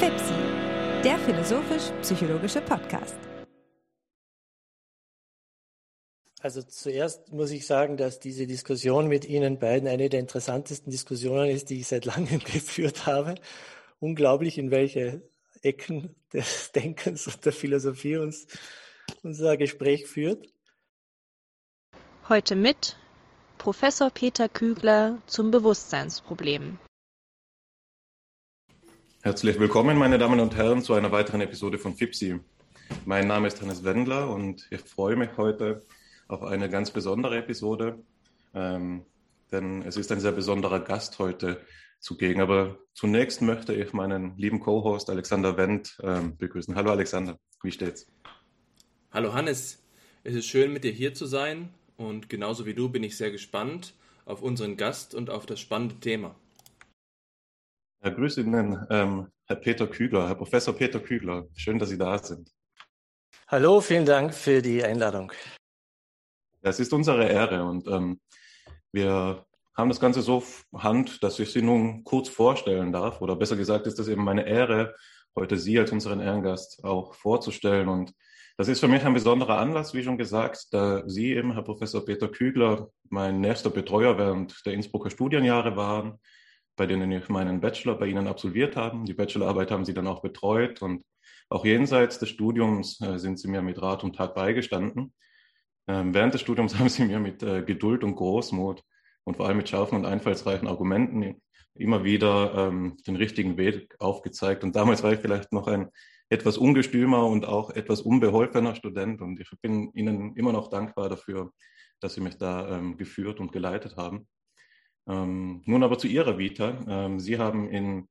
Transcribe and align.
FIPSI, 0.00 1.02
der 1.04 1.18
philosophisch-psychologische 1.18 2.62
Podcast. 2.62 3.18
Also 6.40 6.62
zuerst 6.62 7.30
muss 7.32 7.50
ich 7.50 7.66
sagen, 7.66 7.98
dass 7.98 8.18
diese 8.18 8.46
Diskussion 8.46 9.08
mit 9.08 9.26
Ihnen 9.26 9.58
beiden 9.58 9.86
eine 9.86 10.08
der 10.08 10.20
interessantesten 10.20 10.90
Diskussionen 10.90 11.50
ist, 11.50 11.68
die 11.68 11.80
ich 11.80 11.88
seit 11.88 12.06
langem 12.06 12.38
geführt 12.44 13.04
habe. 13.04 13.34
Unglaublich, 13.98 14.56
in 14.56 14.70
welche 14.70 15.20
Ecken 15.60 16.16
des 16.32 16.72
Denkens 16.74 17.26
und 17.26 17.44
der 17.44 17.52
Philosophie 17.52 18.16
uns 18.16 18.46
unser 19.22 19.58
Gespräch 19.58 20.06
führt. 20.06 20.48
Heute 22.26 22.56
mit 22.56 22.96
Professor 23.58 24.08
Peter 24.08 24.48
Kügler 24.48 25.20
zum 25.26 25.50
Bewusstseinsproblem. 25.50 26.78
Herzlich 29.22 29.58
willkommen, 29.58 29.98
meine 29.98 30.16
Damen 30.16 30.40
und 30.40 30.56
Herren, 30.56 30.80
zu 30.80 30.94
einer 30.94 31.12
weiteren 31.12 31.42
Episode 31.42 31.76
von 31.76 31.94
FIPSI. 31.94 32.40
Mein 33.04 33.26
Name 33.26 33.48
ist 33.48 33.60
Hannes 33.60 33.84
Wendler 33.84 34.30
und 34.30 34.66
ich 34.70 34.80
freue 34.80 35.14
mich 35.14 35.36
heute 35.36 35.82
auf 36.26 36.42
eine 36.42 36.70
ganz 36.70 36.90
besondere 36.90 37.36
Episode, 37.36 37.98
ähm, 38.54 39.04
denn 39.52 39.82
es 39.82 39.98
ist 39.98 40.10
ein 40.10 40.20
sehr 40.20 40.32
besonderer 40.32 40.80
Gast 40.80 41.18
heute 41.18 41.60
zugegen. 41.98 42.40
Aber 42.40 42.78
zunächst 42.94 43.42
möchte 43.42 43.74
ich 43.74 43.92
meinen 43.92 44.38
lieben 44.38 44.58
Co-Host 44.58 45.10
Alexander 45.10 45.58
Wendt 45.58 45.98
ähm, 46.02 46.38
begrüßen. 46.38 46.74
Hallo 46.74 46.90
Alexander, 46.90 47.38
wie 47.62 47.72
steht's? 47.72 48.06
Hallo 49.10 49.34
Hannes, 49.34 49.82
es 50.24 50.34
ist 50.34 50.46
schön 50.46 50.72
mit 50.72 50.82
dir 50.82 50.92
hier 50.92 51.12
zu 51.12 51.26
sein 51.26 51.68
und 51.98 52.30
genauso 52.30 52.64
wie 52.64 52.72
du 52.72 52.88
bin 52.88 53.04
ich 53.04 53.18
sehr 53.18 53.30
gespannt 53.30 53.92
auf 54.24 54.40
unseren 54.40 54.78
Gast 54.78 55.14
und 55.14 55.28
auf 55.28 55.44
das 55.44 55.60
spannende 55.60 55.96
Thema. 55.96 56.34
Ja, 58.02 58.08
grüße 58.08 58.40
Ihnen, 58.40 58.86
ähm, 58.88 59.28
Herr 59.44 59.56
Peter 59.56 59.86
Kügler, 59.86 60.26
Herr 60.26 60.34
Professor 60.34 60.74
Peter 60.74 61.00
Kügler. 61.00 61.46
Schön, 61.54 61.78
dass 61.78 61.90
Sie 61.90 61.98
da 61.98 62.16
sind. 62.16 62.50
Hallo, 63.46 63.82
vielen 63.82 64.06
Dank 64.06 64.32
für 64.32 64.62
die 64.62 64.82
Einladung. 64.82 65.30
Es 66.62 66.80
ist 66.80 66.94
unsere 66.94 67.28
Ehre 67.28 67.62
und 67.62 67.86
ähm, 67.88 68.18
wir 68.90 69.44
haben 69.76 69.90
das 69.90 70.00
Ganze 70.00 70.22
so 70.22 70.42
hand, 70.72 71.22
dass 71.22 71.38
ich 71.40 71.52
Sie 71.52 71.60
nun 71.60 72.02
kurz 72.02 72.30
vorstellen 72.30 72.90
darf. 72.90 73.20
Oder 73.20 73.36
besser 73.36 73.56
gesagt 73.56 73.86
ist 73.86 73.98
das 73.98 74.08
eben 74.08 74.24
meine 74.24 74.46
Ehre, 74.46 74.94
heute 75.36 75.58
Sie 75.58 75.78
als 75.78 75.92
unseren 75.92 76.20
Ehrengast 76.20 76.82
auch 76.82 77.12
vorzustellen. 77.12 77.90
Und 77.90 78.14
das 78.56 78.68
ist 78.68 78.80
für 78.80 78.88
mich 78.88 79.04
ein 79.04 79.12
besonderer 79.12 79.58
Anlass, 79.58 79.92
wie 79.92 80.02
schon 80.02 80.16
gesagt, 80.16 80.68
da 80.72 81.06
Sie 81.06 81.34
eben, 81.34 81.52
Herr 81.52 81.64
Professor 81.64 82.02
Peter 82.02 82.28
Kügler, 82.28 82.88
mein 83.10 83.42
nächster 83.42 83.68
Betreuer 83.68 84.16
während 84.16 84.64
der 84.64 84.72
Innsbrucker 84.72 85.10
Studienjahre 85.10 85.76
waren 85.76 86.18
bei 86.80 86.86
denen 86.86 87.12
ich 87.12 87.28
meinen 87.28 87.60
Bachelor 87.60 87.98
bei 87.98 88.06
Ihnen 88.06 88.26
absolviert 88.26 88.74
habe. 88.74 89.04
Die 89.04 89.12
Bachelorarbeit 89.12 89.70
haben 89.70 89.84
Sie 89.84 89.92
dann 89.92 90.06
auch 90.06 90.22
betreut 90.22 90.80
und 90.80 91.04
auch 91.50 91.66
jenseits 91.66 92.18
des 92.18 92.30
Studiums 92.30 92.98
äh, 93.02 93.18
sind 93.18 93.38
Sie 93.38 93.48
mir 93.48 93.60
mit 93.60 93.82
Rat 93.82 94.02
und 94.02 94.16
Tat 94.16 94.34
beigestanden. 94.34 95.12
Ähm, 95.86 96.14
während 96.14 96.32
des 96.32 96.40
Studiums 96.40 96.74
haben 96.78 96.88
Sie 96.88 97.04
mir 97.04 97.20
mit 97.20 97.42
äh, 97.42 97.62
Geduld 97.62 98.02
und 98.02 98.14
Großmut 98.14 98.82
und 99.24 99.36
vor 99.36 99.46
allem 99.46 99.58
mit 99.58 99.68
scharfen 99.68 99.98
und 99.98 100.06
einfallsreichen 100.06 100.66
Argumenten 100.66 101.42
immer 101.74 102.02
wieder 102.02 102.54
ähm, 102.54 102.96
den 103.06 103.16
richtigen 103.16 103.58
Weg 103.58 103.94
aufgezeigt. 103.98 104.64
Und 104.64 104.74
damals 104.74 105.02
war 105.02 105.12
ich 105.12 105.20
vielleicht 105.20 105.52
noch 105.52 105.66
ein 105.66 105.90
etwas 106.30 106.56
ungestümer 106.56 107.26
und 107.26 107.44
auch 107.44 107.68
etwas 107.68 108.00
unbeholfener 108.00 108.74
Student. 108.74 109.20
Und 109.20 109.38
ich 109.38 109.50
bin 109.60 109.92
Ihnen 109.92 110.34
immer 110.34 110.54
noch 110.54 110.70
dankbar 110.70 111.10
dafür, 111.10 111.52
dass 112.00 112.14
Sie 112.14 112.22
mich 112.22 112.38
da 112.38 112.78
ähm, 112.78 112.96
geführt 112.96 113.38
und 113.38 113.52
geleitet 113.52 113.98
haben. 113.98 114.26
Ähm, 115.10 115.62
nun 115.66 115.82
aber 115.82 115.98
zu 115.98 116.06
Ihrer 116.06 116.38
Vita. 116.38 116.78
Ähm, 116.86 117.18
Sie 117.18 117.38
haben 117.38 117.68
in 117.68 118.08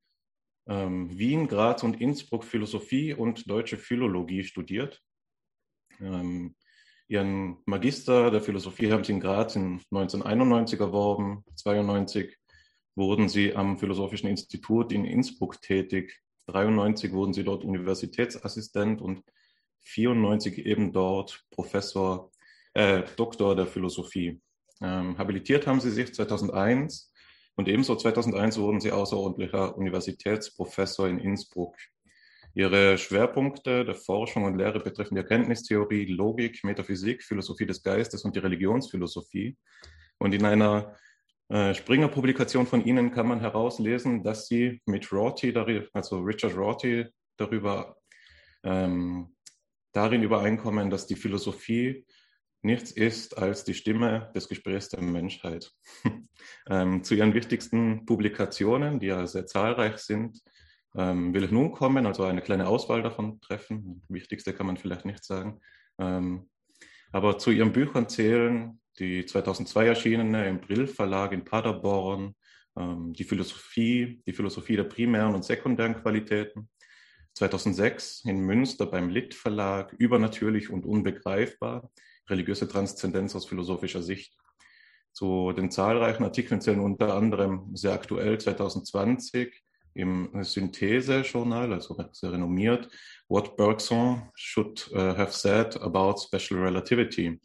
ähm, 0.68 1.18
Wien, 1.18 1.48
Graz 1.48 1.84
und 1.84 2.02
Innsbruck 2.02 2.44
Philosophie 2.44 3.14
und 3.14 3.50
deutsche 3.50 3.78
Philologie 3.78 4.44
studiert. 4.44 5.02
Ähm, 6.02 6.56
Ihren 7.08 7.58
Magister 7.66 8.30
der 8.30 8.42
Philosophie 8.42 8.92
haben 8.92 9.04
Sie 9.04 9.14
in 9.14 9.22
Graz 9.22 9.56
in 9.56 9.82
1991 9.92 10.80
erworben. 10.80 11.44
1992 11.48 12.38
wurden 12.96 13.30
Sie 13.30 13.56
am 13.56 13.80
Philosophischen 13.80 14.30
Institut 14.30 14.92
in 14.92 15.06
Innsbruck 15.06 15.62
tätig. 15.62 16.20
1993 16.48 17.14
wurden 17.14 17.34
Sie 17.34 17.44
dort 17.44 17.64
Universitätsassistent 17.64 19.02
und 19.02 19.24
1994 19.96 20.66
eben 20.66 20.92
dort 20.92 21.46
Professor, 21.50 22.30
äh, 22.74 23.04
Doktor 23.16 23.56
der 23.56 23.68
Philosophie. 23.68 24.42
Ähm, 24.82 25.18
habilitiert 25.18 25.68
haben 25.68 25.82
sie 25.82 25.92
sich 25.92 26.14
2001 26.14 27.12
und 27.56 27.68
ebenso 27.68 27.96
2001 27.96 28.58
wurden 28.58 28.80
sie 28.80 28.92
außerordentlicher 28.92 29.78
Universitätsprofessor 29.78 31.10
in 31.10 31.20
Innsbruck. 31.20 31.76
Ihre 32.54 32.98
Schwerpunkte 32.98 33.86
der 33.86 33.96
Forschung 33.96 34.46
und 34.46 34.58
Lehre 34.58 34.80
betreffen 34.80 35.16
die 35.16 35.22
Erkenntnistheorie, 35.22 36.06
Logik, 36.06 36.64
Metaphysik, 36.64 37.24
Philosophie 37.24 37.66
des 37.66 37.84
Geistes 37.84 38.24
und 38.24 38.36
die 38.36 38.40
Religionsphilosophie. 38.40 39.58
Und 40.18 40.34
in 40.34 40.46
einer 40.46 40.96
äh, 41.50 41.74
Springer-Publikation 41.74 42.66
von 42.66 42.84
Ihnen 42.86 43.12
kann 43.12 43.28
man 43.28 43.40
herauslesen, 43.40 44.24
dass 44.24 44.48
Sie 44.48 44.82
mit 44.86 45.12
Rorty, 45.12 45.54
also 45.94 46.20
Richard 46.20 46.56
Rorty, 46.56 47.06
darüber 47.38 47.98
ähm, 48.64 49.36
darin 49.92 50.24
übereinkommen, 50.24 50.90
dass 50.90 51.08
die 51.08 51.16
Philosophie 51.16 52.06
nichts 52.62 52.92
ist 52.92 53.38
als 53.38 53.64
die 53.64 53.74
Stimme 53.74 54.32
des 54.36 54.50
Gesprächs 54.50 54.90
der 54.90 55.02
Menschheit. 55.02 55.72
ähm, 56.70 57.04
zu 57.04 57.16
ihren 57.16 57.34
wichtigsten 57.34 58.06
Publikationen, 58.06 59.00
die 59.00 59.08
ja 59.08 59.26
sehr 59.28 59.46
zahlreich 59.46 59.98
sind, 59.98 60.42
ähm, 60.96 61.34
will 61.34 61.44
ich 61.44 61.52
nun 61.52 61.72
kommen, 61.72 62.06
also 62.06 62.24
eine 62.24 62.42
kleine 62.42 62.68
Auswahl 62.68 63.02
davon 63.02 63.40
treffen. 63.42 64.04
Wichtigste 64.10 64.54
kann 64.54 64.66
man 64.66 64.78
vielleicht 64.78 65.06
nicht 65.06 65.24
sagen. 65.24 65.60
Ähm, 66.00 66.50
aber 67.12 67.38
zu 67.38 67.52
ihren 67.52 67.72
Büchern 67.72 68.10
zählen 68.10 68.80
die 69.00 69.26
2002 69.26 69.88
erschienene 69.88 70.48
im 70.48 70.60
Brill 70.60 70.88
Verlag 70.88 71.32
in 71.32 71.46
Paderborn, 71.46 72.36
ähm, 72.78 73.14
die 73.14 73.24
Philosophie, 73.24 74.22
die 74.26 74.34
Philosophie 74.34 74.76
der 74.76 74.84
primären 74.84 75.36
und 75.36 75.46
sekundären 75.46 75.96
Qualitäten. 75.96 76.70
2006 77.36 78.26
in 78.26 78.42
Münster 78.42 78.86
beim 78.86 79.10
Litt 79.10 79.34
Verlag, 79.34 79.94
übernatürlich 79.98 80.70
und 80.70 80.86
unbegreifbar, 80.86 81.90
religiöse 82.30 82.68
Transzendenz 82.68 83.36
aus 83.36 83.46
philosophischer 83.46 84.02
Sicht. 84.02 84.36
Zu 85.12 85.52
den 85.54 85.72
zahlreichen 85.72 86.24
Artikeln 86.24 86.62
zählen 86.62 86.80
unter 86.80 87.16
anderem 87.16 87.76
sehr 87.76 87.94
aktuell 87.94 88.38
2020 88.38 89.64
im 89.96 90.30
Synthese-Journal, 90.44 91.74
also 91.74 91.98
sehr 92.12 92.32
renommiert, 92.32 92.90
What 93.28 93.58
Bergson 93.58 94.30
should 94.36 94.90
uh, 94.94 95.18
have 95.18 95.32
said 95.32 95.76
about 95.82 96.18
special 96.20 96.62
relativity. 96.62 97.40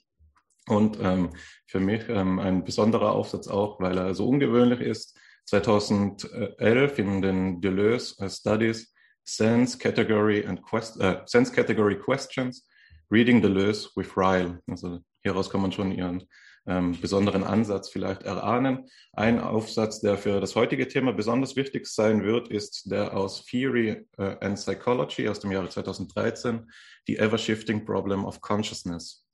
Und 0.69 0.99
ähm, 1.01 1.31
für 1.67 1.81
mich 1.81 2.09
ähm, 2.09 2.39
ein 2.39 2.65
besonderer 2.65 3.13
Aufsatz 3.13 3.49
auch, 3.49 3.81
weil 3.81 3.99
er 3.99 4.15
so 4.15 4.29
ungewöhnlich 4.29 4.81
ist. 4.81 5.19
2011 5.47 6.99
in 6.99 7.21
den 7.21 7.61
Deleuze 7.61 8.31
Studies 8.31 8.95
Sense 9.25 9.77
Category 9.77 10.47
and 10.47 10.63
Quest 10.63 10.97
uh, 11.03 11.17
Sense 11.27 11.53
Category 11.53 11.99
Questions 11.99 12.67
Reading 13.15 13.41
Deleuze 13.41 13.91
with 13.95 14.17
Ryle. 14.17 14.59
Also 14.67 14.99
hieraus 15.23 15.49
kann 15.49 15.63
man 15.63 15.71
schon 15.71 15.93
ihren 15.93 16.25
ähm, 16.67 17.01
besonderen 17.01 17.45
Ansatz 17.45 17.89
vielleicht 17.89 18.25
erahnen. 18.25 18.89
Ein 19.13 19.39
Aufsatz, 19.39 20.01
der 20.01 20.19
für 20.19 20.41
das 20.41 20.57
heutige 20.57 20.89
Thema 20.89 21.13
besonders 21.13 21.55
wichtig 21.55 21.87
sein 21.87 22.25
wird, 22.25 22.49
ist 22.49 22.91
der 22.91 23.17
aus 23.17 23.45
Theory 23.45 24.05
uh, 24.19 24.35
and 24.41 24.57
Psychology 24.57 25.29
aus 25.29 25.39
dem 25.39 25.53
Jahre 25.53 25.69
2013, 25.69 26.69
The 27.07 27.19
Ever-Shifting 27.19 27.85
Problem 27.85 28.25
of 28.25 28.41
Consciousness. 28.41 29.25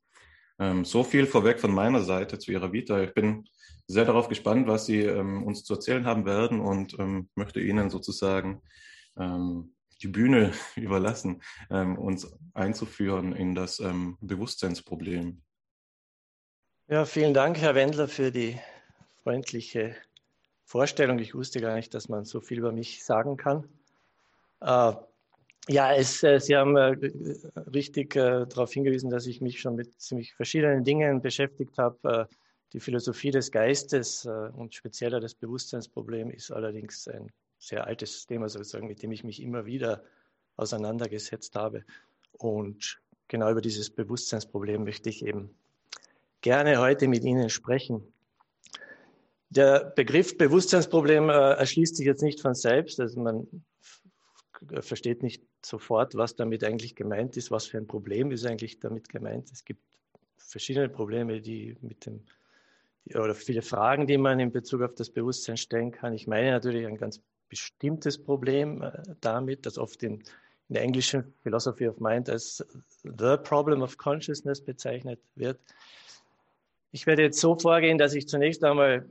Ähm, 0.58 0.84
so 0.84 1.02
viel 1.02 1.24
vorweg 1.24 1.58
von 1.58 1.72
meiner 1.72 2.02
Seite 2.02 2.38
zu 2.38 2.52
Ihrer 2.52 2.74
Vita. 2.74 3.00
Ich 3.00 3.14
bin 3.14 3.44
sehr 3.86 4.04
darauf 4.04 4.28
gespannt, 4.28 4.66
was 4.66 4.84
Sie 4.84 5.00
ähm, 5.00 5.42
uns 5.44 5.64
zu 5.64 5.72
erzählen 5.72 6.04
haben 6.04 6.26
werden 6.26 6.60
und 6.60 6.98
ähm, 6.98 7.30
möchte 7.34 7.60
Ihnen 7.60 7.88
sozusagen 7.88 8.60
ähm, 9.18 9.72
die 10.02 10.08
Bühne 10.08 10.52
überlassen, 10.76 11.42
ähm, 11.70 11.98
uns 11.98 12.32
einzuführen 12.54 13.32
in 13.34 13.54
das 13.54 13.80
ähm, 13.80 14.16
Bewusstseinsproblem. 14.20 15.42
Ja, 16.88 17.04
vielen 17.04 17.34
Dank, 17.34 17.58
Herr 17.58 17.74
Wendler, 17.74 18.08
für 18.08 18.32
die 18.32 18.58
freundliche 19.22 19.94
Vorstellung. 20.64 21.18
Ich 21.18 21.34
wusste 21.34 21.60
gar 21.60 21.76
nicht, 21.76 21.94
dass 21.94 22.08
man 22.08 22.24
so 22.24 22.40
viel 22.40 22.58
über 22.58 22.72
mich 22.72 23.04
sagen 23.04 23.36
kann. 23.36 23.68
Äh, 24.60 24.92
ja, 25.68 25.94
es, 25.94 26.22
äh, 26.22 26.40
Sie 26.40 26.56
haben 26.56 26.76
äh, 26.76 26.96
richtig 27.72 28.16
äh, 28.16 28.46
darauf 28.46 28.72
hingewiesen, 28.72 29.10
dass 29.10 29.26
ich 29.26 29.40
mich 29.40 29.60
schon 29.60 29.76
mit 29.76 30.00
ziemlich 30.00 30.34
verschiedenen 30.34 30.82
Dingen 30.84 31.20
beschäftigt 31.22 31.78
habe. 31.78 32.28
Äh, 32.30 32.34
die 32.72 32.80
Philosophie 32.80 33.30
des 33.30 33.50
Geistes 33.50 34.24
äh, 34.24 34.30
und 34.30 34.74
spezieller 34.74 35.20
das 35.20 35.34
Bewusstseinsproblem 35.34 36.30
ist 36.30 36.50
allerdings 36.50 37.08
ein 37.08 37.30
sehr 37.60 37.86
altes 37.86 38.26
Thema 38.26 38.48
sozusagen, 38.48 38.88
mit 38.88 39.02
dem 39.02 39.12
ich 39.12 39.22
mich 39.22 39.40
immer 39.40 39.66
wieder 39.66 40.02
auseinandergesetzt 40.56 41.54
habe. 41.54 41.84
Und 42.32 43.00
genau 43.28 43.50
über 43.50 43.60
dieses 43.60 43.90
Bewusstseinsproblem 43.90 44.82
möchte 44.82 45.10
ich 45.10 45.24
eben 45.24 45.54
gerne 46.40 46.80
heute 46.80 47.06
mit 47.06 47.22
Ihnen 47.22 47.50
sprechen. 47.50 48.02
Der 49.50 49.84
Begriff 49.84 50.38
Bewusstseinsproblem 50.38 51.28
äh, 51.28 51.32
erschließt 51.32 51.96
sich 51.96 52.06
jetzt 52.06 52.22
nicht 52.22 52.40
von 52.40 52.54
selbst. 52.54 52.98
Also 52.98 53.20
man 53.20 53.46
versteht 54.80 55.22
nicht 55.22 55.42
sofort, 55.64 56.14
was 56.14 56.36
damit 56.36 56.64
eigentlich 56.64 56.94
gemeint 56.94 57.36
ist, 57.36 57.50
was 57.50 57.66
für 57.66 57.78
ein 57.78 57.86
Problem 57.86 58.30
ist 58.30 58.46
eigentlich 58.46 58.78
damit 58.80 59.08
gemeint. 59.08 59.50
Es 59.52 59.64
gibt 59.64 59.82
verschiedene 60.36 60.88
Probleme, 60.88 61.40
die 61.40 61.76
mit 61.82 62.06
dem 62.06 62.22
oder 63.14 63.34
viele 63.34 63.62
Fragen, 63.62 64.06
die 64.06 64.18
man 64.18 64.38
in 64.40 64.52
Bezug 64.52 64.82
auf 64.82 64.94
das 64.94 65.10
Bewusstsein 65.10 65.56
stellen 65.56 65.90
kann. 65.90 66.12
Ich 66.12 66.26
meine 66.26 66.50
natürlich 66.50 66.86
ein 66.86 66.96
ganz 66.96 67.20
bestimmtes 67.50 68.22
Problem 68.22 68.80
äh, 68.80 69.02
damit, 69.20 69.66
das 69.66 69.76
oft 69.76 70.02
in, 70.02 70.20
in 70.68 70.74
der 70.74 70.82
englischen 70.82 71.34
Philosophy 71.42 71.86
of 71.86 72.00
Mind 72.00 72.30
als 72.30 72.64
The 73.02 73.36
Problem 73.42 73.82
of 73.82 73.98
Consciousness 73.98 74.64
bezeichnet 74.64 75.20
wird. 75.34 75.60
Ich 76.92 77.06
werde 77.06 77.22
jetzt 77.22 77.40
so 77.40 77.58
vorgehen, 77.58 77.98
dass 77.98 78.14
ich 78.14 78.26
zunächst 78.26 78.64
einmal 78.64 79.08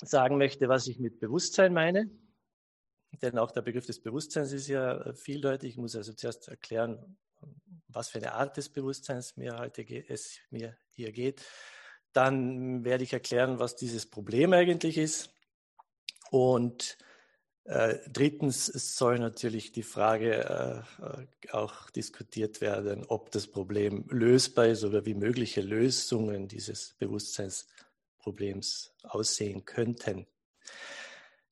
sagen 0.00 0.38
möchte, 0.38 0.68
was 0.68 0.86
ich 0.86 1.00
mit 1.00 1.18
Bewusstsein 1.18 1.72
meine. 1.72 2.08
Denn 3.20 3.38
auch 3.38 3.50
der 3.50 3.62
Begriff 3.62 3.86
des 3.86 4.00
Bewusstseins 4.00 4.52
ist 4.52 4.68
ja 4.68 4.98
äh, 4.98 5.14
vieldeutig. 5.14 5.70
Ich 5.70 5.76
muss 5.76 5.96
also 5.96 6.12
zuerst 6.12 6.48
erklären, 6.48 7.16
was 7.88 8.08
für 8.08 8.18
eine 8.18 8.32
Art 8.32 8.56
des 8.56 8.68
Bewusstseins 8.68 9.36
mir 9.36 9.58
heute 9.58 9.84
es 10.08 10.38
mir 10.50 10.76
hier 10.92 11.12
geht. 11.12 11.44
Dann 12.12 12.84
werde 12.84 13.04
ich 13.04 13.12
erklären, 13.12 13.58
was 13.58 13.76
dieses 13.76 14.06
Problem 14.06 14.52
eigentlich 14.52 14.98
ist. 14.98 15.34
Und 16.30 16.96
äh, 17.64 17.98
drittens 18.12 18.66
soll 18.66 19.18
natürlich 19.18 19.70
die 19.70 19.84
Frage 19.84 20.84
äh, 21.00 21.52
auch 21.52 21.90
diskutiert 21.90 22.60
werden, 22.60 23.04
ob 23.06 23.30
das 23.30 23.46
Problem 23.46 24.04
lösbar 24.08 24.66
ist 24.66 24.84
oder 24.84 25.06
wie 25.06 25.14
mögliche 25.14 25.60
Lösungen 25.60 26.48
dieses 26.48 26.94
Bewusstseinsproblems 26.98 28.92
aussehen 29.04 29.64
könnten. 29.64 30.26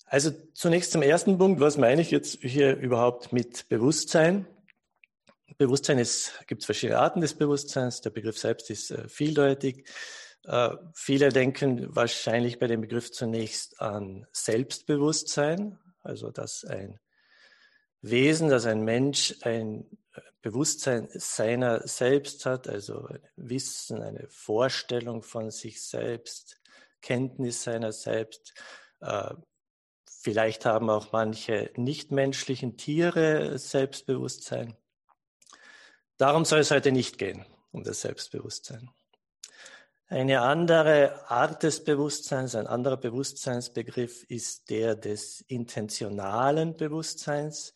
Also 0.07 0.33
zunächst 0.55 0.91
zum 0.91 1.03
ersten 1.03 1.39
Punkt, 1.39 1.61
was 1.61 1.77
meine 1.77 2.03
ich 2.03 2.11
jetzt 2.11 2.41
hier 2.41 2.77
überhaupt 2.77 3.33
mit 3.33 3.69
Bewusstsein? 3.69 4.47
Bewusstsein 5.59 5.99
ist, 5.99 6.33
gibt 6.49 6.63
es 6.63 6.67
verschiedene 6.67 6.99
Arten 6.99 7.21
des 7.21 7.35
Bewusstseins. 7.35 8.01
Der 8.01 8.11
Begriff 8.11 8.39
selbst 8.39 8.71
ist 8.71 8.91
äh, 8.91 9.09
vieldeutig. 9.09 9.87
Äh, 10.45 10.71
viele 10.93 11.29
denken 11.29 11.95
wahrscheinlich 11.95 12.59
bei 12.59 12.67
dem 12.67 12.81
Begriff 12.81 13.13
zunächst 13.13 13.81
an 13.81 14.27
Selbstbewusstsein, 14.33 15.79
also 16.03 16.31
dass 16.31 16.65
ein 16.65 16.99
Wesen, 18.03 18.49
dass 18.49 18.67
ein 18.67 18.83
Mensch 18.83 19.35
ein 19.43 19.85
Bewusstsein 20.43 21.09
seiner 21.13 21.87
selbst 21.87 22.47
hat, 22.47 22.67
also 22.67 23.07
ein 23.07 23.21
Wissen, 23.37 24.03
eine 24.03 24.27
Vorstellung 24.29 25.23
von 25.23 25.51
sich 25.51 25.83
selbst, 25.83 26.61
Kenntnis 27.03 27.63
seiner 27.63 27.93
selbst. 27.93 28.55
Äh, 29.01 29.35
vielleicht 30.07 30.65
haben 30.65 30.89
auch 30.89 31.13
manche 31.13 31.71
nichtmenschlichen 31.77 32.79
Tiere 32.79 33.59
Selbstbewusstsein. 33.59 34.77
Darum 36.17 36.45
soll 36.45 36.61
es 36.61 36.71
heute 36.71 36.93
nicht 36.93 37.19
gehen, 37.19 37.45
um 37.71 37.85
das 37.85 38.01
Selbstbewusstsein. 38.01 38.91
Eine 40.13 40.41
andere 40.41 41.31
Art 41.31 41.63
des 41.63 41.85
Bewusstseins, 41.85 42.57
ein 42.57 42.67
anderer 42.67 42.97
Bewusstseinsbegriff 42.97 44.25
ist 44.25 44.69
der 44.69 44.97
des 44.97 45.41
intentionalen 45.43 46.77
Bewusstseins. 46.77 47.73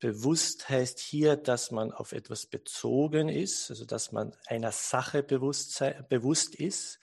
Bewusst 0.00 0.70
heißt 0.70 0.98
hier, 0.98 1.36
dass 1.36 1.70
man 1.70 1.92
auf 1.92 2.12
etwas 2.12 2.46
bezogen 2.46 3.28
ist, 3.28 3.68
also 3.68 3.84
dass 3.84 4.12
man 4.12 4.34
einer 4.46 4.72
Sache 4.72 5.22
bewusst, 5.22 5.84
bewusst 6.08 6.54
ist. 6.54 7.00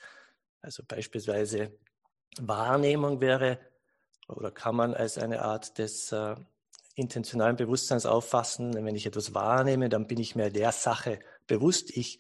Also 0.64 0.82
beispielsweise 0.88 1.72
Wahrnehmung 2.40 3.22
wäre 3.22 3.60
oder 4.28 4.50
kann 4.50 4.76
man 4.76 4.96
als 4.96 5.20
eine 5.20 5.44
Art 5.44 5.78
des 5.78 6.12
äh, 6.12 6.36
intentionalen 6.96 7.56
Bewusstseins 7.56 8.08
auffassen. 8.08 8.74
Wenn 8.74 8.96
ich 8.96 9.06
etwas 9.06 9.36
wahrnehme, 9.36 9.90
dann 9.90 10.08
bin 10.08 10.20
ich 10.20 10.36
mir 10.36 10.50
der 10.50 10.72
Sache 10.72 11.20
bewusst. 11.46 11.96
Ich 11.96 12.18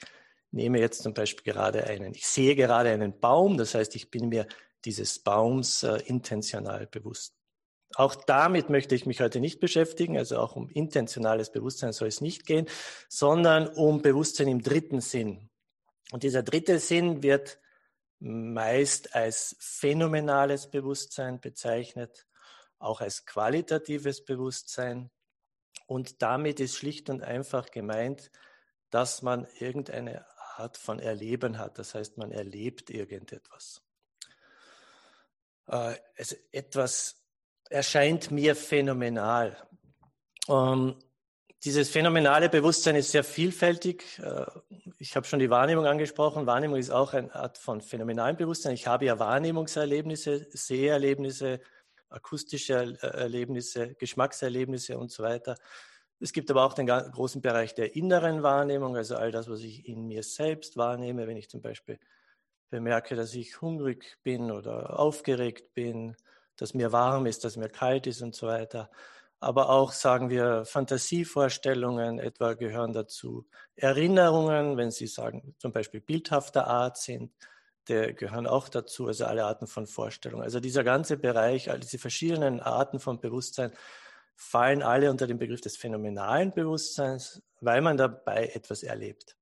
nehme 0.55 0.79
jetzt 0.79 1.03
zum 1.03 1.13
Beispiel 1.13 1.53
gerade 1.53 1.85
einen, 1.85 2.13
ich 2.13 2.25
sehe 2.25 2.55
gerade 2.55 2.89
einen 2.89 3.19
Baum, 3.19 3.57
das 3.57 3.75
heißt, 3.75 3.95
ich 3.95 4.09
bin 4.09 4.29
mir 4.29 4.47
dieses 4.85 5.19
Baums 5.19 5.83
äh, 5.83 5.97
intentional 6.05 6.87
bewusst. 6.87 7.35
Auch 7.95 8.15
damit 8.15 8.69
möchte 8.69 8.95
ich 8.95 9.05
mich 9.05 9.21
heute 9.21 9.39
nicht 9.39 9.59
beschäftigen, 9.59 10.17
also 10.17 10.37
auch 10.39 10.55
um 10.55 10.69
intentionales 10.69 11.51
Bewusstsein 11.51 11.93
soll 11.93 12.07
es 12.07 12.21
nicht 12.21 12.45
gehen, 12.45 12.67
sondern 13.09 13.67
um 13.67 14.01
Bewusstsein 14.01 14.47
im 14.47 14.61
dritten 14.61 15.01
Sinn. 15.01 15.49
Und 16.11 16.23
dieser 16.23 16.43
dritte 16.43 16.79
Sinn 16.79 17.23
wird 17.23 17.59
meist 18.19 19.15
als 19.15 19.55
phänomenales 19.59 20.69
Bewusstsein 20.69 21.39
bezeichnet, 21.39 22.27
auch 22.79 23.01
als 23.01 23.25
qualitatives 23.25 24.23
Bewusstsein. 24.25 25.09
Und 25.85 26.21
damit 26.21 26.59
ist 26.59 26.75
schlicht 26.75 27.09
und 27.09 27.23
einfach 27.23 27.71
gemeint, 27.71 28.31
dass 28.89 29.21
man 29.21 29.47
irgendeine 29.59 30.25
Art 30.57 30.77
von 30.77 30.99
Erleben 30.99 31.57
hat. 31.57 31.79
Das 31.79 31.95
heißt, 31.95 32.17
man 32.17 32.31
erlebt 32.31 32.89
irgendetwas. 32.89 33.81
Äh, 35.67 35.95
also 36.17 36.35
etwas 36.51 37.15
erscheint 37.69 38.31
mir 38.31 38.55
phänomenal. 38.55 39.57
Ähm, 40.47 40.95
dieses 41.63 41.89
phänomenale 41.89 42.47
Bewusstsein 42.47 42.95
ist 42.95 43.11
sehr 43.11 43.23
vielfältig. 43.23 44.19
Äh, 44.19 44.45
ich 44.99 45.15
habe 45.15 45.25
schon 45.25 45.39
die 45.39 45.49
Wahrnehmung 45.49 45.85
angesprochen. 45.85 46.45
Wahrnehmung 46.45 46.77
ist 46.77 46.91
auch 46.91 47.13
eine 47.13 47.33
Art 47.33 47.57
von 47.57 47.81
phänomenalem 47.81 48.37
Bewusstsein. 48.37 48.73
Ich 48.73 48.87
habe 48.87 49.05
ja 49.05 49.17
Wahrnehmungserlebnisse, 49.17 50.47
Seherlebnisse, 50.51 51.59
akustische 52.09 52.97
Erlebnisse, 53.01 53.95
Geschmackserlebnisse 53.95 54.97
und 54.97 55.11
so 55.11 55.23
weiter. 55.23 55.57
Es 56.19 56.31
gibt 56.31 56.49
aber 56.49 56.63
auch 56.63 56.73
den 56.73 56.87
großen 56.87 57.41
Bereich 57.41 57.75
der 57.75 57.95
inneren 57.95 58.41
Wahrnehmung, 58.41 58.95
also 58.95 59.15
all 59.15 59.31
das, 59.31 59.49
was 59.49 59.61
ich 59.61 59.87
in 59.87 60.07
mir 60.07 60.23
selbst 60.23 60.77
wahrnehme, 60.77 61.27
wenn 61.27 61.37
ich 61.37 61.49
zum 61.49 61.61
Beispiel 61.61 61.99
bemerke, 62.69 63.15
dass 63.15 63.33
ich 63.35 63.61
hungrig 63.61 64.17
bin 64.23 64.51
oder 64.51 64.99
aufgeregt 64.99 65.73
bin, 65.73 66.15
dass 66.57 66.73
mir 66.73 66.91
warm 66.91 67.25
ist, 67.25 67.43
dass 67.43 67.57
mir 67.57 67.69
kalt 67.69 68.07
ist 68.07 68.21
und 68.21 68.35
so 68.35 68.47
weiter. 68.47 68.89
Aber 69.39 69.69
auch, 69.69 69.91
sagen 69.91 70.29
wir, 70.29 70.65
Fantasievorstellungen 70.65 72.19
etwa 72.19 72.53
gehören 72.53 72.93
dazu. 72.93 73.45
Erinnerungen, 73.75 74.77
wenn 74.77 74.91
Sie 74.91 75.07
sagen, 75.07 75.55
zum 75.59 75.71
Beispiel 75.71 76.01
bildhafter 76.01 76.67
Art 76.67 76.97
sind, 76.97 77.33
der 77.87 78.13
gehören 78.13 78.47
auch 78.47 78.69
dazu, 78.69 79.07
also 79.07 79.25
alle 79.25 79.45
Arten 79.45 79.67
von 79.67 79.85
Vorstellungen. 79.85 80.43
Also 80.43 80.59
dieser 80.59 80.83
ganze 80.83 81.17
Bereich, 81.17 81.69
all 81.69 81.79
diese 81.79 81.99
verschiedenen 81.99 82.59
Arten 82.59 82.99
von 82.99 83.19
Bewusstsein 83.19 83.71
fallen 84.35 84.83
alle 84.83 85.09
unter 85.09 85.27
den 85.27 85.39
Begriff 85.39 85.61
des 85.61 85.77
phänomenalen 85.77 86.53
Bewusstseins, 86.53 87.41
weil 87.61 87.81
man 87.81 87.97
dabei 87.97 88.47
etwas 88.53 88.83
erlebt. 88.83 89.37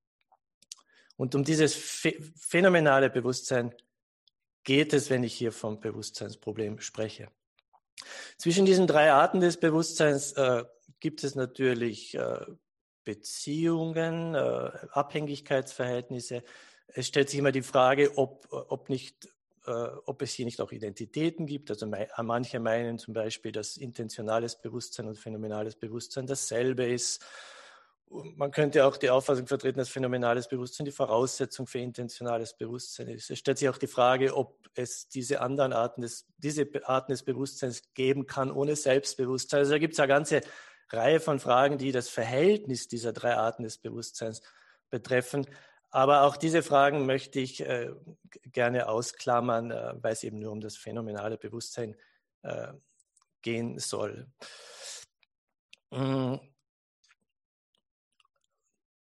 Und 1.17 1.35
um 1.35 1.43
dieses 1.43 1.75
phänomenale 1.75 3.09
Bewusstsein 3.09 3.73
geht 4.63 4.93
es, 4.93 5.09
wenn 5.09 5.23
ich 5.23 5.33
hier 5.33 5.51
vom 5.51 5.79
Bewusstseinsproblem 5.79 6.79
spreche. 6.79 7.29
Zwischen 8.37 8.65
diesen 8.65 8.87
drei 8.87 9.11
Arten 9.11 9.39
des 9.39 9.59
Bewusstseins 9.59 10.33
äh, 10.33 10.63
gibt 10.99 11.23
es 11.23 11.35
natürlich 11.35 12.15
äh, 12.15 12.45
Beziehungen, 13.03 14.35
äh, 14.35 14.71
Abhängigkeitsverhältnisse. 14.91 16.43
Es 16.87 17.07
stellt 17.07 17.29
sich 17.29 17.39
immer 17.39 17.51
die 17.51 17.61
Frage, 17.61 18.17
ob, 18.17 18.47
ob 18.51 18.89
nicht 18.89 19.29
ob 19.65 20.21
es 20.21 20.33
hier 20.33 20.45
nicht 20.45 20.61
auch 20.61 20.71
Identitäten 20.71 21.45
gibt. 21.45 21.69
Also 21.69 21.89
manche 22.21 22.59
meinen 22.59 22.99
zum 22.99 23.13
Beispiel, 23.13 23.51
dass 23.51 23.77
intentionales 23.77 24.59
Bewusstsein 24.59 25.07
und 25.07 25.17
phänomenales 25.17 25.75
Bewusstsein 25.75 26.27
dasselbe 26.27 26.85
ist. 26.85 27.23
Man 28.09 28.51
könnte 28.51 28.85
auch 28.85 28.97
die 28.97 29.09
Auffassung 29.09 29.47
vertreten, 29.47 29.79
dass 29.79 29.89
phänomenales 29.89 30.47
Bewusstsein 30.47 30.85
die 30.85 30.91
Voraussetzung 30.91 31.65
für 31.65 31.79
intentionales 31.79 32.55
Bewusstsein 32.55 33.07
ist. 33.07 33.31
Es 33.31 33.39
stellt 33.39 33.57
sich 33.57 33.69
auch 33.69 33.77
die 33.77 33.87
Frage, 33.87 34.35
ob 34.35 34.59
es 34.75 35.07
diese 35.07 35.41
anderen 35.41 35.73
Arten 35.73 36.01
des, 36.01 36.27
diese 36.37 36.67
Arten 36.83 37.11
des 37.11 37.23
Bewusstseins 37.23 37.81
geben 37.93 38.27
kann 38.27 38.51
ohne 38.51 38.75
Selbstbewusstsein. 38.75 39.61
Also 39.61 39.71
da 39.71 39.79
gibt 39.79 39.93
es 39.93 39.99
eine 39.99 40.09
ganze 40.09 40.41
Reihe 40.89 41.19
von 41.19 41.39
Fragen, 41.39 41.77
die 41.79 41.91
das 41.91 42.09
Verhältnis 42.09 42.87
dieser 42.87 43.13
drei 43.13 43.35
Arten 43.35 43.63
des 43.63 43.79
Bewusstseins 43.79 44.41
betreffen. 44.91 45.47
Aber 45.93 46.23
auch 46.23 46.37
diese 46.37 46.63
Fragen 46.63 47.05
möchte 47.05 47.39
ich 47.39 47.61
äh, 47.61 47.91
gerne 48.45 48.89
ausklammern, 48.89 49.69
äh, 49.69 49.93
weil 50.01 50.13
es 50.13 50.23
eben 50.23 50.39
nur 50.39 50.51
um 50.51 50.59
das 50.59 50.75
phänomenale 50.75 51.37
Bewusstsein 51.37 51.95
äh, 52.41 52.73
gehen 53.43 53.77
soll. 53.77 54.25
Mm. 55.91 56.37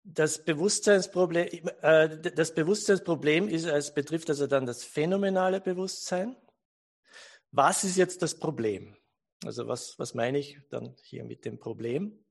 Das 0.04 0.44
Bewusstseinsproblem, 0.44 1.70
äh, 1.84 2.18
das 2.32 2.56
Bewusstseinsproblem 2.56 3.50
ist, 3.50 3.66
es 3.66 3.94
betrifft 3.94 4.32
also 4.32 4.48
dann 4.48 4.66
das 4.66 4.84
phänomenale 4.84 5.62
Bewusstsein. 5.62 6.36
Was 7.52 7.84
ist 7.84 7.98
jetzt 7.98 8.24
das 8.24 8.34
Problem? 8.34 8.98
Also 9.46 9.68
was, 9.68 10.00
was 10.00 10.16
meine 10.16 10.40
ich 10.40 10.60
dann 10.72 10.96
hier 11.04 11.24
mit 11.24 11.46
dem 11.46 11.60
Problem? 11.60 12.26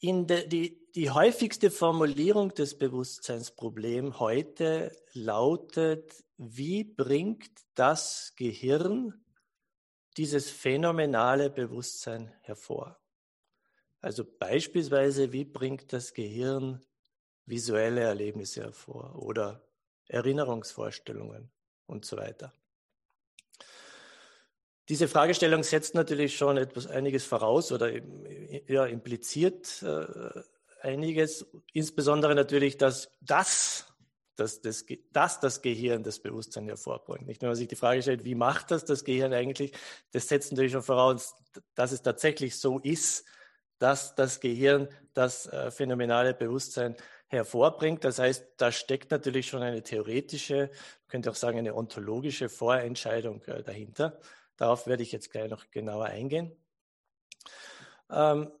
In 0.00 0.26
de, 0.26 0.46
die, 0.48 0.80
die 0.94 1.10
häufigste 1.10 1.70
Formulierung 1.70 2.54
des 2.54 2.76
Bewusstseinsproblems 2.78 4.18
heute 4.18 4.96
lautet, 5.12 6.24
wie 6.38 6.84
bringt 6.84 7.50
das 7.74 8.32
Gehirn 8.34 9.22
dieses 10.16 10.50
phänomenale 10.50 11.50
Bewusstsein 11.50 12.32
hervor. 12.40 12.98
Also 14.00 14.24
beispielsweise, 14.24 15.32
wie 15.32 15.44
bringt 15.44 15.92
das 15.92 16.14
Gehirn 16.14 16.82
visuelle 17.44 18.00
Erlebnisse 18.00 18.62
hervor 18.62 19.16
oder 19.16 19.62
Erinnerungsvorstellungen 20.06 21.52
und 21.86 22.06
so 22.06 22.16
weiter. 22.16 22.54
Diese 24.88 25.08
Fragestellung 25.08 25.62
setzt 25.62 25.94
natürlich 25.94 26.36
schon 26.36 26.56
etwas 26.56 26.86
einiges 26.86 27.24
voraus 27.24 27.70
oder 27.70 27.90
ja, 28.66 28.86
impliziert 28.86 29.82
äh, 29.82 30.42
einiges, 30.82 31.46
insbesondere 31.72 32.34
natürlich, 32.34 32.76
dass 32.76 33.10
das, 33.20 33.86
dass 34.36 34.60
das, 34.62 34.84
dass 35.12 35.40
das 35.40 35.62
Gehirn 35.62 36.02
das 36.02 36.18
Bewusstsein 36.18 36.66
hervorbringt. 36.66 37.26
Nicht, 37.26 37.42
wenn 37.42 37.48
man 37.48 37.56
sich 37.56 37.68
die 37.68 37.76
Frage 37.76 38.02
stellt, 38.02 38.24
wie 38.24 38.34
macht 38.34 38.70
das 38.70 38.84
das 38.84 39.04
Gehirn 39.04 39.32
eigentlich, 39.32 39.72
das 40.12 40.28
setzt 40.28 40.50
natürlich 40.52 40.72
schon 40.72 40.82
voraus, 40.82 41.34
dass 41.74 41.92
es 41.92 42.02
tatsächlich 42.02 42.58
so 42.58 42.78
ist, 42.78 43.24
dass 43.78 44.14
das 44.14 44.40
Gehirn 44.40 44.88
das 45.14 45.46
äh, 45.46 45.70
phänomenale 45.70 46.34
Bewusstsein 46.34 46.96
hervorbringt. 47.28 48.04
Das 48.04 48.18
heißt, 48.18 48.46
da 48.56 48.72
steckt 48.72 49.10
natürlich 49.10 49.46
schon 49.46 49.62
eine 49.62 49.82
theoretische, 49.82 50.68
man 50.68 51.08
könnte 51.08 51.30
auch 51.30 51.36
sagen, 51.36 51.58
eine 51.58 51.74
ontologische 51.74 52.48
Vorentscheidung 52.48 53.42
äh, 53.44 53.62
dahinter. 53.62 54.20
Darauf 54.60 54.86
werde 54.86 55.02
ich 55.02 55.10
jetzt 55.10 55.32
gleich 55.32 55.48
noch 55.48 55.70
genauer 55.70 56.04
eingehen. 56.04 56.52
Ähm, 58.10 58.52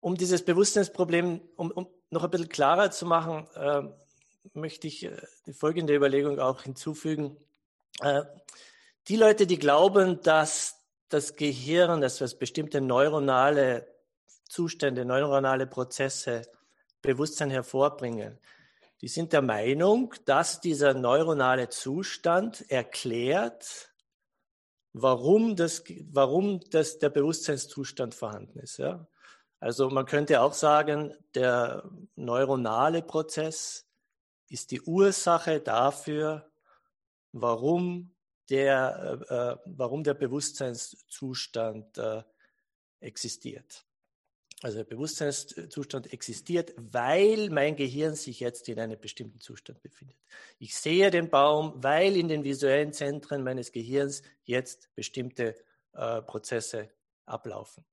um 0.00 0.16
dieses 0.16 0.42
Bewusstseinsproblem, 0.42 1.42
um, 1.56 1.70
um, 1.70 1.86
noch 2.08 2.24
ein 2.24 2.30
bisschen 2.30 2.48
klarer 2.48 2.90
zu 2.90 3.04
machen, 3.04 3.46
äh, 3.56 3.82
möchte 4.54 4.86
ich 4.86 5.04
äh, 5.04 5.14
die 5.44 5.52
folgende 5.52 5.94
Überlegung 5.94 6.40
auch 6.40 6.62
hinzufügen. 6.62 7.36
Äh, 8.00 8.22
die 9.08 9.16
Leute, 9.16 9.46
die 9.46 9.58
glauben, 9.58 10.22
dass 10.22 10.80
das 11.10 11.36
Gehirn, 11.36 12.00
dass 12.00 12.16
das 12.16 12.38
bestimmte 12.38 12.80
neuronale 12.80 13.86
Zustände, 14.48 15.04
neuronale 15.04 15.66
Prozesse 15.66 16.40
Bewusstsein 17.02 17.50
hervorbringen. 17.50 18.38
Die 19.02 19.08
sind 19.08 19.34
der 19.34 19.42
Meinung, 19.42 20.14
dass 20.24 20.62
dieser 20.62 20.94
neuronale 20.94 21.68
Zustand 21.68 22.70
erklärt, 22.70 23.90
warum, 24.98 25.56
das, 25.56 25.84
warum 26.10 26.60
das, 26.70 26.98
der 26.98 27.10
Bewusstseinszustand 27.10 28.14
vorhanden 28.14 28.58
ist. 28.58 28.78
Ja? 28.78 29.06
Also 29.60 29.90
man 29.90 30.06
könnte 30.06 30.40
auch 30.40 30.54
sagen, 30.54 31.14
der 31.34 31.88
neuronale 32.14 33.02
Prozess 33.02 33.86
ist 34.48 34.70
die 34.70 34.80
Ursache 34.80 35.60
dafür, 35.60 36.50
warum 37.32 38.14
der, 38.48 39.20
äh, 39.28 39.34
äh 39.34 39.56
warum 39.66 40.02
der 40.02 40.14
Bewusstseinszustand 40.14 41.98
äh, 41.98 42.22
existiert. 43.00 43.85
Also 44.62 44.78
der 44.78 44.84
Bewusstseinszustand 44.84 46.12
existiert, 46.14 46.72
weil 46.76 47.50
mein 47.50 47.76
Gehirn 47.76 48.14
sich 48.14 48.40
jetzt 48.40 48.68
in 48.70 48.80
einem 48.80 48.98
bestimmten 48.98 49.38
Zustand 49.38 49.82
befindet. 49.82 50.16
Ich 50.58 50.74
sehe 50.74 51.10
den 51.10 51.28
Baum, 51.28 51.74
weil 51.76 52.16
in 52.16 52.28
den 52.28 52.42
visuellen 52.42 52.92
Zentren 52.94 53.44
meines 53.44 53.70
Gehirns 53.70 54.22
jetzt 54.44 54.94
bestimmte 54.94 55.54
äh, 55.92 56.22
Prozesse 56.22 56.88
ablaufen. 57.26 57.84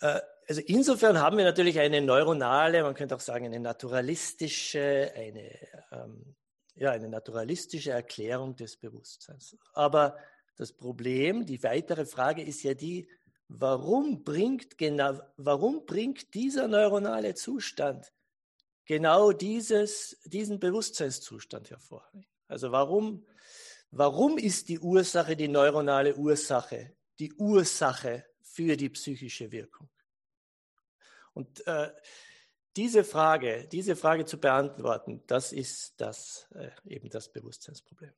Äh, 0.00 0.20
also 0.48 0.60
insofern 0.62 1.20
haben 1.20 1.36
wir 1.36 1.44
natürlich 1.44 1.78
eine 1.78 2.00
neuronale, 2.00 2.82
man 2.82 2.94
könnte 2.94 3.16
auch 3.16 3.20
sagen 3.20 3.46
eine 3.46 3.60
naturalistische, 3.60 5.12
eine, 5.14 5.50
ähm, 5.90 6.34
ja, 6.76 6.92
eine 6.92 7.08
naturalistische 7.08 7.90
Erklärung 7.90 8.54
des 8.56 8.76
Bewusstseins. 8.76 9.56
Aber 9.74 10.16
das 10.56 10.72
Problem, 10.72 11.44
die 11.44 11.62
weitere 11.62 12.06
Frage 12.06 12.42
ist 12.42 12.62
ja 12.62 12.74
die, 12.74 13.08
warum 13.48 14.24
bringt, 14.24 14.78
genau, 14.78 15.20
warum 15.36 15.86
bringt 15.86 16.34
dieser 16.34 16.68
neuronale 16.68 17.34
Zustand 17.34 18.12
genau 18.84 19.32
dieses, 19.32 20.18
diesen 20.24 20.58
Bewusstseinszustand 20.58 21.70
hervor? 21.70 22.10
Also 22.48 22.72
warum, 22.72 23.26
warum 23.90 24.38
ist 24.38 24.68
die 24.68 24.78
Ursache, 24.78 25.36
die 25.36 25.48
neuronale 25.48 26.16
Ursache, 26.16 26.96
die 27.18 27.32
Ursache 27.34 28.26
für 28.42 28.76
die 28.76 28.90
psychische 28.90 29.50
Wirkung? 29.50 29.88
Und 31.34 31.66
äh, 31.66 31.92
diese 32.76 33.04
Frage, 33.04 33.68
diese 33.70 33.96
Frage 33.96 34.24
zu 34.26 34.38
beantworten, 34.38 35.22
das 35.26 35.52
ist 35.52 35.94
das, 35.98 36.46
äh, 36.54 36.70
eben 36.84 37.10
das 37.10 37.30
Bewusstseinsproblem. 37.30 38.12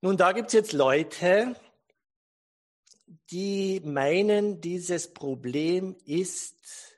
Nun, 0.00 0.16
da 0.16 0.32
gibt 0.32 0.48
es 0.48 0.52
jetzt 0.52 0.72
Leute, 0.72 1.56
die 3.30 3.80
meinen, 3.84 4.60
dieses 4.60 5.12
Problem 5.12 5.96
ist 6.04 6.94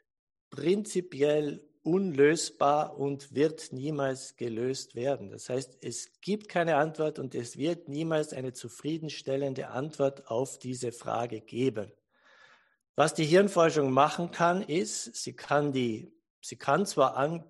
prinzipiell 0.50 1.66
unlösbar 1.82 2.98
und 2.98 3.32
wird 3.34 3.72
niemals 3.72 4.36
gelöst 4.36 4.96
werden. 4.96 5.30
Das 5.30 5.48
heißt, 5.48 5.78
es 5.82 6.20
gibt 6.20 6.48
keine 6.48 6.76
Antwort 6.76 7.18
und 7.20 7.34
es 7.34 7.56
wird 7.56 7.88
niemals 7.88 8.32
eine 8.32 8.52
zufriedenstellende 8.52 9.68
Antwort 9.68 10.28
auf 10.28 10.58
diese 10.58 10.90
Frage 10.90 11.40
geben. 11.40 11.92
Was 12.96 13.14
die 13.14 13.24
Hirnforschung 13.24 13.92
machen 13.92 14.32
kann, 14.32 14.62
ist, 14.62 15.14
sie 15.14 15.34
kann 15.34 15.72
die, 15.72 16.12
sie 16.40 16.56
kann 16.56 16.86
zwar 16.86 17.16
an, 17.16 17.44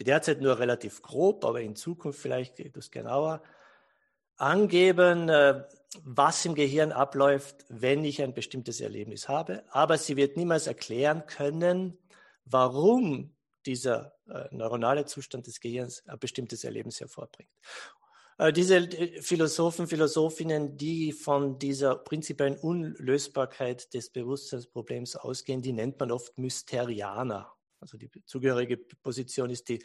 derzeit 0.00 0.40
nur 0.40 0.58
relativ 0.58 1.02
grob, 1.02 1.44
aber 1.44 1.60
in 1.62 1.74
Zukunft 1.74 2.20
vielleicht 2.20 2.60
etwas 2.60 2.90
genauer, 2.90 3.42
angeben, 4.36 5.28
äh, 5.28 5.64
was 6.02 6.44
im 6.44 6.54
Gehirn 6.54 6.92
abläuft, 6.92 7.64
wenn 7.68 8.04
ich 8.04 8.22
ein 8.22 8.34
bestimmtes 8.34 8.80
Erlebnis 8.80 9.28
habe. 9.28 9.64
Aber 9.70 9.98
sie 9.98 10.16
wird 10.16 10.36
niemals 10.36 10.66
erklären 10.66 11.24
können, 11.26 11.98
warum 12.44 13.34
dieser 13.66 14.14
äh, 14.28 14.44
neuronale 14.50 15.04
Zustand 15.04 15.46
des 15.46 15.60
Gehirns 15.60 16.02
ein 16.06 16.18
bestimmtes 16.18 16.64
Erlebnis 16.64 17.00
hervorbringt. 17.00 17.50
Äh, 18.38 18.52
diese 18.52 18.88
Philosophen, 19.20 19.86
Philosophinnen, 19.86 20.76
die 20.76 21.12
von 21.12 21.58
dieser 21.58 21.96
prinzipiellen 21.96 22.56
Unlösbarkeit 22.56 23.92
des 23.94 24.10
Bewusstseinsproblems 24.10 25.16
ausgehen, 25.16 25.60
die 25.60 25.72
nennt 25.72 25.98
man 25.98 26.12
oft 26.12 26.38
Mysterianer. 26.38 27.52
Also 27.80 27.96
die 27.96 28.10
zugehörige 28.24 28.76
Position 28.76 29.50
ist 29.50 29.68
die 29.68 29.84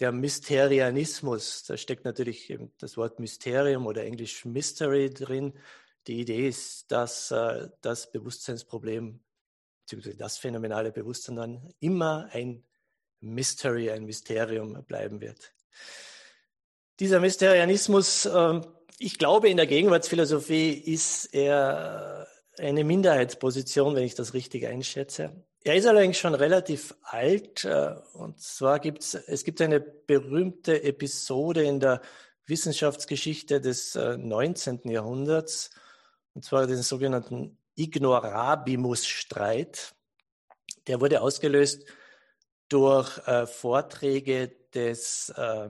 der 0.00 0.12
Mysterianismus, 0.12 1.64
da 1.64 1.76
steckt 1.76 2.04
natürlich 2.04 2.56
das 2.78 2.96
Wort 2.96 3.18
Mysterium 3.18 3.86
oder 3.86 4.04
Englisch 4.04 4.44
Mystery 4.44 5.10
drin. 5.10 5.54
Die 6.06 6.20
Idee 6.20 6.48
ist, 6.48 6.90
dass 6.92 7.30
äh, 7.30 7.68
das 7.80 8.12
Bewusstseinsproblem, 8.12 9.20
beziehungsweise 9.82 10.16
das 10.16 10.38
phänomenale 10.38 10.92
Bewusstsein 10.92 11.36
dann 11.36 11.74
immer 11.80 12.28
ein 12.32 12.64
Mystery, 13.20 13.90
ein 13.90 14.04
Mysterium 14.04 14.84
bleiben 14.84 15.20
wird. 15.20 15.52
Dieser 17.00 17.20
Mysterianismus, 17.20 18.26
äh, 18.26 18.60
ich 18.98 19.18
glaube, 19.18 19.48
in 19.48 19.56
der 19.56 19.66
Gegenwartsphilosophie 19.66 20.72
ist 20.72 21.34
er 21.34 22.28
eine 22.58 22.84
Minderheitsposition, 22.84 23.94
wenn 23.94 24.04
ich 24.04 24.14
das 24.14 24.34
richtig 24.34 24.66
einschätze. 24.66 25.44
Er 25.66 25.74
ist 25.74 25.84
allerdings 25.84 26.16
schon 26.16 26.34
relativ 26.36 26.94
alt. 27.02 27.64
Äh, 27.64 27.96
und 28.12 28.40
zwar 28.40 28.78
gibt 28.78 29.02
es, 29.02 29.42
gibt 29.42 29.60
eine 29.60 29.80
berühmte 29.80 30.84
Episode 30.84 31.64
in 31.64 31.80
der 31.80 32.02
Wissenschaftsgeschichte 32.44 33.60
des 33.60 33.96
19. 33.96 34.82
Äh, 34.84 34.92
Jahrhunderts, 34.92 35.72
und 36.34 36.44
zwar 36.44 36.68
den 36.68 36.82
sogenannten 36.82 37.58
Ignorabimus-Streit. 37.74 39.96
Der 40.86 41.00
wurde 41.00 41.20
ausgelöst 41.20 41.84
durch 42.68 43.18
äh, 43.26 43.48
Vorträge 43.48 44.54
des 44.72 45.30
äh, 45.30 45.68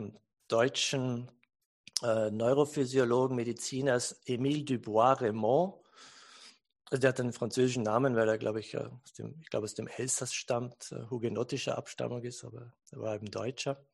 deutschen 0.48 1.30
Neurophysiologen, 2.02 3.34
Mediziners 3.34 4.20
Émile 4.26 4.66
Dubois-Raymond 4.66 5.85
also 6.90 7.00
der 7.00 7.08
hat 7.08 7.20
einen 7.20 7.32
französischen 7.32 7.82
Namen, 7.82 8.14
weil 8.14 8.28
er, 8.28 8.38
glaube 8.38 8.60
ich, 8.60 8.76
aus 8.78 9.12
dem, 9.18 9.34
ich 9.40 9.50
glaube, 9.50 9.64
aus 9.64 9.74
dem 9.74 9.88
Elsass 9.88 10.32
stammt, 10.32 10.92
äh, 10.92 11.10
hugenottischer 11.10 11.76
Abstammung 11.76 12.22
ist, 12.22 12.44
aber 12.44 12.72
er 12.92 13.00
war 13.00 13.14
eben 13.14 13.30
Deutscher. 13.30 13.84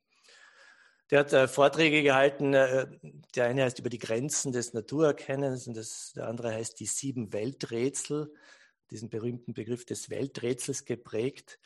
Der 1.10 1.20
hat 1.20 1.32
äh, 1.32 1.48
Vorträge 1.48 2.02
gehalten, 2.02 2.54
äh, 2.54 2.86
der 3.34 3.46
eine 3.46 3.64
heißt 3.64 3.78
über 3.78 3.90
die 3.90 3.98
Grenzen 3.98 4.52
des 4.52 4.74
Naturerkennens 4.74 5.66
und 5.66 5.76
das, 5.76 6.12
der 6.14 6.28
andere 6.28 6.52
heißt 6.52 6.80
die 6.80 6.86
sieben 6.86 7.32
Welträtsel, 7.32 8.32
diesen 8.90 9.08
berühmten 9.08 9.54
Begriff 9.54 9.86
des 9.86 10.10
Welträtsels 10.10 10.84
geprägt. 10.84 11.58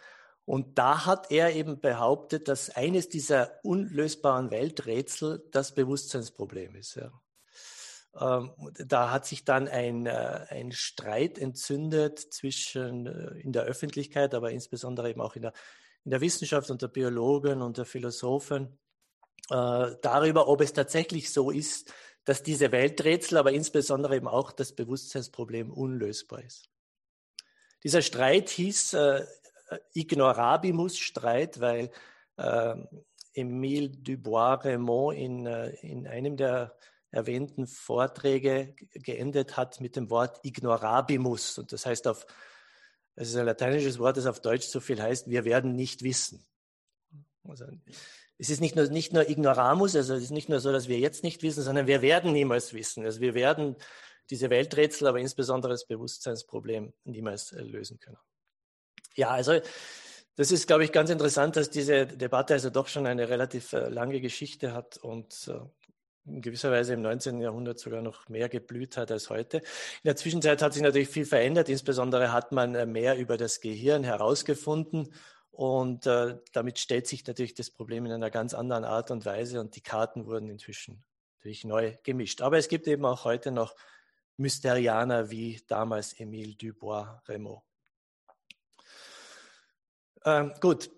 Und 0.45 0.78
da 0.78 1.06
hat 1.06 1.33
er 1.33 1.54
eben 1.54 1.80
behauptet, 1.80 2.47
dass 2.47 2.71
eines 2.71 3.09
dieser 3.09 3.59
unlösbaren 3.64 4.52
Welträtsel 4.52 5.45
das 5.50 5.75
Bewusstseinsproblem 5.75 6.76
ist. 6.76 6.95
Ja. 6.95 7.12
Ähm, 8.19 8.53
da 8.87 9.11
hat 9.11 9.27
sich 9.27 9.45
dann 9.45 9.69
ein, 9.69 10.07
äh, 10.07 10.47
ein 10.49 10.73
Streit 10.73 11.39
entzündet 11.39 12.19
zwischen 12.19 13.07
äh, 13.07 13.41
in 13.41 13.53
der 13.53 13.65
Öffentlichkeit, 13.65 14.35
aber 14.35 14.53
insbesondere 14.53 15.11
eben 15.11 15.21
auch 15.21 15.37
in 15.37 15.43
der, 15.43 15.53
in 16.05 16.11
der 16.11 16.21
Wissenschaft 16.21 16.71
unter 16.71 16.89
Biologen 16.89 17.61
und 17.61 17.77
der 17.77 17.85
Philosophen, 17.85 18.79
äh, 19.51 19.97
darüber, 20.01 20.49
ob 20.49 20.61
es 20.63 20.73
tatsächlich 20.73 21.33
so 21.33 21.51
ist, 21.51 21.93
dass 22.25 22.43
diese 22.43 22.73
Welträtsel, 22.73 23.39
aber 23.39 23.53
insbesondere 23.53 24.17
eben 24.17 24.29
auch 24.29 24.51
das 24.53 24.73
Bewusstseinsproblem 24.73 25.71
unlösbar 25.71 26.43
ist. 26.43 26.71
Dieser 27.85 28.03
Streit 28.03 28.49
hieß 28.49 28.95
äh, 28.95 29.27
Ignorabimus-Streit, 29.93 31.61
weil 31.61 31.91
äh, 32.37 32.75
Emile 33.35 33.91
Dubois-Raymond 33.91 35.17
in, 35.17 35.47
in 35.47 36.07
einem 36.07 36.37
der 36.37 36.75
erwähnten 37.17 37.67
Vorträge 37.67 38.75
geendet 38.93 39.57
hat 39.57 39.81
mit 39.81 39.97
dem 39.97 40.11
Wort 40.11 40.39
Ignorabimus. 40.43 41.59
Und 41.59 41.73
das 41.73 41.87
heißt 41.87 42.07
auf, 42.07 42.27
es 43.15 43.31
ist 43.31 43.37
ein 43.37 43.47
lateinisches 43.47 43.99
Wort, 43.99 44.19
das 44.19 44.27
auf 44.27 44.41
Deutsch 44.41 44.67
so 44.67 44.81
viel 44.81 45.03
heißt, 45.03 45.31
wir 45.31 45.47
werden 45.47 45.75
nicht 45.75 46.03
wissen. 46.03 46.47
Also, 47.45 47.65
es 48.39 48.51
ist 48.51 48.61
nicht 48.61 48.77
nur, 48.77 48.87
nicht 48.89 49.15
nur 49.15 49.29
Ignoramus, 49.29 49.97
also 49.97 50.15
es 50.15 50.25
ist 50.25 50.31
nicht 50.31 50.51
nur 50.51 50.61
so, 50.61 50.71
dass 50.71 50.89
wir 50.89 50.99
jetzt 50.99 51.25
nicht 51.25 51.43
wissen, 51.43 51.63
sondern 51.63 51.87
wir 51.87 52.03
werden 52.03 52.33
niemals 52.33 52.75
wissen. 52.75 53.05
Also 53.07 53.21
wir 53.21 53.33
werden 53.35 53.77
diese 54.29 54.51
Welträtsel, 54.51 55.09
aber 55.09 55.19
insbesondere 55.19 55.73
das 55.73 55.87
Bewusstseinsproblem 55.87 56.93
niemals 57.05 57.53
äh, 57.53 57.63
lösen 57.63 57.99
können. 57.99 58.19
Ja, 59.15 59.31
also 59.31 59.61
das 60.35 60.53
ist, 60.53 60.67
glaube 60.67 60.85
ich, 60.85 60.93
ganz 60.93 61.09
interessant, 61.09 61.57
dass 61.57 61.71
diese 61.71 62.07
Debatte 62.07 62.53
also 62.53 62.69
doch 62.69 62.89
schon 62.89 63.07
eine 63.07 63.31
relativ 63.31 63.73
äh, 63.73 63.89
lange 63.89 64.21
Geschichte 64.21 64.75
hat 64.75 64.99
und 64.99 65.49
äh, 65.49 65.59
in 66.26 66.42
gewisser 66.42 66.71
Weise 66.71 66.95
im 66.95 67.02
19. 67.02 67.40
Jahrhundert 67.40 67.78
sogar 67.78 68.02
noch 68.02 68.28
mehr 68.28 68.49
geblüht 68.49 68.97
hat 68.97 69.11
als 69.11 69.30
heute. 69.30 69.59
In 69.59 69.64
der 70.04 70.16
Zwischenzeit 70.16 70.62
hat 70.62 70.73
sich 70.73 70.83
natürlich 70.83 71.09
viel 71.09 71.25
verändert. 71.25 71.68
Insbesondere 71.68 72.33
hat 72.33 72.52
man 72.52 72.90
mehr 72.92 73.16
über 73.16 73.37
das 73.37 73.61
Gehirn 73.61 74.04
herausgefunden 74.04 75.12
und 75.50 76.06
äh, 76.06 76.37
damit 76.52 76.78
stellt 76.78 77.06
sich 77.06 77.26
natürlich 77.26 77.54
das 77.54 77.71
Problem 77.71 78.04
in 78.04 78.12
einer 78.12 78.30
ganz 78.30 78.52
anderen 78.52 78.85
Art 78.85 79.11
und 79.11 79.25
Weise 79.25 79.61
und 79.61 79.75
die 79.75 79.80
Karten 79.80 80.26
wurden 80.26 80.50
inzwischen 80.50 81.02
natürlich 81.38 81.64
neu 81.64 81.97
gemischt. 82.02 82.42
Aber 82.42 82.59
es 82.59 82.68
gibt 82.68 82.87
eben 82.88 83.04
auch 83.06 83.25
heute 83.25 83.50
noch 83.52 83.75
Mysterianer 84.37 85.30
wie 85.30 85.62
damals 85.66 86.18
Emile 86.21 86.54
Dubois-Raymond. 86.56 87.62
Ähm, 90.25 90.52
gut. 90.61 90.90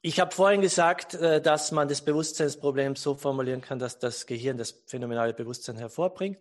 Ich 0.00 0.20
habe 0.20 0.32
vorhin 0.32 0.60
gesagt, 0.60 1.14
äh, 1.14 1.42
dass 1.42 1.72
man 1.72 1.88
das 1.88 2.02
Bewusstseinsproblem 2.02 2.94
so 2.94 3.16
formulieren 3.16 3.60
kann, 3.60 3.80
dass 3.80 3.98
das 3.98 4.26
Gehirn 4.26 4.56
das 4.56 4.82
phänomenale 4.86 5.34
Bewusstsein 5.34 5.76
hervorbringt. 5.76 6.38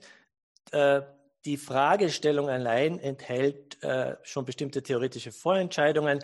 Äh, 0.72 1.02
die 1.44 1.58
Fragestellung 1.58 2.50
allein 2.50 3.00
enthält 3.00 3.82
äh, 3.82 4.16
schon 4.22 4.46
bestimmte 4.46 4.84
theoretische 4.84 5.32
Vorentscheidungen. 5.32 6.20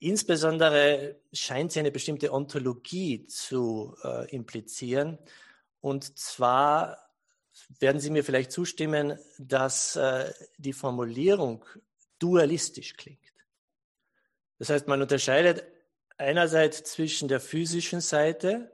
Insbesondere 0.00 1.20
scheint 1.32 1.70
sie 1.72 1.78
eine 1.78 1.92
bestimmte 1.92 2.32
Ontologie 2.32 3.26
zu 3.28 3.94
implizieren. 4.28 5.18
Und 5.80 6.18
zwar 6.18 6.98
werden 7.78 8.00
Sie 8.00 8.10
mir 8.10 8.24
vielleicht 8.24 8.50
zustimmen, 8.50 9.16
dass 9.38 9.96
die 10.58 10.72
Formulierung 10.72 11.64
dualistisch 12.18 12.96
klingt. 12.96 13.23
Das 14.58 14.70
heißt, 14.70 14.86
man 14.86 15.02
unterscheidet 15.02 15.64
einerseits 16.16 16.84
zwischen 16.84 17.28
der 17.28 17.40
physischen 17.40 18.00
Seite, 18.00 18.70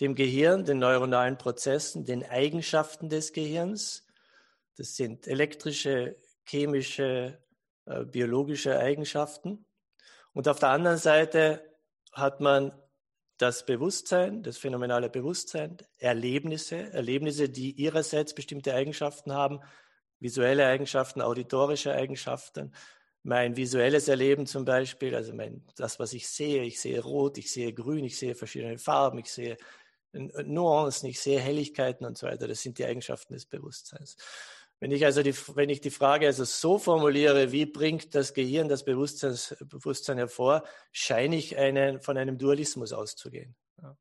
dem 0.00 0.14
Gehirn, 0.14 0.64
den 0.64 0.78
neuronalen 0.78 1.38
Prozessen, 1.38 2.04
den 2.04 2.24
Eigenschaften 2.24 3.08
des 3.08 3.32
Gehirns. 3.32 4.06
Das 4.76 4.94
sind 4.94 5.26
elektrische, 5.26 6.16
chemische, 6.44 7.42
äh, 7.86 8.04
biologische 8.04 8.78
Eigenschaften. 8.78 9.66
Und 10.32 10.46
auf 10.46 10.60
der 10.60 10.70
anderen 10.70 10.98
Seite 10.98 11.68
hat 12.12 12.40
man 12.40 12.72
das 13.38 13.66
Bewusstsein, 13.66 14.42
das 14.42 14.58
phänomenale 14.58 15.08
Bewusstsein, 15.08 15.78
Erlebnisse, 15.98 16.92
Erlebnisse, 16.92 17.48
die 17.48 17.72
ihrerseits 17.72 18.34
bestimmte 18.34 18.74
Eigenschaften 18.74 19.32
haben, 19.32 19.60
visuelle 20.20 20.66
Eigenschaften, 20.66 21.22
auditorische 21.22 21.92
Eigenschaften. 21.92 22.72
Mein 23.22 23.56
visuelles 23.56 24.08
Erleben 24.08 24.46
zum 24.46 24.64
Beispiel, 24.64 25.14
also 25.14 25.34
mein, 25.34 25.64
das, 25.76 25.98
was 25.98 26.12
ich 26.12 26.28
sehe, 26.28 26.62
ich 26.62 26.80
sehe 26.80 27.02
rot, 27.02 27.36
ich 27.36 27.52
sehe 27.52 27.72
grün, 27.72 28.04
ich 28.04 28.16
sehe 28.16 28.34
verschiedene 28.34 28.78
Farben, 28.78 29.18
ich 29.18 29.30
sehe 29.30 29.56
Nuancen, 30.12 31.08
ich 31.08 31.20
sehe 31.20 31.40
Helligkeiten 31.40 32.06
und 32.06 32.16
so 32.16 32.26
weiter. 32.26 32.48
Das 32.48 32.62
sind 32.62 32.78
die 32.78 32.84
Eigenschaften 32.84 33.34
des 33.34 33.46
Bewusstseins. 33.46 34.16
Wenn 34.80 34.92
ich 34.92 35.04
also 35.04 35.22
die, 35.22 35.34
wenn 35.56 35.70
ich 35.70 35.80
die 35.80 35.90
Frage 35.90 36.26
also 36.26 36.44
so 36.44 36.78
formuliere, 36.78 37.50
wie 37.50 37.66
bringt 37.66 38.14
das 38.14 38.32
Gehirn 38.32 38.68
das 38.68 38.84
Bewusstsein 38.84 40.18
hervor, 40.18 40.64
scheine 40.92 41.36
ich 41.36 41.58
einen, 41.58 42.00
von 42.00 42.16
einem 42.16 42.38
Dualismus 42.38 42.92
auszugehen. 42.92 43.56
Ja. 43.82 43.96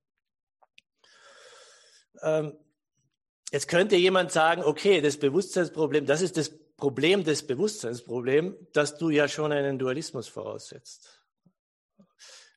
Ähm, 2.22 2.54
jetzt 3.52 3.68
könnte 3.68 3.96
jemand 3.96 4.32
sagen, 4.32 4.64
okay, 4.64 5.02
das 5.02 5.18
Bewusstseinsproblem, 5.18 6.06
das 6.06 6.22
ist 6.22 6.38
das 6.38 6.52
Problem 6.78 7.24
des 7.24 7.46
Bewusstseinsproblems, 7.46 8.56
dass 8.72 8.98
du 8.98 9.10
ja 9.10 9.28
schon 9.28 9.52
einen 9.52 9.80
Dualismus 9.80 10.28
voraussetzt. 10.28 11.24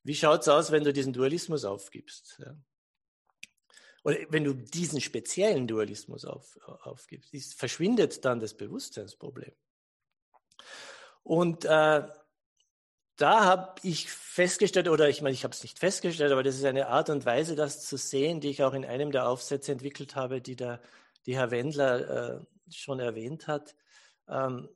Wie 0.02 0.14
schaut 0.14 0.42
es 0.42 0.48
aus, 0.48 0.70
wenn 0.70 0.84
du 0.84 0.92
diesen 0.92 1.12
Dualismus 1.12 1.64
aufgibst? 1.64 2.38
Ja. 2.38 2.54
Oder 4.02 4.18
wenn 4.28 4.44
du 4.44 4.54
diesen 4.54 5.00
speziellen 5.00 5.66
Dualismus 5.66 6.24
auf, 6.24 6.58
aufgibst, 6.82 7.34
ist, 7.34 7.54
verschwindet 7.54 8.24
dann 8.24 8.40
das 8.40 8.54
Bewusstseinsproblem. 8.54 9.52
Und 11.22 11.64
äh, 11.64 12.08
da 13.16 13.44
habe 13.44 13.74
ich 13.82 14.10
festgestellt, 14.10 14.88
oder 14.88 15.10
ich 15.10 15.20
meine, 15.20 15.34
ich 15.34 15.44
habe 15.44 15.52
es 15.52 15.62
nicht 15.62 15.78
festgestellt, 15.78 16.32
aber 16.32 16.42
das 16.42 16.56
ist 16.56 16.64
eine 16.64 16.88
Art 16.88 17.10
und 17.10 17.26
Weise, 17.26 17.54
das 17.54 17.86
zu 17.86 17.98
sehen, 17.98 18.40
die 18.40 18.48
ich 18.48 18.62
auch 18.62 18.72
in 18.72 18.86
einem 18.86 19.12
der 19.12 19.28
Aufsätze 19.28 19.72
entwickelt 19.72 20.16
habe, 20.16 20.40
die, 20.40 20.56
der, 20.56 20.80
die 21.26 21.36
Herr 21.36 21.50
Wendler 21.50 22.38
äh, 22.38 22.40
schon 22.72 23.00
erwähnt 23.00 23.46
hat. 23.46 23.76
Ähm, 24.30 24.68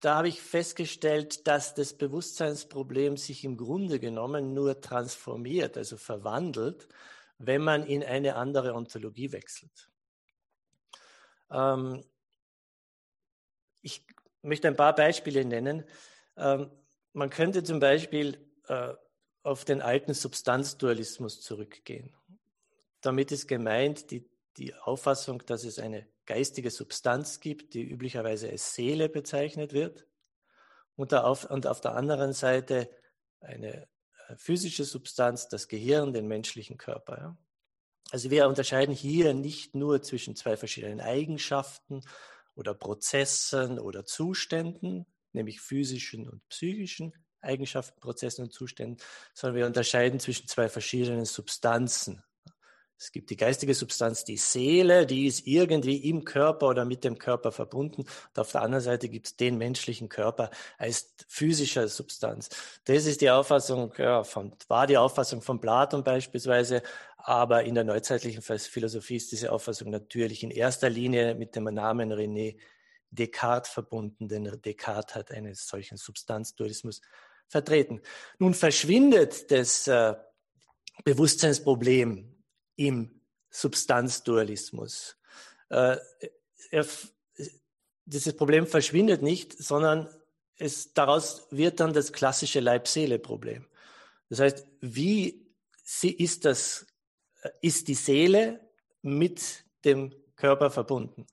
da 0.00 0.16
habe 0.16 0.28
ich 0.28 0.40
festgestellt, 0.40 1.48
dass 1.48 1.74
das 1.74 1.94
Bewusstseinsproblem 1.94 3.16
sich 3.16 3.42
im 3.42 3.56
Grunde 3.56 3.98
genommen 3.98 4.54
nur 4.54 4.80
transformiert, 4.80 5.76
also 5.76 5.96
verwandelt 5.96 6.86
wenn 7.38 7.62
man 7.62 7.86
in 7.86 8.02
eine 8.02 8.36
andere 8.36 8.74
Ontologie 8.74 9.32
wechselt. 9.32 9.90
Ähm, 11.50 12.04
ich 13.82 14.04
möchte 14.42 14.68
ein 14.68 14.76
paar 14.76 14.94
Beispiele 14.94 15.44
nennen. 15.44 15.84
Ähm, 16.36 16.70
man 17.12 17.30
könnte 17.30 17.62
zum 17.62 17.80
Beispiel 17.80 18.38
äh, 18.68 18.94
auf 19.42 19.64
den 19.64 19.80
alten 19.80 20.14
Substanzdualismus 20.14 21.40
zurückgehen. 21.40 22.14
Damit 23.00 23.30
ist 23.32 23.46
gemeint 23.46 24.10
die, 24.10 24.28
die 24.58 24.74
Auffassung, 24.74 25.44
dass 25.46 25.64
es 25.64 25.78
eine 25.78 26.06
geistige 26.24 26.70
Substanz 26.70 27.40
gibt, 27.40 27.74
die 27.74 27.82
üblicherweise 27.82 28.50
als 28.50 28.74
Seele 28.74 29.08
bezeichnet 29.08 29.72
wird, 29.72 30.06
und 30.96 31.12
auf, 31.12 31.44
und 31.44 31.66
auf 31.66 31.80
der 31.80 31.94
anderen 31.94 32.32
Seite 32.32 32.90
eine 33.40 33.86
physische 34.36 34.84
Substanz, 34.84 35.48
das 35.48 35.68
Gehirn, 35.68 36.12
den 36.12 36.26
menschlichen 36.26 36.78
Körper. 36.78 37.18
Ja? 37.18 37.36
Also 38.10 38.30
wir 38.30 38.48
unterscheiden 38.48 38.94
hier 38.94 39.34
nicht 39.34 39.74
nur 39.74 40.02
zwischen 40.02 40.36
zwei 40.36 40.56
verschiedenen 40.56 41.00
Eigenschaften 41.00 42.02
oder 42.54 42.74
Prozessen 42.74 43.78
oder 43.78 44.04
Zuständen, 44.04 45.06
nämlich 45.32 45.60
physischen 45.60 46.28
und 46.28 46.48
psychischen 46.48 47.12
Eigenschaften, 47.40 48.00
Prozessen 48.00 48.44
und 48.44 48.52
Zuständen, 48.52 48.96
sondern 49.34 49.56
wir 49.56 49.66
unterscheiden 49.66 50.18
zwischen 50.18 50.48
zwei 50.48 50.68
verschiedenen 50.68 51.26
Substanzen, 51.26 52.22
es 52.98 53.12
gibt 53.12 53.28
die 53.28 53.36
geistige 53.36 53.74
Substanz, 53.74 54.24
die 54.24 54.38
Seele, 54.38 55.04
die 55.06 55.26
ist 55.26 55.46
irgendwie 55.46 56.08
im 56.08 56.24
Körper 56.24 56.68
oder 56.68 56.86
mit 56.86 57.04
dem 57.04 57.18
Körper 57.18 57.52
verbunden. 57.52 58.02
Und 58.02 58.38
auf 58.38 58.52
der 58.52 58.62
anderen 58.62 58.82
Seite 58.82 59.10
gibt 59.10 59.26
es 59.26 59.36
den 59.36 59.58
menschlichen 59.58 60.08
Körper 60.08 60.50
als 60.78 61.14
physischer 61.28 61.88
Substanz. 61.88 62.48
Das 62.84 63.04
ist 63.04 63.20
die 63.20 63.30
Auffassung, 63.30 63.92
ja, 63.98 64.24
von, 64.24 64.52
war 64.68 64.86
die 64.86 64.96
Auffassung 64.96 65.42
von 65.42 65.60
Platon 65.60 66.04
beispielsweise, 66.04 66.82
aber 67.18 67.64
in 67.64 67.74
der 67.74 67.84
neuzeitlichen 67.84 68.40
Philosophie 68.40 69.16
ist 69.16 69.30
diese 69.30 69.52
Auffassung 69.52 69.90
natürlich 69.90 70.42
in 70.42 70.50
erster 70.50 70.88
Linie 70.88 71.34
mit 71.34 71.54
dem 71.54 71.64
Namen 71.64 72.12
René 72.12 72.56
Descartes 73.10 73.70
verbunden, 73.70 74.28
denn 74.28 74.44
Descartes 74.64 75.14
hat 75.14 75.30
einen 75.32 75.54
solchen 75.54 75.96
Substanzdualismus 75.96 77.02
vertreten. 77.46 78.00
Nun 78.38 78.54
verschwindet 78.54 79.50
das 79.50 79.86
äh, 79.86 80.14
Bewusstseinsproblem 81.04 82.35
im 82.76 83.20
Substanzdualismus. 83.50 85.16
Äh, 85.70 85.96
er, 86.70 86.86
dieses 88.04 88.36
Problem 88.36 88.66
verschwindet 88.66 89.22
nicht, 89.22 89.52
sondern 89.52 90.08
es, 90.58 90.92
daraus 90.94 91.46
wird 91.50 91.80
dann 91.80 91.92
das 91.92 92.12
klassische 92.12 92.60
Leib-Seele-Problem. 92.60 93.66
Das 94.28 94.40
heißt, 94.40 94.66
wie 94.80 95.46
ist 96.02 96.44
das, 96.44 96.86
ist 97.60 97.88
die 97.88 97.94
Seele 97.94 98.60
mit 99.02 99.64
dem 99.84 100.14
Körper 100.36 100.70
verbunden? 100.70 101.26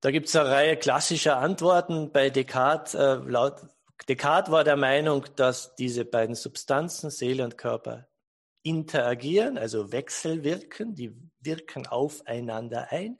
Da 0.00 0.10
gibt 0.10 0.28
es 0.28 0.36
eine 0.36 0.50
Reihe 0.50 0.76
klassischer 0.76 1.38
Antworten 1.38 2.12
bei 2.12 2.30
Descartes. 2.30 2.94
Äh, 2.94 3.14
laut 3.26 3.62
Descartes 4.08 4.52
war 4.52 4.62
der 4.62 4.76
Meinung, 4.76 5.24
dass 5.36 5.74
diese 5.74 6.04
beiden 6.04 6.34
Substanzen, 6.34 7.10
Seele 7.10 7.44
und 7.44 7.58
Körper, 7.58 8.06
interagieren, 8.66 9.58
also 9.58 9.92
wechselwirken, 9.92 10.96
die 10.96 11.14
wirken 11.38 11.86
aufeinander 11.86 12.90
ein. 12.90 13.16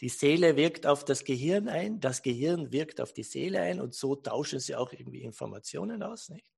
Die 0.00 0.08
Seele 0.08 0.56
wirkt 0.56 0.86
auf 0.86 1.04
das 1.04 1.24
Gehirn 1.24 1.68
ein, 1.68 2.00
das 2.00 2.22
Gehirn 2.22 2.72
wirkt 2.72 3.02
auf 3.02 3.12
die 3.12 3.22
Seele 3.22 3.60
ein 3.60 3.78
und 3.78 3.94
so 3.94 4.16
tauschen 4.16 4.58
sie 4.58 4.74
auch 4.74 4.92
irgendwie 4.92 5.22
Informationen 5.22 6.02
aus. 6.02 6.30
Nicht? 6.30 6.50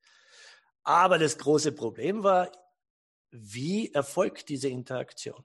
Aber 0.84 1.18
das 1.18 1.36
große 1.36 1.72
Problem 1.72 2.22
war, 2.22 2.52
wie 3.32 3.92
erfolgt 3.92 4.48
diese 4.48 4.68
Interaktion? 4.68 5.44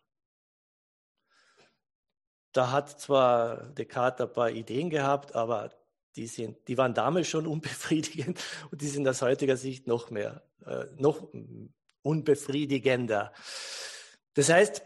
Da 2.51 2.71
hat 2.71 2.99
zwar 3.01 3.71
Descartes 3.71 4.27
ein 4.27 4.33
paar 4.33 4.51
Ideen 4.51 4.91
gehabt, 4.91 5.33
aber 5.33 5.71
die, 6.15 6.27
sind, 6.27 6.67
die 6.67 6.77
waren 6.77 6.93
damals 6.93 7.27
schon 7.27 7.47
unbefriedigend 7.47 8.39
und 8.71 8.81
die 8.83 8.87
sind 8.87 9.07
aus 9.07 9.23
heutiger 9.23 9.57
Sicht 9.57 9.87
noch 9.87 10.11
mehr, 10.11 10.43
äh, 10.67 10.85
noch 10.97 11.27
unbefriedigender. 12.03 13.33
Das 14.35 14.49
heißt, 14.49 14.83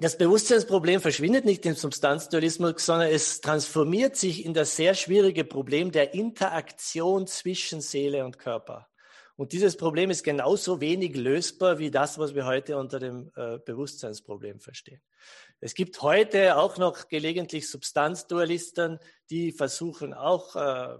das 0.00 0.16
Bewusstseinsproblem 0.16 1.00
verschwindet 1.00 1.44
nicht 1.44 1.66
im 1.66 1.74
Substanzdualismus, 1.74 2.86
sondern 2.86 3.10
es 3.10 3.40
transformiert 3.40 4.16
sich 4.16 4.44
in 4.44 4.54
das 4.54 4.76
sehr 4.76 4.94
schwierige 4.94 5.44
Problem 5.44 5.90
der 5.90 6.14
Interaktion 6.14 7.26
zwischen 7.26 7.80
Seele 7.80 8.24
und 8.24 8.38
Körper. 8.38 8.88
Und 9.34 9.52
dieses 9.52 9.76
Problem 9.76 10.10
ist 10.10 10.24
genauso 10.24 10.80
wenig 10.80 11.16
lösbar 11.16 11.78
wie 11.78 11.92
das, 11.92 12.18
was 12.18 12.34
wir 12.34 12.44
heute 12.44 12.76
unter 12.76 12.98
dem 12.98 13.30
äh, 13.36 13.58
Bewusstseinsproblem 13.58 14.58
verstehen. 14.58 15.00
Es 15.60 15.74
gibt 15.74 16.02
heute 16.02 16.56
auch 16.56 16.76
noch 16.76 17.08
gelegentlich 17.08 17.68
Substanzdualisten, 17.68 18.98
die 19.30 19.52
versuchen 19.52 20.14
auch 20.14 20.56
äh, 20.56 20.98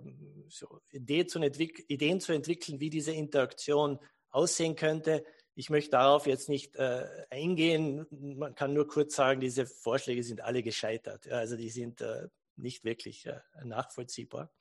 so 0.48 0.80
Ideen, 0.90 1.28
zu 1.28 1.40
Ideen 1.40 2.20
zu 2.20 2.32
entwickeln, 2.32 2.78
wie 2.80 2.90
diese 2.90 3.12
Interaktion 3.12 3.98
aussehen 4.30 4.76
könnte. 4.76 5.24
Ich 5.58 5.70
möchte 5.70 5.90
darauf 5.90 6.28
jetzt 6.28 6.48
nicht 6.48 6.76
äh, 6.76 7.04
eingehen. 7.30 8.06
Man 8.10 8.54
kann 8.54 8.74
nur 8.74 8.86
kurz 8.86 9.16
sagen, 9.16 9.40
diese 9.40 9.66
Vorschläge 9.66 10.22
sind 10.22 10.40
alle 10.40 10.62
gescheitert. 10.62 11.26
Also 11.32 11.56
die 11.56 11.68
sind 11.68 12.00
äh, 12.00 12.28
nicht 12.54 12.84
wirklich 12.84 13.26
äh, 13.26 13.40
nachvollziehbar. 13.64 14.52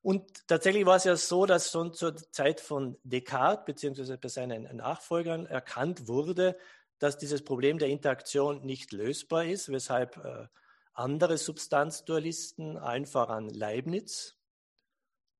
Und 0.00 0.48
tatsächlich 0.48 0.84
war 0.84 0.96
es 0.96 1.04
ja 1.04 1.14
so, 1.14 1.46
dass 1.46 1.70
schon 1.70 1.94
zur 1.94 2.16
Zeit 2.16 2.58
von 2.60 2.98
Descartes 3.04 3.66
beziehungsweise 3.66 4.18
bei 4.18 4.26
seinen 4.26 4.64
Nachfolgern 4.78 5.46
erkannt 5.46 6.08
wurde, 6.08 6.58
dass 6.98 7.18
dieses 7.18 7.44
Problem 7.44 7.78
der 7.78 7.86
Interaktion 7.86 8.66
nicht 8.66 8.90
lösbar 8.90 9.44
ist, 9.44 9.70
weshalb 9.70 10.16
äh, 10.16 10.48
andere 10.92 11.38
Substanzdualisten, 11.38 12.78
allen 12.78 13.06
voran 13.06 13.48
Leibniz, 13.48 14.36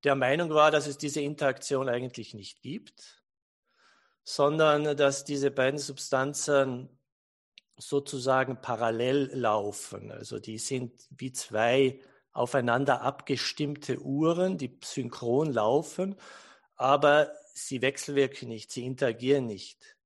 der 0.05 0.15
Meinung 0.15 0.51
war, 0.51 0.71
dass 0.71 0.87
es 0.87 0.97
diese 0.97 1.23
Interaktion 1.23 1.89
eigentlich 1.89 2.35
nicht 2.35 2.63
gibt 2.63 3.22
sondern 4.25 4.97
dass 4.97 5.25
diese 5.25 5.51
beiden 5.51 5.79
Substanzen 5.79 6.89
sozusagen 7.77 8.61
parallel 8.61 9.31
laufen. 9.35 10.13
Also 10.13 10.39
die 10.39 10.59
sind 10.59 10.93
wie 11.11 11.33
zwei 11.33 12.01
aufeinander 12.33 13.03
abgestimmte 13.03 14.01
Uhren, 14.01 14.57
die 14.59 14.79
synchron 14.83 15.53
laufen, 15.53 16.17
aber 16.77 17.33
sie 17.55 17.83
wechselwirken 17.83 18.49
nicht, 18.49 18.71
sie 18.71 18.87
interagieren 18.87 19.47
nicht. 19.47 19.97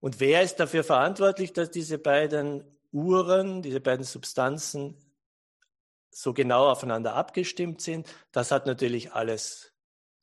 Und 0.00 0.20
wer 0.20 0.42
ist 0.42 0.56
dafür 0.56 0.84
verantwortlich, 0.84 1.52
dass 1.52 1.70
diese 1.70 1.98
beiden 1.98 2.64
Uhren, 2.92 3.62
diese 3.62 3.80
beiden 3.80 4.04
Substanzen 4.04 4.96
so 6.10 6.32
genau 6.32 6.70
aufeinander 6.70 7.14
abgestimmt 7.14 7.80
sind? 7.80 8.08
Das 8.32 8.50
hat 8.50 8.66
natürlich 8.66 9.12
alles 9.12 9.72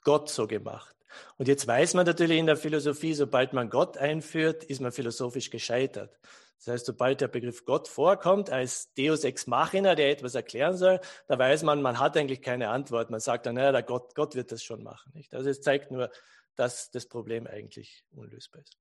Gott 0.04 0.30
so 0.30 0.48
gemacht. 0.48 0.97
Und 1.38 1.48
jetzt 1.48 1.68
weiß 1.68 1.94
man 1.94 2.06
natürlich 2.06 2.38
in 2.38 2.46
der 2.46 2.58
Philosophie, 2.58 3.14
sobald 3.14 3.54
man 3.54 3.70
Gott 3.70 3.98
einführt, 3.98 4.64
ist 4.64 4.82
man 4.82 4.92
philosophisch 4.92 5.50
gescheitert. 5.50 6.20
Das 6.58 6.74
heißt, 6.74 6.86
sobald 6.88 7.22
der 7.22 7.28
Begriff 7.28 7.66
Gott 7.66 7.88
vorkommt 7.88 8.50
als 8.50 8.94
Deus 8.96 9.24
ex 9.24 9.48
machina, 9.48 9.96
der 9.96 10.10
etwas 10.10 10.36
erklären 10.36 10.76
soll, 10.76 11.00
da 11.28 11.38
weiß 11.38 11.64
man, 11.64 11.82
man 11.82 12.00
hat 12.00 12.18
eigentlich 12.18 12.42
keine 12.42 12.70
Antwort. 12.70 13.10
Man 13.10 13.20
sagt 13.20 13.46
dann, 13.46 13.56
naja, 13.56 13.72
der 13.72 13.84
Gott, 13.84 14.16
Gott 14.16 14.36
wird 14.36 14.52
das 14.52 14.64
schon 14.64 14.84
machen. 14.84 15.12
Nicht? 15.14 15.34
Also 15.34 15.50
es 15.50 15.62
zeigt 15.62 15.92
nur, 15.92 16.10
dass 16.56 16.90
das 16.90 17.06
Problem 17.06 17.46
eigentlich 17.46 18.04
unlösbar 18.12 18.62
ist. 18.62 18.78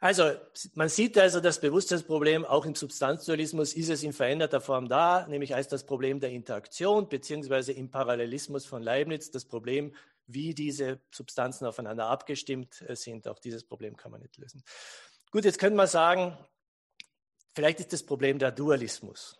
Also 0.00 0.32
man 0.74 0.90
sieht 0.90 1.16
also 1.16 1.40
das 1.40 1.60
Bewusstseinsproblem 1.60 2.44
auch 2.44 2.66
im 2.66 2.74
Substanzdualismus 2.74 3.72
ist 3.72 3.88
es 3.88 4.02
in 4.02 4.12
veränderter 4.12 4.60
Form 4.60 4.86
da, 4.86 5.26
nämlich 5.28 5.54
als 5.54 5.68
das 5.68 5.86
Problem 5.86 6.20
der 6.20 6.28
Interaktion 6.28 7.08
beziehungsweise 7.08 7.72
im 7.72 7.90
Parallelismus 7.90 8.66
von 8.66 8.82
Leibniz 8.82 9.30
das 9.30 9.46
Problem 9.46 9.94
wie 10.26 10.54
diese 10.54 11.00
Substanzen 11.10 11.66
aufeinander 11.66 12.06
abgestimmt 12.06 12.82
äh, 12.82 12.96
sind. 12.96 13.28
Auch 13.28 13.38
dieses 13.38 13.64
Problem 13.64 13.96
kann 13.96 14.10
man 14.10 14.20
nicht 14.20 14.36
lösen. 14.36 14.62
Gut, 15.30 15.44
jetzt 15.44 15.58
könnte 15.58 15.76
man 15.76 15.86
sagen, 15.86 16.38
vielleicht 17.54 17.80
ist 17.80 17.92
das 17.92 18.04
Problem 18.04 18.38
der 18.38 18.52
Dualismus. 18.52 19.38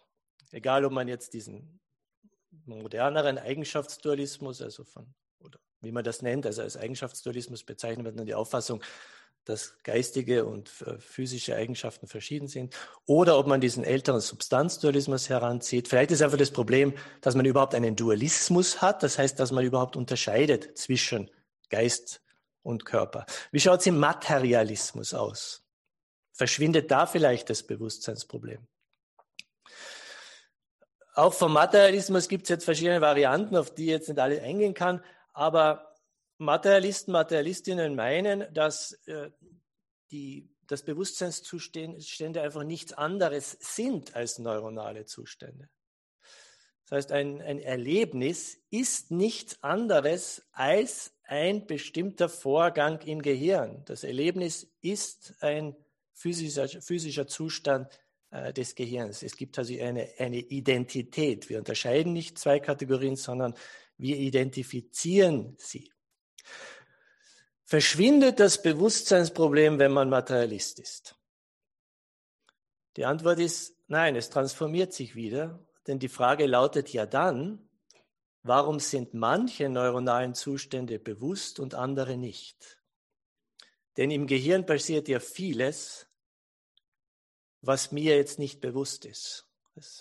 Egal, 0.50 0.84
ob 0.84 0.92
man 0.92 1.08
jetzt 1.08 1.34
diesen 1.34 1.80
moderneren 2.64 3.38
Eigenschaftsdualismus, 3.38 4.62
also 4.62 4.84
von, 4.84 5.14
oder 5.38 5.58
wie 5.80 5.92
man 5.92 6.04
das 6.04 6.22
nennt, 6.22 6.46
also 6.46 6.62
als 6.62 6.76
Eigenschaftsdualismus 6.76 7.64
bezeichnet 7.64 8.04
wird, 8.04 8.18
dann 8.18 8.26
die 8.26 8.34
Auffassung, 8.34 8.82
dass 9.44 9.76
geistige 9.82 10.46
und 10.46 10.70
äh, 10.86 10.98
physische 10.98 11.54
Eigenschaften 11.54 12.06
verschieden 12.06 12.48
sind, 12.48 12.74
oder 13.06 13.38
ob 13.38 13.46
man 13.46 13.60
diesen 13.60 13.84
älteren 13.84 14.20
Substanzdualismus 14.20 15.28
heranzieht. 15.28 15.88
Vielleicht 15.88 16.10
ist 16.10 16.22
einfach 16.22 16.38
das 16.38 16.50
Problem, 16.50 16.94
dass 17.20 17.34
man 17.34 17.44
überhaupt 17.44 17.74
einen 17.74 17.96
Dualismus 17.96 18.80
hat, 18.80 19.02
das 19.02 19.18
heißt, 19.18 19.38
dass 19.38 19.52
man 19.52 19.64
überhaupt 19.64 19.96
unterscheidet 19.96 20.76
zwischen 20.78 21.30
Geist 21.68 22.22
und 22.62 22.84
Körper. 22.84 23.26
Wie 23.52 23.60
schaut 23.60 23.80
es 23.80 23.86
im 23.86 23.98
Materialismus 23.98 25.14
aus? 25.14 25.62
Verschwindet 26.32 26.90
da 26.90 27.06
vielleicht 27.06 27.50
das 27.50 27.62
Bewusstseinsproblem? 27.62 28.66
Auch 31.14 31.32
vom 31.32 31.52
Materialismus 31.52 32.28
gibt 32.28 32.44
es 32.44 32.48
jetzt 32.48 32.64
verschiedene 32.64 33.00
Varianten, 33.00 33.56
auf 33.56 33.72
die 33.72 33.84
ich 33.84 33.90
jetzt 33.90 34.08
nicht 34.08 34.18
alle 34.18 34.42
eingehen 34.42 34.74
kann, 34.74 35.00
aber 35.32 35.93
Materialisten, 36.38 37.12
Materialistinnen 37.12 37.94
meinen, 37.94 38.52
dass 38.52 38.92
äh, 39.06 39.30
die, 40.10 40.50
das 40.66 40.82
Bewusstseinszustände 40.82 42.42
einfach 42.42 42.64
nichts 42.64 42.92
anderes 42.92 43.56
sind 43.60 44.14
als 44.16 44.38
neuronale 44.38 45.04
Zustände. 45.04 45.68
Das 46.84 46.98
heißt, 46.98 47.12
ein, 47.12 47.40
ein 47.40 47.60
Erlebnis 47.60 48.58
ist 48.70 49.10
nichts 49.10 49.62
anderes 49.62 50.46
als 50.52 51.14
ein 51.24 51.66
bestimmter 51.66 52.28
Vorgang 52.28 53.00
im 53.02 53.22
Gehirn. 53.22 53.82
Das 53.86 54.04
Erlebnis 54.04 54.70
ist 54.82 55.34
ein 55.40 55.74
physischer, 56.12 56.68
physischer 56.68 57.26
Zustand 57.26 57.88
äh, 58.30 58.52
des 58.52 58.74
Gehirns. 58.74 59.22
Es 59.22 59.36
gibt 59.36 59.58
also 59.58 59.72
eine, 59.80 60.10
eine 60.18 60.38
Identität. 60.38 61.48
Wir 61.48 61.58
unterscheiden 61.58 62.12
nicht 62.12 62.38
zwei 62.38 62.60
Kategorien, 62.60 63.16
sondern 63.16 63.54
wir 63.96 64.18
identifizieren 64.18 65.56
sie. 65.58 65.90
Verschwindet 67.64 68.40
das 68.40 68.62
Bewusstseinsproblem, 68.62 69.78
wenn 69.78 69.92
man 69.92 70.10
Materialist 70.10 70.78
ist? 70.78 71.16
Die 72.96 73.04
Antwort 73.04 73.40
ist 73.40 73.76
nein, 73.88 74.16
es 74.16 74.30
transformiert 74.30 74.92
sich 74.92 75.14
wieder, 75.14 75.58
denn 75.86 75.98
die 75.98 76.08
Frage 76.08 76.46
lautet 76.46 76.90
ja 76.92 77.06
dann, 77.06 77.68
warum 78.42 78.78
sind 78.80 79.14
manche 79.14 79.68
neuronalen 79.68 80.34
Zustände 80.34 80.98
bewusst 80.98 81.58
und 81.58 81.74
andere 81.74 82.16
nicht? 82.16 82.78
Denn 83.96 84.10
im 84.10 84.26
Gehirn 84.26 84.66
passiert 84.66 85.08
ja 85.08 85.20
vieles, 85.20 86.06
was 87.60 87.92
mir 87.92 88.16
jetzt 88.16 88.38
nicht 88.38 88.60
bewusst 88.60 89.04
ist. 89.04 89.46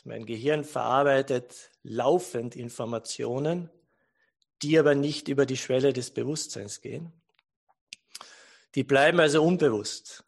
Mein 0.03 0.25
Gehirn 0.25 0.63
verarbeitet 0.63 1.71
laufend 1.81 2.55
Informationen, 2.55 3.71
die 4.63 4.79
aber 4.79 4.95
nicht 4.95 5.27
über 5.27 5.45
die 5.45 5.57
Schwelle 5.57 5.93
des 5.93 6.11
Bewusstseins 6.11 6.81
gehen. 6.81 7.11
Die 8.75 8.83
bleiben 8.83 9.19
also 9.19 9.43
unbewusst. 9.43 10.23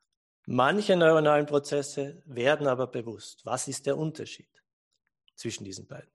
Manche 0.45 0.95
neuronalen 0.95 1.47
Prozesse 1.47 2.21
werden 2.25 2.67
aber 2.67 2.87
bewusst. 2.87 3.45
Was 3.45 3.67
ist 3.67 3.87
der 3.87 3.97
Unterschied 3.97 4.49
zwischen 5.35 5.63
diesen 5.63 5.87
beiden? 5.87 6.09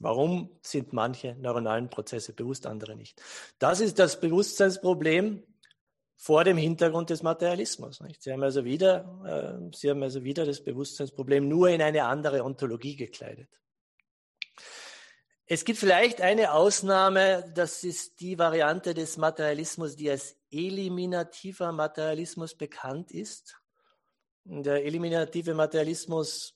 Warum 0.00 0.58
sind 0.62 0.92
manche 0.92 1.34
neuronalen 1.36 1.90
Prozesse 1.90 2.32
bewusst, 2.32 2.66
andere 2.66 2.96
nicht? 2.96 3.20
Das 3.58 3.80
ist 3.80 3.98
das 3.98 4.18
Bewusstseinsproblem 4.18 5.42
vor 6.16 6.44
dem 6.44 6.56
Hintergrund 6.56 7.10
des 7.10 7.22
Materialismus. 7.22 8.00
Nicht? 8.00 8.22
Sie 8.22 8.32
haben 8.32 8.42
also 8.42 8.64
wieder, 8.64 9.60
äh, 9.70 9.76
Sie 9.76 9.90
haben 9.90 10.02
also 10.02 10.24
wieder 10.24 10.46
das 10.46 10.62
Bewusstseinsproblem 10.62 11.46
nur 11.46 11.68
in 11.68 11.82
eine 11.82 12.04
andere 12.04 12.42
Ontologie 12.44 12.96
gekleidet. 12.96 13.48
Es 15.46 15.66
gibt 15.66 15.78
vielleicht 15.78 16.22
eine 16.22 16.52
Ausnahme, 16.52 17.52
das 17.54 17.84
ist 17.84 18.20
die 18.20 18.38
Variante 18.38 18.94
des 18.94 19.18
Materialismus, 19.18 19.94
die 19.94 20.10
als 20.10 20.36
eliminativer 20.50 21.70
Materialismus 21.70 22.54
bekannt 22.54 23.10
ist. 23.10 23.56
Der 24.44 24.84
eliminative 24.84 25.52
Materialismus 25.52 26.54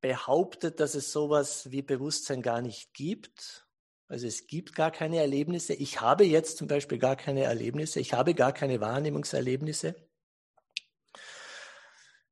behauptet, 0.00 0.78
dass 0.78 0.94
es 0.94 1.10
sowas 1.10 1.70
wie 1.72 1.82
Bewusstsein 1.82 2.42
gar 2.42 2.60
nicht 2.60 2.94
gibt. 2.94 3.66
Also 4.06 4.28
es 4.28 4.46
gibt 4.46 4.74
gar 4.76 4.92
keine 4.92 5.18
Erlebnisse. 5.18 5.74
Ich 5.74 6.00
habe 6.00 6.24
jetzt 6.24 6.58
zum 6.58 6.68
Beispiel 6.68 6.98
gar 6.98 7.16
keine 7.16 7.42
Erlebnisse. 7.42 7.98
Ich 7.98 8.12
habe 8.12 8.34
gar 8.34 8.52
keine 8.52 8.80
Wahrnehmungserlebnisse. 8.80 9.96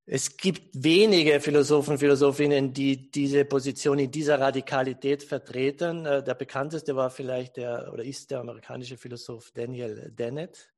Es 0.07 0.37
gibt 0.37 0.83
wenige 0.83 1.41
Philosophen, 1.41 1.99
Philosophinnen, 1.99 2.73
die 2.73 3.11
diese 3.11 3.45
Position 3.45 3.99
in 3.99 4.11
dieser 4.11 4.41
Radikalität 4.41 5.23
vertreten. 5.23 6.05
Äh, 6.05 6.23
der 6.23 6.35
bekannteste 6.35 6.97
war 6.97 7.11
vielleicht 7.11 7.57
der 7.57 7.93
oder 7.93 8.05
ist 8.05 8.31
der 8.31 8.41
amerikanische 8.41 8.97
Philosoph 8.97 9.51
Daniel 9.53 10.11
Dennett. 10.11 10.73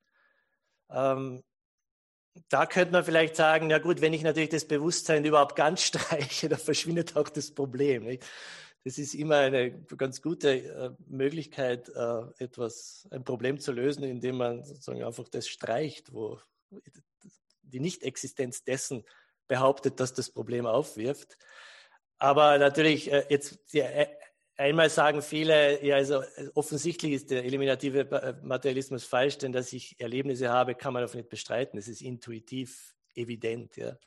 Ähm, 0.91 1.43
da 2.49 2.67
könnte 2.67 2.93
man 2.93 3.05
vielleicht 3.05 3.37
sagen, 3.37 3.67
na 3.69 3.79
gut, 3.79 4.01
wenn 4.01 4.13
ich 4.13 4.23
natürlich 4.23 4.51
das 4.51 4.67
Bewusstsein 4.67 5.25
überhaupt 5.25 5.57
ganz 5.57 5.83
streiche, 5.85 6.49
dann 6.49 6.59
verschwindet 6.59 7.17
auch 7.17 7.29
das 7.29 7.53
Problem. 7.53 8.05
Nicht? 8.05 8.25
Das 8.85 8.99
ist 8.99 9.15
immer 9.15 9.37
eine 9.37 9.71
ganz 9.97 10.21
gute 10.23 10.51
äh, 10.51 10.91
Möglichkeit, 11.07 11.89
äh, 11.89 12.23
etwas, 12.39 13.07
ein 13.11 13.23
Problem 13.23 13.61
zu 13.61 13.73
lösen, 13.73 14.03
indem 14.03 14.39
man 14.39 14.65
sozusagen 14.65 15.05
einfach 15.05 15.29
das 15.29 15.47
streicht, 15.47 16.13
wo 16.13 16.41
die 17.73 17.81
Nichtexistenz 17.81 18.65
dessen 18.65 19.05
behauptet, 19.49 20.01
dass 20.01 20.15
das 20.15 20.31
Problem 20.31 20.67
aufwirft. 20.67 21.37
Aber 22.19 22.59
natürlich, 22.59 23.11
äh, 23.11 23.25
jetzt 23.29 23.75
äh, 23.75 24.07
einmal 24.57 24.91
sagen 24.91 25.23
viele, 25.23 25.85
ja, 25.85 25.97
also 25.97 26.23
äh, 26.23 26.49
offensichtlich 26.55 27.13
ist 27.13 27.31
der 27.31 27.45
eliminative 27.45 28.39
Materialismus 28.43 29.05
falsch, 29.05 29.39
denn 29.39 29.53
dass 29.53 29.73
ich 29.73 29.99
Erlebnisse 29.99 30.51
habe, 30.51 30.75
kann 30.75 30.93
man 30.93 31.05
auch 31.05 31.15
nicht 31.15 31.29
bestreiten. 31.29 31.79
Es 31.79 31.89
ist 31.89 32.01
intuitiv 32.01 32.95
evident. 33.15 33.77
Ja. 33.77 33.99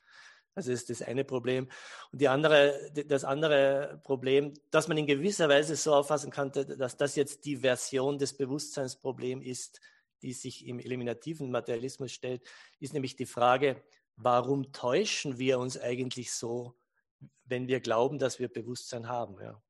Also 0.55 0.71
ist 0.71 0.89
das 0.89 1.01
eine 1.01 1.25
Problem. 1.25 1.67
Und 2.13 2.21
die 2.21 2.29
andere, 2.29 2.89
das 3.05 3.25
andere 3.25 3.99
Problem, 4.05 4.53
dass 4.71 4.87
man 4.87 4.97
in 4.97 5.05
gewisser 5.05 5.49
Weise 5.49 5.75
so 5.75 5.93
auffassen 5.93 6.31
kann, 6.31 6.53
dass 6.53 6.95
das 6.95 7.17
jetzt 7.17 7.43
die 7.43 7.57
Version 7.57 8.17
des 8.17 8.37
Bewusstseinsproblems 8.37 9.45
ist, 9.45 9.81
die 10.25 10.33
sich 10.33 10.65
im 10.65 10.79
eliminativen 10.79 11.51
Materialismus 11.51 12.11
stellt, 12.11 12.41
ist 12.79 12.93
nämlich 12.93 13.15
die 13.15 13.27
Frage, 13.27 13.81
warum 14.15 14.71
täuschen 14.71 15.37
wir 15.37 15.59
uns 15.59 15.79
eigentlich 15.79 16.33
so, 16.33 16.75
wenn 17.43 17.67
wir 17.67 17.79
glauben, 17.79 18.17
dass 18.17 18.39
wir 18.39 18.47
Bewusstsein 18.47 19.07
haben? 19.07 19.39
Ja. 19.39 19.61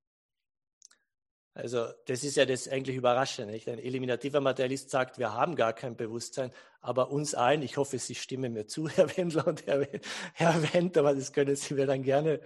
Also 1.53 1.87
das 2.05 2.23
ist 2.23 2.35
ja 2.35 2.45
das 2.45 2.67
eigentlich 2.67 2.97
Überraschende. 2.97 3.53
Ein 3.53 3.79
eliminativer 3.79 4.41
Materialist 4.41 4.89
sagt, 4.89 5.19
wir 5.19 5.33
haben 5.33 5.55
gar 5.55 5.73
kein 5.73 5.95
Bewusstsein, 5.95 6.51
aber 6.81 7.11
uns 7.11 7.33
allen, 7.33 7.61
ich 7.61 7.77
hoffe, 7.77 7.97
Sie 7.97 8.15
stimmen 8.15 8.53
mir 8.53 8.67
zu, 8.67 8.87
Herr 8.95 9.15
Wendler 9.17 9.47
und 9.47 9.65
Herr, 9.65 9.87
Herr 10.33 10.73
Wendt, 10.73 10.97
aber 10.97 11.15
das 11.15 11.33
können 11.33 11.55
Sie 11.55 11.73
mir 11.73 11.85
dann 11.85 12.03
gerne 12.03 12.41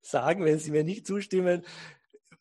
sagen, 0.00 0.44
wenn 0.44 0.58
Sie 0.58 0.70
mir 0.70 0.84
nicht 0.84 1.06
zustimmen. 1.06 1.64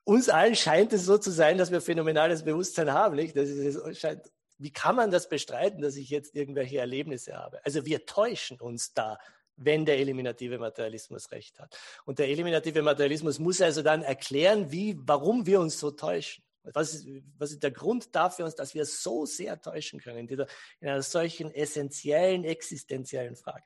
Uns 0.04 0.30
allen 0.30 0.56
scheint 0.56 0.94
es 0.94 1.06
so 1.06 1.18
zu 1.18 1.32
sein, 1.32 1.58
dass 1.58 1.72
wir 1.72 1.82
phänomenales 1.82 2.44
Bewusstsein 2.44 2.92
haben. 2.92 3.16
Nicht? 3.16 3.36
Das 3.36 3.50
ist, 3.50 4.00
scheint 4.00 4.22
wie 4.62 4.72
kann 4.72 4.96
man 4.96 5.10
das 5.10 5.28
bestreiten, 5.28 5.82
dass 5.82 5.96
ich 5.96 6.10
jetzt 6.10 6.36
irgendwelche 6.36 6.78
Erlebnisse 6.78 7.36
habe? 7.36 7.64
Also 7.66 7.86
wir 7.86 8.06
täuschen 8.06 8.60
uns 8.60 8.94
da, 8.94 9.18
wenn 9.56 9.86
der 9.86 9.98
eliminative 10.00 10.60
Materialismus 10.60 11.32
recht 11.32 11.60
hat. 11.60 11.78
Und 12.06 12.20
der 12.20 12.30
eliminative 12.30 12.82
Materialismus 12.82 13.40
muss 13.40 13.62
also 13.62 13.82
dann 13.82 14.04
erklären, 14.04 14.72
wie, 14.72 14.98
warum 15.00 15.46
wir 15.46 15.60
uns 15.60 15.80
so 15.80 15.92
täuschen. 15.92 16.44
Was 16.64 16.94
ist, 16.94 17.08
was 17.40 17.52
ist 17.52 17.64
der 17.64 17.72
Grund 17.72 18.16
dafür, 18.16 18.48
dass 18.52 18.76
wir 18.76 18.86
so 18.86 19.26
sehr 19.26 19.60
täuschen 19.60 20.00
können 20.00 20.20
in, 20.20 20.28
dieser, 20.28 20.46
in 20.80 20.90
einer 20.90 21.02
solchen 21.02 21.52
essentiellen, 21.52 22.44
existenziellen 22.44 23.36
Frage? 23.36 23.66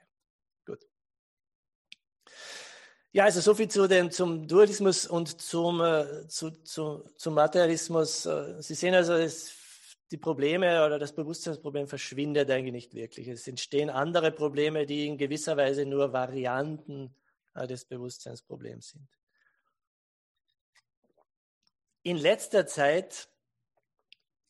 Gut. 0.65 0.87
Ja, 3.11 3.25
also 3.25 3.41
so 3.41 3.53
viel 3.53 3.67
zu 3.67 3.87
dem, 3.87 4.11
zum 4.11 4.47
Dualismus 4.47 5.07
und 5.07 5.41
zum, 5.41 5.81
äh, 5.81 6.27
zu, 6.29 6.51
zu, 6.51 7.03
zum 7.17 7.33
Materialismus. 7.33 8.25
Äh, 8.25 8.61
Sie 8.61 8.75
sehen 8.75 8.93
also, 8.93 9.13
es 9.13 9.64
die 10.11 10.17
Probleme 10.17 10.85
oder 10.85 10.99
das 10.99 11.13
Bewusstseinsproblem 11.13 11.87
verschwindet 11.87 12.49
eigentlich 12.51 12.71
nicht 12.71 12.93
wirklich. 12.93 13.27
Es 13.27 13.47
entstehen 13.47 13.89
andere 13.89 14.31
Probleme, 14.31 14.85
die 14.85 15.07
in 15.07 15.17
gewisser 15.17 15.57
Weise 15.57 15.85
nur 15.85 16.13
Varianten 16.13 17.15
äh, 17.55 17.65
des 17.67 17.85
Bewusstseinsproblems 17.85 18.89
sind. 18.89 19.07
In 22.03 22.17
letzter 22.17 22.67
Zeit 22.67 23.29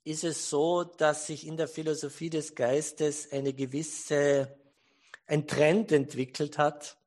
ist 0.04 0.24
es 0.24 0.50
so, 0.50 0.84
dass 0.84 1.28
sich 1.28 1.48
in 1.48 1.58
der 1.58 1.68
Philosophie 1.68 2.30
des 2.30 2.54
Geistes 2.54 3.32
eine 3.32 3.54
gewisse, 3.54 4.60
ein 5.26 5.48
Trend 5.48 5.91
entwickelt 5.91 6.58
hat, 6.58 6.98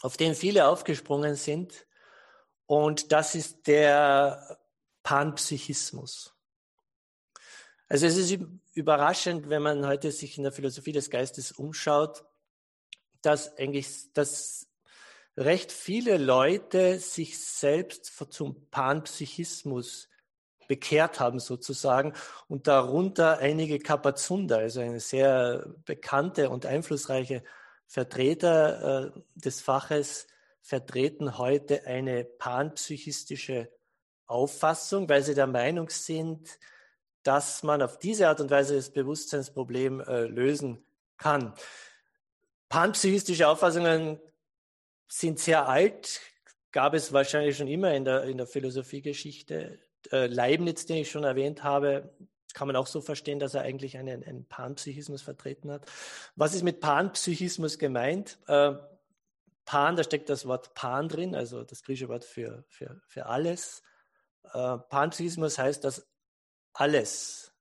auf 0.00 0.16
den 0.16 0.34
viele 0.34 0.66
aufgesprungen 0.68 1.36
sind. 1.36 1.86
Und 2.66 3.12
das 3.12 3.34
ist 3.34 3.66
der 3.66 4.58
Panpsychismus. 5.02 6.33
Also 7.88 8.06
es 8.06 8.16
ist 8.16 8.38
überraschend, 8.72 9.48
wenn 9.48 9.62
man 9.62 9.86
heute 9.86 10.10
sich 10.10 10.36
in 10.38 10.44
der 10.44 10.52
Philosophie 10.52 10.92
des 10.92 11.10
Geistes 11.10 11.52
umschaut, 11.52 12.24
dass 13.20 13.56
eigentlich, 13.58 14.12
dass 14.12 14.68
recht 15.36 15.72
viele 15.72 16.16
Leute 16.16 16.98
sich 16.98 17.38
selbst 17.38 18.06
zum 18.30 18.68
Panpsychismus 18.70 20.08
bekehrt 20.66 21.20
haben 21.20 21.40
sozusagen 21.40 22.14
und 22.48 22.66
darunter 22.66 23.38
einige 23.38 23.78
Kapazunder, 23.78 24.58
also 24.58 24.80
eine 24.80 25.00
sehr 25.00 25.74
bekannte 25.84 26.48
und 26.50 26.64
einflussreiche 26.64 27.42
Vertreter 27.86 29.14
äh, 29.14 29.20
des 29.34 29.60
Faches, 29.60 30.26
vertreten 30.62 31.36
heute 31.36 31.86
eine 31.86 32.24
panpsychistische 32.24 33.70
Auffassung, 34.26 35.08
weil 35.10 35.22
sie 35.22 35.34
der 35.34 35.46
Meinung 35.46 35.90
sind, 35.90 36.58
dass 37.24 37.62
man 37.62 37.82
auf 37.82 37.98
diese 37.98 38.28
Art 38.28 38.40
und 38.40 38.50
Weise 38.50 38.76
das 38.76 38.90
Bewusstseinsproblem 38.90 40.00
äh, 40.00 40.24
lösen 40.26 40.84
kann. 41.16 41.54
Panpsychistische 42.68 43.48
Auffassungen 43.48 44.20
sind 45.08 45.38
sehr 45.38 45.68
alt, 45.68 46.20
gab 46.70 46.94
es 46.94 47.12
wahrscheinlich 47.12 47.56
schon 47.56 47.68
immer 47.68 47.94
in 47.94 48.04
der, 48.04 48.24
in 48.24 48.36
der 48.36 48.46
Philosophiegeschichte. 48.46 49.78
Äh, 50.12 50.26
Leibniz, 50.26 50.86
den 50.86 50.98
ich 50.98 51.10
schon 51.10 51.24
erwähnt 51.24 51.64
habe, 51.64 52.14
kann 52.52 52.68
man 52.68 52.76
auch 52.76 52.86
so 52.86 53.00
verstehen, 53.00 53.38
dass 53.38 53.54
er 53.54 53.62
eigentlich 53.62 53.96
einen, 53.96 54.22
einen 54.22 54.46
Panpsychismus 54.46 55.22
vertreten 55.22 55.70
hat. 55.70 55.86
Was 56.36 56.54
ist 56.54 56.62
mit 56.62 56.80
Panpsychismus 56.80 57.78
gemeint? 57.78 58.38
Äh, 58.46 58.74
Pan, 59.64 59.96
da 59.96 60.04
steckt 60.04 60.28
das 60.28 60.46
Wort 60.46 60.74
Pan 60.74 61.08
drin, 61.08 61.34
also 61.34 61.64
das 61.64 61.82
griechische 61.82 62.08
Wort 62.08 62.24
für, 62.24 62.64
für, 62.68 63.00
für 63.06 63.26
alles. 63.26 63.82
Äh, 64.52 64.78
Panpsychismus 64.78 65.58
heißt, 65.58 65.84
dass 65.84 66.06
alles, 66.74 67.52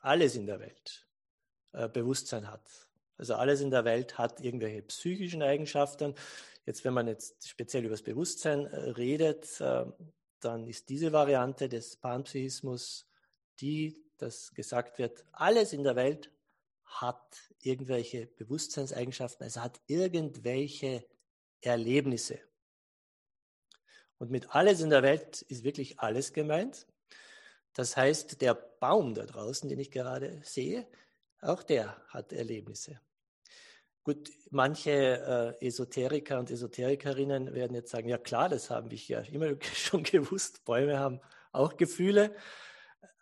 alles 0.00 0.34
in 0.34 0.46
der 0.46 0.60
Welt 0.60 1.06
äh, 1.72 1.88
Bewusstsein 1.88 2.50
hat. 2.50 2.68
Also 3.18 3.34
alles 3.34 3.60
in 3.60 3.70
der 3.70 3.84
Welt 3.84 4.18
hat 4.18 4.40
irgendwelche 4.40 4.82
psychischen 4.82 5.42
Eigenschaften. 5.42 6.14
Jetzt, 6.64 6.84
wenn 6.84 6.94
man 6.94 7.08
jetzt 7.08 7.48
speziell 7.48 7.84
über 7.84 7.94
das 7.94 8.02
Bewusstsein 8.02 8.66
äh, 8.66 8.90
redet, 8.90 9.60
äh, 9.60 9.84
dann 10.40 10.66
ist 10.66 10.88
diese 10.88 11.12
Variante 11.12 11.68
des 11.68 11.96
Panpsychismus 11.96 13.06
die, 13.60 14.02
dass 14.16 14.52
gesagt 14.54 14.98
wird, 14.98 15.24
alles 15.32 15.72
in 15.72 15.84
der 15.84 15.96
Welt 15.96 16.30
hat 16.84 17.36
irgendwelche 17.60 18.26
Bewusstseinseigenschaften, 18.26 19.44
also 19.44 19.60
hat 19.60 19.80
irgendwelche 19.86 21.06
Erlebnisse. 21.60 22.40
Und 24.18 24.30
mit 24.30 24.54
alles 24.54 24.80
in 24.80 24.90
der 24.90 25.02
Welt 25.02 25.42
ist 25.42 25.64
wirklich 25.64 26.00
alles 26.00 26.32
gemeint. 26.32 26.86
Das 27.74 27.96
heißt, 27.96 28.40
der 28.40 28.54
Baum 28.54 29.14
da 29.14 29.24
draußen, 29.24 29.68
den 29.68 29.78
ich 29.78 29.90
gerade 29.90 30.40
sehe, 30.44 30.86
auch 31.40 31.62
der 31.62 31.96
hat 32.08 32.32
Erlebnisse. 32.32 33.00
Gut, 34.04 34.30
manche 34.50 35.56
äh, 35.60 35.66
Esoteriker 35.66 36.40
und 36.40 36.50
Esoterikerinnen 36.50 37.54
werden 37.54 37.74
jetzt 37.74 37.90
sagen, 37.90 38.08
ja 38.08 38.18
klar, 38.18 38.48
das 38.48 38.68
habe 38.68 38.92
ich 38.92 39.08
ja 39.08 39.20
immer 39.20 39.54
schon 39.74 40.02
gewusst, 40.02 40.64
Bäume 40.64 40.98
haben 40.98 41.20
auch 41.52 41.76
Gefühle. 41.76 42.34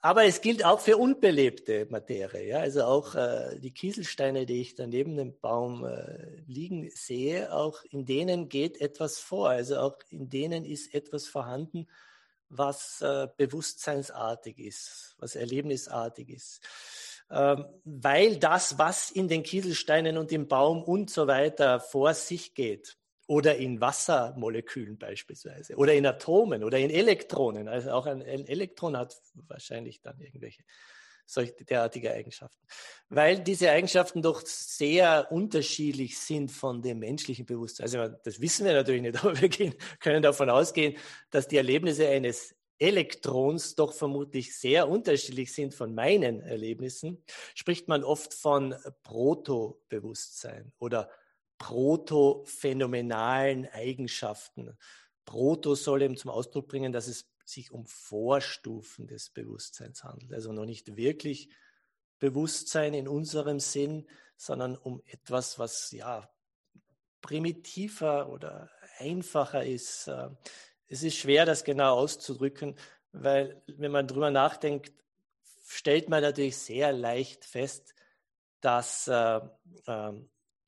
Aber 0.02 0.24
es 0.24 0.40
gilt 0.40 0.64
auch 0.64 0.80
für 0.80 0.96
unbelebte 0.96 1.86
Materie. 1.90 2.46
Ja? 2.46 2.60
Also 2.60 2.84
auch 2.84 3.14
äh, 3.14 3.58
die 3.60 3.72
Kieselsteine, 3.72 4.46
die 4.46 4.62
ich 4.62 4.74
da 4.74 4.86
neben 4.86 5.16
dem 5.16 5.38
Baum 5.38 5.84
äh, 5.84 6.40
liegen 6.46 6.88
sehe, 6.90 7.54
auch 7.54 7.82
in 7.84 8.06
denen 8.06 8.48
geht 8.48 8.80
etwas 8.80 9.18
vor. 9.18 9.50
Also 9.50 9.78
auch 9.78 9.98
in 10.08 10.30
denen 10.30 10.64
ist 10.64 10.94
etwas 10.94 11.26
vorhanden, 11.26 11.86
was 12.50 13.00
äh, 13.00 13.28
bewusstseinsartig 13.36 14.58
ist, 14.58 15.14
was 15.18 15.36
erlebnisartig 15.36 16.28
ist. 16.28 16.60
Ähm, 17.30 17.64
weil 17.84 18.36
das, 18.36 18.76
was 18.76 19.10
in 19.10 19.28
den 19.28 19.42
Kieselsteinen 19.42 20.18
und 20.18 20.32
im 20.32 20.48
Baum 20.48 20.82
und 20.82 21.10
so 21.10 21.26
weiter 21.26 21.80
vor 21.80 22.12
sich 22.12 22.54
geht, 22.54 22.98
oder 23.30 23.56
in 23.56 23.80
Wassermolekülen 23.80 24.98
beispielsweise, 24.98 25.76
oder 25.76 25.94
in 25.94 26.04
Atomen 26.04 26.64
oder 26.64 26.78
in 26.78 26.90
Elektronen, 26.90 27.68
also 27.68 27.92
auch 27.92 28.06
ein, 28.06 28.22
ein 28.22 28.44
Elektron 28.44 28.96
hat 28.96 29.16
wahrscheinlich 29.46 30.02
dann 30.02 30.20
irgendwelche 30.20 30.64
solche 31.32 31.64
derartige 31.64 32.12
Eigenschaften. 32.12 32.60
Weil 33.08 33.40
diese 33.40 33.70
Eigenschaften 33.70 34.20
doch 34.22 34.42
sehr 34.44 35.28
unterschiedlich 35.30 36.18
sind 36.18 36.50
von 36.50 36.82
dem 36.82 36.98
menschlichen 36.98 37.46
Bewusstsein. 37.46 37.84
Also 37.84 38.08
das 38.24 38.40
wissen 38.40 38.66
wir 38.66 38.72
natürlich 38.72 39.02
nicht, 39.02 39.16
aber 39.24 39.40
wir 39.40 39.48
gehen, 39.48 39.76
können 40.00 40.22
davon 40.22 40.50
ausgehen, 40.50 40.96
dass 41.30 41.46
die 41.48 41.56
Erlebnisse 41.56 42.08
eines 42.08 42.54
Elektrons 42.78 43.74
doch 43.74 43.92
vermutlich 43.92 44.56
sehr 44.56 44.88
unterschiedlich 44.88 45.52
sind 45.52 45.74
von 45.74 45.92
meinen 45.94 46.40
Erlebnissen, 46.40 47.22
spricht 47.54 47.88
man 47.88 48.04
oft 48.04 48.32
von 48.32 48.74
Protobewusstsein 49.02 50.72
oder 50.78 51.10
protophänomenalen 51.58 53.66
Eigenschaften. 53.66 54.78
Proto 55.26 55.74
soll 55.74 56.00
eben 56.02 56.16
zum 56.16 56.30
Ausdruck 56.30 56.68
bringen, 56.68 56.90
dass 56.90 57.06
es 57.06 57.28
sich 57.50 57.72
um 57.72 57.86
Vorstufen 57.86 59.06
des 59.06 59.30
Bewusstseins 59.30 60.04
handelt. 60.04 60.32
Also 60.32 60.52
noch 60.52 60.66
nicht 60.66 60.96
wirklich 60.96 61.50
Bewusstsein 62.18 62.94
in 62.94 63.08
unserem 63.08 63.60
Sinn, 63.60 64.06
sondern 64.36 64.76
um 64.76 65.02
etwas, 65.06 65.58
was 65.58 65.90
ja 65.90 66.30
primitiver 67.20 68.28
oder 68.30 68.70
einfacher 68.98 69.64
ist. 69.64 70.08
Äh, 70.08 70.30
es 70.88 71.02
ist 71.02 71.16
schwer, 71.16 71.46
das 71.46 71.64
genau 71.64 71.96
auszudrücken, 71.96 72.76
weil 73.12 73.62
wenn 73.66 73.92
man 73.92 74.06
drüber 74.06 74.30
nachdenkt, 74.30 74.92
stellt 75.66 76.08
man 76.08 76.22
natürlich 76.22 76.56
sehr 76.56 76.92
leicht 76.92 77.44
fest, 77.44 77.94
dass 78.60 79.08
äh, 79.08 79.40
äh, 79.86 80.12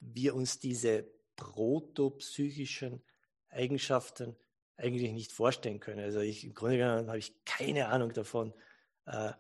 wir 0.00 0.34
uns 0.34 0.58
diese 0.58 1.06
protopsychischen 1.36 3.02
Eigenschaften 3.48 4.36
eigentlich 4.82 5.12
nicht 5.12 5.32
vorstellen 5.32 5.80
können. 5.80 6.00
Also 6.00 6.20
ich, 6.20 6.44
im 6.44 6.54
Grunde 6.54 6.78
genommen 6.78 7.08
habe 7.08 7.18
ich 7.18 7.44
keine 7.44 7.88
Ahnung 7.88 8.12
davon, 8.12 8.52
äh, 9.06 9.32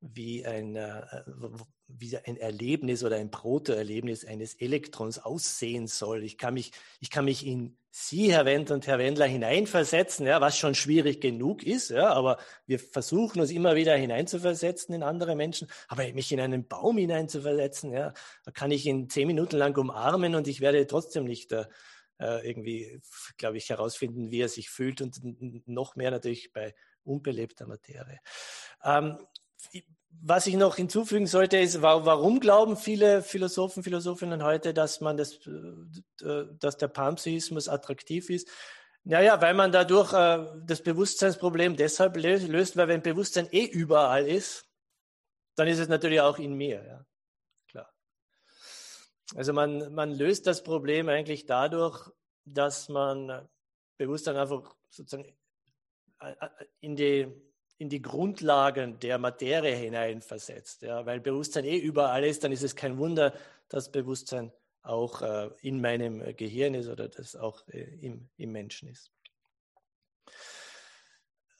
wie 0.00 0.46
ein, 0.46 0.76
äh, 0.76 1.02
wie 1.88 2.16
ein 2.18 2.36
Erlebnis 2.36 3.02
oder 3.02 3.16
ein 3.16 3.30
Protoerlebnis 3.30 4.24
eines 4.24 4.54
Elektrons 4.54 5.18
aussehen 5.18 5.86
soll. 5.86 6.22
Ich 6.22 6.38
kann 6.38 6.54
mich, 6.54 6.72
ich 7.00 7.10
kann 7.10 7.24
mich 7.24 7.46
in 7.46 7.76
Sie, 7.90 8.32
Herr 8.32 8.44
Wendler 8.44 8.76
und 8.76 8.86
Herr 8.86 8.98
Wendler, 8.98 9.26
hineinversetzen, 9.26 10.26
ja, 10.26 10.40
was 10.40 10.56
schon 10.56 10.74
schwierig 10.76 11.20
genug 11.20 11.64
ist, 11.64 11.90
ja, 11.90 12.10
aber 12.10 12.38
wir 12.66 12.78
versuchen 12.78 13.40
uns 13.40 13.50
immer 13.50 13.74
wieder 13.74 13.96
hineinzuversetzen 13.96 14.94
in 14.94 15.02
andere 15.02 15.34
Menschen. 15.34 15.68
Aber 15.88 16.04
mich 16.12 16.30
in 16.30 16.40
einen 16.40 16.68
Baum 16.68 16.98
hineinzuversetzen, 16.98 17.90
ja, 17.90 18.12
da 18.44 18.50
kann 18.52 18.70
ich 18.70 18.86
ihn 18.86 19.08
zehn 19.08 19.26
Minuten 19.26 19.56
lang 19.56 19.76
umarmen 19.76 20.36
und 20.36 20.46
ich 20.46 20.60
werde 20.60 20.86
trotzdem 20.86 21.24
nicht 21.24 21.50
äh, 21.50 21.64
äh 22.18 22.48
irgendwie, 22.48 23.00
glaube 23.36 23.56
ich, 23.56 23.70
herausfinden, 23.70 24.30
wie 24.30 24.40
er 24.40 24.48
sich 24.48 24.70
fühlt 24.70 25.00
und 25.00 25.20
noch 25.66 25.96
mehr 25.96 26.10
natürlich 26.10 26.52
bei 26.52 26.74
unbelebter 27.04 27.66
Materie. 27.66 28.18
Ähm, 28.84 29.18
was 30.10 30.46
ich 30.46 30.56
noch 30.56 30.76
hinzufügen 30.76 31.26
sollte, 31.26 31.58
ist, 31.58 31.82
warum 31.82 32.40
glauben 32.40 32.76
viele 32.76 33.22
Philosophen, 33.22 33.82
Philosophinnen 33.82 34.42
heute, 34.42 34.72
dass 34.72 35.00
man 35.00 35.16
das, 35.16 35.38
äh, 35.46 36.44
dass 36.58 36.76
der 36.76 36.88
Panpsychismus 36.88 37.68
attraktiv 37.68 38.30
ist? 38.30 38.48
Naja, 39.04 39.40
weil 39.40 39.54
man 39.54 39.72
dadurch 39.72 40.12
äh, 40.12 40.46
das 40.66 40.82
Bewusstseinsproblem 40.82 41.76
deshalb 41.76 42.16
löst, 42.16 42.76
weil 42.76 42.88
wenn 42.88 43.02
Bewusstsein 43.02 43.48
eh 43.50 43.64
überall 43.64 44.26
ist, 44.26 44.66
dann 45.56 45.68
ist 45.68 45.78
es 45.78 45.88
natürlich 45.88 46.20
auch 46.20 46.38
in 46.38 46.54
mir, 46.54 46.84
ja. 46.84 47.04
Also 49.34 49.52
man, 49.52 49.92
man 49.94 50.12
löst 50.12 50.46
das 50.46 50.62
Problem 50.62 51.08
eigentlich 51.08 51.46
dadurch, 51.46 52.10
dass 52.44 52.88
man 52.88 53.48
Bewusstsein 53.98 54.36
einfach 54.36 54.74
sozusagen 54.88 55.32
äh, 56.20 56.48
in 56.80 56.96
die 56.96 57.26
in 57.78 57.88
die 57.88 58.02
Grundlagen 58.02 58.98
der 58.98 59.18
Materie 59.18 59.74
hineinversetzt. 59.74 60.82
Ja, 60.82 61.06
weil 61.06 61.20
Bewusstsein 61.20 61.64
eh 61.64 61.78
überall 61.78 62.24
ist, 62.24 62.42
dann 62.42 62.52
ist 62.52 62.64
es 62.64 62.74
kein 62.74 62.98
Wunder, 62.98 63.32
dass 63.68 63.90
Bewusstsein 63.90 64.52
auch 64.82 65.22
äh, 65.22 65.50
in 65.60 65.80
meinem 65.80 66.36
Gehirn 66.36 66.74
ist 66.74 66.88
oder 66.88 67.08
das 67.08 67.36
auch 67.36 67.66
äh, 67.68 67.82
im, 68.00 68.28
im, 68.36 68.52
Menschen 68.52 68.88
ist. 68.88 69.12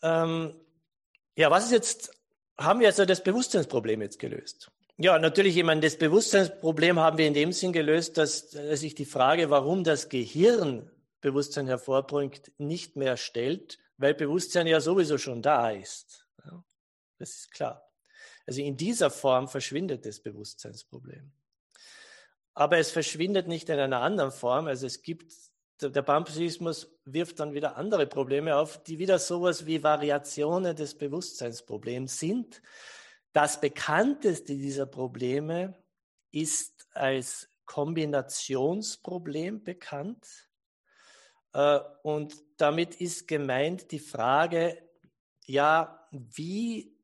Ähm, 0.03 0.59
ja, 1.37 1.51
was 1.51 1.67
ist 1.67 1.73
jetzt, 1.73 2.11
haben 2.57 2.81
wir 2.81 2.89
also 2.89 3.05
das 3.05 3.23
Bewusstseinsproblem 3.23 4.03
jetzt 4.03 4.19
gelöst? 4.19 4.73
Ja, 5.01 5.17
natürlich, 5.17 5.57
ich 5.57 5.63
meine, 5.63 5.81
das 5.81 5.97
Bewusstseinsproblem 5.97 6.99
haben 6.99 7.19
wir 7.19 7.27
in 7.29 7.35
dem 7.35 7.53
Sinn 7.53 7.73
gelöst, 7.73 8.19
dass, 8.19 8.51
dass 8.51 8.81
sich 8.81 8.97
die 8.97 9.05
Frage, 9.05 9.49
warum 9.49 9.85
das 9.85 10.09
Gehirn 10.09 10.91
Bewusstsein 11.21 11.69
hervorbringt, 11.69 12.51
nicht 12.59 12.97
mehr 12.97 13.17
stellt, 13.17 13.79
weil 13.97 14.15
Bewusstsein 14.15 14.67
ja 14.67 14.81
sowieso 14.81 15.17
schon 15.17 15.41
da 15.41 15.71
ist. 15.71 16.27
Das 17.19 17.31
ist 17.31 17.53
klar. 17.53 17.89
Also 18.45 18.61
in 18.61 18.77
dieser 18.77 19.11
Form 19.11 19.47
verschwindet 19.47 20.05
das 20.05 20.19
Bewusstseinsproblem. 20.19 21.31
Aber 22.55 22.79
es 22.79 22.91
verschwindet 22.91 23.47
nicht 23.47 23.69
in 23.69 23.79
einer 23.79 24.01
anderen 24.01 24.33
Form. 24.33 24.67
Also 24.67 24.87
es 24.87 25.03
gibt, 25.03 25.33
der 25.81 26.03
Panpsychismus 26.03 26.91
wirft 27.05 27.39
dann 27.39 27.55
wieder 27.55 27.77
andere 27.77 28.07
Probleme 28.09 28.57
auf, 28.57 28.83
die 28.83 28.99
wieder 28.99 29.21
sowas 29.21 29.65
wie 29.65 29.83
Variationen 29.83 30.75
des 30.75 30.97
Bewusstseinsproblems 30.97 32.19
sind. 32.19 32.63
Das 33.33 33.61
bekannteste 33.61 34.57
dieser 34.57 34.87
Probleme 34.87 35.75
ist 36.31 36.89
als 36.93 37.49
Kombinationsproblem 37.67 39.63
bekannt. 39.63 40.49
Äh, 41.53 41.81
und 42.03 42.35
damit 42.57 43.01
ist 43.01 43.29
gemeint 43.29 43.91
die 43.91 43.99
Frage, 43.99 44.83
ja, 45.47 46.09
wie 46.11 46.97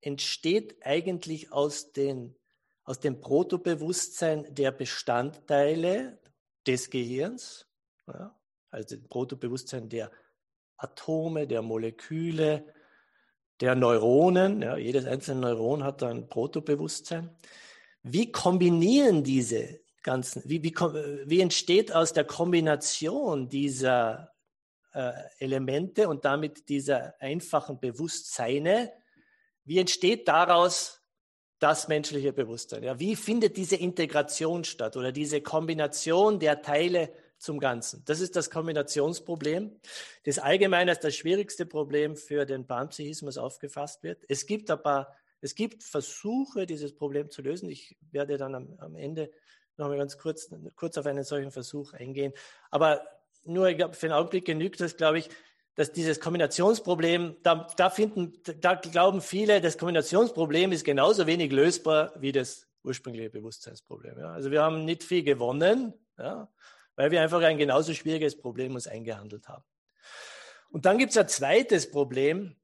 entsteht 0.00 0.84
eigentlich 0.84 1.52
aus, 1.52 1.92
den, 1.92 2.36
aus 2.84 3.00
dem 3.00 3.20
Protobewusstsein 3.20 4.54
der 4.54 4.72
Bestandteile 4.72 6.20
des 6.66 6.90
Gehirns, 6.90 7.68
ja, 8.06 8.38
also 8.70 8.96
das 8.96 9.08
Protobewusstsein 9.08 9.88
der 9.88 10.10
Atome, 10.76 11.46
der 11.46 11.62
Moleküle, 11.62 12.74
der 13.62 13.76
Neuronen, 13.76 14.60
ja, 14.60 14.76
jedes 14.76 15.06
einzelne 15.06 15.42
Neuron 15.42 15.84
hat 15.84 16.02
ein 16.02 16.28
Protobewusstsein. 16.28 17.30
Wie 18.02 18.32
kombinieren 18.32 19.22
diese 19.22 19.80
ganzen, 20.02 20.42
wie, 20.44 20.64
wie, 20.64 20.74
wie 20.74 21.40
entsteht 21.40 21.94
aus 21.94 22.12
der 22.12 22.24
Kombination 22.24 23.48
dieser 23.48 24.32
äh, 24.92 25.12
Elemente 25.38 26.08
und 26.08 26.24
damit 26.24 26.68
dieser 26.68 27.14
einfachen 27.20 27.78
Bewusstseine, 27.78 28.92
wie 29.64 29.78
entsteht 29.78 30.26
daraus 30.26 31.00
das 31.60 31.86
menschliche 31.86 32.32
Bewusstsein? 32.32 32.82
Ja, 32.82 32.98
wie 32.98 33.14
findet 33.14 33.56
diese 33.56 33.76
Integration 33.76 34.64
statt 34.64 34.96
oder 34.96 35.12
diese 35.12 35.40
Kombination 35.40 36.40
der 36.40 36.62
Teile 36.62 37.12
zum 37.42 37.58
Ganzen? 37.58 38.02
Das 38.06 38.20
ist 38.20 38.36
das 38.36 38.50
Kombinationsproblem, 38.50 39.78
das 40.24 40.38
allgemein 40.38 40.88
als 40.88 41.00
das 41.00 41.14
schwierigste 41.14 41.66
Problem 41.66 42.16
für 42.16 42.46
den 42.46 42.66
Panpsychismus 42.66 43.38
aufgefasst 43.38 44.02
wird. 44.02 44.24
Es 44.28 44.46
gibt 44.46 44.70
aber 44.70 45.14
es 45.42 45.56
gibt 45.56 45.82
Versuche, 45.82 46.66
dieses 46.66 46.94
Problem 46.94 47.28
zu 47.28 47.42
lösen. 47.42 47.68
Ich 47.68 47.96
werde 48.12 48.38
dann 48.38 48.54
am, 48.54 48.74
am 48.78 48.94
Ende 48.94 49.30
nochmal 49.76 49.98
ganz 49.98 50.16
kurz, 50.16 50.48
kurz 50.76 50.96
auf 50.96 51.06
einen 51.06 51.24
solchen 51.24 51.50
Versuch 51.50 51.92
eingehen. 51.94 52.32
Aber 52.70 53.02
nur, 53.44 53.68
ich 53.68 53.76
glaube, 53.76 53.94
für 53.94 54.06
den 54.06 54.12
Augenblick 54.12 54.44
genügt 54.44 54.80
das, 54.80 54.96
glaube 54.96 55.18
ich, 55.18 55.28
dass 55.74 55.90
dieses 55.90 56.20
Kombinationsproblem, 56.20 57.36
da, 57.42 57.66
da 57.76 57.90
finden, 57.90 58.34
da 58.60 58.74
glauben 58.74 59.20
viele, 59.20 59.60
das 59.60 59.78
Kombinationsproblem 59.78 60.70
ist 60.70 60.84
genauso 60.84 61.26
wenig 61.26 61.50
lösbar 61.50 62.12
wie 62.16 62.30
das 62.30 62.68
ursprüngliche 62.84 63.30
Bewusstseinsproblem. 63.30 64.18
Ja. 64.18 64.32
Also 64.32 64.50
wir 64.50 64.62
haben 64.62 64.84
nicht 64.84 65.02
viel 65.02 65.24
gewonnen, 65.24 65.94
ja, 66.18 66.48
weil 66.96 67.10
wir 67.10 67.22
einfach 67.22 67.40
ein 67.42 67.58
genauso 67.58 67.94
schwieriges 67.94 68.36
Problem 68.36 68.74
uns 68.74 68.86
eingehandelt 68.86 69.48
haben. 69.48 69.64
Und 70.70 70.86
dann 70.86 70.98
gibt 70.98 71.10
es 71.10 71.18
ein 71.18 71.28
zweites 71.28 71.90
Problem 71.90 72.56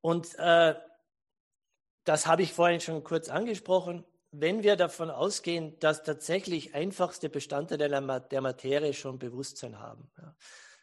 und 0.00 0.34
äh, 0.38 0.74
das 2.04 2.26
habe 2.26 2.42
ich 2.42 2.52
vorhin 2.52 2.80
schon 2.80 3.04
kurz 3.04 3.28
angesprochen 3.28 4.04
wenn 4.32 4.62
wir 4.62 4.76
davon 4.76 5.10
ausgehen, 5.10 5.78
dass 5.78 6.02
tatsächlich 6.02 6.74
einfachste 6.74 7.28
Bestandteile 7.28 8.20
der 8.30 8.40
Materie 8.40 8.94
schon 8.94 9.18
Bewusstsein 9.18 9.78
haben, 9.78 10.10
ja, 10.16 10.34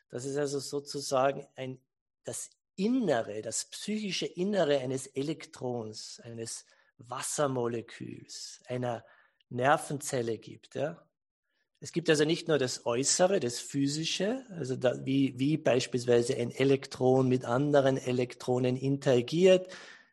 das 0.10 0.26
ist 0.26 0.38
also 0.38 0.60
sozusagen 0.60 1.48
ein, 1.56 1.82
das 2.24 2.52
Innere, 2.76 3.42
das 3.42 3.66
psychische 3.66 4.28
Innere 4.28 4.80
eines 4.80 5.08
Elektrons, 5.08 6.20
eines 6.24 6.66
Wassermoleküls, 6.98 8.62
einer 8.68 9.04
Nervenzelle 9.50 10.38
gibt. 10.38 10.76
Ja. 10.76 11.04
Es 11.82 11.94
gibt 11.94 12.10
also 12.10 12.26
nicht 12.26 12.50
nur 12.50 12.58
das 12.58 12.86
Äußere, 12.86 13.40
das 13.40 13.60
Physische, 13.60 14.46
also 14.50 14.76
da, 14.76 14.96
wie, 15.06 15.34
wie 15.38 15.58
beispielsweise 15.58 16.36
ein 16.36 16.52
Elektron 16.52 17.30
mit 17.30 17.46
anderen 17.46 17.98
Elektronen 17.98 18.76
interagiert, 18.76 19.72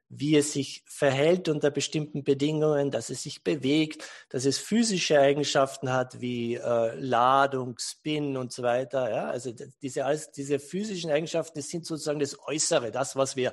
wie 0.09 0.37
es 0.37 0.53
sich 0.53 0.85
verhält 0.87 1.49
unter 1.49 1.73
bestimmten 1.73 2.23
Bedingungen, 2.23 2.93
dass 2.93 3.11
es 3.11 3.25
sich 3.25 3.43
bewegt, 3.43 4.05
dass 4.29 4.45
es 4.45 4.59
physische 4.59 5.19
Eigenschaften 5.19 5.93
hat 5.93 6.21
wie 6.21 6.55
äh, 6.55 6.95
Ladung, 6.95 7.77
Spin 7.81 8.37
und 8.37 8.53
so 8.53 8.62
weiter. 8.62 9.11
Ja? 9.11 9.29
Also 9.29 9.53
diese, 9.83 10.05
diese 10.37 10.61
physischen 10.61 11.11
Eigenschaften 11.11 11.59
das 11.59 11.69
sind 11.69 11.85
sozusagen 11.85 12.21
das 12.21 12.39
Äußere, 12.47 12.93
das, 12.93 13.17
was 13.17 13.35
wir 13.35 13.53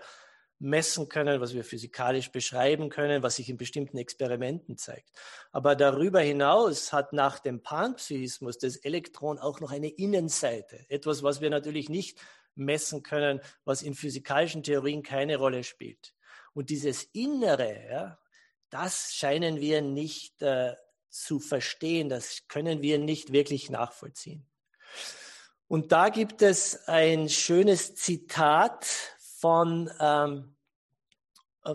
messen 0.60 1.10
können, 1.10 1.42
was 1.42 1.54
wir 1.54 1.64
physikalisch 1.64 2.32
beschreiben 2.32 2.90
können, 2.90 3.24
was 3.24 3.36
sich 3.36 3.50
in 3.50 3.58
bestimmten 3.58 3.98
Experimenten 3.98 4.78
zeigt. 4.78 5.10
Aber 5.52 5.76
darüber 5.76 6.22
hinaus 6.22 6.94
hat 6.94 7.12
nach 7.14 7.40
dem 7.40 7.62
Panpsychismus 7.62 8.58
das 8.58 8.78
Elektron 8.78 9.40
auch 9.40 9.60
noch 9.60 9.72
eine 9.72 9.90
Innenseite, 9.90 10.86
etwas, 10.90 11.22
was 11.24 11.42
wir 11.42 11.50
natürlich 11.50 11.90
nicht 11.90 12.20
messen 12.56 13.04
können, 13.04 13.42
was 13.66 13.82
in 13.82 13.96
physikalischen 13.96 14.64
Theorien 14.64 15.04
keine 15.04 15.38
Rolle 15.38 15.64
spielt. 15.64 16.14
Und 16.54 16.70
dieses 16.70 17.04
Innere, 17.14 17.86
ja, 17.90 18.20
das 18.70 19.14
scheinen 19.14 19.60
wir 19.60 19.82
nicht 19.82 20.42
äh, 20.42 20.76
zu 21.10 21.40
verstehen, 21.40 22.10
das 22.10 22.48
können 22.48 22.82
wir 22.82 23.00
nicht 23.00 23.32
wirklich 23.32 23.70
nachvollziehen. 23.70 24.46
Und 25.68 25.92
da 25.92 26.10
gibt 26.10 26.42
es 26.42 26.88
ein 26.88 27.30
schönes 27.30 27.96
Zitat 27.96 28.86
von, 29.44 29.92
ähm, 30.00 30.56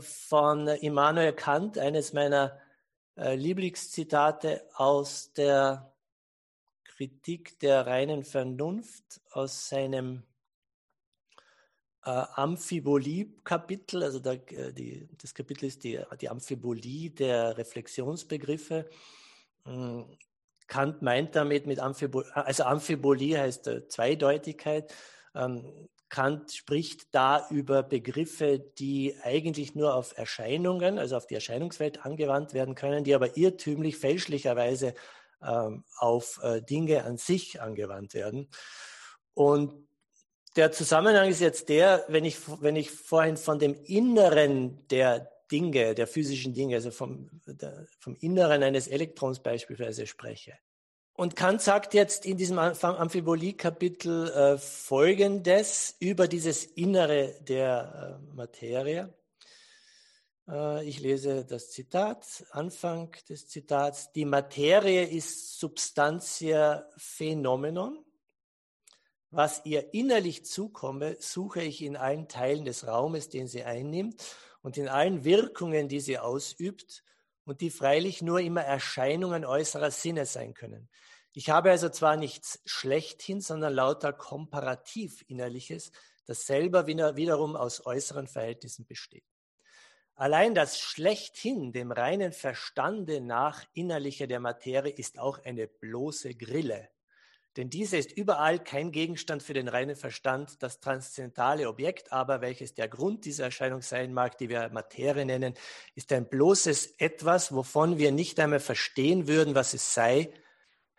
von 0.01 0.69
Immanuel 0.69 1.35
Kant, 1.35 1.77
eines 1.77 2.15
meiner 2.15 2.59
äh, 3.19 3.35
Lieblingszitate 3.35 4.65
aus 4.73 5.35
der 5.35 5.93
Kritik 6.85 7.59
der 7.59 7.87
reinen 7.87 8.25
Vernunft, 8.25 9.21
aus 9.33 9.69
seinem 9.69 10.23
äh, 12.07 12.09
Amphibolie-Kapitel. 12.09 14.03
Also 14.03 14.21
da, 14.21 14.33
äh, 14.33 14.73
die, 14.73 15.07
das 15.19 15.35
Kapitel 15.35 15.67
ist 15.67 15.85
die, 15.85 16.01
die 16.23 16.31
Amphibolie 16.31 17.11
der 17.11 17.59
Reflexionsbegriffe. 17.59 18.89
Hm, 19.67 20.07
Kant 20.69 21.03
meint 21.03 21.37
damit 21.37 21.67
mit 21.67 21.81
Amphibolie, 21.81 22.35
also 22.35 22.65
Amphibolie 22.65 23.39
heißt 23.39 23.67
äh, 23.67 23.87
Zweideutigkeit. 23.89 24.95
Ähm, 25.35 25.91
Kant 26.09 26.53
spricht 26.53 27.15
da 27.15 27.47
über 27.51 27.83
Begriffe, 27.83 28.59
die 28.79 29.15
eigentlich 29.23 29.75
nur 29.75 29.95
auf 29.95 30.17
Erscheinungen, 30.17 30.99
also 30.99 31.17
auf 31.17 31.27
die 31.27 31.35
Erscheinungswelt 31.35 32.05
angewandt 32.05 32.55
werden 32.55 32.75
können, 32.75 33.05
die 33.05 33.15
aber 33.15 33.37
irrtümlich, 33.37 33.97
fälschlicherweise 33.99 34.95
ähm, 35.43 35.85
auf 35.99 36.41
äh, 36.43 36.63
Dinge 36.63 37.05
an 37.05 37.17
sich 37.17 37.61
angewandt 37.61 38.15
werden. 38.15 38.49
Und 39.35 39.89
der 40.57 40.73
Zusammenhang 40.73 41.29
ist 41.29 41.41
jetzt 41.41 41.69
der, 41.69 42.05
wenn 42.09 42.25
ich, 42.25 42.39
wenn 42.61 42.77
ich 42.77 42.91
vorhin 42.91 43.37
von 43.37 43.59
dem 43.59 43.75
Inneren 43.85 44.87
der 44.89 45.31
Dinge, 45.51 45.95
der 45.95 46.07
physischen 46.07 46.55
Dinge, 46.55 46.75
also 46.75 46.91
vom, 46.91 47.31
der, 47.47 47.87
vom 48.01 48.17
Inneren 48.17 48.63
eines 48.63 48.89
Elektrons 48.89 49.41
beispielsweise 49.41 50.07
spreche. 50.07 50.59
Und 51.19 51.35
Kant 51.35 51.61
sagt 51.61 51.95
jetzt 51.95 52.27
in 52.27 52.37
diesem 52.37 52.61
Amphibolie-Kapitel 52.61 54.31
äh, 54.31 54.57
Folgendes 54.57 55.97
über 55.99 56.29
dieses 56.29 56.65
Innere 56.65 57.35
der 57.41 58.21
äh, 58.23 58.37
Materie. 58.37 59.13
Äh, 60.49 60.87
ich 60.89 61.01
lese 61.01 61.45
das 61.45 61.73
Zitat, 61.73 62.45
Anfang 62.53 63.17
des 63.29 63.49
Zitats. 63.49 64.13
Die 64.13 64.27
Materie 64.27 65.03
ist 65.03 65.59
Substantia 65.59 66.87
Phänomenon. 66.97 67.99
Was 69.33 69.63
ihr 69.65 69.93
innerlich 69.93 70.47
zukomme, 70.47 71.17
suche 71.19 71.63
ich 71.63 71.83
in 71.83 71.97
allen 71.97 72.29
Teilen 72.29 72.65
des 72.65 72.87
Raumes, 72.87 73.29
den 73.29 73.49
sie 73.49 73.65
einnimmt 73.65 74.25
und 74.63 74.77
in 74.77 74.87
allen 74.87 75.25
Wirkungen, 75.25 75.89
die 75.89 75.99
sie 75.99 76.21
ausübt 76.21 77.03
und 77.45 77.61
die 77.61 77.71
freilich 77.71 78.23
nur 78.23 78.39
immer 78.39 78.63
Erscheinungen 78.63 79.45
äußerer 79.45 79.91
Sinne 79.91 80.25
sein 80.25 80.55
können. 80.55 80.89
Ich 81.39 81.51
habe 81.51 81.71
also 81.71 81.89
zwar 81.89 82.17
nichts 82.17 82.61
schlechthin, 82.65 83.41
sondern 83.41 83.73
lauter 83.73 84.13
komparativ 84.13 85.25
Innerliches, 85.29 85.93
das 86.27 86.49
selber 86.49 86.89
wiederum 86.89 87.55
aus 87.55 87.87
äußeren 87.87 88.27
Verhältnissen 88.27 88.87
besteht. 88.87 89.23
Allein 90.17 90.57
das 90.57 90.81
Schlechthin, 90.81 91.73
dem 91.73 91.93
reinen 91.93 92.33
Verstande 92.33 93.21
nach 93.21 93.65
Innerliche 93.73 94.27
der 94.27 94.41
Materie, 94.41 94.91
ist 94.91 95.21
auch 95.21 95.39
eine 95.45 95.69
bloße 95.69 96.35
Grille, 96.35 96.89
denn 97.57 97.71
diese 97.71 97.99
ist 97.99 98.11
überall 98.11 98.59
kein 98.59 98.91
Gegenstand 98.91 99.45
für 99.45 99.55
den 99.55 99.69
reinen 99.69 99.95
Verstand. 99.95 100.61
Das 100.61 100.81
transzendentale 100.81 101.69
Objekt 101.69 102.11
aber, 102.11 102.41
welches 102.41 102.75
der 102.75 102.89
Grund 102.89 103.25
dieser 103.25 103.45
Erscheinung 103.45 103.83
sein 103.83 104.13
mag, 104.13 104.39
die 104.39 104.49
wir 104.49 104.71
Materie 104.71 105.25
nennen, 105.25 105.55
ist 105.95 106.13
ein 106.13 106.29
bloßes 106.29 106.97
Etwas, 106.99 107.55
wovon 107.55 107.97
wir 107.97 108.11
nicht 108.11 108.41
einmal 108.41 108.59
verstehen 108.59 109.29
würden, 109.29 109.55
was 109.55 109.73
es 109.73 109.95
sei, 109.95 110.33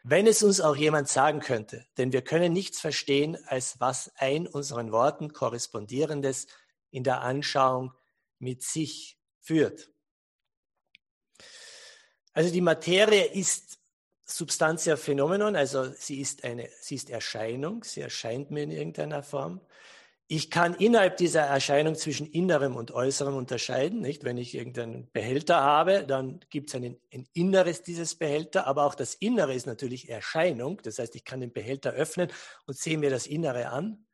wenn 0.03 0.27
es 0.27 0.43
uns 0.43 0.61
auch 0.61 0.75
jemand 0.75 1.07
sagen 1.09 1.39
könnte. 1.39 1.85
Denn 1.97 2.13
wir 2.13 2.21
können 2.21 2.53
nichts 2.53 2.79
verstehen, 2.79 3.37
als 3.47 3.79
was 3.79 4.11
ein 4.15 4.47
unseren 4.47 4.91
Worten 4.91 5.33
korrespondierendes 5.33 6.47
in 6.91 7.03
der 7.03 7.21
Anschauung 7.21 7.93
mit 8.39 8.63
sich 8.63 9.17
führt. 9.41 9.91
Also 12.33 12.51
die 12.51 12.61
Materie 12.61 13.25
ist 13.25 13.79
Substantia 14.25 14.95
Phänomenon, 14.95 15.55
also 15.55 15.91
sie 15.91 16.21
ist 16.21 16.43
eine, 16.43 16.69
sie 16.79 16.95
ist 16.95 17.09
Erscheinung, 17.09 17.83
sie 17.83 18.01
erscheint 18.01 18.51
mir 18.51 18.63
in 18.63 18.71
irgendeiner 18.71 19.23
Form. 19.23 19.59
Ich 20.31 20.51
kann 20.51 20.75
innerhalb 20.75 21.17
dieser 21.17 21.41
Erscheinung 21.41 21.95
zwischen 21.95 22.27
Innerem 22.27 22.75
und 22.75 22.91
Äußerem 22.91 23.35
unterscheiden. 23.35 23.99
Nicht? 23.99 24.23
Wenn 24.23 24.37
ich 24.37 24.53
irgendeinen 24.53 25.09
Behälter 25.11 25.59
habe, 25.61 26.05
dann 26.05 26.39
gibt 26.51 26.69
es 26.69 26.75
ein, 26.75 26.97
ein 27.11 27.27
Inneres 27.33 27.81
dieses 27.81 28.13
Behälter, 28.13 28.67
aber 28.67 28.85
auch 28.85 28.93
das 28.93 29.15
Innere 29.15 29.55
ist 29.55 29.65
natürlich 29.65 30.07
Erscheinung. 30.07 30.79
Das 30.83 30.99
heißt, 30.99 31.15
ich 31.15 31.25
kann 31.25 31.39
den 31.39 31.51
Behälter 31.51 31.93
öffnen 31.93 32.31
und 32.67 32.77
sehe 32.77 32.99
mir 32.99 33.09
das 33.09 33.25
Innere 33.25 33.69
an. 33.69 34.05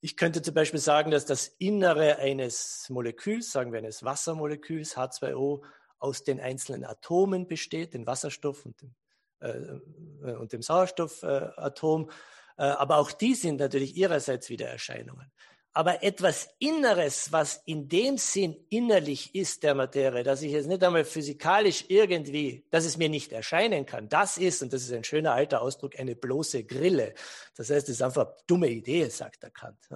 Ich 0.00 0.16
könnte 0.16 0.40
zum 0.40 0.54
Beispiel 0.54 0.78
sagen, 0.78 1.10
dass 1.10 1.26
das 1.26 1.48
Innere 1.58 2.18
eines 2.20 2.86
Moleküls, 2.88 3.50
sagen 3.50 3.72
wir 3.72 3.80
eines 3.80 4.04
Wassermoleküls, 4.04 4.96
H2O, 4.96 5.64
aus 5.98 6.22
den 6.22 6.38
einzelnen 6.38 6.84
Atomen 6.84 7.48
besteht, 7.48 7.92
den 7.92 8.06
Wasserstoff 8.06 8.64
und 8.66 8.80
dem 8.80 8.94
äh, 9.40 9.48
äh, 9.48 10.36
und 10.36 10.52
dem 10.52 10.62
Sauerstoffatom. 10.62 12.10
Äh, 12.56 12.62
aber 12.62 12.98
auch 12.98 13.10
die 13.10 13.34
sind 13.34 13.58
natürlich 13.58 13.96
ihrerseits 13.96 14.48
wieder 14.48 14.68
Erscheinungen. 14.68 15.30
Aber 15.76 16.02
etwas 16.02 16.48
Inneres, 16.58 17.32
was 17.32 17.60
in 17.66 17.86
dem 17.86 18.16
Sinn 18.16 18.56
innerlich 18.70 19.34
ist 19.34 19.62
der 19.62 19.74
Materie, 19.74 20.22
dass 20.22 20.40
ich 20.40 20.52
jetzt 20.52 20.68
nicht 20.68 20.82
einmal 20.82 21.04
physikalisch 21.04 21.84
irgendwie, 21.88 22.64
dass 22.70 22.86
es 22.86 22.96
mir 22.96 23.10
nicht 23.10 23.30
erscheinen 23.30 23.84
kann, 23.84 24.08
das 24.08 24.38
ist, 24.38 24.62
und 24.62 24.72
das 24.72 24.84
ist 24.84 24.92
ein 24.94 25.04
schöner 25.04 25.34
alter 25.34 25.60
Ausdruck, 25.60 26.00
eine 26.00 26.16
bloße 26.16 26.64
Grille. 26.64 27.12
Das 27.56 27.68
heißt, 27.68 27.90
es 27.90 27.96
ist 27.96 28.00
einfach 28.00 28.26
eine 28.26 28.36
dumme 28.46 28.70
Idee, 28.70 29.06
sagt 29.10 29.42
der 29.42 29.50
Kant. 29.50 29.86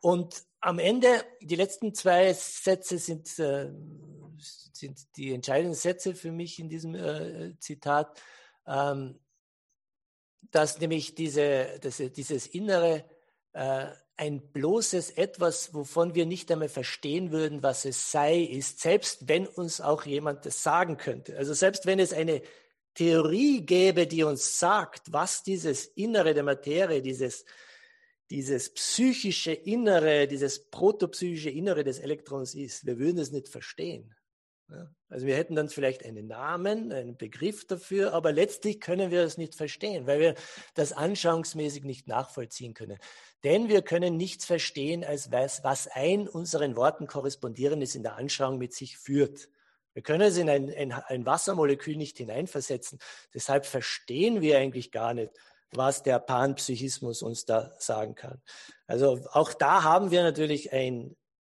Und 0.00 0.42
am 0.62 0.78
Ende, 0.78 1.08
die 1.42 1.56
letzten 1.56 1.94
zwei 1.94 2.32
Sätze 2.32 2.96
sind 2.96 3.28
sind 3.28 5.14
die 5.16 5.34
entscheidenden 5.34 5.74
Sätze 5.74 6.14
für 6.14 6.32
mich 6.32 6.58
in 6.58 6.70
diesem 6.70 6.94
äh, 6.94 7.58
Zitat, 7.58 8.18
ähm, 8.66 9.20
dass 10.50 10.80
nämlich 10.80 11.14
diese, 11.14 11.78
dass 11.80 11.98
dieses 11.98 12.46
Innere 12.46 13.04
äh, 13.52 13.88
ein 14.22 14.40
bloßes 14.52 15.10
Etwas, 15.10 15.74
wovon 15.74 16.14
wir 16.14 16.26
nicht 16.26 16.52
einmal 16.52 16.68
verstehen 16.68 17.32
würden, 17.32 17.64
was 17.64 17.84
es 17.84 18.12
sei, 18.12 18.38
ist, 18.38 18.78
selbst 18.78 19.26
wenn 19.26 19.48
uns 19.48 19.80
auch 19.80 20.06
jemand 20.06 20.46
das 20.46 20.62
sagen 20.62 20.96
könnte. 20.96 21.36
Also 21.36 21.54
selbst 21.54 21.86
wenn 21.86 21.98
es 21.98 22.12
eine 22.12 22.40
Theorie 22.94 23.66
gäbe, 23.66 24.06
die 24.06 24.22
uns 24.22 24.60
sagt, 24.60 25.12
was 25.12 25.42
dieses 25.42 25.86
Innere 25.86 26.34
der 26.34 26.44
Materie, 26.44 27.02
dieses, 27.02 27.44
dieses 28.30 28.72
psychische 28.74 29.54
Innere, 29.54 30.28
dieses 30.28 30.70
protopsychische 30.70 31.50
Innere 31.50 31.82
des 31.82 31.98
Elektrons 31.98 32.54
ist, 32.54 32.86
wir 32.86 33.00
würden 33.00 33.18
es 33.18 33.32
nicht 33.32 33.48
verstehen. 33.48 34.14
Also 35.08 35.26
wir 35.26 35.36
hätten 35.36 35.54
dann 35.54 35.68
vielleicht 35.68 36.04
einen 36.04 36.26
Namen, 36.26 36.92
einen 36.92 37.16
Begriff 37.16 37.66
dafür, 37.66 38.14
aber 38.14 38.32
letztlich 38.32 38.80
können 38.80 39.10
wir 39.10 39.22
das 39.22 39.36
nicht 39.36 39.54
verstehen, 39.54 40.06
weil 40.06 40.20
wir 40.20 40.34
das 40.74 40.92
anschauungsmäßig 40.92 41.84
nicht 41.84 42.08
nachvollziehen 42.08 42.74
können. 42.74 42.98
Denn 43.44 43.68
wir 43.68 43.82
können 43.82 44.16
nichts 44.16 44.44
verstehen, 44.44 45.04
als 45.04 45.30
was, 45.30 45.62
was 45.64 45.88
ein 45.88 46.28
unseren 46.28 46.76
Worten 46.76 47.06
korrespondierendes 47.06 47.94
in 47.94 48.02
der 48.02 48.16
Anschauung 48.16 48.58
mit 48.58 48.72
sich 48.72 48.96
führt. 48.96 49.48
Wir 49.94 50.02
können 50.02 50.22
es 50.22 50.38
in 50.38 50.48
ein, 50.48 50.72
ein, 50.74 50.92
ein 50.92 51.26
Wassermolekül 51.26 51.96
nicht 51.96 52.16
hineinversetzen. 52.16 52.98
Deshalb 53.34 53.66
verstehen 53.66 54.40
wir 54.40 54.58
eigentlich 54.58 54.90
gar 54.90 55.12
nicht, 55.12 55.32
was 55.72 56.02
der 56.02 56.18
Panpsychismus 56.18 57.22
uns 57.22 57.44
da 57.44 57.72
sagen 57.78 58.14
kann. 58.14 58.40
Also 58.86 59.20
auch 59.32 59.52
da 59.52 59.82
haben 59.82 60.10
wir 60.10 60.22
natürlich 60.22 60.72
ein, 60.72 61.16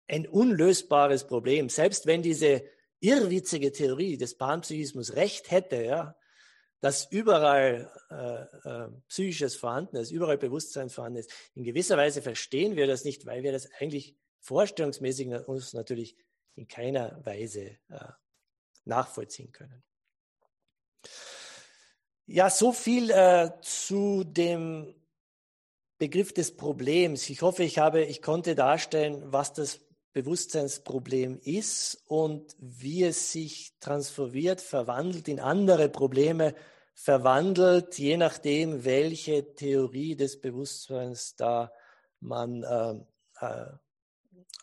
ein 0.08 0.26
unlösbares 0.26 1.26
Problem. 1.26 1.68
Selbst 1.68 2.06
wenn 2.06 2.22
diese 2.22 2.62
irrwitzige 3.03 3.72
Theorie 3.72 4.16
des 4.16 4.36
Panpsychismus 4.36 5.14
recht 5.14 5.50
hätte, 5.50 5.82
ja, 5.82 6.16
dass 6.80 7.07
überall 7.11 7.92
äh, 8.11 8.68
äh, 8.68 8.88
Psychisches 9.09 9.55
vorhanden 9.57 9.96
ist, 9.96 10.11
überall 10.11 10.38
Bewusstsein 10.38 10.90
vorhanden 10.90 11.18
ist. 11.18 11.32
In 11.55 11.64
gewisser 11.64 11.96
Weise 11.96 12.22
verstehen 12.22 12.76
wir 12.76 12.86
das 12.86 13.05
nicht, 13.05 13.26
weil 13.26 13.42
wir 13.42 13.53
das 13.53 13.70
eigentlich 13.78 14.16
vorstellungsmäßig 14.40 15.28
uns 15.46 15.74
natürlich 15.74 16.16
in 16.55 16.66
keiner 16.66 17.24
Weise 17.24 17.78
äh, 17.88 18.09
nachvollziehen 18.84 19.53
können. 19.53 19.82
Ja, 22.26 22.50
so 22.50 22.72
viel 22.72 23.11
äh, 23.11 23.50
zu 23.62 24.24
dem 24.24 24.94
Begriff 25.98 26.32
des 26.32 26.57
Problems. 26.57 27.30
Ich 27.30 27.42
hoffe, 27.42 27.62
ich 27.62 27.78
habe, 27.78 28.05
ich 28.05 28.22
konnte 28.22 28.55
darstellen, 28.55 29.32
was 29.32 29.53
das 29.53 29.80
Bewusstseinsproblem 30.12 31.38
ist 31.42 32.02
und 32.06 32.54
wie 32.58 33.04
es 33.04 33.32
sich 33.32 33.72
transformiert, 33.80 34.60
verwandelt 34.60 35.28
in 35.28 35.40
andere 35.40 35.88
Probleme, 35.88 36.54
verwandelt, 36.94 37.98
je 37.98 38.16
nachdem, 38.16 38.84
welche 38.84 39.54
Theorie 39.54 40.14
des 40.14 40.40
Bewusstseins 40.40 41.36
da 41.36 41.72
man 42.20 42.62
äh, 42.62 42.94
äh, 43.44 43.66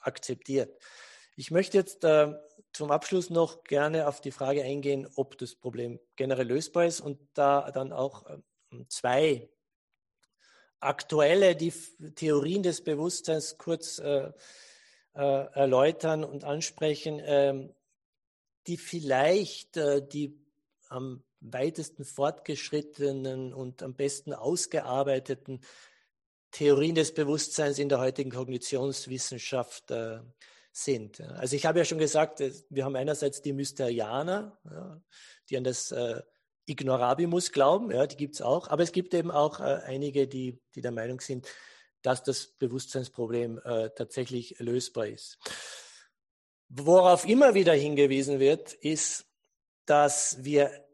akzeptiert. 0.01 0.77
Ich 1.35 1.51
möchte 1.51 1.77
jetzt 1.77 2.03
äh, 2.03 2.33
zum 2.71 2.91
Abschluss 2.91 3.29
noch 3.29 3.63
gerne 3.63 4.07
auf 4.07 4.21
die 4.21 4.31
Frage 4.31 4.63
eingehen, 4.63 5.07
ob 5.15 5.37
das 5.37 5.55
Problem 5.55 5.99
generell 6.15 6.47
lösbar 6.47 6.85
ist 6.85 7.01
und 7.01 7.19
da 7.33 7.71
dann 7.71 7.91
auch 7.91 8.29
ähm, 8.29 8.85
zwei 8.89 9.49
aktuelle 10.79 11.55
die 11.55 11.73
Theorien 12.15 12.63
des 12.63 12.83
Bewusstseins 12.83 13.57
kurz 13.57 13.99
äh, 13.99 14.31
äh, 15.13 15.21
erläutern 15.21 16.23
und 16.23 16.43
ansprechen, 16.43 17.21
ähm, 17.23 17.73
die 18.67 18.77
vielleicht 18.77 19.77
äh, 19.77 20.05
die 20.05 20.39
am 20.89 21.23
weitesten 21.41 22.03
fortgeschrittenen 22.03 23.53
und 23.53 23.81
am 23.83 23.95
besten 23.95 24.33
ausgearbeiteten 24.33 25.61
Theorien 26.51 26.95
des 26.95 27.13
Bewusstseins 27.13 27.79
in 27.79 27.89
der 27.89 27.99
heutigen 27.99 28.31
Kognitionswissenschaft 28.31 29.91
äh, 29.91 30.19
sind. 30.71 31.21
Also 31.21 31.55
ich 31.55 31.65
habe 31.65 31.79
ja 31.79 31.85
schon 31.85 31.97
gesagt, 31.97 32.41
wir 32.69 32.85
haben 32.85 32.95
einerseits 32.95 33.41
die 33.41 33.53
Mysterianer, 33.53 34.57
ja, 34.65 35.01
die 35.49 35.57
an 35.57 35.63
das 35.63 35.91
äh, 35.91 36.21
Ignorabimus 36.65 37.51
glauben, 37.51 37.91
ja, 37.91 38.05
die 38.05 38.17
gibt 38.17 38.35
es 38.35 38.41
auch, 38.41 38.67
aber 38.67 38.83
es 38.83 38.91
gibt 38.91 39.13
eben 39.13 39.31
auch 39.31 39.59
äh, 39.59 39.81
einige, 39.85 40.27
die, 40.27 40.59
die 40.75 40.81
der 40.81 40.91
Meinung 40.91 41.19
sind, 41.19 41.47
dass 42.01 42.23
das 42.23 42.47
Bewusstseinsproblem 42.47 43.59
äh, 43.63 43.89
tatsächlich 43.95 44.59
lösbar 44.59 45.07
ist. 45.07 45.37
Worauf 46.69 47.25
immer 47.25 47.53
wieder 47.53 47.73
hingewiesen 47.73 48.39
wird, 48.39 48.73
ist, 48.73 49.25
dass 49.85 50.43
wir 50.43 50.85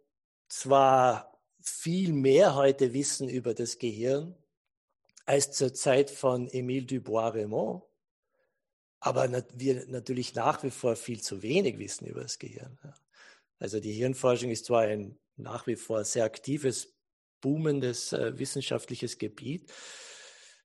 zwar 0.47 1.37
viel 1.61 2.13
mehr 2.13 2.55
heute 2.55 2.93
wissen 2.93 3.27
über 3.27 3.53
das 3.53 3.77
Gehirn 3.77 4.35
als 5.25 5.51
zur 5.51 5.73
Zeit 5.73 6.11
von 6.11 6.47
Émile 6.49 6.85
Dubois-Raymond, 6.85 7.83
aber 8.99 9.29
wir 9.53 9.85
natürlich 9.87 10.35
nach 10.35 10.63
wie 10.63 10.69
vor 10.69 10.95
viel 10.95 11.21
zu 11.21 11.41
wenig 11.41 11.77
wissen 11.79 12.05
über 12.05 12.21
das 12.21 12.39
Gehirn. 12.39 12.77
Also 13.59 13.79
die 13.79 13.93
Hirnforschung 13.93 14.51
ist 14.51 14.65
zwar 14.65 14.81
ein 14.81 15.17
nach 15.35 15.67
wie 15.67 15.75
vor 15.75 16.03
sehr 16.05 16.23
aktives, 16.23 16.93
boomendes 17.41 18.13
äh, 18.13 18.37
wissenschaftliches 18.37 19.17
Gebiet. 19.17 19.71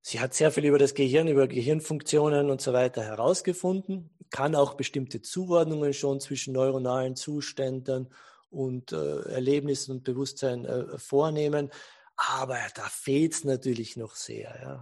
Sie 0.02 0.20
hat 0.20 0.34
sehr 0.34 0.50
viel 0.50 0.64
über 0.64 0.78
das 0.78 0.94
Gehirn, 0.94 1.28
über 1.28 1.46
Gehirnfunktionen 1.46 2.50
und 2.50 2.60
so 2.60 2.72
weiter 2.72 3.02
herausgefunden, 3.02 4.10
kann 4.30 4.54
auch 4.54 4.74
bestimmte 4.74 5.20
Zuordnungen 5.20 5.92
schon 5.92 6.20
zwischen 6.20 6.54
neuronalen 6.54 7.16
Zuständen 7.16 8.08
und 8.48 8.92
äh, 8.92 9.20
Erlebnissen 9.28 9.92
und 9.92 10.04
Bewusstsein 10.04 10.64
äh, 10.64 10.98
vornehmen. 10.98 11.70
Aber 12.16 12.58
da 12.74 12.82
fehlt 12.82 13.34
es 13.34 13.44
natürlich 13.44 13.96
noch 13.96 14.14
sehr. 14.14 14.58
Ja. 14.62 14.80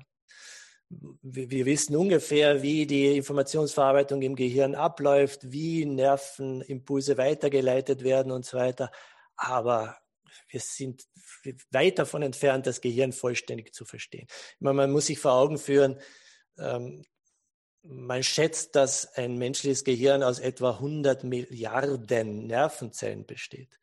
Wir, 1.20 1.50
wir, 1.50 1.66
wissen 1.66 1.96
ungefähr, 1.96 2.62
wie 2.62 2.86
die 2.86 3.16
Informationsverarbeitung 3.16 4.22
im 4.22 4.36
Gehirn 4.36 4.74
abläuft, 4.74 5.52
wie 5.52 5.84
Nervenimpulse 5.84 7.18
weitergeleitet 7.18 8.02
werden 8.04 8.32
und 8.32 8.46
so 8.46 8.56
weiter. 8.56 8.90
Aber 9.36 9.98
wir 10.48 10.60
sind 10.60 11.04
weit 11.70 11.98
davon 11.98 12.22
entfernt, 12.22 12.66
das 12.66 12.80
Gehirn 12.80 13.12
vollständig 13.12 13.74
zu 13.74 13.84
verstehen. 13.84 14.26
Meine, 14.58 14.74
man 14.74 14.90
muss 14.90 15.06
sich 15.06 15.18
vor 15.18 15.32
Augen 15.32 15.58
führen, 15.58 16.00
ähm, 16.58 17.04
man 17.82 18.22
schätzt, 18.22 18.76
dass 18.76 19.14
ein 19.14 19.38
menschliches 19.38 19.84
Gehirn 19.84 20.22
aus 20.22 20.40
etwa 20.40 20.72
100 20.72 21.24
Milliarden 21.24 22.46
Nervenzellen 22.46 23.24
besteht, 23.24 23.78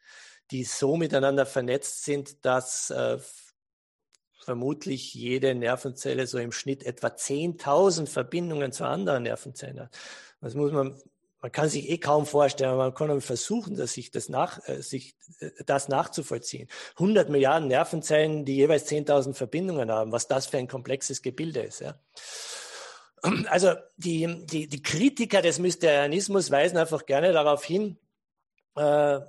die 0.52 0.64
so 0.64 0.96
miteinander 0.98 1.46
vernetzt 1.46 2.04
sind, 2.04 2.46
dass 2.46 2.92
äh, 2.92 3.18
vermutlich 4.44 5.14
jede 5.14 5.56
Nervenzelle 5.56 6.28
so 6.28 6.38
im 6.38 6.52
Schnitt 6.52 6.84
etwa 6.84 7.08
10.000 7.08 8.06
Verbindungen 8.08 8.72
zu 8.72 8.86
anderen 8.86 9.24
Nervenzellen 9.24 9.80
hat. 9.80 9.98
Das 10.40 10.54
muss 10.54 10.72
man 10.72 11.02
man 11.46 11.52
kann 11.52 11.70
sich 11.70 11.92
eh 11.92 12.00
kaum 12.00 12.26
vorstellen, 12.26 12.72
aber 12.72 12.86
man 12.86 12.96
kann 12.96 13.22
versuchen, 13.22 13.76
dass 13.76 13.94
sich 13.94 14.10
das, 14.10 14.30
nach, 14.30 14.68
äh, 14.68 14.82
sich 14.82 15.16
äh, 15.38 15.52
das 15.68 15.90
nachzuvollziehen. 15.90 16.68
100 16.94 17.30
Milliarden 17.30 17.68
Nervenzellen, 17.68 18.46
die 18.46 18.56
jeweils 18.56 18.90
10.000 18.90 19.36
Verbindungen 19.36 19.92
haben, 19.92 20.12
was 20.12 20.28
das 20.28 20.48
für 20.48 20.58
ein 20.58 20.68
komplexes 20.68 21.22
Gebilde 21.22 21.60
ist. 21.60 21.82
Ja. 21.82 22.00
Also 23.48 23.76
die, 23.96 24.44
die, 24.48 24.68
die 24.68 24.82
Kritiker 24.82 25.44
des 25.44 25.60
Mysterianismus 25.60 26.50
weisen 26.50 26.80
einfach 26.80 27.06
gerne 27.06 27.32
darauf 27.32 27.64
hin, 27.64 28.00
äh, 28.76 29.20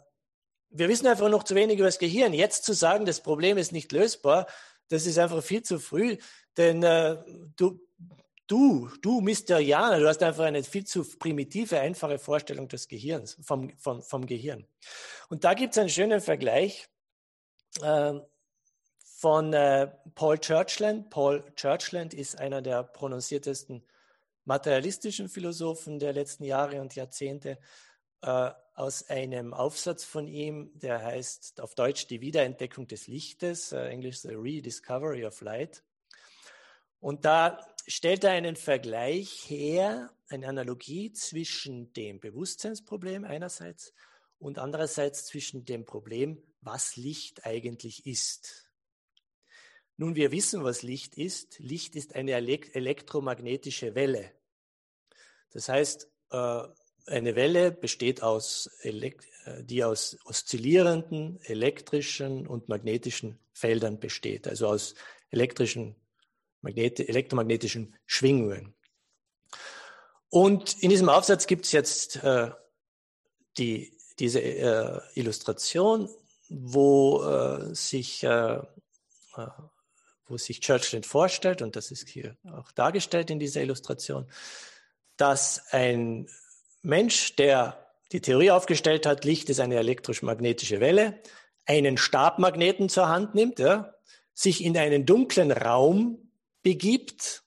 wir 0.71 0.89
wissen 0.89 1.09
einfach 1.09 1.29
noch 1.29 1.43
zu 1.43 1.55
wenig 1.55 1.77
über 1.77 1.89
das 1.89 1.99
Gehirn. 1.99 2.33
Jetzt 2.33 2.65
zu 2.65 2.73
sagen, 2.73 3.05
das 3.05 3.21
Problem 3.21 3.59
ist 3.59 3.73
nicht 3.73 3.93
lösbar, 3.93 4.47
das 4.89 5.05
ist 5.05 5.19
einfach 5.19 5.43
viel 5.43 5.63
zu 5.63 5.79
früh, 5.79 6.17
denn 6.57 6.83
äh, 6.83 7.19
du, 7.57 7.79
Du, 8.47 8.89
du 9.03 9.21
Mysterianer, 9.21 9.99
du 9.99 10.09
hast 10.09 10.23
einfach 10.23 10.45
eine 10.45 10.63
viel 10.63 10.85
zu 10.85 11.05
primitive, 11.19 11.81
einfache 11.81 12.19
Vorstellung 12.19 12.69
des 12.69 12.87
Gehirns, 12.87 13.37
vom, 13.43 13.77
vom, 13.77 14.03
vom 14.03 14.25
Gehirn. 14.25 14.67
Und 15.29 15.43
da 15.43 15.55
gibt 15.55 15.73
es 15.73 15.79
einen 15.79 15.89
schönen 15.89 16.21
Vergleich 16.21 16.89
äh, 17.83 18.15
von 19.03 19.53
äh, 19.53 19.89
Paul 20.15 20.39
Churchland. 20.39 21.11
Paul 21.11 21.45
Churchland 21.57 22.15
ist 22.15 22.39
einer 22.39 22.63
der 22.63 22.85
prononciertesten 22.85 23.85
materialistischen 24.45 25.29
Philosophen 25.29 25.99
der 25.99 26.13
letzten 26.13 26.45
Jahre 26.45 26.81
und 26.81 26.95
Jahrzehnte. 26.95 27.59
Äh, 28.23 28.51
aus 28.75 29.09
einem 29.09 29.55
Aufsatz 29.55 30.05
von 30.05 30.29
ihm, 30.29 30.71
der 30.79 31.03
heißt 31.03 31.63
auf 31.63 31.75
Deutsch 31.75 32.07
Die 32.09 32.21
Wiederentdeckung 32.21 32.87
des 32.87 33.07
Lichtes, 33.07 33.73
äh, 33.73 33.89
Englisch 33.89 34.21
The 34.21 34.35
Rediscovery 34.35 35.25
of 35.25 35.41
Light. 35.41 35.83
Und 37.01 37.25
da 37.25 37.67
stellt 37.87 38.25
er 38.25 38.33
einen 38.33 38.57
Vergleich 38.57 39.49
her, 39.49 40.13
eine 40.29 40.49
Analogie 40.49 41.13
zwischen 41.13 41.93
dem 41.93 42.21
Bewusstseinsproblem 42.21 43.25
einerseits 43.25 43.93
und 44.39 44.59
andererseits 44.59 45.27
zwischen 45.27 45.65
dem 45.65 45.85
Problem, 45.85 46.43
was 46.61 46.97
Licht 46.97 47.47
eigentlich 47.47 48.07
ist. 48.07 48.71
Nun, 49.97 50.15
wir 50.15 50.31
wissen, 50.31 50.63
was 50.63 50.83
Licht 50.83 51.17
ist. 51.17 51.59
Licht 51.59 51.97
ist 51.97 52.15
eine 52.15 52.33
elektromagnetische 52.33 53.95
Welle. 53.95 54.33
Das 55.53 55.69
heißt, 55.69 56.09
äh, 56.33 56.63
eine 57.07 57.37
Welle 57.37 57.71
besteht 57.71 58.23
aus, 58.23 58.69
äh, 58.83 59.13
die 59.63 59.85
aus 59.85 60.19
oszillierenden 60.25 61.41
elektrischen 61.45 62.47
und 62.47 62.69
magnetischen 62.69 63.39
Feldern 63.53 64.01
besteht, 64.01 64.49
also 64.49 64.67
aus 64.67 64.95
elektrischen 65.31 65.95
elektromagnetischen 66.67 67.95
Schwingungen. 68.07 68.75
Und 70.29 70.83
in 70.83 70.91
diesem 70.91 71.09
Aufsatz 71.09 71.47
gibt 71.47 71.67
es 71.67 71.73
jetzt 71.73 72.17
äh, 72.23 72.51
die, 73.59 73.93
diese 74.19 74.41
äh, 74.41 75.01
Illustration, 75.15 76.09
wo 76.49 77.23
äh, 77.25 77.75
sich 77.75 78.23
äh, 78.25 78.59
äh, 79.37 79.47
wo 80.29 80.37
sich 80.37 80.61
Churchill 80.61 81.03
vorstellt, 81.03 81.63
und 81.63 81.77
das 81.77 81.91
ist 81.91 82.09
hier 82.09 82.37
auch 82.53 82.73
dargestellt 82.73 83.31
in 83.31 83.39
dieser 83.39 83.61
Illustration, 83.63 84.27
dass 85.17 85.63
ein 85.71 86.29
Mensch, 86.83 87.37
der 87.37 87.87
die 88.13 88.21
Theorie 88.21 88.51
aufgestellt 88.51 89.07
hat, 89.07 89.25
Licht 89.25 89.51
ist 89.51 89.61
eine 89.61 89.77
elektrosch-magnetische 89.77 90.81
Welle, 90.81 91.21
einen 91.65 91.97
Stabmagneten 91.97 92.89
zur 92.89 93.09
Hand 93.09 93.35
nimmt, 93.35 93.59
ja, 93.59 93.95
sich 94.35 94.63
in 94.63 94.77
einen 94.77 95.07
dunklen 95.07 95.51
Raum 95.51 96.26
begibt 96.67 97.45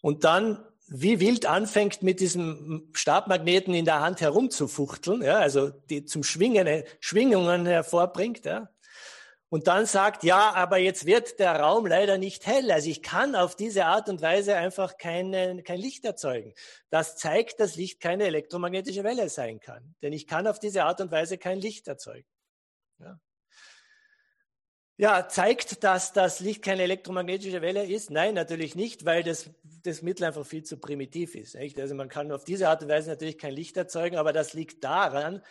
und 0.00 0.24
dann 0.24 0.64
wie 0.86 1.20
wild 1.20 1.44
anfängt, 1.44 2.02
mit 2.02 2.20
diesem 2.20 2.88
Stabmagneten 2.94 3.74
in 3.74 3.84
der 3.84 4.00
Hand 4.00 4.22
herumzufuchteln, 4.22 5.20
ja, 5.20 5.38
also 5.38 5.68
die 5.68 6.06
zum 6.06 6.22
Schwingen, 6.22 6.84
Schwingungen 7.00 7.66
hervorbringt, 7.66 8.46
ja. 8.46 8.70
Und 9.50 9.66
dann 9.66 9.84
sagt, 9.84 10.24
ja, 10.24 10.54
aber 10.54 10.78
jetzt 10.78 11.04
wird 11.04 11.38
der 11.38 11.60
Raum 11.60 11.86
leider 11.86 12.16
nicht 12.16 12.46
hell. 12.46 12.72
Also 12.72 12.88
ich 12.88 13.02
kann 13.02 13.36
auf 13.36 13.56
diese 13.56 13.84
Art 13.84 14.08
und 14.08 14.22
Weise 14.22 14.56
einfach 14.56 14.96
keine, 14.96 15.62
kein 15.62 15.78
Licht 15.78 16.06
erzeugen. 16.06 16.54
Das 16.88 17.16
zeigt, 17.16 17.60
dass 17.60 17.76
Licht 17.76 18.00
keine 18.00 18.24
elektromagnetische 18.24 19.04
Welle 19.04 19.28
sein 19.28 19.60
kann. 19.60 19.94
Denn 20.02 20.14
ich 20.14 20.26
kann 20.26 20.46
auf 20.46 20.58
diese 20.58 20.84
Art 20.84 21.02
und 21.02 21.12
Weise 21.12 21.36
kein 21.36 21.60
Licht 21.60 21.86
erzeugen. 21.86 22.26
Ja. 22.98 23.20
Ja, 24.96 25.26
zeigt 25.28 25.82
dass 25.82 26.12
das 26.12 26.38
Licht 26.38 26.62
keine 26.62 26.84
elektromagnetische 26.84 27.60
Welle 27.60 27.84
ist? 27.84 28.10
Nein, 28.10 28.34
natürlich 28.34 28.76
nicht, 28.76 29.04
weil 29.04 29.24
das, 29.24 29.50
das 29.82 30.02
Mittel 30.02 30.24
einfach 30.24 30.46
viel 30.46 30.62
zu 30.62 30.76
primitiv 30.76 31.34
ist. 31.34 31.56
Echt? 31.56 31.80
Also 31.80 31.96
man 31.96 32.08
kann 32.08 32.30
auf 32.30 32.44
diese 32.44 32.68
Art 32.68 32.82
und 32.82 32.88
Weise 32.88 33.10
natürlich 33.10 33.36
kein 33.36 33.54
Licht 33.54 33.76
erzeugen, 33.76 34.16
aber 34.16 34.32
das 34.32 34.52
liegt 34.52 34.84
daran, 34.84 35.42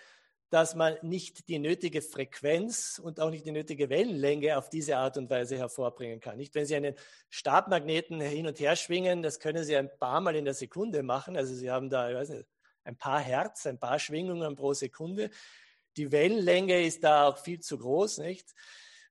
dass 0.50 0.76
man 0.76 0.98
nicht 1.02 1.50
die 1.50 1.60
nötige 1.60 2.02
Frequenz 2.02 3.02
und 3.04 3.20
auch 3.20 3.32
nicht 3.32 3.46
die 3.46 3.52
nötige 3.52 3.90
Wellenlänge 3.90 4.58
auf 4.58 4.70
diese 4.70 4.96
Art 4.96 5.18
und 5.18 5.30
Weise 5.30 5.58
hervorbringen 5.58 6.22
kann. 6.22 6.38
Nicht, 6.38 6.56
wenn 6.56 6.66
Sie 6.66 6.76
einen 6.76 6.96
Stabmagneten 7.30 8.22
hin 8.22 8.48
und 8.48 8.60
her 8.62 8.78
schwingen, 8.78 9.24
das 9.24 9.40
können 9.40 9.66
Sie 9.66 9.76
ein 9.76 9.90
paar 10.00 10.22
Mal 10.22 10.38
in 10.38 10.46
der 10.46 10.54
Sekunde 10.54 11.04
machen. 11.04 11.36
Also 11.36 11.54
Sie 11.54 11.70
haben 11.70 11.90
da, 11.90 12.10
ich 12.10 12.16
weiß 12.16 12.30
nicht, 12.30 12.46
ein 12.86 12.96
paar 12.96 13.20
Hertz, 13.20 13.66
ein 13.66 13.80
paar 13.80 14.00
Schwingungen 14.00 14.56
pro 14.56 14.74
Sekunde. 14.74 15.32
Die 15.98 16.12
Wellenlänge 16.14 16.86
ist 16.86 17.04
da 17.04 17.28
auch 17.28 17.40
viel 17.40 17.60
zu 17.60 17.78
groß, 17.78 18.20
nicht? 18.20 18.54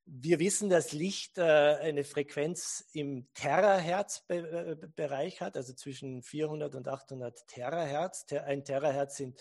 Wir 0.05 0.41
wissen, 0.41 0.69
dass 0.69 0.93
Licht 0.93 1.39
äh, 1.39 1.43
eine 1.43 2.05
Frequenz 2.05 2.85
im 2.93 3.29
Terahertz-Bereich 3.35 5.41
hat, 5.41 5.57
also 5.57 5.73
zwischen 5.75 6.23
400 6.23 6.75
und 6.75 6.89
800 6.89 7.47
Terahertz. 7.47 8.27
Ein 8.33 8.65
Terahertz 8.65 9.17
sind 9.17 9.41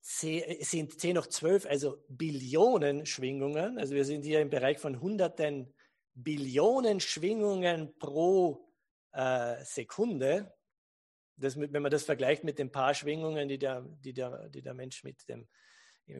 sind 0.00 0.98
10 0.98 1.18
hoch 1.18 1.26
12, 1.26 1.66
also 1.66 2.02
Billionen 2.08 3.04
Schwingungen. 3.04 3.78
Also 3.78 3.94
wir 3.94 4.06
sind 4.06 4.24
hier 4.24 4.40
im 4.40 4.48
Bereich 4.48 4.78
von 4.78 5.02
hunderten 5.02 5.74
Billionen 6.14 7.00
Schwingungen 7.00 7.98
pro 7.98 8.72
äh, 9.12 9.62
Sekunde. 9.64 10.54
Das, 11.36 11.58
wenn 11.58 11.82
man 11.82 11.90
das 11.90 12.04
vergleicht 12.04 12.42
mit 12.42 12.58
den 12.58 12.72
paar 12.72 12.94
Schwingungen, 12.94 13.48
die 13.48 13.58
der, 13.58 13.82
die 13.82 14.14
der, 14.14 14.48
die 14.48 14.62
der 14.62 14.74
Mensch 14.74 15.04
mit, 15.04 15.28
dem, 15.28 15.46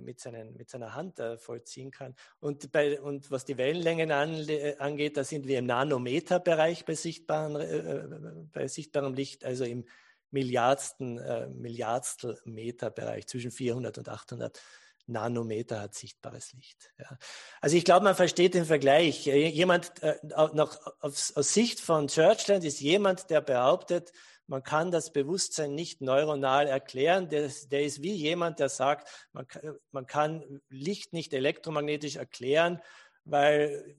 mit, 0.01 0.20
seinen, 0.20 0.57
mit 0.57 0.70
seiner 0.70 0.95
Hand 0.95 1.18
äh, 1.18 1.39
vollziehen 1.39 1.91
kann. 1.91 2.14
Und, 2.41 2.70
bei, 2.72 3.01
und 3.01 3.30
was 3.30 3.45
die 3.45 3.59
Wellenlängen 3.59 4.12
an, 4.12 4.49
äh, 4.49 4.76
angeht, 4.78 5.16
da 5.16 5.24
sind 5.24 5.47
wir 5.47 5.59
im 5.59 5.66
Nanometerbereich 5.66 6.84
bei, 6.84 6.95
sichtbaren, 6.95 7.57
äh, 7.57 7.76
äh, 7.76 8.07
bei 8.53 8.68
sichtbarem 8.68 9.14
Licht, 9.14 9.45
also 9.45 9.64
im 9.64 9.84
Milliardsten, 10.30 11.18
äh, 11.18 11.49
Milliardstel 11.49 12.39
Meter 12.45 12.91
Bereich, 12.91 13.26
zwischen 13.26 13.51
400 13.51 13.99
und 13.99 14.09
800 14.09 14.61
Nanometer 15.09 15.80
hat 15.80 15.95
sichtbares 15.95 16.53
Licht. 16.53 16.93
Ja. 16.99 17.18
Also 17.61 17.76
ich 17.76 17.84
glaube, 17.84 18.05
man 18.05 18.14
versteht 18.14 18.55
den 18.55 18.66
Vergleich. 18.66 19.24
Jemand 19.24 20.03
äh, 20.03 20.16
noch 20.53 20.78
aus, 21.01 21.34
aus 21.34 21.55
Sicht 21.55 21.80
von 21.80 22.09
Churchland 22.09 22.64
ist 22.64 22.80
jemand, 22.80 23.30
der 23.30 23.41
behauptet, 23.41 24.12
man 24.49 24.62
kann 24.62 24.90
das 24.90 25.12
Bewusstsein 25.12 25.74
nicht 25.74 26.01
neuronal 26.01 26.66
erklären. 26.66 27.28
Der, 27.28 27.51
der 27.70 27.82
ist 27.82 28.03
wie 28.03 28.14
jemand, 28.14 28.59
der 28.59 28.70
sagt, 28.70 29.28
man, 29.32 29.46
man 29.92 30.07
kann 30.07 30.61
Licht 30.70 31.12
nicht 31.12 31.34
elektromagnetisch 31.34 32.16
erklären, 32.16 32.80
weil 33.24 33.96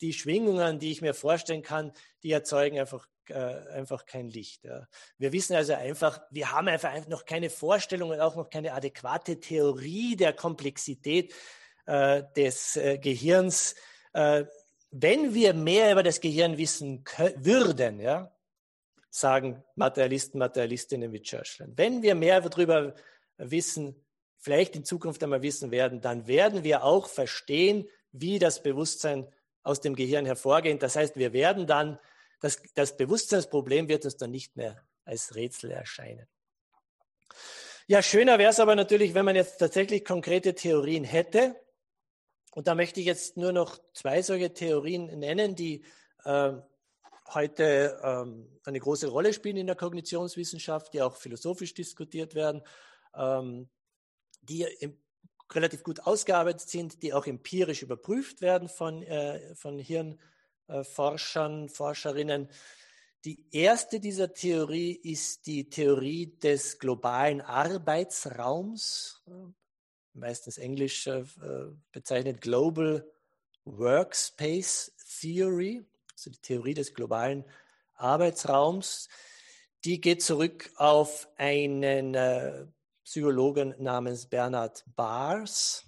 die 0.00 0.12
Schwingungen, 0.12 0.80
die 0.80 0.90
ich 0.90 1.00
mir 1.00 1.14
vorstellen 1.14 1.62
kann, 1.62 1.92
die 2.22 2.32
erzeugen 2.32 2.78
einfach 2.78 3.06
äh, 3.28 3.68
einfach 3.70 4.06
kein 4.06 4.28
Licht. 4.28 4.64
Ja. 4.64 4.86
Wir 5.18 5.32
wissen 5.32 5.56
also 5.56 5.74
einfach, 5.74 6.20
wir 6.30 6.52
haben 6.52 6.68
einfach 6.68 7.06
noch 7.08 7.24
keine 7.24 7.50
Vorstellung 7.50 8.10
und 8.10 8.20
auch 8.20 8.36
noch 8.36 8.50
keine 8.50 8.72
adäquate 8.72 9.40
Theorie 9.40 10.16
der 10.16 10.32
Komplexität 10.32 11.34
äh, 11.86 12.22
des 12.36 12.76
äh, 12.76 12.98
Gehirns. 12.98 13.74
Äh, 14.12 14.44
wenn 14.90 15.34
wir 15.34 15.54
mehr 15.54 15.92
über 15.92 16.02
das 16.02 16.20
Gehirn 16.20 16.56
wissen 16.56 17.04
würden, 17.36 18.00
ja, 18.00 18.35
sagen 19.18 19.64
Materialisten, 19.74 20.38
Materialistinnen 20.38 21.12
wie 21.12 21.22
Churchland, 21.22 21.76
wenn 21.76 22.02
wir 22.02 22.14
mehr 22.14 22.40
darüber 22.40 22.94
wissen, 23.38 24.04
vielleicht 24.38 24.76
in 24.76 24.84
Zukunft 24.84 25.22
einmal 25.22 25.42
wissen 25.42 25.70
werden, 25.70 26.00
dann 26.00 26.26
werden 26.26 26.64
wir 26.64 26.84
auch 26.84 27.08
verstehen, 27.08 27.88
wie 28.12 28.38
das 28.38 28.62
Bewusstsein 28.62 29.26
aus 29.62 29.80
dem 29.80 29.96
Gehirn 29.96 30.26
hervorgeht. 30.26 30.82
Das 30.82 30.96
heißt, 30.96 31.16
wir 31.16 31.32
werden 31.32 31.66
dann 31.66 31.98
das, 32.40 32.62
das 32.74 32.96
Bewusstseinsproblem 32.96 33.88
wird 33.88 34.04
uns 34.04 34.16
dann 34.16 34.30
nicht 34.30 34.56
mehr 34.56 34.86
als 35.04 35.34
Rätsel 35.34 35.70
erscheinen. 35.70 36.26
Ja, 37.86 38.02
schöner 38.02 38.38
wäre 38.38 38.50
es 38.50 38.60
aber 38.60 38.74
natürlich, 38.74 39.14
wenn 39.14 39.24
man 39.24 39.36
jetzt 39.36 39.58
tatsächlich 39.58 40.04
konkrete 40.04 40.54
Theorien 40.54 41.04
hätte. 41.04 41.56
Und 42.52 42.68
da 42.68 42.74
möchte 42.74 43.00
ich 43.00 43.06
jetzt 43.06 43.36
nur 43.36 43.52
noch 43.52 43.78
zwei 43.92 44.22
solche 44.22 44.52
Theorien 44.52 45.06
nennen, 45.18 45.54
die 45.54 45.84
äh, 46.24 46.52
heute 47.34 48.00
ähm, 48.02 48.48
eine 48.64 48.80
große 48.80 49.08
Rolle 49.08 49.32
spielen 49.32 49.56
in 49.56 49.66
der 49.66 49.76
Kognitionswissenschaft, 49.76 50.94
die 50.94 51.02
auch 51.02 51.16
philosophisch 51.16 51.74
diskutiert 51.74 52.34
werden, 52.34 52.62
ähm, 53.14 53.68
die 54.42 54.66
im, 54.80 54.96
relativ 55.52 55.82
gut 55.82 56.00
ausgearbeitet 56.00 56.68
sind, 56.68 57.02
die 57.02 57.12
auch 57.12 57.26
empirisch 57.26 57.82
überprüft 57.82 58.40
werden 58.40 58.68
von, 58.68 59.02
äh, 59.02 59.54
von 59.54 59.78
Hirn. 59.78 60.18
Äh, 60.68 60.84
Forschern, 60.84 61.68
Forscherinnen. 61.68 62.48
Die 63.24 63.46
erste 63.50 64.00
dieser 64.00 64.32
Theorie 64.32 64.92
ist 64.92 65.46
die 65.46 65.68
Theorie 65.68 66.36
des 66.38 66.78
globalen 66.78 67.40
Arbeitsraums, 67.40 69.22
äh, 69.26 69.30
meistens 70.12 70.58
englisch 70.58 71.06
äh, 71.06 71.24
bezeichnet 71.92 72.40
Global 72.40 73.08
Workspace 73.64 74.92
Theory, 75.20 75.84
also 76.16 76.30
die 76.30 76.40
Theorie 76.40 76.74
des 76.74 76.94
globalen 76.94 77.44
Arbeitsraums. 77.94 79.08
Die 79.84 80.00
geht 80.00 80.22
zurück 80.22 80.70
auf 80.76 81.28
einen 81.36 82.16
Psychologen 83.04 83.74
namens 83.78 84.26
Bernhard 84.26 84.84
Bars, 84.96 85.86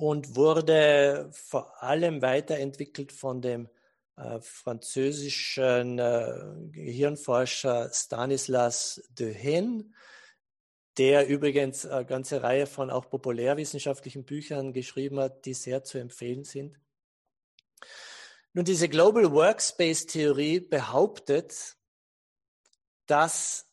und 0.00 0.34
wurde 0.34 1.28
vor 1.30 1.82
allem 1.82 2.22
weiterentwickelt 2.22 3.12
von 3.12 3.42
dem 3.42 3.68
äh, 4.16 4.40
französischen 4.40 5.98
äh, 5.98 6.38
Gehirnforscher 6.70 7.90
Stanislas 7.92 9.02
Dehaene, 9.10 9.90
der 10.96 11.28
übrigens 11.28 11.84
eine 11.84 12.06
ganze 12.06 12.42
Reihe 12.42 12.66
von 12.66 12.90
auch 12.90 13.10
populärwissenschaftlichen 13.10 14.24
Büchern 14.24 14.72
geschrieben 14.72 15.20
hat, 15.20 15.44
die 15.44 15.52
sehr 15.52 15.84
zu 15.84 15.98
empfehlen 15.98 16.44
sind. 16.44 16.79
Nun, 18.52 18.64
diese 18.64 18.88
Global 18.88 19.30
Workspace 19.30 20.06
Theorie 20.06 20.58
behauptet, 20.58 21.76
dass 23.06 23.66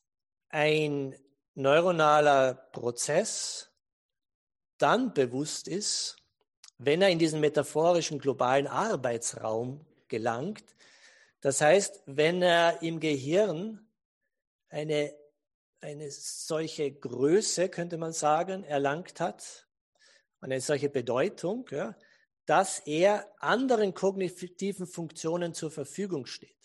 ein 0.50 1.16
neuronaler 1.56 2.54
Prozess 2.54 3.72
dann 4.78 5.16
bewusst 5.16 5.68
ist, 5.68 6.18
wenn 6.78 7.02
er 7.02 7.10
in 7.10 7.18
diesen 7.18 7.40
metaphorischen 7.40 8.20
globalen 8.20 8.68
Arbeitsraum 8.68 9.84
gelangt. 10.10 10.64
Das 11.42 11.60
heißt, 11.60 12.04
wenn 12.06 12.44
er 12.44 12.84
im 12.84 13.00
Gehirn 13.00 13.90
eine, 14.70 15.12
eine 15.82 16.12
solche 16.12 16.92
Größe, 16.92 17.70
könnte 17.70 17.98
man 17.98 18.14
sagen, 18.14 18.64
erlangt 18.64 19.20
hat, 19.20 19.68
eine 20.40 20.62
solche 20.62 20.90
Bedeutung, 20.90 21.68
ja, 21.72 21.96
dass 22.48 22.80
er 22.80 23.32
anderen 23.40 23.94
kognitiven 23.94 24.88
Funktionen 24.88 25.54
zur 25.54 25.70
Verfügung 25.70 26.26
steht. 26.26 26.56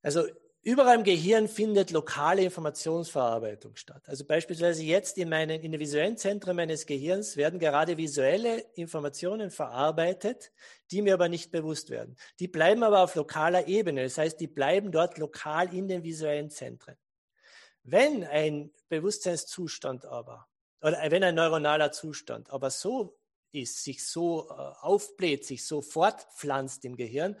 Also 0.00 0.24
Überall 0.64 0.98
im 0.98 1.02
Gehirn 1.02 1.48
findet 1.48 1.90
lokale 1.90 2.44
Informationsverarbeitung 2.44 3.74
statt. 3.74 4.04
Also 4.06 4.24
beispielsweise 4.24 4.84
jetzt 4.84 5.18
in, 5.18 5.28
meinen, 5.28 5.60
in 5.60 5.72
den 5.72 5.80
visuellen 5.80 6.16
Zentren 6.16 6.54
meines 6.54 6.86
Gehirns 6.86 7.36
werden 7.36 7.58
gerade 7.58 7.96
visuelle 7.96 8.60
Informationen 8.74 9.50
verarbeitet, 9.50 10.52
die 10.92 11.02
mir 11.02 11.14
aber 11.14 11.28
nicht 11.28 11.50
bewusst 11.50 11.90
werden. 11.90 12.16
Die 12.38 12.46
bleiben 12.46 12.84
aber 12.84 13.00
auf 13.00 13.16
lokaler 13.16 13.66
Ebene. 13.66 14.04
Das 14.04 14.18
heißt, 14.18 14.38
die 14.38 14.46
bleiben 14.46 14.92
dort 14.92 15.18
lokal 15.18 15.74
in 15.74 15.88
den 15.88 16.04
visuellen 16.04 16.48
Zentren. 16.48 16.94
Wenn 17.82 18.22
ein 18.22 18.70
Bewusstseinszustand 18.88 20.04
aber, 20.04 20.46
oder 20.80 21.10
wenn 21.10 21.24
ein 21.24 21.34
neuronaler 21.34 21.90
Zustand 21.90 22.50
aber 22.50 22.70
so 22.70 23.18
ist, 23.52 23.84
sich 23.84 24.06
so 24.06 24.48
äh, 24.50 24.52
aufbläht, 24.52 25.44
sich 25.44 25.64
so 25.64 25.82
fortpflanzt 25.82 26.84
im 26.84 26.96
Gehirn, 26.96 27.36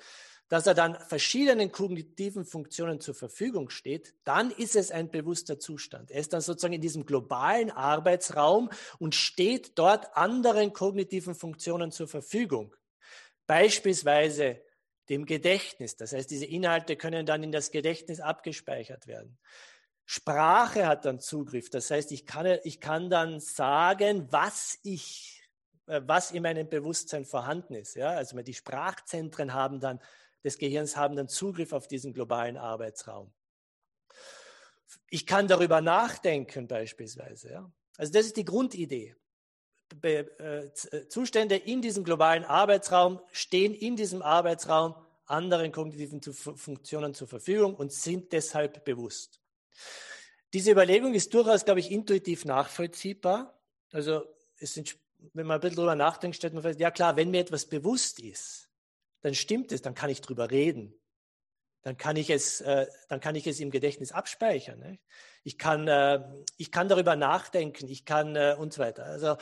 dass 0.48 0.66
er 0.66 0.74
dann 0.74 0.98
verschiedenen 1.00 1.72
kognitiven 1.72 2.44
Funktionen 2.44 3.00
zur 3.00 3.14
Verfügung 3.14 3.70
steht, 3.70 4.14
dann 4.24 4.50
ist 4.50 4.76
es 4.76 4.90
ein 4.90 5.10
bewusster 5.10 5.58
Zustand. 5.58 6.10
Er 6.10 6.20
ist 6.20 6.34
dann 6.34 6.42
sozusagen 6.42 6.74
in 6.74 6.82
diesem 6.82 7.06
globalen 7.06 7.70
Arbeitsraum 7.70 8.68
und 8.98 9.14
steht 9.14 9.78
dort 9.78 10.14
anderen 10.14 10.74
kognitiven 10.74 11.34
Funktionen 11.34 11.90
zur 11.90 12.06
Verfügung. 12.06 12.76
Beispielsweise 13.46 14.62
dem 15.08 15.26
Gedächtnis. 15.26 15.96
Das 15.96 16.12
heißt, 16.12 16.30
diese 16.30 16.46
Inhalte 16.46 16.96
können 16.96 17.26
dann 17.26 17.42
in 17.42 17.52
das 17.52 17.70
Gedächtnis 17.70 18.20
abgespeichert 18.20 19.06
werden. 19.06 19.38
Sprache 20.04 20.86
hat 20.86 21.04
dann 21.04 21.20
Zugriff. 21.20 21.70
Das 21.70 21.90
heißt, 21.90 22.12
ich 22.12 22.26
kann, 22.26 22.58
ich 22.64 22.80
kann 22.80 23.08
dann 23.08 23.40
sagen, 23.40 24.28
was 24.30 24.78
ich, 24.82 25.41
was 25.86 26.30
in 26.30 26.42
meinem 26.42 26.68
Bewusstsein 26.68 27.24
vorhanden 27.24 27.74
ist. 27.74 27.96
Ja, 27.96 28.10
also 28.10 28.40
die 28.40 28.54
Sprachzentren 28.54 29.52
haben 29.52 29.80
dann 29.80 30.00
des 30.44 30.58
Gehirns 30.58 30.96
haben 30.96 31.16
dann 31.16 31.28
Zugriff 31.28 31.72
auf 31.72 31.86
diesen 31.86 32.12
globalen 32.12 32.56
Arbeitsraum. 32.56 33.32
Ich 35.08 35.26
kann 35.26 35.48
darüber 35.48 35.80
nachdenken 35.80 36.66
beispielsweise. 36.66 37.50
Ja? 37.50 37.72
Also 37.96 38.12
das 38.12 38.26
ist 38.26 38.36
die 38.36 38.44
Grundidee. 38.44 39.14
Äh, 40.02 40.24
äh 40.40 41.08
Zustände 41.08 41.56
in 41.56 41.82
diesem 41.82 42.02
globalen 42.04 42.44
Arbeitsraum 42.44 43.20
stehen 43.30 43.74
in 43.74 43.96
diesem 43.96 44.22
Arbeitsraum 44.22 44.94
anderen 45.26 45.72
kognitiven 45.72 46.20
Funktionen 46.22 47.14
zur 47.14 47.28
Verfügung 47.28 47.74
und 47.74 47.92
sind 47.92 48.32
deshalb 48.32 48.84
bewusst. 48.84 49.40
Diese 50.52 50.72
Überlegung 50.72 51.14
ist 51.14 51.32
durchaus, 51.32 51.64
glaube 51.64 51.80
ich, 51.80 51.90
intuitiv 51.90 52.44
nachvollziehbar. 52.44 53.58
Also 53.92 54.24
es 54.58 54.74
sind, 54.74 54.98
wenn 55.32 55.46
man 55.46 55.56
ein 55.56 55.60
bisschen 55.60 55.76
darüber 55.76 55.94
nachdenkt, 55.94 56.36
stellt 56.36 56.54
man 56.54 56.62
fest, 56.62 56.80
ja 56.80 56.90
klar, 56.90 57.16
wenn 57.16 57.30
mir 57.30 57.40
etwas 57.40 57.66
bewusst 57.66 58.20
ist, 58.20 58.68
dann 59.22 59.34
stimmt 59.34 59.72
es, 59.72 59.82
dann 59.82 59.94
kann 59.94 60.10
ich 60.10 60.20
drüber 60.20 60.50
reden. 60.50 60.94
Dann 61.82 61.96
kann 61.96 62.16
ich 62.16 62.30
es, 62.30 62.60
äh, 62.60 62.86
dann 63.08 63.20
kann 63.20 63.34
ich 63.34 63.46
es 63.46 63.58
im 63.58 63.70
Gedächtnis 63.70 64.12
abspeichern. 64.12 64.78
Ne? 64.78 64.98
Ich, 65.42 65.58
kann, 65.58 65.88
äh, 65.88 66.22
ich 66.56 66.70
kann 66.70 66.88
darüber 66.88 67.16
nachdenken, 67.16 67.88
ich 67.88 68.04
kann 68.04 68.36
äh, 68.36 68.56
und 68.56 68.72
so 68.72 68.82
weiter. 68.82 69.04
Also 69.04 69.36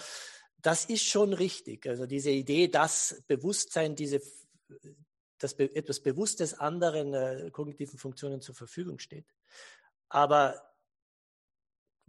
das 0.57 0.87
ist 0.87 1.05
schon 1.05 1.33
richtig. 1.33 1.87
Also 1.87 2.07
diese 2.07 2.31
Idee, 2.31 2.69
dass 2.69 3.23
Bewusstsein, 3.27 3.95
diese, 3.95 4.21
dass 5.39 5.55
be 5.55 5.75
etwas 5.75 6.01
Bewusstes 6.01 6.55
anderen 6.55 7.15
äh, 7.15 7.51
kognitiven 7.51 7.99
Funktionen 7.99 8.41
zur 8.41 8.55
Verfügung 8.55 8.99
steht. 8.99 9.27
Aber 10.09 10.70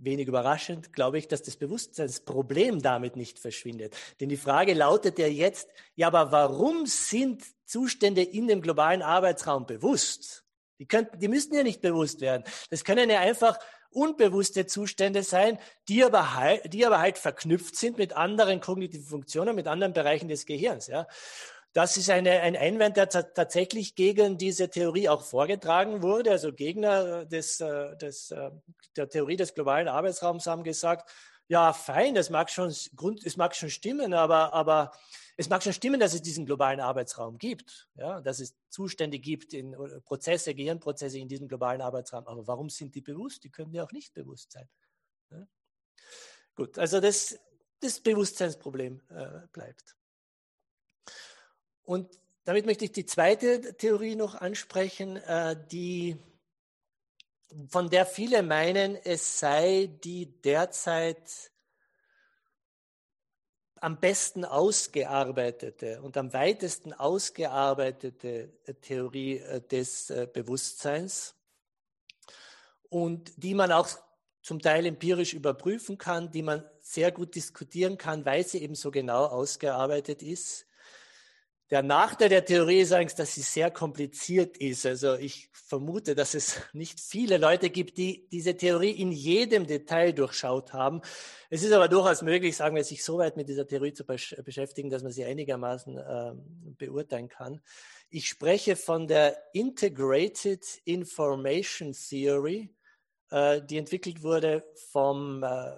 wenig 0.04 0.28
überraschend, 0.28 0.93
glaube 0.93 1.18
ich, 1.18 1.28
dass 1.28 1.43
das 1.43 1.56
Bewusstseinsproblem 1.56 2.82
damit 2.82 3.16
nicht 3.16 3.39
verschwindet. 3.39 3.95
Denn 4.20 4.30
die 4.30 4.38
Frage 4.38 4.74
lautet 4.74 5.20
ja 5.20 5.28
jetzt, 5.28 5.70
ja, 5.95 6.08
aber 6.08 6.32
warum 6.32 6.86
sind 6.86 7.43
Zustände 7.66 8.22
in 8.22 8.47
dem 8.47 8.62
globalen 8.62 9.02
Arbeitsraum 9.02 9.66
bewusst? 9.66 10.43
Die, 10.80 10.88
könnten, 10.88 11.20
die 11.20 11.28
müssten 11.28 11.56
ja 11.56 11.64
nicht 11.64 11.82
bewusst 11.82 12.22
werden. 12.22 12.43
Das 12.70 12.84
können 12.84 13.10
ja 13.10 13.20
einfach 13.20 13.60
unbewusste 13.91 14.66
Zustände 14.66 15.22
sein, 15.22 15.60
die 15.88 16.04
aber 16.04 16.36
halt, 16.36 16.74
die 16.74 16.86
aber 16.86 16.99
halt 16.99 17.18
verknüpft 17.18 17.76
sind 17.76 17.97
mit 17.97 18.14
anderen 18.14 18.62
kognitiven 18.62 19.06
Funktionen, 19.06 19.56
mit 19.56 19.68
anderen 19.68 19.93
Bereichen 19.93 20.28
des 20.28 20.45
Gehirns. 20.45 20.88
Ja. 20.88 21.08
Das 21.74 21.95
ist 21.95 22.09
eine, 22.09 22.41
ein 22.41 22.57
Einwand, 22.57 22.97
der 22.97 23.07
tatsächlich 23.09 23.95
gegen 23.95 24.38
diese 24.38 24.69
Theorie 24.69 25.07
auch 25.07 25.24
vorgetragen 25.24 26.03
wurde. 26.03 26.32
Also 26.32 26.51
Gegner 26.51 27.26
des, 27.26 27.61
äh, 27.61 27.95
des, 27.95 28.32
äh, 28.32 28.51
der 28.97 29.07
Theorie 29.07 29.38
des 29.38 29.53
globalen 29.53 29.88
Arbeitsraums 29.88 30.47
haben 30.47 30.63
gesagt, 30.63 31.09
ja, 31.47 31.74
fein, 31.74 32.13
das 32.15 32.30
mag 32.30 32.49
schon, 32.49 32.69
es 32.69 33.38
mag 33.38 33.55
schon 33.55 33.69
stimmen, 33.69 34.13
aber, 34.13 34.53
aber 34.53 34.91
es 35.38 35.49
mag 35.49 35.63
schon 35.63 35.74
stimmen, 35.74 35.99
dass 35.99 36.13
es 36.13 36.22
diesen 36.22 36.45
globalen 36.45 36.80
Arbeitsraum 36.80 37.38
gibt, 37.38 37.88
ja, 37.95 38.22
dass 38.22 38.39
es 38.39 38.55
Zustände 38.69 39.19
gibt 39.19 39.53
in 39.53 39.76
Prozesse, 40.05 40.53
Gehirnprozesse 40.53 41.17
in 41.17 41.28
diesem 41.28 41.47
globalen 41.47 41.82
Arbeitsraum. 41.82 42.28
Aber 42.28 42.47
warum 42.47 42.69
sind 42.69 42.95
die 42.95 43.01
bewusst? 43.01 43.43
Die 43.43 43.49
können 43.49 43.74
ja 43.74 43.84
auch 43.84 43.91
nicht 43.91 44.13
bewusst 44.13 44.51
sein. 44.51 44.69
Ja. 45.32 45.47
Gut, 46.55 46.78
also 46.78 46.99
das, 46.99 47.39
das 47.80 47.99
Bewusstseinsproblem 47.99 49.01
äh, 49.09 49.47
bleibt. 49.51 49.95
Und 51.92 52.22
damit 52.46 52.66
möchte 52.66 52.86
ich 52.86 52.94
die 52.94 53.06
zweite 53.06 53.76
Theorie 53.76 54.16
noch 54.16 54.36
ansprechen, 54.36 55.18
äh, 55.18 55.58
die, 55.74 56.16
von 57.68 57.89
der 57.89 58.06
viele 58.06 58.44
meinen, 58.44 58.96
es 58.96 59.39
sei 59.39 59.89
die 60.02 60.39
derzeit 60.39 61.52
am 63.76 64.00
besten 64.00 64.46
ausgearbeitete 64.46 66.02
und 66.02 66.16
am 66.16 66.32
weitesten 66.32 66.94
ausgearbeitete 66.94 68.54
Theorie 68.80 69.39
äh, 69.39 69.60
des 69.60 70.12
äh, 70.12 70.30
Bewusstseins 70.32 71.36
und 72.88 73.34
die 73.36 73.54
man 73.54 73.74
auch 73.74 73.89
zum 74.42 74.62
Teil 74.62 74.86
empirisch 74.86 75.34
überprüfen 75.34 75.98
kann, 75.98 76.32
die 76.32 76.42
man 76.42 76.64
sehr 76.80 77.12
gut 77.12 77.36
diskutieren 77.36 77.98
kann, 77.98 78.24
weil 78.24 78.48
sie 78.48 78.60
eben 78.60 78.76
so 78.76 78.92
genau 78.92 79.26
ausgearbeitet 79.26 80.24
ist. 80.24 80.68
Der 81.72 81.84
Nachteil 81.84 82.28
der 82.28 82.43
Theorie 82.43 82.82
ist 82.82 82.91
eigentlich, 82.91 83.15
dass 83.15 83.34
sie 83.34 83.41
sehr 83.41 83.72
kompliziert 83.72 84.57
ist. 84.57 84.86
Also 84.86 85.15
ich 85.15 85.49
vermute, 85.53 86.15
dass 86.15 86.34
es 86.34 86.59
nicht 86.74 86.99
viele 86.99 87.38
Leute 87.38 87.69
gibt, 87.69 87.97
die 87.97 88.28
diese 88.30 88.57
Theorie 88.57 88.91
in 88.91 89.13
jedem 89.13 89.65
Detail 89.65 90.11
durchschaut 90.11 90.74
haben. 90.74 90.99
Es 91.49 91.63
ist 91.63 91.72
aber 91.72 91.88
durchaus 91.88 92.24
möglich, 92.24 92.57
sagen 92.57 92.76
wir, 92.76 92.84
sich 92.84 93.05
so 93.05 93.17
weit 93.19 93.38
mit 93.38 93.47
dieser 93.47 93.65
Theorie 93.65 93.93
zu 93.93 94.03
beschäftigen, 94.03 94.89
dass 94.89 95.01
man 95.01 95.13
sie 95.13 95.24
einigermaßen 95.24 95.97
äh, 95.97 96.34
beurteilen 96.78 97.30
kann. 97.30 97.61
Ich 98.09 98.28
spreche 98.28 98.76
von 98.76 99.07
der 99.07 99.41
Integrated 99.53 100.65
Information 100.84 101.93
Theory, 101.93 102.69
äh, 103.30 103.61
die 103.61 103.78
entwickelt 103.78 104.24
wurde 104.24 104.65
vom 104.91 105.41
äh, 105.41 105.72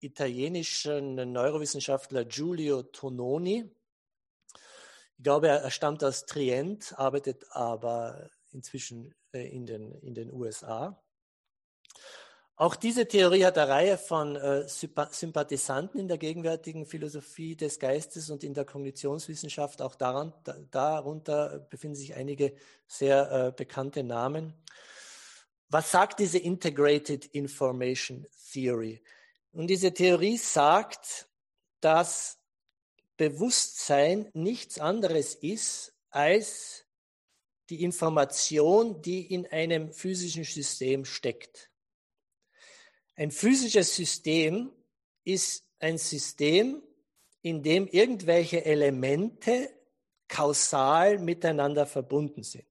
italienischen 0.00 1.16
Neurowissenschaftler 1.30 2.24
Giulio 2.24 2.84
Tononi 2.84 3.70
ich 5.18 5.24
glaube, 5.24 5.48
er, 5.48 5.70
stammt 5.70 6.04
aus 6.04 6.26
Trient, 6.26 6.94
arbeitet 6.98 7.46
aber 7.50 8.30
inzwischen 8.52 9.14
äh, 9.32 9.48
in, 9.48 9.66
den, 9.66 9.92
in 10.00 10.14
den 10.14 10.32
USA. 10.32 11.02
Auch 12.58 12.74
diese 12.74 13.06
Theorie 13.06 13.44
hat 13.44 13.58
eine 13.58 13.68
Reihe 13.70 13.98
von 13.98 14.34
äh, 14.34 14.66
Sympathisanten 14.66 16.00
in 16.00 16.08
der 16.08 16.16
gegenwärtigen 16.16 16.86
Philosophie 16.86 17.54
des 17.54 17.78
Geistes 17.78 18.30
und 18.30 18.44
in 18.44 18.54
der 18.54 18.64
Kognitionswissenschaft. 18.64 19.82
Auch 19.82 19.94
daran, 19.94 20.32
da, 20.42 20.56
darunter 20.70 21.58
befinden 21.58 21.96
sich 21.96 22.14
einige 22.14 22.54
sehr 22.86 23.30
äh, 23.30 23.52
bekannte 23.52 24.02
Namen. 24.02 24.54
Was 25.68 25.90
sagt 25.90 26.18
diese 26.18 26.38
Integrated 26.38 27.26
Information 27.26 28.26
Theory? 28.52 29.02
Und 29.52 29.66
diese 29.66 29.92
Theorie 29.92 30.38
sagt, 30.38 31.28
dass 31.80 32.38
Bewusstsein 33.16 34.30
nichts 34.34 34.78
anderes 34.78 35.34
ist 35.34 35.94
als 36.10 36.84
die 37.70 37.82
Information, 37.82 39.02
die 39.02 39.32
in 39.32 39.46
einem 39.46 39.92
physischen 39.92 40.44
System 40.44 41.04
steckt. 41.04 41.70
Ein 43.16 43.30
physisches 43.30 43.96
System 43.96 44.70
ist 45.24 45.64
ein 45.78 45.98
System, 45.98 46.82
in 47.42 47.62
dem 47.62 47.88
irgendwelche 47.88 48.64
Elemente 48.64 49.70
kausal 50.28 51.18
miteinander 51.18 51.86
verbunden 51.86 52.42
sind. 52.42 52.66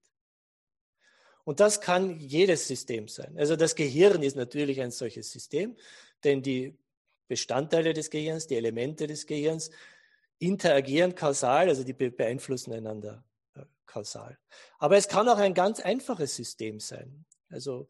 Und 1.44 1.60
das 1.60 1.80
kann 1.80 2.20
jedes 2.20 2.68
System 2.68 3.08
sein. 3.08 3.38
Also 3.38 3.56
das 3.56 3.76
Gehirn 3.76 4.24
ist 4.24 4.36
natürlich 4.36 4.82
ein 4.82 4.92
solches 4.92 5.32
System, 5.32 5.78
denn 6.24 6.42
die 6.42 6.78
Bestandteile 7.28 7.94
des 7.94 8.10
Gehirns, 8.10 8.48
die 8.48 8.56
Elemente 8.56 9.08
des 9.08 9.26
Gehirns 9.26 9.70
interagieren 10.40 11.16
kausal, 11.16 11.70
also 11.70 11.84
die 11.84 11.94
beeinflussen 11.94 12.74
einander 12.74 13.24
äh, 13.56 13.64
kausal. 13.86 14.38
Aber 14.78 14.98
es 14.98 15.08
kann 15.08 15.30
auch 15.30 15.38
ein 15.38 15.54
ganz 15.54 15.80
einfaches 15.80 16.36
System 16.36 16.80
sein. 16.80 17.26
Also 17.50 17.88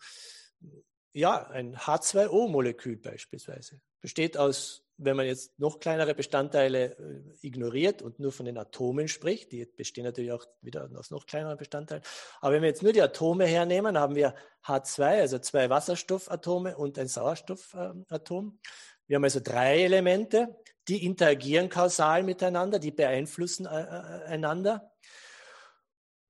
ja, 1.14 1.48
ein 1.48 1.78
H2O-Molekül 1.78 2.98
beispielsweise 2.98 3.80
besteht 4.02 4.38
aus, 4.38 4.84
wenn 4.98 5.16
man 5.16 5.26
jetzt 5.26 5.58
noch 5.60 5.80
kleinere 5.80 6.14
Bestandteile 6.14 6.98
äh, 6.98 7.22
ignoriert 7.41 8.02
und 8.02 8.20
nur 8.20 8.32
von 8.32 8.46
den 8.46 8.58
Atomen 8.58 9.08
spricht, 9.08 9.52
die 9.52 9.66
bestehen 9.66 10.06
natürlich 10.06 10.32
auch 10.32 10.46
wieder 10.62 10.89
aus 10.96 11.12
noch 11.12 11.26
kleineren 11.26 11.58
Bestandteilen. 11.58 12.04
Aber 12.41 12.54
wenn 12.54 12.62
wir 12.62 12.70
jetzt 12.70 12.84
nur 12.84 12.93
die 12.93 13.02
Atome 13.02 13.46
hernehmen, 13.46 13.98
haben 13.98 14.16
wir 14.16 14.36
H2, 14.66 15.04
also 15.22 15.39
zwei 15.39 15.70
Wasserstoffatome 15.70 16.78
und 16.78 16.98
ein 17.00 17.08
Sauerstoffatom. 17.08 18.60
Wir 19.08 19.16
haben 19.16 19.24
also 19.24 19.39
drei 19.41 19.84
Elemente, 19.84 20.56
die 20.88 21.06
interagieren 21.06 21.70
kausal 21.70 22.24
miteinander, 22.24 22.80
die 22.80 22.92
beeinflussen 22.92 23.66
äh, 23.66 23.82
äh, 23.82 24.26
einander. 24.26 24.92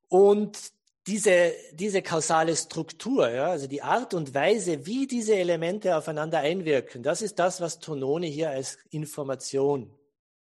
Und 0.08 0.58
diese, 1.08 1.53
diese 1.74 2.01
kausale 2.01 2.56
Struktur, 2.56 3.30
ja, 3.30 3.51
also 3.51 3.68
die 3.68 3.84
Art 3.84 4.14
und 4.14 4.34
Weise, 4.34 4.86
wie 4.86 5.06
diese 5.06 5.36
Elemente 5.36 5.95
aufeinander 5.95 6.39
einwirken, 6.39 7.03
das 7.03 7.22
ist 7.22 7.38
das, 7.38 7.62
was 7.62 7.80
Tononi 7.80 8.32
hier 8.32 8.49
als 8.49 8.78
Information 8.89 9.93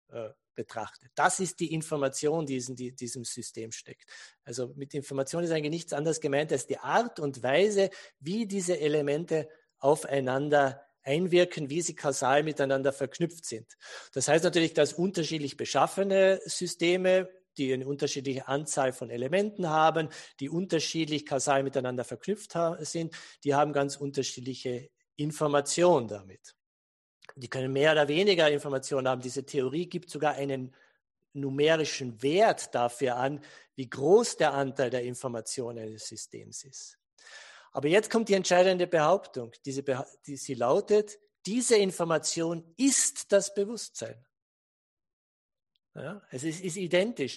äh, 0.09 0.31
betrachtet. 0.55 1.11
Das 1.15 1.41
ist 1.41 1.61
die 1.61 1.75
Information, 1.75 2.47
die 2.47 2.57
in 2.57 2.97
diesem 2.97 3.25
System 3.25 3.71
steckt. 3.71 4.09
Also 4.45 4.73
mit 4.75 4.95
Information 4.95 5.45
ist 5.45 5.51
eigentlich 5.51 5.71
nichts 5.71 5.93
anderes 5.93 6.21
gemeint 6.21 6.51
als 6.51 6.67
die 6.67 6.79
Art 6.79 7.21
und 7.21 7.43
Weise, 7.43 7.91
wie 8.21 8.47
diese 8.47 8.81
Elemente 8.81 9.49
aufeinander 9.79 10.86
einwirken, 11.07 11.71
wie 11.71 11.81
sie 11.81 11.95
kausal 11.95 12.43
miteinander 12.43 12.93
verknüpft 12.93 13.47
sind. 13.47 13.77
Das 14.13 14.29
heißt 14.29 14.45
natürlich, 14.45 14.75
dass 14.75 14.93
unterschiedlich 14.93 15.57
beschaffene 15.57 16.41
Systeme, 16.45 17.29
die 17.57 17.73
eine 17.73 17.87
unterschiedliche 17.87 18.49
Anzahl 18.49 18.93
von 18.93 19.09
Elementen 19.09 19.69
haben, 19.71 20.09
die 20.41 20.51
unterschiedlich 20.51 21.25
kausal 21.25 21.63
miteinander 21.63 22.05
verknüpft 22.05 22.53
sind, 22.81 23.15
die 23.45 23.55
haben 23.55 23.73
ganz 23.73 23.97
unterschiedliche 23.97 24.91
Informationen 25.17 26.09
damit. 26.09 26.55
Die 27.35 27.49
können 27.49 27.73
mehr 27.73 27.93
oder 27.93 28.09
weniger 28.09 28.51
Informationen 28.51 29.09
haben. 29.09 29.23
Diese 29.23 29.45
Theorie 29.45 29.87
gibt 29.87 30.11
sogar 30.11 30.35
einen 30.35 30.75
numerischen 31.33 32.23
Wert 32.23 32.75
dafür 32.75 33.17
an, 33.17 33.41
wie 33.75 33.89
groß 33.89 34.37
der 34.39 34.55
Anteil 34.55 34.91
der 34.91 35.03
Informationen 35.03 35.79
eines 35.79 36.09
Systems 36.09 36.65
ist. 36.65 36.99
Aber 37.77 37.89
jetzt 37.89 38.09
kommt 38.09 38.31
die 38.31 38.33
entscheidende 38.33 38.87
Behauptung. 38.87 39.53
Diese 39.67 39.83
Beha 39.83 40.07
die, 40.27 40.39
sie 40.39 40.55
lautet, 40.55 41.19
diese 41.45 41.77
Information 41.77 42.65
ist 42.79 43.31
das 43.33 43.53
Bewusstsein. 43.53 44.25
Ja, 45.95 46.23
es 46.31 46.43
ist, 46.43 46.65
ist 46.65 46.79
identisch. 46.79 47.37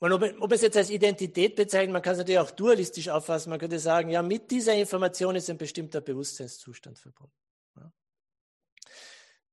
Und 0.00 0.10
ob, 0.10 0.24
ob 0.40 0.50
es 0.50 0.62
jetzt 0.62 0.76
als 0.76 0.90
Identität 0.90 1.54
bezeichnet, 1.54 1.92
man 1.92 2.02
kann 2.02 2.14
es 2.14 2.18
natürlich 2.18 2.40
auch 2.40 2.50
dualistisch 2.50 3.08
auffassen. 3.10 3.50
Man 3.50 3.60
könnte 3.60 3.78
sagen, 3.78 4.08
ja, 4.08 4.22
mit 4.22 4.50
dieser 4.50 4.74
Information 4.74 5.36
ist 5.36 5.48
ein 5.48 5.56
bestimmter 5.56 6.00
Bewusstseinszustand 6.00 6.98
verbunden. 6.98 7.38
Ja. 7.76 7.92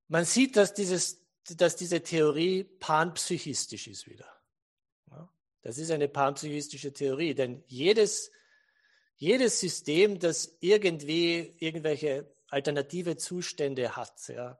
Man 0.08 0.24
sieht, 0.24 0.56
dass, 0.56 0.74
dieses, 0.74 1.24
dass 1.44 1.76
diese 1.76 2.02
Theorie 2.02 2.64
panpsychistisch 2.64 3.86
ist 3.86 4.08
wieder. 4.08 4.26
Ja. 5.12 5.32
Das 5.60 5.78
ist 5.78 5.92
eine 5.92 6.08
panpsychistische 6.08 6.92
Theorie, 6.92 7.36
denn 7.36 7.62
jedes 7.68 8.32
jedes 9.22 9.60
System, 9.60 10.18
das 10.18 10.56
irgendwie 10.58 11.54
irgendwelche 11.60 12.34
alternative 12.48 13.16
Zustände 13.16 13.94
hat, 13.94 14.28
ja. 14.28 14.58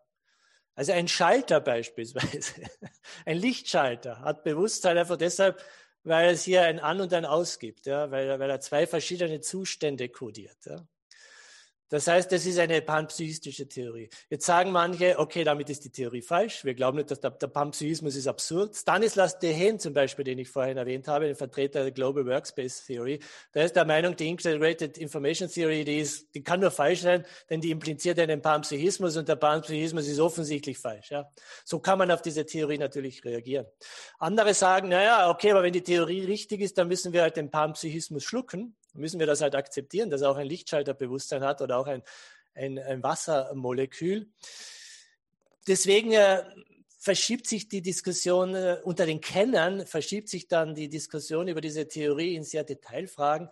Also 0.76 0.92
ein 0.92 1.08
Schalter 1.08 1.60
beispielsweise, 1.60 2.62
ein 3.26 3.38
Lichtschalter 3.38 4.20
hat 4.20 4.44
Bewusstsein 4.44 4.96
einfach 4.96 5.16
deshalb, 5.16 5.60
weil 6.04 6.30
es 6.30 6.44
hier 6.44 6.62
ein 6.62 6.78
An 6.78 7.00
und 7.00 7.12
ein 7.12 7.24
Aus 7.24 7.58
gibt, 7.58 7.86
ja, 7.86 8.12
weil, 8.12 8.38
weil 8.38 8.50
er 8.50 8.60
zwei 8.60 8.86
verschiedene 8.86 9.40
Zustände 9.40 10.08
kodiert. 10.08 10.64
Ja. 10.64 10.86
Das 11.92 12.06
heißt, 12.06 12.32
das 12.32 12.46
ist 12.46 12.58
eine 12.58 12.80
panpsychistische 12.80 13.68
Theorie. 13.68 14.08
Jetzt 14.30 14.46
sagen 14.46 14.72
manche, 14.72 15.18
okay, 15.18 15.44
damit 15.44 15.68
ist 15.68 15.84
die 15.84 15.90
Theorie 15.90 16.22
falsch. 16.22 16.64
Wir 16.64 16.72
glauben 16.72 16.96
nicht, 16.96 17.10
dass 17.10 17.20
der, 17.20 17.32
der 17.32 17.48
Panpsychismus 17.48 18.16
ist 18.16 18.26
absurd. 18.26 18.74
Stanislas 18.74 19.38
Dehaene 19.38 19.76
zum 19.76 19.92
Beispiel, 19.92 20.24
den 20.24 20.38
ich 20.38 20.48
vorhin 20.48 20.78
erwähnt 20.78 21.06
habe, 21.06 21.26
der 21.26 21.36
Vertreter 21.36 21.82
der 21.82 21.92
Global 21.92 22.24
Workspace 22.24 22.86
Theory, 22.86 23.20
der 23.52 23.66
ist 23.66 23.76
der 23.76 23.84
Meinung, 23.84 24.16
die 24.16 24.26
Integrated 24.26 24.96
Information 24.96 25.50
Theory, 25.50 25.84
die, 25.84 25.98
ist, 25.98 26.34
die 26.34 26.42
kann 26.42 26.60
nur 26.60 26.70
falsch 26.70 27.02
sein, 27.02 27.26
denn 27.50 27.60
die 27.60 27.70
impliziert 27.70 28.18
einen 28.18 28.40
Panpsychismus 28.40 29.18
und 29.18 29.28
der 29.28 29.36
Panpsychismus 29.36 30.08
ist 30.08 30.18
offensichtlich 30.18 30.78
falsch. 30.78 31.10
Ja. 31.10 31.30
So 31.62 31.78
kann 31.78 31.98
man 31.98 32.10
auf 32.10 32.22
diese 32.22 32.46
Theorie 32.46 32.78
natürlich 32.78 33.22
reagieren. 33.22 33.66
Andere 34.18 34.54
sagen, 34.54 34.88
naja, 34.88 35.28
okay, 35.28 35.50
aber 35.50 35.62
wenn 35.62 35.74
die 35.74 35.82
Theorie 35.82 36.24
richtig 36.24 36.62
ist, 36.62 36.78
dann 36.78 36.88
müssen 36.88 37.12
wir 37.12 37.20
halt 37.20 37.36
den 37.36 37.50
Panpsychismus 37.50 38.24
schlucken 38.24 38.76
müssen 38.92 39.20
wir 39.20 39.26
das 39.26 39.40
halt 39.40 39.54
akzeptieren, 39.54 40.10
dass 40.10 40.22
auch 40.22 40.36
ein 40.36 40.46
Lichtschalterbewusstsein 40.46 41.42
hat 41.42 41.60
oder 41.60 41.78
auch 41.78 41.86
ein, 41.86 42.02
ein, 42.54 42.78
ein 42.78 43.02
Wassermolekül. 43.02 44.30
Deswegen 45.66 46.12
äh, 46.12 46.42
verschiebt 46.98 47.46
sich 47.46 47.68
die 47.68 47.82
Diskussion 47.82 48.54
äh, 48.54 48.78
unter 48.84 49.06
den 49.06 49.20
Kennern, 49.20 49.86
verschiebt 49.86 50.28
sich 50.28 50.48
dann 50.48 50.74
die 50.74 50.88
Diskussion 50.88 51.48
über 51.48 51.60
diese 51.60 51.88
Theorie 51.88 52.34
in 52.34 52.44
sehr 52.44 52.64
Detailfragen. 52.64 53.48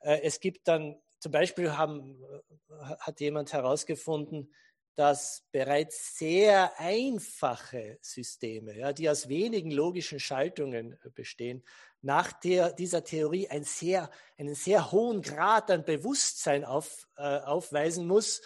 Äh, 0.00 0.20
es 0.22 0.40
gibt 0.40 0.68
dann, 0.68 0.96
zum 1.18 1.32
Beispiel 1.32 1.76
haben, 1.76 2.22
äh, 2.22 2.74
hat 3.00 3.20
jemand 3.20 3.52
herausgefunden, 3.52 4.50
dass 4.94 5.44
bereits 5.50 6.16
sehr 6.16 6.78
einfache 6.78 7.98
Systeme, 8.00 8.78
ja, 8.78 8.92
die 8.92 9.10
aus 9.10 9.28
wenigen 9.28 9.70
logischen 9.70 10.20
Schaltungen 10.20 10.92
äh, 10.92 11.10
bestehen, 11.10 11.64
nach 12.04 12.32
der, 12.32 12.72
dieser 12.72 13.02
Theorie 13.02 13.48
ein 13.48 13.64
sehr, 13.64 14.10
einen 14.38 14.54
sehr 14.54 14.92
hohen 14.92 15.22
Grad 15.22 15.70
an 15.70 15.84
Bewusstsein 15.84 16.64
auf, 16.64 17.08
äh, 17.16 17.38
aufweisen 17.38 18.06
muss, 18.06 18.42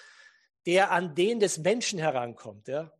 der 0.64 0.90
an 0.90 1.14
den 1.14 1.40
des 1.40 1.58
Menschen 1.58 1.98
herankommt. 1.98 2.68
Ja. 2.68 2.92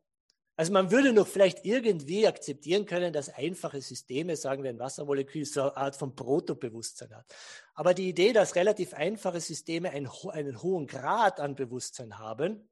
Also 0.56 0.72
man 0.72 0.90
würde 0.90 1.12
noch 1.12 1.28
vielleicht 1.28 1.64
irgendwie 1.64 2.26
akzeptieren 2.26 2.86
können, 2.86 3.12
dass 3.12 3.28
einfache 3.28 3.80
Systeme, 3.80 4.34
sagen 4.34 4.64
wir 4.64 4.70
ein 4.70 4.80
Wassermolekül, 4.80 5.44
so 5.44 5.62
eine 5.62 5.76
Art 5.76 5.94
von 5.94 6.16
Protobewusstsein 6.16 7.14
hat. 7.14 7.32
Aber 7.74 7.94
die 7.94 8.08
Idee, 8.08 8.32
dass 8.32 8.56
relativ 8.56 8.94
einfache 8.94 9.40
Systeme 9.40 9.90
einen, 9.90 10.10
einen 10.30 10.60
hohen 10.60 10.88
Grad 10.88 11.38
an 11.38 11.54
Bewusstsein 11.54 12.18
haben, 12.18 12.68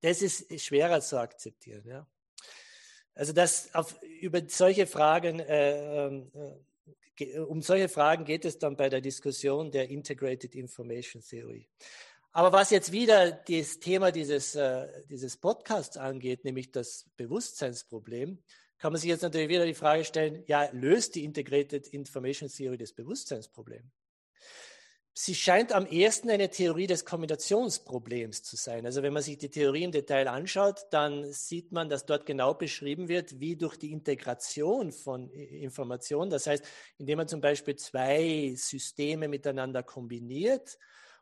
das 0.00 0.20
ist 0.22 0.60
schwerer 0.60 1.00
zu 1.00 1.18
akzeptieren. 1.18 1.86
Ja. 1.86 2.06
Also 3.14 3.32
das 3.32 3.74
auf, 3.74 4.00
über 4.20 4.42
solche 4.48 4.86
Fragen, 4.86 5.40
äh, 5.40 6.06
ähm, 6.06 6.30
äh, 7.18 7.38
um 7.38 7.62
solche 7.62 7.88
Fragen 7.88 8.24
geht 8.24 8.44
es 8.44 8.58
dann 8.58 8.76
bei 8.76 8.88
der 8.88 9.00
Diskussion 9.00 9.70
der 9.70 9.88
Integrated 9.88 10.54
Information 10.54 11.22
Theory. 11.22 11.68
Aber 12.32 12.52
was 12.52 12.70
jetzt 12.70 12.90
wieder 12.90 13.30
das 13.30 13.78
Thema 13.78 14.10
dieses, 14.10 14.56
äh, 14.56 14.88
dieses 15.08 15.36
Podcasts 15.36 15.96
angeht, 15.96 16.44
nämlich 16.44 16.72
das 16.72 17.08
Bewusstseinsproblem, 17.16 18.42
kann 18.78 18.92
man 18.92 19.00
sich 19.00 19.08
jetzt 19.08 19.22
natürlich 19.22 19.48
wieder 19.48 19.64
die 19.64 19.74
Frage 19.74 20.04
stellen, 20.04 20.42
ja, 20.48 20.68
löst 20.72 21.14
die 21.14 21.22
Integrated 21.22 21.86
Information 21.86 22.50
Theory 22.50 22.76
das 22.76 22.92
Bewusstseinsproblem? 22.92 23.92
Sie 25.16 25.36
scheint 25.36 25.72
am 25.72 25.86
ersten 25.86 26.28
eine 26.28 26.50
Theorie 26.50 26.88
des 26.88 27.04
Kombinationsproblems 27.04 28.42
zu 28.42 28.56
sein. 28.56 28.84
Also 28.84 29.00
wenn 29.04 29.12
man 29.12 29.22
sich 29.22 29.38
die 29.38 29.48
Theorie 29.48 29.84
im 29.84 29.92
Detail 29.92 30.26
anschaut, 30.26 30.86
dann 30.90 31.32
sieht 31.32 31.70
man, 31.70 31.88
dass 31.88 32.04
dort 32.04 32.26
genau 32.26 32.54
beschrieben 32.54 33.06
wird, 33.06 33.38
wie 33.38 33.54
durch 33.54 33.76
die 33.76 33.92
Integration 33.92 34.90
von 34.90 35.30
Informationen, 35.30 36.30
das 36.30 36.48
heißt, 36.48 36.64
indem 36.98 37.18
man 37.18 37.28
zum 37.28 37.40
Beispiel 37.40 37.76
zwei 37.76 38.54
Systeme 38.56 39.28
miteinander 39.28 39.84
kombiniert 39.84 40.78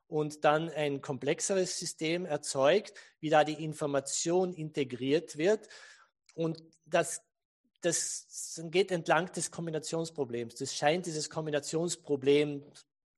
und 0.07 0.43
dann 0.43 0.71
ein 0.71 1.03
komplexeres 1.03 1.79
System 1.79 2.25
erzeugt, 2.25 2.95
wie 3.21 3.29
da 3.29 3.45
die 3.45 3.63
Information 3.63 4.55
integriert 4.55 5.37
wird. 5.37 5.69
Und 6.35 6.63
das 6.87 7.21
das 7.83 8.63
geht 8.71 8.93
entlang 8.93 9.33
des 9.33 9.51
Kombinationsproblems. 9.51 10.55
Das 10.55 10.73
scheint 10.73 11.05
dieses 11.07 11.29
Kombinationsproblem 11.29 12.63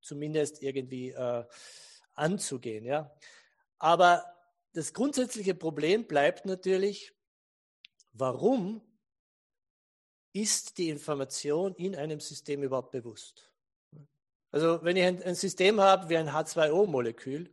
zumindest 0.04 0.62
irgendwie 0.62 1.10
äh, 1.10 1.44
anzugehen. 2.14 2.84
Ja. 2.84 3.14
Aber 3.78 4.24
das 4.72 4.92
grundsätzliche 4.92 5.54
Problem 5.54 6.06
bleibt 6.06 6.46
natürlich, 6.46 7.12
warum 8.12 8.82
ist 10.32 10.78
die 10.78 10.88
Information 10.88 11.74
in 11.76 11.94
einem 11.96 12.20
System 12.20 12.62
überhaupt 12.62 12.90
bewusst? 12.90 13.52
Also 14.50 14.82
wenn 14.82 14.96
ich 14.96 15.04
ein, 15.04 15.22
ein 15.22 15.34
System 15.34 15.80
habe 15.80 16.08
wie 16.08 16.16
ein 16.16 16.30
H2O-Molekül, 16.30 17.50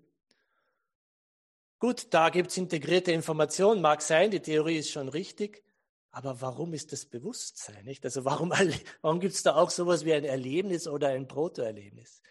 gut, 1.79 2.07
da 2.13 2.29
gibt 2.29 2.51
es 2.51 2.57
integrierte 2.57 3.11
Informationen, 3.11 3.81
mag 3.81 4.01
sein, 4.01 4.31
die 4.31 4.39
Theorie 4.39 4.77
ist 4.77 4.91
schon 4.91 5.09
richtig, 5.09 5.63
aber 6.11 6.41
warum 6.41 6.73
ist 6.73 6.91
das 6.91 7.05
Bewusstsein? 7.05 7.85
Nicht? 7.85 8.03
Also 8.03 8.25
warum, 8.25 8.51
warum 9.01 9.19
gibt 9.19 9.33
es 9.33 9.43
da 9.43 9.55
auch 9.55 9.69
sowas 9.69 10.05
wie 10.05 10.13
ein 10.13 10.25
Erlebnis 10.25 10.87
oder 10.87 11.09
ein 11.09 11.27
Protoerlebnis? 11.27 12.21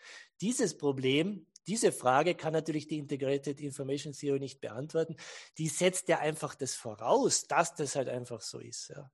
Dieses 0.40 0.76
Problem, 0.76 1.46
diese 1.66 1.92
Frage 1.92 2.34
kann 2.34 2.52
natürlich 2.52 2.88
die 2.88 2.98
Integrated 2.98 3.60
Information 3.60 4.12
Theory 4.12 4.40
nicht 4.40 4.60
beantworten. 4.60 5.16
Die 5.58 5.68
setzt 5.68 6.08
ja 6.08 6.18
einfach 6.18 6.54
das 6.54 6.74
voraus, 6.74 7.46
dass 7.46 7.74
das 7.74 7.96
halt 7.96 8.08
einfach 8.08 8.40
so 8.40 8.58
ist. 8.58 8.88
Ja. 8.88 9.10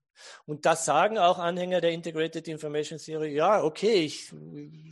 Und 0.46 0.64
das 0.64 0.84
sagen 0.84 1.18
auch 1.18 1.38
Anhänger 1.38 1.80
der 1.80 1.90
Integrated 1.90 2.48
Information 2.48 2.98
Theory. 2.98 3.34
Ja, 3.34 3.62
okay, 3.62 4.04
ich, 4.04 4.28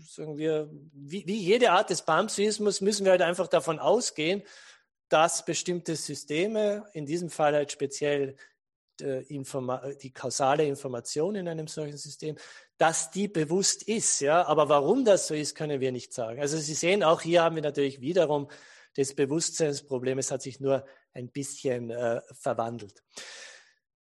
sagen 0.08 0.36
wir, 0.36 0.68
wie, 0.92 1.26
wie 1.26 1.38
jede 1.38 1.70
Art 1.70 1.90
des 1.90 2.02
Panpsychismus 2.02 2.80
müssen 2.80 3.04
wir 3.04 3.12
halt 3.12 3.22
einfach 3.22 3.48
davon 3.48 3.78
ausgehen, 3.78 4.42
dass 5.08 5.44
bestimmte 5.44 5.96
Systeme, 5.96 6.84
in 6.92 7.06
diesem 7.06 7.30
Fall 7.30 7.54
halt 7.54 7.70
speziell 7.70 8.36
die 9.00 10.12
kausale 10.12 10.64
Information 10.66 11.34
in 11.34 11.48
einem 11.48 11.66
solchen 11.66 11.96
System, 11.96 12.36
dass 12.78 13.10
die 13.10 13.28
bewusst 13.28 13.82
ist. 13.84 14.20
Ja? 14.20 14.46
Aber 14.46 14.68
warum 14.68 15.04
das 15.04 15.26
so 15.26 15.34
ist, 15.34 15.54
können 15.54 15.80
wir 15.80 15.92
nicht 15.92 16.12
sagen. 16.12 16.40
Also 16.40 16.58
Sie 16.58 16.74
sehen, 16.74 17.02
auch 17.02 17.20
hier 17.20 17.42
haben 17.42 17.56
wir 17.56 17.62
natürlich 17.62 18.00
wiederum 18.00 18.48
das 18.96 19.14
Bewusstseinsproblem. 19.14 20.18
Es 20.18 20.30
hat 20.30 20.42
sich 20.42 20.60
nur 20.60 20.84
ein 21.12 21.28
bisschen 21.28 21.90
äh, 21.90 22.20
verwandelt. 22.32 23.02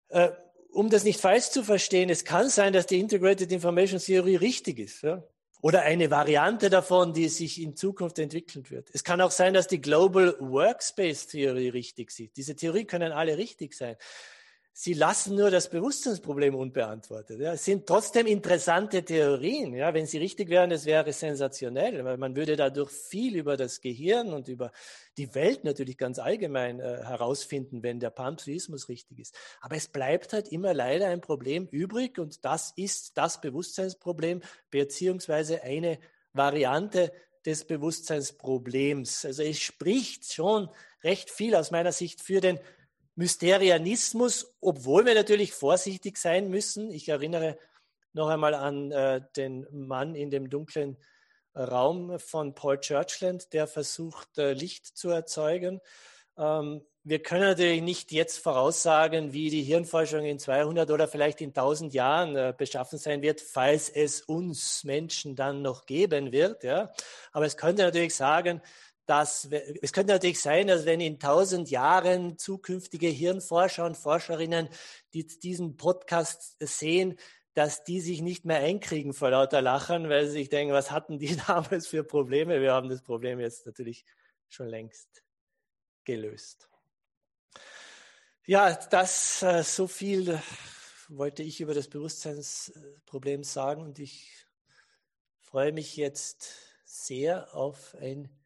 Äh, 0.10 0.32
um 0.72 0.90
das 0.90 1.04
nicht 1.04 1.20
falsch 1.20 1.50
zu 1.50 1.64
verstehen, 1.64 2.10
es 2.10 2.26
kann 2.26 2.50
sein, 2.50 2.74
dass 2.74 2.86
die 2.86 3.00
Integrated 3.00 3.52
Information 3.52 4.00
Theory 4.00 4.36
richtig 4.36 4.80
ist. 4.80 5.02
Ja? 5.02 5.24
Oder 5.62 5.82
eine 5.82 6.10
Variante 6.10 6.70
davon, 6.70 7.14
die 7.14 7.28
sich 7.28 7.62
in 7.62 7.76
Zukunft 7.76 8.18
entwickeln 8.20 8.70
wird. 8.70 8.90
Es 8.94 9.04
kann 9.04 9.20
auch 9.20 9.32
sein, 9.32 9.54
dass 9.54 9.68
die 9.68 9.82
Global 9.82 10.36
Workspace 10.40 11.28
Theory 11.28 11.70
richtig 11.70 12.18
ist. 12.18 12.38
Diese 12.38 12.56
Theorie 12.56 12.86
können 12.86 13.12
alle 13.12 13.38
richtig 13.38 13.74
sein. 13.74 13.98
Sie 14.82 14.94
lassen 14.94 15.36
nur 15.36 15.52
das 15.52 15.70
Bewusstseinsproblem 15.70 16.56
unbeantwortet. 16.56 17.42
Ja. 17.42 17.52
Es 17.52 17.66
sind 17.66 17.86
trotzdem 17.86 18.28
interessante 18.28 19.04
Theorien. 19.04 19.74
Ja. 19.74 19.94
Wenn 19.94 20.06
sie 20.06 20.20
richtig 20.20 20.48
wären, 20.48 20.70
das 20.70 20.86
wäre 20.86 21.12
sensationell, 21.12 22.06
weil 22.06 22.16
man 22.16 22.34
würde 22.38 22.56
dadurch 22.56 22.90
viel 22.90 23.36
über 23.36 23.58
das 23.58 23.82
Gehirn 23.82 24.32
und 24.32 24.48
über 24.48 24.72
die 25.18 25.36
Welt 25.36 25.66
natürlich 25.66 25.98
ganz 25.98 26.18
allgemein 26.18 26.80
äh, 26.80 27.04
herausfinden, 27.04 27.84
wenn 27.84 28.00
der 28.00 28.12
Panpsychismus 28.12 28.88
richtig 28.88 29.20
ist. 29.20 29.36
Aber 29.60 29.76
es 29.76 29.90
bleibt 29.90 30.32
halt 30.32 30.48
immer 30.48 30.74
leider 30.74 31.08
ein 31.08 31.20
Problem 31.20 31.68
übrig 31.72 32.18
und 32.18 32.46
das 32.46 32.72
ist 32.78 33.18
das 33.18 33.42
Bewusstseinsproblem 33.42 34.42
beziehungsweise 34.72 35.62
eine 35.62 36.00
Variante 36.32 37.12
des 37.46 37.66
Bewusstseinsproblems. 37.66 39.26
Also 39.26 39.44
es 39.44 39.60
spricht 39.60 40.32
schon 40.32 40.70
recht 41.04 41.30
viel 41.30 41.56
aus 41.56 41.70
meiner 41.70 41.92
Sicht 41.92 42.22
für 42.22 42.40
den 42.40 42.62
Mysterianismus, 43.16 44.56
obwohl 44.62 45.06
wir 45.06 45.16
natürlich 45.16 45.54
vorsichtig 45.54 46.18
sein 46.18 46.50
müssen. 46.50 46.92
Ich 46.92 47.10
erinnere 47.10 47.58
noch 48.14 48.30
einmal 48.30 48.54
an 48.54 48.92
äh, 48.92 49.22
den 49.36 49.68
Mann 49.72 50.16
in 50.16 50.30
dem 50.30 50.50
dunklen 50.50 50.98
Raum 51.56 52.20
von 52.20 52.56
Paul 52.56 52.80
Churchland, 52.80 53.54
der 53.54 53.68
versucht, 53.68 54.38
äh, 54.38 54.54
Licht 54.54 54.86
zu 54.86 55.10
erzeugen. 55.10 55.82
Ähm, 56.38 56.82
wir 57.04 57.24
können 57.24 57.44
natürlich 57.44 57.82
nicht 57.82 58.12
jetzt 58.12 58.38
voraussagen, 58.38 59.34
wie 59.34 59.50
die 59.50 59.64
Hirnforschung 59.64 60.26
in 60.26 60.38
200 60.38 60.92
oder 60.92 61.08
vielleicht 61.08 61.42
in 61.42 61.50
1000 61.50 61.94
Jahren 61.94 62.36
äh, 62.36 62.54
beschaffen 62.56 63.00
sein 63.00 63.22
wird, 63.22 63.42
falls 63.42 63.90
es 63.90 64.22
uns 64.22 64.84
Menschen 64.84 65.36
dann 65.36 65.62
noch 65.62 65.86
geben 65.86 66.32
wird. 66.32 66.64
Ja. 66.64 66.92
Aber 67.32 67.46
es 67.46 67.58
könnte 67.58 67.84
natürlich 67.84 68.16
sagen, 68.16 68.62
dass 69.10 69.50
es 69.82 69.92
könnte 69.92 70.14
natürlich 70.14 70.40
sein, 70.40 70.68
dass 70.68 70.86
wenn 70.86 71.02
in 71.02 71.18
tausend 71.20 71.72
Jahren 71.72 72.38
zukünftige 72.38 73.08
Hirnforscher 73.08 73.86
und 73.86 73.98
Forscherinnen 73.98 74.70
die 75.16 75.26
diesen 75.26 75.78
Podcast 75.78 76.56
sehen, 76.60 77.18
dass 77.56 77.84
die 77.84 78.02
sich 78.02 78.22
nicht 78.22 78.46
mehr 78.46 78.60
einkriegen 78.60 79.14
vor 79.14 79.32
lauter 79.32 79.64
Lachen, 79.64 80.10
weil 80.10 80.28
sie 80.28 80.34
sich 80.34 80.50
denken, 80.50 80.76
was 80.76 80.92
hatten 80.92 81.18
die 81.18 81.36
damals 81.48 81.88
für 81.88 82.04
Probleme? 82.04 82.62
Wir 82.62 82.74
haben 82.74 82.88
das 82.88 83.02
Problem 83.02 83.40
jetzt 83.40 83.66
natürlich 83.66 84.06
schon 84.48 84.68
längst 84.68 85.24
gelöst. 86.04 86.70
Ja, 88.46 88.76
das 88.76 89.42
äh, 89.42 89.64
so 89.64 89.88
viel 89.88 90.40
wollte 91.08 91.42
ich 91.42 91.62
über 91.62 91.74
das 91.74 91.88
Bewusstseinsproblem 91.88 93.44
sagen 93.44 93.82
und 93.82 93.98
ich 93.98 94.46
freue 95.42 95.72
mich 95.72 95.98
jetzt 95.98 96.54
sehr 96.86 97.56
auf 97.56 97.96
ein 97.96 98.39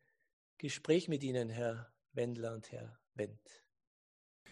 Gespräch 0.63 1.09
mit 1.09 1.25
Ihnen, 1.25 1.49
Herr 1.49 1.91
Wendler 2.13 2.53
und 2.53 2.71
Herr 2.71 2.97
Wendt. 3.15 3.65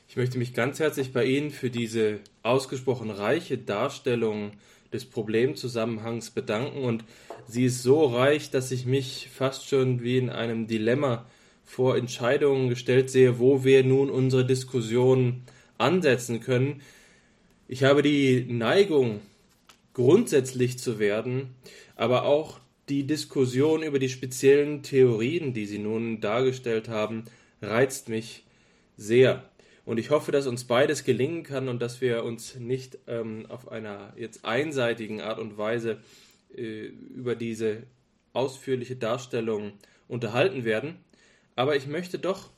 Ich 0.09 0.17
möchte 0.17 0.37
mich 0.37 0.53
ganz 0.53 0.77
herzlich 0.77 1.13
bei 1.13 1.23
Ihnen 1.23 1.51
für 1.51 1.69
diese 1.69 2.19
ausgesprochen 2.43 3.09
reiche 3.09 3.57
Darstellung 3.57 4.51
des 4.91 5.05
Problemzusammenhangs 5.05 6.31
bedanken 6.31 6.83
und 6.83 7.05
sie 7.47 7.63
ist 7.63 7.81
so 7.81 8.07
reich, 8.07 8.49
dass 8.51 8.71
ich 8.71 8.85
mich 8.85 9.29
fast 9.33 9.69
schon 9.69 10.03
wie 10.03 10.17
in 10.17 10.29
einem 10.29 10.67
Dilemma 10.67 11.25
vor 11.63 11.95
Entscheidungen 11.95 12.67
gestellt 12.67 13.09
sehe, 13.09 13.39
wo 13.39 13.63
wir 13.63 13.85
nun 13.85 14.09
unsere 14.09 14.45
Diskussion 14.45 15.43
ansetzen 15.77 16.41
können. 16.41 16.81
Ich 17.69 17.85
habe 17.85 18.01
die 18.01 18.43
Neigung, 18.49 19.21
grundsätzlich 19.93 20.77
zu 20.77 20.99
werden, 20.99 21.55
aber 21.95 22.25
auch 22.25 22.59
die 22.91 23.07
Diskussion 23.07 23.83
über 23.83 23.99
die 23.99 24.09
speziellen 24.09 24.83
Theorien, 24.83 25.53
die 25.53 25.65
Sie 25.65 25.79
nun 25.79 26.19
dargestellt 26.19 26.89
haben, 26.89 27.23
reizt 27.61 28.09
mich 28.09 28.43
sehr. 28.97 29.49
Und 29.85 29.97
ich 29.97 30.09
hoffe, 30.09 30.33
dass 30.33 30.45
uns 30.45 30.65
beides 30.65 31.05
gelingen 31.05 31.43
kann 31.43 31.69
und 31.69 31.81
dass 31.81 32.01
wir 32.01 32.25
uns 32.25 32.55
nicht 32.55 32.97
ähm, 33.07 33.45
auf 33.47 33.71
einer 33.71 34.13
jetzt 34.17 34.43
einseitigen 34.43 35.21
Art 35.21 35.39
und 35.39 35.57
Weise 35.57 36.01
äh, 36.53 36.87
über 36.87 37.35
diese 37.35 37.83
ausführliche 38.33 38.97
Darstellung 38.97 39.71
unterhalten 40.09 40.65
werden. 40.65 40.97
Aber 41.55 41.77
ich 41.77 41.87
möchte 41.87 42.19
doch 42.19 42.49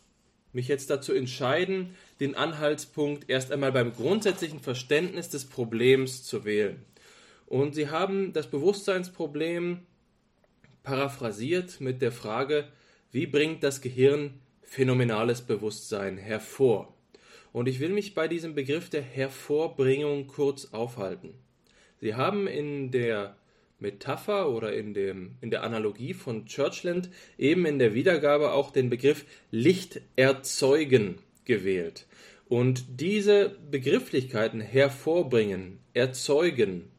mich 0.51 0.67
jetzt 0.67 0.89
dazu 0.89 1.13
entscheiden, 1.13 1.93
den 2.19 2.34
Anhaltspunkt 2.34 3.29
erst 3.29 3.51
einmal 3.51 3.71
beim 3.71 3.93
grundsätzlichen 3.93 4.61
Verständnis 4.61 5.29
des 5.29 5.45
Problems 5.45 6.23
zu 6.23 6.43
wählen. 6.43 6.84
Und 7.45 7.75
Sie 7.75 7.89
haben 7.89 8.34
das 8.34 8.49
Bewusstseinsproblem 8.49 9.81
paraphrasiert 10.84 11.81
mit 11.81 12.01
der 12.01 12.11
Frage, 12.11 12.67
wie 13.11 13.25
bringt 13.25 13.63
das 13.63 13.81
Gehirn 13.81 14.41
phänomenales 14.61 15.41
Bewusstsein 15.41 16.17
hervor? 16.17 16.93
Und 17.51 17.67
ich 17.67 17.79
will 17.79 17.89
mich 17.89 18.13
bei 18.13 18.27
diesem 18.27 18.55
Begriff 18.55 18.89
der 18.89 19.01
Hervorbringung 19.01 20.27
kurz 20.27 20.73
aufhalten. 20.73 21.34
Sie 22.01 22.15
haben 22.15 22.47
in 22.47 22.91
der 22.91 23.38
Metapher 23.79 24.49
oder 24.49 24.73
in, 24.73 24.93
dem, 24.93 25.36
in 25.41 25.51
der 25.51 25.63
Analogie 25.63 26.13
von 26.13 26.45
Churchland 26.47 27.09
eben 27.38 27.65
in 27.65 27.79
der 27.79 27.93
Wiedergabe 27.93 28.51
auch 28.53 28.71
den 28.71 28.89
Begriff 28.89 29.25
Licht 29.51 30.01
erzeugen 30.15 31.19
gewählt. 31.45 32.07
Und 32.49 32.86
diese 32.99 33.57
Begrifflichkeiten 33.69 34.61
hervorbringen, 34.61 35.79
erzeugen, 35.93 36.89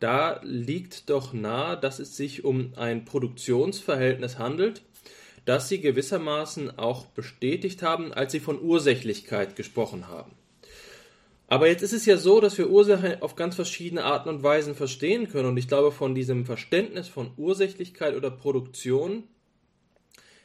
da 0.00 0.40
liegt 0.42 1.10
doch 1.10 1.32
nahe, 1.32 1.76
dass 1.76 1.98
es 1.98 2.16
sich 2.16 2.44
um 2.44 2.72
ein 2.76 3.04
Produktionsverhältnis 3.04 4.38
handelt, 4.38 4.82
das 5.44 5.68
Sie 5.68 5.80
gewissermaßen 5.80 6.78
auch 6.78 7.06
bestätigt 7.06 7.82
haben, 7.82 8.12
als 8.12 8.32
Sie 8.32 8.40
von 8.40 8.60
Ursächlichkeit 8.62 9.56
gesprochen 9.56 10.06
haben. 10.08 10.32
Aber 11.48 11.66
jetzt 11.66 11.82
ist 11.82 11.94
es 11.94 12.04
ja 12.04 12.18
so, 12.18 12.40
dass 12.40 12.58
wir 12.58 12.68
Ursache 12.68 13.22
auf 13.22 13.34
ganz 13.34 13.56
verschiedene 13.56 14.04
Arten 14.04 14.28
und 14.28 14.42
Weisen 14.42 14.74
verstehen 14.74 15.30
können. 15.30 15.48
Und 15.48 15.56
ich 15.56 15.66
glaube, 15.66 15.90
von 15.90 16.14
diesem 16.14 16.44
Verständnis 16.44 17.08
von 17.08 17.30
Ursächlichkeit 17.38 18.14
oder 18.14 18.30
Produktion 18.30 19.24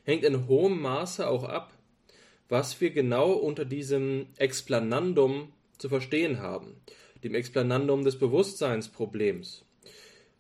hängt 0.04 0.24
in 0.24 0.47
hohem 0.47 0.82
Maße 0.82 1.28
auch 1.28 1.43
ab, 1.43 1.74
was 2.47 2.80
wir 2.80 2.91
genau 2.91 3.34
unter 3.34 3.66
diesem 3.66 4.28
Explanandum 4.38 5.49
zu 5.78 5.89
verstehen 5.89 6.39
haben 6.39 6.76
dem 7.24 7.36
Explanandum 7.36 8.03
des 8.03 8.17
Bewusstseinsproblems. 8.19 9.65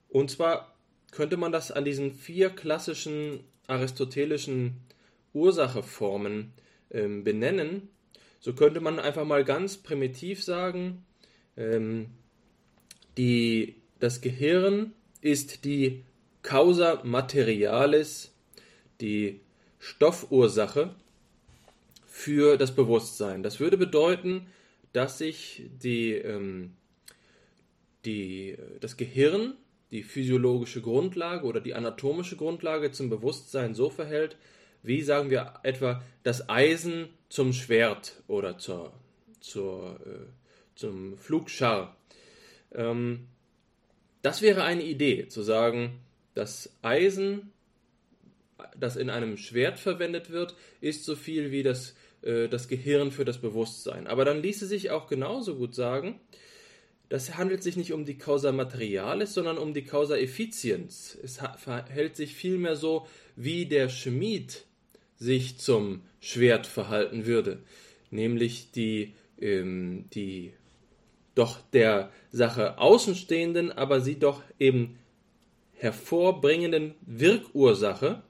Und 0.09 0.29
zwar 0.31 0.75
könnte 1.11 1.37
man 1.37 1.51
das 1.51 1.71
an 1.71 1.85
diesen 1.85 2.13
vier 2.13 2.49
klassischen 2.49 3.41
aristotelischen 3.67 4.81
Ursacheformen 5.33 6.53
ähm, 6.91 7.23
benennen. 7.23 7.89
So 8.39 8.53
könnte 8.53 8.81
man 8.81 8.99
einfach 8.99 9.25
mal 9.25 9.43
ganz 9.43 9.77
primitiv 9.77 10.43
sagen, 10.43 11.05
ähm, 11.55 12.07
die, 13.17 13.75
das 13.99 14.21
Gehirn 14.21 14.93
ist 15.21 15.65
die 15.65 16.03
Causa 16.41 17.01
materialis, 17.03 18.33
die 18.99 19.39
Stoffursache 19.79 20.93
für 22.05 22.57
das 22.57 22.75
Bewusstsein. 22.75 23.43
Das 23.43 23.59
würde 23.59 23.77
bedeuten, 23.77 24.47
dass 24.93 25.17
sich 25.17 25.63
die, 25.81 26.13
ähm, 26.13 26.73
die, 28.05 28.57
das 28.79 28.95
Gehirn, 28.97 29.55
die 29.91 30.03
physiologische 30.03 30.81
Grundlage 30.81 31.45
oder 31.45 31.59
die 31.59 31.73
anatomische 31.73 32.35
Grundlage 32.35 32.91
zum 32.91 33.09
Bewusstsein 33.09 33.75
so 33.75 33.89
verhält, 33.89 34.37
wie 34.81 35.01
sagen 35.01 35.29
wir 35.29 35.55
etwa 35.63 36.03
das 36.23 36.49
Eisen 36.49 37.09
zum 37.29 37.53
Schwert 37.53 38.21
oder 38.27 38.57
zur, 38.57 38.93
zur, 39.39 39.99
äh, 40.05 40.27
zum 40.75 41.17
Flugschar. 41.17 41.95
Ähm, 42.73 43.27
das 44.21 44.41
wäre 44.41 44.63
eine 44.63 44.83
Idee, 44.83 45.27
zu 45.27 45.41
sagen, 45.41 45.99
das 46.33 46.75
Eisen, 46.81 47.51
das 48.77 48.95
in 48.95 49.09
einem 49.09 49.37
Schwert 49.37 49.79
verwendet 49.79 50.29
wird, 50.29 50.55
ist 50.81 51.05
so 51.05 51.15
viel 51.15 51.51
wie 51.51 51.63
das 51.63 51.95
äh, 52.23 52.47
das 52.47 52.67
Gehirn 52.67 53.11
für 53.11 53.25
das 53.25 53.39
Bewusstsein. 53.39 54.07
Aber 54.07 54.25
dann 54.25 54.41
ließe 54.41 54.65
sich 54.65 54.91
auch 54.91 55.07
genauso 55.07 55.55
gut 55.55 55.75
sagen, 55.75 56.19
das 57.09 57.37
handelt 57.37 57.61
sich 57.61 57.77
nicht 57.77 57.93
um 57.93 58.05
die 58.05 58.17
Causa 58.17 58.51
Materialis, 58.51 59.33
sondern 59.33 59.57
um 59.57 59.73
die 59.73 59.83
Causa 59.83 60.17
Effizienz. 60.17 61.17
Es 61.21 61.39
verhält 61.57 62.15
sich 62.15 62.33
vielmehr 62.33 62.75
so, 62.75 63.05
wie 63.35 63.65
der 63.67 63.89
Schmied 63.89 64.65
sich 65.15 65.57
zum 65.59 66.01
Schwert 66.19 66.65
verhalten 66.65 67.25
würde, 67.25 67.59
nämlich 68.09 68.71
die, 68.71 69.13
ähm, 69.39 70.05
die 70.13 70.53
doch 71.35 71.59
der 71.71 72.11
Sache 72.31 72.77
außenstehenden, 72.77 73.71
aber 73.71 74.01
sie 74.01 74.17
doch 74.17 74.41
eben 74.59 74.97
hervorbringenden 75.73 76.95
Wirkursache. 77.01 78.23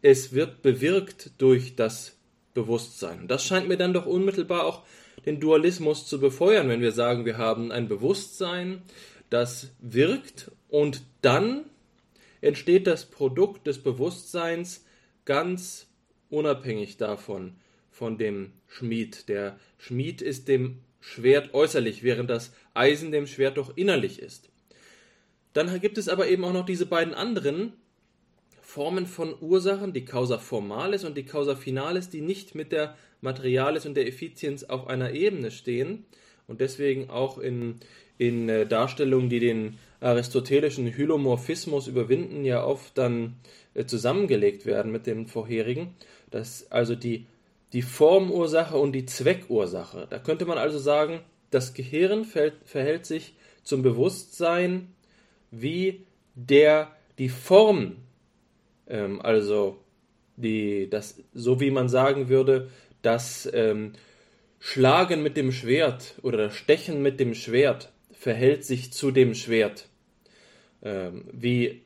Es 0.00 0.32
wird 0.32 0.62
bewirkt 0.62 1.30
durch 1.38 1.76
das 1.76 2.18
Bewusstsein. 2.54 3.28
Das 3.28 3.44
scheint 3.44 3.68
mir 3.68 3.76
dann 3.76 3.92
doch 3.92 4.06
unmittelbar 4.06 4.64
auch 4.64 4.82
den 5.26 5.40
Dualismus 5.40 6.06
zu 6.06 6.20
befeuern, 6.20 6.68
wenn 6.68 6.80
wir 6.80 6.92
sagen, 6.92 7.24
wir 7.24 7.38
haben 7.38 7.70
ein 7.72 7.88
Bewusstsein, 7.88 8.82
das 9.30 9.70
wirkt 9.80 10.50
und 10.68 11.02
dann 11.22 11.64
entsteht 12.40 12.86
das 12.86 13.06
Produkt 13.06 13.66
des 13.66 13.82
Bewusstseins 13.82 14.84
ganz 15.24 15.86
unabhängig 16.28 16.96
davon, 16.96 17.54
von 17.90 18.18
dem 18.18 18.52
Schmied. 18.66 19.28
Der 19.28 19.58
Schmied 19.78 20.22
ist 20.22 20.48
dem 20.48 20.80
Schwert 21.00 21.54
äußerlich, 21.54 22.02
während 22.02 22.30
das 22.30 22.52
Eisen 22.74 23.12
dem 23.12 23.26
Schwert 23.26 23.56
doch 23.56 23.76
innerlich 23.76 24.18
ist. 24.18 24.48
Dann 25.52 25.80
gibt 25.80 25.98
es 25.98 26.08
aber 26.08 26.28
eben 26.28 26.44
auch 26.44 26.52
noch 26.52 26.64
diese 26.64 26.86
beiden 26.86 27.14
anderen 27.14 27.74
Formen 28.72 29.04
von 29.04 29.34
Ursachen, 29.38 29.92
die 29.92 30.06
Causa 30.06 30.38
formalis 30.38 31.04
und 31.04 31.14
die 31.18 31.26
Causa 31.26 31.56
finalis, 31.56 32.08
die 32.08 32.22
nicht 32.22 32.54
mit 32.54 32.72
der 32.72 32.96
Materialis 33.20 33.84
und 33.84 33.98
der 33.98 34.06
Effizienz 34.06 34.64
auf 34.64 34.86
einer 34.86 35.12
Ebene 35.12 35.50
stehen 35.50 36.06
und 36.48 36.62
deswegen 36.62 37.10
auch 37.10 37.36
in, 37.36 37.80
in 38.16 38.48
äh, 38.48 38.64
Darstellungen, 38.66 39.28
die 39.28 39.40
den 39.40 39.78
aristotelischen 40.00 40.86
Hylomorphismus 40.86 41.86
überwinden, 41.86 42.46
ja 42.46 42.64
oft 42.64 42.96
dann 42.96 43.36
äh, 43.74 43.84
zusammengelegt 43.84 44.64
werden 44.64 44.90
mit 44.90 45.06
dem 45.06 45.26
vorherigen. 45.26 45.94
Das 46.30 46.72
also 46.72 46.94
die, 46.94 47.26
die 47.74 47.82
Formursache 47.82 48.78
und 48.78 48.92
die 48.92 49.04
Zweckursache. 49.04 50.06
Da 50.08 50.18
könnte 50.18 50.46
man 50.46 50.56
also 50.56 50.78
sagen, 50.78 51.20
das 51.50 51.74
Gehirn 51.74 52.24
fällt, 52.24 52.54
verhält 52.64 53.04
sich 53.04 53.34
zum 53.64 53.82
Bewusstsein 53.82 54.94
wie 55.50 56.06
der 56.34 56.96
die 57.18 57.28
Form 57.28 57.96
ähm, 58.86 59.20
also 59.20 59.78
die, 60.36 60.88
das, 60.90 61.22
so 61.32 61.60
wie 61.60 61.70
man 61.70 61.88
sagen 61.88 62.28
würde, 62.28 62.70
das 63.02 63.48
ähm, 63.52 63.92
Schlagen 64.58 65.22
mit 65.22 65.36
dem 65.36 65.52
Schwert 65.52 66.14
oder 66.22 66.38
das 66.38 66.56
Stechen 66.56 67.02
mit 67.02 67.20
dem 67.20 67.34
Schwert 67.34 67.92
verhält 68.12 68.64
sich 68.64 68.92
zu 68.92 69.10
dem 69.10 69.34
Schwert, 69.34 69.88
ähm, 70.82 71.24
wie 71.32 71.82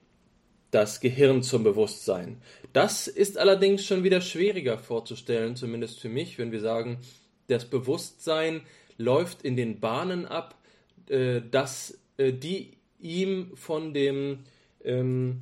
das 0.70 1.00
Gehirn 1.00 1.42
zum 1.42 1.64
Bewusstsein. 1.64 2.42
Das 2.72 3.08
ist 3.08 3.38
allerdings 3.38 3.86
schon 3.86 4.04
wieder 4.04 4.20
schwieriger 4.20 4.76
vorzustellen, 4.76 5.56
zumindest 5.56 6.00
für 6.00 6.10
mich, 6.10 6.38
wenn 6.38 6.52
wir 6.52 6.60
sagen, 6.60 6.98
das 7.46 7.64
Bewusstsein 7.64 8.60
läuft 8.98 9.42
in 9.42 9.56
den 9.56 9.80
Bahnen 9.80 10.26
ab, 10.26 10.60
äh, 11.08 11.40
dass 11.50 11.98
äh, 12.18 12.32
die 12.32 12.72
ihm 13.00 13.52
von 13.56 13.94
dem 13.94 14.40
ähm, 14.84 15.40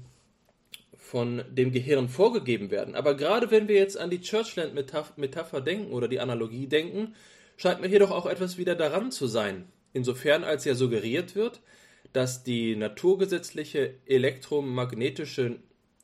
von 1.05 1.45
dem 1.51 1.71
Gehirn 1.71 2.09
vorgegeben 2.09 2.71
werden. 2.71 2.95
Aber 2.95 3.15
gerade 3.15 3.51
wenn 3.51 3.69
wir 3.69 3.77
jetzt 3.77 3.99
an 3.99 4.09
die 4.09 4.23
Churchland-Metapher 4.23 5.61
denken 5.61 5.93
oder 5.93 6.09
die 6.09 6.19
Analogie 6.19 6.67
denken, 6.67 7.15
scheint 7.59 7.83
mir 7.83 7.89
hier 7.89 7.99
doch 7.99 8.11
auch 8.11 8.25
etwas 8.25 8.57
wieder 8.57 8.75
daran 8.75 9.13
zu 9.13 9.27
sein. 9.27 9.67
Insofern 9.93 10.45
als 10.45 10.65
ja 10.65 10.75
suggeriert 10.75 11.37
wird, 11.37 11.61
dass 12.15 12.43
die 12.43 12.75
naturgesetzliche 12.75 13.97
elektromagnetische 14.07 15.57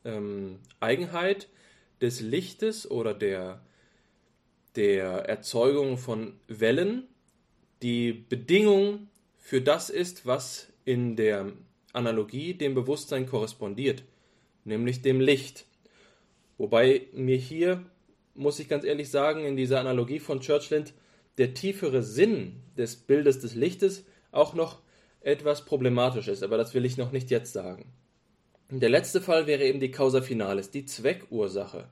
ähm, 0.05 0.59
Eigenheit 0.79 1.49
des 1.99 2.21
Lichtes 2.21 2.89
oder 2.89 3.15
der, 3.15 3.65
der 4.75 5.07
Erzeugung 5.27 5.97
von 5.97 6.39
Wellen 6.47 7.07
die 7.81 8.13
Bedingung 8.13 9.07
für 9.39 9.61
das 9.61 9.89
ist, 9.89 10.27
was 10.27 10.67
in 10.85 11.15
der 11.15 11.53
Analogie 11.91 12.53
dem 12.53 12.75
Bewusstsein 12.75 13.25
korrespondiert, 13.25 14.03
nämlich 14.63 15.01
dem 15.01 15.19
Licht. 15.19 15.65
Wobei 16.57 17.07
mir 17.13 17.37
hier, 17.37 17.83
muss 18.35 18.59
ich 18.59 18.69
ganz 18.69 18.83
ehrlich 18.83 19.09
sagen, 19.09 19.45
in 19.45 19.55
dieser 19.55 19.79
Analogie 19.79 20.19
von 20.19 20.41
Churchland 20.41 20.93
der 21.37 21.53
tiefere 21.53 22.03
Sinn 22.03 22.61
des 22.77 22.95
Bildes 22.95 23.39
des 23.39 23.55
Lichtes 23.55 24.05
auch 24.31 24.53
noch 24.53 24.81
etwas 25.21 25.65
problematisch 25.65 26.27
ist, 26.27 26.43
aber 26.43 26.57
das 26.57 26.73
will 26.73 26.85
ich 26.85 26.97
noch 26.97 27.11
nicht 27.11 27.31
jetzt 27.31 27.53
sagen. 27.53 27.91
Der 28.69 28.89
letzte 28.89 29.21
Fall 29.21 29.47
wäre 29.47 29.63
eben 29.63 29.79
die 29.79 29.91
Causa 29.91 30.21
Finalis, 30.21 30.71
die 30.71 30.85
Zweckursache. 30.85 31.89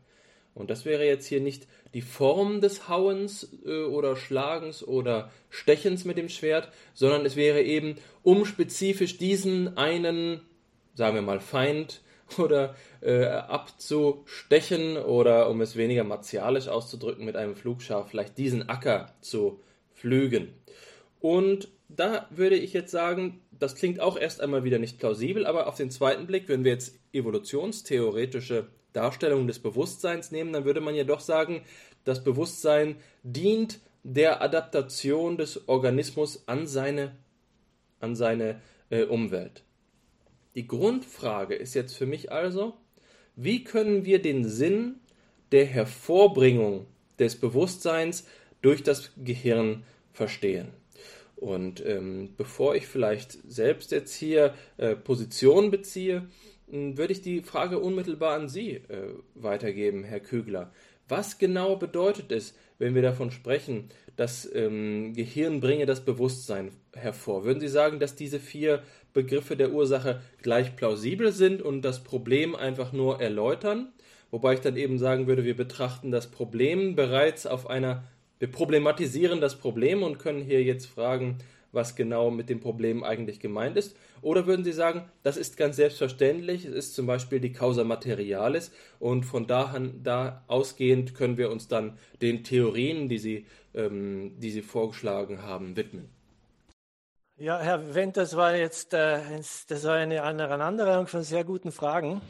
Und 0.54 0.70
das 0.70 0.86
wäre 0.86 1.06
jetzt 1.06 1.26
hier 1.26 1.42
nicht 1.42 1.68
die 1.94 2.02
Form 2.02 2.62
des 2.62 2.88
Hauens 2.90 3.50
äh, 3.66 3.84
oder 3.84 4.16
Schlagens 4.16 4.86
oder 4.86 5.32
Stechens 5.50 6.06
mit 6.06 6.18
dem 6.18 6.30
Schwert, 6.30 6.70
sondern 6.94 7.26
es 7.26 7.36
wäre 7.36 7.62
eben, 7.62 7.96
um 8.24 8.46
spezifisch 8.46 9.18
diesen 9.18 9.78
einen, 9.78 10.42
sagen 10.96 11.16
wir 11.16 11.22
mal, 11.22 11.40
Feind 11.40 12.02
oder 12.38 12.76
äh, 13.02 13.26
abzustechen 13.26 14.98
oder 14.98 15.50
um 15.50 15.62
es 15.62 15.76
weniger 15.76 16.04
martialisch 16.04 16.68
auszudrücken, 16.68 17.26
mit 17.26 17.36
einem 17.36 17.56
Flugschaf 17.56 18.10
vielleicht 18.10 18.38
diesen 18.38 18.70
Acker 18.70 19.14
zu 19.22 19.62
pflügen. 19.96 20.50
Und 21.20 21.70
da 21.90 22.28
würde 22.30 22.56
ich 22.56 22.74
jetzt 22.74 22.92
sagen, 22.92 23.42
das 23.52 23.76
klingt 23.76 24.00
auch 24.00 24.18
erst 24.18 24.42
einmal 24.42 24.64
wieder 24.64 24.80
nicht 24.80 25.00
plausibel, 25.00 25.46
aber 25.46 25.68
auf 25.68 25.76
den 25.76 25.92
zweiten 25.92 26.28
Blick, 26.28 26.48
wenn 26.48 26.64
wir 26.64 26.72
jetzt 26.72 26.98
evolutionstheoretische 27.14 28.68
Darstellungen 28.94 29.48
des 29.48 29.60
Bewusstseins 29.60 30.32
nehmen, 30.32 30.54
dann 30.54 30.66
würde 30.66 30.82
man 30.82 30.96
ja 30.96 31.04
doch 31.04 31.20
sagen, 31.20 31.62
das 32.06 32.24
Bewusstsein 32.24 32.96
dient 33.24 33.80
der 34.04 34.42
Adaptation 34.42 35.38
des 35.38 35.68
Organismus 35.68 36.44
an 36.48 36.68
seine, 36.68 37.16
an 38.00 38.16
seine 38.16 38.62
äh, 38.90 39.04
Umwelt. 39.04 39.64
Die 40.56 40.68
Grundfrage 40.68 41.56
ist 41.56 41.76
jetzt 41.76 41.96
für 41.96 42.06
mich 42.06 42.32
also, 42.32 42.74
wie 43.36 43.64
können 43.64 44.06
wir 44.06 44.22
den 44.22 44.48
Sinn 44.48 44.96
der 45.52 45.66
Hervorbringung 45.66 46.88
des 47.20 47.36
Bewusstseins 47.36 48.26
durch 48.62 48.84
das 48.84 49.12
Gehirn 49.24 49.84
verstehen? 50.12 50.70
Und 51.36 51.86
ähm, 51.86 52.34
bevor 52.36 52.76
ich 52.76 52.88
vielleicht 52.88 53.38
selbst 53.50 53.92
jetzt 53.92 54.14
hier 54.14 54.54
äh, 54.78 54.96
Position 54.96 55.72
beziehe, 55.72 56.28
würde 56.68 57.14
ich 57.14 57.22
die 57.22 57.42
Frage 57.42 57.80
unmittelbar 57.80 58.36
an 58.36 58.50
Sie 58.50 58.72
äh, 58.72 59.14
weitergeben, 59.36 60.04
Herr 60.04 60.20
Kügler. 60.20 60.72
Was 61.08 61.38
genau 61.38 61.76
bedeutet 61.76 62.32
es, 62.32 62.54
wenn 62.78 62.94
wir 62.94 63.02
davon 63.02 63.32
sprechen, 63.32 63.90
das 64.16 64.48
ähm, 64.54 65.14
Gehirn 65.14 65.62
bringe 65.62 65.86
das 65.86 66.04
Bewusstsein 66.04 66.72
hervor? 66.94 67.46
Würden 67.46 67.60
Sie 67.60 67.70
sagen, 67.70 68.00
dass 68.00 68.16
diese 68.16 68.40
vier 68.40 68.84
Begriffe 69.14 69.56
der 69.56 69.72
Ursache 69.72 70.22
gleich 70.42 70.76
plausibel 70.76 71.32
sind 71.32 71.62
und 71.62 71.82
das 71.82 72.04
Problem 72.04 72.56
einfach 72.56 72.92
nur 72.94 73.22
erläutern? 73.22 73.92
Wobei 74.32 74.54
ich 74.54 74.60
dann 74.62 74.78
eben 74.78 75.00
sagen 75.00 75.28
würde, 75.28 75.44
wir 75.44 75.56
betrachten 75.56 76.12
das 76.12 76.28
Problem 76.28 76.96
bereits 76.96 77.48
auf 77.48 77.70
einer 77.70 78.04
wir 78.40 78.50
problematisieren 78.50 79.42
das 79.42 79.58
Problem 79.58 80.02
und 80.02 80.18
können 80.18 80.42
hier 80.42 80.64
jetzt 80.64 80.86
fragen, 80.86 81.40
was 81.74 81.96
genau 81.96 82.32
mit 82.32 82.50
dem 82.50 82.62
Problem 82.62 83.04
eigentlich 83.04 83.42
gemeint 83.42 83.78
ist. 83.78 83.96
Oder 84.22 84.48
würden 84.48 84.64
Sie 84.64 84.72
sagen, 84.72 85.04
das 85.24 85.38
ist 85.38 85.58
ganz 85.58 85.76
selbstverständlich, 85.76 86.66
es 86.66 86.74
ist 86.74 86.96
zum 86.96 87.06
Beispiel 87.06 87.42
die 87.42 87.52
Causa 87.52 87.84
Materialis 87.84 88.72
und 88.98 89.24
von 89.24 89.46
da, 89.46 89.66
an, 89.66 90.00
da 90.04 90.44
ausgehend 90.48 91.14
können 91.14 91.38
wir 91.38 91.52
uns 91.52 91.68
dann 91.68 91.98
den 92.22 92.44
Theorien, 92.44 93.10
die 93.10 93.20
Sie, 93.20 93.46
ähm, 93.76 94.40
die 94.40 94.52
Sie 94.52 94.62
vorgeschlagen 94.62 95.44
haben, 95.44 95.76
widmen. 95.76 96.10
Ja, 97.42 97.58
Herr 97.62 97.96
Wendt, 97.96 98.18
das 98.18 98.36
war 98.36 98.54
jetzt 98.54 98.94
äh, 98.94 99.22
das 99.70 99.84
war 99.86 99.96
eine 99.96 100.24
Aneinanderreihung 100.24 101.08
von 101.08 101.24
sehr 101.24 101.46
guten 101.46 101.72
Fragen. 101.72 102.22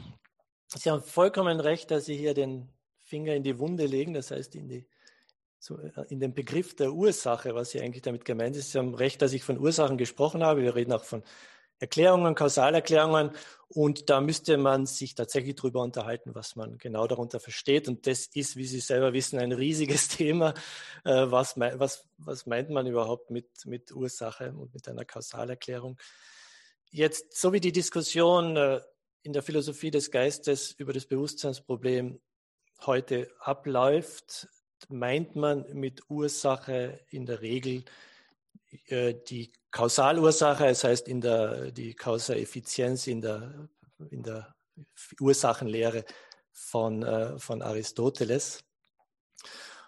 Sie 0.68 0.88
haben 0.88 1.02
vollkommen 1.02 1.58
recht, 1.58 1.90
dass 1.90 2.04
Sie 2.04 2.16
hier 2.16 2.32
den 2.32 2.68
Finger 2.96 3.34
in 3.34 3.42
die 3.42 3.58
Wunde 3.58 3.86
legen, 3.86 4.14
das 4.14 4.30
heißt 4.30 4.54
in 4.54 4.68
die 4.68 4.86
äh, 5.68 6.04
in 6.10 6.20
den 6.20 6.32
Begriff 6.32 6.76
der 6.76 6.92
Ursache, 6.92 7.56
was 7.56 7.72
hier 7.72 7.82
eigentlich 7.82 8.02
damit 8.02 8.24
gemeint 8.24 8.54
ist. 8.54 8.70
Sie 8.70 8.78
haben 8.78 8.94
recht, 8.94 9.20
dass 9.20 9.32
ich 9.32 9.42
von 9.42 9.58
Ursachen 9.58 9.98
gesprochen 9.98 10.44
habe. 10.44 10.62
Wir 10.62 10.76
reden 10.76 10.92
auch 10.92 11.02
von 11.02 11.24
Erklärungen, 11.80 12.34
Kausalerklärungen. 12.34 13.32
Und 13.68 14.10
da 14.10 14.20
müsste 14.20 14.58
man 14.58 14.86
sich 14.86 15.14
tatsächlich 15.14 15.56
darüber 15.56 15.82
unterhalten, 15.82 16.34
was 16.34 16.56
man 16.56 16.76
genau 16.76 17.06
darunter 17.06 17.40
versteht. 17.40 17.88
Und 17.88 18.06
das 18.06 18.26
ist, 18.26 18.56
wie 18.56 18.66
Sie 18.66 18.80
selber 18.80 19.12
wissen, 19.12 19.38
ein 19.38 19.52
riesiges 19.52 20.08
Thema. 20.16 20.54
Äh, 21.04 21.30
was, 21.30 21.58
was, 21.58 22.04
was 22.18 22.46
meint 22.46 22.70
man 22.70 22.86
überhaupt 22.86 23.30
mit, 23.30 23.48
mit 23.64 23.92
Ursache 23.92 24.52
und 24.52 24.74
mit 24.74 24.88
einer 24.88 25.04
Kausalerklärung? 25.04 25.98
Jetzt, 26.90 27.38
so 27.38 27.52
wie 27.52 27.60
die 27.60 27.72
Diskussion 27.72 28.56
äh, 28.56 28.80
in 29.22 29.32
der 29.32 29.42
Philosophie 29.42 29.90
des 29.90 30.10
Geistes 30.10 30.72
über 30.72 30.92
das 30.92 31.06
Bewusstseinsproblem 31.06 32.20
heute 32.84 33.30
abläuft, 33.38 34.48
meint 34.88 35.36
man 35.36 35.64
mit 35.72 36.02
Ursache 36.08 37.00
in 37.10 37.26
der 37.26 37.40
Regel 37.40 37.84
die 38.72 39.52
Kausalursache, 39.70 40.64
das 40.64 40.84
heißt 40.84 41.08
in 41.08 41.20
der, 41.20 41.70
die 41.72 41.94
Kausaleffizienz 41.94 43.06
in 43.06 43.20
der, 43.20 43.68
in 44.10 44.22
der 44.22 44.54
Ursachenlehre 45.20 46.04
von, 46.52 47.02
äh, 47.02 47.38
von 47.38 47.62
Aristoteles. 47.62 48.64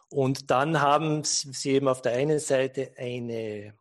Und 0.08 0.50
dann 0.50 0.80
haben 0.80 1.24
sie 1.24 1.70
eben 1.70 1.88
auf 1.88 2.02
der 2.02 2.12
einen 2.12 2.38
Seite 2.38 2.92
eine, 2.96 3.74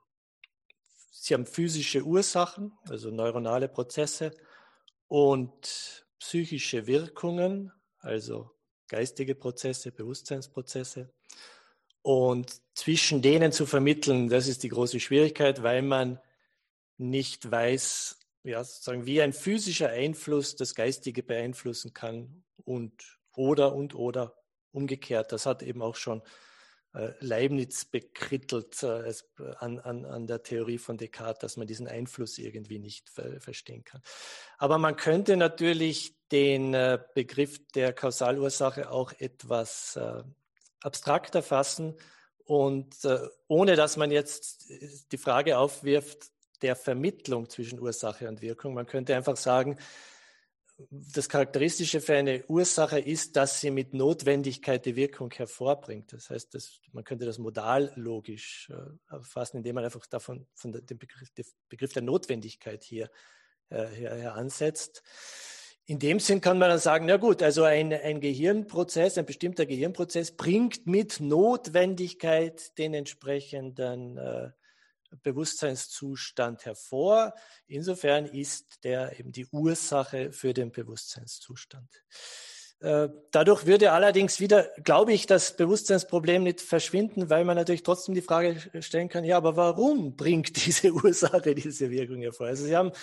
sie 1.12 1.34
haben 1.34 1.46
physische 1.46 2.04
Ursachen, 2.04 2.72
also 2.88 3.12
neuronale 3.12 3.68
Prozesse 3.68 4.32
und 5.08 6.06
psychische 6.20 6.88
Wirkungen, 6.88 7.72
also 8.00 8.52
geistige 8.88 9.36
Prozesse, 9.36 9.92
Bewusstseinsprozesse. 9.92 11.12
Und 12.02 12.62
zwischen 12.74 13.22
denen 13.22 13.52
zu 13.52 13.66
vermitteln, 13.66 14.30
das 14.30 14.48
ist 14.48 14.64
die 14.64 14.70
große 14.70 15.00
Schwierigkeit, 15.00 15.62
weil 15.62 15.82
man 15.82 16.20
nicht 16.98 17.50
weiß, 17.50 18.20
ja, 18.44 18.64
sozusagen, 18.64 19.06
wie 19.06 19.22
ein 19.22 19.34
physischer 19.34 19.90
Einfluss 19.90 20.56
das 20.56 20.74
Geistige 20.74 21.22
beeinflussen 21.22 21.94
kann 21.94 22.44
und 22.64 23.20
oder 23.36 23.76
und 23.76 23.94
oder 23.96 24.36
umgekehrt. 24.72 25.32
Das 25.32 25.46
hat 25.46 25.62
eben 25.62 25.82
auch 25.82 25.96
schon 25.96 26.24
äh, 26.94 27.12
Leibniz 27.20 27.86
bekrittelt 27.86 28.82
äh, 28.84 29.14
an, 29.60 29.80
an, 29.80 30.06
an 30.06 30.28
der 30.28 30.42
Theorie 30.42 30.80
von 30.80 30.98
Descartes, 30.98 31.40
dass 31.40 31.58
man 31.58 31.68
diesen 31.68 31.88
Einfluss 31.88 32.38
irgendwie 32.38 32.80
nicht 32.80 33.10
verstehen 33.10 33.84
kann. 33.84 34.02
Aber 34.58 34.78
man 34.78 34.96
könnte 34.96 35.38
natürlich 35.38 36.16
den 36.32 36.74
äh, 36.74 37.00
Begriff 37.14 37.60
der 37.76 37.94
Kausalursache 37.94 38.90
auch 38.90 39.14
etwas 39.20 40.00
abstrakter 40.82 41.42
fassen 41.44 41.96
und 42.46 42.96
ohne 43.48 43.76
dass 43.76 43.98
man 43.98 44.12
jetzt 44.12 44.70
die 45.12 45.18
Frage 45.18 45.58
aufwirft 45.58 46.32
der 46.62 46.76
Vermittlung 46.76 47.50
zwischen 47.50 47.80
Ursache 47.80 48.28
und 48.28 48.42
Wirkung. 48.42 48.74
Man 48.74 48.86
könnte 48.86 49.16
einfach 49.16 49.38
sagen, 49.38 49.78
das 50.90 51.30
Charakteristische 51.30 52.02
für 52.02 52.16
eine 52.16 52.44
Ursache 52.48 53.00
ist, 53.00 53.36
dass 53.36 53.60
sie 53.60 53.72
mit 53.72 53.94
Notwendigkeit 53.94 54.86
die 54.86 54.96
Wirkung 54.96 55.32
hervorbringt. 55.32 56.14
Das 56.14 56.30
heißt, 56.30 56.54
das, 56.54 56.80
man 56.92 57.04
könnte 57.04 57.26
das 57.26 57.38
modal 57.38 57.92
logisch 57.96 58.70
äh, 58.72 59.14
erfassen, 59.14 59.58
indem 59.58 59.76
man 59.76 59.84
einfach 59.84 60.06
davon 60.08 60.48
von 60.56 60.72
dem 60.72 60.98
Begriff, 60.98 61.30
Begriff 61.70 61.94
der 61.94 62.02
Notwendigkeit 62.02 62.84
hier, 62.84 63.10
äh, 63.70 63.88
hier, 63.88 64.16
hier, 64.16 64.34
ansetzt. 64.34 65.04
In 65.92 66.00
dem 66.00 66.22
Sinn 66.22 66.40
kann 66.40 66.58
man 66.58 66.70
dann 66.70 66.80
sagen, 66.80 67.06
na 67.06 67.18
gut, 67.18 67.44
also 67.44 67.64
ein, 67.64 67.92
ein 67.92 68.22
Gehirnprozess, 68.22 69.18
ein 69.18 69.26
bestimmter 69.26 69.66
Gehirnprozess 69.66 70.32
bringt 70.32 70.88
mit 70.88 71.20
Notwendigkeit 71.20 72.78
den 72.78 72.94
entsprechenden 72.94 74.18
äh, 74.18 74.52
Bewusstseinszustand 75.22 76.66
hervor. 76.66 77.34
Insofern 77.68 78.26
ist 78.26 78.86
der 78.86 79.20
eben 79.20 79.34
die 79.34 79.46
Ursache 79.48 80.32
für 80.32 80.54
den 80.54 80.72
Bewusstseinszustand. 80.72 81.90
Äh, 82.80 83.10
dadurch 83.32 83.66
würde 83.66 83.92
allerdings 83.92 84.40
wieder, 84.40 84.72
glaube 84.86 85.12
ich, 85.12 85.26
das 85.26 85.58
Bewusstseinsproblem 85.58 86.44
nicht 86.44 86.62
verschwinden, 86.62 87.30
weil 87.30 87.44
man 87.44 87.58
natürlich 87.58 87.84
trotzdem 87.84 88.16
die 88.16 88.22
Frage 88.22 88.56
stellen 88.80 89.10
kann, 89.10 89.26
ja, 89.26 89.36
aber 89.36 89.58
warum 89.58 90.16
bringt 90.16 90.56
diese 90.66 90.94
Ursache 90.94 91.54
diese 91.54 91.92
Wirkung 91.92 92.22
hervor? 92.22 92.48
Also 92.48 92.64
Sie 92.64 92.78
haben, 92.78 92.94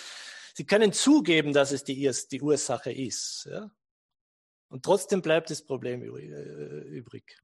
Sie 0.59 0.65
können 0.65 0.91
zugeben, 0.91 1.53
dass 1.53 1.71
es 1.71 1.85
die, 1.85 2.11
die 2.29 2.41
Ursache 2.41 2.91
ist. 2.91 3.47
Ja? 3.49 3.71
Und 4.67 4.83
trotzdem 4.83 5.21
bleibt 5.21 5.49
das 5.49 5.61
Problem 5.61 6.03
äh, 6.03 6.81
übrig. 6.81 7.41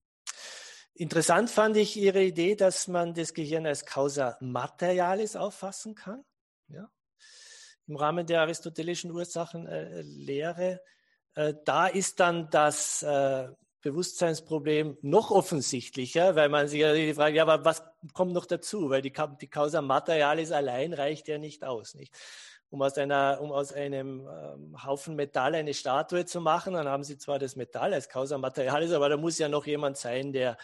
Interessant 0.93 1.49
fand 1.49 1.77
ich 1.77 1.95
Ihre 1.95 2.21
Idee, 2.21 2.55
dass 2.55 2.89
man 2.89 3.13
das 3.13 3.33
Gehirn 3.33 3.65
als 3.67 3.85
Causa 3.85 4.35
Materialis 4.41 5.37
auffassen 5.37 5.95
kann. 5.95 6.25
Ja? 6.67 6.91
Im 7.87 7.95
Rahmen 7.95 8.27
der 8.27 8.41
aristotelischen 8.41 9.11
Ursachenlehre. 9.11 10.81
äh, 11.35 11.53
da 11.63 11.87
ist 11.87 12.19
dann 12.19 12.49
das 12.49 13.01
äh, 13.01 13.47
Bewusstseinsproblem 13.79 14.97
noch 15.03 15.31
offensichtlicher, 15.31 16.35
weil 16.35 16.49
man 16.49 16.67
sich 16.67 16.81
die 16.81 17.13
Frage, 17.13 17.37
ja, 17.37 17.43
aber 17.47 17.63
was 17.63 17.81
kommt 18.11 18.33
noch 18.33 18.45
dazu? 18.45 18.89
Weil 18.89 19.01
die, 19.01 19.13
die 19.39 19.47
Causa 19.47 19.81
Materialis 19.81 20.51
allein 20.51 20.91
reicht 20.91 21.29
ja 21.29 21.37
nicht 21.37 21.63
aus, 21.63 21.95
nicht? 21.95 22.13
Um 22.75 22.81
aus, 22.81 22.97
einer, 22.97 23.39
um 23.39 23.53
aus 23.53 23.71
einem 23.71 24.27
ähm, 24.27 24.83
Haufen 24.83 25.15
Metall 25.15 25.55
eine 25.55 25.73
Statue 25.73 26.25
zu 26.25 26.41
machen, 26.41 26.73
dann 26.73 26.89
haben 26.89 27.05
sie 27.05 27.17
zwar 27.17 27.39
das 27.39 27.55
Metall 27.55 27.93
als 27.93 28.09
Causa 28.09 28.37
Materialis, 28.37 28.91
aber 28.91 29.07
da 29.07 29.15
muss 29.15 29.37
ja 29.37 29.47
noch 29.47 29.65
jemand 29.65 29.95
sein, 29.95 30.33
der, 30.33 30.57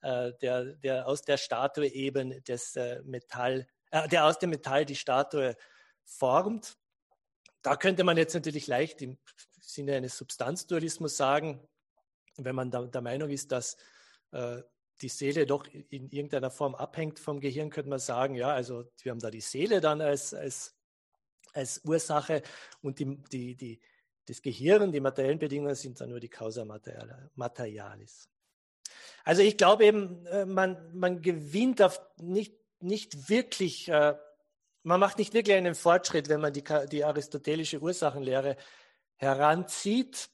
äh, 0.00 0.32
der, 0.40 0.76
der 0.76 1.08
aus 1.08 1.22
der 1.22 1.38
Statue 1.38 1.88
eben 1.88 2.40
das 2.44 2.76
äh, 2.76 3.02
Metall, 3.02 3.66
äh, 3.90 4.06
der 4.06 4.26
aus 4.26 4.38
dem 4.38 4.50
Metall 4.50 4.84
die 4.84 4.94
Statue 4.94 5.56
formt. 6.04 6.76
Da 7.62 7.74
könnte 7.74 8.04
man 8.04 8.16
jetzt 8.16 8.34
natürlich 8.34 8.68
leicht 8.68 9.02
im 9.02 9.18
Sinne 9.58 9.96
eines 9.96 10.16
Substanzdualismus 10.16 11.16
sagen, 11.16 11.66
wenn 12.36 12.54
man 12.54 12.70
da, 12.70 12.82
der 12.82 13.00
Meinung 13.00 13.30
ist, 13.30 13.50
dass 13.50 13.76
äh, 14.30 14.62
die 15.00 15.08
Seele 15.08 15.46
doch 15.46 15.66
in 15.66 16.10
irgendeiner 16.10 16.52
Form 16.52 16.76
abhängt 16.76 17.18
vom 17.18 17.40
Gehirn, 17.40 17.70
könnte 17.70 17.90
man 17.90 17.98
sagen, 17.98 18.36
ja, 18.36 18.50
also 18.50 18.84
wir 19.02 19.10
haben 19.10 19.18
da 19.18 19.32
die 19.32 19.40
Seele 19.40 19.80
dann 19.80 20.00
als, 20.00 20.32
als, 20.32 20.75
als 21.56 21.80
Ursache 21.84 22.42
und 22.82 22.98
die, 22.98 23.16
die, 23.32 23.56
die, 23.56 23.80
das 24.26 24.42
Gehirn, 24.42 24.92
die 24.92 25.00
materiellen 25.00 25.38
Bedingungen 25.38 25.74
sind 25.74 26.00
dann 26.00 26.10
nur 26.10 26.20
die 26.20 26.28
Causa 26.28 26.64
Materialis. 27.34 28.28
Also 29.24 29.42
ich 29.42 29.56
glaube 29.56 29.84
eben, 29.84 30.26
äh, 30.26 30.46
man, 30.46 30.96
man 30.96 31.22
gewinnt 31.22 31.82
auf 31.82 32.00
nicht, 32.18 32.54
nicht 32.80 33.28
wirklich, 33.28 33.88
äh, 33.88 34.16
man 34.82 35.00
macht 35.00 35.18
nicht 35.18 35.34
wirklich 35.34 35.56
einen 35.56 35.74
Fortschritt, 35.74 36.28
wenn 36.28 36.40
man 36.40 36.52
die, 36.52 36.64
die 36.90 37.04
aristotelische 37.04 37.80
Ursachenlehre 37.80 38.56
heranzieht. 39.16 40.28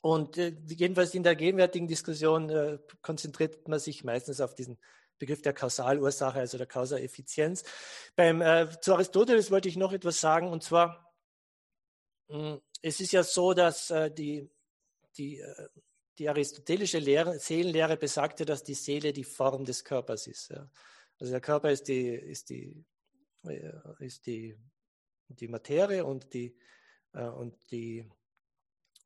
Und 0.00 0.38
äh, 0.38 0.56
jedenfalls 0.66 1.14
in 1.14 1.22
der 1.22 1.36
gegenwärtigen 1.36 1.86
Diskussion 1.86 2.80
konzentriert 3.02 3.68
man 3.68 3.78
sich 3.78 4.04
meistens 4.04 4.40
auf 4.40 4.54
diesen 4.54 4.78
Begriff 5.18 5.42
der 5.42 5.52
Kausalursache, 5.52 6.38
also 6.38 6.58
der 6.58 6.66
Kausaleffizienz. 6.66 7.64
Beim, 8.16 8.40
äh, 8.40 8.68
zu 8.80 8.94
Aristoteles 8.94 9.50
wollte 9.50 9.68
ich 9.68 9.76
noch 9.76 9.92
etwas 9.92 10.20
sagen, 10.20 10.48
und 10.48 10.62
zwar, 10.62 11.14
mh, 12.28 12.52
hm, 12.52 12.60
es 12.82 13.00
ist 13.00 13.12
ja 13.12 13.22
so, 13.22 13.54
dass 13.54 13.90
äh, 13.90 14.10
die, 14.10 14.48
die, 15.16 15.38
äh, 15.40 15.68
die 16.18 16.28
aristotelische 16.28 16.98
Lehre, 16.98 17.38
Seelenlehre 17.38 17.96
besagte, 17.96 18.44
dass 18.44 18.62
die 18.62 18.74
Seele 18.74 19.12
die 19.12 19.24
Form 19.24 19.64
des 19.64 19.84
Körpers 19.84 20.26
ist. 20.26 20.50
Ja. 20.50 20.70
Also 21.18 21.32
der 21.32 21.40
Körper 21.40 21.70
ist 21.70 21.88
die, 21.88 22.08
ist 22.08 22.50
die, 22.50 22.84
äh, 23.44 23.72
ist 23.98 24.26
die, 24.26 24.56
die 25.28 25.48
Materie 25.48 26.04
und 26.04 26.32
die, 26.34 26.56
äh, 27.12 27.28
und 27.28 27.56
die 27.70 28.08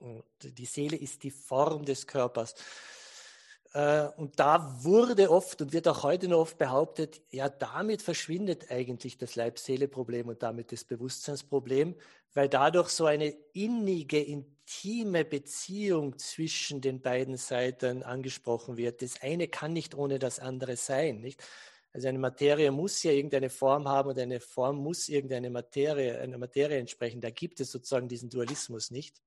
und 0.03 0.25
die 0.43 0.67
Seele 0.67 0.97
ist 0.97 1.23
die 1.23 1.31
Form 1.31 1.85
des 1.85 2.07
Körpers. 2.09 2.57
Äh, 3.75 4.09
und 4.17 4.39
da 4.39 4.85
wurde 4.85 5.31
oft 5.31 5.63
und 5.63 5.73
wird 5.73 5.89
auch 5.89 6.03
heute 6.03 6.29
noch 6.29 6.41
oft 6.41 6.59
behauptet, 6.59 7.23
ja, 7.31 7.49
damit 7.49 8.03
verschwindet 8.03 8.71
eigentlich 8.71 9.19
das 9.19 9.35
Leib-Seele-Problem 9.37 10.29
und 10.29 10.43
damit 10.43 10.73
das 10.73 10.85
Bewusstseinsproblem, 10.85 11.97
weil 12.35 12.49
dadurch 12.49 12.91
so 12.91 13.07
eine 13.07 13.29
innige, 13.53 14.21
intime 14.21 15.25
Beziehung 15.25 16.19
zwischen 16.19 16.81
den 16.81 17.01
beiden 17.01 17.37
Seiten 17.37 18.03
angesprochen 18.03 18.77
wird. 18.77 19.03
Das 19.03 19.23
eine 19.23 19.49
kann 19.49 19.73
nicht 19.73 19.95
ohne 19.95 20.19
das 20.19 20.39
andere 20.39 20.77
sein, 20.77 21.21
nicht? 21.21 21.43
Also 21.95 22.09
eine 22.09 22.19
Materie 22.19 22.71
muss 22.71 23.03
ja 23.03 23.13
irgendeine 23.13 23.51
Form 23.51 23.87
haben 23.87 24.11
und 24.11 24.19
eine 24.19 24.41
Form 24.41 24.77
muss 24.79 25.09
irgendeine 25.09 25.51
Materie, 25.51 26.19
einer 26.21 26.39
Materie 26.39 26.79
entsprechen. 26.79 27.21
Da 27.21 27.29
gibt 27.29 27.61
es 27.61 27.71
sozusagen 27.71 28.09
diesen 28.09 28.31
Dualismus 28.31 28.91
nicht. 28.91 29.21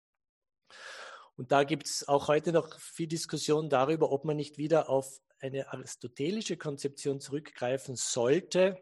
Und 1.37 1.51
da 1.51 1.63
gibt 1.63 1.87
es 1.87 2.07
auch 2.07 2.27
heute 2.27 2.51
noch 2.51 2.79
viel 2.79 3.07
Diskussion 3.07 3.69
darüber, 3.69 4.11
ob 4.11 4.25
man 4.25 4.37
nicht 4.37 4.57
wieder 4.57 4.89
auf 4.89 5.21
eine 5.39 5.71
aristotelische 5.71 6.57
Konzeption 6.57 7.19
zurückgreifen 7.19 7.95
sollte, 7.95 8.77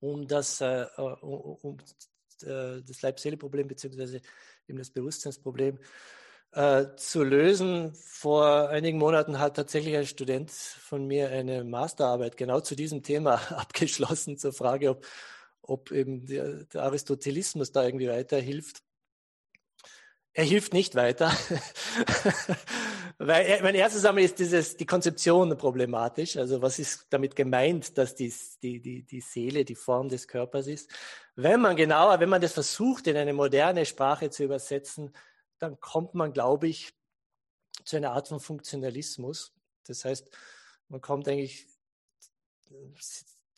um 0.00 0.26
das, 0.26 0.60
äh, 0.60 0.86
um, 0.98 1.56
um 1.62 1.78
äh, 2.42 2.82
das 2.82 3.02
Leib-Seele-Problem 3.02 3.68
beziehungsweise 3.68 4.20
eben 4.66 4.78
das 4.78 4.90
Bewusstseinsproblem 4.90 5.78
äh, 6.52 6.86
zu 6.96 7.22
lösen. 7.22 7.94
Vor 7.94 8.68
einigen 8.68 8.98
Monaten 8.98 9.38
hat 9.38 9.56
tatsächlich 9.56 9.96
ein 9.96 10.06
Student 10.06 10.50
von 10.50 11.06
mir 11.06 11.30
eine 11.30 11.64
Masterarbeit 11.64 12.36
genau 12.36 12.60
zu 12.60 12.74
diesem 12.74 13.02
Thema 13.02 13.34
abgeschlossen, 13.56 14.38
zur 14.38 14.52
Frage, 14.52 14.90
ob, 14.90 15.06
ob 15.62 15.92
eben 15.92 16.26
der, 16.26 16.64
der 16.64 16.82
Aristotelismus 16.82 17.70
da 17.70 17.84
irgendwie 17.84 18.08
weiterhilft. 18.08 18.82
Er 20.32 20.44
hilft 20.44 20.72
nicht 20.72 20.94
weiter, 20.94 21.32
weil 23.18 23.62
mein 23.62 23.74
erstes 23.74 24.04
einmal 24.04 24.22
ist 24.22 24.38
dieses, 24.38 24.76
die 24.76 24.86
Konzeption 24.86 25.56
problematisch. 25.58 26.36
Also 26.36 26.62
was 26.62 26.78
ist 26.78 27.06
damit 27.10 27.34
gemeint, 27.34 27.98
dass 27.98 28.14
die, 28.14 28.32
die, 28.62 28.80
die, 28.80 29.02
die 29.02 29.20
Seele 29.20 29.64
die 29.64 29.74
Form 29.74 30.08
des 30.08 30.28
Körpers 30.28 30.68
ist? 30.68 30.88
Wenn 31.34 31.60
man 31.60 31.74
genauer, 31.74 32.20
wenn 32.20 32.28
man 32.28 32.40
das 32.40 32.52
versucht, 32.52 33.08
in 33.08 33.16
eine 33.16 33.32
moderne 33.32 33.84
Sprache 33.84 34.30
zu 34.30 34.44
übersetzen, 34.44 35.12
dann 35.58 35.80
kommt 35.80 36.14
man, 36.14 36.32
glaube 36.32 36.68
ich, 36.68 36.94
zu 37.84 37.96
einer 37.96 38.12
Art 38.12 38.28
von 38.28 38.38
Funktionalismus. 38.38 39.52
Das 39.86 40.04
heißt, 40.04 40.30
man 40.88 41.00
kommt 41.00 41.26
eigentlich, 41.26 41.66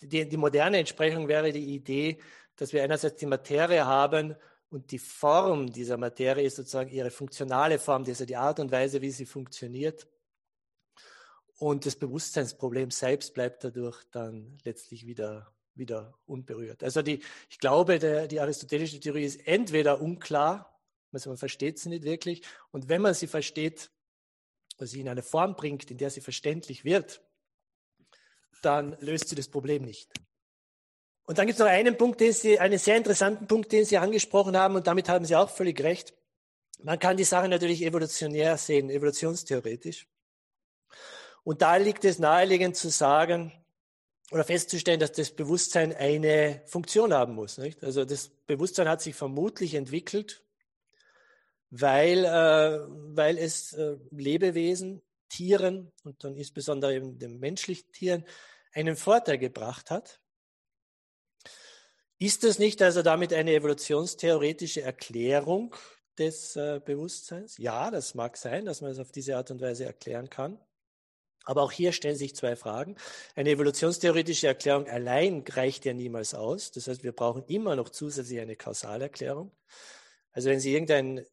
die, 0.00 0.26
die 0.26 0.36
moderne 0.38 0.78
Entsprechung 0.78 1.28
wäre 1.28 1.52
die 1.52 1.74
Idee, 1.74 2.18
dass 2.56 2.72
wir 2.72 2.82
einerseits 2.82 3.16
die 3.16 3.26
Materie 3.26 3.84
haben 3.84 4.36
und 4.72 4.90
die 4.90 4.98
Form 4.98 5.70
dieser 5.70 5.98
Materie 5.98 6.46
ist 6.46 6.56
sozusagen 6.56 6.90
ihre 6.90 7.10
funktionale 7.10 7.78
Form, 7.78 8.04
also 8.06 8.24
die 8.24 8.36
Art 8.36 8.58
und 8.58 8.72
Weise, 8.72 9.02
wie 9.02 9.10
sie 9.10 9.26
funktioniert. 9.26 10.08
Und 11.58 11.84
das 11.84 11.94
Bewusstseinsproblem 11.94 12.90
selbst 12.90 13.34
bleibt 13.34 13.64
dadurch 13.64 14.02
dann 14.10 14.56
letztlich 14.64 15.06
wieder, 15.06 15.54
wieder 15.74 16.18
unberührt. 16.24 16.82
Also 16.82 17.02
die, 17.02 17.22
ich 17.50 17.58
glaube, 17.58 17.98
der, 17.98 18.26
die 18.26 18.40
aristotelische 18.40 18.98
Theorie 18.98 19.24
ist 19.24 19.46
entweder 19.46 20.00
unklar, 20.00 20.80
also 21.12 21.28
man 21.28 21.36
versteht 21.36 21.78
sie 21.78 21.90
nicht 21.90 22.04
wirklich, 22.04 22.42
und 22.70 22.88
wenn 22.88 23.02
man 23.02 23.12
sie 23.12 23.26
versteht, 23.26 23.90
also 24.78 24.90
sie 24.90 25.02
in 25.02 25.08
eine 25.10 25.22
Form 25.22 25.54
bringt, 25.54 25.90
in 25.90 25.98
der 25.98 26.08
sie 26.08 26.22
verständlich 26.22 26.82
wird, 26.82 27.22
dann 28.62 28.96
löst 29.00 29.28
sie 29.28 29.36
das 29.36 29.48
Problem 29.48 29.82
nicht. 29.82 30.10
Und 31.32 31.38
dann 31.38 31.46
gibt 31.46 31.58
es 31.58 31.64
noch 31.64 31.72
einen 31.72 31.96
Punkt, 31.96 32.20
den 32.20 32.34
Sie, 32.34 32.58
einen 32.58 32.78
sehr 32.78 32.98
interessanten 32.98 33.46
Punkt, 33.46 33.72
den 33.72 33.86
Sie 33.86 33.96
angesprochen 33.96 34.54
haben, 34.54 34.74
und 34.74 34.86
damit 34.86 35.08
haben 35.08 35.24
Sie 35.24 35.34
auch 35.34 35.48
völlig 35.48 35.82
recht. 35.82 36.12
Man 36.82 36.98
kann 36.98 37.16
die 37.16 37.24
Sache 37.24 37.48
natürlich 37.48 37.82
evolutionär 37.82 38.58
sehen, 38.58 38.90
evolutionstheoretisch. 38.90 40.06
Und 41.42 41.62
da 41.62 41.76
liegt 41.76 42.04
es 42.04 42.18
naheliegend 42.18 42.76
zu 42.76 42.90
sagen 42.90 43.50
oder 44.30 44.44
festzustellen, 44.44 45.00
dass 45.00 45.12
das 45.12 45.30
Bewusstsein 45.30 45.94
eine 45.94 46.60
Funktion 46.66 47.14
haben 47.14 47.34
muss. 47.34 47.56
Nicht? 47.56 47.82
Also 47.82 48.04
das 48.04 48.28
Bewusstsein 48.28 48.90
hat 48.90 49.00
sich 49.00 49.14
vermutlich 49.14 49.72
entwickelt, 49.72 50.44
weil, 51.70 52.26
äh, 52.26 52.78
weil 53.16 53.38
es 53.38 53.72
äh, 53.72 53.96
Lebewesen, 54.10 55.00
Tieren 55.30 55.92
und 56.04 56.24
dann 56.24 56.36
insbesondere 56.36 56.94
eben 56.94 57.18
den 57.18 57.38
menschlichen 57.38 57.90
Tieren 57.90 58.26
einen 58.74 58.96
Vorteil 58.96 59.38
gebracht 59.38 59.90
hat. 59.90 60.21
Ist 62.22 62.44
das 62.44 62.60
nicht 62.60 62.80
also 62.82 63.02
damit 63.02 63.32
eine 63.32 63.52
evolutionstheoretische 63.52 64.80
Erklärung 64.80 65.74
des 66.16 66.54
äh, 66.54 66.80
Bewusstseins? 66.84 67.58
Ja, 67.58 67.90
das 67.90 68.14
mag 68.14 68.36
sein, 68.36 68.64
dass 68.64 68.80
man 68.80 68.92
es 68.92 69.00
auf 69.00 69.10
diese 69.10 69.36
Art 69.36 69.50
und 69.50 69.60
Weise 69.60 69.86
erklären 69.86 70.30
kann. 70.30 70.56
Aber 71.46 71.64
auch 71.64 71.72
hier 71.72 71.90
stellen 71.90 72.14
sich 72.14 72.36
zwei 72.36 72.54
Fragen. 72.54 72.94
Eine 73.34 73.50
evolutionstheoretische 73.50 74.46
Erklärung 74.46 74.86
allein 74.86 75.42
reicht 75.50 75.84
ja 75.84 75.94
niemals 75.94 76.32
aus. 76.32 76.70
Das 76.70 76.86
heißt, 76.86 77.02
wir 77.02 77.10
brauchen 77.10 77.42
immer 77.46 77.74
noch 77.74 77.88
zusätzlich 77.88 78.38
eine 78.38 78.54
Kausalerklärung. 78.54 79.50
Also 80.30 80.48
wenn 80.48 80.60
Sie 80.60 80.74
irgendein, 80.74 81.26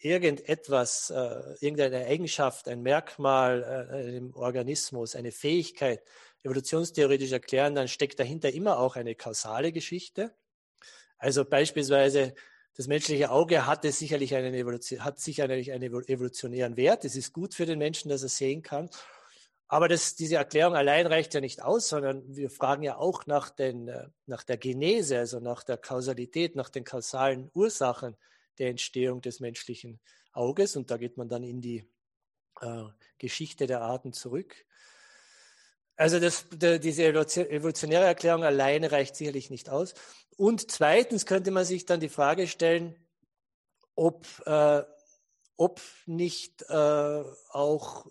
irgendetwas, 0.00 1.10
äh, 1.10 1.54
irgendeine 1.60 2.06
Eigenschaft, 2.06 2.66
ein 2.66 2.82
Merkmal 2.82 3.88
äh, 3.92 4.16
im 4.16 4.34
Organismus, 4.34 5.14
eine 5.14 5.30
Fähigkeit 5.30 6.02
evolutionstheoretisch 6.44 7.32
erklären, 7.32 7.74
dann 7.74 7.88
steckt 7.88 8.20
dahinter 8.20 8.52
immer 8.52 8.78
auch 8.78 8.96
eine 8.96 9.14
kausale 9.14 9.72
Geschichte. 9.72 10.32
Also 11.18 11.44
beispielsweise 11.44 12.34
das 12.76 12.86
menschliche 12.86 13.30
Auge 13.30 13.66
hatte 13.66 13.92
sicherlich 13.92 14.34
einen, 14.34 14.52
Evolution, 14.52 15.04
hat 15.04 15.20
sicherlich 15.20 15.72
einen 15.72 15.84
evolutionären 15.84 16.76
Wert. 16.76 17.04
Es 17.04 17.16
ist 17.16 17.32
gut 17.32 17.54
für 17.54 17.66
den 17.66 17.78
Menschen, 17.78 18.08
dass 18.08 18.22
er 18.22 18.28
sehen 18.28 18.62
kann. 18.62 18.90
Aber 19.68 19.88
das, 19.88 20.16
diese 20.16 20.36
Erklärung 20.36 20.76
allein 20.76 21.06
reicht 21.06 21.34
ja 21.34 21.40
nicht 21.40 21.62
aus, 21.62 21.88
sondern 21.88 22.36
wir 22.36 22.50
fragen 22.50 22.82
ja 22.82 22.96
auch 22.96 23.26
nach, 23.26 23.50
den, 23.50 23.90
nach 24.26 24.42
der 24.42 24.58
Genese, 24.58 25.18
also 25.18 25.40
nach 25.40 25.62
der 25.62 25.78
Kausalität, 25.78 26.56
nach 26.56 26.68
den 26.68 26.84
kausalen 26.84 27.50
Ursachen 27.54 28.16
der 28.58 28.68
Entstehung 28.70 29.20
des 29.20 29.40
menschlichen 29.40 30.00
Auges. 30.32 30.76
Und 30.76 30.90
da 30.90 30.96
geht 30.96 31.16
man 31.16 31.28
dann 31.28 31.42
in 31.42 31.60
die 31.60 31.88
äh, 32.60 32.84
Geschichte 33.18 33.66
der 33.66 33.80
Arten 33.80 34.12
zurück. 34.12 34.66
Also 35.96 36.18
das, 36.18 36.46
der, 36.50 36.78
diese 36.78 37.04
evolutionäre 37.04 38.04
Erklärung 38.04 38.44
alleine 38.44 38.90
reicht 38.90 39.16
sicherlich 39.16 39.50
nicht 39.50 39.70
aus. 39.70 39.94
Und 40.36 40.70
zweitens 40.70 41.26
könnte 41.26 41.50
man 41.50 41.64
sich 41.64 41.86
dann 41.86 42.00
die 42.00 42.08
Frage 42.08 42.48
stellen, 42.48 42.96
ob, 43.94 44.26
äh, 44.46 44.82
ob 45.56 45.80
nicht 46.06 46.62
äh, 46.68 47.22
auch 47.50 48.06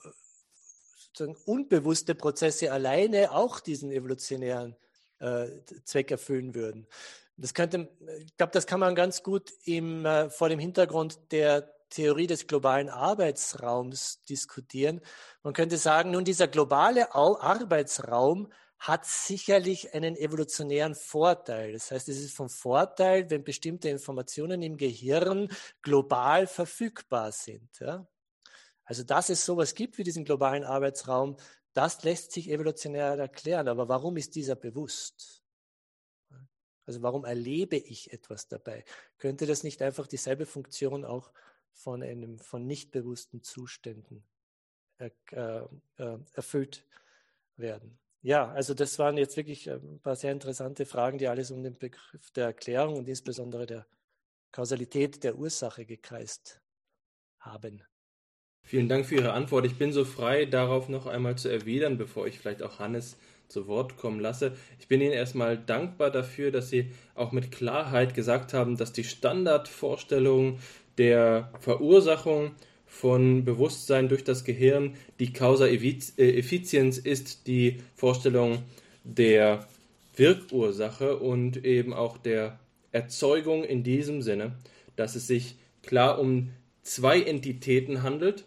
unbewusste 1.46 2.16
Prozesse 2.16 2.72
alleine 2.72 3.32
auch 3.32 3.60
diesen 3.60 3.92
evolutionären 3.92 4.76
äh, 5.20 5.48
Zweck 5.84 6.10
erfüllen 6.12 6.56
würden. 6.56 6.88
Das 7.36 7.54
könnte, 7.54 7.90
ich 8.20 8.38
glaube, 8.38 8.54
das 8.54 8.68
kann 8.68 8.80
man 8.80 8.96
ganz 8.96 9.24
gut 9.24 9.52
im, 9.66 10.06
äh, 10.06 10.30
vor 10.30 10.50
dem 10.50 10.60
Hintergrund 10.60 11.20
der 11.32 11.73
Theorie 11.94 12.28
des 12.28 12.48
globalen 12.48 12.90
Arbeitsraums 12.90 14.22
diskutieren. 14.24 15.02
Man 15.44 15.54
könnte 15.54 15.78
sagen, 15.78 16.12
nun 16.12 16.26
dieser 16.26 16.48
globale 16.48 17.14
Arbeitsraum 17.14 18.52
hat 18.80 19.06
sicherlich 19.06 19.94
einen 19.94 20.18
evolutionären 20.18 20.96
Vorteil. 20.96 21.72
Das 21.72 21.92
heißt, 21.92 22.10
es 22.10 22.20
ist 22.20 22.36
von 22.36 22.50
Vorteil, 22.50 23.30
wenn 23.30 23.44
bestimmte 23.44 23.90
Informationen 23.90 24.62
im 24.62 24.76
Gehirn 24.76 25.48
global 25.82 26.48
verfügbar 26.48 27.32
sind. 27.32 27.80
Ja? 27.80 28.06
Also, 28.84 29.04
dass 29.04 29.30
es 29.30 29.46
sowas 29.46 29.74
gibt 29.76 29.98
wie 29.98 30.04
diesen 30.04 30.26
globalen 30.26 30.66
Arbeitsraum, 30.66 31.38
das 31.74 32.04
lässt 32.04 32.34
sich 32.34 32.50
evolutionär 32.50 33.18
erklären. 33.18 33.68
Aber 33.68 33.88
warum 33.88 34.18
ist 34.18 34.36
dieser 34.36 34.56
bewusst? 34.56 35.44
Also 36.86 37.02
warum 37.02 37.24
erlebe 37.24 37.78
ich 37.78 38.12
etwas 38.12 38.48
dabei? 38.48 38.84
Könnte 39.18 39.46
das 39.46 39.64
nicht 39.64 39.82
einfach 39.82 40.08
dieselbe 40.08 40.46
Funktion 40.46 41.06
auch 41.06 41.32
von 41.74 42.02
einem 42.04 42.40
von 42.40 42.66
nicht 42.66 42.92
bewussten 42.92 43.44
Zuständen 43.44 44.24
äh, 44.98 45.10
äh, 45.32 46.18
erfüllt 46.34 46.86
werden? 47.58 48.00
Ja, 48.22 48.50
also 48.52 48.74
das 48.74 48.98
waren 49.00 49.18
jetzt 49.18 49.36
wirklich 49.36 49.68
äh, 49.68 49.74
ein 49.74 50.00
paar 50.00 50.16
sehr 50.16 50.32
interessante 50.32 50.86
Fragen, 50.86 51.18
die 51.18 51.28
alles 51.28 51.52
um 51.52 51.62
den 51.62 51.78
Begriff 51.78 52.32
der 52.32 52.46
Erklärung 52.46 52.96
und 52.98 53.10
insbesondere 53.10 53.66
der 53.66 53.86
Kausalität 54.52 55.24
der 55.24 55.38
Ursache 55.38 55.86
gekreist 55.86 56.62
haben. 57.40 57.84
Vielen 58.62 58.88
Dank 58.88 59.06
für 59.06 59.16
Ihre 59.16 59.34
Antwort. 59.34 59.66
Ich 59.66 59.78
bin 59.78 59.92
so 59.92 60.06
frei, 60.06 60.46
darauf 60.46 60.88
noch 60.88 61.06
einmal 61.06 61.38
zu 61.38 61.50
erwidern, 61.50 61.98
bevor 61.98 62.26
ich 62.28 62.40
vielleicht 62.40 62.64
auch 62.64 62.80
Hannes 62.80 63.18
zu 63.50 63.68
Wort 63.68 63.98
kommen 63.98 64.22
lasse. 64.22 64.56
Ich 64.80 64.88
bin 64.88 65.02
Ihnen 65.02 65.12
erstmal 65.12 65.58
dankbar 65.58 66.10
dafür, 66.10 66.50
dass 66.50 66.70
Sie 66.70 66.92
auch 67.14 67.34
mit 67.34 67.52
Klarheit 67.52 68.14
gesagt 68.14 68.54
haben, 68.54 68.78
dass 68.78 68.94
die 68.94 69.04
Standardvorstellung 69.04 70.60
der 70.98 71.52
Verursachung 71.60 72.52
von 72.86 73.44
Bewusstsein 73.44 74.10
durch 74.10 74.24
das 74.24 74.44
Gehirn 74.44 74.96
die 75.20 75.34
Causa 75.34 75.68
Effizienz 75.68 76.98
ist, 76.98 77.48
die 77.48 77.82
Vorstellung 77.96 78.64
der 79.04 79.68
Wirkursache 80.16 81.18
und 81.18 81.66
eben 81.66 81.94
auch 81.94 82.18
der 82.18 82.60
Erzeugung 82.92 83.64
in 83.64 83.84
diesem 83.84 84.22
Sinne, 84.22 84.54
dass 84.96 85.16
es 85.16 85.28
sich 85.28 85.56
klar 85.82 86.20
um 86.20 86.52
zwei 86.84 87.22
Entitäten 87.22 88.04
handelt, 88.04 88.46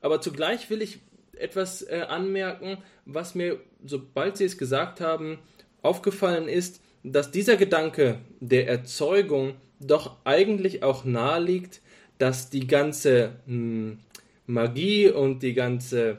aber 0.00 0.20
zugleich 0.20 0.68
will 0.70 0.82
ich 0.82 0.98
etwas 1.36 1.82
äh, 1.82 2.04
anmerken, 2.08 2.78
was 3.04 3.34
mir, 3.34 3.58
sobald 3.84 4.36
Sie 4.36 4.44
es 4.44 4.58
gesagt 4.58 5.00
haben, 5.00 5.38
aufgefallen 5.82 6.48
ist, 6.48 6.80
dass 7.02 7.30
dieser 7.30 7.56
Gedanke 7.56 8.18
der 8.40 8.68
Erzeugung 8.68 9.54
doch 9.80 10.16
eigentlich 10.24 10.82
auch 10.82 11.04
naheliegt, 11.04 11.80
dass 12.18 12.50
die 12.50 12.66
ganze 12.66 13.36
hm, 13.46 13.98
Magie 14.46 15.10
und 15.10 15.42
die 15.42 15.54
ganze 15.54 16.18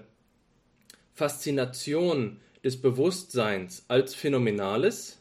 Faszination 1.13 2.37
des 2.63 2.81
Bewusstseins 2.81 3.85
als 3.87 4.13
Phänomenales 4.13 5.19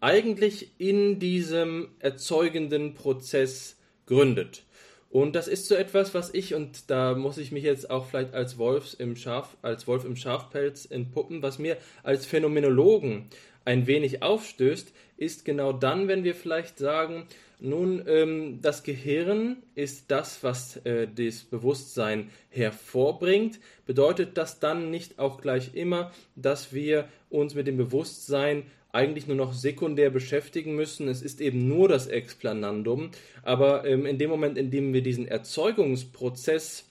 eigentlich 0.00 0.70
in 0.78 1.18
diesem 1.18 1.88
erzeugenden 1.98 2.94
Prozess 2.94 3.76
gründet. 4.06 4.62
Und 5.10 5.36
das 5.36 5.48
ist 5.48 5.66
so 5.66 5.74
etwas, 5.76 6.12
was 6.12 6.34
ich, 6.34 6.54
und 6.54 6.90
da 6.90 7.14
muss 7.14 7.38
ich 7.38 7.52
mich 7.52 7.62
jetzt 7.62 7.88
auch 7.88 8.06
vielleicht 8.06 8.34
als, 8.34 8.58
Wolf 8.58 8.96
im 8.98 9.16
Schaf, 9.16 9.56
als 9.62 9.86
Wolf 9.86 10.04
im 10.04 10.16
Schafpelz 10.16 10.86
entpuppen, 10.90 11.42
was 11.42 11.58
mir 11.58 11.76
als 12.02 12.26
Phänomenologen 12.26 13.26
ein 13.64 13.86
wenig 13.86 14.22
aufstößt, 14.22 14.92
ist 15.16 15.44
genau 15.44 15.72
dann, 15.72 16.08
wenn 16.08 16.24
wir 16.24 16.34
vielleicht 16.34 16.78
sagen, 16.78 17.26
nun, 17.64 18.04
ähm, 18.06 18.58
das 18.60 18.82
Gehirn 18.82 19.56
ist 19.74 20.10
das, 20.10 20.42
was 20.42 20.76
äh, 20.84 21.08
das 21.08 21.44
Bewusstsein 21.44 22.30
hervorbringt. 22.50 23.58
Bedeutet 23.86 24.36
das 24.36 24.60
dann 24.60 24.90
nicht 24.90 25.18
auch 25.18 25.40
gleich 25.40 25.74
immer, 25.74 26.12
dass 26.36 26.74
wir 26.74 27.08
uns 27.30 27.54
mit 27.54 27.66
dem 27.66 27.78
Bewusstsein 27.78 28.64
eigentlich 28.92 29.26
nur 29.26 29.36
noch 29.36 29.54
sekundär 29.54 30.10
beschäftigen 30.10 30.76
müssen. 30.76 31.08
Es 31.08 31.22
ist 31.22 31.40
eben 31.40 31.66
nur 31.66 31.88
das 31.88 32.06
Explanandum. 32.06 33.10
Aber 33.42 33.86
ähm, 33.86 34.06
in 34.06 34.18
dem 34.18 34.30
Moment, 34.30 34.58
in 34.58 34.70
dem 34.70 34.92
wir 34.92 35.02
diesen 35.02 35.26
Erzeugungsprozess 35.26 36.84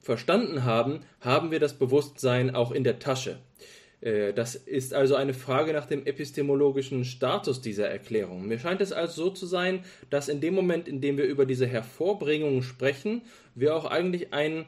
verstanden 0.00 0.64
haben, 0.64 1.00
haben 1.20 1.50
wir 1.50 1.60
das 1.60 1.74
Bewusstsein 1.74 2.54
auch 2.54 2.72
in 2.72 2.84
der 2.84 2.98
Tasche. 2.98 3.38
Äh, 4.00 4.32
das 4.32 4.54
ist 4.54 4.94
also 4.94 5.14
eine 5.14 5.34
Frage 5.34 5.72
nach 5.72 5.86
dem 5.86 6.06
epistemologischen 6.06 7.04
Status 7.04 7.60
dieser 7.60 7.88
Erklärung. 7.88 8.46
Mir 8.46 8.58
scheint 8.58 8.80
es 8.80 8.92
also 8.92 9.24
so 9.24 9.30
zu 9.30 9.46
sein, 9.46 9.84
dass 10.08 10.28
in 10.28 10.40
dem 10.40 10.54
Moment, 10.54 10.88
in 10.88 11.00
dem 11.00 11.16
wir 11.16 11.24
über 11.24 11.46
diese 11.46 11.66
Hervorbringung 11.66 12.62
sprechen, 12.62 13.22
wir 13.54 13.74
auch 13.74 13.84
eigentlich 13.84 14.32
ein 14.32 14.66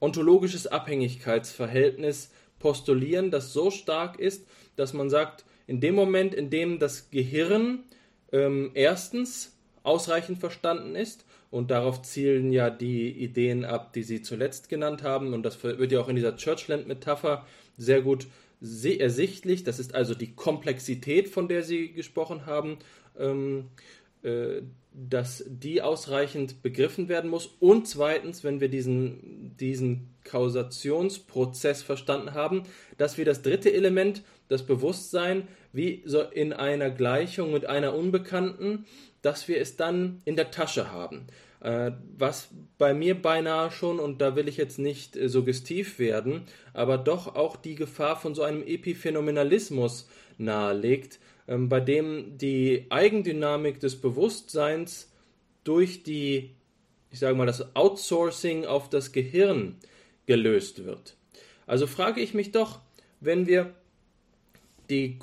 ontologisches 0.00 0.66
Abhängigkeitsverhältnis 0.66 2.30
postulieren, 2.58 3.30
das 3.30 3.52
so 3.52 3.70
stark 3.70 4.18
ist, 4.18 4.46
dass 4.76 4.92
man 4.92 5.10
sagt, 5.10 5.44
in 5.66 5.80
dem 5.80 5.94
Moment, 5.94 6.34
in 6.34 6.50
dem 6.50 6.78
das 6.78 7.10
Gehirn 7.10 7.84
ähm, 8.32 8.70
erstens 8.74 9.56
ausreichend 9.82 10.38
verstanden 10.38 10.96
ist, 10.96 11.24
und 11.50 11.70
darauf 11.72 12.02
zielen 12.02 12.52
ja 12.52 12.70
die 12.70 13.10
Ideen 13.10 13.64
ab, 13.64 13.92
die 13.92 14.04
Sie 14.04 14.22
zuletzt 14.22 14.68
genannt 14.68 15.02
haben, 15.02 15.34
und 15.34 15.42
das 15.42 15.62
wird 15.62 15.90
ja 15.90 16.00
auch 16.00 16.08
in 16.08 16.16
dieser 16.16 16.36
Churchland-Metapher 16.36 17.44
sehr 17.76 18.02
gut 18.02 18.28
ersichtlich. 18.60 19.64
Das 19.64 19.78
ist 19.78 19.94
also 19.94 20.14
die 20.14 20.34
Komplexität, 20.34 21.28
von 21.28 21.48
der 21.48 21.62
Sie 21.62 21.92
gesprochen 21.92 22.46
haben, 22.46 22.78
ähm, 23.18 23.68
äh, 24.22 24.62
dass 24.92 25.44
die 25.46 25.82
ausreichend 25.82 26.62
begriffen 26.62 27.08
werden 27.08 27.30
muss. 27.30 27.46
Und 27.60 27.86
zweitens, 27.86 28.42
wenn 28.42 28.60
wir 28.60 28.68
diesen, 28.68 29.56
diesen 29.56 30.14
Kausationsprozess 30.24 31.82
verstanden 31.82 32.34
haben, 32.34 32.64
dass 32.98 33.16
wir 33.16 33.24
das 33.24 33.42
dritte 33.42 33.72
Element, 33.72 34.22
das 34.48 34.66
Bewusstsein, 34.66 35.46
wie 35.72 36.02
so 36.04 36.22
in 36.22 36.52
einer 36.52 36.90
Gleichung 36.90 37.52
mit 37.52 37.66
einer 37.66 37.94
Unbekannten, 37.94 38.84
dass 39.22 39.46
wir 39.46 39.60
es 39.60 39.76
dann 39.76 40.22
in 40.24 40.34
der 40.34 40.50
Tasche 40.50 40.90
haben. 40.90 41.26
Äh, 41.60 41.92
was 42.16 42.48
bei 42.78 42.94
mir 42.94 43.20
beinahe 43.20 43.70
schon, 43.70 44.00
und 44.00 44.22
da 44.22 44.34
will 44.34 44.48
ich 44.48 44.56
jetzt 44.56 44.78
nicht 44.78 45.16
äh, 45.16 45.28
suggestiv 45.28 45.98
werden, 45.98 46.42
aber 46.72 46.96
doch 46.96 47.34
auch 47.34 47.56
die 47.56 47.74
Gefahr 47.74 48.16
von 48.16 48.34
so 48.34 48.42
einem 48.42 48.62
Epiphänomenalismus 48.62 50.08
nahelegt, 50.38 51.20
ähm, 51.46 51.68
bei 51.68 51.80
dem 51.80 52.38
die 52.38 52.86
Eigendynamik 52.88 53.78
des 53.78 54.00
Bewusstseins 54.00 55.12
durch 55.62 56.02
die, 56.02 56.54
ich 57.10 57.18
sage 57.18 57.36
mal, 57.36 57.46
das 57.46 57.76
Outsourcing 57.76 58.64
auf 58.64 58.88
das 58.88 59.12
Gehirn 59.12 59.76
gelöst 60.24 60.86
wird. 60.86 61.16
Also 61.66 61.86
frage 61.86 62.22
ich 62.22 62.32
mich 62.32 62.52
doch, 62.52 62.80
wenn 63.20 63.46
wir 63.46 63.74
die 64.88 65.18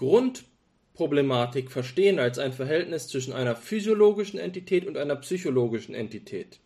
Grundproblematik 0.97 1.71
verstehen 1.71 2.19
als 2.19 2.39
ein 2.39 2.53
Verhältnis 2.53 3.07
zwischen 3.07 3.31
einer 3.31 3.55
physiologischen 3.55 4.39
Entität 4.39 4.87
und 4.87 4.97
einer 4.97 5.15
psychologischen 5.17 5.93
Entität. 5.93 6.59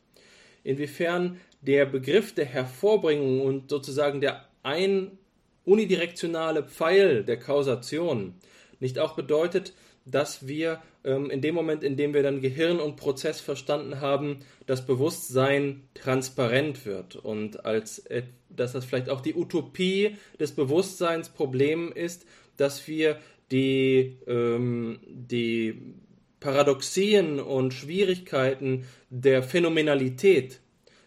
Inwiefern 0.64 1.40
der 1.62 1.86
Begriff 1.86 2.34
der 2.34 2.46
Hervorbringung 2.46 3.42
und 3.42 3.70
sozusagen 3.70 4.22
der 4.22 4.46
ein 4.64 5.18
unidirektionale 5.66 6.64
Pfeil 6.64 7.24
der 7.24 7.38
Kausation 7.38 8.36
nicht 8.80 8.98
auch 9.00 9.16
bedeutet, 9.16 9.74
dass 10.06 10.48
wir 10.48 10.82
ähm, 11.04 11.30
in 11.30 11.42
dem 11.42 11.54
Moment, 11.54 11.84
in 11.84 11.98
dem 11.98 12.14
wir 12.14 12.24
dann 12.24 12.42
Gehirn 12.42 12.80
und 12.80 12.96
Prozess 12.96 13.40
verstanden 13.40 14.02
haben, 14.02 14.40
das 14.66 14.86
Bewusstsein 14.86 15.84
transparent 15.94 16.86
wird 16.86 17.16
und 17.16 17.66
als 17.66 18.00
äh, 18.08 18.24
dass 18.50 18.72
das 18.72 18.86
vielleicht 18.86 19.10
auch 19.10 19.22
die 19.22 19.36
Utopie 19.36 20.16
des 20.40 20.54
Bewusstseinsproblems 20.54 21.96
ist, 21.96 22.26
dass 22.58 22.88
wir 22.88 23.18
die, 23.52 24.18
ähm, 24.28 25.00
die 25.06 25.96
Paradoxien 26.40 27.40
und 27.40 27.74
Schwierigkeiten 27.74 28.86
der 29.10 29.44
Phänomenalität 29.44 30.60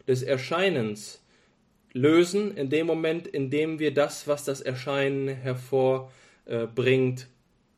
des 0.06 0.22
Erscheinens 0.22 1.22
lösen, 1.92 2.56
in 2.56 2.70
dem 2.70 2.86
Moment, 2.86 3.26
in 3.26 3.50
dem 3.50 3.78
wir 3.78 3.94
das, 3.94 4.28
was 4.28 4.44
das 4.44 4.60
Erscheinen 4.60 5.28
hervorbringt, 5.28 7.28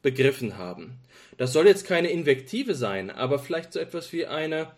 begriffen 0.02 0.56
haben. 0.56 0.98
Das 1.36 1.52
soll 1.52 1.66
jetzt 1.66 1.86
keine 1.86 2.08
Invektive 2.08 2.74
sein, 2.74 3.10
aber 3.10 3.38
vielleicht 3.38 3.72
so 3.72 3.80
etwas 3.80 4.12
wie 4.12 4.26
eine 4.26 4.68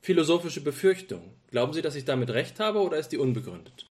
philosophische 0.00 0.62
Befürchtung. 0.62 1.34
Glauben 1.50 1.72
Sie, 1.72 1.82
dass 1.82 1.96
ich 1.96 2.04
damit 2.04 2.30
recht 2.30 2.60
habe 2.60 2.80
oder 2.80 2.96
ist 2.96 3.12
die 3.12 3.18
unbegründet? 3.18 3.89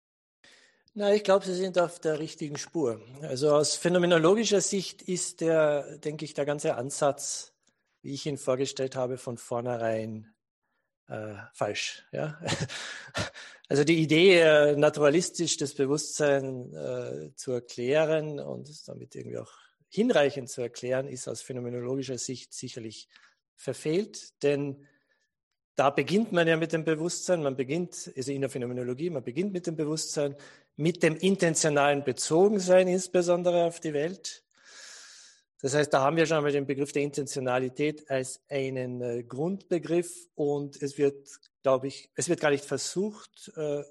Na, 0.98 1.14
ich 1.14 1.26
glaube, 1.26 1.46
Sie 1.46 1.54
sind 1.54 1.78
auf 1.78 2.00
der 2.00 2.20
richtigen 2.20 2.58
Spur. 2.58 3.02
Also 3.22 3.54
aus 3.54 3.76
phänomenologischer 3.76 4.62
Sicht 4.62 5.02
ist 5.02 5.42
der, 5.42 5.98
denke 5.98 6.24
ich, 6.24 6.34
der 6.34 6.46
ganze 6.46 6.76
Ansatz, 6.76 7.54
wie 8.02 8.14
ich 8.14 8.26
ihn 8.26 8.38
vorgestellt 8.38 8.96
habe, 8.96 9.18
von 9.18 9.38
vornherein 9.38 10.34
äh, 11.08 11.36
falsch. 11.54 12.06
Ja? 12.12 12.40
Also 13.68 13.84
die 13.84 13.98
Idee, 13.98 14.42
äh, 14.42 14.76
naturalistisch 14.76 15.58
das 15.58 15.74
Bewusstsein 15.74 16.72
äh, 16.76 17.34
zu 17.34 17.52
erklären 17.52 18.40
und 18.40 18.88
damit 18.88 19.16
irgendwie 19.16 19.40
auch 19.40 19.52
hinreichend 19.90 20.52
zu 20.52 20.62
erklären, 20.62 21.08
ist 21.08 21.28
aus 21.28 21.42
phänomenologischer 21.42 22.20
Sicht 22.20 22.54
sicherlich 22.54 23.10
verfehlt, 23.56 24.44
denn 24.44 24.86
da 25.76 25.90
beginnt 25.90 26.32
man 26.32 26.48
ja 26.48 26.58
mit 26.58 26.74
dem 26.74 26.86
Bewusstsein, 26.86 27.42
man 27.42 27.58
beginnt, 27.58 28.12
also 28.16 28.32
in 28.32 28.42
der 28.42 28.52
Phänomenologie, 28.52 29.10
man 29.10 29.24
beginnt 29.24 29.52
mit 29.52 29.68
dem 29.68 29.76
Bewusstsein, 29.76 30.36
mit 30.76 31.04
dem 31.04 31.16
intentionalen 31.16 32.04
Bezogensein 32.04 32.88
insbesondere 32.88 33.66
auf 33.66 33.80
die 33.80 33.94
Welt. 33.94 34.44
Das 35.62 35.74
heißt, 35.74 35.94
da 35.94 36.02
haben 36.02 36.18
wir 36.18 36.26
schon 36.26 36.44
mal 36.44 36.52
den 36.52 36.68
Begriff 36.68 36.92
der 36.92 37.04
Intentionalität 37.04 38.10
als 38.10 38.42
einen 38.50 39.02
äh, 39.02 39.24
Grundbegriff 39.24 40.28
und 40.36 40.82
es 40.82 40.98
wird, 40.98 41.28
glaube 41.64 41.88
ich, 41.88 42.12
es 42.16 42.30
wird 42.30 42.40
gar 42.40 42.52
nicht 42.52 42.66
versucht, 42.66 43.52
äh, 43.56 43.80
äh 43.80 43.86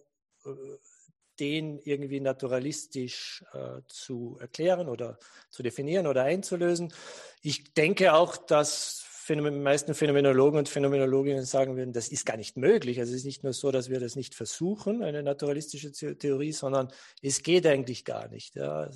den 1.41 1.81
irgendwie 1.81 2.21
naturalistisch 2.21 3.45
äh, 3.53 3.81
zu 3.89 4.39
erklären 4.41 4.89
oder 4.89 5.19
zu 5.51 5.65
definieren 5.65 6.07
oder 6.07 6.23
einzulösen. 6.23 6.95
Ich 7.43 7.75
denke 7.75 8.15
auch, 8.15 8.37
dass 8.37 9.05
die 9.29 9.37
meisten 9.37 9.95
Phänomenologen 9.95 10.59
und 10.59 10.69
Phänomenologinnen 10.69 11.45
sagen 11.45 11.77
würden, 11.77 11.93
das 11.93 12.09
ist 12.09 12.27
gar 12.27 12.37
nicht 12.37 12.57
möglich. 12.57 13.01
Also 13.01 13.13
es 13.13 13.19
ist 13.19 13.25
nicht 13.25 13.45
nur 13.45 13.53
so, 13.53 13.71
dass 13.71 13.89
wir 13.89 14.01
das 14.01 14.17
nicht 14.17 14.35
versuchen, 14.35 15.03
eine 15.03 15.23
naturalistische 15.23 15.93
Theorie, 15.93 16.53
sondern 16.53 16.89
es 17.23 17.43
geht 17.43 17.67
eigentlich 17.67 18.05
gar 18.05 18.29
nicht. 18.29 18.57
Ja. 18.57 18.91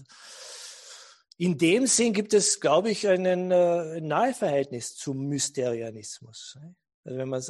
In 1.37 1.57
dem 1.57 1.87
Sinn 1.87 2.13
gibt 2.13 2.35
es, 2.35 2.61
glaube 2.61 2.91
ich, 2.91 3.07
einen, 3.07 3.53
äh, 3.53 3.99
ein 3.99 4.07
Naheverhältnis 4.09 4.97
zum 4.97 5.29
Mysterianismus. 5.29 6.59
Also 7.05 7.19
wenn, 7.19 7.29
man, 7.29 7.43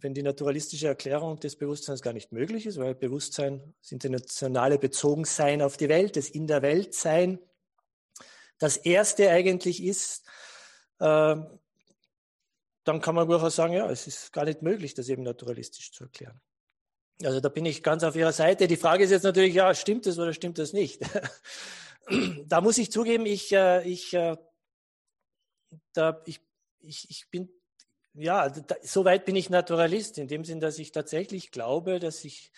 wenn 0.00 0.14
die 0.14 0.22
naturalistische 0.22 0.88
Erklärung 0.88 1.38
des 1.38 1.56
Bewusstseins 1.56 2.02
gar 2.02 2.12
nicht 2.12 2.32
möglich 2.32 2.66
ist, 2.66 2.76
weil 2.76 2.94
Bewusstsein, 2.94 3.74
das 3.80 3.92
internationale 3.92 4.78
Bezogensein 4.78 5.62
auf 5.62 5.76
die 5.76 5.88
Welt, 5.88 6.16
das 6.16 6.28
in 6.28 6.46
der 6.46 6.60
Welt 6.60 6.92
sein, 6.92 7.38
das 8.58 8.76
erste 8.76 9.30
eigentlich 9.30 9.82
ist, 9.82 10.26
äh, 10.98 11.36
dann 12.84 13.00
kann 13.00 13.14
man 13.14 13.28
durchaus 13.28 13.56
sagen, 13.56 13.74
ja, 13.74 13.90
es 13.90 14.06
ist 14.06 14.32
gar 14.32 14.44
nicht 14.44 14.62
möglich, 14.62 14.94
das 14.94 15.08
eben 15.08 15.22
naturalistisch 15.22 15.92
zu 15.92 16.04
erklären. 16.04 16.40
Also 17.22 17.40
da 17.40 17.48
bin 17.48 17.66
ich 17.66 17.82
ganz 17.82 18.02
auf 18.02 18.16
Ihrer 18.16 18.32
Seite. 18.32 18.66
Die 18.66 18.76
Frage 18.76 19.04
ist 19.04 19.10
jetzt 19.10 19.24
natürlich, 19.24 19.54
ja, 19.54 19.74
stimmt 19.74 20.06
das 20.06 20.18
oder 20.18 20.32
stimmt 20.32 20.58
das 20.58 20.72
nicht? 20.72 21.02
da 22.46 22.60
muss 22.60 22.78
ich 22.78 22.90
zugeben, 22.90 23.26
ich, 23.26 23.52
äh, 23.52 23.86
ich, 23.86 24.14
äh, 24.14 24.36
da, 25.92 26.22
ich, 26.24 26.40
ich, 26.80 27.10
ich 27.10 27.28
bin, 27.30 27.50
ja, 28.14 28.48
da, 28.48 28.76
soweit 28.82 29.26
bin 29.26 29.36
ich 29.36 29.50
Naturalist, 29.50 30.16
in 30.18 30.28
dem 30.28 30.44
Sinn, 30.44 30.60
dass 30.60 30.78
ich 30.78 30.92
tatsächlich 30.92 31.50
glaube, 31.50 32.00
dass 32.00 32.24
ich 32.24 32.50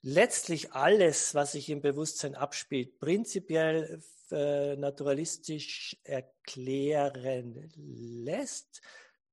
letztlich 0.00 0.72
alles, 0.72 1.34
was 1.34 1.52
sich 1.52 1.68
im 1.68 1.80
Bewusstsein 1.82 2.34
abspielt, 2.34 2.98
prinzipiell 2.98 4.02
äh, 4.30 4.76
naturalistisch 4.76 5.96
erklären 6.04 7.70
lässt. 7.76 8.80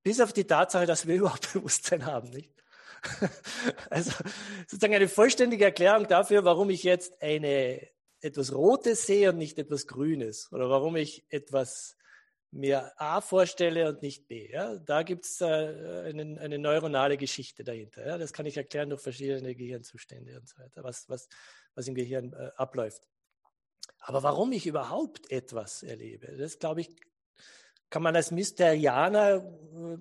Bis 0.04 0.20
auf 0.20 0.34
die 0.34 0.46
Tatsache, 0.46 0.86
dass 0.86 1.08
wir 1.08 1.16
überhaupt 1.18 1.54
Bewusstsein 1.54 2.06
haben, 2.06 2.30
nicht? 2.30 2.54
Also 3.90 4.12
sozusagen 4.68 4.96
eine 4.96 5.08
vollständige 5.08 5.66
Erklärung 5.66 6.08
dafür, 6.08 6.44
warum 6.44 6.70
ich 6.70 6.84
jetzt 6.84 7.22
eine 7.22 7.88
etwas 8.22 8.54
Rotes 8.54 9.06
sehe 9.06 9.30
und 9.30 9.38
nicht 9.38 9.58
etwas 9.58 9.88
Grünes 9.88 10.52
oder 10.52 10.70
warum 10.70 10.96
ich 10.98 11.26
etwas 11.30 11.96
mir 12.52 12.92
A 13.00 13.22
vorstelle 13.22 13.90
und 13.90 14.02
nicht 14.02 14.28
B. 14.28 14.52
Ja? 14.52 14.76
Da 14.78 15.04
gibt 15.04 15.26
es 15.26 15.40
äh, 15.42 15.46
eine, 15.46 16.40
eine, 16.40 16.58
neuronale 16.58 17.18
Geschichte 17.18 17.64
dahinter. 17.64 18.06
Ja? 18.06 18.18
Das 18.18 18.34
kann 18.34 18.46
ich 18.46 18.58
erklären 18.58 18.90
durch 18.90 19.02
verschiedene 19.02 19.56
Gehirnzustände 19.56 20.38
und 20.38 20.48
so 20.48 20.58
weiter, 20.58 20.84
was, 20.84 21.08
was, 21.10 21.30
was 21.76 21.88
im 21.88 21.96
Gehirn 21.96 22.34
äh, 22.34 22.52
abläuft. 22.56 23.08
Aber 24.00 24.24
warum 24.24 24.52
ich 24.52 24.66
überhaupt 24.66 25.30
etwas 25.32 25.84
erlebe, 25.84 26.36
das 26.38 26.58
glaube 26.58 26.82
ich, 26.82 26.90
kann 27.90 28.04
man 28.04 28.16
als 28.16 28.32
Mysterianer, 28.32 29.36
äh, 29.38 29.98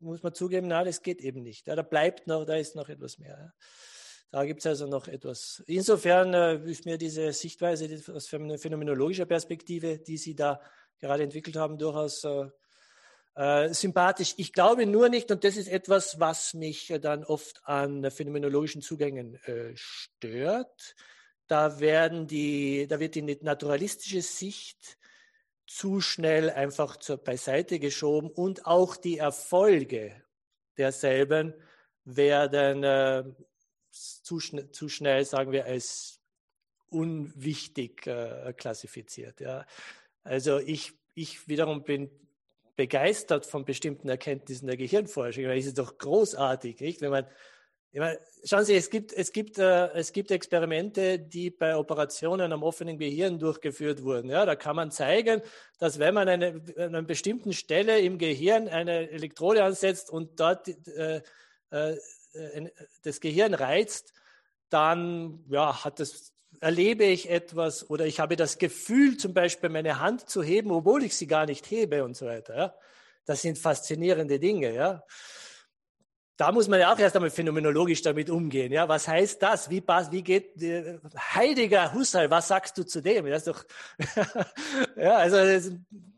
muss 0.00 0.22
man 0.22 0.34
zugeben, 0.34 0.68
na, 0.68 0.84
das 0.84 1.02
geht 1.02 1.20
eben 1.20 1.42
nicht. 1.42 1.66
Ja, 1.66 1.74
da 1.74 1.82
bleibt 1.82 2.26
noch, 2.26 2.44
da 2.44 2.56
ist 2.56 2.76
noch 2.76 2.88
etwas 2.88 3.18
mehr. 3.18 3.36
Ja. 3.38 3.52
Da 4.30 4.44
gibt 4.44 4.60
es 4.60 4.66
also 4.66 4.86
noch 4.86 5.08
etwas. 5.08 5.62
Insofern 5.66 6.34
äh, 6.34 6.70
ist 6.70 6.84
mir 6.84 6.98
diese 6.98 7.32
Sichtweise 7.32 7.88
die, 7.88 8.12
aus 8.12 8.28
phänomenologischer 8.28 9.24
Perspektive, 9.24 9.98
die 9.98 10.18
Sie 10.18 10.34
da 10.34 10.60
gerade 10.98 11.22
entwickelt 11.22 11.56
haben, 11.56 11.78
durchaus 11.78 12.24
äh, 12.24 12.48
äh, 13.36 13.72
sympathisch. 13.72 14.34
Ich 14.36 14.52
glaube 14.52 14.84
nur 14.84 15.08
nicht, 15.08 15.30
und 15.30 15.44
das 15.44 15.56
ist 15.56 15.68
etwas, 15.68 16.20
was 16.20 16.52
mich 16.52 16.92
dann 17.00 17.24
oft 17.24 17.60
an 17.64 18.10
phänomenologischen 18.10 18.82
Zugängen 18.82 19.36
äh, 19.44 19.72
stört. 19.74 20.94
Da 21.46 21.80
werden 21.80 22.26
die, 22.26 22.86
da 22.86 23.00
wird 23.00 23.14
die 23.14 23.22
naturalistische 23.22 24.20
Sicht 24.20 24.97
zu 25.68 26.00
schnell 26.00 26.50
einfach 26.50 26.96
zur, 26.96 27.18
beiseite 27.18 27.78
geschoben 27.78 28.30
und 28.30 28.66
auch 28.66 28.96
die 28.96 29.18
Erfolge 29.18 30.20
derselben 30.78 31.54
werden 32.04 32.82
äh, 32.82 33.24
zu, 33.90 34.40
schn 34.40 34.72
zu, 34.72 34.88
schnell, 34.88 35.24
sagen 35.26 35.52
wir, 35.52 35.66
als 35.66 36.20
unwichtig 36.88 38.06
äh, 38.06 38.54
klassifiziert. 38.56 39.40
Ja. 39.40 39.66
Also 40.24 40.58
ich, 40.58 40.94
ich 41.14 41.46
wiederum 41.48 41.84
bin 41.84 42.10
begeistert 42.74 43.44
von 43.44 43.66
bestimmten 43.66 44.08
Erkenntnissen 44.08 44.68
der 44.68 44.76
Gehirnforschung. 44.78 45.44
Weil 45.44 45.58
es 45.58 45.66
ist 45.66 45.78
doch 45.78 45.98
großartig, 45.98 46.80
nicht? 46.80 47.02
Wenn 47.02 47.10
man 47.10 47.26
meine, 47.94 48.18
schauen 48.44 48.64
Sie, 48.64 48.74
es 48.74 48.90
gibt, 48.90 49.12
es, 49.14 49.32
gibt, 49.32 49.58
äh, 49.58 49.88
es 49.92 50.12
gibt 50.12 50.30
Experimente, 50.30 51.18
die 51.18 51.50
bei 51.50 51.74
Operationen 51.74 52.52
am 52.52 52.62
offenen 52.62 52.98
Gehirn 52.98 53.38
durchgeführt 53.38 54.02
wurden. 54.02 54.28
Ja, 54.30 54.44
da 54.44 54.56
kann 54.56 54.76
man 54.76 54.90
zeigen, 54.90 55.40
dass 55.78 55.98
wenn 55.98 56.12
man 56.12 56.28
eine, 56.28 56.62
an 56.76 56.82
einer 56.82 57.02
bestimmten 57.02 57.54
Stelle 57.54 57.98
im 58.00 58.18
Gehirn 58.18 58.68
eine 58.68 59.10
Elektrode 59.10 59.64
ansetzt 59.64 60.10
und 60.10 60.38
dort 60.38 60.68
äh, 60.88 61.22
äh, 61.70 61.96
das 63.02 63.20
Gehirn 63.20 63.54
reizt, 63.54 64.12
dann 64.68 65.44
ja, 65.48 65.82
hat 65.82 65.98
das, 65.98 66.34
erlebe 66.60 67.04
ich 67.04 67.30
etwas 67.30 67.88
oder 67.88 68.04
ich 68.04 68.20
habe 68.20 68.36
das 68.36 68.58
Gefühl, 68.58 69.16
zum 69.16 69.32
Beispiel 69.32 69.70
meine 69.70 69.98
Hand 69.98 70.28
zu 70.28 70.42
heben, 70.42 70.70
obwohl 70.72 71.04
ich 71.04 71.16
sie 71.16 71.26
gar 71.26 71.46
nicht 71.46 71.70
hebe 71.70 72.04
und 72.04 72.16
so 72.16 72.26
weiter. 72.26 72.56
Ja. 72.56 72.74
Das 73.24 73.40
sind 73.42 73.58
faszinierende 73.58 74.38
Dinge. 74.38 74.74
Ja 74.74 75.04
da 76.38 76.52
muss 76.52 76.68
man 76.68 76.78
ja 76.78 76.92
auch 76.92 76.98
erst 76.98 77.16
einmal 77.16 77.32
phänomenologisch 77.32 78.00
damit 78.00 78.30
umgehen. 78.30 78.70
Ja, 78.70 78.88
was 78.88 79.08
heißt 79.08 79.42
das? 79.42 79.70
Wie, 79.70 79.82
wie 79.82 80.22
geht 80.22 80.62
äh, 80.62 81.00
heiliger 81.34 81.92
Husserl? 81.92 82.30
Was 82.30 82.46
sagst 82.46 82.78
du 82.78 82.84
zu 82.84 83.02
dem? 83.02 83.26
Das 83.26 83.44
ist 83.44 83.48
doch 83.48 83.64
ja, 84.96 85.16
also 85.16 85.36
das, 85.36 85.72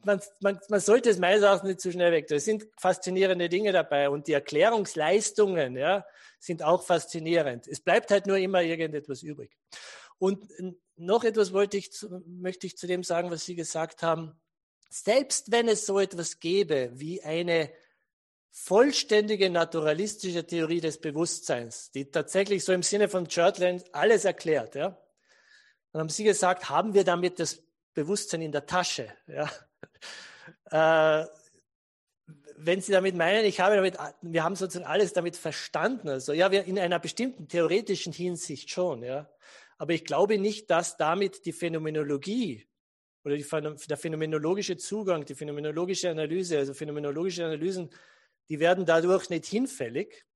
man, 0.04 0.20
man, 0.40 0.60
man 0.68 0.80
sollte 0.80 1.08
es 1.08 1.18
meines 1.18 1.42
Erachtens 1.42 1.68
nicht 1.68 1.80
zu 1.80 1.90
schnell 1.90 2.12
weg. 2.12 2.30
Es 2.30 2.44
sind 2.44 2.66
faszinierende 2.76 3.48
Dinge 3.48 3.72
dabei 3.72 4.10
und 4.10 4.26
die 4.26 4.34
Erklärungsleistungen 4.34 5.74
ja, 5.74 6.04
sind 6.38 6.62
auch 6.62 6.84
faszinierend. 6.84 7.66
Es 7.66 7.80
bleibt 7.80 8.10
halt 8.10 8.26
nur 8.26 8.36
immer 8.36 8.60
irgendetwas 8.60 9.22
übrig. 9.22 9.56
Und 10.18 10.44
noch 10.96 11.24
etwas 11.24 11.54
wollte 11.54 11.78
ich, 11.78 11.90
möchte 12.26 12.66
ich 12.66 12.76
zu 12.76 12.86
dem 12.86 13.02
sagen, 13.04 13.30
was 13.30 13.46
Sie 13.46 13.54
gesagt 13.54 14.02
haben. 14.02 14.38
Selbst 14.90 15.50
wenn 15.50 15.66
es 15.66 15.86
so 15.86 15.98
etwas 15.98 16.40
gäbe 16.40 16.90
wie 16.92 17.22
eine 17.22 17.70
vollständige 18.50 19.48
naturalistische 19.50 20.46
Theorie 20.46 20.80
des 20.80 20.98
Bewusstseins, 21.00 21.90
die 21.92 22.10
tatsächlich 22.10 22.64
so 22.64 22.72
im 22.72 22.82
Sinne 22.82 23.08
von 23.08 23.28
Churchland 23.28 23.84
alles 23.94 24.24
erklärt. 24.24 24.74
Ja? 24.74 24.98
Dann 25.92 26.00
haben 26.00 26.08
Sie 26.08 26.24
gesagt, 26.24 26.68
haben 26.68 26.94
wir 26.94 27.04
damit 27.04 27.38
das 27.38 27.62
Bewusstsein 27.94 28.42
in 28.42 28.52
der 28.52 28.66
Tasche? 28.66 29.12
Ja? 29.26 29.50
Äh, 30.72 31.26
wenn 32.56 32.80
Sie 32.80 32.92
damit 32.92 33.16
meinen, 33.16 33.44
ich 33.44 33.60
habe 33.60 33.76
damit, 33.76 33.96
wir 34.20 34.44
haben 34.44 34.54
sozusagen 34.54 34.86
alles 34.86 35.12
damit 35.12 35.36
verstanden, 35.36 36.08
also 36.08 36.32
ja, 36.32 36.50
wir 36.50 36.64
in 36.64 36.78
einer 36.78 36.98
bestimmten 36.98 37.48
theoretischen 37.48 38.12
Hinsicht 38.12 38.70
schon, 38.70 39.02
ja. 39.02 39.28
Aber 39.78 39.94
ich 39.94 40.04
glaube 40.04 40.38
nicht, 40.38 40.70
dass 40.70 40.96
damit 40.96 41.46
die 41.46 41.52
Phänomenologie 41.52 42.68
oder 43.24 43.36
die, 43.36 43.46
der 43.88 43.96
phänomenologische 43.96 44.76
Zugang, 44.76 45.24
die 45.24 45.34
phänomenologische 45.34 46.10
Analyse, 46.10 46.58
also 46.58 46.74
phänomenologische 46.74 47.44
Analysen 47.44 47.90
die 48.50 48.60
werden 48.60 48.84
dadurch 48.84 49.30
nicht 49.30 49.46
hinfällig, 49.46 50.26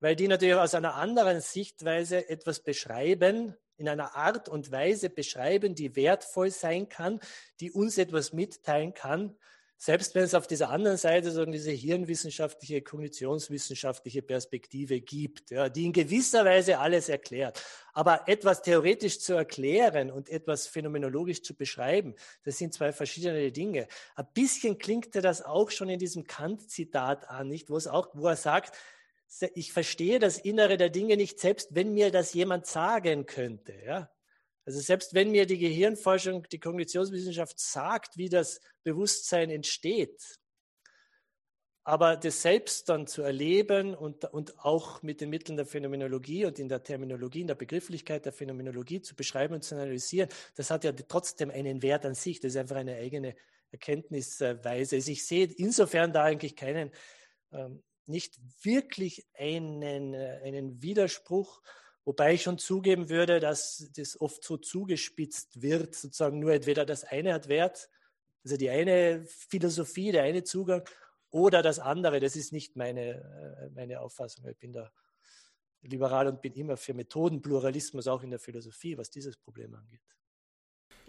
weil 0.00 0.16
die 0.16 0.26
natürlich 0.26 0.56
aus 0.56 0.74
einer 0.74 0.94
anderen 0.94 1.40
Sichtweise 1.40 2.28
etwas 2.28 2.60
beschreiben, 2.60 3.54
in 3.76 3.88
einer 3.88 4.16
Art 4.16 4.48
und 4.48 4.72
Weise 4.72 5.10
beschreiben, 5.10 5.74
die 5.74 5.94
wertvoll 5.94 6.50
sein 6.50 6.88
kann, 6.88 7.20
die 7.60 7.70
uns 7.70 7.98
etwas 7.98 8.32
mitteilen 8.32 8.94
kann, 8.94 9.38
selbst 9.82 10.14
wenn 10.14 10.24
es 10.24 10.34
auf 10.34 10.46
dieser 10.46 10.68
anderen 10.68 10.98
Seite 10.98 11.30
so 11.30 11.42
diese 11.46 11.70
hirnwissenschaftliche, 11.70 12.82
kognitionswissenschaftliche 12.82 14.20
Perspektive 14.20 15.00
gibt, 15.00 15.50
ja, 15.50 15.70
die 15.70 15.86
in 15.86 15.94
gewisser 15.94 16.44
Weise 16.44 16.78
alles 16.78 17.08
erklärt. 17.08 17.64
Aber 17.94 18.28
etwas 18.28 18.60
theoretisch 18.60 19.20
zu 19.20 19.32
erklären 19.32 20.10
und 20.10 20.28
etwas 20.28 20.66
phänomenologisch 20.66 21.42
zu 21.42 21.54
beschreiben, 21.54 22.14
das 22.44 22.58
sind 22.58 22.74
zwei 22.74 22.92
verschiedene 22.92 23.50
Dinge. 23.52 23.88
Ein 24.16 24.26
bisschen 24.34 24.76
klingte 24.76 25.22
das 25.22 25.40
auch 25.40 25.70
schon 25.70 25.88
in 25.88 25.98
diesem 25.98 26.26
Kant-Zitat 26.26 27.30
an, 27.30 27.48
nicht, 27.48 27.70
wo 27.70 27.78
es 27.78 27.86
auch, 27.86 28.10
wo 28.12 28.28
er 28.28 28.36
sagt, 28.36 28.76
ich 29.54 29.72
verstehe 29.72 30.18
das 30.18 30.36
Innere 30.36 30.76
der 30.76 30.90
Dinge 30.90 31.16
nicht, 31.16 31.40
selbst 31.40 31.74
wenn 31.74 31.94
mir 31.94 32.10
das 32.10 32.34
jemand 32.34 32.66
sagen 32.66 33.24
könnte. 33.24 33.72
Ja? 33.86 34.10
Also 34.64 34.80
selbst 34.80 35.14
wenn 35.14 35.30
mir 35.30 35.46
die 35.46 35.58
Gehirnforschung, 35.58 36.46
die 36.50 36.60
Kognitionswissenschaft 36.60 37.58
sagt, 37.58 38.16
wie 38.16 38.28
das 38.28 38.60
Bewusstsein 38.82 39.50
entsteht, 39.50 40.40
aber 41.82 42.16
das 42.16 42.42
selbst 42.42 42.88
dann 42.88 43.06
zu 43.06 43.22
erleben 43.22 43.94
und, 43.94 44.24
und 44.26 44.58
auch 44.58 45.02
mit 45.02 45.20
den 45.20 45.30
Mitteln 45.30 45.56
der 45.56 45.66
Phänomenologie 45.66 46.44
und 46.44 46.58
in 46.58 46.68
der 46.68 46.82
Terminologie, 46.82 47.40
in 47.40 47.46
der 47.46 47.54
Begrifflichkeit 47.54 48.26
der 48.26 48.32
Phänomenologie 48.32 49.00
zu 49.00 49.16
beschreiben 49.16 49.54
und 49.54 49.64
zu 49.64 49.74
analysieren, 49.74 50.28
das 50.56 50.70
hat 50.70 50.84
ja 50.84 50.92
trotzdem 50.92 51.50
einen 51.50 51.82
Wert 51.82 52.04
an 52.04 52.14
sich. 52.14 52.38
Das 52.38 52.52
ist 52.52 52.58
einfach 52.58 52.76
eine 52.76 52.96
eigene 52.96 53.34
Erkenntnisweise. 53.72 54.96
Also 54.96 55.10
ich 55.10 55.26
sehe 55.26 55.46
insofern 55.46 56.12
da 56.12 56.24
eigentlich 56.24 56.54
keinen, 56.54 56.90
ähm, 57.50 57.82
nicht 58.06 58.38
wirklich 58.62 59.26
einen, 59.34 60.12
äh, 60.12 60.40
einen 60.44 60.82
Widerspruch, 60.82 61.62
wobei 62.10 62.34
ich 62.34 62.42
schon 62.42 62.58
zugeben 62.58 63.08
würde, 63.08 63.38
dass 63.38 63.88
das 63.94 64.20
oft 64.20 64.42
so 64.42 64.56
zugespitzt 64.56 65.62
wird, 65.62 65.94
sozusagen 65.94 66.40
nur 66.40 66.52
entweder 66.52 66.84
das 66.84 67.04
eine 67.04 67.32
hat 67.32 67.46
Wert, 67.46 67.88
also 68.42 68.56
die 68.56 68.68
eine 68.68 69.24
Philosophie, 69.26 70.10
der 70.10 70.24
eine 70.24 70.42
Zugang 70.42 70.82
oder 71.30 71.62
das 71.62 71.78
andere. 71.78 72.18
Das 72.18 72.34
ist 72.34 72.52
nicht 72.52 72.74
meine, 72.74 73.10
äh, 73.62 73.70
meine 73.76 74.00
Auffassung. 74.00 74.44
Ich 74.48 74.56
bin 74.56 74.72
da 74.72 74.90
liberal 75.82 76.26
und 76.26 76.42
bin 76.42 76.52
immer 76.54 76.76
für 76.76 76.94
Methodenpluralismus, 76.94 78.08
auch 78.08 78.24
in 78.24 78.30
der 78.30 78.40
Philosophie, 78.40 78.98
was 78.98 79.10
dieses 79.10 79.36
Problem 79.36 79.72
angeht. 79.76 80.02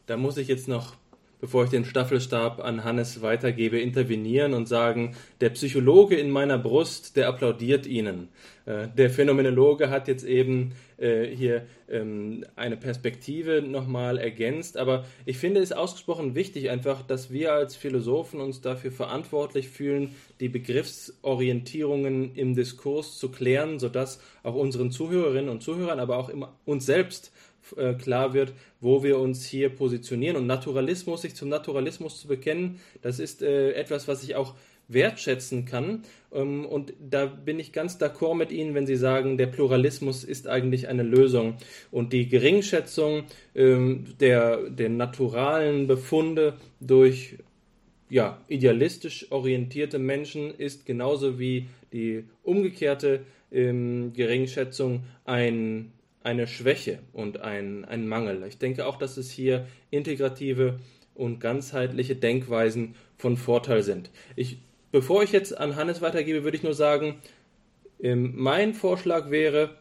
Da 0.06 0.18
muss 0.18 0.38
ich 0.38 0.50
jetzt 0.50 0.68
noch 0.68 0.96
bevor 1.42 1.66
ich 1.66 1.72
den 1.72 1.86
Staffelstab 1.86 2.64
an 2.64 2.84
Hannes 2.84 3.22
weitergebe, 3.22 3.80
intervenieren 3.80 4.54
und 4.54 4.68
sagen, 4.68 5.16
der 5.42 5.50
Psychologe 5.50 6.16
in 6.16 6.30
meiner 6.30 6.58
Brust, 6.58 7.18
der 7.18 7.28
applaudiert 7.28 7.88
Ihnen. 7.88 8.30
Äh, 8.66 8.88
der 8.96 9.10
Phänomenologe 9.10 9.90
hat 9.90 10.08
jetzt 10.08 10.24
eben 10.24 10.74
äh, 10.98 11.26
hier 11.26 11.66
ähm, 11.90 12.46
eine 12.56 12.78
Perspektive 12.78 13.64
nochmal 13.64 14.20
ergänzt, 14.20 14.78
aber 14.78 15.06
ich 15.26 15.38
finde 15.38 15.62
es 15.62 15.72
ausgesprochen 15.72 16.36
wichtig 16.36 16.70
einfach, 16.70 17.02
dass 17.02 17.32
wir 17.32 17.54
als 17.54 17.76
Philosophen 17.76 18.40
uns 18.40 18.62
dafür 18.62 18.92
verantwortlich 18.92 19.70
fühlen, 19.70 20.16
die 20.40 20.50
Begriffsorientierungen 20.50 22.36
im 22.36 22.54
Diskurs 22.54 23.18
zu 23.18 23.30
klären, 23.30 23.80
sodass 23.80 24.22
auch 24.44 24.56
unseren 24.56 24.92
Zuhörerinnen 24.92 25.50
und 25.50 25.64
Zuhörern, 25.64 26.00
aber 26.00 26.18
auch 26.18 26.32
uns 26.66 26.86
selbst 26.86 27.32
äh, 27.78 27.94
klar 27.94 28.34
wird, 28.34 28.54
wo 28.80 29.04
wir 29.04 29.20
uns 29.20 29.46
hier 29.46 29.70
positionieren. 29.70 30.38
Und 30.38 30.48
Naturalismus, 30.48 31.22
sich 31.22 31.36
zum 31.36 31.50
Naturalismus 31.50 32.22
zu 32.22 32.28
bekennen, 32.28 32.80
das 33.02 33.20
ist 33.20 33.42
äh, 33.42 33.72
etwas, 33.74 34.08
was 34.08 34.24
ich 34.24 34.36
auch 34.36 34.56
wertschätzen 34.88 35.66
kann. 35.66 36.04
Ähm, 36.34 36.66
und 36.66 36.94
da 37.00 37.26
bin 37.26 37.60
ich 37.60 37.72
ganz 37.72 37.98
d'accord 37.98 38.36
mit 38.36 38.52
Ihnen, 38.52 38.74
wenn 38.74 38.88
Sie 38.88 38.96
sagen, 38.96 39.38
der 39.38 39.48
Pluralismus 39.48 40.24
ist 40.24 40.48
eigentlich 40.48 40.88
eine 40.88 41.04
Lösung. 41.04 41.56
Und 41.92 42.14
die 42.14 42.28
Geringschätzung 42.28 43.24
ähm, 43.56 44.06
der, 44.20 44.70
der 44.70 44.90
naturalen 44.90 45.88
Befunde 45.88 46.58
durch 46.80 47.38
ja, 48.10 48.42
idealistisch 48.50 49.32
orientierte 49.32 49.98
Menschen 49.98 50.54
ist 50.54 50.86
genauso 50.86 51.40
wie 51.40 51.68
die 51.94 52.26
umgekehrte 52.44 53.22
ähm, 53.52 54.12
Geringschätzung 54.14 55.04
ein 55.24 55.94
eine 56.24 56.48
Schwäche 56.48 57.00
und 57.14 57.42
ein, 57.42 57.86
ein 57.86 58.08
Mangel. 58.08 58.44
Ich 58.48 58.58
denke 58.58 58.86
auch, 58.86 58.98
dass 58.98 59.18
es 59.18 59.32
hier 59.32 59.68
integrative 59.90 60.80
und 61.16 61.40
ganzheitliche 61.40 62.16
Denkweisen 62.16 62.96
von 63.18 63.38
Vorteil 63.38 63.84
sind. 63.84 64.10
Ich, 64.36 64.60
bevor 64.92 65.24
ich 65.24 65.32
jetzt 65.32 65.58
an 65.58 65.76
Hannes 65.76 66.02
weitergebe, 66.02 66.44
würde 66.44 66.58
ich 66.58 66.64
nur 66.64 66.74
sagen, 66.74 67.16
ähm, 68.02 68.34
mein 68.36 68.74
Vorschlag 68.74 69.30
wäre, 69.30 69.78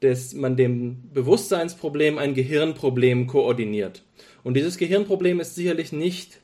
dass 0.00 0.34
man 0.34 0.56
dem 0.56 1.10
Bewusstseinsproblem 1.12 2.18
ein 2.18 2.34
Gehirnproblem 2.34 3.26
koordiniert. 3.26 4.02
Und 4.42 4.54
dieses 4.54 4.76
Gehirnproblem 4.76 5.40
ist 5.40 5.54
sicherlich 5.54 5.92
nicht 5.92 6.40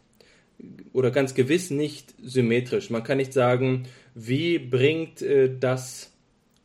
oder 0.92 1.10
ganz 1.10 1.34
gewiss 1.34 1.70
nicht 1.70 2.14
symmetrisch. 2.22 2.90
Man 2.90 3.04
kann 3.04 3.18
nicht 3.18 3.32
sagen, 3.32 3.84
wie 4.14 4.58
bringt 4.58 5.22
äh, 5.22 5.50
das 5.58 6.12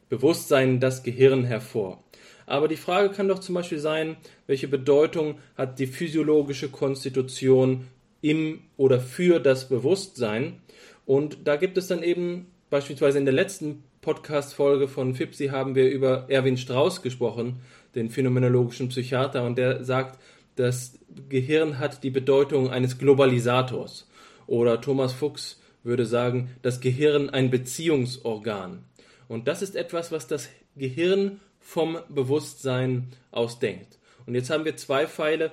Bewusstsein 0.10 0.80
das 0.80 1.04
Gehirn 1.04 1.46
hervor. 1.46 2.04
Aber 2.46 2.68
die 2.68 2.78
Frage 2.78 3.10
kann 3.10 3.28
doch 3.28 3.40
zum 3.40 3.56
Beispiel 3.56 3.80
sein, 3.80 4.18
welche 4.48 4.68
Bedeutung 4.68 5.40
hat 5.58 5.80
die 5.80 5.88
physiologische 5.88 6.70
Konstitution 6.70 7.88
im 8.22 8.62
oder 8.78 9.00
für 9.00 9.40
das 9.40 9.70
Bewusstsein? 9.70 10.62
Und 11.06 11.40
da 11.46 11.56
gibt 11.56 11.78
es 11.78 11.88
dann 11.88 12.04
eben 12.04 12.48
beispielsweise 12.70 13.18
in 13.18 13.26
der 13.26 13.34
letzten 13.34 13.84
Podcast-Folge 14.02 14.88
von 14.88 15.16
FIPSI 15.16 15.48
haben 15.48 15.74
wir 15.74 15.90
über 15.90 16.26
Erwin 16.30 16.58
Strauss 16.58 17.02
gesprochen, 17.02 17.62
den 17.96 18.10
phänomenologischen 18.10 18.90
Psychiater, 18.90 19.44
und 19.44 19.58
der 19.58 19.84
sagt, 19.84 20.20
das 20.56 21.00
Gehirn 21.30 21.80
hat 21.80 22.04
die 22.04 22.12
Bedeutung 22.12 22.70
eines 22.70 22.98
Globalisators. 23.00 24.08
Oder 24.48 24.80
Thomas 24.80 25.14
Fuchs 25.14 25.60
würde 25.84 26.06
sagen, 26.06 26.52
das 26.62 26.82
Gehirn 26.82 27.30
ein 27.30 27.50
Beziehungsorgan. 27.50 28.84
Und 29.28 29.48
das 29.48 29.62
ist 29.62 29.76
etwas, 29.76 30.12
was 30.12 30.28
das 30.28 30.50
Gehirn 30.76 31.40
vom 31.66 31.98
Bewusstsein 32.10 33.08
aus 33.32 33.58
denkt. 33.58 33.98
Und 34.28 34.36
jetzt 34.36 34.52
haben 34.52 34.66
wir 34.66 34.78
zwei 34.78 35.08
Pfeile 35.08 35.52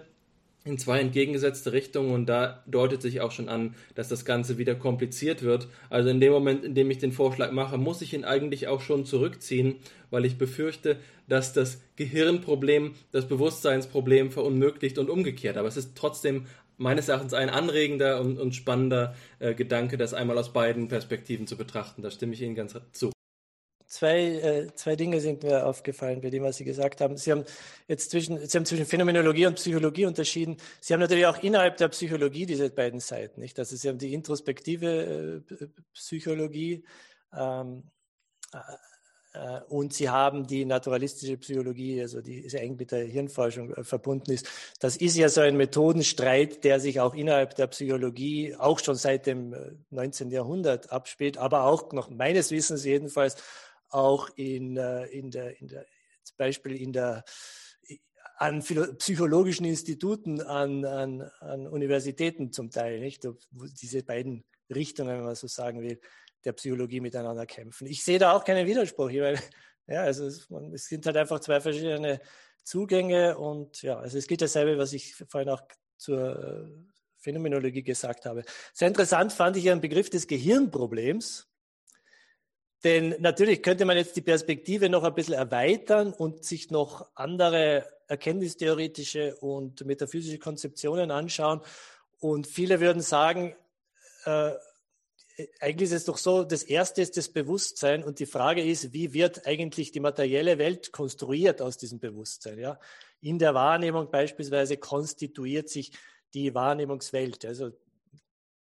in 0.63 0.77
zwei 0.77 1.01
entgegengesetzte 1.01 1.73
Richtungen 1.73 2.13
und 2.13 2.27
da 2.27 2.63
deutet 2.67 3.01
sich 3.01 3.23
auch 3.23 3.33
schon 3.33 3.49
an, 3.49 3.75
dass 3.95 4.09
das 4.09 4.27
Ganze 4.27 4.59
wieder 4.59 4.75
kompliziert 4.75 5.43
wird. 5.43 5.69
Also 5.89 6.11
in 6.11 6.21
dem 6.21 6.33
Moment, 6.33 6.65
in 6.65 6.75
dem 6.75 6.91
ich 6.91 6.99
den 6.99 7.13
Vorschlag 7.13 7.51
mache, 7.51 7.79
muss 7.79 8.03
ich 8.03 8.13
ihn 8.13 8.25
eigentlich 8.25 8.69
auch 8.69 8.83
schon 8.83 9.07
zurückziehen, 9.07 9.77
weil 10.11 10.27
ich 10.27 10.37
befürchte, 10.37 10.99
dass 11.29 11.55
das 11.55 11.81
Gehirnproblem 11.97 12.93
das 13.11 13.27
Bewusstseinsproblem 13.27 14.31
verunmöglicht 14.31 14.99
und 14.99 15.09
umgekehrt. 15.09 15.57
Aber 15.57 15.67
es 15.67 15.79
ist 15.79 15.97
trotzdem 15.97 16.45
meines 16.77 17.09
Erachtens 17.09 17.33
ein 17.33 17.49
anregender 17.49 18.21
und, 18.21 18.39
und 18.39 18.55
spannender 18.55 19.17
äh, 19.39 19.55
Gedanke, 19.55 19.97
das 19.97 20.13
einmal 20.13 20.37
aus 20.37 20.53
beiden 20.53 20.89
Perspektiven 20.89 21.47
zu 21.47 21.57
betrachten. 21.57 22.03
Da 22.03 22.11
stimme 22.11 22.35
ich 22.35 22.43
Ihnen 22.43 22.55
ganz 22.55 22.79
zu 22.93 23.13
zwei, 23.93 24.20
äh, 24.20 24.74
zwei 24.74 24.97
Dinge 24.97 25.20
sind 25.20 25.43
mir 25.43 25.66
aufgefallen 25.66 26.23
bei 26.23 26.31
dem, 26.31 26.43
was 26.43 26.56
Sie 26.56 26.64
gesagt 26.64 27.02
haben. 27.02 27.19
Sie 27.19 27.31
haben 27.31 27.44
jetzt 27.89 28.10
zwischen, 28.10 28.39
Sie 28.39 28.56
haben 28.56 28.64
zwischen 28.64 28.86
Phänomenologie 28.86 29.47
und 29.47 29.56
Psychologie 29.56 30.06
unterschieden. 30.06 30.56
Sie 30.81 30.94
haben 30.94 31.01
natürlich 31.01 31.27
auch 31.27 31.43
innerhalb 31.43 31.77
der 31.77 31.89
Psychologie 31.89 32.47
diese 32.47 32.70
beiden 32.70 33.01
Seiten, 33.01 33.40
nicht? 33.40 33.59
Also 33.59 33.77
Sie 33.77 33.89
haben 33.89 33.98
die 33.98 34.14
introspektive 34.14 35.44
äh, 35.51 35.66
Psychologie 35.93 36.85
ähm, 37.36 37.82
äh, 39.35 39.60
und 39.69 39.93
Sie 39.93 40.09
haben 40.09 40.47
die 40.47 40.64
naturalistische 40.64 41.36
Psychologie, 41.36 42.01
also 42.01 42.23
die 42.23 42.48
sehr 42.48 42.62
eng 42.62 42.77
mit 42.77 42.93
der 42.93 43.05
Hirnforschung 43.05 43.74
äh, 43.74 43.85
verbunden 43.85 44.32
ist. 44.32 44.48
Das 44.81 44.97
ist 44.97 45.19
ja 45.19 45.28
so 45.28 45.43
ein 45.43 45.59
Methodenstreit, 45.59 46.64
der 46.64 46.81
sich 46.81 46.98
auch 46.98 47.14
innerhalb 47.14 47.56
der 47.56 47.66
Psychologie 47.66 48.56
auch 48.56 48.78
schon 48.78 48.94
seit 48.94 49.27
dem 49.27 49.55
19. 49.90 50.31
Äh, 50.31 50.35
Jahrhundert 50.36 50.90
abspielt, 50.90 51.36
aber 51.36 51.64
auch 51.64 51.93
noch 51.93 52.09
meines 52.09 52.51
Wissens 52.51 52.86
jedenfalls 52.86 53.36
auch 53.93 54.31
in, 54.36 54.77
äh, 54.77 55.06
in 55.06 55.31
der, 55.31 55.60
in 55.60 55.69
der, 55.69 55.86
zum 56.23 56.36
Beispiel 56.36 56.77
in 56.81 56.93
der, 56.93 57.24
an 58.36 58.60
psychologischen 58.60 59.66
Instituten, 59.66 60.40
an, 60.40 60.85
an, 60.85 61.23
an 61.40 61.69
Universitäten 61.69 62.52
zum 62.52 62.70
Teil, 62.70 62.98
nicht? 63.01 63.24
Wo 63.24 63.66
diese 63.66 64.02
beiden 64.02 64.44
Richtungen, 64.74 65.16
wenn 65.16 65.24
man 65.24 65.35
so 65.35 65.47
sagen 65.47 65.82
will, 65.82 66.01
der 66.44 66.52
Psychologie 66.52 67.01
miteinander 67.01 67.47
kämpfen. 67.47 67.86
Ich 67.86 68.02
sehe 68.05 68.19
da 68.19 68.32
auch 68.32 68.44
keinen 68.44 68.66
Widerspruch 68.66 69.10
weil 69.10 69.39
ja, 69.86 70.02
also 70.02 70.27
es, 70.27 70.48
man, 70.51 70.73
es 70.73 70.86
sind 70.86 71.06
halt 71.06 71.16
einfach 71.16 71.40
zwei 71.40 71.60
verschiedene 71.60 72.20
Zugänge 72.64 73.36
und 73.39 73.82
ja, 73.82 73.98
also 73.98 74.19
es 74.19 74.27
geht 74.27 74.43
dasselbe, 74.43 74.78
was 74.78 74.93
ich 74.93 75.14
vorhin 75.14 75.51
auch 75.51 75.62
zur 75.97 76.36
äh, 76.36 76.70
Phänomenologie 77.19 77.82
gesagt 77.82 78.24
habe. 78.24 78.44
Sehr 78.73 78.89
interessant 78.89 79.32
fand 79.32 79.56
ich 79.56 79.64
Ihren 79.64 79.81
Begriff 79.81 80.10
des 80.10 80.27
Gehirnproblems. 80.27 81.48
Denn 82.85 83.15
natürlich 83.21 83.63
könnte 83.63 83.85
man 83.85 83.97
jetzt 83.97 84.17
die 84.17 84.23
Perspektive 84.23 84.89
noch 84.89 85.05
ein 85.05 85.15
bisschen 85.15 85.35
erweitern 85.35 86.13
und 86.13 86.45
sich 86.45 86.71
noch 86.71 87.07
andere 87.15 87.87
erkenntnistheoretische 88.09 89.37
und 89.37 89.85
metaphysische 89.87 90.39
Konzeptionen 90.39 91.11
anschauen. 91.11 91.61
Und 92.19 92.47
viele 92.47 92.81
würden 92.81 93.01
sagen, 93.01 93.55
äh, 94.25 94.53
eigentlich 95.61 95.91
ist 95.91 95.97
es 95.97 96.05
doch 96.05 96.19
so, 96.19 96.45
das 96.45 96.63
erste 96.63 97.03
ist 97.03 97.17
das 97.17 97.29
Bewusstsein 97.29 98.05
und 98.05 98.19
die 98.19 98.27
Frage 98.27 98.63
ist, 98.63 98.93
wie 98.93 99.13
wird 99.13 99.47
eigentlich 99.47 99.93
die 99.93 100.01
materielle 100.01 100.59
Welt 100.59 100.93
konstruiert 100.93 101.63
aus 101.63 101.79
diesem 101.79 102.01
Bewusstsein? 102.01 102.59
Ja? 102.59 102.79
In 103.21 103.39
der 103.39 103.55
Wahrnehmung 103.55 104.11
beispielsweise 104.11 104.77
konstituiert 104.77 105.69
sich 105.69 105.93
die 106.35 106.55
Wahrnehmungswelt. 106.55 107.45
Also 107.45 107.71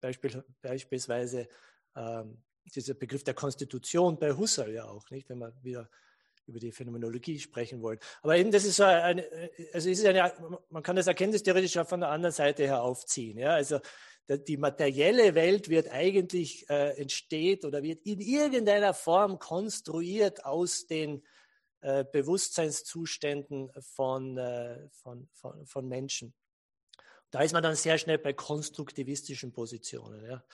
Beispiel, 0.01 0.45
beispielsweise 0.63 1.49
ähm, 1.97 2.39
dieser 2.65 2.95
Begriff 2.95 3.25
der 3.25 3.35
Konstitution 3.35 4.19
bei 4.19 4.33
Husserl 4.33 4.73
ja 4.73 4.85
auch, 4.85 5.11
nicht? 5.11 5.29
Wenn 5.29 5.39
man 5.39 5.53
wieder 5.63 5.89
über 6.47 6.59
die 6.59 6.73
Phänomenologie 6.73 7.39
sprechen 7.39 7.81
wollen. 7.83 7.99
Aber 8.23 8.37
eben, 8.37 8.51
das 8.51 8.65
ist 8.65 8.77
so 8.77 8.85
eine, 8.85 9.27
also 9.73 9.89
ist 9.89 10.05
eine, 10.05 10.33
man 10.69 10.83
kann 10.83 10.97
das 10.97 11.07
erkenntnistheoretisch 11.07 11.77
auch 11.79 11.89
von 11.89 12.01
der 12.01 12.11
anderen 12.11 12.35
Seite 12.35 12.65
her 12.65 12.83
aufziehen. 12.83 13.39
Ja? 13.39 13.55
Also 13.55 13.81
die 14.29 14.57
materielle 14.57 15.35
Welt 15.35 15.69
wird 15.69 15.91
eigentlich 15.91 16.69
äh, 16.71 17.01
entsteht 17.01 17.65
oder 17.65 17.83
wird 17.83 18.03
in 18.05 18.21
irgendeiner 18.21 18.95
Form 18.95 19.39
konstruiert 19.39 20.45
aus 20.45 20.87
den 20.87 21.23
äh, 21.81 22.05
Bewusstseinszuständen 22.11 23.71
von, 23.81 24.39
äh, 24.39 24.89
von, 24.91 25.29
von, 25.33 25.67
von 25.67 25.89
Menschen. 25.89 26.35
Da 27.31 27.41
ist 27.41 27.53
man 27.53 27.63
dann 27.63 27.75
sehr 27.75 27.99
schnell 27.99 28.19
bei 28.19 28.33
konstruktivistischen 28.33 29.53
Positionen. 29.53 30.25
Ja. 30.25 30.45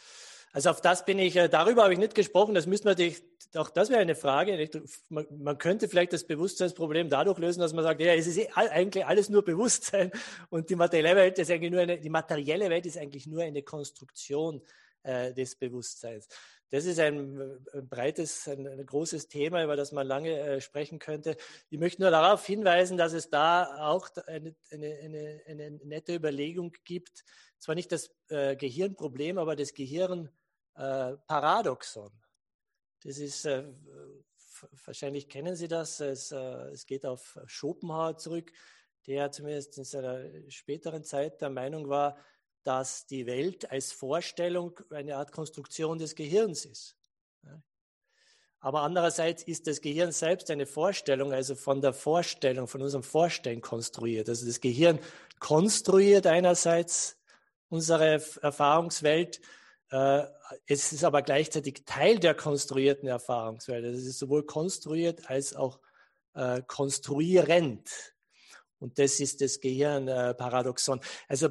Also 0.52 0.70
auf 0.70 0.80
das 0.80 1.04
bin 1.04 1.18
ich, 1.18 1.36
äh, 1.36 1.48
darüber 1.48 1.84
habe 1.84 1.92
ich 1.92 1.98
nicht 1.98 2.14
gesprochen, 2.14 2.54
das 2.54 2.66
müsste 2.66 2.88
man 2.88 2.92
natürlich, 2.92 3.22
auch 3.54 3.70
das 3.70 3.88
wäre 3.88 4.00
eine 4.00 4.16
Frage. 4.16 4.68
Man, 5.08 5.58
könnte 5.58 5.88
vielleicht 5.88 6.12
das 6.12 6.26
Bewusstseinsproblem 6.26 7.08
dadurch 7.08 7.38
lösen, 7.38 7.60
dass 7.60 7.72
man 7.72 7.84
sagt, 7.84 8.00
ja, 8.00 8.14
es 8.14 8.26
ist 8.26 8.38
eh 8.38 8.48
eigentlich 8.54 9.06
alles 9.06 9.28
nur 9.28 9.44
Bewusstsein 9.44 10.10
und 10.48 10.68
die 10.68 10.74
materielle 10.74 11.14
Welt 11.16 11.38
ist 11.38 11.50
eigentlich 11.50 11.70
nur 11.70 11.82
eine, 11.82 11.98
die 11.98 12.10
materielle 12.10 12.68
Welt 12.68 12.84
ist 12.86 12.98
eigentlich 12.98 13.26
nur 13.28 13.42
eine 13.42 13.62
Konstruktion 13.62 14.60
äh, 15.04 15.32
des 15.32 15.54
Bewusstseins. 15.54 16.26
Das 16.70 16.84
ist 16.84 16.98
ein, 16.98 17.64
breites, 17.88 18.48
ein, 18.48 18.86
großes 18.86 19.28
Thema, 19.28 19.62
über 19.62 19.76
das 19.76 19.92
man 19.92 20.06
lange 20.06 20.36
äh, 20.36 20.60
sprechen 20.60 20.98
könnte. 20.98 21.36
Ich 21.68 21.78
möchte 21.78 22.02
nur 22.02 22.10
darauf 22.10 22.44
hinweisen, 22.44 22.96
dass 22.96 23.12
es 23.12 23.28
da 23.30 23.88
auch 23.88 24.08
eine, 24.26 24.54
eine, 24.72 25.42
eine 25.46 25.70
nette 25.84 26.14
Überlegung 26.14 26.72
gibt. 26.84 27.24
Zwar 27.58 27.74
nicht 27.74 27.92
das 27.92 28.10
Gehirnproblem, 28.28 29.36
aber 29.36 29.54
das 29.54 29.74
Gehirn 29.74 30.30
äh, 30.80 31.16
Paradoxon. 31.26 32.10
Das 33.02 33.18
ist, 33.18 33.44
äh, 33.44 33.64
wahrscheinlich 34.86 35.28
kennen 35.28 35.54
Sie 35.54 35.68
das, 35.68 36.00
es, 36.00 36.32
äh, 36.32 36.70
es 36.72 36.86
geht 36.86 37.04
auf 37.04 37.38
Schopenhauer 37.46 38.16
zurück, 38.16 38.50
der 39.06 39.30
zumindest 39.30 39.76
in 39.78 39.84
seiner 39.84 40.24
späteren 40.50 41.04
Zeit 41.04 41.40
der 41.40 41.50
Meinung 41.50 41.88
war, 41.88 42.16
dass 42.62 43.06
die 43.06 43.26
Welt 43.26 43.70
als 43.70 43.92
Vorstellung 43.92 44.78
eine 44.90 45.16
Art 45.16 45.32
Konstruktion 45.32 45.98
des 45.98 46.14
Gehirns 46.14 46.64
ist. 46.64 46.96
Aber 48.62 48.82
andererseits 48.82 49.42
ist 49.42 49.66
das 49.66 49.80
Gehirn 49.80 50.12
selbst 50.12 50.50
eine 50.50 50.66
Vorstellung, 50.66 51.32
also 51.32 51.54
von 51.54 51.80
der 51.80 51.94
Vorstellung, 51.94 52.68
von 52.68 52.82
unserem 52.82 53.02
Vorstellen 53.02 53.62
konstruiert. 53.62 54.28
Also 54.28 54.46
das 54.46 54.60
Gehirn 54.60 54.98
konstruiert 55.38 56.26
einerseits 56.26 57.16
unsere 57.70 58.22
Erfahrungswelt 58.42 59.40
es 59.92 60.92
ist 60.92 61.04
aber 61.04 61.22
gleichzeitig 61.22 61.82
Teil 61.84 62.18
der 62.18 62.34
konstruierten 62.34 63.08
Erfahrungswelt. 63.08 63.84
Also 63.84 63.98
es 63.98 64.06
ist 64.06 64.18
sowohl 64.18 64.44
konstruiert 64.44 65.28
als 65.28 65.54
auch 65.56 65.80
äh, 66.34 66.62
konstruierend. 66.66 67.90
Und 68.78 68.98
das 68.98 69.20
ist 69.20 69.40
das 69.40 69.60
Gehirnparadoxon. 69.60 71.00
Also 71.28 71.48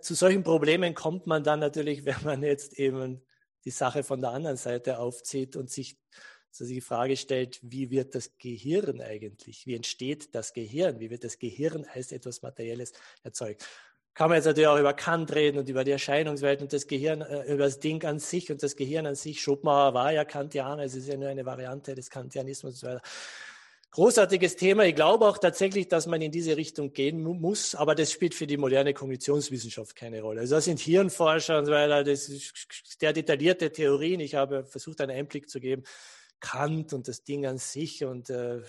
zu 0.00 0.14
solchen 0.14 0.42
Problemen 0.42 0.94
kommt 0.94 1.26
man 1.26 1.42
dann 1.42 1.60
natürlich, 1.60 2.04
wenn 2.04 2.22
man 2.22 2.42
jetzt 2.42 2.74
eben 2.74 3.22
die 3.64 3.70
Sache 3.70 4.04
von 4.04 4.20
der 4.20 4.30
anderen 4.30 4.56
Seite 4.56 4.98
aufzieht 4.98 5.56
und 5.56 5.70
sich 5.70 5.98
also 6.58 6.72
die 6.72 6.80
Frage 6.80 7.18
stellt, 7.18 7.58
wie 7.62 7.90
wird 7.90 8.14
das 8.14 8.38
Gehirn 8.38 9.02
eigentlich? 9.02 9.66
Wie 9.66 9.74
entsteht 9.74 10.34
das 10.34 10.54
Gehirn? 10.54 11.00
Wie 11.00 11.10
wird 11.10 11.24
das 11.24 11.38
Gehirn 11.38 11.84
als 11.92 12.12
etwas 12.12 12.40
Materielles 12.40 12.92
erzeugt? 13.22 13.68
Kann 14.16 14.30
man 14.30 14.36
jetzt 14.36 14.46
natürlich 14.46 14.66
auch 14.66 14.78
über 14.78 14.94
Kant 14.94 15.34
reden 15.34 15.58
und 15.58 15.68
über 15.68 15.84
die 15.84 15.90
Erscheinungswelt 15.90 16.62
und 16.62 16.72
das 16.72 16.86
Gehirn, 16.86 17.20
äh, 17.20 17.52
über 17.52 17.64
das 17.64 17.80
Ding 17.80 18.02
an 18.06 18.18
sich 18.18 18.50
und 18.50 18.62
das 18.62 18.74
Gehirn 18.74 19.06
an 19.06 19.14
sich. 19.14 19.42
Schopenhauer 19.42 19.92
war 19.92 20.10
ja 20.10 20.24
Kantianer, 20.24 20.84
es 20.84 20.94
ist 20.94 21.06
ja 21.06 21.18
nur 21.18 21.28
eine 21.28 21.44
Variante 21.44 21.94
des 21.94 22.08
Kantianismus 22.08 22.72
und 22.72 22.78
so 22.78 22.86
weiter. 22.86 23.02
Großartiges 23.90 24.56
Thema. 24.56 24.84
Ich 24.84 24.94
glaube 24.94 25.26
auch 25.26 25.36
tatsächlich, 25.36 25.88
dass 25.88 26.06
man 26.06 26.22
in 26.22 26.32
diese 26.32 26.56
Richtung 26.56 26.94
gehen 26.94 27.22
muss, 27.22 27.74
aber 27.74 27.94
das 27.94 28.10
spielt 28.10 28.34
für 28.34 28.46
die 28.46 28.56
moderne 28.56 28.94
Kognitionswissenschaft 28.94 29.94
keine 29.94 30.22
Rolle. 30.22 30.40
Also 30.40 30.54
da 30.54 30.60
sind 30.62 30.80
Hirnforscher 30.80 31.58
und 31.58 31.66
so 31.66 31.72
weiter, 31.72 32.02
das 32.02 32.30
ist 32.30 32.54
sehr 32.98 33.12
detaillierte 33.12 33.70
Theorien. 33.70 34.20
Ich 34.20 34.34
habe 34.34 34.64
versucht, 34.64 35.02
einen 35.02 35.12
Einblick 35.16 35.50
zu 35.50 35.60
geben. 35.60 35.82
Kant 36.40 36.94
und 36.94 37.06
das 37.06 37.22
Ding 37.22 37.44
an 37.44 37.58
sich 37.58 38.02
und 38.02 38.30
äh, 38.30 38.62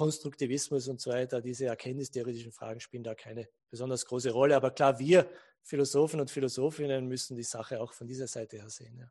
Konstruktivismus 0.00 0.88
und 0.88 0.98
so 0.98 1.10
weiter, 1.10 1.42
diese 1.42 1.66
erkenntnistheoretischen 1.66 2.52
Fragen 2.52 2.80
spielen 2.80 3.02
da 3.02 3.14
keine 3.14 3.46
besonders 3.68 4.06
große 4.06 4.30
Rolle. 4.30 4.56
Aber 4.56 4.70
klar, 4.70 4.98
wir 4.98 5.28
Philosophen 5.62 6.20
und 6.20 6.30
Philosophinnen 6.30 7.06
müssen 7.06 7.36
die 7.36 7.42
Sache 7.42 7.78
auch 7.82 7.92
von 7.92 8.06
dieser 8.06 8.26
Seite 8.26 8.56
her 8.56 8.70
sehen. 8.70 8.96
Ja. 8.96 9.10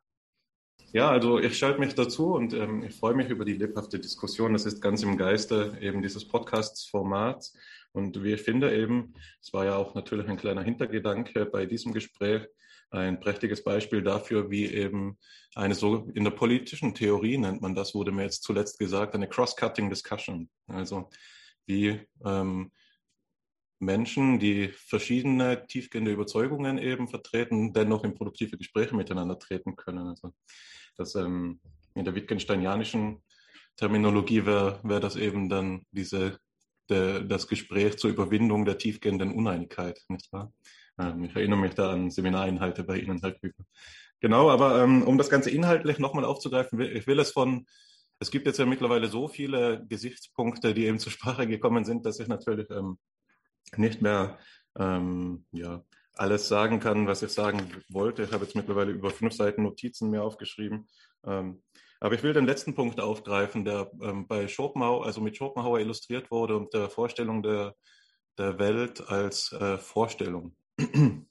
Ja, 0.92 1.08
also 1.08 1.38
ich 1.38 1.56
schalte 1.56 1.78
mich 1.78 1.94
dazu 1.94 2.34
und 2.34 2.54
ähm, 2.54 2.82
ich 2.82 2.96
freue 2.96 3.14
mich 3.14 3.28
über 3.28 3.44
die 3.44 3.52
lebhafte 3.52 4.00
Diskussion. 4.00 4.52
Das 4.52 4.66
ist 4.66 4.80
ganz 4.80 5.04
im 5.04 5.16
Geiste 5.16 5.78
eben 5.80 6.02
dieses 6.02 6.26
Podcasts-Formats. 6.26 7.56
Und 7.92 8.24
wie 8.24 8.32
ich 8.32 8.42
finde 8.42 8.74
eben, 8.76 9.14
es 9.40 9.52
war 9.52 9.66
ja 9.66 9.76
auch 9.76 9.94
natürlich 9.94 10.28
ein 10.28 10.38
kleiner 10.38 10.64
Hintergedanke 10.64 11.46
bei 11.46 11.66
diesem 11.66 11.92
Gespräch, 11.92 12.48
ein 12.90 13.20
prächtiges 13.20 13.62
Beispiel 13.62 14.02
dafür, 14.02 14.50
wie 14.50 14.66
eben 14.66 15.18
eine 15.54 15.74
so 15.74 16.08
in 16.14 16.24
der 16.24 16.32
politischen 16.32 16.94
Theorie 16.94 17.38
nennt 17.38 17.62
man 17.62 17.74
das, 17.74 17.94
wurde 17.94 18.12
mir 18.12 18.24
jetzt 18.24 18.42
zuletzt 18.42 18.78
gesagt, 18.78 19.14
eine 19.14 19.28
Cross-Cutting 19.28 19.88
Discussion. 19.88 20.50
Also 20.66 21.08
wie 21.66 22.00
ähm, 22.24 22.72
Menschen, 23.78 24.38
die 24.38 24.68
verschiedene 24.68 25.66
tiefgehende 25.66 26.12
Überzeugungen 26.12 26.78
eben 26.78 27.08
vertreten, 27.08 27.72
dennoch 27.72 28.04
in 28.04 28.14
produktive 28.14 28.58
Gespräche 28.58 28.94
miteinander 28.94 29.38
treten 29.38 29.76
können. 29.76 30.08
Also 30.08 30.32
das 30.96 31.14
ähm, 31.14 31.60
in 31.94 32.04
der 32.04 32.14
Wittgensteinianischen 32.14 33.22
Terminologie 33.76 34.44
wäre 34.44 34.80
wär 34.82 35.00
das 35.00 35.16
eben 35.16 35.48
dann 35.48 35.86
diese 35.92 36.38
der, 36.90 37.20
das 37.20 37.46
Gespräch 37.46 37.96
zur 37.98 38.10
Überwindung 38.10 38.64
der 38.64 38.76
tiefgehenden 38.76 39.32
Uneinigkeit, 39.32 40.02
nicht 40.08 40.30
wahr? 40.32 40.52
Ähm, 41.00 41.24
ich 41.24 41.34
erinnere 41.34 41.58
mich 41.58 41.74
da 41.74 41.92
an 41.92 42.10
Seminarinhalte 42.10 42.84
bei 42.84 42.98
Ihnen 42.98 43.22
halt. 43.22 43.38
Genau, 44.20 44.50
aber 44.50 44.82
ähm, 44.82 45.02
um 45.02 45.16
das 45.16 45.30
Ganze 45.30 45.50
inhaltlich 45.50 45.98
nochmal 45.98 46.24
aufzugreifen, 46.24 46.80
ich 46.80 47.06
will 47.06 47.18
es 47.18 47.32
von, 47.32 47.66
es 48.18 48.30
gibt 48.30 48.46
jetzt 48.46 48.58
ja 48.58 48.66
mittlerweile 48.66 49.08
so 49.08 49.28
viele 49.28 49.84
Gesichtspunkte, 49.88 50.74
die 50.74 50.86
eben 50.86 50.98
zur 51.00 51.12
Sprache 51.12 51.46
gekommen 51.46 51.84
sind, 51.84 52.04
dass 52.04 52.20
ich 52.20 52.28
natürlich 52.28 52.68
ähm, 52.70 52.98
nicht 53.76 54.02
mehr 54.02 54.38
ähm, 54.78 55.46
ja, 55.52 55.82
alles 56.14 56.48
sagen 56.48 56.80
kann, 56.80 57.06
was 57.06 57.22
ich 57.22 57.30
sagen 57.30 57.70
wollte. 57.88 58.22
Ich 58.22 58.32
habe 58.32 58.44
jetzt 58.44 58.56
mittlerweile 58.56 58.92
über 58.92 59.10
fünf 59.10 59.32
Seiten 59.32 59.62
Notizen 59.62 60.10
mir 60.10 60.22
aufgeschrieben. 60.22 60.86
Ähm, 61.24 61.62
aber 62.00 62.14
ich 62.14 62.22
will 62.22 62.32
den 62.32 62.46
letzten 62.46 62.74
Punkt 62.74 63.00
aufgreifen, 63.00 63.64
der 63.64 63.90
ähm, 64.02 64.26
bei 64.26 64.48
Schopenhauer, 64.48 65.04
also 65.04 65.20
mit 65.20 65.36
Schopenhauer 65.36 65.80
illustriert 65.80 66.30
wurde 66.30 66.56
und 66.56 66.72
der 66.72 66.88
Vorstellung 66.88 67.42
der, 67.42 67.74
der 68.38 68.58
Welt 68.58 69.06
als 69.08 69.52
äh, 69.52 69.76
Vorstellung. 69.78 70.56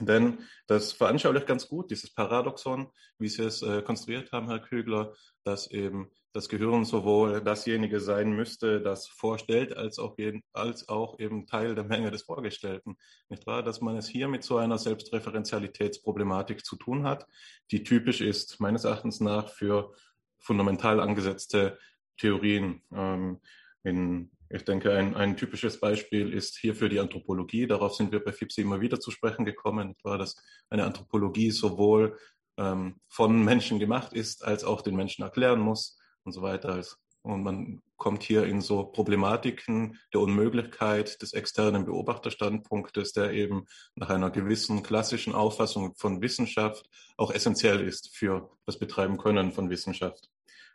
Denn 0.00 0.38
das 0.66 0.92
veranschaulicht 0.92 1.46
ganz 1.46 1.68
gut 1.68 1.90
dieses 1.90 2.12
Paradoxon, 2.14 2.88
wie 3.18 3.28
Sie 3.28 3.42
es 3.42 3.62
äh, 3.62 3.82
konstruiert 3.82 4.30
haben, 4.32 4.48
Herr 4.48 4.60
Kügler, 4.60 5.12
dass 5.44 5.68
eben 5.70 6.10
das 6.32 6.48
Gehirn 6.48 6.84
sowohl 6.84 7.40
dasjenige 7.40 8.00
sein 8.00 8.32
müsste, 8.32 8.80
das 8.80 9.08
vorstellt, 9.08 9.76
als 9.76 9.98
auch, 9.98 10.16
jeden, 10.18 10.42
als 10.52 10.88
auch 10.88 11.18
eben 11.18 11.46
Teil 11.46 11.74
der 11.74 11.84
Menge 11.84 12.10
des 12.10 12.22
Vorgestellten. 12.22 12.96
Nicht 13.28 13.46
wahr? 13.46 13.62
Dass 13.62 13.80
man 13.80 13.96
es 13.96 14.08
hier 14.08 14.28
mit 14.28 14.44
so 14.44 14.58
einer 14.58 14.78
Selbstreferenzialitätsproblematik 14.78 16.64
zu 16.64 16.76
tun 16.76 17.04
hat, 17.04 17.26
die 17.70 17.82
typisch 17.82 18.20
ist, 18.20 18.60
meines 18.60 18.84
Erachtens 18.84 19.20
nach, 19.20 19.48
für 19.48 19.92
fundamental 20.38 21.00
angesetzte 21.00 21.78
Theorien. 22.18 22.82
Ähm, 22.92 23.40
in 23.84 24.30
ich 24.50 24.64
denke, 24.64 24.92
ein, 24.92 25.14
ein 25.14 25.36
typisches 25.36 25.78
Beispiel 25.78 26.32
ist 26.32 26.56
hierfür 26.56 26.88
die 26.88 27.00
Anthropologie. 27.00 27.66
Darauf 27.66 27.94
sind 27.94 28.12
wir 28.12 28.24
bei 28.24 28.32
FIPSI 28.32 28.62
immer 28.62 28.80
wieder 28.80 28.98
zu 28.98 29.10
sprechen 29.10 29.44
gekommen, 29.44 29.94
war, 30.02 30.18
dass 30.18 30.36
eine 30.70 30.84
Anthropologie 30.84 31.50
sowohl 31.50 32.18
ähm, 32.56 32.96
von 33.08 33.44
Menschen 33.44 33.78
gemacht 33.78 34.12
ist, 34.12 34.44
als 34.44 34.64
auch 34.64 34.80
den 34.80 34.96
Menschen 34.96 35.22
erklären 35.22 35.60
muss 35.60 35.98
und 36.24 36.32
so 36.32 36.42
weiter. 36.42 36.82
Und 37.22 37.42
man 37.42 37.82
kommt 37.98 38.22
hier 38.22 38.44
in 38.44 38.60
so 38.60 38.84
Problematiken 38.84 39.98
der 40.14 40.20
Unmöglichkeit 40.20 41.20
des 41.20 41.34
externen 41.34 41.84
Beobachterstandpunktes, 41.84 43.12
der 43.12 43.32
eben 43.32 43.66
nach 43.96 44.08
einer 44.08 44.30
gewissen 44.30 44.82
klassischen 44.82 45.34
Auffassung 45.34 45.94
von 45.96 46.22
Wissenschaft 46.22 46.88
auch 47.16 47.32
essentiell 47.32 47.80
ist 47.80 48.16
für 48.16 48.50
das 48.64 48.78
Betreiben 48.78 49.18
können 49.18 49.52
von 49.52 49.68
Wissenschaft. 49.68 50.30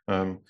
Ähm, 0.08 0.42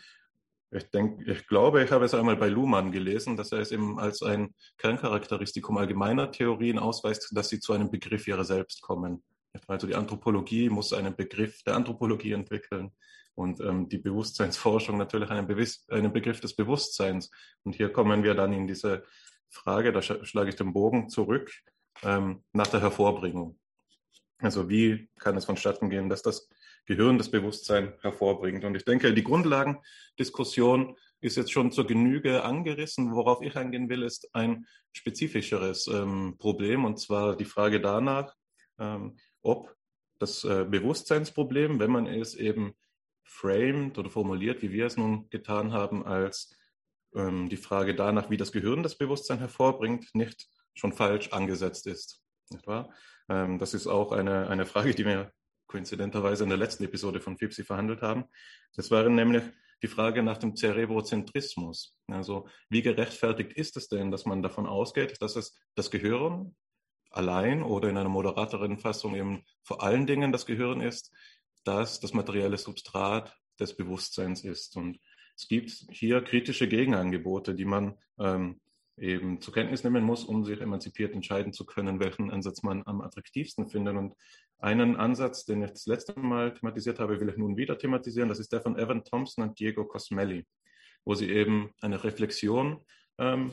ich 0.75 0.89
denke, 0.89 1.31
ich 1.31 1.47
glaube, 1.47 1.83
ich 1.83 1.91
habe 1.91 2.05
es 2.05 2.13
einmal 2.13 2.35
bei 2.35 2.49
Luhmann 2.49 2.91
gelesen, 2.91 3.37
dass 3.37 3.51
er 3.51 3.59
es 3.59 3.71
eben 3.71 3.99
als 3.99 4.21
ein 4.23 4.53
Kerncharakteristikum 4.77 5.77
allgemeiner 5.77 6.31
Theorien 6.31 6.79
ausweist, 6.79 7.31
dass 7.35 7.49
sie 7.49 7.59
zu 7.59 7.73
einem 7.73 7.91
Begriff 7.91 8.27
ihrer 8.27 8.43
selbst 8.43 8.81
kommen. 8.81 9.23
Also 9.67 9.87
die 9.87 9.95
Anthropologie 9.95 10.69
muss 10.69 10.93
einen 10.93 11.15
Begriff 11.15 11.63
der 11.63 11.75
Anthropologie 11.75 12.31
entwickeln 12.31 12.91
und 13.35 13.59
ähm, 13.61 13.89
die 13.89 13.99
Bewusstseinsforschung 13.99 14.97
natürlich 14.97 15.29
einen, 15.29 15.47
Bewiss 15.47 15.85
einen 15.89 16.11
Begriff 16.11 16.39
des 16.39 16.55
Bewusstseins. 16.55 17.29
Und 17.63 17.75
hier 17.75 17.91
kommen 17.91 18.23
wir 18.23 18.33
dann 18.33 18.53
in 18.53 18.67
diese 18.67 19.03
Frage, 19.49 19.91
da 19.91 20.01
sch 20.01 20.13
schlage 20.23 20.49
ich 20.49 20.55
den 20.55 20.73
Bogen 20.73 21.09
zurück, 21.09 21.51
ähm, 22.03 22.43
nach 22.51 22.67
der 22.67 22.81
Hervorbringung. 22.81 23.59
Also 24.39 24.69
wie 24.69 25.09
kann 25.19 25.37
es 25.37 25.45
vonstatten 25.45 25.89
gehen, 25.89 26.09
dass 26.09 26.21
das 26.21 26.49
Gehirn 26.85 27.17
das 27.17 27.31
Bewusstsein 27.31 27.93
hervorbringt. 28.01 28.65
Und 28.65 28.75
ich 28.75 28.85
denke, 28.85 29.13
die 29.13 29.23
Grundlagendiskussion 29.23 30.95
ist 31.21 31.37
jetzt 31.37 31.51
schon 31.51 31.71
zur 31.71 31.87
Genüge 31.87 32.43
angerissen. 32.43 33.13
Worauf 33.15 33.41
ich 33.41 33.55
eingehen 33.55 33.89
will, 33.89 34.03
ist 34.03 34.33
ein 34.35 34.65
spezifischeres 34.91 35.87
ähm, 35.87 36.35
Problem, 36.37 36.85
und 36.85 36.99
zwar 36.99 37.37
die 37.37 37.45
Frage 37.45 37.79
danach, 37.79 38.35
ähm, 38.79 39.17
ob 39.41 39.73
das 40.19 40.43
äh, 40.43 40.65
Bewusstseinsproblem, 40.69 41.79
wenn 41.79 41.91
man 41.91 42.07
es 42.07 42.35
eben 42.35 42.73
framed 43.23 43.97
oder 43.97 44.09
formuliert, 44.09 44.61
wie 44.61 44.71
wir 44.71 44.85
es 44.85 44.97
nun 44.97 45.29
getan 45.29 45.71
haben, 45.71 46.05
als 46.05 46.55
ähm, 47.15 47.49
die 47.49 47.57
Frage 47.57 47.95
danach, 47.95 48.29
wie 48.29 48.37
das 48.37 48.51
Gehirn 48.51 48.83
das 48.83 48.97
Bewusstsein 48.97 49.39
hervorbringt, 49.39 50.13
nicht 50.13 50.47
schon 50.75 50.93
falsch 50.93 51.29
angesetzt 51.29 51.87
ist. 51.87 52.21
Nicht 52.49 52.67
wahr? 52.67 52.93
Ähm, 53.29 53.59
das 53.59 53.73
ist 53.73 53.87
auch 53.87 54.11
eine, 54.11 54.49
eine 54.49 54.65
Frage, 54.65 54.93
die 54.93 55.05
wir 55.05 55.31
koinzidenterweise 55.73 56.43
in 56.43 56.49
der 56.49 56.59
letzten 56.59 56.83
Episode 56.83 57.19
von 57.19 57.35
FIPSI 57.35 57.63
verhandelt 57.63 58.03
haben. 58.03 58.25
Das 58.75 58.91
war 58.91 59.09
nämlich 59.09 59.41
die 59.81 59.87
Frage 59.87 60.21
nach 60.21 60.37
dem 60.37 60.55
Cerebrozentrismus. 60.55 61.97
Also 62.07 62.47
wie 62.69 62.83
gerechtfertigt 62.83 63.53
ist 63.53 63.75
es 63.75 63.87
denn, 63.87 64.11
dass 64.11 64.27
man 64.27 64.43
davon 64.43 64.67
ausgeht, 64.67 65.19
dass 65.19 65.35
es 65.35 65.59
das 65.73 65.89
Gehirn 65.89 66.55
allein 67.09 67.63
oder 67.63 67.89
in 67.89 67.97
einer 67.97 68.09
moderateren 68.09 68.77
Fassung 68.77 69.15
eben 69.15 69.43
vor 69.63 69.81
allen 69.81 70.05
Dingen 70.05 70.31
das 70.31 70.45
Gehirn 70.45 70.79
ist, 70.79 71.11
das 71.63 71.99
das 71.99 72.13
materielle 72.13 72.59
Substrat 72.59 73.35
des 73.59 73.75
Bewusstseins 73.75 74.43
ist. 74.43 74.77
Und 74.77 74.99
es 75.35 75.47
gibt 75.47 75.71
hier 75.89 76.21
kritische 76.21 76.67
Gegenangebote, 76.67 77.55
die 77.55 77.65
man 77.65 77.97
ähm, 78.19 78.61
eben 78.97 79.41
zur 79.41 79.53
Kenntnis 79.53 79.83
nehmen 79.83 80.03
muss, 80.03 80.23
um 80.23 80.45
sich 80.45 80.61
emanzipiert 80.61 81.13
entscheiden 81.13 81.53
zu 81.53 81.65
können, 81.65 81.99
welchen 81.99 82.31
Ansatz 82.31 82.63
man 82.63 82.83
am 82.85 83.01
attraktivsten 83.01 83.67
findet. 83.67 83.95
Und 83.95 84.13
einen 84.59 84.95
Ansatz, 84.95 85.45
den 85.45 85.63
ich 85.63 85.71
das 85.71 85.85
letzte 85.85 86.19
Mal 86.19 86.53
thematisiert 86.53 86.99
habe, 86.99 87.19
will 87.19 87.29
ich 87.29 87.37
nun 87.37 87.57
wieder 87.57 87.77
thematisieren. 87.77 88.29
Das 88.29 88.39
ist 88.39 88.51
der 88.51 88.61
von 88.61 88.77
Evan 88.77 89.03
Thompson 89.03 89.43
und 89.43 89.59
Diego 89.59 89.85
Cosmelli, 89.85 90.45
wo 91.05 91.15
sie 91.15 91.29
eben 91.29 91.71
eine 91.81 92.03
Reflexion 92.03 92.85
ähm, 93.17 93.51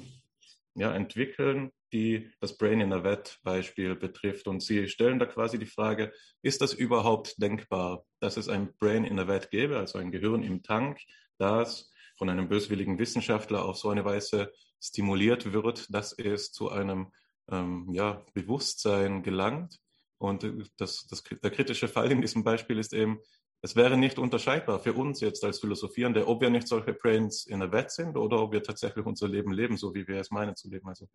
ja, 0.75 0.95
entwickeln, 0.95 1.73
die 1.93 2.31
das 2.41 2.57
Brain 2.57 2.81
in 2.81 2.93
a 2.93 3.03
Vet 3.03 3.39
Beispiel 3.43 3.97
betrifft. 3.97 4.47
Und 4.47 4.63
sie 4.63 4.89
stellen 4.89 5.19
da 5.19 5.27
quasi 5.27 5.59
die 5.59 5.67
Frage, 5.67 6.13
ist 6.43 6.61
das 6.61 6.73
überhaupt 6.73 7.41
denkbar, 7.43 8.05
dass 8.21 8.37
es 8.37 8.49
ein 8.49 8.75
Brain 8.79 9.05
in 9.05 9.19
a 9.19 9.27
Vet 9.27 9.51
gäbe, 9.51 9.79
also 9.79 9.99
ein 9.99 10.13
Gehirn 10.13 10.43
im 10.43 10.63
Tank, 10.63 11.01
das 11.39 11.91
von 12.17 12.29
einem 12.29 12.49
böswilligen 12.49 12.99
Wissenschaftler 12.99 13.65
auf 13.65 13.79
so 13.79 13.89
eine 13.89 14.05
Weise 14.05 14.53
stimuliert 14.81 15.53
wird, 15.53 15.93
dass 15.93 16.13
es 16.13 16.53
zu 16.53 16.71
einem 16.71 17.13
ähm, 17.51 17.89
ja, 17.93 18.25
Bewusstsein 18.35 19.23
gelangt. 19.23 19.79
Und 20.19 20.47
das, 20.77 21.07
das, 21.07 21.23
der 21.23 21.51
kritische 21.51 21.89
Fall 21.89 22.13
in 22.13 22.21
diesem 22.21 22.45
Beispiel 22.45 22.79
ist 22.79 22.93
eben, 22.93 23.21
es 23.63 23.77
wäre 23.77 23.99
nicht 23.99 24.19
unterscheidbar 24.19 24.81
für 24.81 24.95
uns 24.95 25.21
jetzt 25.21 25.45
als 25.45 25.61
Philosophierende, 25.61 26.27
ob 26.27 26.41
wir 26.41 26.49
nicht 26.49 26.67
solche 26.67 26.95
Brains 26.95 27.45
in 27.47 27.61
der 27.61 27.73
Welt 27.73 27.91
sind 27.91 28.17
oder 28.17 28.41
ob 28.41 28.53
wir 28.53 28.63
tatsächlich 28.63 29.05
unser 29.05 29.29
Leben 29.29 29.53
leben, 29.53 29.77
so 29.77 29.95
wie 29.95 30.09
wir 30.09 30.19
es 30.19 30.31
meinen 30.31 30.57
zu 30.57 30.71
leben. 30.71 30.89
Also 30.89 31.09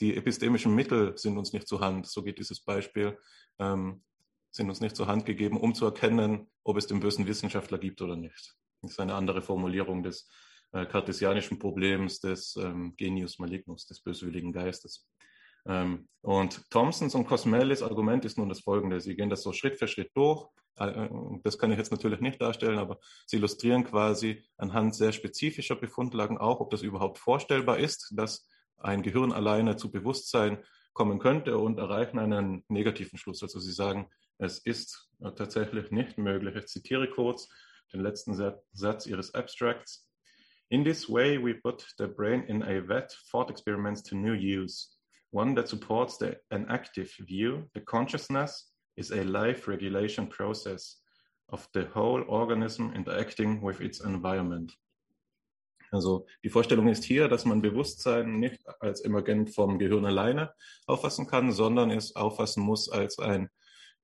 die 0.00 0.16
epistemischen 0.16 0.74
Mittel 0.74 1.16
sind 1.18 1.36
uns 1.36 1.52
nicht 1.52 1.68
zur 1.68 1.80
Hand, 1.80 2.06
so 2.06 2.22
geht 2.22 2.38
dieses 2.38 2.60
Beispiel, 2.60 3.18
ähm, 3.58 4.02
sind 4.50 4.70
uns 4.70 4.80
nicht 4.80 4.96
zur 4.96 5.08
Hand 5.08 5.26
gegeben, 5.26 5.58
um 5.58 5.74
zu 5.74 5.84
erkennen, 5.84 6.50
ob 6.62 6.78
es 6.78 6.86
den 6.86 7.00
bösen 7.00 7.26
Wissenschaftler 7.26 7.78
gibt 7.78 8.00
oder 8.00 8.16
nicht. 8.16 8.56
Das 8.80 8.92
ist 8.92 9.00
eine 9.00 9.14
andere 9.14 9.42
Formulierung 9.42 10.02
des 10.02 10.30
äh, 10.74 10.86
kartesianischen 10.86 11.60
Problems 11.60 12.18
des 12.18 12.56
ähm, 12.56 12.94
Genius 12.96 13.38
malignus, 13.38 13.86
des 13.86 14.00
böswilligen 14.00 14.52
Geistes. 14.52 15.06
Ähm, 15.66 16.08
und 16.20 16.68
Thompsons 16.68 17.14
und 17.14 17.26
Cosmelis 17.26 17.80
Argument 17.80 18.24
ist 18.24 18.38
nun 18.38 18.48
das 18.48 18.60
folgende. 18.60 19.00
Sie 19.00 19.14
gehen 19.14 19.30
das 19.30 19.42
so 19.42 19.52
Schritt 19.52 19.78
für 19.78 19.86
Schritt 19.86 20.10
durch. 20.14 20.48
Äh, 20.76 21.08
das 21.44 21.58
kann 21.58 21.70
ich 21.70 21.78
jetzt 21.78 21.92
natürlich 21.92 22.18
nicht 22.18 22.40
darstellen, 22.40 22.78
aber 22.78 22.98
sie 23.24 23.36
illustrieren 23.36 23.84
quasi 23.84 24.42
anhand 24.56 24.96
sehr 24.96 25.12
spezifischer 25.12 25.76
Befundlagen 25.76 26.38
auch, 26.38 26.58
ob 26.58 26.70
das 26.70 26.82
überhaupt 26.82 27.18
vorstellbar 27.18 27.78
ist, 27.78 28.12
dass 28.16 28.48
ein 28.78 29.02
Gehirn 29.02 29.30
alleine 29.30 29.76
zu 29.76 29.92
Bewusstsein 29.92 30.58
kommen 30.92 31.20
könnte 31.20 31.56
und 31.56 31.78
erreichen 31.78 32.18
einen 32.18 32.64
negativen 32.66 33.16
Schluss. 33.16 33.44
Also 33.44 33.60
sie 33.60 33.72
sagen, 33.72 34.10
es 34.38 34.58
ist 34.58 35.08
tatsächlich 35.36 35.92
nicht 35.92 36.18
möglich. 36.18 36.56
Ich 36.56 36.66
zitiere 36.66 37.08
kurz 37.08 37.48
den 37.92 38.00
letzten 38.00 38.34
Satz 38.72 39.06
ihres 39.06 39.34
Abstracts. 39.34 40.03
In 40.74 40.82
this 40.82 41.08
way, 41.08 41.38
we 41.38 41.52
put 41.54 41.84
the 41.98 42.08
brain 42.08 42.44
in 42.48 42.62
a 42.62 42.80
vet 42.80 43.14
thought 43.30 43.50
experiments 43.50 44.02
to 44.02 44.16
new 44.16 44.34
use. 44.34 44.94
one 45.34 45.54
that 45.56 45.68
supports 45.68 46.16
the, 46.16 46.36
an 46.52 46.66
active 46.70 47.12
view. 47.18 47.68
The 47.74 47.80
consciousness 47.80 48.70
is 48.96 49.10
a 49.10 49.24
life 49.24 49.66
regulation 49.66 50.28
process 50.28 51.00
of 51.48 51.68
the 51.74 51.86
whole 51.92 52.24
organism 52.28 52.92
interacting 52.94 53.60
with 53.60 53.80
its 53.80 54.00
environment. 54.00 54.72
Also 55.92 56.26
die 56.42 56.50
Vorstellung 56.50 56.88
ist 56.88 57.04
hier, 57.04 57.28
dass 57.28 57.44
man 57.44 57.62
Bewusstsein 57.62 58.38
nicht 58.40 58.62
als 58.80 59.00
emergent 59.04 59.54
vom 59.54 59.78
Gehirn 59.78 60.04
alleine 60.06 60.52
auffassen 60.86 61.26
kann, 61.26 61.52
sondern 61.52 61.90
es 61.90 62.16
auffassen 62.16 62.62
muss 62.62 62.88
als 62.88 63.18
ein 63.18 63.48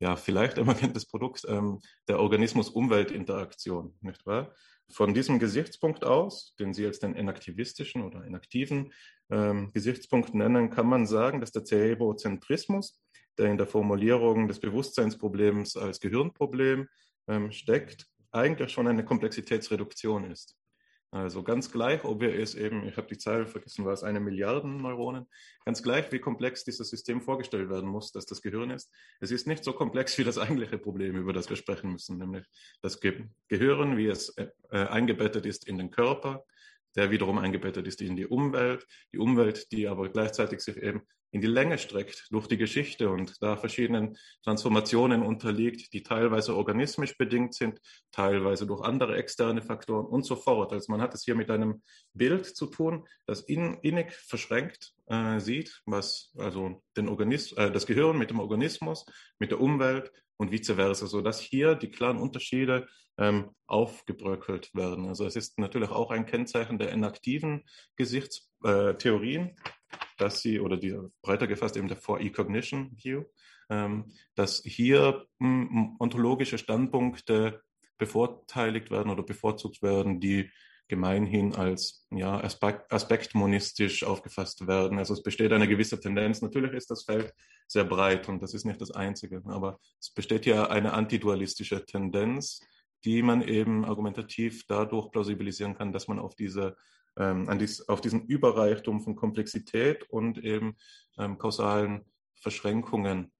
ja 0.01 0.17
vielleicht 0.17 0.59
emergentes 0.59 1.07
Produkt 1.07 1.45
ähm, 1.49 1.81
der 2.09 2.19
Organismus-Umwelt-Interaktion, 2.19 3.95
nicht 4.01 4.27
wahr? 4.27 4.53
Von 4.91 5.15
diesem 5.15 5.39
Gesichtspunkt 5.39 6.05
aus, 6.05 6.55
den 6.59 6.75
Sie 6.75 6.83
jetzt 6.83 7.03
den 7.03 7.15
inaktivistischen 7.15 8.03
oder 8.03 8.25
inaktiven 8.25 8.93
ähm, 9.31 9.73
Gesichtspunkt 9.73 10.35
nennen, 10.35 10.71
kann 10.71 10.87
man 10.87 11.07
sagen, 11.07 11.41
dass 11.41 11.53
der 11.53 11.65
Cerebrozentrismus, 11.65 13.01
der 13.39 13.47
in 13.47 13.57
der 13.57 13.69
Formulierung 13.69 14.49
des 14.49 14.59
Bewusstseinsproblems 14.59 15.77
als 15.77 16.01
Gehirnproblem 16.01 16.89
ähm, 17.29 17.53
steckt, 17.53 18.07
eigentlich 18.33 18.73
schon 18.73 18.89
eine 18.89 19.05
Komplexitätsreduktion 19.05 20.31
ist. 20.31 20.60
Also 21.13 21.43
ganz 21.43 21.73
gleich, 21.73 22.05
ob 22.05 22.21
wir 22.21 22.39
es 22.39 22.55
eben, 22.55 22.87
ich 22.87 22.97
habe 22.97 23.09
die 23.09 23.19
Zahl 23.19 23.45
vergessen, 23.45 23.85
war 23.85 23.93
es 23.93 24.05
eine 24.05 24.21
Milliarden 24.21 24.81
Neuronen, 24.81 25.27
ganz 25.65 25.83
gleich, 25.83 26.13
wie 26.13 26.21
komplex 26.21 26.63
dieses 26.63 26.89
System 26.89 27.21
vorgestellt 27.21 27.69
werden 27.69 27.89
muss, 27.89 28.13
dass 28.13 28.27
das 28.27 28.43
Gehirn 28.43 28.71
ist. 28.71 28.93
Es 29.19 29.33
ist 29.33 29.49
nicht 29.49 29.65
so 29.65 29.73
komplex 29.73 30.17
wie 30.19 30.25
das 30.25 30.39
eigentliche 30.39 30.79
Problem, 30.79 31.17
über 31.17 31.33
das 31.33 31.49
wir 31.51 31.57
sprechen 31.57 31.91
müssen, 31.91 32.19
nämlich 32.19 32.47
das 32.81 33.01
Ge 33.01 33.25
Gehirn, 33.49 33.97
wie 33.97 34.07
es 34.07 34.37
äh, 34.37 34.47
eingebettet 34.71 35.47
ist 35.47 35.67
in 35.67 35.79
den 35.79 35.91
Körper, 35.91 36.45
der 36.97 37.11
wiederum 37.11 37.39
eingebettet 37.39 37.87
ist 37.87 38.01
in 38.03 38.17
die 38.17 38.27
Umwelt, 38.27 38.87
die 39.13 39.19
Umwelt, 39.19 39.71
die 39.73 39.89
aber 39.89 40.09
gleichzeitig 40.09 40.61
sich 40.61 40.77
eben 40.77 41.03
in 41.33 41.41
die 41.41 41.47
Länge 41.47 41.79
streckt 41.79 42.27
durch 42.31 42.49
die 42.49 42.57
Geschichte 42.57 43.11
und 43.11 43.41
da 43.41 43.57
verschiedenen 43.57 44.17
Transformationen 44.43 45.23
unterliegt, 45.23 45.93
die 45.93 46.03
teilweise 46.03 46.57
organismisch 46.57 47.17
bedingt 47.17 47.55
sind, 47.55 47.81
teilweise 48.11 48.67
durch 48.67 48.83
andere 48.83 49.17
externe 49.17 49.63
Faktoren 49.63 50.07
und 50.07 50.25
so 50.25 50.35
fort. 50.35 50.73
Also 50.73 50.91
man 50.91 51.01
hat 51.01 51.15
es 51.15 51.25
hier 51.25 51.37
mit 51.37 51.51
einem 51.51 51.83
Bild 52.15 52.47
zu 52.47 52.67
tun, 52.67 53.07
das 53.27 53.43
in, 53.43 53.75
innig 53.83 54.13
verschränkt 54.13 54.93
äh, 55.07 55.39
sieht, 55.39 55.83
was 55.87 56.33
also 56.37 56.83
den 56.97 57.09
Organismus, 57.09 57.59
äh, 57.59 57.71
das 57.71 57.87
Gehirn 57.87 58.19
mit 58.19 58.31
dem 58.31 58.41
Organismus, 58.41 59.07
mit 59.39 59.53
der 59.53 59.61
Umwelt 59.61 60.11
und 60.41 60.51
vice 60.51 60.73
versa, 60.75 61.07
so 61.07 61.21
dass 61.21 61.39
hier 61.39 61.75
die 61.75 61.91
klaren 61.91 62.17
Unterschiede 62.17 62.89
ähm, 63.19 63.51
aufgebröckelt 63.67 64.75
werden. 64.75 65.07
Also 65.07 65.27
es 65.27 65.37
ist 65.37 65.59
natürlich 65.59 65.91
auch 65.91 66.11
ein 66.11 66.25
Kennzeichen 66.25 66.79
der 66.79 66.93
inaktiven 66.93 67.65
Gesichtstheorien, 67.97 69.55
dass 70.17 70.41
sie, 70.41 70.59
oder 70.59 70.79
die 70.79 70.97
breiter 71.21 71.47
gefasst 71.47 71.77
eben 71.77 71.89
der 71.89 71.99
For-E-Cognition 71.99 72.97
View, 72.97 73.25
ähm, 73.69 74.13
dass 74.35 74.63
hier 74.65 75.27
m, 75.39 75.97
ontologische 75.99 76.57
Standpunkte 76.57 77.61
bevorteiligt 77.99 78.91
werden 78.91 79.13
oder 79.13 79.23
bevorzugt 79.23 79.83
werden, 79.83 80.21
die 80.21 80.51
gemeinhin 80.91 81.55
als 81.55 82.07
ja, 82.11 82.39
aspekt, 82.41 82.93
aspektmonistisch 82.93 84.05
aufgefasst 84.05 84.67
werden. 84.67 84.99
Also 84.99 85.15
es 85.15 85.23
besteht 85.23 85.53
eine 85.53 85.69
gewisse 85.69 85.99
Tendenz. 86.01 86.43
Natürlich 86.43 86.73
ist 86.73 86.91
das 86.91 87.05
Feld 87.05 87.33
sehr 87.69 87.85
breit 87.85 88.29
und 88.29 88.43
das 88.43 88.53
ist 88.53 88.67
nicht 88.67 88.81
das 88.81 88.91
Einzige, 88.91 89.41
aber 89.47 89.79
es 90.01 90.11
besteht 90.11 90.47
ja 90.47 90.69
eine 90.69 90.93
antidualistische 90.93 91.87
Tendenz, 91.87 92.61
die 93.05 93.23
man 93.23 93.41
eben 93.41 93.85
argumentativ 93.85 94.67
dadurch 94.67 95.11
plausibilisieren 95.13 95.77
kann, 95.77 95.93
dass 95.93 96.09
man 96.09 96.19
auf 96.19 96.35
diese 96.35 96.77
ähm, 97.17 97.49
an 97.49 97.59
dies, 97.59 97.89
auf 97.89 98.01
diesen 98.01 98.27
Überreichtum 98.27 99.01
von 99.01 99.15
Komplexität 99.15 100.11
und 100.11 100.39
eben 100.39 100.77
ähm, 101.19 101.39
kausalen 101.39 102.05
Verschränkungen 102.35 103.33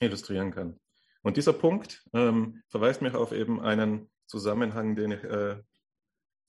illustrieren 0.00 0.50
kann. 0.50 0.78
Und 1.22 1.36
dieser 1.36 1.52
Punkt 1.52 2.04
ähm, 2.12 2.62
verweist 2.68 3.00
mich 3.00 3.14
auf 3.14 3.32
eben 3.32 3.60
einen 3.60 4.10
Zusammenhang, 4.26 4.94
den 4.96 5.12
ich 5.12 5.24
äh, 5.24 5.56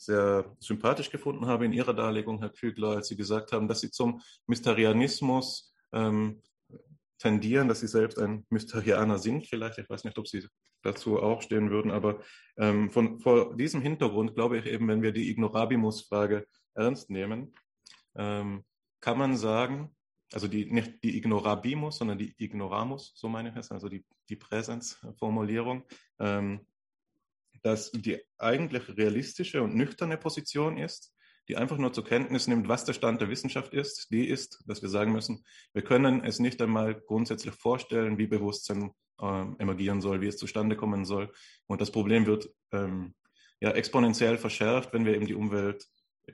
sehr 0.06 0.56
sympathisch 0.60 1.10
gefunden 1.10 1.46
habe 1.46 1.66
in 1.66 1.74
Ihrer 1.74 1.94
Darlegung, 1.94 2.40
Herr 2.40 2.50
Kügler, 2.50 2.90
als 2.90 3.08
Sie 3.08 3.16
gesagt 3.16 3.52
haben, 3.52 3.68
dass 3.68 3.82
Sie 3.82 3.92
zum 3.92 4.22
Mysterianismus 4.48 5.74
ähm, 5.92 6.42
tendieren, 7.18 7.68
dass 7.68 7.80
Sie 7.80 7.88
selbst 7.88 8.20
ein 8.20 8.46
Mysterianer 8.50 9.18
sind, 9.18 9.48
vielleicht. 9.48 9.78
Ich 9.78 9.90
weiß 9.90 10.04
nicht, 10.04 10.18
ob 10.18 10.28
Sie 10.28 10.48
dazu 10.82 11.22
auch 11.22 11.42
stehen 11.42 11.70
würden, 11.70 11.92
aber 11.92 12.20
ähm, 12.58 12.92
von, 12.92 13.20
vor 13.20 13.56
diesem 13.56 13.82
Hintergrund 13.82 14.36
glaube 14.36 14.58
ich 14.58 14.66
eben, 14.66 14.88
wenn 14.88 15.02
wir 15.02 15.14
die 15.14 15.30
Ignorabimus-Frage 15.30 16.46
ernst 16.74 17.10
nehmen, 17.10 17.54
ähm, 18.16 18.64
kann 19.00 19.18
man 19.18 19.38
sagen, 19.38 19.96
also 20.34 20.48
die, 20.48 20.66
nicht 20.66 21.04
die 21.04 21.18
Ignorabimus, 21.18 21.98
sondern 21.98 22.18
die 22.18 22.34
Ignoramus, 22.38 23.14
so 23.16 23.30
meine 23.30 23.50
ich 23.50 23.56
es, 23.56 23.72
also 23.72 23.88
die, 23.88 24.04
die 24.30 24.36
Präsenzformulierung, 24.36 25.84
ähm, 26.20 26.66
dass 27.64 27.91
die 27.91 28.19
eigentlich 28.38 28.98
realistische 28.98 29.61
und 29.64 29.76
nüchterne 29.76 30.18
Position 30.18 30.77
ist, 30.77 31.14
die 31.49 31.57
einfach 31.57 31.77
nur 31.77 31.91
zur 31.91 32.06
Kenntnis 32.06 32.48
nimmt, 32.48 32.68
was 32.68 32.85
der 32.85 32.94
Stand 32.94 33.19
der 33.22 33.30
Wissenschaft 33.30 33.73
ist, 33.73 34.11
die 34.11 34.27
ist, 34.27 34.64
dass 34.68 34.81
wir 34.81 34.90
sagen 34.90 35.11
müssen, 35.11 35.44
wir 35.73 35.84
können 35.84 36.23
es 36.23 36.40
nicht 36.40 36.61
einmal 36.61 36.95
grundsätzlich 36.95 37.53
vorstellen, 37.56 38.18
wie 38.18 38.27
Bewusstsein 38.27 38.91
äh, 39.19 39.45
emergieren 39.57 40.02
soll, 40.02 40.22
wie 40.22 40.27
es 40.27 40.38
zustande 40.38 40.76
kommen 40.76 41.06
soll. 41.06 41.31
Und 41.68 41.81
das 41.81 41.91
Problem 41.91 42.26
wird 42.26 42.49
ähm, 42.72 43.14
ja 43.60 43.72
exponentiell 43.72 44.38
verschärft, 44.38 44.94
wenn 44.94 45.06
wir 45.06 45.15
eben 45.15 45.27
die 45.27 45.35
Umwelt 45.35 45.85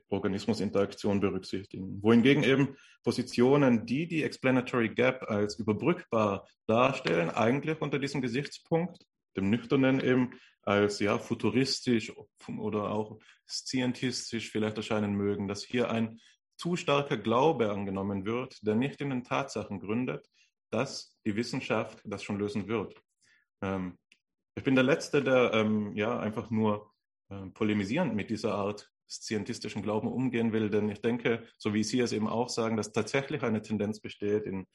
Organismusinteraktion 0.10 1.19
berücksichtigen. 1.19 2.01
Wohingegen 2.03 2.43
eben 2.43 2.77
Positionen, 3.03 3.85
die 3.85 4.07
die 4.07 4.23
Explanatory 4.23 4.89
Gap 4.89 5.23
als 5.27 5.57
überbrückbar 5.57 6.47
darstellen, 6.68 7.30
eigentlich 7.30 7.81
unter 7.81 7.99
diesem 7.99 8.22
Gesichtspunkt, 8.22 9.03
dem 9.35 9.49
nüchternen 9.49 9.99
eben, 9.99 10.31
als 10.61 10.99
ja 10.99 11.18
futuristisch 11.18 12.14
oder 12.47 12.91
auch 12.91 13.19
scientistisch 13.47 14.51
vielleicht 14.51 14.77
erscheinen 14.77 15.14
mögen, 15.14 15.47
dass 15.47 15.64
hier 15.64 15.89
ein 15.89 16.19
zu 16.57 16.76
starker 16.76 17.18
Glaube 17.18 17.72
angenommen 17.72 18.26
wird, 18.26 18.65
der 18.65 18.76
nicht 18.76 18.99
in 19.01 19.10
den 19.10 19.23
Tatsachen 19.23 19.80
gründet, 19.80 20.30
dass 20.69 21.18
die 21.26 21.35
Wissenschaft 21.35 22.01
das 22.03 22.23
schon 22.23 22.38
lösen 22.38 22.68
wird. 22.68 23.01
Ähm, 23.61 23.97
ich 24.56 24.64
bin 24.64 24.76
der 24.76 24.84
Letzte, 24.84 25.23
der 25.23 25.53
ähm, 25.53 25.95
ja 25.95 26.19
einfach 26.19 26.49
nur 26.49 26.91
äh, 27.30 27.45
polemisierend 27.53 28.14
mit 28.14 28.30
dieser 28.30 28.56
Art 28.56 28.91
scientistischen 29.10 29.81
Glauben 29.81 30.07
umgehen 30.07 30.51
will. 30.51 30.69
Denn 30.69 30.89
ich 30.89 31.01
denke, 31.01 31.47
so 31.57 31.73
wie 31.73 31.84
Sie 31.84 31.99
es 31.99 32.11
eben 32.11 32.27
auch 32.27 32.49
sagen, 32.49 32.77
dass 32.77 32.91
tatsächlich 32.91 33.41
eine 33.41 33.61
Tendenz 33.61 33.99
besteht 33.99 34.45
in, 34.45 34.68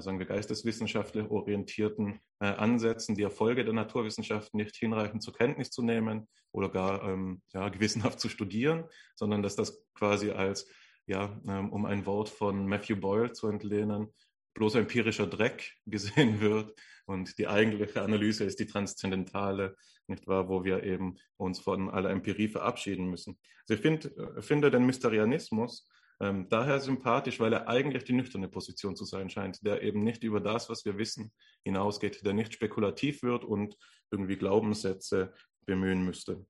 sagen 0.00 0.18
wir, 0.18 0.26
geisteswissenschaftlich 0.26 1.30
orientierten 1.30 2.20
äh, 2.40 2.46
Ansätzen, 2.46 3.14
die 3.14 3.22
Erfolge 3.22 3.64
der 3.64 3.74
Naturwissenschaft 3.74 4.54
nicht 4.54 4.76
hinreichend 4.76 5.22
zur 5.22 5.34
Kenntnis 5.34 5.70
zu 5.70 5.82
nehmen 5.82 6.28
oder 6.52 6.68
gar 6.68 7.08
ähm, 7.08 7.42
ja, 7.52 7.68
gewissenhaft 7.70 8.20
zu 8.20 8.28
studieren, 8.28 8.84
sondern 9.14 9.42
dass 9.42 9.56
das 9.56 9.84
quasi 9.94 10.30
als, 10.30 10.68
ja, 11.06 11.40
ähm, 11.46 11.72
um 11.72 11.84
ein 11.84 12.06
Wort 12.06 12.28
von 12.28 12.66
Matthew 12.66 12.96
Boyle 12.96 13.32
zu 13.32 13.48
entlehnen, 13.48 14.12
bloß 14.54 14.76
empirischer 14.76 15.26
Dreck 15.26 15.72
gesehen 15.86 16.40
wird. 16.40 16.74
Und 17.06 17.38
die 17.38 17.48
eigentliche 17.48 18.02
Analyse 18.02 18.44
ist 18.44 18.58
die 18.60 18.66
transzendentale, 18.66 19.76
nicht 20.06 20.26
wahr, 20.26 20.48
wo 20.48 20.64
wir 20.64 20.82
eben 20.82 21.16
uns 21.36 21.60
von 21.60 21.90
aller 21.90 22.10
Empirie 22.10 22.48
verabschieden 22.48 23.08
müssen. 23.10 23.38
Also 23.62 23.74
ich 23.74 23.80
find, 23.80 24.16
äh, 24.16 24.42
finde 24.42 24.70
den 24.70 24.86
Mysterianismus 24.86 25.88
ähm, 26.20 26.48
daher 26.48 26.80
sympathisch, 26.80 27.40
weil 27.40 27.52
er 27.52 27.68
eigentlich 27.68 28.04
die 28.04 28.12
nüchterne 28.12 28.48
Position 28.48 28.96
zu 28.96 29.04
sein 29.04 29.28
scheint, 29.28 29.64
der 29.64 29.82
eben 29.82 30.02
nicht 30.04 30.22
über 30.22 30.40
das, 30.40 30.68
was 30.68 30.84
wir 30.84 30.96
wissen, 30.96 31.32
hinausgeht, 31.64 32.24
der 32.24 32.32
nicht 32.32 32.54
spekulativ 32.54 33.22
wird 33.22 33.44
und 33.44 33.76
irgendwie 34.10 34.36
Glaubenssätze 34.36 35.32
bemühen 35.66 36.04
müsste. 36.04 36.46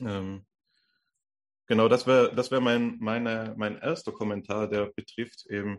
Ähm, 0.00 0.46
genau, 1.66 1.88
das 1.88 2.06
wäre 2.06 2.34
das 2.34 2.50
wär 2.50 2.60
mein, 2.60 2.96
mein 2.98 3.26
erster 3.78 4.12
Kommentar, 4.12 4.68
der 4.68 4.86
betrifft 4.86 5.46
eben 5.50 5.78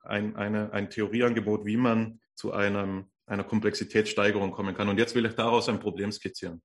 ein, 0.00 0.36
eine, 0.36 0.72
ein 0.72 0.90
Theorieangebot, 0.90 1.64
wie 1.64 1.76
man 1.76 2.20
zu 2.34 2.52
einem, 2.52 3.10
einer 3.26 3.44
Komplexitätssteigerung 3.44 4.52
kommen 4.52 4.74
kann. 4.74 4.88
Und 4.88 4.98
jetzt 4.98 5.14
will 5.14 5.26
ich 5.26 5.34
daraus 5.34 5.68
ein 5.68 5.80
Problem 5.80 6.10
skizzieren. 6.10 6.62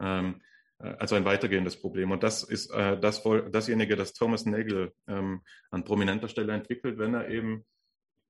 Ähm, 0.00 0.40
äh, 0.40 0.49
also 0.80 1.14
ein 1.14 1.24
weitergehendes 1.24 1.80
Problem. 1.80 2.10
Und 2.10 2.22
das 2.22 2.42
ist 2.42 2.70
äh, 2.70 2.98
das, 2.98 3.22
dasjenige, 3.50 3.96
das 3.96 4.12
Thomas 4.14 4.46
Nagel 4.46 4.92
ähm, 5.06 5.42
an 5.70 5.84
prominenter 5.84 6.28
Stelle 6.28 6.52
entwickelt, 6.52 6.98
wenn 6.98 7.14
er 7.14 7.28
eben 7.28 7.66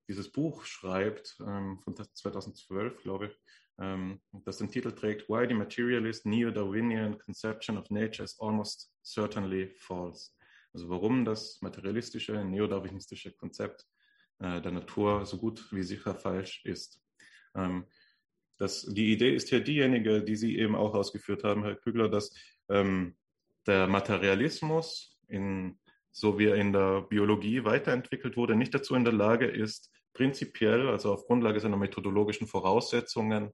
dieses 0.09 0.33
Buch 0.33 0.65
schreibt, 0.65 1.37
ähm, 1.41 1.79
von 1.79 1.95
2012, 1.95 3.03
glaube 3.03 3.27
ich, 3.27 3.39
ähm, 3.79 4.21
das 4.33 4.59
den 4.59 4.71
Titel 4.71 4.93
trägt, 4.93 5.29
Why 5.29 5.47
the 5.49 5.55
Materialist 5.55 6.27
Neo-Darwinian 6.27 7.19
Conception 7.19 7.79
of 7.79 7.89
Nature 7.91 8.25
is 8.25 8.39
Almost 8.41 8.93
Certainly 9.05 9.69
False. 9.79 10.33
Also 10.73 10.89
warum 10.89 11.25
das 11.25 11.61
materialistische, 11.63 12.45
neodarwinistische 12.45 13.33
Konzept 13.33 13.87
äh, 14.41 14.61
der 14.61 14.73
Natur 14.73 15.25
so 15.25 15.39
gut 15.39 15.73
wie 15.73 15.83
sicher 15.83 16.15
falsch 16.15 16.65
ist. 16.65 17.01
Ähm, 17.55 17.87
das, 18.61 18.83
die 18.83 19.11
Idee 19.11 19.35
ist 19.35 19.51
ja 19.51 19.59
diejenige, 19.59 20.23
die 20.23 20.37
Sie 20.37 20.59
eben 20.59 20.77
auch 20.77 20.95
ausgeführt 20.95 21.45
haben, 21.45 21.65
Herr 21.65 21.77
Kügler, 21.77 22.11
dass 22.11 22.35
ähm, 22.69 23.17
der 23.67 23.87
Materialismus, 23.87 25.19
in, 25.29 25.79
so 26.13 26.39
wie 26.39 26.47
er 26.47 26.57
in 26.57 26.75
der 26.75 27.01
Biologie 27.01 27.65
weiterentwickelt 27.65 28.37
wurde, 28.37 28.57
nicht 28.57 28.75
dazu 28.75 28.95
in 28.95 29.05
der 29.05 29.15
Lage 29.15 29.47
ist, 29.47 29.91
prinzipiell, 30.13 30.89
also 30.89 31.11
auf 31.11 31.27
Grundlage 31.27 31.59
seiner 31.59 31.79
methodologischen 31.79 32.47
Voraussetzungen, 32.47 33.51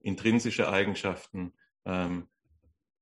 intrinsische 0.00 0.70
Eigenschaften 0.70 1.52
ähm, 1.84 2.28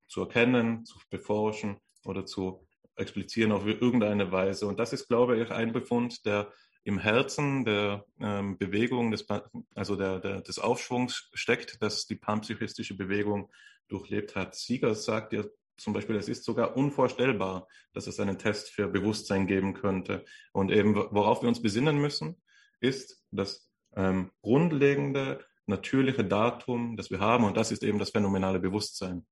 zu 0.09 0.23
erkennen, 0.23 0.85
zu 0.85 0.99
beforschen 1.09 1.79
oder 2.05 2.27
zu 2.27 2.67
explizieren 2.97 3.53
auf 3.53 3.65
irgendeine 3.65 4.33
Weise. 4.33 4.67
Und 4.67 4.81
das 4.81 4.93
ist, 4.93 5.07
glaube 5.07 5.41
ich, 5.41 5.51
ein 5.53 5.73
Befund, 5.73 6.27
der 6.27 6.53
im 6.85 6.99
Herzen 6.99 7.65
der 7.65 8.05
ähm, 8.21 8.59
Bewegung, 8.59 9.11
des, 9.11 9.27
also 9.75 9.97
der, 9.97 10.21
der, 10.21 10.43
des 10.43 10.59
Aufschwungs 10.59 11.31
steckt, 11.33 11.83
dass 11.83 12.07
die 12.07 12.17
panpsychistische 12.17 12.97
Bewegung 12.97 13.51
durchlebt 13.89 14.37
hat. 14.37 14.55
Sieger 14.55 14.95
sagt 14.95 15.33
ja 15.33 15.45
zum 15.77 15.93
Beispiel, 15.93 16.17
es 16.17 16.29
ist 16.29 16.45
sogar 16.45 16.77
unvorstellbar, 16.77 17.67
dass 17.93 18.07
es 18.07 18.21
einen 18.21 18.39
Test 18.39 18.71
für 18.71 18.87
Bewusstsein 18.87 19.47
geben 19.47 19.75
könnte. 19.75 20.25
Und 20.53 20.71
eben, 20.71 20.95
worauf 20.95 21.43
wir 21.43 21.49
uns 21.49 21.63
besinnen 21.63 21.99
müssen, 21.99 22.41
ist 22.81 23.25
das 23.31 23.71
ähm, 23.97 24.31
grundlegende, 24.43 25.45
natürliche 25.67 26.25
Datum, 26.25 26.97
das 26.97 27.11
wir 27.11 27.21
haben, 27.21 27.45
und 27.45 27.57
das 27.57 27.73
ist 27.73 27.83
eben 27.83 27.99
das 27.99 28.11
phänomenale 28.11 28.61
Bewusstsein. 28.61 29.27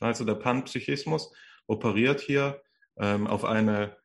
Also 0.00 0.24
der 0.24 0.34
Panpsychismus 0.34 1.32
operiert 1.68 2.20
hier 2.20 2.60
ähm, 2.96 3.26
auf 3.28 3.44
eine 3.44 3.96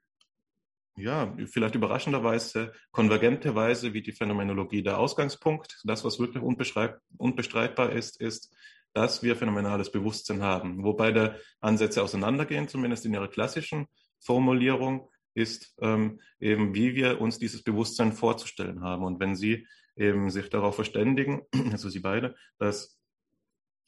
ja, 1.02 1.36
vielleicht 1.46 1.76
überraschenderweise, 1.76 2.72
konvergente 2.92 3.56
Weise 3.56 3.94
wie 3.94 4.02
die 4.02 4.12
Phänomenologie 4.12 4.84
der 4.84 5.00
Ausgangspunkt. 5.00 5.82
Das, 5.84 6.04
was 6.04 6.20
wirklich 6.20 6.44
unbestreitbar 6.44 7.92
ist, 7.92 8.22
ist, 8.22 8.54
dass 8.94 9.24
wir 9.24 9.36
phänomenales 9.36 9.92
Bewusstsein 9.92 10.42
haben. 10.42 10.84
Wobei 10.84 11.12
der 11.12 11.38
Ansätze 11.60 12.04
auseinandergehen, 12.04 12.68
zumindest 12.68 13.06
in 13.06 13.14
ihrer 13.14 13.28
klassischen 13.28 13.88
Formulierung, 14.20 15.10
ist 15.34 15.76
ähm, 15.82 16.20
eben, 16.40 16.76
wie 16.76 16.94
wir 16.96 17.22
uns 17.22 17.40
dieses 17.40 17.64
Bewusstsein 17.64 18.12
vorzustellen 18.12 18.82
haben. 18.82 19.04
Und 19.04 19.20
wenn 19.20 19.36
Sie 19.36 19.66
eben 19.96 20.30
sich 20.30 20.50
darauf 20.50 20.76
verständigen, 20.76 21.42
also 21.72 21.90
Sie 21.90 22.00
beide, 22.00 22.36
dass 22.58 22.98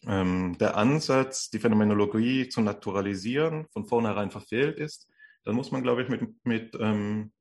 ähm, 0.05 0.57
der 0.57 0.77
Ansatz, 0.77 1.49
die 1.49 1.59
Phänomenologie 1.59 2.49
zu 2.49 2.61
naturalisieren, 2.61 3.67
von 3.71 3.85
vornherein 3.85 4.31
verfehlt 4.31 4.77
ist, 4.77 5.09
dann 5.43 5.55
muss 5.55 5.71
man, 5.71 5.83
glaube 5.83 6.03
ich, 6.03 6.09
mit, 6.09 6.21
mit 6.45 6.75
ähm, 6.79 7.31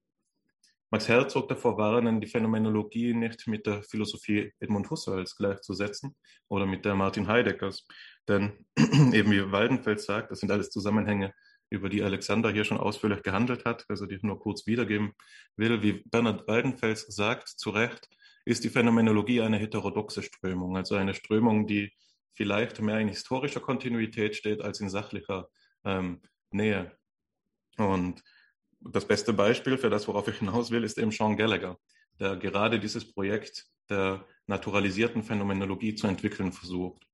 Max 0.91 1.09
Herzog 1.09 1.49
davor 1.49 1.79
warnen, 1.79 2.21
die 2.21 2.27
Phänomenologie 2.27 3.15
nicht 3.15 3.47
mit 3.47 3.67
der 3.67 3.83
Philosophie 3.83 4.53
Edmund 4.61 4.91
Husserls 4.91 5.37
gleichzusetzen 5.37 6.15
oder 6.49 6.67
mit 6.67 6.85
der 6.85 6.95
Martin 6.95 7.29
Heideckers. 7.29 7.87
Denn 8.29 8.67
eben 9.13 9.31
wie 9.31 9.51
Waldenfeld 9.51 10.01
sagt, 10.01 10.31
das 10.31 10.41
sind 10.41 10.51
alles 10.51 10.71
Zusammenhänge, 10.71 11.33
über 11.71 11.89
die 11.89 12.03
Alexander 12.03 12.51
hier 12.51 12.65
schon 12.65 12.77
ausführlich 12.77 13.23
gehandelt 13.23 13.65
hat, 13.65 13.87
also 13.89 14.05
die 14.05 14.17
ich 14.17 14.23
nur 14.23 14.39
kurz 14.39 14.67
wiedergeben 14.67 15.13
will. 15.57 15.83
Wie 15.83 16.03
Bernhard 16.05 16.47
Waldenfels 16.47 17.07
sagt, 17.09 17.49
zu 17.49 17.71
Recht, 17.71 18.11
ist 18.45 18.65
die 18.65 18.69
Phänomenologie 18.69 19.41
eine 19.41 19.57
heterodoxe 19.57 20.23
Strömung, 20.23 20.77
also 20.77 20.97
eine 20.97 21.15
Strömung, 21.15 21.67
die 21.67 21.91
vielleicht 22.35 22.83
mehr 22.83 22.99
in 22.99 23.09
historischer 23.09 23.61
Kontinuität 23.61 24.37
steht 24.37 24.61
als 24.61 24.81
in 24.81 24.91
sachlicher 24.91 25.49
ähm, 25.85 26.21
Nähe. 26.51 26.95
Und 27.79 28.23
das 28.81 29.07
beste 29.07 29.33
Beispiel 29.33 29.79
für 29.79 29.91
das, 29.91 30.09
worauf 30.09 30.29
ich 30.29 30.39
hinaus 30.39 30.71
will, 30.71 30.85
ist 30.85 30.99
eben 30.99 31.13
Sean 31.13 31.37
Gallagher, 31.37 31.79
der 32.19 32.37
gerade 32.37 32.79
dieses 32.79 33.11
Projekt 33.11 33.67
der 33.89 34.25
naturalisierten 34.47 35.23
Phänomenologie 35.23 35.95
zu 35.95 36.07
entwickeln 36.07 36.53
versucht. 36.53 37.07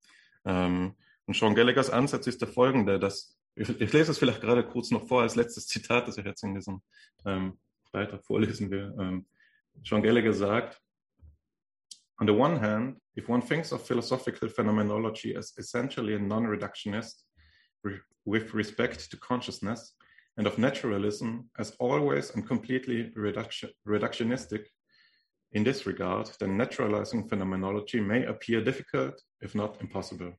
Ähm, 0.45 0.95
und 1.27 1.37
Sean 1.37 1.55
Gallaghers 1.55 1.91
Ansatz 1.91 2.27
ist 2.27 2.41
der 2.41 2.49
folgende, 2.49 2.99
dass, 2.99 3.37
ich, 3.55 3.69
ich, 3.69 3.93
lese 3.93 4.13
es 4.13 4.19
vielleicht 4.19 4.41
gerade 4.41 4.65
kurz 4.65 4.91
noch 4.91 5.07
vor 5.07 5.23
als 5.23 5.37
letztes 5.37 5.67
Zitat, 5.67 6.09
das 6.09 6.17
ich 6.17 6.25
jetzt 6.25 6.43
in 6.43 6.55
diesem 6.55 6.81
ähm, 7.25 7.59
Beitrag 7.93 8.25
vorlesen 8.25 8.71
will. 8.71 8.95
Ähm, 8.99 9.27
Sean 9.85 10.03
Gallagher 10.03 10.33
sagt, 10.33 10.81
On 12.21 12.27
the 12.27 12.33
one 12.33 12.61
hand, 12.61 13.01
if 13.17 13.29
one 13.29 13.43
thinks 13.43 13.73
of 13.73 13.87
philosophical 13.87 14.49
phenomenology 14.49 15.37
as 15.37 15.57
essentially 15.57 16.15
a 16.15 16.19
non-reductionist 16.19 17.25
with 18.25 18.55
respect 18.55 19.09
to 19.11 19.17
consciousness, 19.17 19.97
and 20.39 20.47
of 20.47 20.57
naturalism 20.57 21.51
as 21.59 21.73
always 21.81 22.31
and 22.31 22.47
completely 22.47 23.11
reduction, 23.17 23.71
reductionistic 23.87 24.65
in 25.53 25.65
this 25.65 25.85
regard, 25.85 26.31
then 26.39 26.57
naturalizing 26.57 27.29
phenomenology 27.29 28.01
may 28.01 28.25
appear 28.25 28.63
difficult, 28.63 29.21
if 29.41 29.55
not 29.55 29.81
impossible. 29.81 30.33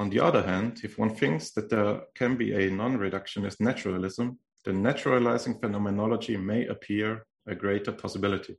On 0.00 0.10
the 0.10 0.20
other 0.20 0.42
hand, 0.42 0.80
if 0.82 0.98
one 0.98 1.14
thinks 1.14 1.52
that 1.52 1.70
there 1.70 2.02
can 2.14 2.36
be 2.36 2.52
a 2.52 2.70
non 2.70 2.98
reductionist 2.98 3.60
naturalism, 3.60 4.38
then 4.64 4.82
naturalizing 4.82 5.60
phenomenology 5.60 6.36
may 6.36 6.66
appear 6.66 7.24
a 7.46 7.54
greater 7.54 7.92
possibility. 7.92 8.56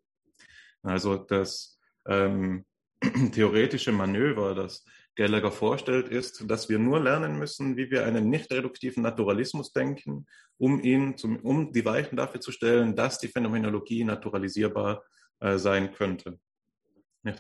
Also 0.83 1.25
das 1.25 1.77
ähm, 2.07 2.65
theoretische 3.31 3.91
Manöver, 3.91 4.55
das 4.55 4.83
Gallagher 5.19 5.51
vorstellt, 5.51 6.07
ist, 6.07 6.49
dass 6.49 6.69
wir 6.69 6.79
nur 6.79 7.01
lernen 7.01 7.37
müssen, 7.37 7.75
wie 7.75 7.91
wir 7.91 8.05
einen 8.05 8.29
nicht 8.29 8.49
reduktiven 8.53 9.03
Naturalismus 9.03 9.73
denken, 9.73 10.25
um 10.57 10.81
ihn 10.81 11.17
zum, 11.17 11.41
um 11.41 11.73
die 11.73 11.83
Weichen 11.83 12.15
dafür 12.15 12.39
zu 12.39 12.53
stellen, 12.53 12.95
dass 12.95 13.19
die 13.19 13.27
Phänomenologie 13.27 14.05
naturalisierbar 14.05 15.03
äh, 15.41 15.57
sein 15.57 15.91
könnte. 15.93 16.39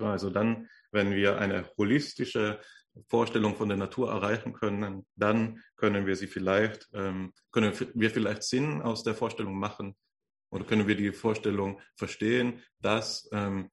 Also 0.01 0.29
dann, 0.29 0.67
wenn 0.91 1.15
wir 1.15 1.39
eine 1.39 1.69
holistische 1.77 2.59
Vorstellung 3.07 3.55
von 3.55 3.69
der 3.69 3.77
Natur 3.77 4.11
erreichen 4.11 4.51
können, 4.51 5.05
dann 5.15 5.63
können 5.77 6.05
wir 6.05 6.17
sie 6.17 6.27
vielleicht, 6.27 6.89
ähm, 6.93 7.31
können 7.51 7.73
wir 7.93 8.11
vielleicht 8.11 8.43
Sinn 8.43 8.81
aus 8.81 9.03
der 9.03 9.15
Vorstellung 9.15 9.57
machen 9.57 9.95
oder 10.51 10.65
können 10.65 10.85
wir 10.85 10.97
die 10.97 11.13
Vorstellung 11.13 11.79
verstehen, 11.95 12.61
dass 12.81 13.29
ähm, 13.31 13.69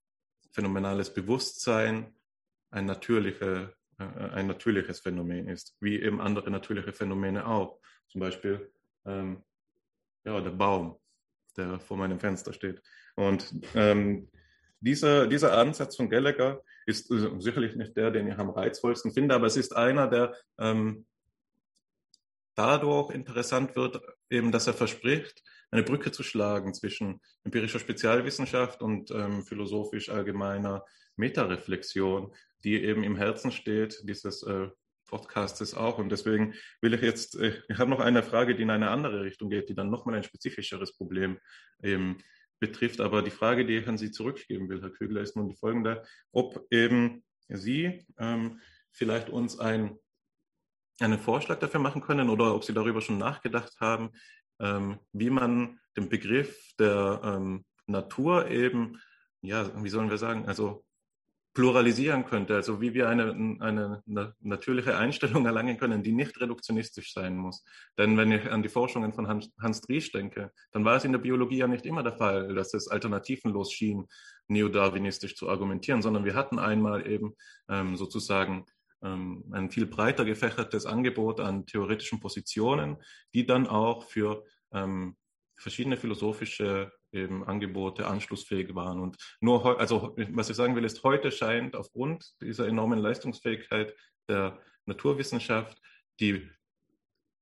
phänomenales 0.53 1.13
Bewusstsein 1.13 2.15
ein, 2.71 2.87
natürliche, 2.87 3.45
äh, 3.45 3.76
ein 3.99 4.47
natürliches 4.47 5.01
Phänomen 5.01 5.49
ist, 5.49 5.77
wie 5.81 6.01
eben 6.01 6.21
andere 6.21 6.51
natürliche 6.51 6.93
Phänomene 6.93 7.47
auch. 7.47 7.79
Zum 8.09 8.21
Beispiel 8.21 8.71
ähm, 9.07 9.43
ja, 10.25 10.41
der 10.41 10.51
Baum, 10.51 10.99
der 11.57 11.81
vor 11.81 11.97
meinem 11.97 12.19
Fenster 12.19 12.53
steht. 12.53 12.83
Und 13.15 13.55
ähm, 13.75 14.29
dieser, 14.81 15.27
dieser 15.27 15.57
Ansatz 15.57 15.97
von 15.97 16.11
Gallagher 16.11 16.63
ist 16.85 17.11
äh, 17.11 17.31
sicherlich 17.39 17.77
nicht 17.77 17.97
der, 17.97 18.11
den 18.11 18.29
ich 18.29 18.37
am 18.37 18.51
reizvollsten 18.51 19.13
finde, 19.13 19.35
aber 19.35 19.47
es 19.47 19.57
ist 19.57 19.75
einer, 19.75 20.09
der 20.09 20.35
ähm, 20.59 21.07
dadurch 22.55 23.11
interessant 23.15 23.77
wird, 23.77 24.01
eben, 24.29 24.53
dass 24.53 24.67
er 24.67 24.75
verspricht, 24.75 25.43
eine 25.71 25.83
Brücke 25.83 26.13
zu 26.13 26.23
schlagen 26.23 26.75
zwischen 26.75 27.21
empirischer 27.45 27.79
Spezialwissenschaft 27.79 28.83
und 28.83 29.11
ähm, 29.11 29.43
philosophisch 29.43 30.09
allgemeiner 30.11 30.85
Metareflexion, 31.17 32.35
die 32.67 32.83
eben 32.83 33.05
im 33.05 33.17
Herzen 33.17 33.53
steht 33.53 34.03
dieses 34.09 34.43
äh, 34.43 34.69
Podcasts 35.07 35.73
auch. 35.75 35.99
Und 35.99 36.11
deswegen 36.11 36.55
will 36.83 36.95
ich 36.95 37.01
jetzt, 37.01 37.37
äh, 37.37 37.63
ich 37.69 37.79
habe 37.79 37.91
noch 37.91 38.01
eine 38.01 38.25
Frage, 38.25 38.57
die 38.57 38.65
in 38.65 38.71
eine 38.71 38.91
andere 38.91 39.23
Richtung 39.23 39.51
geht, 39.51 39.69
die 39.69 39.75
dann 39.77 39.89
nochmal 39.89 40.17
ein 40.17 40.25
spezifischeres 40.25 40.97
Problem 40.97 41.39
eben 41.81 42.19
betrifft. 42.59 43.01
Aber 43.01 43.23
die 43.23 43.31
Frage, 43.31 43.65
die 43.65 43.77
ich 43.77 43.87
an 43.87 43.99
Sie 43.99 44.11
zurückgeben 44.11 44.69
will, 44.69 44.83
Herr 44.83 44.91
Kügler, 44.91 45.21
ist 45.21 45.37
nun 45.37 45.49
die 45.49 45.55
folgende, 45.55 46.03
ob 46.33 46.67
eben 46.73 47.25
Sie 47.49 48.05
ähm, 48.19 48.61
vielleicht 48.91 49.31
uns 49.31 49.61
ein, 49.61 49.97
einen 50.99 51.21
Vorschlag 51.21 51.61
dafür 51.61 51.79
machen 51.79 52.03
können 52.03 52.29
oder 52.29 52.53
ob 52.53 52.65
Sie 52.65 52.75
darüber 52.75 53.01
schon 53.01 53.19
nachgedacht 53.19 53.77
haben, 53.79 54.11
ähm, 54.59 54.99
wie 55.13 55.31
man 55.31 55.79
den 55.97 56.09
Begriff 56.09 56.73
der 56.81 57.21
ähm, 57.23 57.65
Natur 57.87 58.49
eben, 58.49 59.01
ja, 59.41 59.71
wie 59.85 59.89
sollen 59.89 60.11
wir 60.11 60.19
sagen, 60.19 60.47
also 60.47 60.85
pluralisieren 61.57 62.27
könnte, 62.27 62.55
also 62.55 62.83
wie 62.83 62.93
wir 62.93 63.09
eine, 63.09 63.31
eine, 63.61 64.03
natürliche 64.41 64.99
Einstellung 64.99 65.47
erlangen 65.47 65.79
können, 65.79 66.03
die 66.03 66.13
nicht 66.13 66.39
reduktionistisch 66.39 67.15
sein 67.15 67.35
muss. 67.39 67.65
Denn 67.97 68.19
wenn 68.19 68.31
ich 68.31 68.51
an 68.51 68.63
die 68.63 68.69
Forschungen 68.69 69.15
von 69.15 69.27
Hans, 69.27 69.51
Hans 69.59 69.81
Driesch 69.81 70.13
denke, 70.13 70.53
dann 70.73 70.85
war 70.85 70.97
es 70.97 71.05
in 71.05 71.13
der 71.13 71.19
Biologie 71.19 71.57
ja 71.57 71.67
nicht 71.67 71.87
immer 71.87 72.03
der 72.03 72.13
Fall, 72.13 72.55
dass 72.55 72.75
es 72.75 72.89
alternativenlos 72.89 73.73
schien, 73.73 74.07
neodarwinistisch 74.49 75.35
zu 75.35 75.49
argumentieren, 75.49 76.03
sondern 76.03 76.27
wir 76.27 76.35
hatten 76.35 76.59
einmal 76.59 77.07
eben 77.11 77.35
ähm, 77.71 77.97
sozusagen 77.97 78.67
ähm, 79.03 79.43
ein 79.51 79.71
viel 79.71 79.87
breiter 79.87 80.27
gefächertes 80.27 80.85
Angebot 80.85 81.41
an 81.41 81.65
theoretischen 81.65 82.21
Positionen, 82.21 82.99
die 83.33 83.47
dann 83.47 83.67
auch 83.67 84.05
für 84.05 84.45
ähm, 84.75 85.17
verschiedene 85.57 85.97
philosophische 85.97 86.93
eben 87.13 87.45
Angebote 87.45 88.07
anschlussfähig 88.07 88.75
waren. 88.75 89.01
Und 89.01 89.17
nur, 89.41 89.79
also 89.79 90.17
was 90.31 90.51
ich 90.51 90.57
sagen 90.57 90.77
will, 90.77 90.85
ist, 90.85 91.03
heute 91.03 91.31
scheint 91.31 91.77
aufgrund 91.77 92.35
dieser 92.41 92.67
enormen 92.67 92.99
Leistungsfähigkeit 92.99 93.95
der 94.29 94.59
Naturwissenschaft 94.87 95.81
die, 96.21 96.49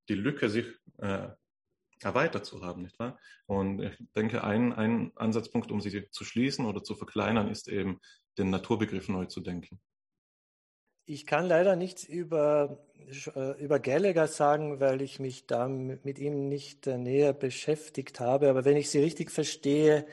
die 0.08 0.14
Lücke 0.14 0.48
sich 0.48 0.66
äh, 0.98 1.28
erweitert 2.00 2.44
zu 2.44 2.62
haben, 2.62 2.82
nicht 2.82 2.98
wahr? 2.98 3.18
Und 3.46 3.80
ich 3.80 3.96
denke, 4.14 4.44
ein, 4.44 4.72
ein 4.72 5.12
Ansatzpunkt, 5.16 5.70
um 5.70 5.80
sie 5.80 6.10
zu 6.10 6.24
schließen 6.24 6.66
oder 6.66 6.82
zu 6.82 6.94
verkleinern, 6.94 7.48
ist 7.48 7.68
eben, 7.68 8.00
den 8.38 8.50
Naturbegriff 8.50 9.08
neu 9.08 9.26
zu 9.26 9.40
denken. 9.40 9.80
Ich 11.06 11.26
kann 11.26 11.46
leider 11.46 11.76
nichts 11.76 12.04
über, 12.04 12.78
äh, 13.36 13.62
über 13.62 13.78
Gallagher 13.78 14.26
sagen, 14.26 14.80
weil 14.80 15.02
ich 15.02 15.20
mich 15.20 15.46
da 15.46 15.68
mit 15.68 16.18
ihm 16.18 16.48
nicht 16.48 16.86
äh, 16.86 16.96
näher 16.96 17.34
beschäftigt 17.34 18.20
habe. 18.20 18.48
Aber 18.48 18.64
wenn 18.64 18.78
ich 18.78 18.88
Sie 18.88 19.00
richtig 19.00 19.30
verstehe, 19.30 20.06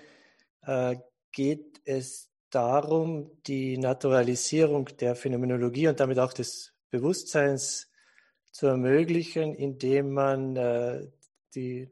äh, 0.63 0.97
geht 1.31 1.79
es 1.85 2.29
darum, 2.49 3.31
die 3.47 3.77
Naturalisierung 3.77 4.85
der 4.99 5.15
Phänomenologie 5.15 5.87
und 5.87 6.01
damit 6.01 6.19
auch 6.19 6.33
des 6.33 6.73
Bewusstseins 6.89 7.89
zu 8.51 8.67
ermöglichen, 8.67 9.55
indem 9.55 10.11
man 10.11 11.09
die 11.55 11.89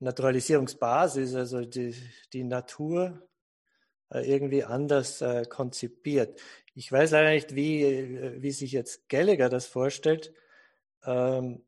Naturalisierungsbasis, 0.00 1.36
also 1.36 1.60
die, 1.60 1.94
die 2.32 2.42
Natur, 2.42 3.28
irgendwie 4.10 4.64
anders 4.64 5.22
konzipiert. 5.48 6.40
Ich 6.74 6.90
weiß 6.90 7.10
leider 7.10 7.30
nicht, 7.30 7.54
wie, 7.54 7.82
äh, 7.82 8.42
wie 8.42 8.50
sich 8.50 8.72
jetzt 8.72 9.08
Gallagher 9.08 9.48
das 9.48 9.66
vorstellt, 9.66 10.32
ähm, 11.04 11.64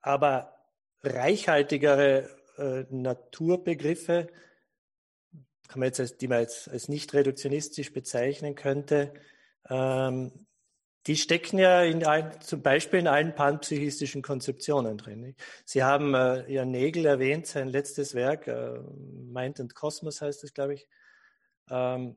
aber 0.00 0.54
reichhaltigere 1.02 2.28
äh, 2.56 2.84
Naturbegriffe, 2.90 4.28
kann 5.68 5.80
man 5.80 5.88
jetzt 5.88 6.00
als, 6.00 6.16
die 6.16 6.28
man 6.28 6.40
jetzt 6.40 6.68
als 6.68 6.88
nicht 6.88 7.12
reduktionistisch 7.12 7.92
bezeichnen 7.92 8.54
könnte, 8.54 9.12
ähm, 9.68 10.46
die 11.06 11.16
stecken 11.16 11.58
ja 11.58 11.82
in 11.82 12.04
ein, 12.04 12.38
zum 12.40 12.62
Beispiel 12.62 13.00
in 13.00 13.06
allen 13.06 13.34
panpsychistischen 13.34 14.20
Konzeptionen 14.20 14.98
drin. 14.98 15.34
Sie 15.64 15.82
haben 15.82 16.14
äh, 16.14 16.50
ja 16.52 16.64
Nägel 16.64 17.06
erwähnt, 17.06 17.46
sein 17.46 17.68
letztes 17.68 18.14
Werk, 18.14 18.46
äh, 18.46 18.78
Mind 18.78 19.58
and 19.60 19.74
Cosmos 19.74 20.20
heißt 20.20 20.44
es, 20.44 20.52
glaube 20.52 20.74
ich. 20.74 20.88
Ähm, 21.70 22.16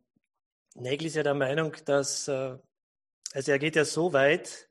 Nägel 0.75 1.07
ist 1.07 1.15
ja 1.15 1.23
der 1.23 1.33
Meinung, 1.33 1.75
dass, 1.85 2.27
äh, 2.27 2.57
also 3.33 3.51
er 3.51 3.59
geht 3.59 3.75
ja 3.75 3.85
so 3.85 4.13
weit 4.13 4.69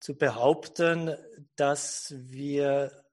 zu 0.00 0.16
behaupten, 0.16 1.16
dass 1.56 2.14
wir 2.16 3.04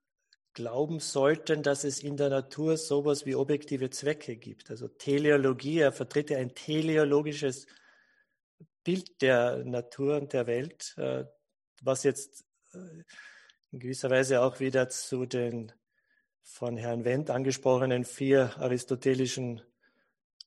glauben 0.53 0.99
sollten, 0.99 1.63
dass 1.63 1.83
es 1.83 2.03
in 2.03 2.17
der 2.17 2.29
Natur 2.29 2.75
sowas 2.77 3.25
wie 3.25 3.35
objektive 3.35 3.89
Zwecke 3.89 4.35
gibt. 4.35 4.69
Also 4.69 4.87
Teleologie, 4.87 5.79
er 5.79 5.93
vertritt 5.93 6.29
ja 6.29 6.37
ein 6.37 6.53
teleologisches 6.53 7.67
Bild 8.83 9.21
der 9.21 9.63
Natur 9.63 10.17
und 10.17 10.33
der 10.33 10.47
Welt, 10.47 10.95
äh, 10.97 11.25
was 11.81 12.03
jetzt 12.03 12.45
äh, 12.73 13.03
in 13.71 13.79
gewisser 13.79 14.09
Weise 14.09 14.41
auch 14.41 14.59
wieder 14.59 14.89
zu 14.89 15.25
den 15.25 15.71
von 16.43 16.75
Herrn 16.75 17.05
Wendt 17.05 17.29
angesprochenen 17.29 18.03
vier 18.03 18.57
aristotelischen 18.57 19.61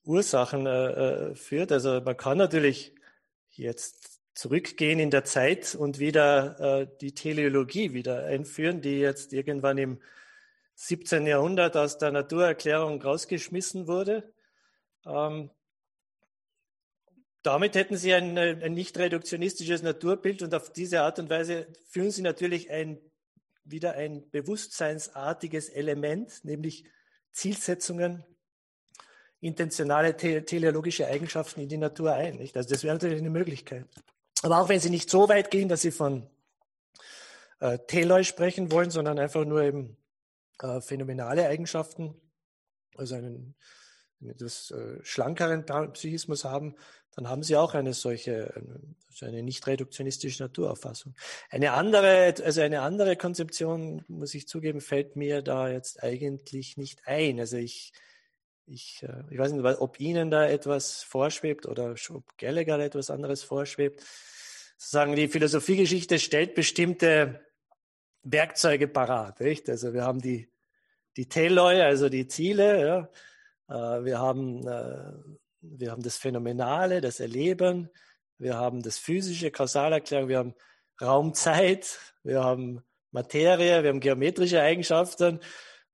Ursachen 0.04 0.66
äh, 0.66 1.30
äh, 1.30 1.34
führt. 1.34 1.72
Also 1.72 2.00
man 2.00 2.16
kann 2.16 2.38
natürlich 2.38 2.94
jetzt 3.50 4.20
zurückgehen 4.34 4.98
in 4.98 5.10
der 5.10 5.24
Zeit 5.24 5.74
und 5.74 5.98
wieder 5.98 6.58
äh, 6.60 6.88
die 7.00 7.14
Teleologie 7.14 7.92
wieder 7.94 8.24
einführen, 8.24 8.80
die 8.80 8.98
jetzt 8.98 9.32
irgendwann 9.32 9.78
im 9.78 10.00
17. 10.74 11.26
Jahrhundert 11.26 11.76
aus 11.76 11.98
der 11.98 12.10
Naturerklärung 12.10 13.00
rausgeschmissen 13.00 13.86
wurde. 13.86 14.32
Ähm, 15.06 15.50
damit 17.42 17.74
hätten 17.74 17.96
Sie 17.96 18.12
ein, 18.12 18.36
ein 18.38 18.72
nicht 18.72 18.98
reduktionistisches 18.98 19.82
Naturbild 19.82 20.42
und 20.42 20.54
auf 20.54 20.72
diese 20.72 21.02
Art 21.02 21.18
und 21.18 21.30
Weise 21.30 21.68
führen 21.86 22.10
Sie 22.10 22.22
natürlich 22.22 22.70
ein, 22.70 22.98
wieder 23.64 23.92
ein 23.92 24.28
bewusstseinsartiges 24.30 25.68
Element, 25.68 26.44
nämlich 26.44 26.84
Zielsetzungen, 27.30 28.24
intentionale 29.40 30.16
te 30.16 30.44
teleologische 30.44 31.06
Eigenschaften 31.06 31.60
in 31.60 31.68
die 31.68 31.76
Natur 31.76 32.12
ein. 32.14 32.36
Nicht? 32.36 32.56
Also 32.56 32.70
das 32.70 32.82
wäre 32.82 32.94
natürlich 32.94 33.20
eine 33.20 33.30
Möglichkeit. 33.30 33.86
Aber 34.42 34.60
auch 34.60 34.68
wenn 34.68 34.80
Sie 34.80 34.90
nicht 34.90 35.10
so 35.10 35.28
weit 35.28 35.50
gehen, 35.50 35.68
dass 35.68 35.82
Sie 35.82 35.90
von 35.90 36.26
äh, 37.60 37.78
Teloi 37.86 38.24
sprechen 38.24 38.70
wollen, 38.70 38.90
sondern 38.90 39.18
einfach 39.18 39.44
nur 39.44 39.62
eben 39.62 39.96
äh, 40.60 40.80
phänomenale 40.80 41.46
Eigenschaften, 41.46 42.14
also 42.96 43.14
einen 43.14 43.54
etwas 44.22 44.70
äh, 44.70 44.98
schlankeren 45.02 45.64
Psychismus 45.92 46.44
haben, 46.44 46.74
dann 47.16 47.28
haben 47.28 47.42
Sie 47.42 47.56
auch 47.56 47.74
eine 47.74 47.94
solche, 47.94 48.52
also 49.08 49.26
eine 49.26 49.42
nicht 49.42 49.66
reduktionistische 49.66 50.42
Naturauffassung. 50.42 51.14
Eine 51.50 51.72
andere, 51.72 52.34
also 52.44 52.60
eine 52.60 52.82
andere 52.82 53.16
Konzeption, 53.16 54.04
muss 54.08 54.34
ich 54.34 54.48
zugeben, 54.48 54.80
fällt 54.80 55.16
mir 55.16 55.42
da 55.42 55.68
jetzt 55.68 56.02
eigentlich 56.02 56.76
nicht 56.76 57.06
ein. 57.06 57.38
Also 57.38 57.56
ich 57.56 57.92
ich, 58.66 59.02
äh, 59.02 59.22
ich 59.30 59.38
weiß 59.38 59.52
nicht, 59.52 59.64
ob 59.64 60.00
Ihnen 60.00 60.30
da 60.30 60.46
etwas 60.46 61.02
vorschwebt 61.02 61.66
oder 61.66 61.94
ob 62.10 62.38
Gallagher 62.38 62.78
etwas 62.78 63.10
anderes 63.10 63.42
vorschwebt. 63.42 64.02
Sozusagen 64.76 65.16
die 65.16 65.28
Philosophiegeschichte 65.28 66.18
stellt 66.18 66.54
bestimmte 66.54 67.40
Werkzeuge 68.22 68.88
parat. 68.88 69.40
Nicht? 69.40 69.68
Also 69.68 69.92
wir 69.92 70.04
haben 70.04 70.20
die, 70.20 70.48
die 71.16 71.28
Teloi, 71.28 71.82
also 71.82 72.08
die 72.08 72.26
Ziele. 72.26 73.08
Ja. 73.68 73.98
Äh, 73.98 74.04
wir, 74.04 74.18
haben, 74.18 74.66
äh, 74.66 75.12
wir 75.60 75.90
haben 75.90 76.02
das 76.02 76.16
Phänomenale, 76.16 77.00
das 77.00 77.20
Erleben. 77.20 77.90
wir 78.38 78.56
haben 78.56 78.82
das 78.82 78.98
physische, 78.98 79.50
Kausalerklärung, 79.50 80.28
wir 80.28 80.38
haben 80.38 80.54
Raumzeit, 81.00 81.98
wir 82.22 82.42
haben 82.42 82.82
Materie, 83.10 83.82
wir 83.82 83.90
haben 83.90 84.00
geometrische 84.00 84.60
Eigenschaften 84.60 85.40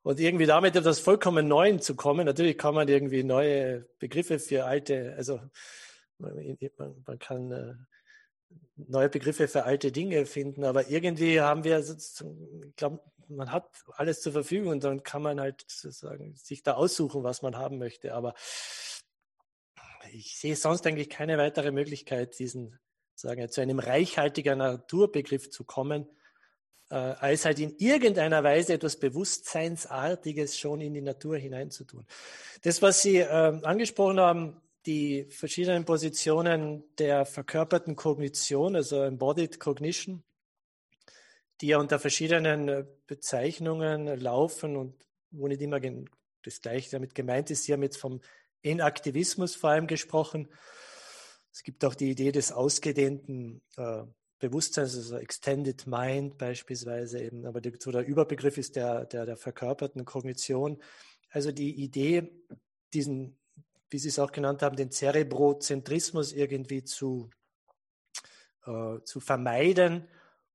und 0.03 0.21
irgendwie 0.21 0.47
damit 0.47 0.77
etwas 0.77 1.01
vollkommen 1.01 1.49
Neuem 1.49 1.81
zu 1.81 1.95
kommen. 1.95 2.27
Natürlich 2.27 2.57
kann 2.57 2.75
man 2.75 2.89
irgendwie 2.89 3.23
neue 3.23 3.87
Begriffe 3.99 4.39
für 4.39 4.65
alte, 4.65 5.15
also 5.17 5.41
man, 6.19 6.57
man 7.07 7.19
kann 7.19 7.53
äh, 7.53 7.75
neue 8.77 9.09
Begriffe 9.09 9.49
für 9.49 9.65
alte 9.65 9.93
Dinge 9.93 10.27
finden, 10.27 10.65
aber 10.65 10.89
irgendwie 10.89 11.41
haben 11.41 11.65
wir, 11.65 11.79
ich 11.79 12.77
glaube, 12.77 13.01
man 13.29 13.53
hat 13.53 13.69
alles 13.93 14.21
zur 14.21 14.33
Verfügung 14.33 14.73
und 14.73 14.85
dann 14.85 15.03
kann 15.03 15.23
man 15.23 15.41
halt 15.41 15.65
sozusagen 15.69 16.35
sich 16.35 16.63
da 16.63 16.75
aussuchen, 16.75 17.23
was 17.23 17.43
man 17.43 17.57
haben 17.57 17.79
möchte. 17.79 18.15
Aber 18.15 18.35
ich 20.13 20.37
sehe 20.37 20.57
sonst 20.57 20.87
eigentlich 20.87 21.09
keine 21.09 21.39
weitere 21.39 21.71
Möglichkeit, 21.71 22.39
diesen 22.39 22.79
sagen 23.15 23.49
zu 23.51 23.61
einem 23.61 23.79
reichhaltigen 23.79 24.59
Naturbegriff 24.59 25.51
zu 25.51 25.65
kommen, 25.65 26.09
äh, 26.91 26.95
als 26.95 27.45
halt 27.45 27.59
in 27.61 27.77
irgendeiner 27.79 28.43
Weise 28.43 28.75
etwas 28.75 28.97
Bewusstseinsartiges 28.97 30.59
schon 30.59 30.81
in 30.81 30.95
die 30.95 31.01
Natur 31.01 31.37
hineinzutun. 31.39 32.05
Das, 32.63 32.83
was 32.83 33.03
Sie 33.03 33.19
äh, 33.19 33.27
angesprochen 33.63 34.21
haben, 34.21 34.61
die 34.87 35.25
verschiedenen 35.31 35.85
Positionen 35.85 36.85
der 36.99 37.27
verkörperten 37.27 37.97
Kognition, 37.97 38.77
also 38.77 39.03
Embodied 39.03 39.61
Cognition, 39.61 40.23
die 41.61 41.69
ja 41.69 41.79
unter 41.79 41.99
verschiedenen 41.99 42.69
äh, 42.69 42.85
Bezeichnungen 43.07 44.07
laufen 44.19 44.77
und 44.77 44.95
wo 45.31 45.47
nicht 45.47 45.61
immer 45.61 45.81
das 46.43 46.61
Gleiche 46.61 46.91
damit 46.91 47.15
gemeint 47.15 47.51
ist. 47.51 47.65
Sie 47.65 47.73
haben 47.73 47.83
jetzt 47.83 47.99
vom 47.99 48.21
Enaktivismus 48.63 49.55
vor 49.55 49.71
allem 49.71 49.87
gesprochen. 49.87 50.49
Es 51.53 51.63
gibt 51.63 51.85
auch 51.85 51.95
die 51.95 52.11
Idee 52.11 52.33
des 52.33 52.53
ausgedehnten 52.53 53.63
äh, 53.77 54.03
Bewusstseins, 54.41 54.97
also 54.97 55.19
Extended 55.19 55.87
Mind 55.87 56.39
beispielsweise 56.39 57.21
eben, 57.21 57.47
aber 57.47 57.61
der, 57.61 57.73
so 57.79 57.93
der 57.93 58.07
Überbegriff 58.07 58.57
ist 58.59 58.75
der, 58.75 59.05
der, 59.05 59.27
der 59.27 59.37
verkörperten 59.37 60.05
Kognition. 60.05 60.83
Also 61.29 61.53
die 61.53 61.83
Idee, 61.83 62.33
diesen, 62.93 63.39
wie 63.91 63.99
Sie 63.99 64.09
es 64.09 64.19
auch 64.19 64.33
genannt 64.33 64.63
haben, 64.63 64.77
den 64.77 64.91
Cerebrozentrismus 64.91 66.33
irgendwie 66.33 66.83
zu, 66.83 67.31
äh, 68.65 68.99
zu 69.05 69.21
vermeiden 69.21 70.09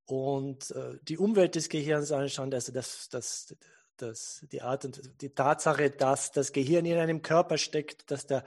und 0.06 0.72
äh, 0.72 0.98
die 1.04 1.20
Umwelt 1.20 1.54
des 1.56 1.70
Gehirns 1.70 2.12
anschauen, 2.12 2.54
also 2.54 2.72
das, 2.72 3.08
das, 3.10 3.56
das, 3.98 4.46
die 4.52 4.64
Art 4.64 4.84
und 4.86 5.22
die 5.22 5.30
Tatsache, 5.30 5.92
dass 5.92 6.32
das 6.32 6.52
Gehirn 6.52 6.86
in 6.86 6.98
einem 6.98 7.22
Körper 7.22 7.60
steckt, 7.60 8.10
dass 8.10 8.26
der 8.26 8.44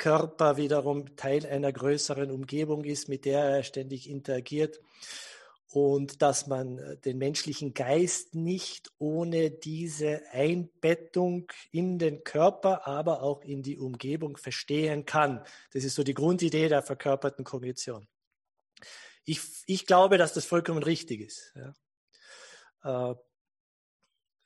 Körper 0.00 0.56
wiederum 0.56 1.14
Teil 1.14 1.46
einer 1.46 1.72
größeren 1.72 2.30
Umgebung 2.30 2.84
ist, 2.84 3.08
mit 3.08 3.26
der 3.26 3.44
er 3.44 3.62
ständig 3.62 4.08
interagiert 4.08 4.80
und 5.68 6.22
dass 6.22 6.46
man 6.46 6.78
äh, 6.78 6.96
den 6.96 7.18
menschlichen 7.18 7.74
Geist 7.74 8.34
nicht 8.34 8.90
ohne 8.98 9.50
diese 9.50 10.22
Einbettung 10.32 11.46
in 11.70 11.98
den 11.98 12.24
Körper, 12.24 12.86
aber 12.86 13.22
auch 13.22 13.42
in 13.42 13.62
die 13.62 13.78
Umgebung 13.78 14.36
verstehen 14.36 15.04
kann. 15.04 15.44
Das 15.72 15.84
ist 15.84 15.94
so 15.94 16.02
die 16.02 16.14
Grundidee 16.14 16.68
der 16.68 16.82
verkörperten 16.82 17.44
Kognition. 17.44 18.08
Ich, 19.24 19.40
ich 19.66 19.86
glaube, 19.86 20.18
dass 20.18 20.32
das 20.32 20.46
vollkommen 20.46 20.82
richtig 20.82 21.20
ist. 21.20 21.54
Ja. 22.82 23.12
Äh, 23.12 23.14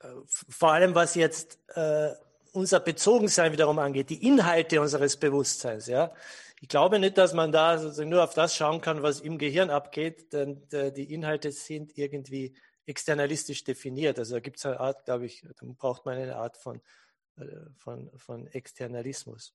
äh, 0.01 0.15
vor 0.27 0.73
allem 0.73 0.95
was 0.95 1.15
jetzt 1.15 1.59
äh, 1.75 2.13
unser 2.55 2.81
Bezogensein 2.81 3.53
wiederum 3.53 3.79
angeht, 3.79 4.11
die 4.11 4.27
Inhalte 4.27 4.81
unseres 4.81 5.17
Bewusstseins. 5.17 5.87
Ja, 5.87 6.13
ich 6.61 6.69
glaube 6.69 6.99
nicht, 6.99 7.19
dass 7.19 7.35
man 7.35 7.53
da 7.53 7.79
sozusagen 7.79 8.11
nur 8.11 8.23
auf 8.25 8.35
das 8.35 8.55
schauen 8.55 8.81
kann, 8.81 9.03
was 9.03 9.21
im 9.21 9.39
Gehirn 9.39 9.71
abgeht, 9.71 10.33
denn 10.33 10.63
äh, 10.71 10.93
die 10.93 11.13
Inhalte 11.13 11.53
sind 11.53 11.99
irgendwie 11.99 12.55
externalistisch 12.87 13.65
definiert. 13.65 14.19
Also 14.19 14.35
da 14.35 14.41
gibt 14.41 14.59
es 14.59 14.67
eine 14.67 14.79
Art, 14.79 15.05
glaube 15.05 15.27
ich, 15.27 15.43
da 15.43 15.67
braucht 15.77 16.07
man 16.07 16.17
eine 16.17 16.37
Art 16.37 16.57
von, 16.57 16.81
äh, 17.37 17.45
von, 17.77 18.11
von 18.17 18.47
Externalismus. 18.47 19.55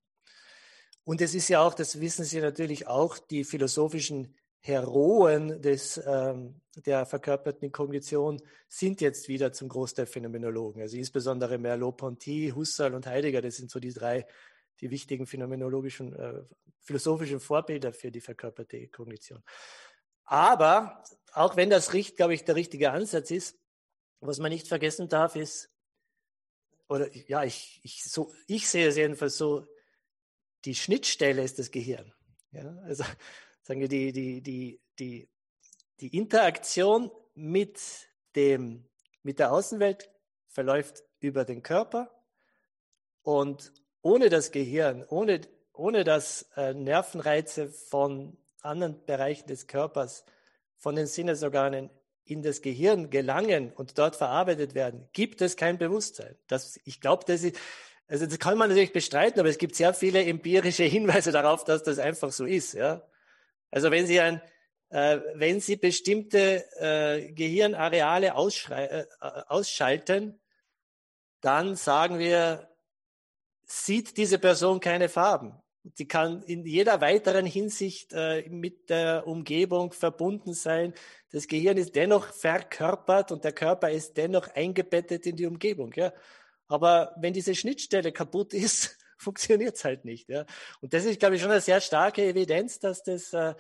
Und 1.05 1.21
es 1.21 1.33
ist 1.33 1.47
ja 1.47 1.61
auch, 1.61 1.73
das 1.73 2.01
wissen 2.01 2.25
Sie 2.25 2.41
natürlich 2.41 2.87
auch, 2.87 3.17
die 3.17 3.43
philosophischen 3.43 4.35
Heroen 4.61 5.61
des, 5.61 6.01
ähm, 6.05 6.61
der 6.85 7.05
verkörperten 7.05 7.71
Kognition 7.71 8.41
sind 8.67 9.01
jetzt 9.01 9.27
wieder 9.27 9.53
zum 9.53 9.69
Großteil 9.69 10.05
Phänomenologen. 10.05 10.81
Also 10.81 10.97
insbesondere 10.97 11.57
Merleau-Ponty, 11.57 12.53
Husserl 12.55 12.93
und 12.93 13.07
Heidegger, 13.07 13.41
das 13.41 13.55
sind 13.55 13.71
so 13.71 13.79
die 13.79 13.93
drei, 13.93 14.27
die 14.81 14.91
wichtigen 14.91 15.25
phänomenologischen, 15.25 16.13
äh, 16.13 16.41
philosophischen 16.81 17.39
Vorbilder 17.39 17.93
für 17.93 18.11
die 18.11 18.21
verkörperte 18.21 18.87
Kognition. 18.87 19.43
Aber 20.25 21.03
auch 21.33 21.55
wenn 21.55 21.69
das, 21.69 21.89
glaube 21.89 22.33
ich, 22.33 22.43
der 22.43 22.55
richtige 22.55 22.91
Ansatz 22.91 23.31
ist, 23.31 23.57
was 24.19 24.39
man 24.39 24.51
nicht 24.51 24.67
vergessen 24.67 25.07
darf, 25.07 25.35
ist, 25.35 25.71
oder 26.89 27.13
ja, 27.15 27.43
ich, 27.43 27.79
ich, 27.83 28.03
so, 28.03 28.33
ich 28.47 28.67
sehe 28.67 28.87
es 28.87 28.97
jedenfalls 28.97 29.37
so, 29.37 29.67
die 30.65 30.75
Schnittstelle 30.75 31.43
ist 31.43 31.59
das 31.59 31.71
Gehirn. 31.71 32.11
Ja, 32.51 32.75
also 32.83 33.03
sagen 33.69 33.81
wir, 33.81 33.87
die, 33.87 34.11
die, 34.11 34.41
die, 34.41 34.81
die, 34.97 35.29
die 35.99 36.17
Interaktion 36.17 37.11
mit, 37.35 37.79
dem, 38.35 38.89
mit 39.21 39.37
der 39.37 39.51
Außenwelt 39.51 40.09
verläuft 40.47 41.03
über 41.19 41.45
den 41.45 41.61
Körper 41.61 42.09
und 43.21 43.71
ohne 44.01 44.29
das 44.29 44.51
Gehirn, 44.51 45.05
ohne, 45.07 45.41
ohne 45.71 46.03
dass 46.03 46.49
äh, 46.55 46.73
Nervenreize 46.73 47.69
von 47.69 48.39
anderen 48.61 49.05
Bereichen 49.05 49.45
des 49.45 49.67
Körpers, 49.67 50.25
von 50.75 50.95
den 50.95 51.05
Sinnesorganen 51.05 51.91
in 52.23 52.41
das 52.41 52.63
Gehirn 52.63 53.11
gelangen 53.11 53.71
und 53.71 53.99
dort 53.99 54.15
verarbeitet 54.15 54.73
werden, 54.73 55.07
gibt 55.13 55.43
es 55.43 55.57
kein 55.57 55.77
Bewusstsein. 55.77 56.35
Das, 56.47 56.79
ich 56.85 57.01
glaube, 57.01 57.23
das 57.27 57.43
ist, 57.43 57.55
also 58.07 58.25
das 58.25 58.39
kann 58.39 58.57
man 58.57 58.69
natürlich 58.69 58.93
bestreiten, 58.93 59.39
aber 59.39 59.49
es 59.49 59.59
gibt 59.59 59.75
sehr 59.75 59.93
viele 59.93 60.25
empirische 60.25 60.85
Hinweise 60.85 61.31
darauf, 61.31 61.65
dass 61.65 61.83
das 61.83 61.99
einfach 61.99 62.31
so 62.31 62.45
ist. 62.45 62.73
Ja? 62.73 63.07
Also 63.71 63.91
wenn 63.91 64.07
Sie 64.07 64.19
ein, 64.19 64.41
äh, 64.89 65.19
wenn 65.35 65.59
Sie 65.59 65.75
bestimmte 65.75 66.65
äh, 66.79 67.31
Gehirnareale 67.31 68.27
äh, 68.27 69.05
ausschalten, 69.47 70.39
dann 71.41 71.75
sagen 71.75 72.19
wir, 72.19 72.69
sieht 73.63 74.17
diese 74.17 74.39
Person 74.39 74.79
keine 74.79 75.09
Farben. 75.09 75.53
Sie 75.93 76.07
kann 76.07 76.43
in 76.43 76.65
jeder 76.65 76.99
weiteren 77.01 77.45
Hinsicht 77.45 78.11
äh, 78.13 78.47
mit 78.49 78.89
der 78.89 79.25
Umgebung 79.25 79.93
verbunden 79.93 80.53
sein. 80.53 80.93
Das 81.31 81.47
Gehirn 81.47 81.77
ist 81.77 81.95
dennoch 81.95 82.25
verkörpert 82.33 83.31
und 83.31 83.43
der 83.43 83.53
Körper 83.53 83.89
ist 83.89 84.17
dennoch 84.17 84.47
eingebettet 84.55 85.25
in 85.25 85.35
die 85.35 85.45
Umgebung. 85.45 85.93
Ja? 85.95 86.11
Aber 86.67 87.15
wenn 87.17 87.33
diese 87.33 87.55
Schnittstelle 87.55 88.11
kaputt 88.11 88.53
ist, 88.53 88.98
funktioniert 89.23 89.75
es 89.75 89.85
halt 89.85 90.05
nicht. 90.05 90.29
Ja. 90.29 90.45
Und 90.81 90.93
das 90.93 91.05
ist, 91.05 91.19
glaube 91.19 91.35
ich, 91.35 91.41
schon 91.41 91.51
eine 91.51 91.61
sehr 91.61 91.81
starke 91.81 92.23
Evidenz, 92.23 92.79
dass 92.79 93.03
das, 93.03 93.33
äh, 93.33 93.53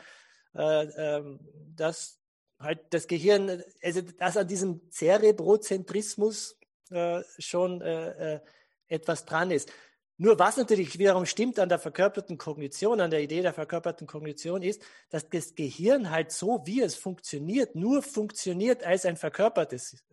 äh, 0.55 1.17
ähm, 1.17 1.39
dass 1.75 2.19
halt 2.59 2.79
das 2.91 3.07
Gehirn, 3.07 3.63
also 3.83 4.01
dass 4.01 4.37
an 4.37 4.47
diesem 4.47 4.81
Cerebrozentrismus 4.89 6.57
äh, 6.89 7.21
schon 7.37 7.81
äh, 7.81 8.35
äh, 8.35 8.39
etwas 8.87 9.25
dran 9.25 9.51
ist. 9.51 9.71
Nur 10.17 10.37
was 10.37 10.57
natürlich 10.57 10.99
wiederum 10.99 11.25
stimmt 11.25 11.59
an 11.59 11.69
der 11.69 11.79
verkörperten 11.79 12.37
Kognition, 12.37 12.99
an 12.99 13.09
der 13.09 13.21
Idee 13.21 13.41
der 13.41 13.53
verkörperten 13.53 14.05
Kognition 14.05 14.61
ist, 14.61 14.81
dass 15.09 15.29
das 15.29 15.55
Gehirn 15.55 16.09
halt 16.09 16.33
so, 16.33 16.61
wie 16.65 16.81
es 16.81 16.95
funktioniert, 16.95 17.75
nur 17.75 18.01
funktioniert 18.03 18.83
als 18.83 19.05
ein 19.05 19.15
verkörpertes, 19.15 20.03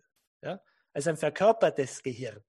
ja, 0.41 0.61
als 0.93 1.07
ein 1.07 1.17
verkörpertes 1.17 2.03
Gehirn. 2.03 2.41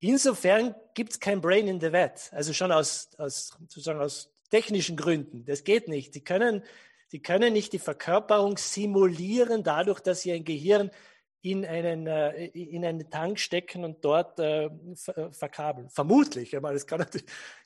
Insofern 0.00 0.74
gibt 0.94 1.12
es 1.12 1.20
kein 1.20 1.40
Brain 1.40 1.68
in 1.68 1.80
the 1.80 1.92
Vat, 1.92 2.30
also 2.32 2.52
schon 2.54 2.72
aus, 2.72 3.10
aus, 3.18 3.56
sozusagen 3.60 4.00
aus 4.00 4.32
technischen 4.50 4.96
Gründen. 4.96 5.44
Das 5.44 5.62
geht 5.62 5.88
nicht. 5.88 6.14
Sie 6.14 6.22
können, 6.22 6.62
sie 7.08 7.20
können 7.20 7.52
nicht 7.52 7.72
die 7.74 7.78
Verkörperung 7.78 8.56
simulieren, 8.56 9.62
dadurch, 9.62 10.00
dass 10.00 10.22
sie 10.22 10.32
ein 10.32 10.44
Gehirn 10.44 10.90
in 11.42 11.64
einen, 11.64 12.06
äh, 12.06 12.46
in 12.46 12.84
einen 12.84 13.10
Tank 13.10 13.38
stecken 13.38 13.84
und 13.84 14.04
dort 14.04 14.38
äh, 14.38 14.66
äh 14.66 14.70
verkabeln. 15.30 15.90
Vermutlich, 15.90 16.56
aber 16.56 16.72
das 16.72 16.86
kann 16.86 17.06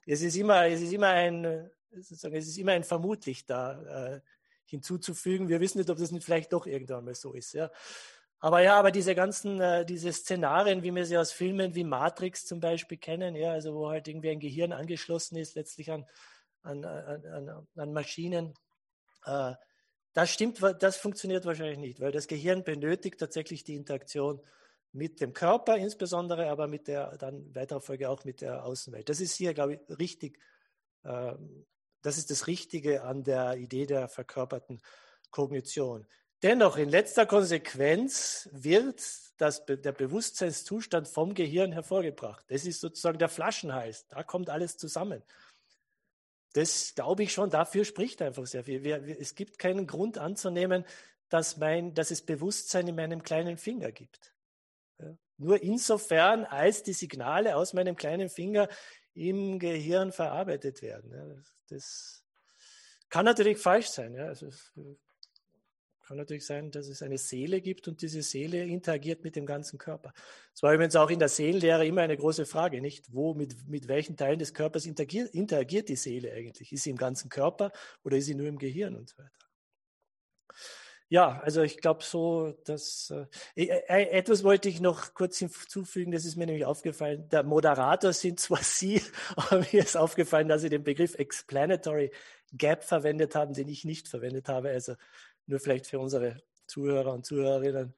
es 0.07 0.23
ist 0.23 0.37
immer, 0.37 0.67
es 0.67 0.81
ist 0.83 0.93
immer 0.93 1.09
ein, 1.09 1.71
sozusagen, 1.93 2.35
es 2.35 2.49
ist 2.49 2.59
immer 2.59 2.73
ein 2.73 2.85
vermutlich 2.85 3.47
da 3.47 4.21
hinzuzufügen. 4.67 5.49
Wir 5.49 5.61
wissen 5.61 5.79
nicht, 5.79 5.91
ob 5.91 5.99
das 5.99 6.11
nicht 6.11 6.25
vielleicht 6.25 6.53
doch 6.53 6.67
irgendwann 6.67 7.05
mal 7.05 7.15
so 7.15 7.33
ist. 7.33 7.53
Ja. 7.53 7.71
Aber 8.45 8.61
ja, 8.61 8.79
aber 8.79 8.91
diese 8.91 9.15
ganzen, 9.15 9.59
äh, 9.59 9.87
diese 9.87 10.13
Szenarien, 10.13 10.83
wie 10.83 10.95
wir 10.95 11.07
sie 11.07 11.17
aus 11.17 11.33
Filmen 11.33 11.75
wie 11.75 11.83
Matrix 11.83 12.45
zum 12.45 12.61
Beispiel 12.61 12.99
kennen, 12.99 13.35
ja, 13.37 13.53
also 13.53 13.75
wo 13.75 13.89
halt 13.89 14.07
irgendwie 14.07 14.29
ein 14.29 14.39
Gehirn 14.39 14.73
angeschlossen 14.75 15.37
ist, 15.37 15.55
letztlich 15.55 15.91
an, 15.91 16.05
an, 16.63 16.85
an, 16.85 17.67
an 17.75 17.93
Maschinen, 17.95 18.53
äh, 19.25 19.55
das 20.13 20.31
stimmt, 20.31 20.61
das 20.81 20.99
funktioniert 20.99 21.47
wahrscheinlich 21.47 21.79
nicht, 21.79 22.01
weil 22.01 22.13
das 22.13 22.27
Gehirn 22.29 22.65
benötigt 22.65 23.19
tatsächlich 23.19 23.65
die 23.65 23.77
Interaktion 23.77 24.43
mit 24.93 25.23
dem 25.23 25.33
Körper 25.33 25.79
insbesondere, 25.79 26.51
aber 26.51 26.67
mit 26.69 26.87
der 26.87 27.17
dann 27.17 27.55
weiterer 27.55 27.81
Folge 27.81 28.11
auch 28.11 28.25
mit 28.27 28.43
der 28.43 28.67
Außenwelt. 28.67 29.09
Das 29.09 29.21
ist 29.21 29.37
hier, 29.37 29.55
glaube 29.55 29.75
ich, 29.77 29.99
richtig, 29.99 30.39
äh, 31.05 31.35
Das 32.03 32.19
ist 32.19 32.31
das 32.31 32.47
Richtige 32.47 33.05
an 33.05 33.25
der 33.25 33.57
Idee 33.57 33.87
der 33.87 34.09
verkörperten 34.09 34.83
Kognition. 35.31 36.07
Dennoch, 36.45 36.77
in 36.77 36.91
letzter 36.91 37.25
Konsequenz 37.25 38.51
wird 38.53 39.01
das, 39.39 39.65
der 39.65 39.93
Bewusstseinszustand 39.93 41.09
vom 41.09 41.33
Gehirn 41.33 41.73
hervorgebracht. 41.73 42.45
Das 42.49 42.67
ist 42.67 42.83
sozusagen 42.83 43.19
der 43.19 43.31
Flaschenhals. 43.31 44.07
Da 44.09 44.23
kommt 44.23 44.51
alles 44.51 44.77
zusammen. 44.77 45.23
Das 46.53 46.95
glaube 46.95 47.23
ich 47.23 47.33
schon, 47.33 47.49
dafür 47.49 47.87
spricht 47.87 48.21
einfach 48.21 48.47
sehr 48.47 48.63
viel. 48.63 48.87
Es 49.19 49.35
gibt 49.35 49.59
keinen 49.59 49.87
Grund 49.87 50.19
anzunehmen, 50.19 50.85
dass, 51.31 51.57
mein, 51.57 51.95
dass 51.95 52.11
es 52.11 52.21
Bewusstsein 52.21 52.89
in 52.89 52.95
meinem 52.95 53.23
kleinen 53.23 53.57
Finger 53.57 53.91
gibt. 53.91 54.35
Ja. 54.99 55.17
Nur 55.39 55.63
insofern, 55.63 56.45
als 56.45 56.83
die 56.83 56.93
Signale 56.93 57.57
aus 57.57 57.73
meinem 57.73 57.97
kleinen 57.97 58.29
Finger 58.29 58.69
im 59.15 59.59
Gehirn 59.59 60.13
verarbeitet 60.13 60.83
werden. 60.83 61.11
Ja. 61.11 61.25
Das, 61.25 61.57
das, 61.71 62.25
kann 63.09 63.25
natürlich 63.25 63.57
falsch 63.57 63.89
sein. 63.89 64.13
Ja. 64.13 64.27
Also, 64.27 64.51
kann 66.05 66.17
natürlich 66.17 66.47
sein, 66.47 66.71
dass 66.71 66.89
es 66.89 67.03
eine 67.03 67.19
Seele 67.19 67.61
gibt 67.61 67.89
und 67.89 68.03
diese 68.03 68.23
Seele 68.23 68.65
interagiert 68.65 69.25
mit 69.25 69.37
dem 69.37 69.47
ganzen 69.47 69.79
Körper. 69.79 70.13
Das 70.53 70.63
war 70.63 70.73
übrigens 70.75 70.97
auch 70.97 71.11
in 71.11 71.19
der 71.19 71.29
Seelenlehre 71.29 71.87
immer 71.87 72.03
eine 72.03 72.17
große 72.17 72.47
Frage, 72.47 72.81
nicht? 72.81 73.13
Wo, 73.13 73.35
mit, 73.35 73.69
mit 73.69 73.89
welchen 73.89 74.17
Teilen 74.17 74.39
des 74.39 74.55
Körpers 74.55 74.87
interagiert, 74.87 75.35
interagiert 75.35 75.89
die 75.89 75.97
Seele 75.97 76.33
eigentlich? 76.33 76.73
Ist 76.73 76.85
sie 76.85 76.91
im 76.91 76.97
ganzen 76.97 77.29
Körper 77.29 77.73
oder 78.05 78.17
ist 78.17 78.27
sie 78.27 78.35
nur 78.35 78.47
im 78.47 78.59
Gehirn 78.59 78.97
und 78.97 79.09
so 79.09 79.19
weiter? 79.19 79.31
Ja, 81.11 81.41
also 81.43 81.63
ich 81.63 81.81
glaube 81.81 82.03
so, 82.03 82.55
dass 82.65 83.13
äh, 83.57 83.67
äh, 83.67 84.09
etwas 84.11 84.43
wollte 84.43 84.69
ich 84.69 84.81
noch 84.81 85.15
kurz 85.15 85.39
hinzufügen, 85.39 86.11
das 86.11 86.25
ist 86.25 86.37
mir 86.37 86.47
nämlich 86.47 86.65
aufgefallen. 86.65 87.29
Der 87.29 87.43
Moderator 87.45 88.13
sind 88.13 88.41
zwar 88.41 88.59
Sie, 88.63 89.03
aber 89.37 89.61
mir 89.61 89.85
ist 89.85 89.97
aufgefallen, 89.97 90.49
dass 90.49 90.63
Sie 90.63 90.71
den 90.71 90.83
Begriff 90.83 91.15
Explanatory 91.15 92.11
Gap 92.53 92.85
verwendet 92.85 93.35
haben, 93.35 93.53
den 93.53 93.69
ich 93.69 93.85
nicht 93.85 94.09
verwendet 94.09 94.49
habe. 94.49 94.71
Also 94.71 94.95
nur 95.47 95.61
vielleicht 95.61 95.87
für 95.87 95.99
unsere 95.99 96.43
Zuhörer 96.67 97.13
und 97.13 97.27
Zuhörerinnen. 97.27 97.95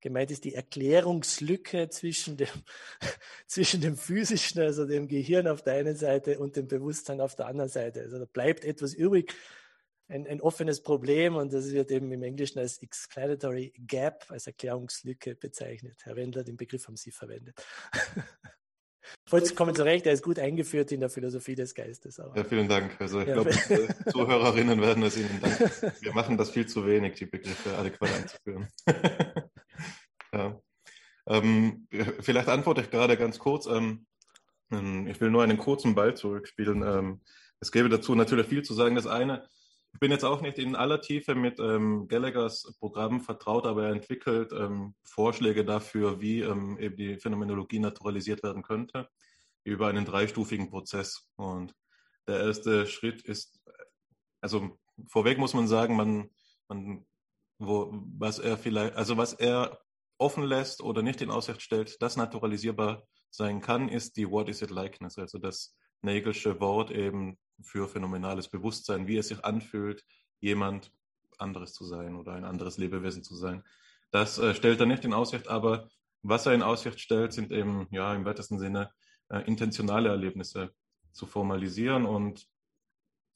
Gemeint 0.00 0.30
ist 0.30 0.44
die 0.44 0.54
Erklärungslücke 0.54 1.90
zwischen 1.90 2.36
dem, 2.36 2.48
zwischen 3.46 3.80
dem 3.80 3.96
physischen, 3.96 4.62
also 4.62 4.86
dem 4.86 5.08
Gehirn 5.08 5.46
auf 5.46 5.62
der 5.62 5.74
einen 5.74 5.96
Seite 5.96 6.38
und 6.38 6.56
dem 6.56 6.68
Bewusstsein 6.68 7.20
auf 7.20 7.36
der 7.36 7.46
anderen 7.46 7.68
Seite. 7.68 8.00
Also 8.00 8.18
da 8.18 8.24
bleibt 8.24 8.64
etwas 8.64 8.94
übrig, 8.94 9.34
ein, 10.08 10.26
ein 10.26 10.40
offenes 10.40 10.82
Problem 10.82 11.36
und 11.36 11.52
das 11.52 11.70
wird 11.70 11.90
eben 11.90 12.10
im 12.10 12.22
Englischen 12.22 12.58
als 12.58 12.82
Explanatory 12.82 13.72
Gap, 13.78 14.24
als 14.28 14.46
Erklärungslücke 14.46 15.36
bezeichnet. 15.36 16.00
Herr 16.04 16.16
Wendler, 16.16 16.44
den 16.44 16.56
Begriff 16.56 16.86
haben 16.86 16.96
Sie 16.96 17.12
verwendet. 17.12 17.62
Vollkommen 19.26 19.74
zurecht, 19.74 20.06
er 20.06 20.12
ist 20.12 20.22
gut 20.22 20.38
eingeführt 20.38 20.90
in 20.92 21.00
der 21.00 21.10
Philosophie 21.10 21.54
des 21.54 21.74
Geistes. 21.74 22.18
Aber. 22.18 22.36
Ja, 22.36 22.44
vielen 22.44 22.68
Dank. 22.68 23.00
Also 23.00 23.20
ich 23.20 23.28
ja. 23.28 23.34
glaube, 23.34 23.50
Zuhörerinnen 24.10 24.80
werden 24.80 25.02
es 25.02 25.16
Ihnen 25.16 25.40
danken. 25.40 25.70
Wir 26.00 26.12
machen 26.12 26.36
das 26.36 26.50
viel 26.50 26.66
zu 26.66 26.86
wenig, 26.86 27.14
die 27.14 27.26
Begriffe 27.26 27.76
adäquat 27.76 28.10
einzuführen. 28.12 28.68
ja. 30.32 30.60
ähm, 31.26 31.86
vielleicht 32.20 32.48
antworte 32.48 32.80
ich 32.80 32.90
gerade 32.90 33.16
ganz 33.16 33.38
kurz. 33.38 33.66
Ähm, 33.66 34.06
ähm, 34.72 35.06
ich 35.06 35.20
will 35.20 35.30
nur 35.30 35.42
einen 35.42 35.58
kurzen 35.58 35.94
Ball 35.94 36.16
zurückspielen. 36.16 36.82
Ähm, 36.82 37.20
es 37.60 37.70
gäbe 37.72 37.88
dazu 37.88 38.14
natürlich 38.14 38.46
viel 38.46 38.62
zu 38.62 38.74
sagen. 38.74 38.96
Das 38.96 39.06
eine, 39.06 39.46
ich 39.92 39.98
bin 40.00 40.10
jetzt 40.10 40.24
auch 40.24 40.40
nicht 40.40 40.58
in 40.58 40.76
aller 40.76 41.00
Tiefe 41.00 41.34
mit 41.34 41.58
ähm, 41.58 42.06
Gallaghers 42.08 42.74
Programm 42.78 43.20
vertraut, 43.20 43.66
aber 43.66 43.84
er 43.84 43.92
entwickelt 43.92 44.52
ähm, 44.52 44.94
Vorschläge 45.04 45.64
dafür, 45.64 46.20
wie 46.20 46.40
ähm, 46.40 46.78
eben 46.78 46.96
die 46.96 47.18
Phänomenologie 47.18 47.80
naturalisiert 47.80 48.42
werden 48.42 48.62
könnte, 48.62 49.08
über 49.64 49.88
einen 49.88 50.04
dreistufigen 50.04 50.70
Prozess. 50.70 51.28
Und 51.36 51.74
der 52.28 52.40
erste 52.40 52.86
Schritt 52.86 53.22
ist, 53.22 53.60
also 54.40 54.78
vorweg 55.08 55.38
muss 55.38 55.54
man 55.54 55.66
sagen, 55.66 55.96
man, 55.96 56.30
man 56.68 57.04
wo, 57.58 57.92
was 58.18 58.38
er 58.38 58.56
vielleicht, 58.56 58.94
also 58.94 59.16
was 59.16 59.34
er 59.34 59.78
offen 60.18 60.44
lässt 60.44 60.82
oder 60.82 61.02
nicht 61.02 61.20
in 61.20 61.30
Aussicht 61.30 61.62
stellt, 61.62 62.00
das 62.00 62.16
naturalisierbar 62.16 63.06
sein 63.30 63.60
kann, 63.60 63.88
ist 63.88 64.16
die 64.16 64.30
What 64.30 64.48
is 64.48 64.62
it 64.62 64.70
likeness, 64.70 65.18
also 65.18 65.38
das 65.38 65.76
Nagelsche 66.02 66.60
Wort 66.60 66.90
eben 66.90 67.38
für 67.62 67.88
phänomenales 67.88 68.48
Bewusstsein, 68.48 69.06
wie 69.06 69.16
es 69.16 69.28
sich 69.28 69.44
anfühlt, 69.44 70.04
jemand 70.40 70.92
anderes 71.38 71.72
zu 71.72 71.84
sein 71.84 72.16
oder 72.16 72.32
ein 72.32 72.44
anderes 72.44 72.78
Lebewesen 72.78 73.22
zu 73.22 73.34
sein. 73.36 73.62
Das 74.10 74.38
äh, 74.38 74.54
stellt 74.54 74.80
er 74.80 74.86
nicht 74.86 75.04
in 75.04 75.12
Aussicht, 75.12 75.48
aber 75.48 75.88
was 76.22 76.46
er 76.46 76.54
in 76.54 76.62
Aussicht 76.62 77.00
stellt, 77.00 77.32
sind 77.32 77.50
eben 77.50 77.86
ja 77.90 78.14
im 78.14 78.24
weitesten 78.24 78.58
Sinne 78.58 78.90
äh, 79.28 79.40
intentionale 79.46 80.08
Erlebnisse 80.08 80.72
zu 81.12 81.26
formalisieren 81.26 82.04
und 82.04 82.46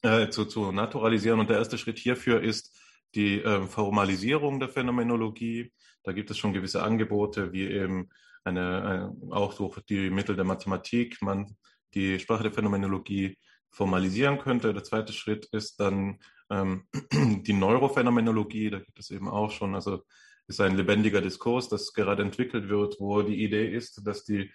äh, 0.01 0.29
zu, 0.29 0.45
zu 0.45 0.71
naturalisieren. 0.71 1.39
Und 1.39 1.49
der 1.49 1.57
erste 1.57 1.77
Schritt 1.77 1.97
hierfür 1.97 2.41
ist 2.41 2.77
die 3.15 3.41
äh, 3.41 3.65
Formalisierung 3.65 4.59
der 4.59 4.69
Phänomenologie. 4.69 5.71
Da 6.03 6.11
gibt 6.11 6.29
es 6.29 6.37
schon 6.37 6.53
gewisse 6.53 6.83
Angebote, 6.83 7.51
wie 7.53 7.63
eben 7.63 8.09
eine, 8.43 8.83
eine 8.83 9.33
auch 9.35 9.53
durch 9.55 9.79
die 9.85 10.09
Mittel 10.09 10.35
der 10.35 10.45
Mathematik 10.45 11.21
man 11.21 11.55
die 11.93 12.19
Sprache 12.19 12.43
der 12.43 12.51
Phänomenologie 12.51 13.37
formalisieren 13.75 14.39
könnte. 14.39 14.73
Der 14.73 14.83
zweite 14.83 15.11
Schritt 15.11 15.45
ist 15.51 15.79
dann 15.81 16.19
ähm, 16.49 16.87
die 17.11 17.53
Neurophänomenologie. 17.53 18.69
Da 18.69 18.79
gibt 18.79 18.97
es 18.99 19.11
eben 19.11 19.27
auch 19.27 19.51
schon, 19.51 19.75
also 19.75 20.01
ist 20.47 20.61
ein 20.61 20.77
lebendiger 20.77 21.21
Diskurs, 21.21 21.67
das 21.67 21.93
gerade 21.93 22.23
entwickelt 22.23 22.69
wird, 22.69 22.99
wo 22.99 23.21
die 23.21 23.43
Idee 23.43 23.67
ist, 23.67 24.07
dass 24.07 24.23
die 24.23 24.51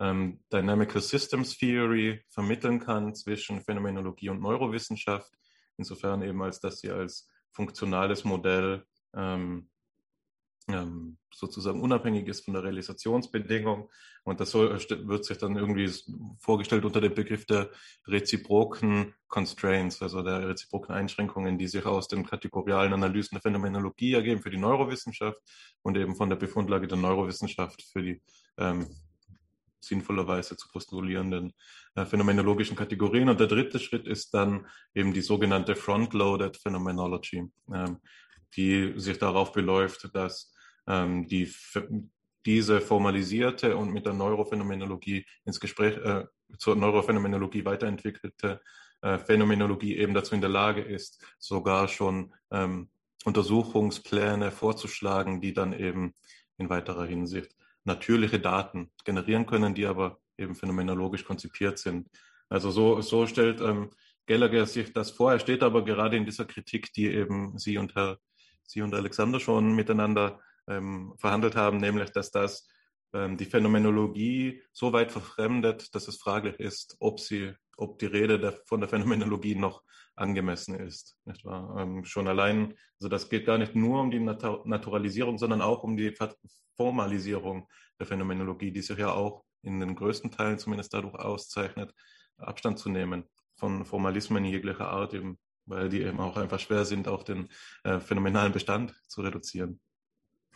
ähm, 0.00 0.40
Dynamical 0.50 1.02
Systems 1.02 1.58
Theory 1.58 2.24
vermitteln 2.28 2.80
kann 2.80 3.14
zwischen 3.14 3.60
Phänomenologie 3.60 4.30
und 4.30 4.40
Neurowissenschaft, 4.40 5.30
insofern 5.76 6.22
eben 6.22 6.42
als 6.42 6.60
dass 6.60 6.80
sie 6.80 6.90
als 6.90 7.28
funktionales 7.50 8.24
Modell 8.24 8.84
ähm, 9.14 9.68
ähm, 10.68 11.18
sozusagen 11.32 11.80
unabhängig 11.80 12.28
ist 12.28 12.44
von 12.44 12.54
der 12.54 12.62
Realisationsbedingung. 12.62 13.90
Und 14.24 14.40
das 14.40 14.50
soll, 14.50 14.70
wird 14.70 15.24
sich 15.24 15.38
dann 15.38 15.56
irgendwie 15.56 15.90
vorgestellt 16.38 16.84
unter 16.84 17.00
dem 17.00 17.14
Begriff 17.14 17.46
der 17.46 17.70
reziproken 18.06 19.14
Constraints, 19.28 20.02
also 20.02 20.22
der 20.22 20.48
reziproken 20.48 20.94
Einschränkungen, 20.94 21.58
die 21.58 21.66
sich 21.66 21.84
aus 21.84 22.08
den 22.08 22.24
kategorialen 22.24 22.92
Analysen 22.92 23.36
der 23.36 23.42
Phänomenologie 23.42 24.14
ergeben 24.14 24.42
für 24.42 24.50
die 24.50 24.58
Neurowissenschaft 24.58 25.40
und 25.82 25.96
eben 25.96 26.14
von 26.14 26.28
der 26.28 26.36
Befundlage 26.36 26.86
der 26.86 26.98
Neurowissenschaft 26.98 27.82
für 27.82 28.02
die 28.02 28.22
ähm, 28.58 28.86
sinnvollerweise 29.80 30.56
zu 30.56 30.68
postulierenden 30.68 31.52
äh, 31.94 32.04
phänomenologischen 32.04 32.76
Kategorien. 32.76 33.28
Und 33.28 33.40
der 33.40 33.48
dritte 33.48 33.78
Schritt 33.78 34.06
ist 34.06 34.32
dann 34.32 34.66
eben 34.94 35.12
die 35.12 35.20
sogenannte 35.20 35.74
Front-Loaded 35.74 36.56
Phenomenology, 36.56 37.50
ähm, 37.74 37.98
die 38.56 38.92
sich 38.96 39.18
darauf 39.18 39.52
beläuft, 39.52 40.08
dass 40.14 40.51
ähm, 40.86 41.26
die, 41.28 41.52
diese 42.44 42.80
formalisierte 42.80 43.76
und 43.76 43.92
mit 43.92 44.06
der 44.06 44.12
Neurophänomenologie 44.12 45.24
ins 45.44 45.60
Gespräch, 45.60 45.96
äh, 45.98 46.24
zur 46.58 46.76
Neurophänomenologie 46.76 47.64
weiterentwickelte 47.64 48.60
äh, 49.00 49.18
Phänomenologie 49.18 49.96
eben 49.96 50.14
dazu 50.14 50.34
in 50.34 50.40
der 50.40 50.50
Lage 50.50 50.80
ist, 50.80 51.24
sogar 51.38 51.88
schon 51.88 52.34
ähm, 52.50 52.90
Untersuchungspläne 53.24 54.50
vorzuschlagen, 54.50 55.40
die 55.40 55.52
dann 55.52 55.72
eben 55.72 56.14
in 56.58 56.68
weiterer 56.68 57.06
Hinsicht 57.06 57.54
natürliche 57.84 58.40
Daten 58.40 58.90
generieren 59.04 59.46
können, 59.46 59.74
die 59.74 59.86
aber 59.86 60.18
eben 60.38 60.54
phänomenologisch 60.54 61.24
konzipiert 61.24 61.78
sind. 61.78 62.08
Also 62.48 62.70
so, 62.70 63.00
so 63.00 63.26
stellt 63.26 63.60
ähm, 63.60 63.90
Gallagher 64.26 64.66
sich 64.66 64.92
das 64.92 65.10
vor. 65.10 65.32
Er 65.32 65.40
steht 65.40 65.62
aber 65.62 65.84
gerade 65.84 66.16
in 66.16 66.24
dieser 66.24 66.44
Kritik, 66.44 66.92
die 66.92 67.06
eben 67.06 67.58
Sie 67.58 67.78
und 67.78 67.94
Herr 67.94 68.18
Sie 68.64 68.82
und 68.82 68.94
Alexander 68.94 69.40
schon 69.40 69.74
miteinander 69.74 70.40
ähm, 70.68 71.14
verhandelt 71.18 71.56
haben, 71.56 71.78
nämlich 71.78 72.10
dass 72.10 72.30
das 72.30 72.68
ähm, 73.12 73.36
die 73.36 73.44
Phänomenologie 73.44 74.62
so 74.72 74.92
weit 74.92 75.12
verfremdet, 75.12 75.94
dass 75.94 76.08
es 76.08 76.18
fraglich 76.18 76.58
ist, 76.58 76.96
ob 77.00 77.20
sie, 77.20 77.52
ob 77.76 77.98
die 77.98 78.06
Rede 78.06 78.38
der, 78.38 78.52
von 78.66 78.80
der 78.80 78.88
Phänomenologie 78.88 79.54
noch 79.54 79.82
angemessen 80.14 80.74
ist. 80.78 81.16
Nicht 81.24 81.44
wahr? 81.44 81.76
Ähm, 81.78 82.04
schon 82.04 82.28
allein, 82.28 82.74
also 82.98 83.08
das 83.08 83.28
geht 83.28 83.46
gar 83.46 83.58
nicht 83.58 83.74
nur 83.74 84.00
um 84.00 84.10
die 84.10 84.20
Nat 84.20 84.42
Naturalisierung, 84.66 85.38
sondern 85.38 85.62
auch 85.62 85.82
um 85.82 85.96
die 85.96 86.14
Formalisierung 86.76 87.68
der 87.98 88.06
Phänomenologie, 88.06 88.72
die 88.72 88.82
sich 88.82 88.98
ja 88.98 89.12
auch 89.12 89.44
in 89.62 89.80
den 89.80 89.94
größten 89.94 90.30
Teilen 90.30 90.58
zumindest 90.58 90.92
dadurch 90.92 91.14
auszeichnet, 91.14 91.94
Abstand 92.38 92.78
zu 92.78 92.88
nehmen 92.88 93.24
von 93.56 93.84
Formalismen 93.84 94.44
jeglicher 94.44 94.88
Art, 94.88 95.14
eben 95.14 95.38
weil 95.66 95.88
die 95.88 96.02
eben 96.02 96.18
auch 96.18 96.36
einfach 96.36 96.58
schwer 96.58 96.84
sind, 96.84 97.06
auch 97.06 97.22
den 97.22 97.48
äh, 97.84 98.00
phänomenalen 98.00 98.52
Bestand 98.52 98.94
zu 99.06 99.22
reduzieren. 99.22 99.80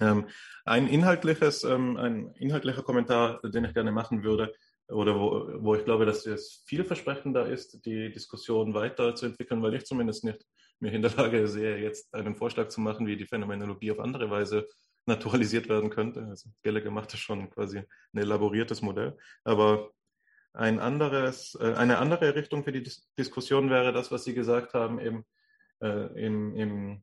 Ähm, 0.01 0.27
ein 0.65 0.89
inhaltliches, 0.89 1.65
ähm, 1.65 1.97
ein 1.97 2.33
inhaltlicher 2.35 2.83
Kommentar, 2.83 3.41
den 3.43 3.65
ich 3.65 3.75
gerne 3.75 3.93
machen 3.93 4.25
würde, 4.25 4.53
oder 4.89 5.19
wo, 5.19 5.49
wo 5.59 5.75
ich 5.75 5.85
glaube, 5.85 6.07
dass 6.07 6.27
es 6.27 6.63
vielversprechender 6.67 7.47
ist, 7.49 7.85
die 7.85 8.13
Diskussion 8.13 8.75
weiterzuentwickeln, 8.75 9.63
weil 9.63 9.75
ich 9.75 9.85
zumindest 9.85 10.25
nicht 10.25 10.47
mir 10.79 10.93
in 10.93 11.03
der 11.03 11.13
Lage 11.17 11.49
sehe, 11.49 11.79
jetzt 11.79 12.15
einen 12.15 12.37
Vorschlag 12.37 12.69
zu 12.69 12.81
machen, 12.81 13.07
wie 13.07 13.17
die 13.17 13.27
Phänomenologie 13.27 13.91
auf 13.91 14.01
andere 14.01 14.31
Weise 14.31 14.69
naturalisiert 15.07 15.69
werden 15.69 15.91
könnte. 15.91 16.27
Also 16.27 16.51
macht 16.91 17.13
das 17.13 17.21
schon 17.21 17.51
quasi 17.51 17.79
ein 17.79 18.19
elaboriertes 18.19 18.83
Modell. 18.83 19.17
Aber 19.45 19.91
ein 20.53 20.81
anderes, 20.81 21.57
äh, 21.61 21.75
eine 21.75 21.99
andere 21.99 22.35
Richtung 22.35 22.65
für 22.65 22.73
die 22.73 22.83
Dis 22.83 23.09
Diskussion 23.19 23.71
wäre 23.71 23.93
das, 23.93 24.11
was 24.11 24.25
Sie 24.25 24.35
gesagt 24.35 24.75
haben, 24.75 24.99
eben 25.01 25.25
äh, 25.81 26.25
im, 26.25 26.55
im, 26.57 27.03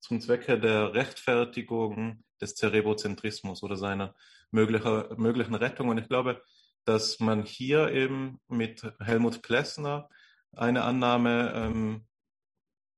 zum 0.00 0.20
Zwecke 0.20 0.58
der 0.58 0.94
Rechtfertigung 0.94 2.24
des 2.40 2.54
Cerebrozentrismus 2.56 3.62
oder 3.62 3.76
seiner 3.76 4.14
möglicher, 4.50 5.14
möglichen 5.16 5.54
Rettung. 5.54 5.88
Und 5.88 5.98
ich 5.98 6.08
glaube, 6.08 6.42
dass 6.84 7.20
man 7.20 7.44
hier 7.44 7.92
eben 7.92 8.40
mit 8.48 8.82
Helmut 9.00 9.42
Plessner 9.42 10.08
eine 10.52 10.82
Annahme 10.82 11.52
ähm, 11.54 12.06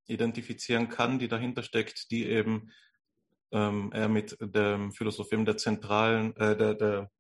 identifizieren 0.07 0.89
kann, 0.89 1.19
die 1.19 1.29
dahinter 1.29 1.63
steckt, 1.63 2.11
die 2.11 2.27
eben 2.27 2.71
ähm, 3.51 3.91
er 3.93 4.09
mit 4.09 4.37
der 4.41 4.91
Philosophie 4.93 5.45
der 5.45 5.57
zentralen, 5.57 6.35
äh, 6.37 6.57
der, 6.57 6.75
der, 6.75 7.11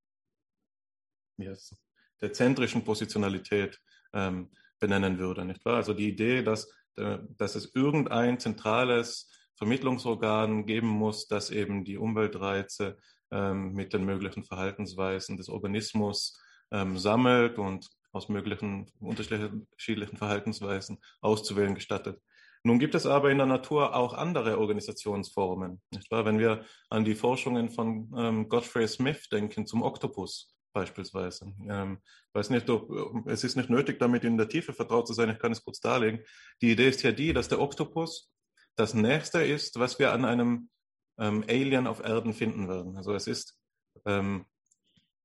heißt 1.41 1.77
der 2.21 2.33
zentrischen 2.33 2.85
Positionalität 2.85 3.81
ähm, 4.13 4.51
benennen 4.79 5.19
würde, 5.19 5.45
nicht 5.45 5.65
wahr? 5.65 5.77
Also 5.77 5.93
die 5.93 6.09
Idee, 6.09 6.43
dass, 6.43 6.71
äh, 6.97 7.19
dass 7.37 7.55
es 7.55 7.75
irgendein 7.75 8.39
zentrales 8.39 9.29
Vermittlungsorgan 9.57 10.67
geben 10.67 10.89
muss, 10.89 11.29
das 11.29 11.51
eben 11.51 11.85
die 11.85 11.99
Umweltreize 11.99 12.99
ähm, 13.31 13.73
mit 13.73 13.93
den 13.93 14.05
möglichen 14.05 14.45
Verhaltensweisen 14.45 15.37
des 15.37 15.49
Organismus 15.49 16.41
ähm, 16.71 16.99
sammelt 16.99 17.59
und 17.59 17.89
aus 18.13 18.29
möglichen 18.29 18.91
unterschiedlichen 19.01 20.17
Verhaltensweisen 20.17 20.99
auszuwählen 21.21 21.75
gestattet. 21.75 22.21
Nun 22.65 22.79
gibt 22.79 22.95
es 22.95 23.07
aber 23.07 23.31
in 23.31 23.39
der 23.39 23.47
Natur 23.47 23.97
auch 23.97 24.15
andere 24.15 24.59
Organisationsformen. 24.59 25.81
Nicht 25.91 26.11
wahr? 26.11 26.25
Wenn 26.25 26.39
wir 26.39 26.65
an 26.91 27.05
die 27.05 27.17
Forschungen 27.17 27.71
von 27.71 28.13
ähm, 28.17 28.49
Godfrey 28.49 28.87
Smith 28.87 29.29
denken 29.31 29.67
zum 29.67 29.83
Oktopus 29.83 30.55
beispielsweise. 30.73 31.53
Ähm, 31.69 31.99
weiß 32.33 32.51
nicht, 32.51 32.69
ob, 32.71 32.91
es 33.27 33.45
ist 33.45 33.57
nicht 33.57 33.69
nötig, 33.69 33.99
damit 33.99 34.25
in 34.25 34.39
der 34.39 34.49
Tiefe 34.49 34.73
vertraut 34.73 35.07
zu 35.07 35.13
sein. 35.13 35.31
Ich 35.31 35.39
kann 35.39 35.53
es 35.53 35.65
kurz 35.65 35.81
darlegen. 35.81 36.21
Die 36.61 36.73
Idee 36.73 36.89
ist 36.89 37.03
ja 37.03 37.13
die, 37.13 37.33
dass 37.33 37.49
der 37.49 37.61
Oktopus 37.61 38.32
das 38.77 38.95
Nächste 38.95 39.43
ist, 39.43 39.79
was 39.79 39.99
wir 39.99 40.13
an 40.13 40.25
einem 40.25 40.71
ähm, 41.19 41.45
Alien 41.49 41.87
auf 41.87 42.03
Erden 42.03 42.33
finden 42.33 42.69
werden. 42.69 42.97
Also 42.97 43.15
es 43.15 43.27
ist 43.27 43.59
ähm, 44.07 44.47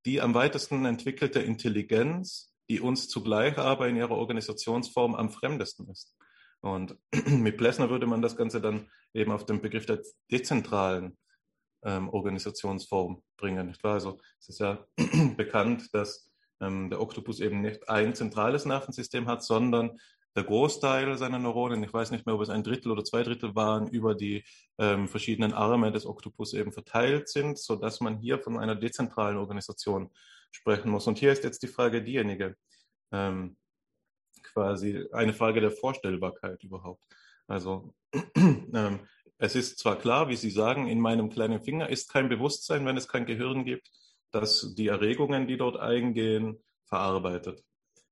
die 0.06 0.22
am 0.22 0.34
weitesten 0.34 0.86
entwickelte 0.86 1.42
Intelligenz, 1.42 2.54
die 2.70 2.80
uns 2.80 3.10
zugleich 3.10 3.58
aber 3.58 3.88
in 3.90 3.98
ihrer 3.98 4.12
Organisationsform 4.12 5.16
am 5.16 5.32
fremdesten 5.32 5.90
ist. 5.90 6.16
Und 6.62 6.98
mit 7.28 7.58
Plessner 7.58 7.90
würde 7.90 8.08
man 8.08 8.22
das 8.22 8.38
Ganze 8.38 8.62
dann 8.62 8.90
eben 9.14 9.32
auf 9.32 9.46
den 9.46 9.62
Begriff 9.62 9.86
der 9.86 10.02
dezentralen 10.32 11.18
ähm, 11.84 12.10
Organisationsform 12.10 13.22
bringen. 13.38 13.68
Nicht 13.68 13.84
wahr? 13.84 13.96
Also 13.96 14.20
es 14.40 14.50
ist 14.50 14.60
ja 14.60 14.86
bekannt, 15.38 15.94
dass 15.94 16.32
ähm, 16.62 16.90
der 16.90 17.02
Oktopus 17.02 17.40
eben 17.40 17.62
nicht 17.62 17.90
ein 17.90 18.16
zentrales 18.16 18.66
Nervensystem 18.66 19.28
hat, 19.28 19.44
sondern 19.44 20.00
der 20.38 20.44
Großteil 20.44 21.18
seiner 21.18 21.40
Neuronen, 21.40 21.84
ich 21.84 21.92
weiß 21.92 22.12
nicht 22.12 22.28
mehr, 22.28 22.36
ob 22.36 22.42
es 22.42 22.50
ein 22.50 22.64
Drittel 22.64 22.92
oder 22.92 23.04
zwei 23.04 23.24
Drittel 23.24 23.56
waren, 23.56 23.88
über 23.88 24.14
die 24.14 24.44
ähm, 24.78 25.08
verschiedenen 25.08 25.52
Arme 25.52 25.92
des 25.92 26.06
Oktopus 26.06 26.54
eben 26.54 26.72
verteilt 26.72 27.28
sind, 27.28 27.58
so 27.58 27.76
dass 27.76 28.02
man 28.02 28.20
hier 28.20 28.38
von 28.38 28.60
einer 28.60 28.76
dezentralen 28.76 29.38
Organisation 29.38 30.12
sprechen 30.52 30.92
muss. 30.92 31.08
Und 31.08 31.18
hier 31.18 31.32
ist 31.32 31.44
jetzt 31.44 31.64
die 31.64 31.68
Frage 31.68 32.04
diejenige, 32.04 32.56
ähm, 33.12 33.58
quasi 34.44 35.08
eine 35.12 35.34
Frage 35.34 35.60
der 35.60 35.72
Vorstellbarkeit 35.72 36.64
überhaupt. 36.64 37.02
Also 37.48 37.96
ähm, 38.36 39.00
es 39.40 39.56
ist 39.56 39.80
zwar 39.80 39.98
klar, 39.98 40.30
wie 40.30 40.36
Sie 40.36 40.52
sagen, 40.52 40.88
in 40.88 41.00
meinem 41.00 41.32
kleinen 41.32 41.62
Finger 41.62 41.90
ist 41.90 42.14
kein 42.14 42.30
Bewusstsein, 42.30 42.86
wenn 42.86 42.96
es 42.96 43.08
kein 43.08 43.26
Gehirn 43.26 43.66
gibt, 43.66 43.90
das 44.30 44.76
die 44.76 44.88
Erregungen, 44.88 45.48
die 45.48 45.58
dort 45.58 45.78
eingehen, 45.78 46.64
verarbeitet. 46.86 47.64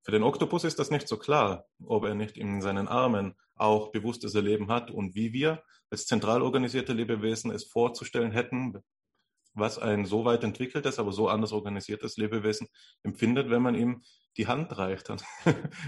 Für 0.06 0.12
den 0.12 0.22
Oktopus 0.22 0.64
ist 0.64 0.78
das 0.78 0.92
nicht 0.92 1.08
so 1.08 1.18
klar, 1.18 1.66
ob 1.84 2.06
er 2.06 2.14
nicht 2.14 2.38
in 2.38 2.62
seinen 2.62 2.88
Armen 2.88 3.34
auch 3.56 3.92
bewusstes 3.92 4.36
Erleben 4.36 4.70
hat 4.70 4.92
und 4.92 5.16
wie 5.16 5.34
wir 5.34 5.64
als 5.90 6.06
zentral 6.06 6.44
organisierte 6.44 6.94
Lebewesen 6.94 7.50
es 7.50 7.64
vorzustellen 7.66 8.32
hätten, 8.32 8.78
was 9.56 9.80
ein 9.80 10.06
so 10.06 10.24
weit 10.24 10.44
entwickeltes, 10.44 11.00
aber 11.00 11.12
so 11.12 11.28
anders 11.28 11.54
organisiertes 11.54 12.18
Lebewesen 12.18 12.68
empfindet, 13.02 13.50
wenn 13.50 13.64
man 13.64 13.74
ihm 13.74 14.04
die 14.38 14.46
Hand 14.46 14.78
reicht, 14.78 15.10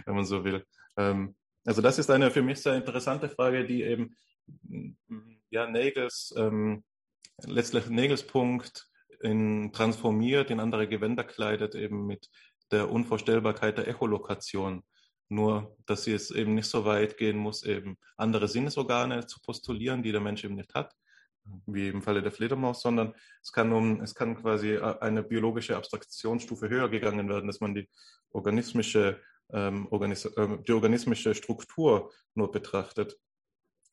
wenn 0.06 0.16
man 0.16 0.26
so 0.26 0.44
will. 0.44 0.66
Ähm, 0.98 1.36
also 1.64 1.84
das 1.84 2.00
ist 2.00 2.10
eine 2.10 2.32
für 2.32 2.42
mich 2.42 2.60
sehr 2.60 2.76
interessante 2.76 3.30
Frage, 3.30 3.66
die 3.66 3.84
eben 3.84 4.16
ja, 5.52 5.70
Nagels, 5.70 6.34
ähm, 6.36 6.84
letztlich 7.46 7.88
Nagels 7.88 8.26
Punkt 8.26 8.90
in, 9.22 9.72
transformiert, 9.74 10.50
in 10.50 10.60
andere 10.60 10.88
Gewänder 10.88 11.24
kleidet, 11.24 11.76
eben 11.76 12.08
mit 12.08 12.30
der 12.72 12.92
Unvorstellbarkeit 12.92 13.78
der 13.78 13.88
Echolokation. 13.88 14.84
Nur, 15.30 15.76
dass 15.86 16.04
sie 16.04 16.14
es 16.14 16.32
eben 16.32 16.56
nicht 16.56 16.70
so 16.70 16.86
weit 16.86 17.18
gehen 17.18 17.38
muss, 17.38 17.64
eben 17.64 17.98
andere 18.16 18.48
Sinnesorgane 18.48 19.26
zu 19.26 19.42
postulieren, 19.42 20.02
die 20.02 20.14
der 20.14 20.22
Mensch 20.22 20.44
eben 20.44 20.56
nicht 20.56 20.74
hat, 20.74 20.94
wie 21.66 21.90
im 21.90 22.02
Falle 22.02 22.22
der 22.22 22.32
Fledermaus, 22.32 22.82
sondern 22.82 23.14
es 23.42 23.52
kann 23.52 23.72
um, 23.74 24.02
es 24.02 24.16
kann 24.16 24.36
quasi 24.36 24.78
eine 24.78 25.24
biologische 25.24 25.76
Abstraktionsstufe 25.76 26.70
höher 26.70 26.90
gegangen 26.90 27.28
werden, 27.30 27.48
dass 27.48 27.60
man 27.60 27.76
die 27.76 27.90
organismische, 28.32 29.22
ähm, 29.52 29.88
Organis 29.92 30.26
äh, 30.26 30.58
die 30.66 30.72
organismische 30.72 31.36
Struktur 31.36 32.12
nur 32.34 32.52
betrachtet. 32.52 33.18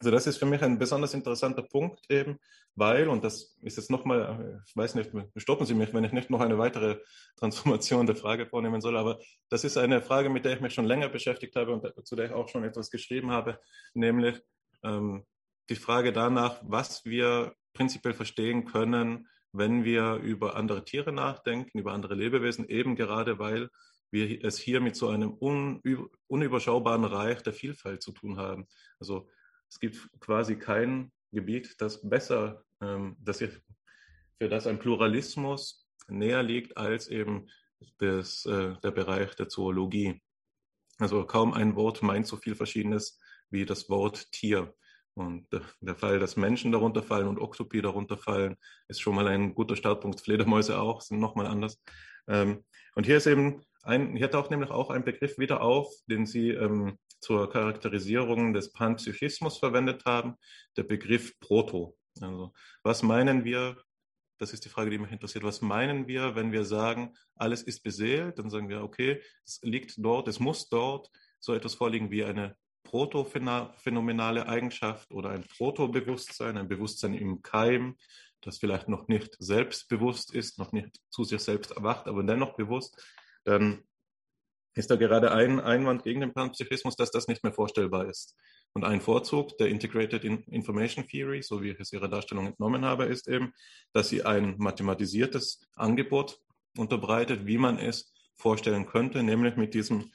Also 0.01 0.11
das 0.11 0.27
ist 0.27 0.39
für 0.39 0.47
mich 0.47 0.62
ein 0.62 0.79
besonders 0.79 1.15
interessanter 1.15 1.62
Punkt 1.62 2.05
eben, 2.11 2.39
weil, 2.75 3.09
und 3.09 3.23
das 3.23 3.57
ist 3.62 3.77
jetzt 3.77 3.91
nochmal, 3.91 4.61
ich 4.66 4.77
weiß 4.77 4.97
nicht, 4.97 5.11
stoppen 5.37 5.66
Sie 5.66 5.75
mich, 5.75 5.95
wenn 5.95 6.05
ich 6.05 6.12
nicht 6.12 6.31
noch 6.31 6.41
eine 6.41 6.59
weitere 6.59 6.99
Transformation 7.37 8.07
der 8.07 8.16
Frage 8.16 8.47
vornehmen 8.47 8.81
soll, 8.81 8.97
aber 8.97 9.19
das 9.49 9.65
ist 9.65 9.79
eine 9.79 10.03
Frage, 10.03 10.29
mit 10.29 10.45
der 10.45 10.55
ich 10.55 10.61
mich 10.61 10.75
schon 10.75 10.85
länger 10.85 11.09
beschäftigt 11.09 11.55
habe 11.57 11.73
und 11.73 12.07
zu 12.07 12.16
der 12.16 12.27
ich 12.27 12.33
auch 12.33 12.49
schon 12.49 12.65
etwas 12.65 12.91
geschrieben 12.91 13.31
habe, 13.31 13.61
nämlich 13.95 14.41
ähm, 14.83 15.25
die 15.71 15.77
Frage 15.77 16.12
danach, 16.12 16.61
was 16.62 17.05
wir 17.05 17.55
prinzipiell 17.73 18.15
verstehen 18.15 18.65
können, 18.65 19.29
wenn 19.53 19.85
wir 19.85 20.16
über 20.16 20.57
andere 20.57 20.85
Tiere 20.85 21.12
nachdenken, 21.12 21.79
über 21.79 21.93
andere 21.93 22.15
Lebewesen, 22.15 22.69
eben 22.69 22.97
gerade 22.97 23.39
weil 23.39 23.71
wir 24.11 24.45
es 24.45 24.59
hier 24.59 24.81
mit 24.81 24.97
so 24.97 25.09
einem 25.09 25.33
unüberschaubaren 26.29 27.05
Reich 27.05 27.43
der 27.43 27.53
Vielfalt 27.53 28.03
zu 28.03 28.12
tun 28.12 28.37
haben. 28.37 28.66
Also 29.01 29.29
es 29.75 29.81
gibt 29.81 30.09
quasi 30.21 30.55
kein 30.55 31.11
Gebiet, 31.33 31.75
das 31.81 32.09
besser, 32.09 32.65
ähm, 32.81 33.17
das 33.19 33.39
für 33.39 34.49
das 34.49 34.69
ein 34.69 34.79
Pluralismus 34.79 35.89
näher 36.07 36.45
liegt 36.45 36.77
als 36.77 37.09
eben 37.09 37.49
das, 37.99 38.47
äh, 38.47 38.77
der 38.85 38.93
Bereich 38.93 39.35
der 39.35 39.49
Zoologie. 39.49 40.23
Also 40.99 41.25
kaum 41.27 41.53
ein 41.53 41.75
Wort 41.75 42.05
meint 42.05 42.29
so 42.29 42.37
viel 42.37 42.55
Verschiedenes 42.55 43.19
wie 43.51 43.65
das 43.65 43.91
Wort 43.91 44.31
Tier. 44.31 44.73
Und 45.15 45.49
der 45.81 45.97
Fall, 45.97 46.21
dass 46.21 46.37
Menschen 46.37 46.71
darunter 46.71 47.03
fallen 47.03 47.27
und 47.27 47.41
Oktopi 47.41 47.83
darunter 47.83 48.17
fallen, 48.17 48.57
ist 48.87 49.01
schon 49.01 49.17
mal 49.17 49.27
ein 49.27 49.55
guter 49.57 49.75
Startpunkt. 49.75 50.21
Fledermäuse 50.21 50.79
auch, 50.79 51.01
sind 51.01 51.19
nochmal 51.19 51.47
anders. 51.47 51.83
Ähm, 52.29 52.65
und 52.95 53.07
hier 53.07 53.17
ist 53.17 53.27
eben 53.27 53.65
ein, 53.83 54.15
hier 54.15 54.31
taucht 54.31 54.53
nämlich 54.53 54.71
auch 54.71 54.91
ein 54.91 55.05
Begriff 55.05 55.37
wieder 55.37 55.63
auf, 55.63 55.93
den 56.07 56.27
Sie 56.27 56.51
ähm, 56.51 56.97
zur 57.25 57.49
Charakterisierung 57.49 58.53
des 58.53 58.71
Panpsychismus 58.71 59.57
verwendet 59.57 60.05
haben, 60.05 60.35
der 60.77 60.83
Begriff 60.83 61.41
Proto. 61.41 61.97
Also, 62.21 62.53
was 62.83 63.03
meinen 63.03 63.45
wir, 63.45 63.83
das 64.39 64.53
ist 64.53 64.67
die 64.67 64.69
Frage, 64.69 64.91
die 64.91 64.99
mich 64.99 65.11
interessiert, 65.11 65.43
was 65.43 65.63
meinen 65.63 66.07
wir, 66.07 66.35
wenn 66.35 66.53
wir 66.53 66.67
sagen, 66.67 67.15
alles 67.35 67.63
ist 67.63 67.83
beseelt? 67.83 68.39
Dann 68.39 68.51
sagen 68.51 68.69
wir, 68.69 68.83
okay, 68.83 69.23
es 69.47 69.59
liegt 69.63 69.95
dort, 69.97 70.29
es 70.29 70.39
muss 70.39 70.69
dort 70.69 71.11
so 71.41 71.55
etwas 71.55 71.75
vorliegen 71.75 72.11
wie 72.11 72.25
eine 72.25 72.57
protophänomenale 72.83 74.47
Eigenschaft 74.47 75.11
oder 75.11 75.31
ein 75.31 75.45
Protobewusstsein, 75.45 76.59
ein 76.59 76.69
Bewusstsein 76.69 77.15
im 77.15 77.41
Keim, 77.41 77.97
das 78.43 78.59
vielleicht 78.59 78.91
noch 78.91 79.09
nicht 79.09 79.35
selbstbewusst 79.39 80.35
ist, 80.35 80.59
noch 80.59 80.73
nicht 80.73 81.01
zu 81.09 81.25
sich 81.25 81.41
selbst 81.41 81.71
erwacht, 81.71 82.07
aber 82.07 82.23
dennoch 82.23 82.55
bewusst, 82.55 83.03
dann 83.45 83.83
ist 84.75 84.91
da 84.91 84.97
gerade 84.97 85.33
ein 85.33 85.61
Einwand 85.61 86.03
gegen 86.03 86.21
den 86.21 86.33
Panpsychismus, 86.33 86.97
dass 86.97 87.11
das 87.11 87.29
nicht 87.29 87.45
mehr 87.45 87.53
vorstellbar 87.53 88.09
ist. 88.09 88.35
Und 88.73 88.85
ein 88.85 89.01
Vorzug 89.01 89.57
der 89.59 89.69
Integrated 89.69 90.25
Information 90.25 91.07
Theory, 91.07 91.43
so 91.43 91.63
wie 91.63 91.71
ich 91.71 91.81
es 91.81 91.93
ihrer 91.93 92.09
Darstellung 92.09 92.47
entnommen 92.47 92.85
habe, 92.85 93.05
ist 93.05 93.29
eben, 93.29 93.53
dass 93.93 94.09
sie 94.09 94.25
ein 94.25 94.57
mathematisiertes 94.59 95.65
Angebot 95.77 96.41
unterbreitet, 96.77 97.47
wie 97.47 97.59
man 97.59 97.79
es 97.79 98.13
vorstellen 98.35 98.87
könnte, 98.87 99.23
nämlich 99.23 99.57
mit 99.57 99.75
diesem 99.75 100.11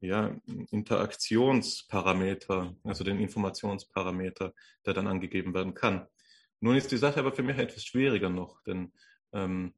ja, 0.00 0.34
Interaktionsparameter, 0.70 2.74
also 2.82 3.04
den 3.04 3.20
Informationsparameter, 3.20 4.54
der 4.86 4.94
dann 4.94 5.06
angegeben 5.06 5.52
werden 5.54 5.74
kann. 5.74 6.06
Nun 6.60 6.76
ist 6.76 6.90
die 6.92 6.96
Sache 6.96 7.20
aber 7.20 7.32
für 7.32 7.42
mich 7.42 7.58
etwas 7.58 7.84
schwieriger 7.84 8.30
noch, 8.30 8.62
denn 8.62 8.92
ähm, 9.32 9.74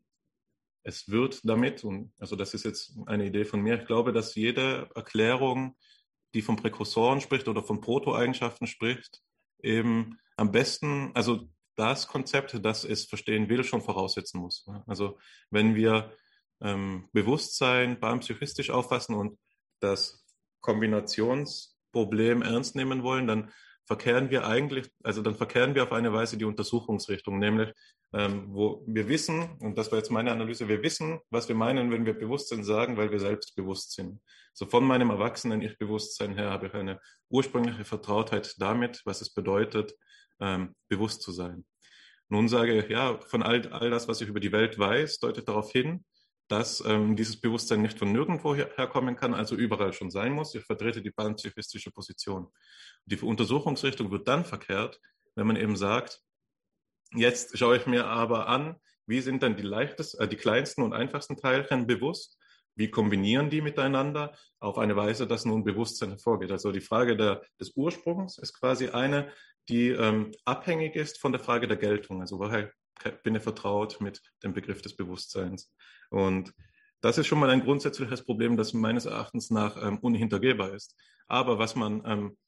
es 0.85 1.09
wird 1.09 1.41
damit, 1.45 1.83
und 1.83 2.13
also 2.19 2.37
das 2.37 2.55
ist 2.55 2.65
jetzt 2.65 2.97
eine 3.07 3.27
Idee 3.27 3.45
von 3.45 3.61
mir, 3.61 3.81
ich 3.81 3.87
glaube, 3.87 4.13
dass 4.13 4.35
jede 4.35 4.91
Erklärung, 4.95 5.77
die 6.35 6.43
von 6.43 6.57
Präkursoren 6.57 7.21
spricht 7.21 7.49
oder 7.49 7.63
von 7.63 7.81
Proto-Eigenschaften 7.81 8.67
spricht, 8.67 9.23
eben 9.63 10.19
am 10.37 10.53
besten, 10.53 11.11
also 11.15 11.49
das 11.77 12.07
Konzept, 12.07 12.65
das 12.65 12.85
es 12.85 13.07
verstehen 13.07 13.49
will, 13.49 13.65
schon 13.65 13.83
voraussetzen 13.83 14.41
muss. 14.41 14.67
Also 14.87 15.19
wenn 15.51 15.75
wir 15.75 16.13
ähm, 16.61 17.09
Bewusstsein 17.13 17.99
psychistisch 18.21 18.71
auffassen 18.71 19.15
und 19.15 19.39
das 19.81 20.25
Kombinationsproblem 20.61 22.43
ernst 22.43 22.77
nehmen 22.77 23.03
wollen, 23.03 23.27
dann 23.27 23.53
verkehren 23.87 24.31
wir 24.31 24.47
eigentlich, 24.47 24.91
also 25.03 25.23
dann 25.23 25.35
verkehren 25.35 25.75
wir 25.75 25.83
auf 25.83 25.93
eine 25.93 26.13
Weise 26.13 26.37
die 26.37 26.45
Untersuchungsrichtung, 26.45 27.39
nämlich 27.39 27.73
ähm, 28.13 28.47
wo 28.49 28.85
wir 28.87 29.09
wissen, 29.09 29.57
und 29.61 29.77
das 29.77 29.91
war 29.91 29.99
jetzt 29.99 30.11
meine 30.11 30.31
Analyse, 30.31 30.69
wir 30.69 30.83
wissen, 30.83 31.21
was 31.31 31.49
wir 31.49 31.57
meinen, 31.57 31.91
wenn 31.91 32.07
wir 32.07 32.15
Bewusstsein 32.15 32.65
sagen, 32.65 32.97
weil 32.97 33.11
wir 33.11 33.21
selbst 33.21 33.57
bewusst 33.57 33.93
sind. 33.93 34.21
So 34.53 34.67
von 34.67 34.85
meinem 34.85 35.11
erwachsenen 35.11 35.63
Ich-Bewusstsein 35.63 36.35
her 36.35 36.51
habe 36.51 36.69
ich 36.69 36.75
eine 36.75 37.01
ursprüngliche 37.29 37.85
Vertrautheit 37.85 38.55
damit, 38.59 39.03
was 39.05 39.21
es 39.21 39.31
bedeutet, 39.31 39.95
ähm, 40.41 40.75
bewusst 40.89 41.23
zu 41.23 41.33
sein. 41.33 41.65
Nun 42.29 42.49
sage 42.49 42.79
ich, 42.79 42.89
ja, 42.89 43.19
von 43.19 43.43
all, 43.43 43.67
all 43.73 43.91
das, 43.91 44.09
was 44.09 44.21
ich 44.21 44.29
über 44.29 44.41
die 44.41 44.53
Welt 44.53 44.79
weiß, 44.79 45.19
deutet 45.19 45.49
darauf 45.49 45.73
hin, 45.73 46.05
dass 46.49 46.85
ähm, 46.87 47.17
dieses 47.17 47.41
Bewusstsein 47.41 47.83
nicht 47.83 47.99
von 47.99 48.13
nirgendwo 48.13 48.55
her 48.55 48.71
herkommen 48.77 49.17
kann, 49.17 49.35
also 49.35 49.57
überall 49.57 49.93
schon 49.93 50.11
sein 50.11 50.33
muss. 50.33 50.55
Ich 50.55 50.65
vertrete 50.65 51.01
die 51.01 51.11
panpsychistische 51.11 51.91
Position. 51.91 52.49
Die 53.07 53.19
Untersuchungsrichtung 53.19 54.11
wird 54.11 54.29
dann 54.29 54.45
verkehrt, 54.45 55.01
wenn 55.35 55.47
man 55.47 55.57
eben 55.57 55.77
sagt, 55.77 56.21
jetzt 57.15 57.57
schaue 57.57 57.77
ich 57.77 57.87
mir 57.87 58.07
aber 58.07 58.49
an, 58.49 58.77
wie 59.07 59.21
sind 59.21 59.43
denn 59.43 59.57
die, 59.57 59.63
leichtest, 59.63 60.19
äh, 60.21 60.29
die 60.29 60.37
kleinsten 60.37 60.83
und 60.83 60.93
einfachsten 60.93 61.37
Teilchen 61.37 61.87
bewusst? 61.87 62.39
Wie 62.77 62.91
kombinieren 62.91 63.51
die 63.51 63.61
miteinander 63.61 64.37
auf 64.59 64.79
eine 64.79 64.97
Weise, 64.97 65.27
dass 65.27 65.45
nun 65.45 65.65
Bewusstsein 65.65 66.11
hervorgeht? 66.11 66.51
Also 66.51 66.73
die 66.73 66.81
Frage 66.81 67.17
der, 67.17 67.43
des 67.61 67.73
Ursprungs 67.77 68.39
ist 68.39 68.59
quasi 68.59 68.89
eine, 68.89 69.33
die 69.69 69.91
ähm, 69.91 70.33
abhängig 70.45 70.97
ist 70.97 71.21
von 71.21 71.33
der 71.33 71.41
Frage 71.41 71.69
der 71.69 71.77
Geltung. 71.77 72.21
Also 72.21 72.39
woher 72.39 72.73
bin 73.23 73.35
ich 73.35 73.43
vertraut 73.43 74.01
mit 74.01 74.23
dem 74.43 74.55
Begriff 74.55 74.83
des 74.83 74.97
Bewusstseins? 74.97 75.73
Und 76.11 76.55
das 77.01 77.19
ist 77.19 77.27
schon 77.27 77.39
mal 77.39 77.51
ein 77.51 77.63
grundsätzliches 77.63 78.25
Problem, 78.25 78.57
das 78.57 78.73
meines 78.73 79.05
Erachtens 79.05 79.51
nach 79.51 79.77
ähm, 79.83 79.99
unhintergehbar 79.99 80.73
ist. 80.73 80.97
Aber 81.27 81.59
was 81.59 81.75
man, 81.75 82.03
ähm, 82.07 82.39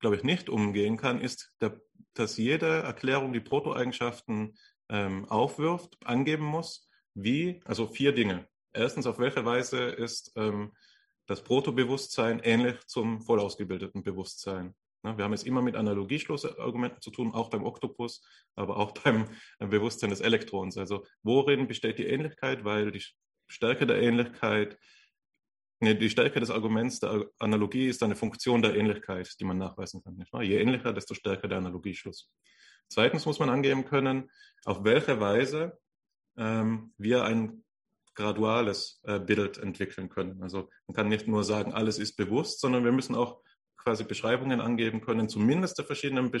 glaube 0.00 0.16
ich, 0.16 0.24
nicht 0.24 0.48
umgehen 0.48 0.96
kann, 0.96 1.20
ist, 1.20 1.52
der, 1.60 1.80
dass 2.14 2.36
jede 2.36 2.82
Erklärung 2.82 3.32
die 3.32 3.40
Protoeigenschaften 3.40 4.56
ähm, 4.88 5.24
aufwirft, 5.26 5.96
angeben 6.04 6.44
muss, 6.44 6.88
wie, 7.14 7.60
also 7.64 7.86
vier 7.86 8.12
Dinge. 8.12 8.48
Erstens, 8.72 9.06
auf 9.06 9.18
welche 9.18 9.44
Weise 9.44 9.84
ist 9.84 10.32
ähm, 10.34 10.72
das 11.26 11.42
Protobewusstsein 11.42 12.40
ähnlich 12.40 12.84
zum 12.86 13.22
vollausgebildeten 13.22 14.02
Bewusstsein? 14.02 14.74
Ne, 15.04 15.18
wir 15.18 15.24
haben 15.24 15.34
es 15.34 15.42
immer 15.44 15.60
mit 15.60 15.76
Analogieschlussargumenten 15.76 17.02
zu 17.02 17.10
tun, 17.10 17.34
auch 17.34 17.50
beim 17.50 17.64
Oktopus, 17.64 18.22
aber 18.56 18.78
auch 18.78 18.92
beim 19.04 19.28
Bewusstsein 19.58 20.10
des 20.10 20.20
Elektrons. 20.20 20.78
Also 20.78 21.04
worin 21.22 21.68
besteht 21.68 21.98
die 21.98 22.06
Ähnlichkeit? 22.06 22.64
Weil 22.64 22.90
die 22.90 23.04
Stärke 23.46 23.86
der 23.86 24.00
Ähnlichkeit, 24.00 24.78
nee, 25.80 25.94
die 25.94 26.08
Stärke 26.08 26.40
des 26.40 26.50
Arguments 26.50 27.00
der 27.00 27.26
Analogie 27.38 27.86
ist 27.86 28.02
eine 28.02 28.16
Funktion 28.16 28.62
der 28.62 28.74
Ähnlichkeit, 28.74 29.38
die 29.38 29.44
man 29.44 29.58
nachweisen 29.58 30.02
kann. 30.02 30.24
Je 30.42 30.58
ähnlicher, 30.58 30.94
desto 30.94 31.12
stärker 31.12 31.48
der 31.48 31.58
Analogieschluss. 31.58 32.32
Zweitens 32.88 33.26
muss 33.26 33.38
man 33.38 33.50
angeben 33.50 33.84
können, 33.84 34.30
auf 34.64 34.84
welche 34.84 35.20
Weise 35.20 35.78
ähm, 36.38 36.94
wir 36.96 37.24
ein 37.24 37.62
graduales 38.14 39.00
äh, 39.02 39.18
Bild 39.18 39.58
entwickeln 39.58 40.08
können. 40.08 40.42
Also 40.42 40.70
man 40.86 40.94
kann 40.94 41.08
nicht 41.08 41.26
nur 41.26 41.44
sagen, 41.44 41.74
alles 41.74 41.98
ist 41.98 42.16
bewusst, 42.16 42.60
sondern 42.60 42.84
wir 42.84 42.92
müssen 42.92 43.14
auch 43.14 43.42
quasi 43.84 44.04
Beschreibungen 44.04 44.60
angeben 44.60 45.00
können, 45.00 45.28
zumindest 45.28 45.78
der 45.78 45.84
verschiedenen 45.84 46.30
Be 46.30 46.40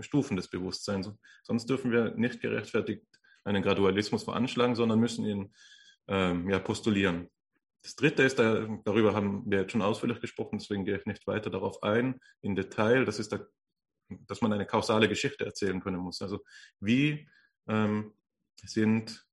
Stufen 0.00 0.36
des 0.36 0.48
Bewusstseins. 0.48 1.10
Sonst 1.42 1.68
dürfen 1.68 1.90
wir 1.90 2.14
nicht 2.14 2.40
gerechtfertigt 2.40 3.06
einen 3.44 3.62
Gradualismus 3.62 4.24
veranschlagen, 4.24 4.76
sondern 4.76 5.00
müssen 5.00 5.24
ihn 5.24 5.54
ähm, 6.08 6.48
ja, 6.50 6.58
postulieren. 6.58 7.28
Das 7.82 7.96
Dritte 7.96 8.22
ist, 8.22 8.38
da, 8.38 8.68
darüber 8.84 9.14
haben 9.14 9.42
wir 9.50 9.62
jetzt 9.62 9.72
schon 9.72 9.82
ausführlich 9.82 10.20
gesprochen, 10.20 10.58
deswegen 10.58 10.84
gehe 10.84 10.96
ich 10.96 11.06
nicht 11.06 11.26
weiter 11.26 11.50
darauf 11.50 11.82
ein, 11.82 12.20
in 12.40 12.54
Detail, 12.54 13.04
das 13.04 13.18
ist, 13.18 13.32
der, 13.32 13.48
dass 14.08 14.40
man 14.40 14.52
eine 14.52 14.66
kausale 14.66 15.08
Geschichte 15.08 15.44
erzählen 15.44 15.80
können 15.80 15.98
muss. 15.98 16.22
Also 16.22 16.44
wie 16.78 17.28
ähm, 17.66 18.12
sind, 18.62 19.26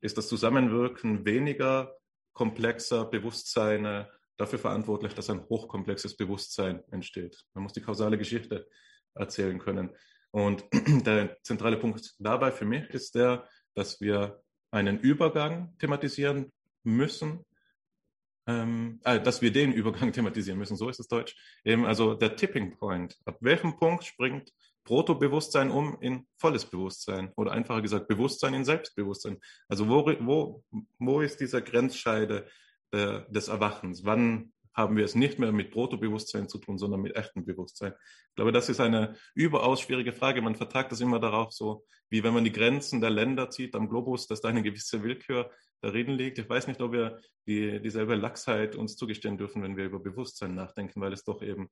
ist 0.00 0.16
das 0.16 0.28
Zusammenwirken 0.28 1.26
weniger 1.26 1.94
komplexer 2.32 3.04
Bewusstseine 3.04 4.08
dafür 4.40 4.58
verantwortlich, 4.58 5.14
dass 5.14 5.30
ein 5.30 5.44
hochkomplexes 5.48 6.16
Bewusstsein 6.16 6.82
entsteht. 6.90 7.44
Man 7.54 7.64
muss 7.64 7.72
die 7.72 7.82
kausale 7.82 8.16
Geschichte 8.18 8.66
erzählen 9.14 9.58
können. 9.58 9.90
Und 10.30 10.64
der 11.06 11.36
zentrale 11.42 11.76
Punkt 11.76 12.14
dabei 12.18 12.50
für 12.50 12.64
mich 12.64 12.88
ist 12.90 13.14
der, 13.14 13.46
dass 13.74 14.00
wir 14.00 14.42
einen 14.70 14.98
Übergang 14.98 15.76
thematisieren 15.78 16.52
müssen, 16.84 17.44
ähm, 18.46 19.00
äh, 19.04 19.20
dass 19.20 19.42
wir 19.42 19.52
den 19.52 19.72
Übergang 19.72 20.12
thematisieren 20.12 20.58
müssen, 20.58 20.76
so 20.76 20.88
ist 20.88 21.00
es 21.00 21.08
Deutsch. 21.08 21.36
Eben 21.64 21.84
also 21.84 22.14
der 22.14 22.36
Tipping 22.36 22.76
Point. 22.78 23.16
Ab 23.24 23.36
welchem 23.40 23.76
Punkt 23.76 24.04
springt 24.04 24.52
Proto-Bewusstsein 24.84 25.70
um 25.70 25.98
in 26.00 26.26
volles 26.38 26.64
Bewusstsein 26.64 27.32
oder 27.36 27.52
einfacher 27.52 27.82
gesagt 27.82 28.08
Bewusstsein 28.08 28.54
in 28.54 28.64
Selbstbewusstsein? 28.64 29.38
Also 29.68 29.88
wo, 29.88 30.06
wo, 30.20 30.64
wo 30.98 31.20
ist 31.20 31.40
dieser 31.40 31.60
Grenzscheide 31.60 32.46
äh, 32.92 33.20
des 33.28 33.48
Erwachens. 33.48 34.04
Wann 34.04 34.52
haben 34.72 34.96
wir 34.96 35.04
es 35.04 35.14
nicht 35.14 35.38
mehr 35.38 35.52
mit 35.52 35.70
Protobewusstsein 35.70 36.48
zu 36.48 36.58
tun, 36.58 36.78
sondern 36.78 37.00
mit 37.00 37.16
echtem 37.16 37.44
Bewusstsein? 37.44 37.92
Ich 38.28 38.34
glaube, 38.36 38.52
das 38.52 38.68
ist 38.68 38.80
eine 38.80 39.16
überaus 39.34 39.80
schwierige 39.80 40.12
Frage. 40.12 40.42
Man 40.42 40.54
vertagt 40.54 40.92
das 40.92 41.00
immer 41.00 41.18
darauf, 41.18 41.52
so 41.52 41.84
wie 42.08 42.22
wenn 42.22 42.34
man 42.34 42.44
die 42.44 42.52
Grenzen 42.52 43.00
der 43.00 43.10
Länder 43.10 43.50
zieht 43.50 43.74
am 43.74 43.88
Globus, 43.88 44.26
dass 44.26 44.40
da 44.40 44.48
eine 44.48 44.62
gewisse 44.62 45.02
Willkür 45.02 45.50
darin 45.80 46.10
liegt. 46.10 46.38
Ich 46.38 46.48
weiß 46.48 46.66
nicht, 46.66 46.80
ob 46.80 46.92
wir 46.92 47.20
die, 47.46 47.80
dieselbe 47.80 48.14
Lachsheit 48.14 48.76
uns 48.76 48.96
zugestehen 48.96 49.38
dürfen, 49.38 49.62
wenn 49.62 49.76
wir 49.76 49.86
über 49.86 50.00
Bewusstsein 50.00 50.54
nachdenken, 50.54 51.00
weil 51.00 51.12
es 51.12 51.24
doch 51.24 51.42
eben 51.42 51.68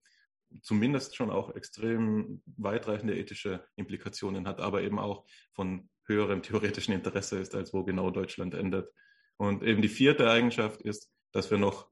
zumindest 0.62 1.16
schon 1.16 1.31
auch 1.31 1.55
extrem 1.55 2.43
weitreichende 2.57 3.16
ethische 3.16 3.65
Implikationen 3.77 4.49
hat, 4.49 4.61
aber 4.61 4.82
eben 4.82 4.99
auch 4.99 5.27
von 5.55 5.89
höherem 6.07 6.43
theoretischen 6.43 6.95
Interesse 6.95 7.39
ist, 7.39 7.55
als 7.55 7.74
wo 7.74 7.85
genau 7.85 8.11
Deutschland 8.11 8.55
endet. 8.55 8.90
Und 9.39 9.62
eben 9.62 9.81
die 9.81 9.89
vierte 9.89 10.31
Eigenschaft 10.31 10.82
ist, 10.82 11.10
dass 11.32 11.51
wir 11.51 11.59
noch 11.59 11.89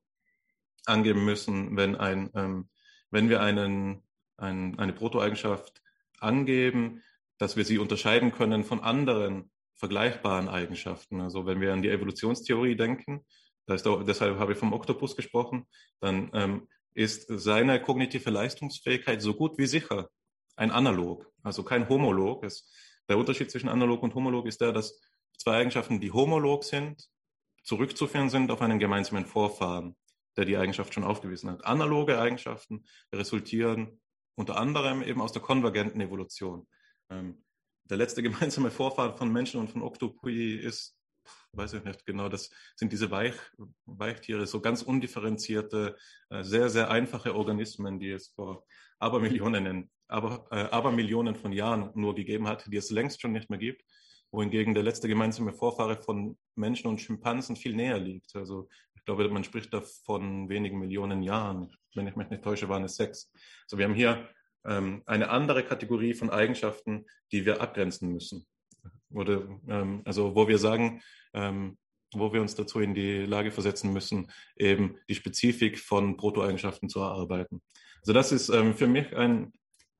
angeben 0.84 1.24
müssen, 1.24 1.76
wenn, 1.76 1.96
ein, 1.96 2.30
ähm, 2.34 2.68
wenn 3.10 3.28
wir 3.28 3.40
einen, 3.40 4.02
ein, 4.36 4.78
eine 4.78 4.92
Protoeigenschaft 4.92 5.80
angeben, 6.20 7.02
dass 7.38 7.56
wir 7.56 7.64
sie 7.64 7.78
unterscheiden 7.78 8.32
können 8.32 8.64
von 8.64 8.80
anderen 8.80 9.50
vergleichbaren 9.76 10.48
Eigenschaften. 10.48 11.20
Also 11.20 11.46
wenn 11.46 11.60
wir 11.60 11.72
an 11.72 11.82
die 11.82 11.90
Evolutionstheorie 11.90 12.76
denken, 12.76 13.24
auch, 13.68 14.04
deshalb 14.04 14.38
habe 14.38 14.52
ich 14.52 14.58
vom 14.58 14.72
Oktopus 14.72 15.16
gesprochen, 15.16 15.66
dann 16.00 16.30
ähm, 16.34 16.68
ist 16.94 17.26
seine 17.28 17.80
kognitive 17.80 18.30
Leistungsfähigkeit 18.30 19.20
so 19.20 19.34
gut 19.34 19.58
wie 19.58 19.66
sicher 19.66 20.08
ein 20.56 20.70
Analog, 20.70 21.30
also 21.42 21.62
kein 21.62 21.88
Homolog. 21.88 22.44
Es, 22.44 22.72
der 23.08 23.18
Unterschied 23.18 23.50
zwischen 23.50 23.68
Analog 23.68 24.02
und 24.02 24.14
Homolog 24.14 24.46
ist 24.46 24.60
der, 24.60 24.72
dass 24.72 25.00
zwei 25.36 25.58
Eigenschaften, 25.58 26.00
die 26.00 26.12
homolog 26.12 26.64
sind, 26.64 27.08
zurückzuführen 27.66 28.30
sind 28.30 28.50
auf 28.50 28.62
einen 28.62 28.78
gemeinsamen 28.78 29.26
Vorfahren, 29.26 29.96
der 30.36 30.44
die 30.44 30.56
Eigenschaft 30.56 30.94
schon 30.94 31.04
aufgewiesen 31.04 31.50
hat. 31.50 31.64
Analoge 31.66 32.18
Eigenschaften 32.18 32.86
resultieren 33.12 34.00
unter 34.36 34.56
anderem 34.56 35.02
eben 35.02 35.20
aus 35.20 35.32
der 35.32 35.42
konvergenten 35.42 36.00
Evolution. 36.00 36.66
Ähm, 37.10 37.44
der 37.84 37.96
letzte 37.96 38.22
gemeinsame 38.22 38.70
Vorfahren 38.70 39.16
von 39.16 39.32
Menschen 39.32 39.60
und 39.60 39.70
von 39.70 39.82
Oktopui 39.82 40.54
ist, 40.54 40.96
weiß 41.52 41.72
ich 41.74 41.84
nicht 41.84 42.06
genau, 42.06 42.28
das 42.28 42.50
sind 42.76 42.92
diese 42.92 43.10
Weich, 43.10 43.34
Weichtiere, 43.84 44.46
so 44.46 44.60
ganz 44.60 44.82
undifferenzierte, 44.82 45.96
äh, 46.30 46.44
sehr, 46.44 46.68
sehr 46.68 46.90
einfache 46.90 47.34
Organismen, 47.34 47.98
die 47.98 48.10
es 48.10 48.28
vor 48.28 48.64
Abermillionen, 49.00 49.90
aber, 50.06 50.46
äh, 50.52 50.68
Abermillionen 50.70 51.34
von 51.34 51.52
Jahren 51.52 51.90
nur 51.94 52.14
gegeben 52.14 52.46
hat, 52.46 52.66
die 52.70 52.76
es 52.76 52.90
längst 52.90 53.20
schon 53.20 53.32
nicht 53.32 53.50
mehr 53.50 53.58
gibt 53.58 53.82
wohingegen 54.36 54.74
der 54.74 54.82
letzte 54.82 55.08
gemeinsame 55.08 55.54
Vorfahre 55.54 55.96
von 55.96 56.36
Menschen 56.56 56.88
und 56.88 57.00
Schimpansen 57.00 57.56
viel 57.56 57.74
näher 57.74 57.98
liegt. 57.98 58.36
Also 58.36 58.68
ich 58.94 59.04
glaube, 59.06 59.26
man 59.30 59.44
spricht 59.44 59.72
da 59.72 59.80
von 59.80 60.50
wenigen 60.50 60.78
Millionen 60.78 61.22
Jahren. 61.22 61.74
Wenn 61.94 62.06
ich 62.06 62.16
mich 62.16 62.28
nicht 62.28 62.44
täusche, 62.44 62.68
waren 62.68 62.84
es 62.84 62.96
sechs. 62.96 63.32
Also 63.64 63.78
wir 63.78 63.86
haben 63.86 63.94
hier 63.94 64.28
ähm, 64.66 65.02
eine 65.06 65.30
andere 65.30 65.64
Kategorie 65.64 66.12
von 66.12 66.28
Eigenschaften, 66.28 67.06
die 67.32 67.46
wir 67.46 67.62
abgrenzen 67.62 68.12
müssen. 68.12 68.46
Oder 69.10 69.48
ähm, 69.68 70.02
also 70.04 70.34
wo 70.36 70.46
wir 70.46 70.58
sagen, 70.58 71.00
ähm, 71.32 71.78
wo 72.12 72.30
wir 72.30 72.42
uns 72.42 72.54
dazu 72.54 72.80
in 72.80 72.94
die 72.94 73.24
Lage 73.24 73.50
versetzen 73.50 73.90
müssen, 73.94 74.30
eben 74.54 74.98
die 75.08 75.14
Spezifik 75.14 75.78
von 75.78 76.18
Protoeigenschaften 76.18 76.90
zu 76.90 77.00
erarbeiten. 77.00 77.62
Also 78.00 78.12
das 78.12 78.32
ist 78.32 78.50
ähm, 78.50 78.74
für 78.74 78.86
mich 78.86 79.16
ein 79.16 79.54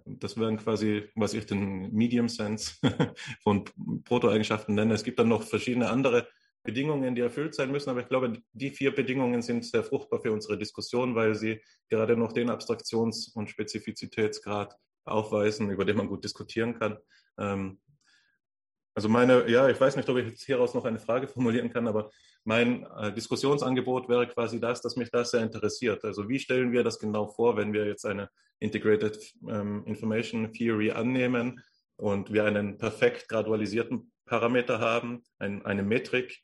das 0.07 0.39
wären 0.39 0.57
quasi, 0.57 1.11
was 1.15 1.35
ich 1.35 1.47
den 1.47 1.93
Medium 1.93 2.29
Sense 2.29 2.77
von 3.43 3.65
Protoeigenschaften 4.05 4.75
nenne. 4.75 4.95
Es 4.95 5.05
gibt 5.05 5.19
dann 5.19 5.29
noch 5.29 5.43
verschiedene 5.43 5.91
andere 5.91 6.29
Bedingungen, 6.63 7.15
die 7.15 7.21
erfüllt 7.21 7.55
sein 7.55 7.71
müssen, 7.71 7.91
aber 7.91 8.01
ich 8.01 8.09
glaube, 8.09 8.43
die 8.53 8.71
vier 8.71 8.95
Bedingungen 8.95 9.43
sind 9.43 9.65
sehr 9.65 9.85
fruchtbar 9.85 10.21
für 10.21 10.33
unsere 10.33 10.59
Diskussion, 10.59 11.15
weil 11.15 11.35
sie 11.35 11.63
gerade 11.89 12.17
noch 12.17 12.33
den 12.33 12.51
Abstraktions- 12.51 13.33
und 13.35 13.51
Spezifizitätsgrad 13.51 14.77
aufweisen, 15.05 15.71
über 15.71 15.85
den 15.85 15.97
man 15.97 16.09
gut 16.09 16.25
diskutieren 16.25 16.75
kann. 16.75 16.99
Ähm, 17.39 17.79
Also 18.97 19.11
meine, 19.11 19.47
ja, 19.51 19.69
ich 19.69 19.79
weiß 19.79 19.95
nicht, 19.97 20.09
ob 20.09 20.17
ich 20.17 20.27
jetzt 20.27 20.45
hieraus 20.45 20.73
noch 20.73 20.87
eine 20.87 20.99
Frage 20.99 21.29
formulieren 21.35 21.71
kann, 21.71 21.87
aber 21.87 22.11
mein 22.45 22.87
äh, 22.99 23.13
Diskussionsangebot 23.13 24.09
wäre 24.09 24.27
quasi 24.27 24.59
das, 24.59 24.81
dass 24.81 24.97
mich 24.97 25.11
das 25.11 25.33
sehr 25.33 25.43
interessiert. 25.43 26.03
Also 26.03 26.31
wie 26.31 26.39
stellen 26.39 26.73
wir 26.73 26.83
das 26.83 26.99
genau 26.99 27.27
vor, 27.27 27.59
wenn 27.59 27.75
wir 27.75 27.87
jetzt 27.87 28.07
eine 28.07 28.31
Integrated 28.59 29.19
ähm, 29.47 29.85
Information 29.85 30.51
Theory 30.51 30.93
annehmen 30.93 31.63
und 31.97 32.33
wir 32.33 32.45
einen 32.47 32.79
perfekt 32.79 33.29
gradualisierten 33.29 34.13
Parameter 34.25 34.81
haben, 34.81 35.23
ein, 35.39 35.63
eine 35.67 35.83
Metrik, 35.83 36.41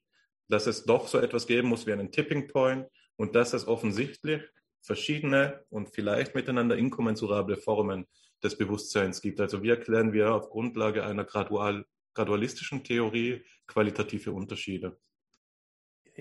dass 0.48 0.66
es 0.66 0.84
doch 0.84 1.08
so 1.08 1.18
etwas 1.18 1.46
geben 1.46 1.68
muss 1.68 1.86
wie 1.86 1.92
einen 1.94 2.12
Tipping 2.12 2.48
Point 2.48 2.86
und 3.16 3.34
dass 3.34 3.54
es 3.54 3.66
offensichtlich 3.66 4.42
verschiedene 4.82 5.64
und 5.70 5.88
vielleicht 5.88 6.34
miteinander 6.34 6.76
inkommensurable 6.76 7.56
Formen 7.56 8.06
des 8.42 8.58
Bewusstseins 8.58 9.22
gibt. 9.22 9.40
Also 9.40 9.62
wie 9.62 9.70
erklären 9.70 10.12
wir 10.12 10.34
auf 10.34 10.50
Grundlage 10.50 11.06
einer 11.06 11.24
gradual 11.24 11.86
gradualistischen 12.14 12.84
Theorie 12.84 13.44
qualitative 13.66 14.32
Unterschiede. 14.32 14.98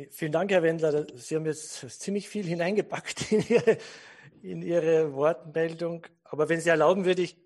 Vielen 0.10 0.32
Dank, 0.32 0.52
Herr 0.52 0.64
Wendler. 0.64 1.06
Sie 1.18 1.36
haben 1.36 1.46
jetzt 1.46 2.00
ziemlich 2.00 2.30
viel 2.30 2.46
hineingepackt 2.46 3.32
in 3.32 3.42
Ihre, 3.48 3.78
in 4.42 4.62
Ihre 4.62 5.14
Wortmeldung. 5.14 6.08
Aber 6.24 6.48
wenn 6.48 6.62
Sie 6.62 6.70
erlauben, 6.70 7.04
würde 7.04 7.24
ich 7.24 7.38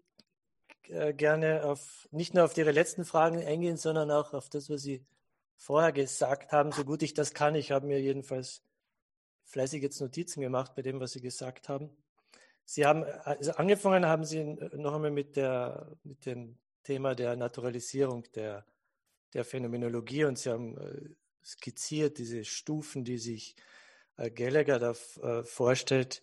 äh, 0.90 1.14
gerne 1.14 1.64
auf, 1.64 2.08
nicht 2.12 2.36
nur 2.36 2.46
auf 2.46 2.56
Ihre 2.56 2.72
letzten 2.72 3.04
Fragen 3.04 3.44
eingehen, 3.44 3.78
sondern 3.78 4.12
auch 4.12 4.34
auf 4.34 4.50
das, 4.50 4.70
was 4.70 4.84
Sie 4.84 5.04
vorher 5.58 5.92
gesagt 5.92 6.52
haben, 6.52 6.72
so 6.72 6.86
gut 6.86 7.02
ich 7.02 7.14
das 7.14 7.34
kann. 7.34 7.56
Ich 7.56 7.72
habe 7.72 7.88
mir 7.88 8.00
jedenfalls 8.00 8.62
fleißig 9.46 9.82
jetzt 9.82 10.00
Notizen 10.00 10.42
gemacht 10.42 10.76
bei 10.76 10.84
dem, 10.84 11.00
was 11.00 11.14
Sie 11.14 11.22
gesagt 11.22 11.70
haben. 11.70 11.90
Sie 12.66 12.86
haben, 12.86 13.04
also 13.04 13.54
angefangen 13.54 14.06
haben 14.06 14.24
Sie 14.24 14.44
noch 14.44 14.94
einmal 14.94 15.12
mit 15.12 15.36
der, 15.36 15.96
mit 16.04 16.26
dem 16.26 16.58
Thema 16.86 17.16
der 17.16 17.36
Naturalisierung 17.36 18.24
der, 18.36 18.66
der 19.34 19.44
Phänomenologie 19.44 20.24
und 20.24 20.38
Sie 20.38 20.50
haben 20.50 20.78
äh, 20.78 21.10
skizziert 21.44 22.18
diese 22.20 22.46
Stufen, 22.46 23.04
die 23.04 23.18
sich 23.18 23.56
äh, 24.18 24.30
Gallagher 24.32 24.80
da 24.80 24.92
äh, 25.22 25.44
vorstellt. 25.44 26.22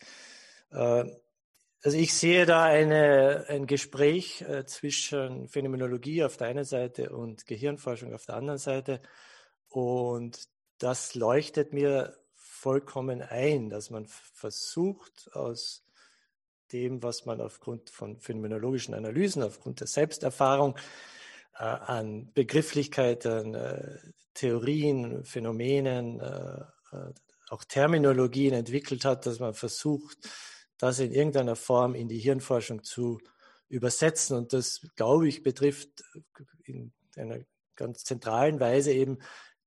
Also 0.70 1.98
ich 1.98 2.14
sehe 2.14 2.47
da 2.47 2.64
eine, 2.64 3.44
ein 3.48 3.66
Gespräch 3.66 4.43
zwischen 4.64 5.48
Phänomenologie 5.48 6.24
auf 6.24 6.39
der 6.39 6.47
einen 6.47 6.64
Seite 6.64 7.10
und 7.10 7.44
Gehirnforschung 7.44 8.14
auf 8.14 8.24
der 8.24 8.36
anderen 8.36 8.59
Seite. 8.59 9.02
Und 9.68 10.48
das 10.78 11.14
leuchtet 11.14 11.74
mir 11.74 12.16
vollkommen 12.32 13.20
ein, 13.20 13.68
dass 13.68 13.90
man 13.90 14.06
versucht, 14.06 15.28
aus 15.34 15.84
dem, 16.73 17.03
was 17.03 17.27
man 17.27 17.40
aufgrund 17.40 17.90
von 17.90 18.20
phänomenologischen 18.20 18.94
Analysen, 18.94 19.43
aufgrund 19.43 19.81
der 19.81 19.86
Selbsterfahrung 19.86 20.77
äh, 21.55 21.65
an 21.65 22.32
Begrifflichkeiten, 22.32 23.55
äh, 23.55 23.99
Theorien, 24.35 25.24
Phänomenen, 25.24 26.20
äh, 26.20 26.61
äh, 26.97 27.12
auch 27.51 27.65
Terminologien 27.65 28.55
entwickelt 28.55 29.05
hat, 29.05 29.27
dass 29.27 29.39
man 29.39 29.53
versucht, 29.53 30.16
das 30.78 30.99
in 30.99 31.12
irgendeiner 31.12 31.55
Form 31.55 31.94
in 31.94 32.09
die 32.09 32.19
Hirnforschung 32.19 32.82
zu 32.82 33.20
übersetzen. 33.69 34.36
Und 34.36 34.53
das, 34.53 34.81
glaube 34.97 35.28
ich, 35.28 35.43
betrifft 35.43 36.03
in 36.65 36.93
einer 37.16 37.40
ganz 37.77 38.05
zentralen 38.05 38.59
Weise 38.59 38.93
eben 38.93 39.19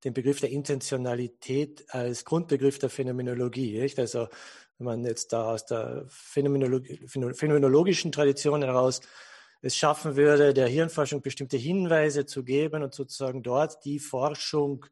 den 0.04 0.14
Begriff 0.14 0.40
der 0.40 0.52
Intentionalität 0.52 1.86
als 1.90 2.26
Grundbegriff 2.26 2.80
der 2.80 2.90
Phänomenologie. 2.90 3.80
Nicht? 3.80 4.00
Also 4.00 4.28
wenn 4.78 4.86
man 4.86 5.06
jetzt 5.06 5.34
da 5.34 5.54
aus 5.54 5.66
der 5.66 6.06
phänomenologischen 6.10 8.12
Tradition 8.12 8.62
heraus 8.62 9.02
es 9.62 9.76
schaffen 9.76 10.16
würde, 10.16 10.54
der 10.54 10.68
Hirnforschung 10.68 11.22
bestimmte 11.22 11.58
Hinweise 11.58 12.26
zu 12.26 12.44
geben 12.44 12.84
und 12.84 12.94
sozusagen 12.94 13.42
dort 13.42 13.84
die 13.84 14.00
Forschung 14.00 14.86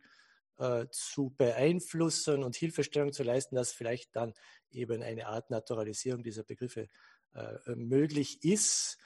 äh, 0.58 0.88
zu 0.90 1.34
beeinflussen 1.38 2.44
und 2.44 2.56
Hilfestellung 2.56 3.14
zu 3.14 3.24
leisten, 3.24 3.56
dass 3.56 3.72
vielleicht 3.72 4.16
dann 4.16 4.34
eben 4.72 5.04
eine 5.04 5.28
Art 5.28 5.52
Naturalisierung 5.52 6.24
dieser 6.24 6.44
Begriffe 6.44 6.88
äh, 7.36 7.76
möglich 7.76 8.44
ist. 8.44 8.98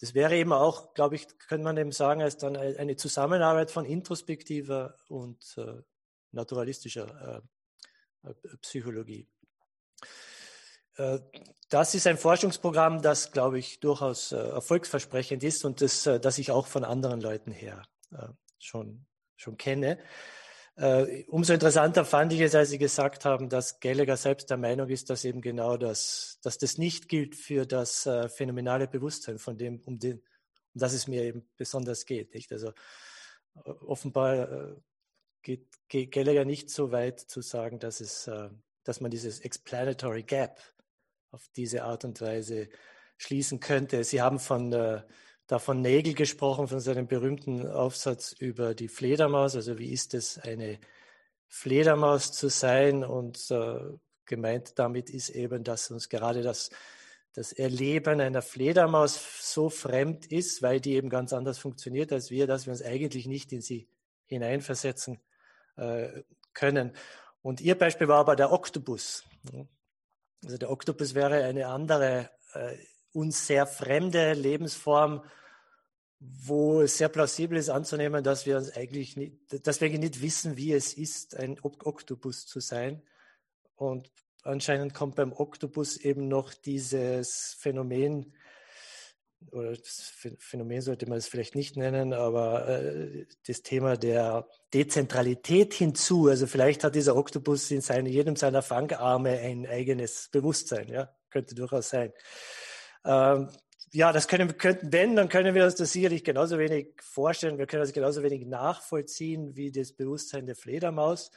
Das 0.00 0.14
wäre 0.14 0.36
eben 0.36 0.52
auch, 0.52 0.94
glaube 0.94 1.14
ich, 1.14 1.26
könnte 1.38 1.64
man 1.64 1.76
eben 1.76 1.92
sagen, 1.92 2.20
als 2.20 2.36
dann 2.36 2.56
eine 2.56 2.96
Zusammenarbeit 2.96 3.70
von 3.70 3.84
introspektiver 3.84 4.96
und 5.08 5.54
äh, 5.56 5.80
naturalistischer 6.32 7.42
äh, 8.24 8.28
äh 8.28 8.34
Psychologie. 8.60 9.28
Äh, 10.96 11.20
das 11.68 11.94
ist 11.94 12.06
ein 12.06 12.18
Forschungsprogramm, 12.18 13.00
das, 13.00 13.32
glaube 13.32 13.58
ich, 13.58 13.80
durchaus 13.80 14.32
äh, 14.32 14.36
erfolgsversprechend 14.36 15.42
ist 15.42 15.64
und 15.64 15.80
das, 15.80 16.06
äh, 16.06 16.20
das 16.20 16.38
ich 16.38 16.50
auch 16.50 16.66
von 16.66 16.84
anderen 16.84 17.20
Leuten 17.20 17.50
her 17.50 17.82
schon, 18.58 19.06
schon 19.36 19.56
kenne. 19.56 19.98
Umso 21.28 21.54
interessanter 21.54 22.04
fand 22.04 22.34
ich 22.34 22.40
es, 22.40 22.54
als 22.54 22.68
Sie 22.68 22.76
gesagt 22.76 23.24
haben, 23.24 23.48
dass 23.48 23.80
Gallagher 23.80 24.18
selbst 24.18 24.50
der 24.50 24.58
Meinung 24.58 24.90
ist, 24.90 25.08
dass 25.08 25.24
eben 25.24 25.40
genau 25.40 25.78
das, 25.78 26.38
dass 26.42 26.58
das 26.58 26.76
nicht 26.76 27.08
gilt 27.08 27.36
für 27.36 27.64
das 27.64 28.06
phänomenale 28.28 28.86
Bewusstsein, 28.86 29.38
von 29.38 29.56
dem, 29.56 29.80
um 29.86 29.98
den, 29.98 30.18
um 30.18 30.80
das 30.80 30.92
es 30.92 31.08
mir 31.08 31.22
eben 31.22 31.48
besonders 31.56 32.04
geht. 32.04 32.34
Nicht? 32.34 32.52
Also 32.52 32.72
offenbar 33.64 34.76
geht, 35.40 35.68
geht 35.88 36.12
Gallagher 36.12 36.44
nicht 36.44 36.68
so 36.68 36.92
weit 36.92 37.18
zu 37.18 37.40
sagen, 37.40 37.78
dass 37.78 38.00
es 38.00 38.30
dass 38.84 39.00
man 39.00 39.10
dieses 39.10 39.40
Explanatory 39.40 40.22
Gap 40.22 40.60
auf 41.30 41.48
diese 41.56 41.84
Art 41.84 42.04
und 42.04 42.20
Weise 42.20 42.68
schließen 43.16 43.60
könnte. 43.60 44.04
Sie 44.04 44.20
haben 44.20 44.38
von, 44.38 44.72
äh, 44.72 45.02
da 45.46 45.58
von 45.58 45.80
Nägel 45.80 46.14
gesprochen, 46.14 46.68
von 46.68 46.80
seinem 46.80 47.06
berühmten 47.06 47.66
Aufsatz 47.66 48.32
über 48.32 48.74
die 48.74 48.88
Fledermaus. 48.88 49.54
Also 49.56 49.78
wie 49.78 49.92
ist 49.92 50.14
es, 50.14 50.38
eine 50.38 50.78
Fledermaus 51.48 52.32
zu 52.32 52.48
sein? 52.48 53.04
Und 53.04 53.50
äh, 53.50 53.78
gemeint 54.26 54.78
damit 54.78 55.10
ist 55.10 55.30
eben, 55.30 55.64
dass 55.64 55.90
uns 55.90 56.08
gerade 56.08 56.42
das, 56.42 56.70
das 57.32 57.52
Erleben 57.52 58.20
einer 58.20 58.42
Fledermaus 58.42 59.52
so 59.52 59.68
fremd 59.68 60.26
ist, 60.26 60.62
weil 60.62 60.80
die 60.80 60.94
eben 60.94 61.08
ganz 61.08 61.32
anders 61.32 61.58
funktioniert 61.58 62.12
als 62.12 62.30
wir, 62.30 62.46
dass 62.46 62.66
wir 62.66 62.72
uns 62.72 62.82
eigentlich 62.82 63.26
nicht 63.26 63.52
in 63.52 63.60
sie 63.60 63.88
hineinversetzen 64.26 65.20
äh, 65.76 66.22
können. 66.54 66.92
Und 67.42 67.60
Ihr 67.60 67.76
Beispiel 67.76 68.08
war 68.08 68.20
aber 68.20 68.36
der 68.36 68.52
Oktopus. 68.52 69.24
Also 70.44 70.58
der 70.58 70.70
Oktopus 70.70 71.14
wäre 71.14 71.44
eine 71.44 71.66
andere, 71.66 72.30
äh, 72.54 72.76
uns 73.12 73.46
sehr 73.46 73.66
fremde 73.66 74.32
Lebensform, 74.32 75.24
wo 76.18 76.82
es 76.82 76.98
sehr 76.98 77.08
plausibel 77.08 77.58
ist 77.58 77.68
anzunehmen, 77.68 78.22
dass 78.22 78.46
wir 78.46 78.56
uns 78.56 78.70
eigentlich 78.70 79.16
nicht, 79.16 79.66
dass 79.66 79.80
wir 79.80 79.88
nicht 79.90 80.22
wissen, 80.22 80.56
wie 80.56 80.72
es 80.72 80.94
ist, 80.94 81.36
ein 81.36 81.58
Oktopus 81.60 82.46
zu 82.46 82.60
sein. 82.60 83.02
Und 83.74 84.10
anscheinend 84.44 84.94
kommt 84.94 85.16
beim 85.16 85.32
Oktopus 85.32 85.96
eben 85.96 86.28
noch 86.28 86.54
dieses 86.54 87.56
Phänomen 87.58 88.34
oder 89.50 89.72
das 89.72 90.12
Phänomen 90.38 90.80
sollte 90.80 91.08
man 91.08 91.18
es 91.18 91.26
vielleicht 91.26 91.56
nicht 91.56 91.76
nennen, 91.76 92.12
aber 92.12 92.68
äh, 92.68 93.26
das 93.46 93.62
Thema 93.62 93.96
der 93.96 94.46
Dezentralität 94.74 95.74
hinzu. 95.74 96.28
Also 96.28 96.46
vielleicht 96.46 96.84
hat 96.84 96.94
dieser 96.94 97.16
Oktopus 97.16 97.70
in 97.70 97.80
seine, 97.80 98.08
jedem 98.08 98.36
seiner 98.36 98.62
Fangarme 98.62 99.38
ein 99.38 99.66
eigenes 99.66 100.28
Bewusstsein, 100.30 100.88
ja, 100.88 101.14
könnte 101.30 101.54
durchaus 101.54 101.90
sein. 101.90 102.12
Ähm, 103.04 103.48
ja, 103.94 104.10
das 104.12 104.26
können 104.26 104.48
wir 104.48 104.56
könnten, 104.56 104.90
wenn, 104.90 105.16
dann 105.16 105.28
können 105.28 105.54
wir 105.54 105.64
uns 105.64 105.74
das 105.74 105.92
sicherlich 105.92 106.24
genauso 106.24 106.58
wenig 106.58 106.94
vorstellen. 107.02 107.58
Wir 107.58 107.66
können 107.66 107.82
das 107.82 107.92
genauso 107.92 108.22
wenig 108.22 108.46
nachvollziehen 108.46 109.54
wie 109.54 109.70
das 109.70 109.92
Bewusstsein 109.92 110.46
der 110.46 110.56
Fledermaus. 110.56 111.30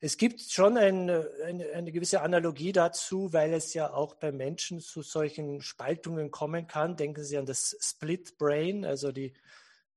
Es 0.00 0.16
gibt 0.16 0.40
schon 0.40 0.76
ein, 0.76 1.08
eine, 1.08 1.70
eine 1.72 1.92
gewisse 1.92 2.20
Analogie 2.20 2.72
dazu, 2.72 3.32
weil 3.32 3.54
es 3.54 3.72
ja 3.74 3.92
auch 3.92 4.14
bei 4.14 4.32
Menschen 4.32 4.80
zu 4.80 5.02
solchen 5.02 5.60
Spaltungen 5.60 6.32
kommen 6.32 6.66
kann. 6.66 6.96
Denken 6.96 7.22
Sie 7.22 7.38
an 7.38 7.46
das 7.46 7.76
Split 7.80 8.36
Brain, 8.38 8.84
also 8.84 9.12
die, 9.12 9.32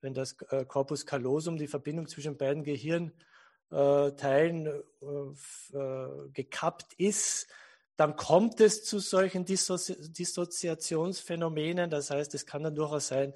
wenn 0.02 0.14
das 0.14 0.36
äh, 0.50 0.66
Corpus 0.66 1.06
callosum, 1.06 1.58
die 1.58 1.68
Verbindung 1.68 2.08
zwischen 2.08 2.38
beiden 2.38 2.64
Gehirnteilen 2.64 4.68
äh, 4.68 5.78
äh, 5.78 6.30
gekappt 6.34 6.94
ist, 6.94 7.48
dann 7.96 8.16
kommt 8.16 8.62
es 8.62 8.84
zu 8.84 9.00
solchen 9.00 9.44
Dissozi 9.44 9.96
Dissoziationsphänomenen. 10.12 11.90
Das 11.90 12.12
heißt, 12.12 12.36
es 12.36 12.46
kann 12.46 12.64
dann 12.64 12.76
durchaus 12.76 13.08
sein, 13.08 13.34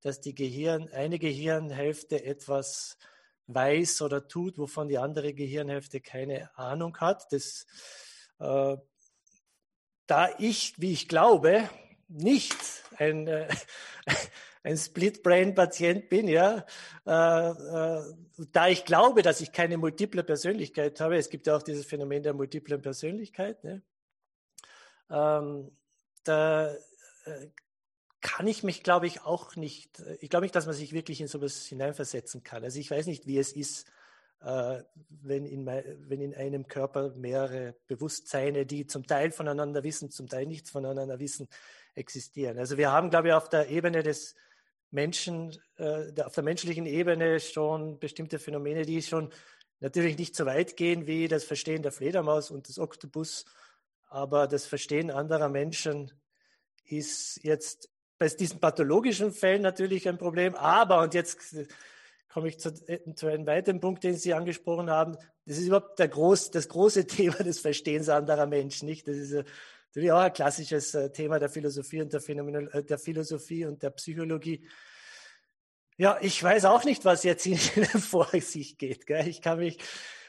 dass 0.00 0.20
die 0.20 0.34
Gehirn, 0.34 0.88
eine 0.92 1.18
Gehirnhälfte 1.18 2.24
etwas 2.24 2.96
weiß 3.46 4.02
oder 4.02 4.26
tut, 4.26 4.58
wovon 4.58 4.88
die 4.88 4.98
andere 4.98 5.34
Gehirnhälfte 5.34 6.00
keine 6.00 6.56
Ahnung 6.58 6.96
hat. 6.98 7.32
Das, 7.32 7.66
äh, 8.38 8.76
da 10.06 10.28
ich, 10.38 10.74
wie 10.78 10.92
ich 10.92 11.08
glaube, 11.08 11.68
nicht 12.08 12.56
ein, 12.96 13.28
äh, 13.28 13.48
ein 14.62 14.76
Split-Brain-Patient 14.76 16.08
bin, 16.08 16.28
ja, 16.28 16.64
äh, 17.06 17.50
äh, 17.50 18.02
da 18.52 18.68
ich 18.68 18.84
glaube, 18.84 19.22
dass 19.22 19.40
ich 19.40 19.52
keine 19.52 19.78
multiple 19.78 20.22
Persönlichkeit 20.22 21.00
habe, 21.00 21.16
es 21.16 21.30
gibt 21.30 21.46
ja 21.46 21.56
auch 21.56 21.62
dieses 21.62 21.86
Phänomen 21.86 22.22
der 22.22 22.34
multiplen 22.34 22.82
Persönlichkeit, 22.82 23.62
ne? 23.64 23.82
ähm, 25.10 25.70
da 26.24 26.74
äh, 27.24 27.48
kann 28.20 28.46
ich 28.46 28.62
mich, 28.62 28.82
glaube 28.82 29.06
ich, 29.06 29.22
auch 29.22 29.56
nicht, 29.56 30.02
ich 30.20 30.28
glaube 30.28 30.44
nicht, 30.44 30.54
dass 30.54 30.66
man 30.66 30.74
sich 30.74 30.92
wirklich 30.92 31.20
in 31.20 31.28
sowas 31.28 31.64
hineinversetzen 31.66 32.42
kann. 32.42 32.64
Also 32.64 32.78
ich 32.78 32.90
weiß 32.90 33.06
nicht, 33.06 33.26
wie 33.26 33.38
es 33.38 33.52
ist, 33.52 33.88
äh, 34.42 34.82
wenn, 35.08 35.46
in, 35.46 35.66
wenn 35.66 36.20
in 36.20 36.34
einem 36.34 36.66
Körper 36.66 37.14
mehrere 37.14 37.74
Bewusstseine, 37.86 38.66
die 38.66 38.86
zum 38.86 39.06
Teil 39.06 39.30
voneinander 39.30 39.82
wissen, 39.82 40.10
zum 40.10 40.28
Teil 40.28 40.46
nichts 40.46 40.70
voneinander 40.70 41.18
wissen, 41.18 41.48
existieren. 41.94 42.58
Also 42.58 42.76
wir 42.76 42.92
haben, 42.92 43.10
glaube 43.10 43.28
ich, 43.28 43.34
auf 43.34 43.48
der 43.48 43.68
Ebene 43.68 44.02
des 44.02 44.34
Menschen, 44.90 45.56
äh, 45.76 46.12
auf 46.22 46.34
der 46.34 46.44
menschlichen 46.44 46.86
Ebene 46.86 47.40
schon 47.40 47.98
bestimmte 47.98 48.38
Phänomene, 48.38 48.84
die 48.84 49.02
schon 49.02 49.30
natürlich 49.80 50.18
nicht 50.18 50.36
so 50.36 50.46
weit 50.46 50.76
gehen 50.76 51.06
wie 51.06 51.28
das 51.28 51.44
Verstehen 51.44 51.82
der 51.82 51.92
Fledermaus 51.92 52.50
und 52.50 52.68
des 52.68 52.78
Oktopus, 52.78 53.44
aber 54.08 54.46
das 54.46 54.66
Verstehen 54.66 55.10
anderer 55.10 55.48
Menschen 55.48 56.12
ist 56.84 57.40
jetzt 57.42 57.88
bei 58.18 58.28
diesen 58.28 58.60
pathologischen 58.60 59.32
Fällen 59.32 59.62
natürlich 59.62 60.08
ein 60.08 60.18
Problem. 60.18 60.54
Aber, 60.54 61.00
und 61.00 61.14
jetzt 61.14 61.56
komme 62.28 62.48
ich 62.48 62.58
zu, 62.58 62.74
zu, 63.14 63.26
einem 63.28 63.46
weiteren 63.46 63.80
Punkt, 63.80 64.04
den 64.04 64.14
Sie 64.14 64.34
angesprochen 64.34 64.90
haben, 64.90 65.16
das 65.46 65.58
ist 65.58 65.66
überhaupt 65.68 65.98
der 65.98 66.08
groß, 66.08 66.50
das 66.50 66.68
große 66.68 67.06
Thema 67.06 67.36
des 67.36 67.60
Verstehens 67.60 68.08
anderer 68.08 68.46
Menschen. 68.46 68.86
Nicht? 68.86 69.08
Das 69.08 69.16
ist 69.16 69.44
natürlich 69.90 70.12
auch 70.12 70.20
ein 70.20 70.32
klassisches 70.32 70.94
äh, 70.94 71.10
Thema 71.10 71.38
der 71.38 71.48
Philosophie 71.48 72.00
und 72.00 72.12
der, 72.12 72.20
Phänomenol 72.20 72.70
äh, 72.72 72.84
der 72.84 72.98
Philosophie 72.98 73.64
und 73.64 73.82
der 73.82 73.90
Psychologie. 73.90 74.64
Ja, 75.96 76.18
ich 76.20 76.42
weiß 76.42 76.64
auch 76.64 76.84
nicht, 76.84 77.04
was 77.04 77.24
jetzt 77.24 77.46
vor 77.98 78.28
sich 78.28 78.78
geht. 78.78 79.06
Gell? 79.06 79.26
Ich 79.28 79.42
kann 79.42 79.58
mich, 79.58 79.78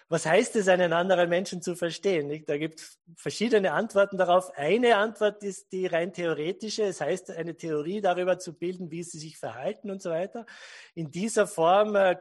was 0.10 0.26
heißt 0.26 0.56
es, 0.58 0.68
einen 0.68 0.92
anderen 0.94 1.30
Menschen 1.30 1.62
zu 1.62 1.76
verstehen? 1.76 2.28
Nicht? 2.28 2.50
Da 2.50 2.58
gibt 2.58 2.82
es 2.82 3.00
verschiedene 3.16 3.72
Antworten 3.72 4.18
darauf. 4.18 4.52
Eine 4.58 4.98
Antwort 4.98 5.44
ist 5.44 5.72
die 5.72 5.86
rein 5.86 6.12
theoretische. 6.12 6.84
Es 6.84 7.00
heißt, 7.00 7.32
eine 7.32 7.56
Theorie 7.56 8.02
darüber 8.02 8.40
zu 8.40 8.54
bilden, 8.54 8.92
wie 8.92 9.04
sie 9.04 9.20
sich 9.20 9.38
verhalten 9.38 9.92
und 9.92 10.02
so 10.02 10.10
weiter. 10.10 10.46
In 10.96 11.12
dieser 11.12 11.48
Form 11.48 11.96
äh, 11.96 12.18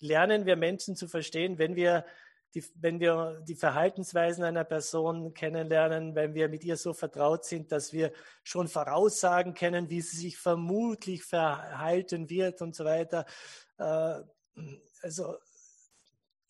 lernen 0.00 0.44
wir 0.44 0.56
Menschen 0.56 0.96
zu 0.96 1.08
verstehen, 1.08 1.58
wenn 1.58 1.76
wir 1.76 2.04
die, 2.54 2.64
wenn 2.76 3.00
wir 3.00 3.42
die 3.46 3.56
Verhaltensweisen 3.56 4.44
einer 4.44 4.64
Person 4.64 5.34
kennenlernen, 5.34 6.14
wenn 6.14 6.34
wir 6.34 6.48
mit 6.48 6.64
ihr 6.64 6.76
so 6.76 6.92
vertraut 6.92 7.44
sind, 7.44 7.72
dass 7.72 7.92
wir 7.92 8.12
schon 8.42 8.68
voraussagen 8.68 9.54
können, 9.54 9.90
wie 9.90 10.00
sie 10.00 10.16
sich 10.16 10.38
vermutlich 10.38 11.24
verhalten 11.24 12.30
wird 12.30 12.62
und 12.62 12.76
so 12.76 12.84
weiter. 12.84 13.26
Äh, 13.78 14.20
also 15.02 15.36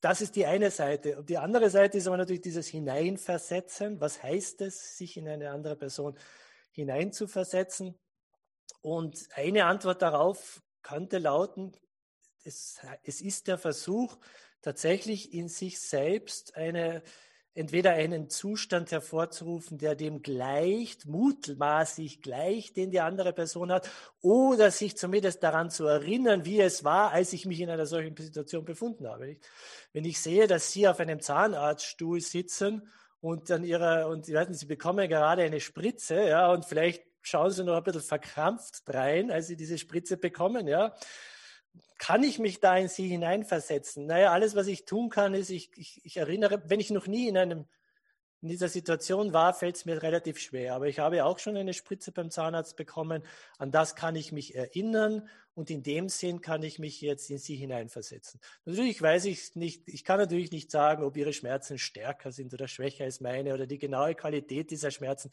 das 0.01 0.20
ist 0.20 0.36
die 0.36 0.44
eine 0.44 0.70
Seite. 0.70 1.18
Und 1.18 1.31
die 1.31 1.39
andere 1.39 1.70
Seite 1.70 1.97
ist 1.97 2.06
aber 2.06 2.18
natürlich 2.18 2.43
dieses 2.43 2.68
Hineinversetzen. 2.68 4.02
Was 4.02 4.22
heißt 4.22 4.60
es, 4.60 4.98
sich 4.98 5.16
in 5.16 5.26
eine 5.26 5.51
andere 5.51 5.76
Person 5.76 6.18
hineinzuversetzen? 6.72 7.98
Und 8.82 9.26
eine 9.35 9.64
Antwort 9.64 10.02
darauf 10.02 10.62
könnte 10.82 11.16
lauten, 11.16 11.72
es, 12.44 12.78
es 13.02 13.22
ist 13.22 13.48
der 13.48 13.56
Versuch, 13.56 14.18
tatsächlich 14.64 15.34
in 15.34 15.48
sich 15.48 15.78
selbst 15.78 16.56
eine, 16.56 17.02
entweder 17.52 17.92
einen 17.92 18.30
Zustand 18.30 18.90
hervorzurufen, 18.92 19.76
der 19.76 19.94
dem 19.94 20.22
gleicht, 20.22 21.04
mutmaßlich 21.04 22.22
gleicht, 22.22 22.76
den 22.76 22.90
die 22.90 23.00
andere 23.00 23.34
Person 23.34 23.70
hat, 23.70 23.90
oder 24.22 24.70
sich 24.70 24.96
zumindest 24.96 25.42
daran 25.42 25.70
zu 25.70 25.86
erinnern, 25.86 26.46
wie 26.46 26.60
es 26.60 26.82
war, 26.82 27.12
als 27.12 27.34
ich 27.34 27.44
mich 27.44 27.60
in 27.60 27.68
einer 27.68 27.84
solchen 27.84 28.16
Situation 28.16 28.64
befunden 28.64 29.06
habe. 29.06 29.36
Wenn 29.92 30.06
ich 30.06 30.20
sehe, 30.20 30.46
dass 30.46 30.72
Sie 30.72 30.88
auf 30.88 30.98
einem 30.98 31.20
Zahnarztstuhl 31.20 32.22
sitzen 32.22 32.90
und 33.20 33.50
dann 33.50 33.64
Ihre, 33.64 34.08
und 34.08 34.26
nicht, 34.26 34.54
Sie 34.54 34.66
bekommen 34.66 35.08
gerade 35.10 35.42
eine 35.42 35.60
Spritze, 35.60 36.26
ja, 36.26 36.50
und 36.50 36.64
vielleicht 36.64 37.04
schauen 37.20 37.50
Sie 37.50 37.64
noch 37.64 37.76
ein 37.76 37.84
bisschen 37.84 38.00
verkrampft 38.00 38.82
rein, 38.88 39.30
als 39.30 39.48
Sie 39.48 39.56
diese 39.56 39.76
Spritze 39.76 40.16
bekommen, 40.16 40.66
ja, 40.66 40.94
kann 41.98 42.22
ich 42.22 42.38
mich 42.38 42.60
da 42.60 42.76
in 42.76 42.88
sie 42.88 43.09
hineinversetzen? 43.09 44.06
Naja, 44.06 44.32
alles, 44.32 44.55
was 44.55 44.66
ich 44.66 44.84
tun 44.84 45.10
kann, 45.10 45.34
ist, 45.34 45.51
ich, 45.51 45.70
ich, 45.76 46.05
ich 46.05 46.16
erinnere, 46.16 46.62
wenn 46.68 46.80
ich 46.80 46.90
noch 46.90 47.06
nie 47.06 47.28
in 47.28 47.36
einem 47.36 47.66
in 48.44 48.51
dieser 48.51 48.68
Situation 48.68 49.32
war, 49.32 49.55
fällt 49.55 49.76
es 49.76 49.86
mir 49.86 50.02
relativ 50.02 50.38
schwer. 50.38 50.74
Aber 50.74 50.86
ich 50.86 50.98
habe 50.98 51.24
auch 51.24 51.38
schon 51.38 51.56
eine 51.56 51.72
Spritze 51.72 52.12
beim 52.12 52.30
Zahnarzt 52.30 52.76
bekommen. 52.76 53.22
An 53.56 53.70
das 53.70 53.96
kann 53.96 54.16
ich 54.16 54.32
mich 54.32 54.55
erinnern 54.55 55.26
und 55.55 55.70
in 55.70 55.82
dem 55.82 56.10
Sinn 56.10 56.42
kann 56.42 56.62
ich 56.62 56.78
mich 56.78 57.01
jetzt 57.01 57.30
in 57.30 57.38
sie 57.38 57.56
hineinversetzen. 57.56 58.38
Natürlich 58.66 59.01
weiß 59.01 59.24
ich 59.24 59.56
nicht, 59.56 59.88
ich 59.88 60.05
kann 60.05 60.18
natürlich 60.18 60.52
nicht 60.52 60.70
sagen, 60.70 61.05
ob 61.05 61.16
ihre 61.16 61.32
Schmerzen 61.32 61.78
stärker 61.78 62.32
sind 62.32 62.52
oder 62.52 62.68
schwächer 62.68 63.05
als 63.05 63.22
meine 63.22 63.55
oder 63.55 63.66
die 63.66 63.78
genaue 63.78 64.14
Qualität 64.14 64.70
dieser 64.70 64.90
Schmerzen. 64.90 65.30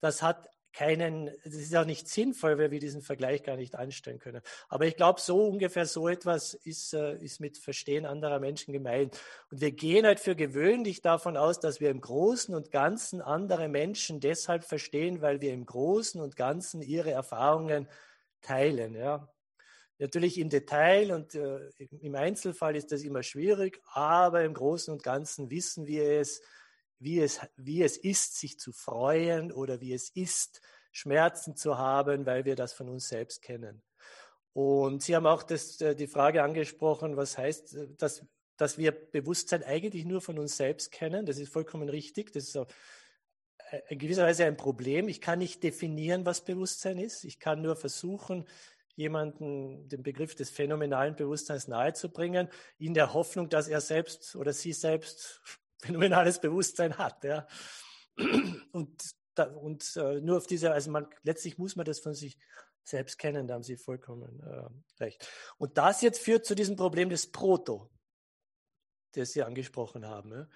Das 0.00 0.22
hat 0.22 0.48
keinen, 0.76 1.28
es 1.42 1.54
ist 1.54 1.74
auch 1.74 1.86
nicht 1.86 2.06
sinnvoll, 2.06 2.58
weil 2.58 2.70
wir 2.70 2.80
diesen 2.80 3.00
Vergleich 3.00 3.42
gar 3.42 3.56
nicht 3.56 3.74
anstellen 3.74 4.18
können. 4.18 4.42
Aber 4.68 4.84
ich 4.84 4.94
glaube, 4.94 5.22
so 5.22 5.46
ungefähr 5.46 5.86
so 5.86 6.06
etwas 6.06 6.52
ist, 6.52 6.92
äh, 6.92 7.16
ist 7.16 7.40
mit 7.40 7.56
Verstehen 7.56 8.04
anderer 8.04 8.40
Menschen 8.40 8.74
gemeint. 8.74 9.18
Und 9.50 9.62
wir 9.62 9.72
gehen 9.72 10.04
halt 10.04 10.20
für 10.20 10.36
gewöhnlich 10.36 11.00
davon 11.00 11.38
aus, 11.38 11.60
dass 11.60 11.80
wir 11.80 11.88
im 11.90 12.02
Großen 12.02 12.54
und 12.54 12.70
Ganzen 12.70 13.22
andere 13.22 13.68
Menschen 13.68 14.20
deshalb 14.20 14.64
verstehen, 14.64 15.22
weil 15.22 15.40
wir 15.40 15.54
im 15.54 15.64
Großen 15.64 16.20
und 16.20 16.36
Ganzen 16.36 16.82
ihre 16.82 17.10
Erfahrungen 17.10 17.88
teilen. 18.42 18.94
Ja. 18.94 19.32
Natürlich 19.98 20.38
im 20.38 20.50
Detail 20.50 21.10
und 21.10 21.34
äh, 21.34 21.70
im 22.02 22.14
Einzelfall 22.16 22.76
ist 22.76 22.92
das 22.92 23.02
immer 23.02 23.22
schwierig, 23.22 23.80
aber 23.94 24.44
im 24.44 24.52
Großen 24.52 24.92
und 24.92 25.02
Ganzen 25.02 25.48
wissen 25.48 25.86
wir 25.86 26.20
es, 26.20 26.42
wie 26.98 27.20
es, 27.20 27.40
wie 27.56 27.82
es 27.82 27.96
ist, 27.96 28.38
sich 28.38 28.58
zu 28.58 28.72
freuen 28.72 29.52
oder 29.52 29.80
wie 29.80 29.92
es 29.92 30.10
ist, 30.10 30.60
Schmerzen 30.92 31.56
zu 31.56 31.78
haben, 31.78 32.26
weil 32.26 32.44
wir 32.44 32.56
das 32.56 32.72
von 32.72 32.88
uns 32.88 33.08
selbst 33.08 33.42
kennen. 33.42 33.82
Und 34.52 35.02
Sie 35.02 35.14
haben 35.14 35.26
auch 35.26 35.42
das, 35.42 35.80
äh, 35.82 35.94
die 35.94 36.06
Frage 36.06 36.42
angesprochen, 36.42 37.16
was 37.18 37.36
heißt, 37.36 37.74
äh, 37.74 37.88
dass, 37.98 38.24
dass 38.56 38.78
wir 38.78 38.92
Bewusstsein 38.92 39.62
eigentlich 39.62 40.06
nur 40.06 40.22
von 40.22 40.38
uns 40.38 40.56
selbst 40.56 40.90
kennen. 40.90 41.26
Das 41.26 41.38
ist 41.38 41.52
vollkommen 41.52 41.90
richtig. 41.90 42.32
Das 42.32 42.44
ist 42.44 42.56
äh, 42.56 42.64
in 43.88 43.98
gewisser 43.98 44.24
Weise 44.24 44.46
ein 44.46 44.56
Problem. 44.56 45.08
Ich 45.08 45.20
kann 45.20 45.40
nicht 45.40 45.62
definieren, 45.62 46.24
was 46.24 46.42
Bewusstsein 46.42 46.98
ist. 46.98 47.24
Ich 47.24 47.38
kann 47.38 47.60
nur 47.60 47.76
versuchen, 47.76 48.46
jemanden 48.94 49.88
den 49.88 50.02
Begriff 50.02 50.34
des 50.34 50.48
phänomenalen 50.48 51.16
Bewusstseins 51.16 51.68
nahezubringen, 51.68 52.48
in 52.78 52.94
der 52.94 53.12
Hoffnung, 53.12 53.50
dass 53.50 53.68
er 53.68 53.82
selbst 53.82 54.34
oder 54.36 54.54
sie 54.54 54.72
selbst 54.72 55.42
phänomenales 55.78 56.40
Bewusstsein 56.40 56.96
hat. 56.98 57.24
Ja. 57.24 57.46
Und, 58.72 59.14
da, 59.34 59.44
und 59.44 59.96
äh, 59.96 60.20
nur 60.20 60.38
auf 60.38 60.46
diese, 60.46 60.72
also 60.72 60.90
man, 60.90 61.06
letztlich 61.22 61.58
muss 61.58 61.76
man 61.76 61.84
das 61.84 62.00
von 62.00 62.14
sich 62.14 62.38
selbst 62.82 63.18
kennen, 63.18 63.46
da 63.46 63.54
haben 63.54 63.62
Sie 63.62 63.76
vollkommen 63.76 64.40
äh, 64.40 65.02
recht. 65.02 65.28
Und 65.58 65.76
das 65.76 66.02
jetzt 66.02 66.20
führt 66.20 66.46
zu 66.46 66.54
diesem 66.54 66.76
Problem 66.76 67.10
des 67.10 67.30
Proto, 67.30 67.90
das 69.12 69.32
Sie 69.32 69.42
angesprochen 69.42 70.06
haben. 70.06 70.32
Ja. 70.32 70.48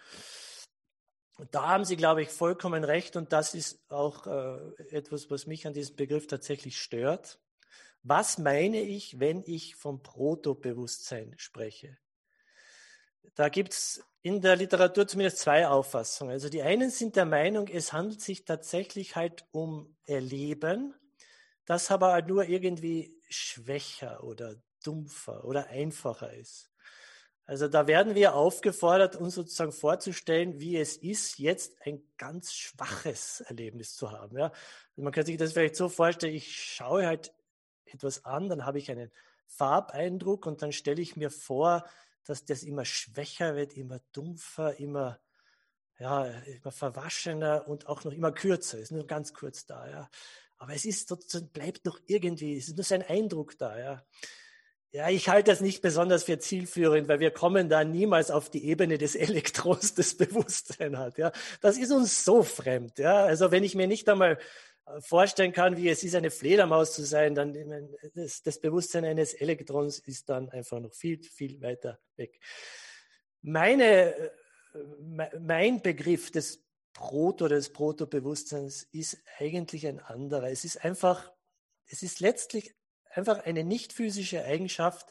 Und 1.39 1.55
da 1.55 1.68
haben 1.68 1.84
Sie, 1.84 1.97
glaube 1.97 2.23
ich, 2.23 2.28
vollkommen 2.28 2.84
recht. 2.84 3.16
Und 3.16 3.32
das 3.32 3.55
ist 3.55 3.90
auch 3.90 4.26
äh, 4.26 4.58
etwas, 4.90 5.31
was 5.31 5.47
mich 5.47 5.66
an 5.66 5.73
diesem 5.73 5.97
Begriff 5.97 6.26
tatsächlich 6.26 6.78
stört. 6.78 7.40
Was 8.02 8.39
meine 8.39 8.81
ich, 8.81 9.18
wenn 9.20 9.42
ich 9.42 9.74
vom 9.74 10.02
Proto-Bewusstsein 10.02 11.34
spreche? 11.39 11.99
Da 13.34 13.49
gibt 13.49 13.73
es 13.73 14.05
in 14.23 14.40
der 14.40 14.57
Literatur 14.57 15.07
zumindest 15.07 15.39
zwei 15.39 15.66
Auffassungen. 15.66 16.32
Also 16.32 16.49
die 16.49 16.62
einen 16.62 16.90
sind 16.90 17.16
der 17.16 17.24
Meinung, 17.24 17.68
es 17.68 17.92
handelt 17.92 18.20
sich 18.20 18.44
tatsächlich 18.44 19.16
halt 19.16 19.47
um 19.50 19.97
Erleben, 20.05 20.94
das 21.65 21.90
aber 21.90 22.12
halt 22.12 22.26
nur 22.28 22.44
irgendwie 22.44 23.16
schwächer 23.28 24.23
oder 24.24 24.57
dumpfer 24.84 25.44
oder 25.44 25.68
einfacher 25.68 26.32
ist. 26.34 26.70
Also 27.47 27.66
da 27.66 27.89
werden 27.89 28.15
wir 28.15 28.34
aufgefordert, 28.34 29.16
uns 29.16 29.34
sozusagen 29.34 29.73
vorzustellen, 29.73 30.60
wie 30.60 30.76
es 30.76 30.97
ist, 30.97 31.39
jetzt 31.39 31.84
ein 31.84 32.00
ganz 32.16 32.52
schwaches 32.52 33.40
Erlebnis 33.40 33.97
zu 33.97 34.12
haben. 34.12 34.39
Ja? 34.39 34.44
Also 34.44 35.02
man 35.02 35.12
kann 35.12 35.26
sich 35.26 35.36
das 35.36 35.52
vielleicht 35.52 35.74
so 35.74 35.89
vorstellen, 35.89 36.34
ich 36.34 36.55
schaue 36.55 37.07
halt 37.07 37.32
etwas 37.86 38.24
an, 38.24 38.49
dann 38.49 38.66
habe 38.66 38.78
ich 38.78 38.90
einen 38.90 39.10
Farbeindruck 39.49 40.47
und 40.47 40.62
dann 40.62 40.70
stelle 40.70 41.02
ich 41.02 41.16
mir 41.16 41.31
vor, 41.31 41.84
dass 42.24 42.44
das 42.44 42.62
immer 42.62 42.84
schwächer 42.84 43.57
wird, 43.57 43.76
immer 43.76 44.00
dumpfer, 44.12 44.78
immer, 44.78 45.20
ja, 45.99 46.26
immer 46.26 46.73
verwaschener 46.73 47.68
und 47.68 47.86
auch 47.86 48.05
noch 48.05 48.12
immer 48.12 48.32
kürzer. 48.32 48.78
Ist 48.78 48.92
nur 48.92 49.07
ganz 49.07 49.34
kurz 49.34 49.66
da, 49.66 49.89
ja. 49.89 50.10
Aber 50.58 50.74
es 50.74 50.84
ist 50.84 51.12
bleibt 51.52 51.86
noch 51.86 51.99
irgendwie, 52.07 52.57
es 52.57 52.68
ist 52.68 52.76
nur 52.76 52.84
sein 52.84 53.02
Eindruck 53.02 53.57
da, 53.58 53.78
ja. 53.78 54.05
Ja, 54.92 55.08
ich 55.08 55.28
halte 55.28 55.52
das 55.52 55.60
nicht 55.60 55.82
besonders 55.82 56.24
für 56.24 56.40
zielführend, 56.40 57.07
weil 57.07 57.20
wir 57.20 57.31
kommen 57.31 57.68
da 57.68 57.84
niemals 57.84 58.32
auf 58.32 58.50
die 58.50 58.65
Ebene 58.65 58.99
des 58.99 59.15
Elektrons, 59.15 59.94
das 59.94 60.16
Bewusstsein 60.16 60.99
hat. 60.99 61.16
Ja, 61.16 61.31
das 61.60 61.78
ist 61.78 61.92
uns 61.92 62.24
so 62.24 62.42
fremd. 62.42 62.99
Ja, 62.99 63.24
also 63.24 63.52
wenn 63.52 63.62
ich 63.62 63.76
mir 63.76 63.86
nicht 63.86 64.08
einmal 64.08 64.39
vorstellen 65.01 65.52
kann, 65.52 65.77
wie 65.77 65.89
es 65.89 66.02
ist, 66.02 66.15
eine 66.15 66.31
Fledermaus 66.31 66.93
zu 66.93 67.05
sein, 67.05 67.35
dann 67.35 67.55
das, 68.15 68.60
Bewusstsein 68.60 69.05
eines 69.05 69.35
Elektrons 69.35 69.99
ist 70.01 70.28
dann 70.28 70.49
einfach 70.51 70.81
noch 70.81 70.93
viel, 70.93 71.23
viel 71.23 71.60
weiter 71.60 71.99
weg. 72.17 72.41
Meine, 73.43 74.15
äh, 74.15 74.31
mein 75.39 75.83
Begriff 75.83 76.31
des 76.31 76.62
Proto, 76.93 77.49
des 77.49 77.73
Proto-Bewusstseins 77.73 78.89
ist 78.93 79.23
eigentlich 79.39 79.86
ein 79.86 80.01
anderer. 80.01 80.51
Es 80.51 80.65
ist 80.65 80.85
einfach, 80.85 81.33
es 81.86 82.02
ist 82.02 82.20
letztlich 82.20 82.75
einfach 83.10 83.44
eine 83.44 83.65
nicht 83.65 83.93
physische 83.93 84.44
Eigenschaft, 84.44 85.09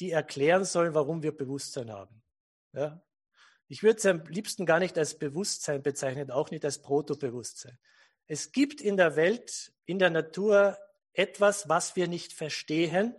die 0.00 0.10
erklären 0.10 0.64
soll, 0.64 0.94
warum 0.94 1.22
wir 1.22 1.36
Bewusstsein 1.36 1.90
haben. 1.90 2.22
Ja? 2.72 3.02
Ich 3.68 3.82
würde 3.82 3.98
es 3.98 4.06
am 4.06 4.26
liebsten 4.26 4.66
gar 4.66 4.78
nicht 4.78 4.98
als 4.98 5.18
Bewusstsein 5.18 5.82
bezeichnen, 5.82 6.30
auch 6.30 6.50
nicht 6.50 6.64
als 6.64 6.82
Protobewusstsein. 6.82 7.78
Es 8.26 8.52
gibt 8.52 8.80
in 8.80 8.96
der 8.96 9.16
Welt, 9.16 9.72
in 9.84 9.98
der 9.98 10.10
Natur 10.10 10.78
etwas, 11.12 11.68
was 11.68 11.96
wir 11.96 12.08
nicht 12.08 12.32
verstehen. 12.32 13.14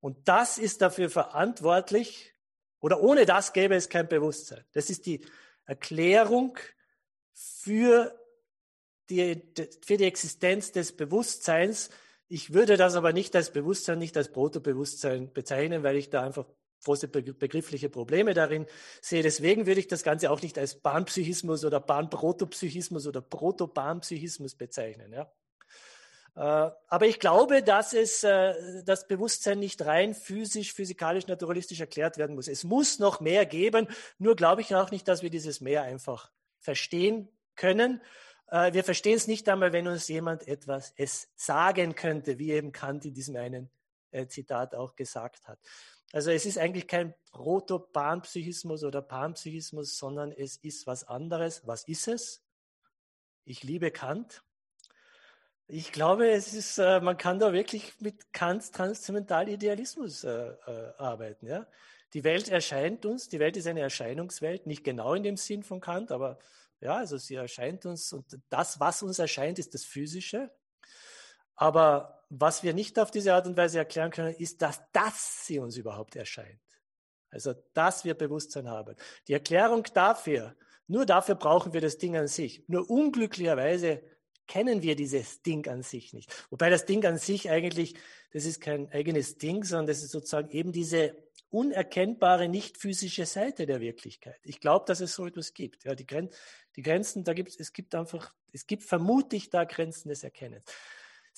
Und 0.00 0.28
das 0.28 0.58
ist 0.58 0.82
dafür 0.82 1.10
verantwortlich, 1.10 2.34
oder 2.80 3.00
ohne 3.02 3.26
das 3.26 3.52
gäbe 3.52 3.74
es 3.74 3.88
kein 3.88 4.08
Bewusstsein. 4.08 4.64
Das 4.72 4.90
ist 4.90 5.06
die 5.06 5.24
Erklärung 5.64 6.58
für 7.32 8.16
die, 9.10 9.42
für 9.84 9.96
die 9.96 10.04
Existenz 10.04 10.72
des 10.72 10.96
Bewusstseins. 10.96 11.90
Ich 12.28 12.52
würde 12.52 12.76
das 12.76 12.94
aber 12.94 13.12
nicht 13.12 13.34
als 13.34 13.52
Bewusstsein, 13.52 13.98
nicht 13.98 14.16
als 14.16 14.30
Protobewusstsein 14.30 15.32
bezeichnen, 15.32 15.82
weil 15.82 15.96
ich 15.96 16.10
da 16.10 16.22
einfach 16.22 16.46
große 16.84 17.08
begriffliche 17.08 17.88
Probleme 17.88 18.34
darin 18.34 18.66
sehe. 19.00 19.22
Deswegen 19.22 19.66
würde 19.66 19.80
ich 19.80 19.88
das 19.88 20.02
Ganze 20.02 20.30
auch 20.30 20.42
nicht 20.42 20.58
als 20.58 20.76
Bahnpsychismus 20.76 21.64
oder 21.64 21.80
Bahnprotopsychismus 21.80 23.06
oder 23.06 23.20
Protobahnpsychismus 23.20 24.54
bezeichnen. 24.54 25.12
Ja. 25.12 25.32
Äh, 26.36 26.70
aber 26.88 27.06
ich 27.06 27.18
glaube, 27.18 27.62
dass 27.62 27.94
es 27.94 28.22
äh, 28.22 28.84
das 28.84 29.08
Bewusstsein 29.08 29.58
nicht 29.58 29.84
rein 29.84 30.14
physisch, 30.14 30.74
physikalisch, 30.74 31.26
naturalistisch 31.26 31.80
erklärt 31.80 32.18
werden 32.18 32.36
muss. 32.36 32.46
Es 32.46 32.62
muss 32.62 32.98
noch 32.98 33.20
mehr 33.20 33.46
geben. 33.46 33.88
Nur 34.18 34.36
glaube 34.36 34.60
ich 34.60 34.74
auch 34.74 34.90
nicht, 34.90 35.08
dass 35.08 35.22
wir 35.22 35.30
dieses 35.30 35.62
Mehr 35.62 35.82
einfach 35.82 36.30
verstehen 36.58 37.28
können. 37.54 38.02
Äh, 38.48 38.74
wir 38.74 38.84
verstehen 38.84 39.16
es 39.16 39.26
nicht 39.26 39.48
einmal, 39.48 39.72
wenn 39.72 39.88
uns 39.88 40.08
jemand 40.08 40.46
etwas 40.46 40.92
es 40.96 41.28
sagen 41.36 41.94
könnte, 41.94 42.38
wie 42.38 42.52
eben 42.52 42.70
Kant 42.70 43.06
in 43.06 43.14
diesem 43.14 43.36
einen 43.36 43.70
Zitat 44.28 44.74
auch 44.74 44.94
gesagt 44.94 45.48
hat. 45.48 45.58
Also 46.12 46.30
es 46.30 46.46
ist 46.46 46.58
eigentlich 46.58 46.86
kein 46.86 47.14
Proto-Panpsychismus 47.32 48.84
oder 48.84 49.02
Panpsychismus, 49.02 49.98
sondern 49.98 50.32
es 50.32 50.56
ist 50.56 50.86
was 50.86 51.04
anderes. 51.04 51.66
Was 51.66 51.86
ist 51.88 52.08
es? 52.08 52.42
Ich 53.44 53.62
liebe 53.62 53.90
Kant. 53.90 54.42
Ich 55.68 55.90
glaube, 55.90 56.30
es 56.30 56.54
ist, 56.54 56.78
äh, 56.78 57.00
man 57.00 57.16
kann 57.16 57.40
da 57.40 57.52
wirklich 57.52 58.00
mit 58.00 58.32
Kants 58.32 58.70
Transzendentalidealismus 58.70 60.22
äh, 60.22 60.30
äh, 60.30 60.92
arbeiten. 60.96 61.46
Ja? 61.46 61.66
Die 62.12 62.22
Welt 62.22 62.48
erscheint 62.48 63.04
uns, 63.04 63.28
die 63.28 63.40
Welt 63.40 63.56
ist 63.56 63.66
eine 63.66 63.80
Erscheinungswelt, 63.80 64.66
nicht 64.66 64.84
genau 64.84 65.14
in 65.14 65.24
dem 65.24 65.36
Sinn 65.36 65.64
von 65.64 65.80
Kant, 65.80 66.12
aber 66.12 66.38
ja, 66.80 66.96
also 66.96 67.16
sie 67.16 67.34
erscheint 67.34 67.84
uns 67.84 68.12
und 68.12 68.38
das, 68.48 68.78
was 68.78 69.02
uns 69.02 69.18
erscheint, 69.18 69.58
ist 69.58 69.74
das 69.74 69.84
Physische. 69.84 70.50
Aber 71.56 72.24
was 72.28 72.62
wir 72.62 72.74
nicht 72.74 72.98
auf 72.98 73.10
diese 73.10 73.34
Art 73.34 73.46
und 73.46 73.56
Weise 73.56 73.78
erklären 73.78 74.10
können, 74.10 74.34
ist, 74.34 74.62
dass 74.62 74.82
das 74.92 75.46
sie 75.46 75.58
uns 75.58 75.76
überhaupt 75.76 76.16
erscheint. 76.16 76.60
Also, 77.30 77.54
dass 77.74 78.04
wir 78.04 78.14
Bewusstsein 78.14 78.68
haben. 78.68 78.96
Die 79.28 79.32
Erklärung 79.32 79.84
dafür, 79.94 80.54
nur 80.86 81.06
dafür 81.06 81.34
brauchen 81.34 81.72
wir 81.72 81.80
das 81.80 81.98
Ding 81.98 82.16
an 82.16 82.28
sich. 82.28 82.64
Nur 82.68 82.88
unglücklicherweise 82.88 84.02
kennen 84.46 84.82
wir 84.82 84.94
dieses 84.94 85.42
Ding 85.42 85.66
an 85.68 85.82
sich 85.82 86.12
nicht. 86.12 86.32
Wobei 86.50 86.70
das 86.70 86.86
Ding 86.86 87.04
an 87.04 87.18
sich 87.18 87.50
eigentlich, 87.50 87.94
das 88.32 88.44
ist 88.44 88.60
kein 88.60 88.90
eigenes 88.92 89.38
Ding, 89.38 89.64
sondern 89.64 89.88
das 89.88 90.02
ist 90.02 90.12
sozusagen 90.12 90.50
eben 90.50 90.72
diese 90.72 91.16
unerkennbare, 91.50 92.48
nicht 92.48 92.76
physische 92.76 93.26
Seite 93.26 93.66
der 93.66 93.80
Wirklichkeit. 93.80 94.38
Ich 94.44 94.60
glaube, 94.60 94.84
dass 94.86 95.00
es 95.00 95.14
so 95.14 95.26
etwas 95.26 95.52
gibt. 95.52 95.84
Ja, 95.84 95.94
die, 95.94 96.06
Gren 96.06 96.28
die 96.76 96.82
Grenzen, 96.82 97.24
da 97.24 97.32
gibt 97.32 97.58
es 97.58 97.72
gibt 97.72 97.94
einfach, 97.94 98.34
es 98.52 98.66
gibt 98.66 98.84
vermutlich 98.84 99.50
da 99.50 99.64
Grenzen 99.64 100.08
des 100.08 100.22
Erkennens. 100.22 100.64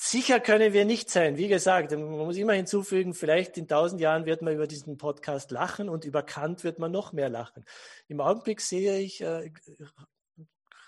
Sicher 0.01 0.39
können 0.39 0.73
wir 0.73 0.85
nicht 0.85 1.11
sein. 1.11 1.39
Wie 1.39 1.49
gesagt, 1.49 1.91
man 1.91 2.09
muss 2.09 2.37
immer 2.37 2.53
hinzufügen, 2.53 3.15
vielleicht 3.15 3.59
in 3.59 3.67
tausend 3.67 4.01
Jahren 4.01 4.27
wird 4.27 4.43
man 4.43 4.55
über 4.55 4.69
diesen 4.69 4.97
Podcast 4.97 5.51
lachen 5.51 5.89
und 5.89 6.05
über 6.05 6.23
Kant 6.23 6.63
wird 6.63 6.79
man 6.79 6.93
noch 6.93 7.13
mehr 7.13 7.29
lachen. 7.29 7.65
Im 8.07 8.21
Augenblick 8.21 8.61
sehe 8.61 9.01
ich, 9.01 9.23
äh, 9.23 9.51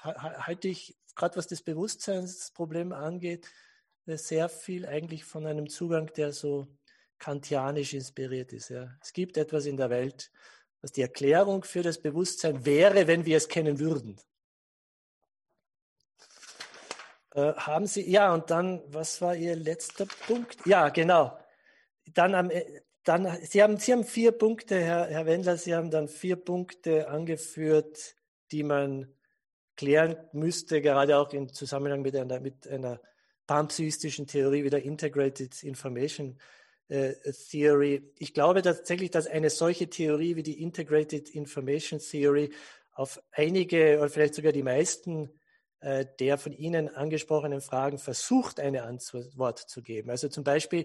halte 0.05 0.68
ich, 0.68 0.97
gerade 1.16 1.36
was 1.36 1.48
das 1.48 1.60
Bewusstseinsproblem 1.62 2.92
angeht, 2.92 3.50
sehr 4.06 4.48
viel 4.48 4.86
eigentlich 4.86 5.24
von 5.24 5.44
einem 5.44 5.68
Zugang, 5.68 6.12
der 6.14 6.32
so 6.32 6.68
kantianisch 7.18 7.94
inspiriert 7.94 8.52
ist. 8.52 8.68
Ja. 8.68 8.97
Es 9.02 9.12
gibt 9.12 9.36
etwas 9.36 9.66
in 9.66 9.76
der 9.76 9.90
Welt, 9.90 10.30
was 10.82 10.92
die 10.92 11.02
Erklärung 11.02 11.64
für 11.64 11.82
das 11.82 12.00
Bewusstsein 12.00 12.64
wäre, 12.64 13.08
wenn 13.08 13.26
wir 13.26 13.39
es 13.39 13.48
kennen 13.48 13.80
würden. 13.80 14.20
Äh, 17.34 17.52
haben 17.55 17.86
Sie, 17.86 18.10
ja, 18.10 18.34
und 18.34 18.50
dann, 18.50 18.83
was 18.86 19.20
war 19.20 19.36
Ihr 19.36 19.57
letzter 19.57 20.07
Punkt? 20.26 20.59
Ja, 20.67 20.89
genau. 20.89 21.39
Dann 22.15 22.34
am, 22.34 22.50
äh, 22.50 22.65
dann, 23.05 23.39
Sie 23.42 23.62
haben, 23.62 23.78
Sie 23.78 23.92
haben 23.92 24.05
vier 24.05 24.33
Punkte, 24.33 24.81
Herr, 24.81 25.07
Herr 25.07 25.26
Wendler, 25.26 25.57
Sie 25.57 25.75
haben 25.75 25.91
dann 25.91 26.09
vier 26.09 26.36
Punkte 26.36 27.09
angeführt, 27.09 28.17
die 28.52 28.62
man 28.62 29.15
klären 29.76 30.17
müsste, 30.33 30.83
gerade 30.83 31.17
auch 31.17 31.33
im 31.33 31.52
Zusammenhang 31.52 32.02
mit 32.02 32.15
einer, 32.15 32.41
mit 32.41 32.68
einer 32.68 33.00
panpsychistischen 33.47 34.26
Theorie 34.26 34.65
wie 34.65 34.70
der 34.70 34.83
Integrated 34.84 35.62
Information 35.62 36.39
äh, 36.89 37.15
Theory. 37.50 38.12
Ich 38.18 38.34
glaube 38.34 38.62
tatsächlich, 38.62 39.10
dass 39.10 39.26
eine 39.26 39.50
solche 39.50 39.89
Theorie 39.89 40.36
wie 40.36 40.42
die 40.42 40.62
Integrated 40.62 41.31
Information 41.31 41.99
Theory 42.00 42.52
auf 42.92 43.23
einige 43.33 43.99
oder 43.99 44.10
vielleicht 44.10 44.34
sogar 44.34 44.52
die 44.52 44.62
meisten 44.62 45.31
der 45.81 46.39
von 46.39 46.52
Ihnen 46.52 46.94
angesprochenen 46.94 47.60
Fragen 47.60 47.99
versucht, 47.99 48.60
eine 48.60 48.83
Antwort 48.83 49.59
zu 49.59 49.83
geben. 49.83 50.10
Also 50.10 50.28
zum 50.28 50.44
Beispiel 50.44 50.84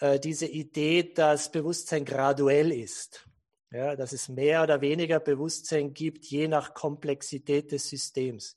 äh, 0.00 0.18
diese 0.18 0.46
Idee, 0.46 1.12
dass 1.14 1.50
Bewusstsein 1.50 2.04
graduell 2.04 2.72
ist. 2.72 3.24
Ja, 3.70 3.96
dass 3.96 4.12
es 4.12 4.30
mehr 4.30 4.62
oder 4.62 4.80
weniger 4.80 5.20
Bewusstsein 5.20 5.92
gibt, 5.92 6.24
je 6.24 6.48
nach 6.48 6.72
Komplexität 6.72 7.70
des 7.70 7.86
Systems. 7.88 8.56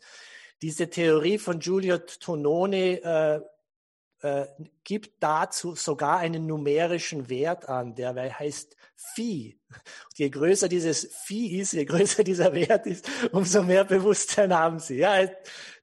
Diese 0.62 0.90
Theorie 0.90 1.38
von 1.38 1.60
Giulio 1.60 1.98
Tononi 1.98 2.94
äh, 2.94 3.42
äh, 4.22 4.46
gibt 4.84 5.22
dazu 5.22 5.76
sogar 5.76 6.18
einen 6.20 6.46
numerischen 6.46 7.30
Wert 7.30 7.68
an, 7.68 7.96
der 7.96 8.16
heißt 8.16 8.76
Phi. 8.96 9.58
Und 9.70 10.20
je 10.20 10.30
größer 10.30 10.68
dieses 10.68 11.08
Phi 11.26 11.60
ist, 11.60 11.74
je 11.74 11.86
größer 11.86 12.24
dieser 12.24 12.54
Wert 12.54 12.86
ist, 12.86 13.10
umso 13.32 13.64
mehr 13.64 13.84
Bewusstsein 13.84 14.54
haben 14.54 14.80
sie. 14.80 14.98
Ja, 14.98 15.28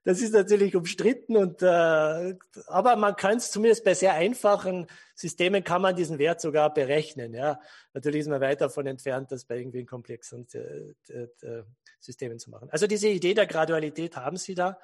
das 0.03 0.21
ist 0.21 0.33
natürlich 0.33 0.75
umstritten 0.75 1.35
und 1.35 1.61
äh, 1.61 2.35
aber 2.67 2.95
man 2.95 3.15
kann 3.15 3.37
es 3.37 3.51
zumindest 3.51 3.83
bei 3.83 3.93
sehr 3.93 4.13
einfachen 4.13 4.87
Systemen 5.15 5.63
kann 5.65 5.81
man 5.81 5.97
diesen 5.97 6.17
Wert 6.17 6.39
sogar 6.39 6.73
berechnen. 6.73 7.33
Ja, 7.33 7.59
natürlich 7.93 8.21
ist 8.21 8.29
man 8.29 8.39
weit 8.39 8.61
davon 8.61 8.87
entfernt, 8.87 9.31
das 9.33 9.43
bei 9.43 9.57
irgendwie 9.57 9.83
komplexen 9.83 10.47
äh, 10.53 11.13
äh, 11.13 11.63
Systemen 11.99 12.39
zu 12.39 12.49
machen. 12.49 12.69
Also 12.71 12.87
diese 12.87 13.09
Idee 13.09 13.33
der 13.33 13.45
Gradualität 13.45 14.15
haben 14.15 14.37
Sie 14.37 14.55
da. 14.55 14.79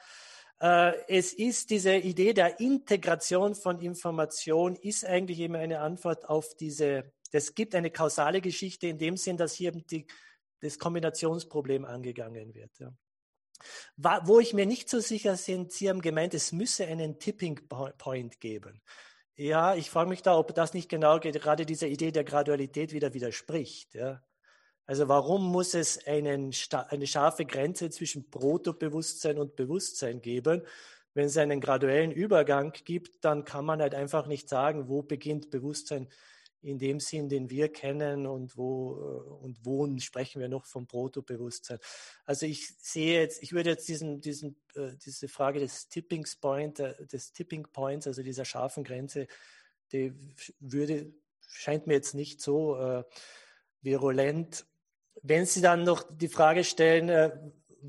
Äh, 0.59 0.93
es 1.08 1.34
ist 1.34 1.69
diese 1.69 1.95
Idee 1.95 2.34
der 2.34 2.59
Integration 2.59 3.56
von 3.56 3.80
Information, 3.80 4.75
ist 4.75 5.06
eigentlich 5.06 5.40
eben 5.40 5.56
eine 5.56 5.80
Antwort 5.80 6.27
auf 6.30 6.56
diese, 6.56 7.11
es 7.32 7.56
gibt 7.56 7.75
eine 7.75 7.92
kausale 7.92 8.42
Geschichte 8.42 8.88
in 8.88 8.98
dem 8.98 9.17
Sinn, 9.17 9.38
dass 9.38 9.53
hier 9.53 9.72
die, 9.72 10.08
das 10.61 10.80
Kombinationsproblem 10.80 11.85
angegangen 11.85 12.53
wird. 12.53 12.72
Ja. 12.80 12.93
Wo 14.24 14.40
ich 14.40 14.53
mir 14.53 14.66
nicht 14.66 14.90
so 14.90 15.00
sicher 15.00 15.38
bin, 15.45 15.69
Sie 15.69 15.90
haben 15.90 16.01
gemeint, 16.01 16.34
es 16.34 16.51
müsse 16.51 16.85
einen 16.85 17.19
Tipping 17.19 17.67
Point 17.98 18.40
geben. 18.40 18.82
Ja, 19.38 19.75
ich 19.75 19.90
frage 19.90 20.09
mich 20.09 20.22
da, 20.22 20.38
ob 20.38 20.56
das 20.56 20.74
nicht 20.74 20.90
genau 20.90 21.19
gerade 21.19 21.66
dieser 21.66 21.88
Idee 21.88 22.11
der 22.11 22.24
Gradualität 22.24 22.93
wieder 22.93 23.14
widerspricht. 23.14 23.93
Ja. 23.93 24.22
Also 24.85 25.07
warum 25.07 25.51
muss 25.51 25.73
es 25.73 26.05
einen, 26.05 26.51
eine 26.89 27.07
scharfe 27.07 27.45
Grenze 27.45 27.89
zwischen 27.89 28.30
Protobewusstsein 28.30 29.39
und 29.39 29.55
Bewusstsein 29.55 30.22
geben? 30.22 30.61
Wenn 31.14 31.25
es 31.25 31.38
einen 31.38 31.61
graduellen 31.61 32.11
Übergang 32.11 32.73
gibt, 32.83 33.23
dann 33.23 33.45
kann 33.45 33.65
man 33.65 33.81
halt 33.81 33.95
einfach 33.95 34.27
nicht 34.27 34.49
sagen, 34.49 34.89
wo 34.89 35.01
beginnt 35.01 35.49
Bewusstsein 35.49 36.09
in 36.65 36.80
dem 36.80 36.99
Sinn, 36.99 37.30
den 37.30 37.49
wir 37.49 37.72
kennen 37.72 38.25
und 38.25 38.57
wo 38.57 38.89
und 39.41 39.64
wo 39.64 39.88
sprechen 39.99 40.41
wir 40.41 40.49
noch 40.49 40.65
vom 40.65 40.88
Protobewusstsein. 40.88 41.80
Also 42.25 42.47
ich 42.47 42.75
sehe 42.80 43.22
jetzt, 43.22 43.43
ich 43.43 43.53
würde 43.53 43.69
jetzt 43.69 43.88
diesen, 43.88 44.19
diesen, 44.19 44.57
äh, 44.75 44.95
diese 44.97 45.27
Frage 45.27 45.59
des 45.59 45.88
Tipping 45.89 46.25
Point, 46.41 46.80
äh, 46.80 47.05
des 47.05 47.31
Tipping 47.33 47.67
Points, 47.72 48.07
also 48.07 48.23
dieser 48.23 48.45
scharfen 48.45 48.83
Grenze, 48.83 49.27
die 49.91 50.14
würde, 50.59 51.14
scheint 51.47 51.85
mir 51.85 51.93
jetzt 51.93 52.15
nicht 52.15 52.41
so 52.41 52.75
äh, 52.77 53.03
virulent 53.81 54.65
wenn 55.22 55.45
Sie 55.45 55.61
dann 55.61 55.84
noch 55.84 56.03
die 56.10 56.27
Frage 56.27 56.64
stellen, 56.64 57.10
äh, 57.10 57.32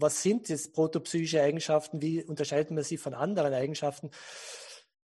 was 0.01 0.23
sind 0.23 0.49
jetzt 0.49 0.75
protopsychische 0.75 1.43
Eigenschaften, 1.43 2.03
wie 2.03 2.23
unterscheiden 2.23 2.77
wir 2.77 2.85
sie 2.85 2.99
von 2.99 3.15
anderen 3.15 3.55
Eigenschaften? 3.55 4.11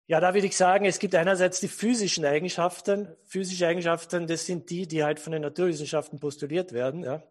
Ja, 0.06 0.20
da 0.20 0.34
würde 0.34 0.46
ich 0.46 0.56
sagen, 0.56 0.84
es 0.84 0.98
gibt 0.98 1.14
einerseits 1.14 1.60
die 1.60 1.68
physischen 1.68 2.24
Eigenschaften. 2.24 3.08
Physische 3.24 3.66
Eigenschaften, 3.66 4.26
das 4.26 4.46
sind 4.46 4.68
die, 4.70 4.86
die 4.86 5.04
halt 5.04 5.20
von 5.20 5.32
den 5.32 5.42
Naturwissenschaften 5.42 6.18
postuliert 6.18 6.72
werden. 6.72 7.04
Ja. 7.04 7.22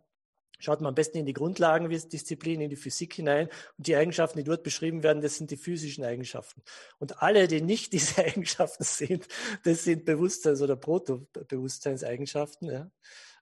Schaut 0.58 0.80
man 0.80 0.90
am 0.90 0.96
besten 0.96 1.18
in 1.18 1.26
die 1.26 1.34
Grundlagendisziplin, 1.34 2.62
in 2.62 2.70
die 2.70 2.76
Physik 2.76 3.16
hinein 3.16 3.50
und 3.78 3.88
die 3.88 3.96
Eigenschaften, 3.96 4.38
die 4.38 4.44
dort 4.44 4.64
beschrieben 4.64 5.04
werden, 5.04 5.22
das 5.22 5.36
sind 5.36 5.52
die 5.52 5.58
physischen 5.58 6.04
Eigenschaften. 6.04 6.62
Und 7.00 7.22
alle, 7.22 7.48
die 7.48 7.62
nicht 7.62 7.94
diese 7.94 8.24
Eigenschaften 8.24 8.84
sind, 8.84 9.28
das 9.64 9.84
sind 9.84 10.06
Bewusstseins- 10.06 10.62
oder 10.62 10.76
Proto-Bewusstseinseigenschaften. 10.76 12.70
Ja. 12.72 12.92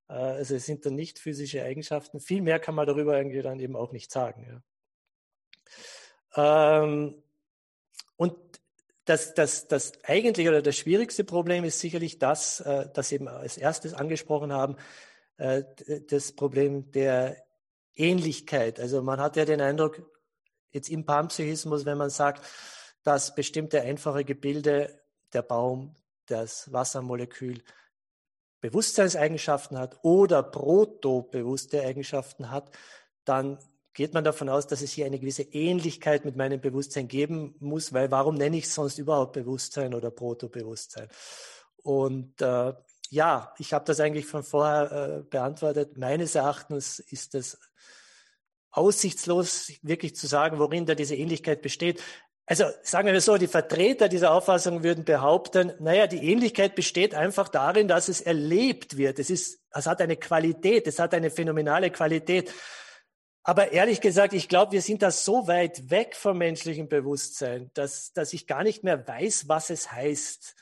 Äh, 0.10 0.14
also 0.14 0.56
es 0.56 0.66
sind 0.66 0.86
dann 0.86 0.96
nicht 0.96 1.20
physische 1.20 1.64
Eigenschaften. 1.64 2.20
Viel 2.20 2.42
mehr 2.42 2.60
kann 2.60 2.76
man 2.76 2.88
darüber 2.88 3.18
irgendwie 3.18 3.42
dann 3.42 3.60
eben 3.60 3.76
auch 3.76 3.92
nicht 3.92 4.12
sagen. 4.12 4.62
Ja. 6.36 6.84
Ähm, 6.84 7.24
und 8.16 8.36
das, 9.06 9.34
das, 9.34 9.68
das 9.68 9.94
eigentliche 10.04 10.50
oder 10.50 10.62
das 10.62 10.78
schwierigste 10.78 11.24
Problem 11.24 11.64
ist 11.64 11.80
sicherlich 11.80 12.20
das, 12.20 12.60
äh, 12.60 12.88
das 12.94 13.12
eben 13.12 13.28
als 13.28 13.58
erstes 13.58 13.94
angesprochen 13.94 14.54
haben, 14.54 14.76
äh, 15.38 15.64
das 16.08 16.34
Problem 16.34 16.92
der 16.92 17.44
Ähnlichkeit. 17.96 18.80
Also 18.80 19.02
man 19.02 19.20
hat 19.20 19.36
ja 19.36 19.46
den 19.46 19.62
Eindruck, 19.62 20.02
jetzt 20.72 20.90
im 20.90 21.06
Panpsychismus, 21.06 21.86
wenn 21.86 21.98
man 21.98 22.12
sagt, 22.12 22.46
dass 23.04 23.34
bestimmte 23.34 23.82
einfache 23.82 24.24
Gebilde, 24.24 25.02
der 25.34 25.42
Baum, 25.42 25.96
das 26.28 26.72
Wassermolekül, 26.72 27.64
Bewusstseinseigenschaften 28.62 29.78
hat 29.78 30.00
oder 30.04 30.44
protobewusste 30.44 31.82
Eigenschaften 31.82 32.52
hat, 32.52 32.72
dann 33.26 33.58
geht 33.94 34.14
man 34.14 34.24
davon 34.24 34.50
aus, 34.50 34.68
dass 34.68 34.82
es 34.82 34.92
hier 34.92 35.06
eine 35.06 35.20
gewisse 35.20 35.44
Ähnlichkeit 35.44 36.26
mit 36.26 36.36
meinem 36.36 36.62
Bewusstsein 36.62 37.08
geben 37.08 37.56
muss, 37.60 37.92
weil 37.94 38.12
warum 38.12 38.36
nenne 38.36 38.58
ich 38.58 38.66
es 38.66 38.76
sonst 38.76 38.98
überhaupt 38.98 39.34
Bewusstsein 39.34 39.94
oder 39.94 40.12
Protobewusstsein? 40.12 41.08
Und 41.84 42.42
äh, 42.42 42.74
ja, 43.10 43.54
ich 43.58 43.74
habe 43.74 43.86
das 43.86 44.00
eigentlich 44.00 44.26
von 44.28 44.44
vorher 44.44 44.92
äh, 44.92 45.24
beantwortet. 45.24 45.98
Meines 45.98 46.36
Erachtens 46.36 47.00
ist 47.00 47.36
es 47.36 47.58
aussichtslos, 48.72 49.72
wirklich 49.82 50.16
zu 50.16 50.28
sagen, 50.28 50.60
worin 50.60 50.86
da 50.86 50.96
diese 50.96 51.16
Ähnlichkeit 51.16 51.62
besteht. 51.62 52.02
Also 52.50 52.66
sagen 52.82 53.08
wir 53.08 53.22
so, 53.22 53.38
die 53.38 53.48
Vertreter 53.48 54.10
dieser 54.10 54.34
Auffassung 54.34 54.84
würden 54.84 55.06
behaupten, 55.06 55.72
naja, 55.80 56.08
die 56.08 56.32
Ähnlichkeit 56.32 56.74
besteht 56.74 57.14
einfach 57.14 57.48
darin, 57.48 57.88
dass 57.88 58.10
es 58.10 58.22
erlebt 58.22 58.98
wird. 58.98 59.20
Es, 59.20 59.30
ist, 59.30 59.60
es 59.70 59.86
hat 59.86 60.02
eine 60.02 60.18
Qualität, 60.18 60.88
es 60.88 60.98
hat 60.98 61.14
eine 61.14 61.30
phänomenale 61.30 61.92
Qualität. 61.92 62.52
Aber 63.44 63.72
ehrlich 63.72 64.02
gesagt, 64.02 64.34
ich 64.34 64.50
glaube, 64.50 64.72
wir 64.72 64.82
sind 64.82 65.04
da 65.04 65.12
so 65.12 65.48
weit 65.48 65.92
weg 65.92 66.16
vom 66.16 66.40
menschlichen 66.40 66.90
Bewusstsein, 66.90 67.70
dass, 67.76 68.14
dass 68.14 68.34
ich 68.34 68.48
gar 68.48 68.64
nicht 68.64 68.84
mehr 68.84 69.08
weiß, 69.08 69.48
was 69.48 69.70
es 69.70 69.92
heißt 69.92 70.56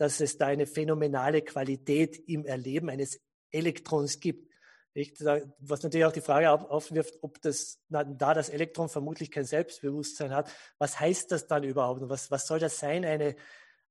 dass 0.00 0.20
es 0.20 0.38
da 0.38 0.46
eine 0.46 0.66
phänomenale 0.66 1.42
Qualität 1.42 2.26
im 2.26 2.46
Erleben 2.46 2.88
eines 2.88 3.20
Elektrons 3.50 4.18
gibt. 4.18 4.49
Was 5.60 5.82
natürlich 5.82 6.06
auch 6.06 6.12
die 6.12 6.20
Frage 6.20 6.50
aufwirft, 6.50 7.18
ob 7.22 7.40
das, 7.42 7.80
da 7.88 8.04
das 8.34 8.48
Elektron 8.48 8.88
vermutlich 8.88 9.30
kein 9.30 9.44
Selbstbewusstsein 9.44 10.32
hat, 10.32 10.50
was 10.78 10.98
heißt 10.98 11.32
das 11.32 11.46
dann 11.46 11.64
überhaupt? 11.64 12.08
Was, 12.08 12.30
was 12.30 12.46
soll 12.46 12.58
das 12.58 12.78
sein? 12.78 13.04
Eine, 13.04 13.36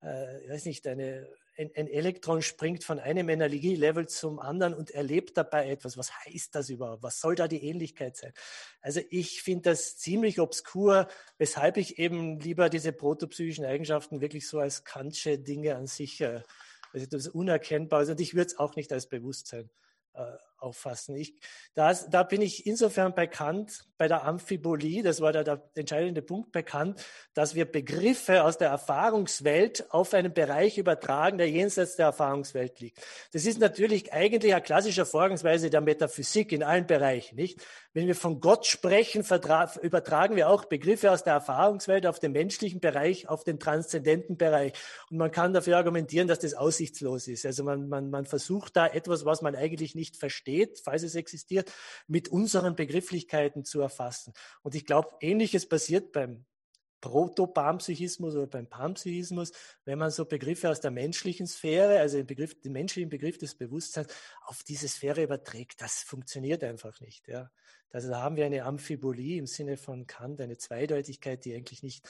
äh, 0.04 0.44
ich 0.44 0.50
weiß 0.50 0.66
nicht, 0.66 0.88
eine 0.88 1.28
ein, 1.60 1.72
ein 1.76 1.88
Elektron 1.88 2.42
springt 2.42 2.84
von 2.84 3.00
einem 3.00 3.28
Energielevel 3.28 4.08
zum 4.08 4.40
anderen 4.40 4.74
und 4.74 4.92
erlebt 4.92 5.38
dabei 5.38 5.70
etwas. 5.70 5.98
Was 5.98 6.12
heißt 6.26 6.56
das 6.56 6.70
überhaupt? 6.70 7.04
Was 7.04 7.20
soll 7.20 7.36
da 7.36 7.48
die 7.48 7.64
Ähnlichkeit 7.64 8.16
sein? 8.16 8.32
Also 8.82 9.02
ich 9.10 9.42
finde 9.42 9.72
das 9.72 9.98
ziemlich 9.98 10.40
obskur, 10.40 11.08
weshalb 11.38 11.78
ich 11.78 12.00
eben 12.00 12.40
lieber 12.40 12.70
diese 12.70 12.94
protopsychischen 12.94 13.66
Eigenschaften 13.66 14.22
wirklich 14.22 14.48
so 14.48 14.60
als 14.60 14.86
kantsche 14.86 15.38
Dinge 15.38 15.76
an 15.76 15.88
sich, 15.88 16.22
äh, 16.22 16.42
also 16.94 17.06
das 17.06 17.28
unerkennbar 17.28 18.04
ist. 18.04 18.10
Und 18.10 18.22
ich 18.22 18.34
würde 18.34 18.48
es 18.48 18.58
auch 18.58 18.76
nicht 18.76 18.94
als 18.94 19.08
Bewusstsein 19.08 19.70
äh, 20.14 20.38
auffassen. 20.62 21.16
Ich, 21.16 21.36
da, 21.74 21.94
da 21.94 22.24
bin 22.24 22.42
ich 22.42 22.66
insofern 22.66 23.14
bei 23.14 23.28
Kant, 23.28 23.86
bei 23.98 24.08
der 24.08 24.24
Amphibolie, 24.24 25.04
das 25.04 25.20
war 25.20 25.34
der, 25.34 25.44
der 25.44 25.62
entscheidende 25.76 26.22
Punkt 26.22 26.52
bei 26.52 26.64
Kant, 26.64 27.04
dass 27.34 27.56
wir 27.56 27.66
Begriffe 27.66 28.44
aus 28.44 28.58
der 28.58 28.70
Erfahrungswelt 28.70 29.92
auf 29.92 30.14
einen 30.14 30.34
Bereich 30.34 30.78
übertragen, 30.78 31.38
der 31.38 31.50
jenseits 31.50 31.98
der 31.98 32.08
Erfahrungswelt 32.08 32.80
liegt. 32.80 33.00
Das 33.34 33.46
ist 33.46 33.60
natürlich 33.60 34.14
eigentlich 34.14 34.54
eine 34.54 34.64
klassische 34.64 35.06
Vorgangsweise 35.06 35.70
der 35.70 35.82
Metaphysik 35.82 36.52
in 36.52 36.64
allen 36.64 36.88
Bereichen, 36.88 37.36
nicht? 37.36 37.62
Wenn 37.92 38.06
wir 38.06 38.16
von 38.16 38.40
Gott 38.40 38.68
sprechen, 38.68 39.26
übertragen 39.82 40.36
wir 40.36 40.50
auch 40.50 40.66
Begriffe 40.66 41.12
aus 41.12 41.24
der 41.24 41.34
Erfahrungswelt 41.34 42.06
auf 42.06 42.20
den 42.20 42.34
menschlichen 42.34 42.80
Bereich, 42.80 43.28
auf 43.28 43.44
den 43.44 43.60
transzendenten 43.60 44.38
Bereich. 44.38 44.74
Und 45.10 45.18
man 45.18 45.32
kann 45.32 45.54
dafür 45.54 45.78
argumentieren, 45.78 46.28
dass 46.28 46.40
das 46.40 46.54
aussichtslos 46.54 47.28
ist. 47.28 47.48
Also 47.48 47.64
man, 47.64 47.90
man, 47.90 48.12
man 48.12 48.26
versucht 48.26 48.76
da 48.76 48.86
etwas, 48.86 49.26
was 49.26 49.42
man 49.42 49.56
eigentlich 49.56 49.96
nicht 49.96 50.18
versteht, 50.18 50.49
besteht, 50.50 50.80
falls 50.84 51.04
es 51.04 51.16
existiert, 51.16 51.72
mit 52.08 52.30
unseren 52.30 52.76
Begrifflichkeiten 52.76 53.66
zu 53.66 53.82
erfassen. 53.82 54.34
Und 54.62 54.76
ich 54.76 54.86
glaube, 54.86 55.10
ähnliches 55.22 55.68
passiert 55.68 56.12
beim 56.12 56.46
Proto-Panpsychismus 57.02 58.36
oder 58.36 58.48
beim 58.48 58.68
Panpsychismus, 58.68 59.54
wenn 59.86 59.98
man 59.98 60.12
so 60.12 60.26
Begriffe 60.26 60.70
aus 60.70 60.82
der 60.82 60.92
menschlichen 60.92 61.48
Sphäre, 61.48 62.00
also 62.00 62.18
den, 62.18 62.28
Begriff, 62.28 62.60
den 62.60 62.74
menschlichen 62.74 63.10
Begriff 63.10 63.38
des 63.38 63.56
Bewusstseins, 63.56 64.14
auf 64.46 64.64
diese 64.64 64.90
Sphäre 64.90 65.24
überträgt. 65.24 65.82
Das 65.82 66.04
funktioniert 66.04 66.64
einfach 66.64 67.00
nicht. 67.00 67.28
Ja. 67.30 67.52
Also 67.92 68.10
da 68.10 68.22
haben 68.22 68.36
wir 68.36 68.46
eine 68.46 68.64
Amphibolie 68.64 69.40
im 69.40 69.48
Sinne 69.48 69.78
von 69.78 70.08
Kant, 70.08 70.42
eine 70.42 70.58
Zweideutigkeit, 70.58 71.46
die 71.46 71.56
eigentlich 71.56 71.84
nicht, 71.84 72.06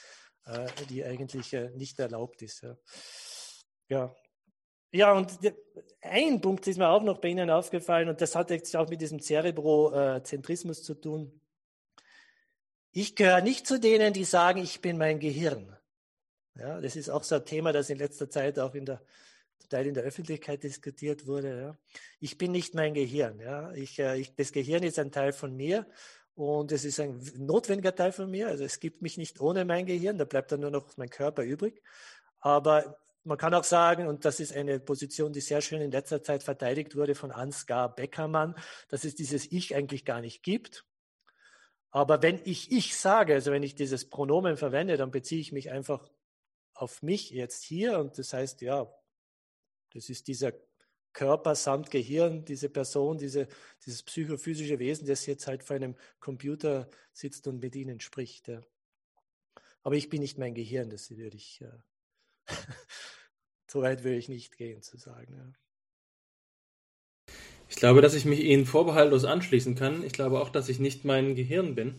äh, 0.46 0.68
die 0.90 1.04
eigentlich 1.04 1.54
äh, 1.54 1.70
nicht 1.76 2.00
erlaubt 2.00 2.42
ist. 2.42 2.64
Ja. 2.64 2.76
ja, 3.90 4.16
ja, 4.92 5.14
und 5.14 5.38
ein 6.02 6.42
Punkt 6.42 6.68
ist 6.68 6.78
mir 6.78 6.90
auch 6.90 7.04
noch 7.04 7.20
bei 7.20 7.30
Ihnen 7.30 7.50
aufgefallen, 7.50 8.10
und 8.10 8.22
das 8.22 8.36
hat 8.36 8.50
jetzt 8.50 8.76
auch 8.76 8.90
mit 8.90 9.02
diesem 9.02 9.20
Cerebrozentrismus 9.20 10.84
zu 10.84 10.96
tun. 10.96 11.40
Ich 12.92 13.16
gehöre 13.16 13.42
nicht 13.42 13.68
zu 13.68 13.80
denen, 13.80 14.14
die 14.14 14.24
sagen, 14.24 14.62
ich 14.62 14.82
bin 14.82 14.98
mein 14.98 15.20
Gehirn. 15.20 15.76
Ja, 16.56 16.82
das 16.82 16.96
ist 16.96 17.10
auch 17.10 17.24
so 17.24 17.36
ein 17.36 17.46
Thema, 17.46 17.72
das 17.72 17.90
in 17.90 17.98
letzter 17.98 18.30
Zeit 18.30 18.60
auch 18.60 18.74
in 18.74 18.86
der, 18.86 19.02
zum 19.60 19.70
Teil 19.70 19.88
in 19.88 19.94
der 19.94 20.04
Öffentlichkeit 20.04 20.64
diskutiert 20.64 21.28
wurde. 21.28 21.62
Ja. 21.62 21.78
Ich 22.20 22.38
bin 22.38 22.52
nicht 22.52 22.74
mein 22.74 22.94
Gehirn. 22.94 23.40
Ja. 23.40 23.72
Ich, 23.74 24.00
äh, 24.00 24.20
ich, 24.20 24.36
das 24.36 24.52
Gehirn 24.52 24.84
ist 24.84 25.00
ein 25.00 25.12
Teil 25.12 25.32
von 25.32 25.56
mir 25.56 25.86
und 26.36 26.72
es 26.72 26.84
ist 26.84 27.00
ein 27.00 27.22
notwendiger 27.38 27.96
Teil 27.96 28.12
von 28.12 28.30
mir. 28.30 28.48
Also 28.48 28.64
es 28.64 28.80
gibt 28.80 29.02
mich 29.02 29.18
nicht 29.18 29.40
ohne 29.40 29.64
mein 29.66 29.86
Gehirn, 29.86 30.18
da 30.18 30.26
bleibt 30.26 30.52
dann 30.52 30.62
nur 30.62 30.72
noch 30.72 30.98
mein 30.98 31.10
Körper 31.10 31.44
übrig. 31.44 31.82
Aber 32.40 32.98
man 33.30 33.38
kann 33.38 33.54
auch 33.54 33.64
sagen, 33.64 34.08
und 34.08 34.26
das 34.26 34.40
ist 34.40 34.56
eine 34.56 34.80
Position, 34.80 35.32
die 35.32 35.40
sehr 35.40 35.62
schön 35.62 35.82
in 35.82 35.92
letzter 35.92 36.24
Zeit 36.24 36.44
verteidigt 36.44 36.96
wurde 36.96 37.14
von 37.14 37.32
Ansgar 37.32 37.94
Beckermann, 37.96 38.56
dass 38.90 39.06
es 39.06 39.14
dieses 39.16 39.52
Ich 39.52 39.76
eigentlich 39.76 40.04
gar 40.04 40.20
nicht 40.20 40.42
gibt. 40.42 40.84
Aber 41.92 42.24
wenn 42.24 42.42
ich 42.44 42.72
Ich 42.72 42.98
sage, 42.98 43.36
also 43.36 43.52
wenn 43.52 43.64
ich 43.64 43.76
dieses 43.76 44.10
Pronomen 44.10 44.58
verwende, 44.58 44.98
dann 44.98 45.12
beziehe 45.12 45.40
ich 45.42 45.52
mich 45.52 45.72
einfach 45.72 46.10
auf 46.74 47.04
mich 47.04 47.30
jetzt 47.30 47.64
hier 47.64 48.00
und 48.00 48.18
das 48.18 48.34
heißt, 48.34 48.62
ja, 48.62 48.92
das 49.94 50.10
ist 50.10 50.28
dieser 50.28 50.54
Körper 51.14 51.54
samt 51.54 51.92
Gehirn, 51.92 52.46
diese 52.46 52.70
Person, 52.70 53.18
diese, 53.18 53.48
dieses 53.86 54.04
psychophysische 54.04 54.80
Wesen, 54.80 55.08
das 55.08 55.26
jetzt 55.26 55.48
halt 55.48 55.64
vor 55.64 55.76
einem 55.76 55.96
Computer 56.20 56.90
sitzt 57.14 57.48
und 57.48 57.60
mit 57.60 57.76
ihnen 57.76 58.00
spricht. 58.00 58.48
Ja. 58.48 58.62
Aber 59.84 59.96
ich 59.96 60.10
bin 60.10 60.22
nicht 60.22 60.38
mein 60.38 60.56
Gehirn, 60.56 60.90
das 60.90 61.12
würde 61.12 61.38
ich 61.38 61.62
äh, 61.62 61.72
so 63.70 63.82
weit 63.82 64.04
will 64.04 64.14
ich 64.14 64.30
nicht 64.30 64.58
gehen, 64.58 64.82
zu 64.82 64.98
sagen. 64.98 65.34
Ja. 65.36 67.34
Ich 67.70 67.76
glaube, 67.76 68.02
dass 68.02 68.16
ich 68.16 68.26
mich 68.26 68.42
Ihnen 68.44 68.66
vorbehaltlos 68.66 69.26
anschließen 69.26 69.76
kann. 69.76 70.04
Ich 70.04 70.14
glaube 70.14 70.40
auch, 70.42 70.50
dass 70.50 70.70
ich 70.70 70.80
nicht 70.80 71.06
mein 71.06 71.36
Gehirn 71.36 71.76
bin. 71.76 71.94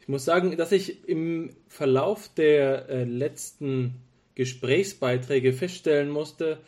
Ich 0.00 0.08
muss 0.08 0.24
sagen, 0.24 0.56
dass 0.56 0.72
ich 0.72 1.08
im 1.08 1.50
Verlauf 1.66 2.30
der 2.34 2.88
äh, 2.88 3.04
letzten 3.04 3.96
Gesprächsbeiträge 4.36 5.52
feststellen 5.52 6.08
musste, 6.08 6.58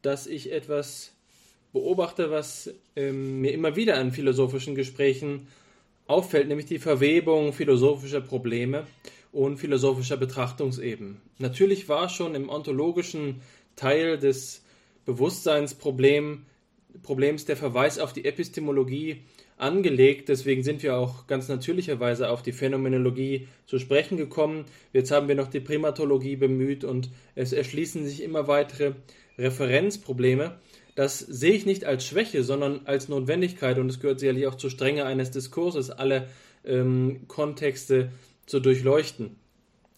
dass 0.00 0.26
ich 0.26 0.50
etwas 0.50 1.12
beobachte, 1.72 2.30
was 2.30 2.74
ähm, 2.96 3.40
mir 3.40 3.52
immer 3.52 3.76
wieder 3.76 3.98
an 3.98 4.12
philosophischen 4.12 4.74
Gesprächen 4.74 5.48
auffällt, 6.06 6.48
nämlich 6.48 6.66
die 6.66 6.78
Verwebung 6.78 7.52
philosophischer 7.52 8.20
Probleme 8.20 8.86
und 9.32 9.56
philosophischer 9.56 10.16
Betrachtungsebenen. 10.16 11.20
Natürlich 11.38 11.88
war 11.88 12.08
schon 12.08 12.34
im 12.34 12.48
ontologischen 12.50 13.40
Teil 13.76 14.18
des 14.18 14.62
Bewusstseinsproblems 15.06 16.44
der 17.46 17.56
Verweis 17.56 17.98
auf 17.98 18.12
die 18.12 18.26
Epistemologie 18.26 19.22
angelegt. 19.56 20.28
Deswegen 20.28 20.62
sind 20.62 20.82
wir 20.82 20.96
auch 20.96 21.26
ganz 21.26 21.48
natürlicherweise 21.48 22.28
auf 22.28 22.42
die 22.42 22.52
Phänomenologie 22.52 23.48
zu 23.66 23.78
sprechen 23.78 24.18
gekommen. 24.18 24.66
Jetzt 24.92 25.10
haben 25.10 25.28
wir 25.28 25.34
noch 25.34 25.48
die 25.48 25.60
Primatologie 25.60 26.36
bemüht 26.36 26.84
und 26.84 27.10
es 27.34 27.52
erschließen 27.52 28.04
sich 28.04 28.22
immer 28.22 28.48
weitere 28.48 28.92
Referenzprobleme. 29.38 30.58
Das 30.94 31.18
sehe 31.20 31.54
ich 31.54 31.64
nicht 31.64 31.86
als 31.86 32.06
Schwäche, 32.06 32.44
sondern 32.44 32.82
als 32.84 33.08
Notwendigkeit 33.08 33.78
und 33.78 33.88
es 33.88 33.98
gehört 33.98 34.20
sicherlich 34.20 34.46
auch 34.46 34.56
zur 34.56 34.70
Strenge 34.70 35.06
eines 35.06 35.30
Diskurses, 35.30 35.90
alle 35.90 36.28
ähm, 36.66 37.22
Kontexte 37.28 38.10
zu 38.46 38.60
durchleuchten. 38.60 39.36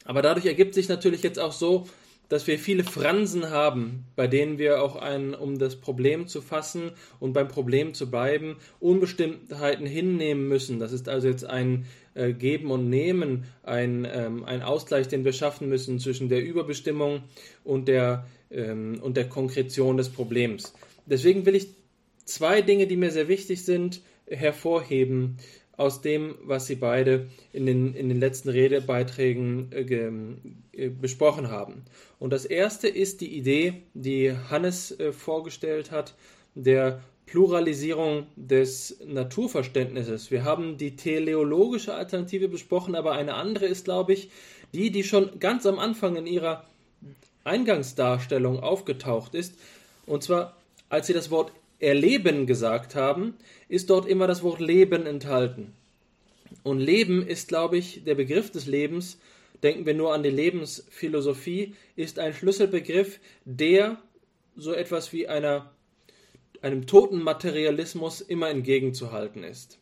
Aber 0.05 0.23
dadurch 0.23 0.47
ergibt 0.47 0.75
sich 0.75 0.89
natürlich 0.89 1.23
jetzt 1.23 1.39
auch 1.39 1.53
so, 1.53 1.87
dass 2.29 2.47
wir 2.47 2.59
viele 2.59 2.85
Fransen 2.85 3.51
haben, 3.51 4.05
bei 4.17 4.27
denen 4.27 4.59
wir 4.59 4.83
auch 4.83 4.97
ein, 4.97 5.35
um 5.35 5.59
das 5.59 5.77
Problem 5.77 6.27
zu 6.27 6.41
fassen 6.41 6.93
und 7.21 7.33
beim 7.33 7.49
Problem 7.49 7.95
zu 7.95 8.11
bleiben, 8.11 8.57
Unbestimmtheiten 8.81 9.87
hinnehmen 9.87 10.49
müssen. 10.49 10.79
Das 10.79 10.93
ist 10.93 11.09
also 11.09 11.29
jetzt 11.29 11.45
ein 11.45 11.87
äh, 12.15 12.33
Geben 12.33 12.71
und 12.71 12.89
Nehmen, 12.89 13.45
ein, 13.63 14.07
ähm, 14.11 14.45
ein 14.45 14.63
Ausgleich, 14.63 15.09
den 15.09 15.25
wir 15.25 15.33
schaffen 15.33 15.69
müssen 15.69 15.99
zwischen 15.99 16.29
der 16.29 16.43
Überbestimmung 16.43 17.25
und 17.63 17.89
der, 17.89 18.27
ähm, 18.51 19.01
und 19.03 19.17
der 19.17 19.29
Konkretion 19.29 19.99
des 19.99 20.09
Problems. 20.09 20.73
Deswegen 21.07 21.45
will 21.45 21.55
ich 21.55 21.69
zwei 22.25 22.63
Dinge, 22.63 22.87
die 22.87 22.97
mir 22.97 23.11
sehr 23.11 23.29
wichtig 23.29 23.65
sind, 23.65 24.01
hervorheben 24.27 25.37
aus 25.77 26.01
dem, 26.01 26.37
was 26.43 26.67
Sie 26.67 26.77
beide 26.77 27.29
in 27.53 27.67
den, 27.67 27.95
in 27.95 28.09
den 28.09 28.21
letzten 28.21 28.49
Redebeiträgen 28.49 29.73
äh, 29.73 30.85
äh, 30.85 30.89
besprochen 30.89 31.51
haben. 31.51 31.85
Und 32.19 32.33
das 32.33 32.45
erste 32.45 32.89
ist 32.89 33.21
die 33.21 33.37
Idee, 33.37 33.83
die 33.95 34.33
Hannes 34.51 34.99
äh, 34.99 35.13
vorgestellt 35.13 35.91
hat, 35.91 36.15
der 36.55 37.01
Pluralisierung 37.27 38.27
des 38.37 38.99
Naturverständnisses. 39.05 40.31
Wir 40.31 40.45
haben 40.45 40.77
die 40.77 40.95
teleologische 40.95 41.95
Alternative 41.95 42.49
besprochen, 42.49 42.95
aber 42.95 43.13
eine 43.13 43.35
andere 43.35 43.67
ist, 43.67 43.85
glaube 43.85 44.13
ich, 44.13 44.31
die, 44.73 44.91
die 44.91 45.05
schon 45.05 45.41
ganz 45.41 45.67
am 45.67 45.79
Anfang 45.79 46.17
in 46.17 46.27
ihrer 46.27 46.65
Eingangsdarstellung 47.45 48.61
aufgetaucht 48.61 49.35
ist. 49.35 49.55
Und 50.07 50.23
zwar, 50.23 50.57
als 50.89 51.07
sie 51.07 51.13
das 51.13 51.31
Wort 51.31 51.53
Erleben 51.85 52.47
gesagt 52.47 52.95
haben, 52.95 53.35
ist 53.69 53.91
dort 53.91 54.07
immer 54.07 54.27
das 54.27 54.43
Wort 54.43 54.61
Leben 54.61 55.07
enthalten. 55.07 55.75
Und 56.63 56.79
Leben 56.79 57.27
ist, 57.27 57.49
glaube 57.49 57.77
ich, 57.77 58.05
der 58.05 58.15
Begriff 58.15 58.51
des 58.51 58.67
Lebens, 58.67 59.19
denken 59.63 59.87
wir 59.87 59.95
nur 59.95 60.15
an 60.15 60.23
die 60.23 60.31
Lebensphilosophie, 60.31 61.75
ist 61.97 62.19
ein 62.19 62.35
Schlüsselbegriff, 62.35 63.21
der 63.45 63.99
so 64.57 64.73
etwas 64.73 65.13
wie 65.13 65.29
einer, 65.29 65.73
einem 66.63 66.87
toten 66.87 67.23
Materialismus 67.23 68.21
immer 68.21 68.51
entgegenzuhalten 68.51 69.43
ist. 69.43 69.79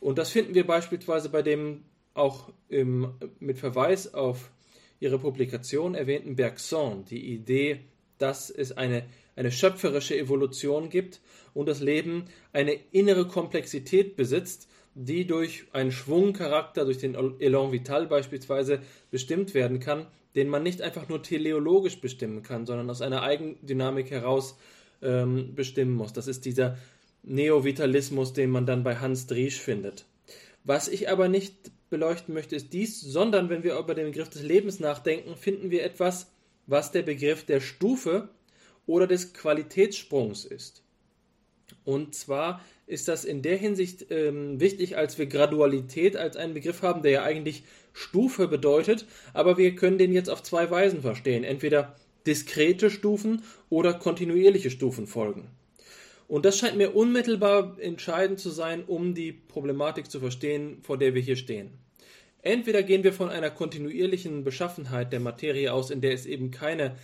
Und 0.00 0.18
das 0.18 0.30
finden 0.30 0.54
wir 0.54 0.66
beispielsweise 0.66 1.28
bei 1.28 1.42
dem 1.42 1.84
auch 2.14 2.52
im, 2.68 3.14
mit 3.38 3.58
Verweis 3.58 4.14
auf 4.14 4.50
ihre 4.98 5.18
Publikation 5.18 5.94
erwähnten 5.94 6.36
Bergson, 6.36 7.04
die 7.06 7.32
Idee, 7.32 7.80
dass 8.18 8.50
es 8.50 8.72
eine, 8.72 9.04
eine 9.36 9.50
schöpferische 9.50 10.18
Evolution 10.18 10.90
gibt 10.90 11.20
und 11.54 11.68
das 11.68 11.80
Leben 11.80 12.24
eine 12.52 12.78
innere 12.92 13.26
Komplexität 13.26 14.16
besitzt, 14.16 14.68
die 14.94 15.26
durch 15.26 15.64
einen 15.72 15.92
Schwungcharakter, 15.92 16.84
durch 16.84 16.98
den 16.98 17.14
Elan 17.14 17.72
Vital 17.72 18.06
beispielsweise 18.06 18.80
bestimmt 19.10 19.54
werden 19.54 19.80
kann, 19.80 20.06
den 20.34 20.48
man 20.48 20.62
nicht 20.62 20.82
einfach 20.82 21.08
nur 21.08 21.22
teleologisch 21.22 22.00
bestimmen 22.00 22.42
kann, 22.42 22.66
sondern 22.66 22.90
aus 22.90 23.02
einer 23.02 23.22
Eigendynamik 23.22 24.10
heraus 24.10 24.56
ähm, 25.02 25.54
bestimmen 25.54 25.94
muss. 25.94 26.12
Das 26.12 26.26
ist 26.26 26.44
dieser 26.44 26.78
Neovitalismus, 27.22 28.32
den 28.32 28.50
man 28.50 28.66
dann 28.66 28.82
bei 28.82 28.96
Hans 28.96 29.26
Driesch 29.26 29.60
findet. 29.60 30.06
Was 30.64 30.88
ich 30.88 31.08
aber 31.08 31.28
nicht 31.28 31.54
beleuchten 31.88 32.34
möchte, 32.34 32.56
ist 32.56 32.72
dies, 32.72 33.00
sondern 33.00 33.48
wenn 33.48 33.62
wir 33.62 33.78
über 33.78 33.94
den 33.94 34.06
Begriff 34.06 34.28
des 34.28 34.42
Lebens 34.42 34.80
nachdenken, 34.80 35.36
finden 35.36 35.70
wir 35.70 35.84
etwas, 35.84 36.30
was 36.66 36.92
der 36.92 37.02
Begriff 37.02 37.44
der 37.44 37.60
Stufe 37.60 38.28
oder 38.86 39.06
des 39.06 39.32
Qualitätssprungs 39.32 40.44
ist. 40.44 40.82
Und 41.84 42.14
zwar 42.14 42.60
ist 42.86 43.08
das 43.08 43.24
in 43.24 43.42
der 43.42 43.56
Hinsicht 43.56 44.06
ähm, 44.10 44.60
wichtig, 44.60 44.96
als 44.96 45.18
wir 45.18 45.26
Gradualität 45.26 46.16
als 46.16 46.36
einen 46.36 46.54
Begriff 46.54 46.82
haben, 46.82 47.02
der 47.02 47.12
ja 47.12 47.22
eigentlich 47.22 47.62
Stufe 47.92 48.48
bedeutet, 48.48 49.06
aber 49.32 49.56
wir 49.58 49.74
können 49.74 49.98
den 49.98 50.12
jetzt 50.12 50.30
auf 50.30 50.42
zwei 50.42 50.70
Weisen 50.70 51.02
verstehen. 51.02 51.44
Entweder 51.44 51.96
diskrete 52.26 52.90
Stufen 52.90 53.42
oder 53.68 53.94
kontinuierliche 53.94 54.70
Stufen 54.70 55.06
folgen. 55.06 55.48
Und 56.28 56.44
das 56.44 56.58
scheint 56.58 56.76
mir 56.76 56.94
unmittelbar 56.94 57.76
entscheidend 57.80 58.38
zu 58.38 58.50
sein, 58.50 58.84
um 58.84 59.14
die 59.14 59.32
Problematik 59.32 60.10
zu 60.10 60.20
verstehen, 60.20 60.78
vor 60.82 60.96
der 60.96 61.14
wir 61.14 61.22
hier 61.22 61.36
stehen. 61.36 61.70
Entweder 62.42 62.82
gehen 62.82 63.02
wir 63.04 63.12
von 63.12 63.28
einer 63.28 63.50
kontinuierlichen 63.50 64.44
Beschaffenheit 64.44 65.12
der 65.12 65.20
Materie 65.20 65.72
aus, 65.72 65.90
in 65.90 66.00
der 66.00 66.12
es 66.12 66.26
eben 66.26 66.50
keine 66.50 66.96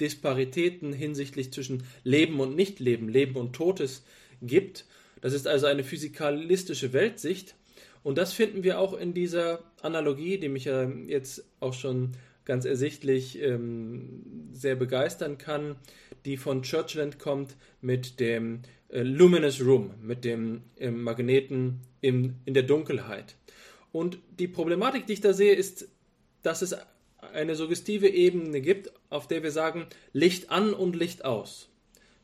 Disparitäten 0.00 0.92
hinsichtlich 0.92 1.52
zwischen 1.52 1.84
Leben 2.04 2.40
und 2.40 2.56
Nichtleben, 2.56 3.08
Leben 3.08 3.36
und 3.36 3.52
Todes 3.52 4.04
gibt. 4.42 4.86
Das 5.20 5.32
ist 5.32 5.46
also 5.46 5.66
eine 5.66 5.84
physikalistische 5.84 6.92
Weltsicht. 6.92 7.54
Und 8.02 8.16
das 8.16 8.32
finden 8.32 8.64
wir 8.64 8.80
auch 8.80 8.94
in 8.94 9.12
dieser 9.12 9.62
Analogie, 9.82 10.38
die 10.38 10.48
mich 10.48 10.64
ja 10.64 10.88
jetzt 11.06 11.44
auch 11.60 11.74
schon 11.74 12.12
ganz 12.44 12.64
ersichtlich 12.64 13.40
ähm, 13.40 14.48
sehr 14.52 14.74
begeistern 14.74 15.38
kann, 15.38 15.76
die 16.24 16.36
von 16.36 16.62
Churchland 16.62 17.18
kommt 17.18 17.56
mit 17.80 18.18
dem 18.18 18.62
äh, 18.88 19.02
Luminous 19.02 19.60
Room, 19.60 19.94
mit 20.02 20.24
dem 20.24 20.62
äh, 20.78 20.90
Magneten 20.90 21.80
im, 22.00 22.36
in 22.46 22.54
der 22.54 22.62
Dunkelheit. 22.62 23.36
Und 23.92 24.18
die 24.38 24.48
Problematik, 24.48 25.06
die 25.06 25.14
ich 25.14 25.20
da 25.20 25.32
sehe, 25.32 25.54
ist, 25.54 25.88
dass 26.42 26.62
es 26.62 26.74
eine 27.32 27.54
suggestive 27.54 28.08
Ebene 28.08 28.60
gibt, 28.60 28.92
auf 29.08 29.28
der 29.28 29.42
wir 29.42 29.50
sagen, 29.50 29.86
Licht 30.12 30.50
an 30.50 30.72
und 30.72 30.96
Licht 30.96 31.24
aus. 31.24 31.68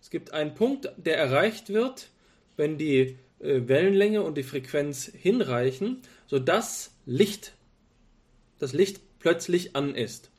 Es 0.01 0.11
gibt 0.11 0.33
einen 0.33 0.55
Punkt, 0.55 0.91
der 0.97 1.17
erreicht 1.19 1.71
wird, 1.71 2.11
wenn 2.57 2.79
die 2.79 3.19
äh, 3.41 3.69
Wellenlänge 3.69 4.23
und 4.23 4.37
die 4.37 4.43
Frequenz 4.43 5.11
hinreichen, 5.13 6.03
sodass 6.27 6.95
Licht, 7.07 7.55
das 8.59 8.73
Licht 8.73 9.01
plötzlich 9.19 9.77
an 9.77 9.95
ist. 9.95 10.31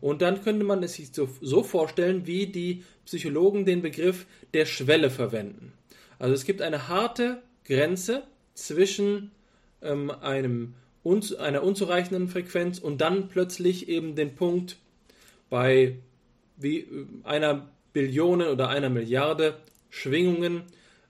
Und 0.00 0.22
dann 0.22 0.42
könnte 0.42 0.64
man 0.64 0.82
es 0.82 0.94
sich 0.94 1.10
so, 1.12 1.62
vorstellen, 1.62 2.26
wie 2.26 2.46
die 2.46 2.84
Psychologen 3.04 3.64
den 3.64 3.82
Begriff 3.82 4.26
der 4.52 4.66
Schwelle 4.66 5.10
verwenden. 5.10 5.72
Also 6.18 6.34
es 6.34 6.44
gibt 6.44 6.62
eine 6.62 6.88
harte 6.88 7.42
Grenze 7.64 8.22
zwischen 8.54 9.32
ähm, 9.82 10.10
einem 10.10 10.74
einer 11.38 11.62
unzureichenden 11.62 12.28
Frequenz 12.28 12.78
und 12.78 13.00
dann 13.00 13.28
plötzlich 13.28 13.88
eben 13.88 14.14
den 14.14 14.34
Punkt 14.34 14.76
bei 15.48 15.96
wie 16.56 16.86
einer 17.22 17.68
Billion 17.92 18.42
oder 18.42 18.68
einer 18.68 18.90
Milliarde 18.90 19.58
Schwingungen, 19.90 20.62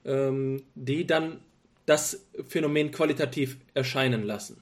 ähm, 0.05 0.63
die 0.75 1.05
dann 1.07 1.39
das 1.85 2.27
Phänomen 2.47 2.91
qualitativ 2.91 3.57
erscheinen 3.73 4.23
lassen. 4.23 4.61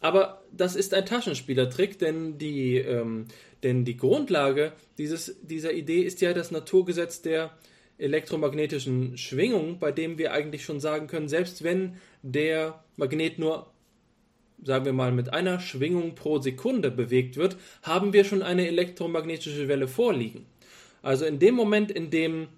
Aber 0.00 0.42
das 0.52 0.76
ist 0.76 0.94
ein 0.94 1.06
Taschenspielertrick, 1.06 1.98
denn 1.98 2.38
die, 2.38 2.76
ähm, 2.76 3.26
denn 3.62 3.84
die 3.84 3.96
Grundlage 3.96 4.72
dieses, 4.98 5.36
dieser 5.42 5.72
Idee 5.72 6.02
ist 6.02 6.20
ja 6.20 6.32
das 6.32 6.50
Naturgesetz 6.50 7.22
der 7.22 7.56
elektromagnetischen 7.98 9.18
Schwingung, 9.18 9.78
bei 9.78 9.92
dem 9.92 10.18
wir 10.18 10.32
eigentlich 10.32 10.64
schon 10.64 10.80
sagen 10.80 11.06
können, 11.06 11.28
selbst 11.28 11.62
wenn 11.62 11.96
der 12.22 12.82
Magnet 12.96 13.38
nur 13.38 13.70
sagen 14.64 14.84
wir 14.84 14.92
mal, 14.92 15.12
mit 15.12 15.32
einer 15.32 15.60
Schwingung 15.60 16.14
pro 16.14 16.38
Sekunde 16.38 16.90
bewegt 16.90 17.36
wird, 17.36 17.56
haben 17.82 18.12
wir 18.12 18.24
schon 18.24 18.42
eine 18.42 18.66
elektromagnetische 18.66 19.68
Welle 19.68 19.88
vorliegen. 19.88 20.46
Also 21.02 21.24
in 21.24 21.38
dem 21.38 21.54
Moment, 21.54 21.90
in 21.90 22.10
dem 22.10 22.48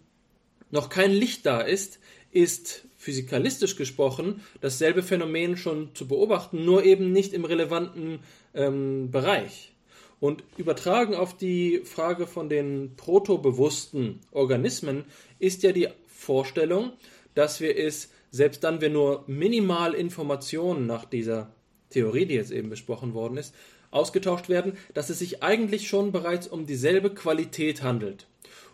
noch 0.71 0.89
kein 0.89 1.13
Licht 1.13 1.47
da 1.47 1.61
ist, 1.61 2.01
ist 2.33 2.87
physikalistisch 2.97 3.77
gesprochen 3.77 4.43
dasselbe 4.61 5.03
Phänomen 5.03 5.57
schon 5.57 5.95
zu 5.95 6.07
beobachten, 6.07 6.65
nur 6.65 6.85
eben 6.85 7.13
nicht 7.13 7.33
im 7.33 7.45
relevanten 7.45 8.21
ähm, 8.55 9.11
Bereich. 9.11 9.73
Und 10.21 10.45
übertragen 10.57 11.17
auf 11.17 11.37
die 11.37 11.81
Frage 11.85 12.29
von 12.29 12.49
den 12.49 12.95
protobewussten 12.97 14.21
Organismen 14.31 15.05
ist 15.41 15.65
ja 15.65 15.73
die 15.73 15.89
Vorstellung, 16.07 16.93
dass 17.35 17.61
wir 17.61 17.77
es, 17.77 18.11
selbst 18.31 18.63
dann, 18.63 18.81
wenn 18.81 18.93
nur 18.93 19.25
minimal 19.27 19.95
Informationen 19.95 20.87
nach 20.87 21.05
dieser 21.05 21.53
Theorie, 21.93 22.27
die 22.27 22.35
jetzt 22.35 22.51
eben 22.51 22.71
besprochen 22.71 23.15
worden 23.15 23.37
ist, 23.37 23.55
ausgetauscht 23.91 24.49
werden, 24.49 24.77
dass 24.95 25.11
es 25.11 25.19
sich 25.19 25.43
eigentlich 25.43 25.89
schon 25.89 26.13
bereits 26.13 26.49
um 26.49 26.67
dieselbe 26.67 27.11
Qualität 27.11 27.83
handelt. 27.83 28.27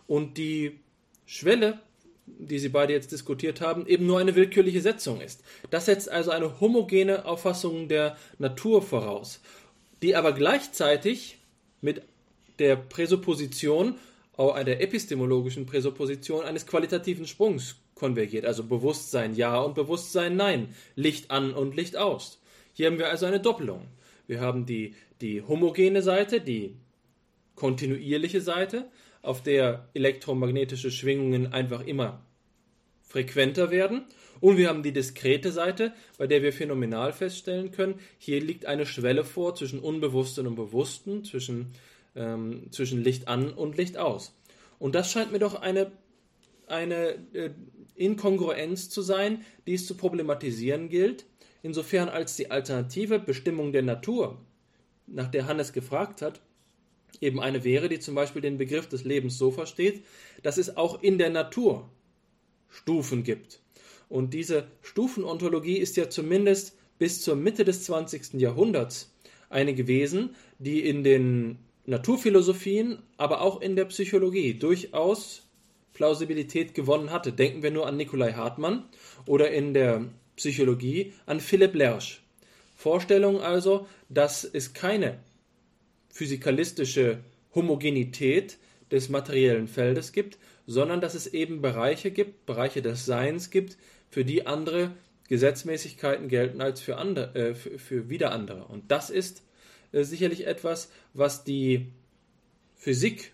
Und 0.07 0.37
die 0.37 0.79
Schwelle, 1.25 1.79
die 2.25 2.59
Sie 2.59 2.69
beide 2.69 2.93
jetzt 2.93 3.11
diskutiert 3.11 3.61
haben, 3.61 3.85
eben 3.85 4.05
nur 4.05 4.19
eine 4.19 4.35
willkürliche 4.35 4.81
Setzung 4.81 5.21
ist. 5.21 5.43
Das 5.69 5.85
setzt 5.85 6.09
also 6.09 6.31
eine 6.31 6.59
homogene 6.59 7.25
Auffassung 7.25 7.87
der 7.87 8.17
Natur 8.37 8.81
voraus, 8.81 9.41
die 10.01 10.15
aber 10.15 10.31
gleichzeitig 10.31 11.37
mit 11.81 12.01
der 12.59 12.75
Präsupposition, 12.75 13.95
der 14.37 14.81
epistemologischen 14.81 15.65
Präsupposition 15.65 16.45
eines 16.45 16.65
qualitativen 16.65 17.27
Sprungs 17.27 17.75
konvergiert. 17.95 18.45
Also 18.45 18.63
Bewusstsein 18.63 19.35
ja 19.35 19.59
und 19.59 19.75
Bewusstsein 19.75 20.35
nein, 20.35 20.73
Licht 20.95 21.31
an 21.31 21.53
und 21.53 21.75
Licht 21.75 21.97
aus. 21.97 22.38
Hier 22.79 22.87
haben 22.87 22.97
wir 22.97 23.09
also 23.09 23.25
eine 23.25 23.41
Doppelung. 23.41 23.89
Wir 24.25 24.39
haben 24.39 24.65
die, 24.65 24.95
die 25.19 25.41
homogene 25.41 26.01
Seite, 26.01 26.39
die 26.39 26.77
kontinuierliche 27.55 28.39
Seite, 28.39 28.89
auf 29.21 29.43
der 29.43 29.89
elektromagnetische 29.93 30.89
Schwingungen 30.89 31.51
einfach 31.51 31.85
immer 31.85 32.23
frequenter 33.01 33.69
werden. 33.69 34.05
Und 34.39 34.55
wir 34.55 34.69
haben 34.69 34.81
die 34.81 34.93
diskrete 34.93 35.51
Seite, 35.51 35.91
bei 36.17 36.25
der 36.25 36.41
wir 36.41 36.53
phänomenal 36.53 37.11
feststellen 37.11 37.71
können, 37.71 37.99
hier 38.17 38.39
liegt 38.39 38.65
eine 38.65 38.85
Schwelle 38.85 39.25
vor 39.25 39.55
zwischen 39.55 39.79
Unbewussten 39.81 40.47
und 40.47 40.55
Bewussten, 40.55 41.25
zwischen 41.25 41.73
ähm, 42.15 42.71
zwischen 42.71 43.03
Licht 43.03 43.27
an 43.27 43.51
und 43.51 43.75
Licht 43.75 43.97
aus. 43.97 44.39
Und 44.77 44.95
das 44.95 45.11
scheint 45.11 45.33
mir 45.33 45.39
doch 45.39 45.55
eine, 45.55 45.91
eine 46.67 47.15
äh, 47.33 47.49
Inkongruenz 47.95 48.89
zu 48.89 49.01
sein, 49.01 49.43
die 49.67 49.73
es 49.73 49.85
zu 49.85 49.97
problematisieren 49.97 50.87
gilt, 50.87 51.25
insofern 51.61 52.09
als 52.09 52.35
die 52.35 52.51
alternative 52.51 53.19
Bestimmung 53.19 53.71
der 53.71 53.83
Natur, 53.83 54.37
nach 55.07 55.29
der 55.29 55.47
Hannes 55.47 55.73
gefragt 55.73 56.21
hat, 56.21 56.41
eben 57.21 57.39
eine 57.39 57.63
wäre, 57.63 57.89
die 57.89 57.99
zum 57.99 58.15
Beispiel 58.15 58.41
den 58.41 58.57
Begriff 58.57 58.87
des 58.87 59.03
Lebens 59.03 59.37
so 59.37 59.51
versteht, 59.51 60.03
dass 60.43 60.57
es 60.57 60.77
auch 60.77 61.01
in 61.01 61.17
der 61.17 61.29
Natur 61.29 61.89
Stufen 62.69 63.23
gibt. 63.23 63.59
Und 64.09 64.33
diese 64.33 64.67
Stufenontologie 64.81 65.77
ist 65.77 65.97
ja 65.97 66.09
zumindest 66.09 66.77
bis 66.97 67.21
zur 67.21 67.35
Mitte 67.35 67.65
des 67.65 67.83
20. 67.83 68.33
Jahrhunderts 68.33 69.13
eine 69.49 69.73
gewesen, 69.73 70.35
die 70.59 70.81
in 70.87 71.03
den 71.03 71.57
Naturphilosophien, 71.85 72.99
aber 73.17 73.41
auch 73.41 73.61
in 73.61 73.75
der 73.75 73.85
Psychologie 73.85 74.53
durchaus 74.53 75.47
Plausibilität 75.93 76.75
gewonnen 76.75 77.11
hatte. 77.11 77.33
Denken 77.33 77.63
wir 77.63 77.71
nur 77.71 77.87
an 77.87 77.97
Nikolai 77.97 78.33
Hartmann 78.33 78.85
oder 79.25 79.51
in 79.51 79.73
der 79.73 80.05
Psychologie 80.39 81.11
an 81.25 81.41
Philipp 81.41 81.75
Lersch. 81.75 82.21
Vorstellung 82.73 83.41
also, 83.41 83.87
dass 84.07 84.45
es 84.45 84.73
keine 84.73 85.19
physikalistische 86.09 87.19
Homogenität 87.53 88.57
des 88.89 89.09
materiellen 89.09 89.67
Feldes 89.67 90.13
gibt, 90.13 90.37
sondern 90.65 91.01
dass 91.01 91.13
es 91.13 91.27
eben 91.27 91.61
Bereiche 91.61 92.09
gibt, 92.11 92.45
Bereiche 92.45 92.81
des 92.81 93.05
Seins 93.05 93.49
gibt, 93.49 93.77
für 94.09 94.23
die 94.23 94.47
andere 94.47 94.91
Gesetzmäßigkeiten 95.27 96.29
gelten 96.29 96.61
als 96.61 96.79
für, 96.79 96.95
andere, 96.95 97.35
äh, 97.35 97.53
für, 97.53 97.77
für 97.77 98.09
wieder 98.09 98.31
andere. 98.31 98.63
Und 98.63 98.89
das 98.91 99.09
ist 99.09 99.43
äh, 99.91 100.03
sicherlich 100.03 100.47
etwas, 100.47 100.89
was 101.13 101.43
die 101.43 101.87
Physik 102.77 103.33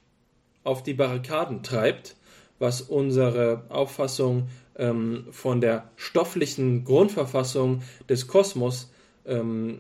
auf 0.64 0.82
die 0.82 0.96
Barrikaden 0.96 1.62
treibt, 1.62 2.16
was 2.58 2.82
unsere 2.82 3.66
Auffassung 3.70 4.50
ähm, 4.78 5.28
von 5.32 5.62
der 5.62 5.92
stofflichen 5.96 6.84
Grundverfassung 6.84 7.82
des 8.10 8.28
Kosmos 8.28 8.92
ähm, 9.26 9.80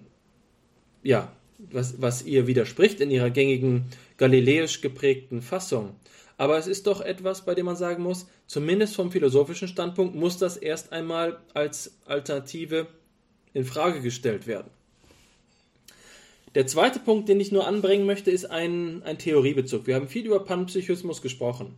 ja, 1.03 1.31
was, 1.57 2.01
was 2.01 2.23
ihr 2.25 2.47
widerspricht 2.47 2.99
in 2.99 3.11
ihrer 3.11 3.29
gängigen 3.29 3.85
galiläisch 4.17 4.81
geprägten 4.81 5.41
Fassung. 5.41 5.95
Aber 6.37 6.57
es 6.57 6.67
ist 6.67 6.87
doch 6.87 6.99
etwas, 6.99 7.45
bei 7.45 7.55
dem 7.55 7.65
man 7.65 7.77
sagen 7.77 8.03
muss, 8.03 8.27
zumindest 8.47 8.95
vom 8.95 9.11
philosophischen 9.11 9.67
Standpunkt 9.67 10.15
muss 10.15 10.37
das 10.37 10.57
erst 10.57 10.91
einmal 10.91 11.39
als 11.53 11.97
Alternative 12.05 12.87
in 13.53 13.63
Frage 13.63 14.01
gestellt 14.01 14.47
werden. 14.47 14.69
Der 16.55 16.67
zweite 16.67 16.99
Punkt, 16.99 17.29
den 17.29 17.39
ich 17.39 17.51
nur 17.51 17.67
anbringen 17.67 18.05
möchte, 18.05 18.31
ist 18.31 18.45
ein, 18.45 19.03
ein 19.03 19.17
Theoriebezug. 19.17 19.87
Wir 19.87 19.95
haben 19.95 20.07
viel 20.07 20.25
über 20.25 20.43
Panpsychismus 20.43 21.21
gesprochen. 21.21 21.75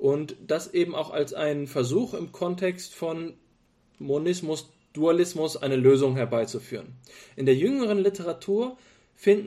Und 0.00 0.34
das 0.46 0.72
eben 0.72 0.94
auch 0.94 1.10
als 1.10 1.34
ein 1.34 1.66
Versuch 1.66 2.14
im 2.14 2.32
Kontext 2.32 2.94
von 2.94 3.34
Monismus, 3.98 4.70
Dualismus 4.94 5.58
eine 5.58 5.76
Lösung 5.76 6.16
herbeizuführen. 6.16 6.94
In 7.36 7.44
der 7.44 7.54
jüngeren 7.54 7.98
Literatur 7.98 8.78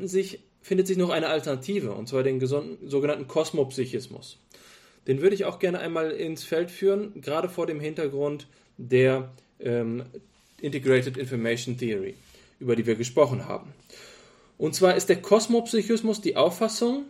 sich, 0.04 0.44
findet 0.62 0.86
sich 0.86 0.98
noch 0.98 1.10
eine 1.10 1.30
Alternative, 1.30 1.94
und 1.94 2.08
zwar 2.08 2.22
den 2.22 2.40
sogenannten 2.40 3.28
Kosmopsychismus. 3.28 4.38
Den 5.08 5.24
würde 5.24 5.34
ich 5.34 5.46
auch 5.46 5.58
gerne 5.58 5.80
einmal 5.80 6.12
ins 6.12 6.44
Feld 6.44 6.70
führen, 6.70 7.20
gerade 7.20 7.50
vor 7.50 7.66
dem 7.66 7.80
Hintergrund 7.80 8.46
der 8.78 9.32
ähm, 9.60 10.04
Integrated 10.62 11.18
Information 11.18 11.80
Theory, 11.80 12.14
über 12.60 12.76
die 12.76 12.86
wir 12.86 12.94
gesprochen 12.94 13.48
haben. 13.48 13.74
Und 14.60 14.76
zwar 14.76 14.96
ist 14.96 15.10
der 15.10 15.20
Kosmopsychismus 15.20 16.22
die 16.22 16.38
Auffassung, 16.38 17.06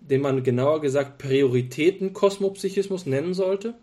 den 0.00 0.20
man 0.20 0.42
genauer 0.42 0.80
gesagt 0.80 1.18
Prioritäten-Kosmopsychismus 1.18 3.06
nennen 3.06 3.34
sollte, 3.34 3.74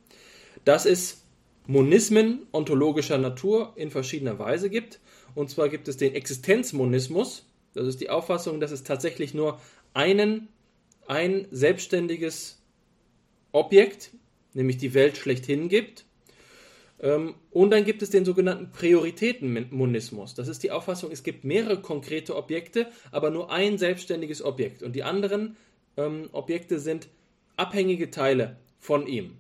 dass 0.66 0.85
es 0.85 1.24
Monismen 1.66 2.45
ontologischer 2.51 3.17
Natur 3.17 3.74
in 3.75 3.90
verschiedener 3.90 4.38
Weise 4.40 4.69
gibt. 4.69 5.00
Und 5.35 5.50
zwar 5.50 5.69
gibt 5.69 5.88
es 5.88 5.98
den 5.98 6.14
Existenzmonismus, 6.14 7.45
das 7.74 7.88
ist 7.88 8.01
die 8.01 8.09
Auffassung, 8.09 8.59
dass 8.59 8.72
es 8.72 8.83
tatsächlich 8.83 9.33
nur 9.33 9.59
einen, 9.93 10.48
ein 11.08 11.48
selbstständiges 11.51 12.61
Objekt, 13.51 14.11
nämlich 14.53 14.77
die 14.77 14.93
Welt 14.93 15.17
schlechthin 15.17 15.69
gibt. 15.69 16.06
Ähm, 17.00 17.35
und 17.51 17.72
dann 17.72 17.83
gibt 17.83 18.01
es 18.01 18.09
den 18.09 18.25
sogenannten 18.25 18.72
Prioritätenmonismus. 18.72 20.35
Das 20.35 20.48
ist 20.48 20.64
die 20.64 20.72
Auffassung, 20.72 21.11
es 21.11 21.24
gibt 21.24 21.43
mehrere 21.43 21.82
konkrete 21.82 22.35
Objekte, 22.35 22.88
aber 23.11 23.30
nur 23.32 23.51
ein 23.51 23.77
selbstständiges 23.77 24.43
Objekt. 24.43 24.83
Und 24.83 24.95
die 24.95 25.03
anderen 25.03 25.58
ähm, 25.97 26.30
Objekte 26.31 26.80
sind 26.80 27.09
abhängige 27.55 28.11
Teile 28.11 28.57
von 28.80 29.07
ihm. 29.07 29.38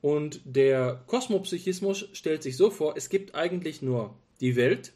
Und 0.00 0.40
der 0.44 1.02
Kosmopsychismus 1.06 2.08
stellt 2.12 2.42
sich 2.42 2.56
so 2.56 2.70
vor, 2.70 2.96
es 2.96 3.08
gibt 3.08 3.34
eigentlich 3.34 3.82
nur 3.82 4.14
die 4.40 4.56
Welt 4.56 4.92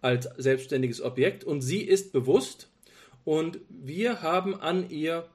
als 0.00 0.28
selbstständiges 0.36 1.00
Objekt 1.00 1.44
und 1.44 1.60
sie 1.60 1.82
ist 1.82 2.12
bewusst 2.12 2.68
und 3.24 3.60
wir 3.68 4.22
haben 4.22 4.60
an 4.60 4.90
ihr 4.90 5.28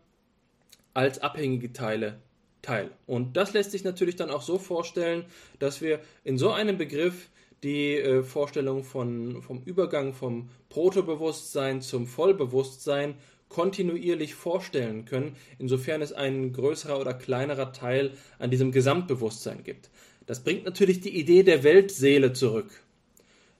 als 0.93 1.19
abhängige 1.19 1.71
Teile 1.71 2.19
teil. 2.61 2.91
Und 3.05 3.37
das 3.37 3.53
lässt 3.53 3.71
sich 3.71 3.83
natürlich 3.83 4.17
dann 4.17 4.29
auch 4.29 4.41
so 4.41 4.57
vorstellen, 4.57 5.25
dass 5.59 5.81
wir 5.81 6.01
in 6.23 6.37
so 6.37 6.51
einem 6.51 6.77
Begriff 6.77 7.29
die 7.63 7.95
äh, 7.95 8.23
Vorstellung 8.23 8.83
von, 8.83 9.41
vom 9.41 9.63
Übergang 9.63 10.13
vom 10.13 10.49
Protobewusstsein 10.69 11.81
zum 11.81 12.07
Vollbewusstsein 12.07 13.15
kontinuierlich 13.49 14.35
vorstellen 14.35 15.05
können, 15.05 15.35
insofern 15.57 16.01
es 16.01 16.13
ein 16.13 16.53
größerer 16.53 16.99
oder 16.99 17.13
kleinerer 17.13 17.71
Teil 17.71 18.11
an 18.39 18.51
diesem 18.51 18.71
Gesamtbewusstsein 18.71 19.63
gibt. 19.63 19.89
Das 20.25 20.43
bringt 20.43 20.65
natürlich 20.65 20.99
die 20.99 21.17
Idee 21.17 21.43
der 21.43 21.63
Weltseele 21.63 22.33
zurück. 22.33 22.69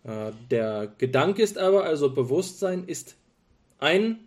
Äh, 0.03 0.32
der 0.51 0.93
Gedanke 0.98 1.41
ist 1.41 1.57
aber, 1.57 1.85
also 1.85 2.14
Bewusstsein 2.14 2.83
ist 2.85 3.16
ein, 3.80 4.19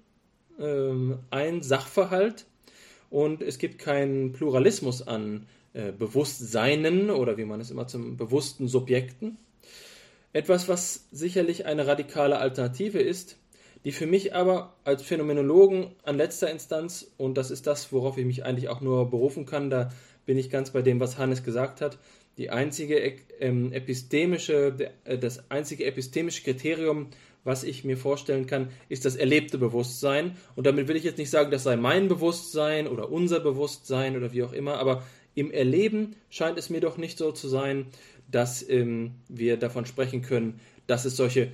ähm, 0.58 1.18
ein 1.30 1.62
Sachverhalt 1.62 2.46
und 3.10 3.42
es 3.42 3.58
gibt 3.58 3.78
keinen 3.78 4.32
Pluralismus 4.32 5.06
an 5.06 5.46
äh, 5.72 5.92
Bewusstseinen 5.92 7.10
oder 7.10 7.36
wie 7.36 7.44
man 7.44 7.60
es 7.60 7.70
immer 7.70 7.86
zum 7.86 8.16
bewussten 8.16 8.68
Subjekten. 8.68 9.36
Etwas, 10.32 10.68
was 10.68 11.06
sicherlich 11.10 11.66
eine 11.66 11.86
radikale 11.86 12.38
Alternative 12.38 13.00
ist, 13.00 13.36
die 13.84 13.92
für 13.92 14.06
mich 14.06 14.34
aber 14.34 14.74
als 14.84 15.02
Phänomenologen 15.02 15.92
an 16.02 16.16
letzter 16.16 16.50
Instanz, 16.50 17.10
und 17.16 17.36
das 17.36 17.50
ist 17.50 17.66
das, 17.66 17.92
worauf 17.92 18.18
ich 18.18 18.26
mich 18.26 18.44
eigentlich 18.44 18.68
auch 18.68 18.80
nur 18.80 19.08
berufen 19.10 19.46
kann, 19.46 19.70
da 19.70 19.90
bin 20.26 20.38
ich 20.38 20.50
ganz 20.50 20.70
bei 20.70 20.82
dem, 20.82 21.00
was 21.00 21.18
Hannes 21.18 21.42
gesagt 21.42 21.80
hat, 21.80 21.98
die 22.36 22.50
einzige 22.50 22.96
ähm, 23.40 23.72
epistemische, 23.72 24.92
äh, 25.04 25.18
das 25.18 25.50
einzige 25.50 25.84
epistemische 25.84 26.42
Kriterium, 26.42 27.08
was 27.42 27.64
ich 27.64 27.84
mir 27.84 27.96
vorstellen 27.96 28.46
kann, 28.46 28.68
ist 28.88 29.04
das 29.04 29.16
erlebte 29.16 29.56
Bewusstsein. 29.56 30.36
Und 30.56 30.66
damit 30.66 30.88
will 30.88 30.96
ich 30.96 31.04
jetzt 31.04 31.18
nicht 31.18 31.30
sagen, 31.30 31.50
das 31.50 31.62
sei 31.62 31.76
mein 31.76 32.08
Bewusstsein 32.08 32.86
oder 32.86 33.10
unser 33.10 33.40
Bewusstsein 33.40 34.16
oder 34.16 34.32
wie 34.32 34.42
auch 34.42 34.52
immer, 34.52 34.78
aber 34.78 35.02
im 35.34 35.50
Erleben 35.50 36.16
scheint 36.28 36.58
es 36.58 36.70
mir 36.70 36.80
doch 36.80 36.98
nicht 36.98 37.16
so 37.16 37.32
zu 37.32 37.48
sein, 37.48 37.86
dass 38.30 38.68
ähm, 38.68 39.12
wir 39.28 39.56
davon 39.56 39.86
sprechen 39.86 40.22
können, 40.22 40.60
dass 40.86 41.04
es 41.04 41.16
solche 41.16 41.50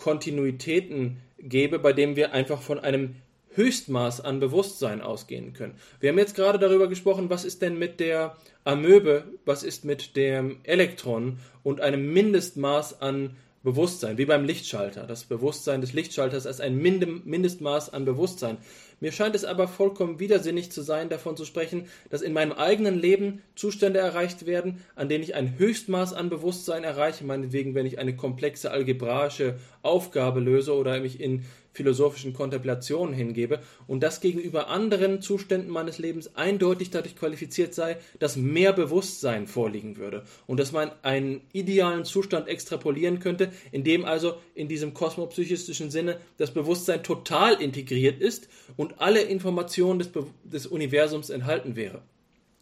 Kontinuitäten 0.00 1.18
gäbe, 1.38 1.78
bei 1.78 1.92
denen 1.92 2.16
wir 2.16 2.32
einfach 2.32 2.60
von 2.60 2.80
einem 2.80 3.16
Höchstmaß 3.54 4.20
an 4.20 4.40
Bewusstsein 4.40 5.00
ausgehen 5.00 5.52
können. 5.52 5.74
Wir 5.98 6.10
haben 6.10 6.18
jetzt 6.18 6.36
gerade 6.36 6.58
darüber 6.58 6.88
gesprochen, 6.88 7.30
was 7.30 7.44
ist 7.44 7.62
denn 7.62 7.78
mit 7.78 8.00
der 8.00 8.36
Amöbe, 8.64 9.24
was 9.44 9.62
ist 9.62 9.84
mit 9.84 10.16
dem 10.16 10.58
Elektron 10.62 11.38
und 11.62 11.80
einem 11.80 12.12
Mindestmaß 12.12 13.00
an 13.00 13.36
Bewusstsein, 13.62 14.16
wie 14.16 14.24
beim 14.24 14.44
Lichtschalter. 14.44 15.06
Das 15.06 15.24
Bewusstsein 15.24 15.82
des 15.82 15.92
Lichtschalters 15.92 16.46
als 16.46 16.60
ein 16.60 16.78
Mindestmaß 16.78 17.92
an 17.92 18.06
Bewusstsein. 18.06 18.56
Mir 19.00 19.12
scheint 19.12 19.34
es 19.34 19.46
aber 19.46 19.66
vollkommen 19.66 20.20
widersinnig 20.20 20.70
zu 20.70 20.82
sein, 20.82 21.08
davon 21.08 21.34
zu 21.34 21.46
sprechen, 21.46 21.86
dass 22.10 22.20
in 22.20 22.34
meinem 22.34 22.52
eigenen 22.52 22.98
Leben 22.98 23.42
Zustände 23.56 23.98
erreicht 23.98 24.44
werden, 24.44 24.84
an 24.94 25.08
denen 25.08 25.24
ich 25.24 25.34
ein 25.34 25.58
Höchstmaß 25.58 26.12
an 26.12 26.28
Bewusstsein 26.28 26.84
erreiche, 26.84 27.24
meinetwegen, 27.24 27.74
wenn 27.74 27.86
ich 27.86 27.98
eine 27.98 28.14
komplexe 28.14 28.70
algebraische 28.70 29.58
Aufgabe 29.80 30.40
löse 30.40 30.74
oder 30.74 31.00
mich 31.00 31.18
in 31.18 31.46
philosophischen 31.72 32.32
Kontemplationen 32.32 33.14
hingebe 33.14 33.60
und 33.86 34.02
das 34.02 34.20
gegenüber 34.20 34.68
anderen 34.68 35.22
Zuständen 35.22 35.70
meines 35.70 35.98
Lebens 35.98 36.34
eindeutig 36.34 36.90
dadurch 36.90 37.16
qualifiziert 37.16 37.74
sei, 37.74 37.98
dass 38.18 38.36
mehr 38.36 38.72
Bewusstsein 38.72 39.46
vorliegen 39.46 39.96
würde 39.96 40.24
und 40.46 40.58
dass 40.58 40.72
man 40.72 40.90
einen 41.02 41.42
idealen 41.52 42.04
Zustand 42.04 42.48
extrapolieren 42.48 43.20
könnte, 43.20 43.52
in 43.72 43.84
dem 43.84 44.04
also 44.04 44.34
in 44.54 44.68
diesem 44.68 44.94
kosmopsychistischen 44.94 45.90
Sinne 45.90 46.20
das 46.38 46.52
Bewusstsein 46.52 47.02
total 47.02 47.60
integriert 47.60 48.20
ist 48.20 48.48
und 48.76 49.00
alle 49.00 49.22
Informationen 49.22 49.98
des, 49.98 50.08
Be 50.08 50.26
des 50.44 50.66
Universums 50.66 51.30
enthalten 51.30 51.76
wäre. 51.76 52.02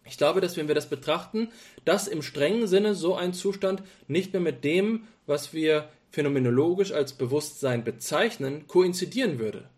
Ich 0.09 0.17
glaube, 0.17 0.41
dass 0.41 0.57
wenn 0.57 0.69
wir 0.69 0.75
das 0.75 0.89
betrachten, 0.89 1.49
dass 1.85 2.09
im 2.09 2.23
strengen 2.23 2.67
Sinne 2.67 2.95
so 2.95 3.15
ein 3.15 3.35
Zustand 3.35 3.83
nicht 4.07 4.33
mehr 4.33 4.41
mit 4.41 4.65
dem, 4.65 5.05
was 5.27 5.53
wir 5.53 5.89
phänomenologisch 6.11 6.93
als 6.93 7.13
Bewusstsein 7.13 7.85
bezeichnen, 7.85 8.67
koinzidieren 8.67 9.39
würde. 9.39 9.69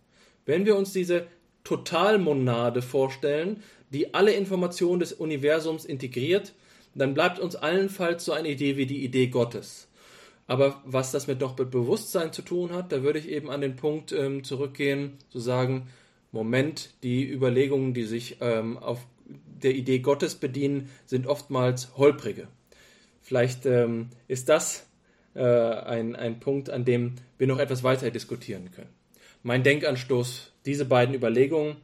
Wenn 0.46 0.66
wir 0.66 0.76
uns 0.76 0.92
diese 0.92 1.26
Totalmonade 1.64 2.82
vorstellen, 2.82 3.62
die 3.90 4.14
alle 4.14 4.32
Informationen 4.32 5.00
des 5.00 5.12
Universums 5.12 5.84
integriert, 5.84 6.52
dann 6.94 7.14
bleibt 7.14 7.38
uns 7.38 7.56
allenfalls 7.56 8.24
so 8.24 8.32
eine 8.32 8.48
Idee 8.48 8.76
wie 8.76 8.86
die 8.86 9.04
Idee 9.04 9.28
Gottes. 9.28 9.88
Aber 10.46 10.82
was 10.84 11.12
das 11.12 11.28
mit 11.28 11.42
doch 11.42 11.56
mit 11.56 11.70
Bewusstsein 11.70 12.32
zu 12.32 12.42
tun 12.42 12.72
hat, 12.72 12.90
da 12.90 13.02
würde 13.02 13.20
ich 13.20 13.28
eben 13.28 13.50
an 13.50 13.60
den 13.60 13.76
Punkt 13.76 14.10
ähm, 14.10 14.42
zurückgehen, 14.42 15.18
zu 15.28 15.38
sagen, 15.38 15.88
Moment, 16.32 16.90
die 17.02 17.28
Überlegungen, 17.28 17.94
die 17.94 18.04
sich 18.04 18.38
ähm, 18.40 18.78
auf 18.78 19.06
der 19.62 19.74
Idee 19.74 20.00
Gottes 20.00 20.34
bedienen, 20.34 20.90
sind 21.06 21.26
oftmals 21.26 21.96
holprige. 21.96 22.48
Vielleicht 23.22 23.66
ähm, 23.66 24.08
ist 24.26 24.48
das 24.48 24.89
äh, 25.34 25.42
ein, 25.42 26.16
ein 26.16 26.40
Punkt, 26.40 26.70
an 26.70 26.84
dem 26.84 27.16
wir 27.38 27.46
noch 27.46 27.58
etwas 27.58 27.82
weiter 27.82 28.10
diskutieren 28.10 28.70
können. 28.70 28.90
Mein 29.42 29.62
Denkanstoß, 29.62 30.52
diese 30.66 30.84
beiden 30.84 31.14
Überlegungen, 31.14 31.76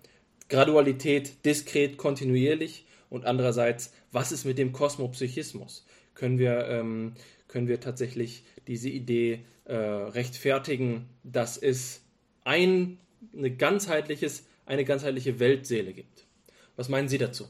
Gradualität, 0.48 1.44
diskret, 1.44 1.96
kontinuierlich 1.96 2.86
und 3.10 3.24
andererseits, 3.24 3.92
was 4.12 4.32
ist 4.32 4.44
mit 4.44 4.58
dem 4.58 4.72
Kosmopsychismus? 4.72 5.86
Können 6.14 6.38
wir, 6.38 6.68
ähm, 6.68 7.14
können 7.48 7.68
wir 7.68 7.80
tatsächlich 7.80 8.44
diese 8.66 8.88
Idee 8.88 9.40
äh, 9.64 9.74
rechtfertigen, 9.74 11.08
dass 11.24 11.56
es 11.56 12.02
ein 12.44 12.98
eine, 13.36 13.50
ganzheitliches, 13.50 14.46
eine 14.64 14.84
ganzheitliche 14.84 15.38
Weltseele 15.38 15.92
gibt? 15.92 16.26
Was 16.76 16.88
meinen 16.88 17.08
Sie 17.08 17.18
dazu? 17.18 17.48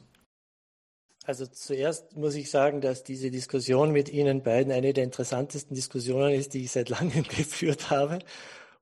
Also 1.27 1.45
zuerst 1.45 2.17
muss 2.17 2.37
ich 2.37 2.51
sagen, 2.51 2.81
dass 2.81 3.03
diese 3.03 3.33
Diskussion 3.33 3.91
mit 3.91 4.09
Ihnen 4.09 4.45
beiden 4.45 4.73
eine 4.73 4.93
der 4.93 5.03
interessantesten 5.03 5.75
Diskussionen 5.75 6.33
ist, 6.33 6.55
die 6.55 6.63
ich 6.63 6.71
seit 6.71 6.89
langem 6.89 7.25
geführt 7.29 7.91
habe. 7.91 8.21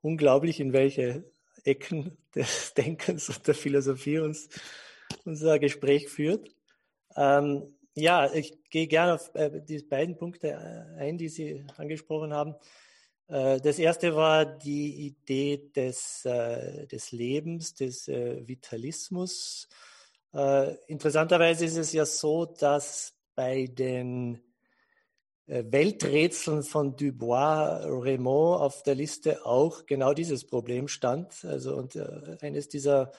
Unglaublich, 0.03 0.61
in 0.61 0.75
welche 0.75 1.25
Ecken 1.65 2.19
des 2.35 2.75
Denkens 2.77 3.31
und 3.31 3.47
der 3.47 3.55
Philosophie 3.55 4.19
uns 4.19 4.51
unser 5.25 5.59
Gespräch 5.59 6.11
führt. 6.11 6.51
Ähm, 7.17 7.75
ja, 7.95 8.31
ich 8.31 8.59
gehe 8.69 8.89
gerne 8.89 9.15
auf 9.15 9.35
äh, 9.35 9.63
die 9.63 9.79
beiden 9.79 10.19
Punkte 10.19 10.49
äh, 10.51 11.01
ein, 11.01 11.17
die 11.17 11.31
Sie 11.31 11.65
angesprochen 11.79 12.35
haben. 12.35 12.57
Äh, 13.29 13.59
das 13.59 13.79
erste 13.79 14.17
war 14.17 14.45
die 14.45 15.07
Idee 15.07 15.71
des, 15.75 16.25
des 16.25 17.13
Lebens, 17.13 17.73
des 17.75 18.07
Vitalismus 18.07 19.67
äh, 20.35 20.75
interessanterweise 20.87 21.65
ist 21.65 21.77
es 21.77 21.93
ja 21.93 22.05
so, 22.05 22.45
dass 22.45 23.15
bei 23.35 23.67
den 23.67 24.41
äh, 25.47 25.65
Welträtseln 25.67 26.63
von 26.63 26.97
Dubois 26.97 27.81
Raymond 27.85 28.61
auf 28.61 28.83
der 28.83 28.95
Liste 28.95 29.45
auch 29.47 29.87
genau 29.87 30.15
dieses 30.15 30.47
Problem 30.47 30.89
stand. 30.89 31.45
Also 31.45 31.77
und 31.77 31.97
äh, 31.97 32.37
eines 32.41 32.69
dieser 32.69 33.13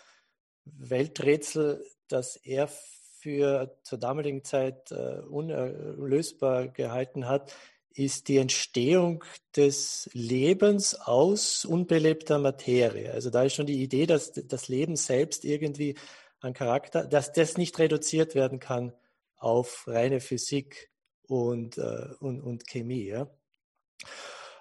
Welträtsel, 0.65 1.85
das 2.07 2.35
er 2.35 2.67
für 2.67 3.75
zur 3.83 3.97
damaligen 3.97 4.43
Zeit 4.43 4.91
äh, 4.91 5.19
unlösbar 5.21 6.67
gehalten 6.67 7.27
hat, 7.27 7.55
ist 7.93 8.27
die 8.27 8.37
Entstehung 8.37 9.23
des 9.55 10.09
Lebens 10.13 10.95
aus 10.95 11.63
unbelebter 11.63 12.39
Materie. 12.39 13.11
Also 13.13 13.29
da 13.29 13.43
ist 13.43 13.55
schon 13.55 13.67
die 13.67 13.81
Idee, 13.81 14.05
dass 14.05 14.33
das 14.33 14.67
Leben 14.67 14.97
selbst 14.97 15.45
irgendwie 15.45 15.95
an 16.39 16.53
Charakter, 16.53 17.05
dass 17.05 17.33
das 17.33 17.57
nicht 17.57 17.77
reduziert 17.79 18.35
werden 18.35 18.59
kann 18.59 18.93
auf 19.37 19.85
reine 19.87 20.19
Physik 20.19 20.91
und, 21.27 21.77
äh, 21.77 22.09
und, 22.19 22.41
und 22.41 22.67
Chemie. 22.67 23.07
Ja? 23.07 23.29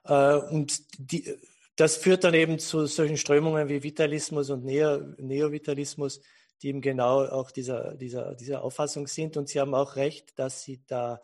Äh, 0.05 0.37
und 0.37 0.83
die, 0.99 1.37
das 1.77 1.97
führt 1.97 2.25
dann 2.25 2.35
eben 2.35 2.59
zu 2.59 2.87
solchen 2.87 3.17
Strömungen 3.17 3.69
wie 3.69 3.83
Vitalismus 3.83 4.51
und 4.51 4.65
Neo, 4.65 4.99
Neovitalismus, 5.19 6.21
die 6.63 6.69
eben 6.69 6.81
genau 6.81 7.25
auch 7.25 7.51
dieser, 7.51 7.95
dieser, 7.95 8.35
dieser 8.35 8.63
Auffassung 8.63 9.07
sind. 9.07 9.37
Und 9.37 9.49
Sie 9.49 9.61
haben 9.61 9.75
auch 9.75 9.97
recht, 9.97 10.39
dass 10.39 10.63
Sie 10.63 10.83
da 10.87 11.21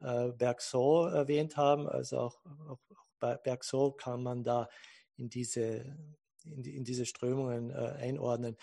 äh, 0.00 0.28
Bergson 0.32 1.12
erwähnt 1.12 1.56
haben. 1.56 1.88
Also 1.88 2.18
auch, 2.18 2.44
auch, 2.68 2.78
auch 2.90 3.06
bei 3.18 3.36
Bergson 3.36 3.96
kann 3.96 4.22
man 4.22 4.44
da 4.44 4.68
in 5.16 5.30
diese, 5.30 5.96
in, 6.44 6.62
die, 6.62 6.76
in 6.76 6.84
diese 6.84 7.06
Strömungen 7.06 7.70
äh, 7.70 7.74
einordnen. 7.74 8.56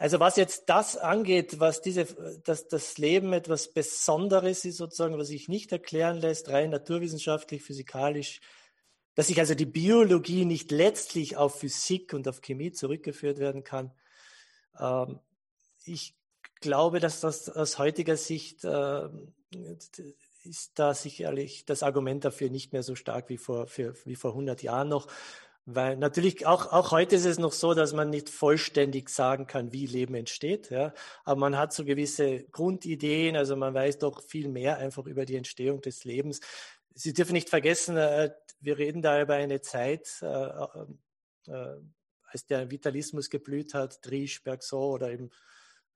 Also 0.00 0.20
was 0.20 0.36
jetzt 0.36 0.68
das 0.68 0.96
angeht, 0.96 1.58
was 1.58 1.82
diese, 1.82 2.06
dass 2.44 2.68
das 2.68 2.98
Leben 2.98 3.32
etwas 3.32 3.72
Besonderes 3.72 4.64
ist 4.64 4.76
sozusagen, 4.76 5.18
was 5.18 5.26
sich 5.26 5.48
nicht 5.48 5.72
erklären 5.72 6.18
lässt, 6.18 6.50
rein 6.50 6.70
naturwissenschaftlich, 6.70 7.64
physikalisch, 7.64 8.40
dass 9.16 9.26
sich 9.26 9.40
also 9.40 9.56
die 9.56 9.66
Biologie 9.66 10.44
nicht 10.44 10.70
letztlich 10.70 11.36
auf 11.36 11.58
Physik 11.58 12.14
und 12.14 12.28
auf 12.28 12.42
Chemie 12.42 12.70
zurückgeführt 12.70 13.40
werden 13.40 13.64
kann. 13.64 13.92
Ähm, 14.78 15.18
ich 15.84 16.14
glaube, 16.60 17.00
dass 17.00 17.20
das 17.20 17.48
aus 17.48 17.78
heutiger 17.78 18.16
Sicht 18.16 18.62
äh, 18.62 19.08
ist 20.44 20.78
da 20.78 20.94
sicherlich 20.94 21.64
das 21.64 21.82
Argument 21.82 22.24
dafür 22.24 22.50
nicht 22.50 22.72
mehr 22.72 22.84
so 22.84 22.94
stark 22.94 23.28
wie 23.28 23.36
vor, 23.36 23.66
für, 23.66 23.94
wie 24.04 24.14
vor 24.14 24.30
100 24.30 24.62
Jahren 24.62 24.88
noch. 24.88 25.08
Weil 25.70 25.98
natürlich 25.98 26.46
auch, 26.46 26.72
auch 26.72 26.92
heute 26.92 27.16
ist 27.16 27.26
es 27.26 27.38
noch 27.38 27.52
so, 27.52 27.74
dass 27.74 27.92
man 27.92 28.08
nicht 28.08 28.30
vollständig 28.30 29.10
sagen 29.10 29.46
kann, 29.46 29.70
wie 29.70 29.84
Leben 29.84 30.14
entsteht. 30.14 30.70
Ja. 30.70 30.94
Aber 31.24 31.38
man 31.38 31.58
hat 31.58 31.74
so 31.74 31.84
gewisse 31.84 32.44
Grundideen, 32.44 33.36
also 33.36 33.54
man 33.54 33.74
weiß 33.74 33.98
doch 33.98 34.22
viel 34.22 34.48
mehr 34.48 34.78
einfach 34.78 35.04
über 35.04 35.26
die 35.26 35.36
Entstehung 35.36 35.82
des 35.82 36.04
Lebens. 36.04 36.40
Sie 36.94 37.12
dürfen 37.12 37.34
nicht 37.34 37.50
vergessen, 37.50 37.98
äh, 37.98 38.30
wir 38.60 38.78
reden 38.78 39.02
da 39.02 39.20
über 39.20 39.34
eine 39.34 39.60
Zeit, 39.60 40.08
äh, 40.22 40.26
äh, 40.26 41.76
als 42.22 42.46
der 42.46 42.70
Vitalismus 42.70 43.28
geblüht 43.28 43.74
hat, 43.74 43.98
Driesch, 44.06 44.42
Bergson 44.42 44.94
oder 44.94 45.10
eben, 45.10 45.28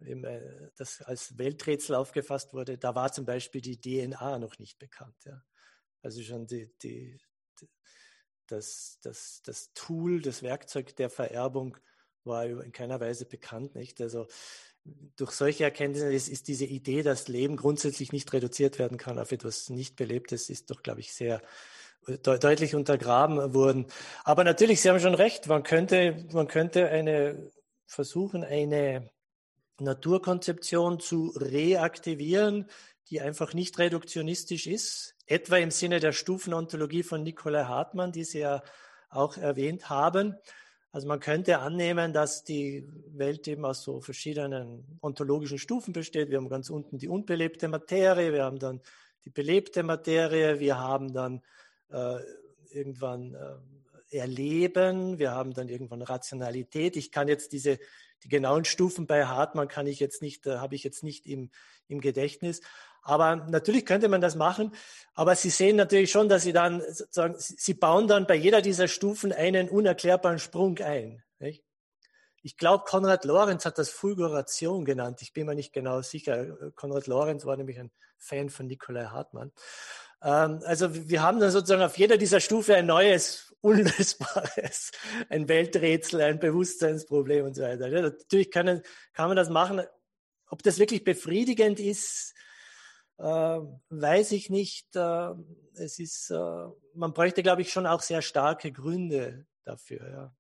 eben 0.01 0.71
das 0.77 1.01
als 1.01 1.39
Welträtsel 1.39 1.95
aufgefasst 1.95 2.53
wurde. 2.53 2.77
Da 2.77 2.95
war 2.95 3.11
zum 3.11 3.25
Beispiel 3.25 3.63
die 3.63 3.81
DNA 3.81 4.39
noch 4.39 4.59
nicht 4.59 4.79
bekannt. 4.79 5.17
Ja. 5.25 5.43
Also 6.03 6.21
schon 6.21 6.47
die, 6.47 6.71
die 6.83 7.19
das, 8.53 8.99
das, 9.03 9.43
das 9.45 9.73
Tool, 9.75 10.21
das 10.21 10.43
Werkzeug 10.43 10.95
der 10.97 11.11
Vererbung 11.11 11.77
war 12.25 12.45
in 12.45 12.73
keiner 12.73 13.01
Weise 13.01 13.25
bekannt. 13.25 13.75
Nicht? 13.75 14.01
Also 14.01 14.27
durch 15.17 15.33
solche 15.33 15.65
Erkenntnisse 15.65 16.13
ist, 16.13 16.29
ist 16.29 16.49
diese 16.49 16.65
Idee, 16.65 17.03
dass 17.03 17.29
Leben 17.29 17.57
grundsätzlich 17.57 18.13
nicht 18.13 18.33
reduziert 18.33 18.79
werden 18.79 18.99
kann 18.99 19.19
auf 19.19 19.33
etwas 19.33 19.71
nicht 19.71 19.97
Belebtes, 19.97 20.51
ist 20.51 20.71
doch, 20.71 20.83
glaube 20.83 21.01
ich, 21.01 21.15
sehr 21.15 21.41
de 22.07 22.39
deutlich 22.39 22.75
untergraben 22.75 23.55
worden. 23.55 23.87
Aber 24.25 24.43
natürlich, 24.45 24.81
Sie 24.81 24.91
haben 24.91 24.99
schon 25.01 25.15
recht, 25.15 25.47
man 25.47 25.63
könnte, 25.63 26.27
man 26.33 26.49
könnte 26.49 26.89
eine 26.89 27.51
versuchen, 27.87 28.43
eine 28.43 29.09
Naturkonzeption 29.79 30.99
zu 30.99 31.33
reaktivieren, 31.37 32.69
die 33.09 33.21
einfach 33.21 33.55
nicht 33.55 33.79
reduktionistisch 33.79 34.67
ist, 34.67 35.12
etwa 35.27 35.57
im 35.57 35.71
Sinne 35.71 36.01
der 36.01 36.13
Stufenontologie 36.13 37.03
von 37.03 37.23
Nikolai 37.23 37.65
Hartmann, 37.65 38.13
die 38.13 38.25
Sie 38.25 38.41
ja 38.41 38.63
auch 39.09 39.37
erwähnt 39.37 39.91
haben. 39.91 40.37
Also 40.91 41.09
man 41.09 41.21
könnte 41.21 41.59
annehmen, 41.59 42.13
dass 42.13 42.45
die 42.45 42.87
Welt 43.15 43.49
eben 43.49 43.65
aus 43.65 43.83
so 43.83 44.01
verschiedenen 44.01 44.99
ontologischen 45.01 45.59
Stufen 45.59 45.93
besteht. 45.93 46.31
Wir 46.31 46.37
haben 46.37 46.51
ganz 46.51 46.69
unten 46.69 46.99
die 46.99 47.09
unbelebte 47.09 47.69
Materie, 47.69 48.33
wir 48.33 48.45
haben 48.45 48.59
dann 48.59 48.81
die 49.25 49.31
belebte 49.31 49.83
Materie, 49.83 50.61
wir 50.61 50.79
haben 50.79 51.13
dann 51.15 51.41
äh, 51.91 52.19
irgendwann 52.71 53.35
äh, 53.35 54.19
Erleben, 54.19 55.19
wir 55.19 55.31
haben 55.31 55.55
dann 55.55 55.71
irgendwann 55.71 56.03
Rationalität. 56.03 56.97
Ich 56.97 57.11
kann 57.11 57.29
jetzt 57.29 57.53
diese 57.53 57.79
die 58.25 58.29
genauen 58.29 58.65
Stufen 58.65 59.07
bei 59.07 59.27
Hartmann 59.27 59.69
kann 59.69 59.87
ich 59.87 59.99
jetzt 59.99 60.23
nicht, 60.23 60.47
äh, 60.47 60.59
habe 60.59 60.75
ich 60.75 60.85
jetzt 60.85 61.03
nicht 61.03 61.27
im, 61.27 61.51
im 61.89 62.01
Gedächtnis. 62.01 62.61
Aber 63.03 63.37
natürlich 63.37 63.85
könnte 63.85 64.09
man 64.09 64.21
das 64.21 64.37
machen. 64.37 64.73
Aber 65.15 65.35
Sie 65.35 65.51
sehen 65.51 65.77
natürlich 65.77 66.11
schon, 66.11 66.29
dass 66.29 66.43
Sie 66.43 66.53
dann 66.53 66.81
sozusagen, 66.81 67.35
Sie 67.39 67.75
bauen 67.75 68.07
dann 68.09 68.27
bei 68.27 68.37
jeder 68.37 68.63
dieser 68.63 68.89
Stufen 68.89 69.33
einen 69.33 69.69
unerklärbaren 69.69 70.39
Sprung 70.39 70.79
ein. 70.79 71.23
Nicht? 71.39 71.65
Ich 72.43 72.57
glaube, 72.57 72.85
Konrad 72.85 73.25
Lorenz 73.25 73.65
hat 73.65 73.79
das 73.79 73.91
Fulguration 73.91 74.85
genannt. 74.85 75.23
Ich 75.23 75.33
bin 75.33 75.47
mir 75.47 75.55
nicht 75.55 75.73
genau 75.73 76.03
sicher. 76.03 76.57
Konrad 76.75 77.07
Lorenz 77.07 77.45
war 77.45 77.57
nämlich 77.57 77.79
ein 77.79 77.91
Fan 78.19 78.51
von 78.51 78.67
Nikolai 78.67 79.07
Hartmann. 79.07 79.53
Ähm, 80.23 80.61
also 80.65 81.09
wir 81.09 81.23
haben 81.23 81.41
dann 81.41 81.51
sozusagen 81.51 81.83
auf 81.83 81.99
jeder 81.99 82.17
dieser 82.17 82.41
Stufe 82.41 82.75
ein 82.75 82.87
neues, 82.87 83.55
unlösbares, 83.61 84.91
ein 85.29 85.49
Welträtsel, 85.49 86.21
ein 86.21 86.41
Bewusstseinsproblem 86.41 87.47
und 87.47 87.55
so 87.55 87.63
weiter. 87.63 87.89
Natürlich 87.89 88.51
können, 88.51 88.83
kann 89.13 89.29
man 89.29 89.37
das 89.37 89.51
machen. 89.51 89.83
Ob 90.49 90.63
das 90.63 90.79
wirklich 90.79 91.05
befriedigend 91.05 91.79
ist, 91.81 92.35
weiß 93.25 94.33
ich 94.33 94.51
nicht. 94.51 94.97
Äh, 94.97 95.31
es 95.75 95.99
ist, 95.99 96.31
äh, 96.31 96.37
man 96.95 97.13
bräuchte, 97.13 97.43
glaube 97.43 97.63
ich, 97.63 97.73
schon 97.73 97.87
auch 97.87 98.03
sehr 98.03 98.23
starke 98.23 98.73
Gründe 98.73 99.47
dafür. 99.65 100.11
Ja. 100.11 100.35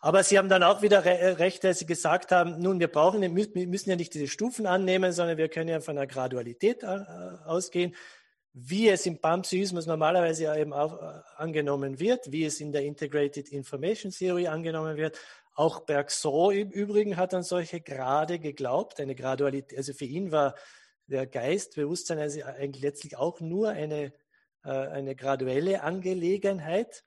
Aber 0.00 0.22
Sie 0.22 0.38
haben 0.38 0.48
dann 0.48 0.62
auch 0.62 0.82
wieder 0.82 1.04
re 1.04 1.38
recht, 1.38 1.64
dass 1.64 1.78
Sie 1.78 1.86
gesagt 1.86 2.30
haben, 2.30 2.60
nun, 2.60 2.80
wir 2.80 2.88
brauchen, 2.88 3.22
wir 3.22 3.66
müssen 3.66 3.90
ja 3.90 3.96
nicht 3.96 4.14
diese 4.14 4.28
Stufen 4.28 4.66
annehmen, 4.66 5.12
sondern 5.12 5.38
wir 5.38 5.48
können 5.48 5.68
ja 5.68 5.80
von 5.80 5.96
einer 5.96 6.06
Gradualität 6.06 6.82
äh, 6.82 7.04
ausgehen, 7.46 7.94
wie 8.52 8.88
es 8.88 9.06
im 9.06 9.20
Panpsychismus 9.20 9.86
normalerweise 9.86 10.56
eben 10.56 10.72
auch 10.72 11.00
äh, 11.02 11.20
angenommen 11.36 11.98
wird, 11.98 12.30
wie 12.30 12.44
es 12.44 12.60
in 12.60 12.72
der 12.72 12.84
Integrated 12.84 13.48
Information 13.48 14.12
Theory 14.12 14.46
angenommen 14.46 14.96
wird. 14.96 15.18
Auch 15.54 15.80
Bergson 15.80 16.52
im 16.54 16.70
Übrigen 16.70 17.16
hat 17.16 17.32
an 17.32 17.42
solche 17.42 17.80
Grade 17.80 18.38
geglaubt, 18.38 19.00
eine 19.00 19.14
Gradualität. 19.14 19.78
Also 19.78 19.92
für 19.92 20.04
ihn 20.04 20.30
war 20.30 20.54
der 21.06 21.26
Geist, 21.26 21.74
Bewusstsein 21.74 22.18
also 22.18 22.42
eigentlich 22.42 22.82
letztlich 22.82 23.16
auch 23.16 23.40
nur 23.40 23.70
eine, 23.70 24.12
äh, 24.64 24.70
eine 24.70 25.14
graduelle 25.14 25.82
Angelegenheit. 25.82 27.04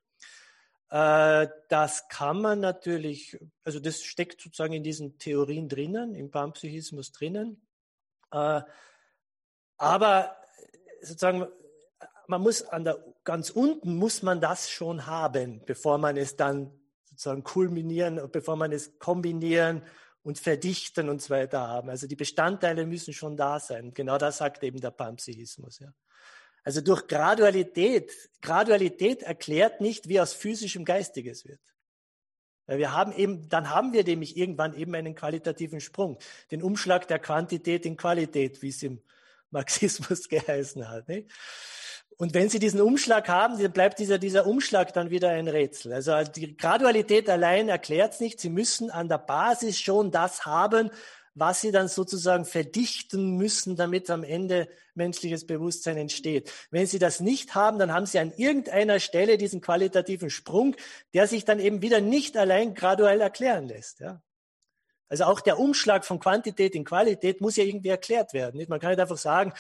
Äh, 0.89 1.47
das 1.69 2.07
kann 2.07 2.41
man 2.41 2.59
natürlich, 2.59 3.37
also 3.63 3.79
das 3.79 4.03
steckt 4.03 4.41
sozusagen 4.41 4.73
in 4.73 4.83
diesen 4.83 5.17
Theorien 5.17 5.67
drinnen, 5.67 6.15
im 6.15 6.31
Panpsychismus 6.31 7.11
drinnen. 7.11 7.61
Äh, 8.31 8.61
aber 9.77 10.35
sozusagen, 11.01 11.47
man 12.27 12.41
muss 12.41 12.63
an 12.63 12.83
der, 12.83 13.03
ganz 13.23 13.49
unten 13.49 13.95
muss 13.95 14.21
man 14.21 14.41
das 14.41 14.69
schon 14.69 15.05
haben, 15.05 15.63
bevor 15.65 15.97
man 15.97 16.17
es 16.17 16.35
dann 16.35 16.71
sozusagen 17.05 17.43
kulminieren, 17.43 18.29
bevor 18.31 18.55
man 18.55 18.71
es 18.71 18.99
kombinieren 18.99 19.81
und 20.27 20.37
verdichten 20.37 21.07
und 21.07 21.21
so 21.21 21.29
weiter 21.29 21.69
haben. 21.69 21.89
Also 21.89 22.05
die 22.05 22.17
Bestandteile 22.17 22.85
müssen 22.85 23.13
schon 23.13 23.37
da 23.37 23.61
sein. 23.61 23.93
Genau 23.93 24.17
das 24.17 24.39
sagt 24.39 24.61
eben 24.61 24.81
der 24.81 24.91
Panpsychismus. 24.91 25.79
Ja. 25.79 25.93
Also 26.65 26.81
durch 26.81 27.07
Gradualität, 27.07 28.11
Gradualität 28.41 29.23
erklärt 29.23 29.79
nicht, 29.79 30.09
wie 30.09 30.19
aus 30.19 30.33
physischem 30.33 30.83
Geistiges 30.83 31.45
wird. 31.45 31.61
Weil 32.65 32.77
wir 32.77 32.91
haben 32.91 33.13
eben, 33.13 33.47
dann 33.47 33.69
haben 33.69 33.93
wir 33.93 34.03
nämlich 34.03 34.35
irgendwann 34.35 34.75
eben 34.75 34.93
einen 34.95 35.15
qualitativen 35.15 35.79
Sprung, 35.79 36.19
den 36.51 36.61
Umschlag 36.61 37.07
der 37.07 37.19
Quantität 37.19 37.85
in 37.85 37.95
Qualität, 37.95 38.61
wie 38.61 38.67
es 38.67 38.83
im 38.83 39.01
Marxismus 39.49 40.27
geheißen 40.27 40.89
hat. 40.89 41.07
Nicht? 41.07 41.31
Und 42.19 42.33
wenn 42.33 42.49
Sie 42.49 42.57
diesen 42.57 42.81
Umschlag 42.81 43.29
haben, 43.29 43.61
dann 43.61 43.71
bleibt 43.71 43.99
dieser, 43.99 44.17
dieser 44.17 44.47
Umschlag 44.47 44.91
dann 44.93 45.11
wieder 45.11 45.29
ein 45.29 45.47
Rätsel. 45.47 45.93
Also 45.93 46.23
die 46.23 46.57
Gradualität 46.57 47.29
allein 47.29 47.69
erklärt 47.69 48.13
es 48.13 48.19
nicht. 48.19 48.39
Sie 48.39 48.49
müssen 48.49 48.89
an 48.89 49.07
der 49.07 49.19
Basis 49.19 49.79
schon 49.79 50.09
das 50.09 50.45
haben, 50.45 50.89
was 51.35 51.61
Sie 51.61 51.71
dann 51.71 51.87
sozusagen 51.87 52.45
verdichten 52.45 53.37
müssen, 53.37 53.75
damit 53.75 54.09
am 54.09 54.23
Ende 54.23 54.67
menschliches 54.95 55.45
Bewusstsein 55.45 55.97
entsteht. 55.97 56.51
Wenn 56.71 56.87
Sie 56.87 56.97
das 56.97 57.19
nicht 57.19 57.53
haben, 57.53 57.77
dann 57.77 57.93
haben 57.93 58.07
Sie 58.07 58.17
an 58.17 58.33
irgendeiner 58.35 58.99
Stelle 58.99 59.37
diesen 59.37 59.61
qualitativen 59.61 60.31
Sprung, 60.31 60.75
der 61.13 61.27
sich 61.27 61.45
dann 61.45 61.59
eben 61.59 61.83
wieder 61.83 62.01
nicht 62.01 62.35
allein 62.35 62.73
graduell 62.73 63.21
erklären 63.21 63.67
lässt. 63.67 63.99
Ja? 63.99 64.23
Also 65.09 65.23
auch 65.25 65.39
der 65.39 65.57
Umschlag 65.59 66.05
von 66.05 66.19
Quantität 66.19 66.75
in 66.75 66.83
Qualität 66.83 67.41
muss 67.41 67.55
ja 67.55 67.63
irgendwie 67.63 67.89
erklärt 67.89 68.33
werden. 68.33 68.57
Nicht? 68.57 68.69
Man 68.69 68.79
kann 68.79 68.89
nicht 68.89 68.99
einfach 68.99 69.17
sagen, 69.17 69.53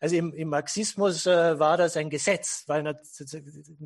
also 0.00 0.16
im, 0.16 0.32
im 0.34 0.48
Marxismus 0.48 1.26
äh, 1.26 1.58
war 1.58 1.76
das 1.76 1.96
ein 1.96 2.10
Gesetz, 2.10 2.64
weil 2.66 2.98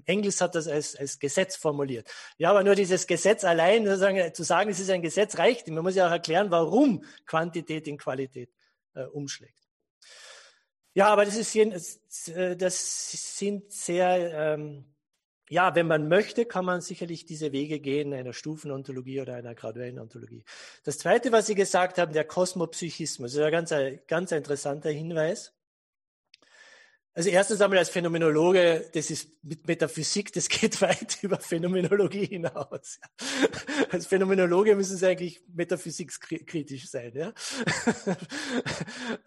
Engels 0.04 0.40
hat 0.40 0.54
das 0.54 0.68
als, 0.68 0.96
als 0.96 1.18
Gesetz 1.18 1.56
formuliert. 1.56 2.08
Ja, 2.38 2.50
aber 2.50 2.64
nur 2.64 2.74
dieses 2.74 3.06
Gesetz 3.06 3.44
allein 3.44 3.84
sozusagen, 3.84 4.34
zu 4.34 4.42
sagen, 4.44 4.70
es 4.70 4.80
ist 4.80 4.90
ein 4.90 5.02
Gesetz, 5.02 5.38
reicht 5.38 5.66
nicht. 5.66 5.74
Man 5.74 5.84
muss 5.84 5.94
ja 5.94 6.06
auch 6.06 6.12
erklären, 6.12 6.50
warum 6.50 7.04
Quantität 7.26 7.86
in 7.88 7.98
Qualität 7.98 8.50
äh, 8.94 9.04
umschlägt. 9.04 9.58
Ja, 10.94 11.06
aber 11.08 11.24
das, 11.24 11.36
ist, 11.36 11.54
äh, 12.28 12.56
das 12.56 13.38
sind 13.38 13.72
sehr 13.72 14.54
ähm, 14.54 14.94
ja, 15.48 15.74
wenn 15.74 15.86
man 15.86 16.08
möchte, 16.08 16.44
kann 16.44 16.64
man 16.64 16.80
sicherlich 16.80 17.24
diese 17.24 17.52
Wege 17.52 17.80
gehen, 17.80 18.12
einer 18.12 18.32
Stufenontologie 18.32 19.20
oder 19.20 19.34
einer 19.34 19.54
graduellen 19.54 19.98
Ontologie. 19.98 20.44
Das 20.84 20.98
Zweite, 20.98 21.32
was 21.32 21.46
Sie 21.46 21.54
gesagt 21.54 21.98
haben, 21.98 22.12
der 22.12 22.24
Kosmopsychismus, 22.24 23.34
ist 23.34 23.40
ein 23.40 23.52
ganz, 23.52 23.74
ganz 24.06 24.32
interessanter 24.32 24.90
Hinweis. 24.90 25.57
Also 27.18 27.30
erstens 27.30 27.60
einmal 27.60 27.80
als 27.80 27.90
Phänomenologe, 27.90 28.88
das 28.94 29.10
ist 29.10 29.42
mit 29.42 29.66
Metaphysik, 29.66 30.32
das 30.34 30.48
geht 30.48 30.80
weit 30.80 31.18
über 31.20 31.40
Phänomenologie 31.40 32.26
hinaus. 32.26 33.00
Als 33.90 34.06
Phänomenologe 34.06 34.76
müssen 34.76 34.96
Sie 34.96 35.04
eigentlich 35.04 35.42
metaphysikkritisch 35.48 36.88
sein. 36.88 37.12
Ja? 37.16 37.32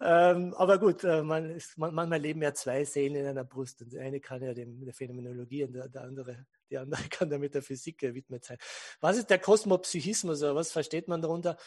ähm, 0.00 0.54
aber 0.54 0.78
gut, 0.78 1.04
äh, 1.04 1.22
man 1.22 1.50
ist, 1.50 1.76
man, 1.76 1.92
manchmal 1.92 2.18
leben 2.18 2.40
ja 2.40 2.54
zwei 2.54 2.82
Seelen 2.86 3.14
in 3.14 3.26
einer 3.26 3.44
Brust. 3.44 3.82
Und 3.82 3.94
eine 3.98 4.20
kann 4.20 4.42
ja 4.42 4.54
dem, 4.54 4.82
der 4.82 4.94
Phänomenologie 4.94 5.64
und 5.64 5.74
der, 5.74 5.88
der, 5.88 6.04
andere, 6.04 6.46
die 6.70 6.78
andere 6.78 7.02
kann 7.10 7.28
der 7.28 7.40
Metaphysik 7.40 7.98
gewidmet 7.98 8.46
sein. 8.46 8.56
Was 9.02 9.18
ist 9.18 9.28
der 9.28 9.38
Kosmopsychismus 9.38 10.42
oder 10.42 10.54
was 10.54 10.72
versteht 10.72 11.08
man 11.08 11.20
darunter? 11.20 11.58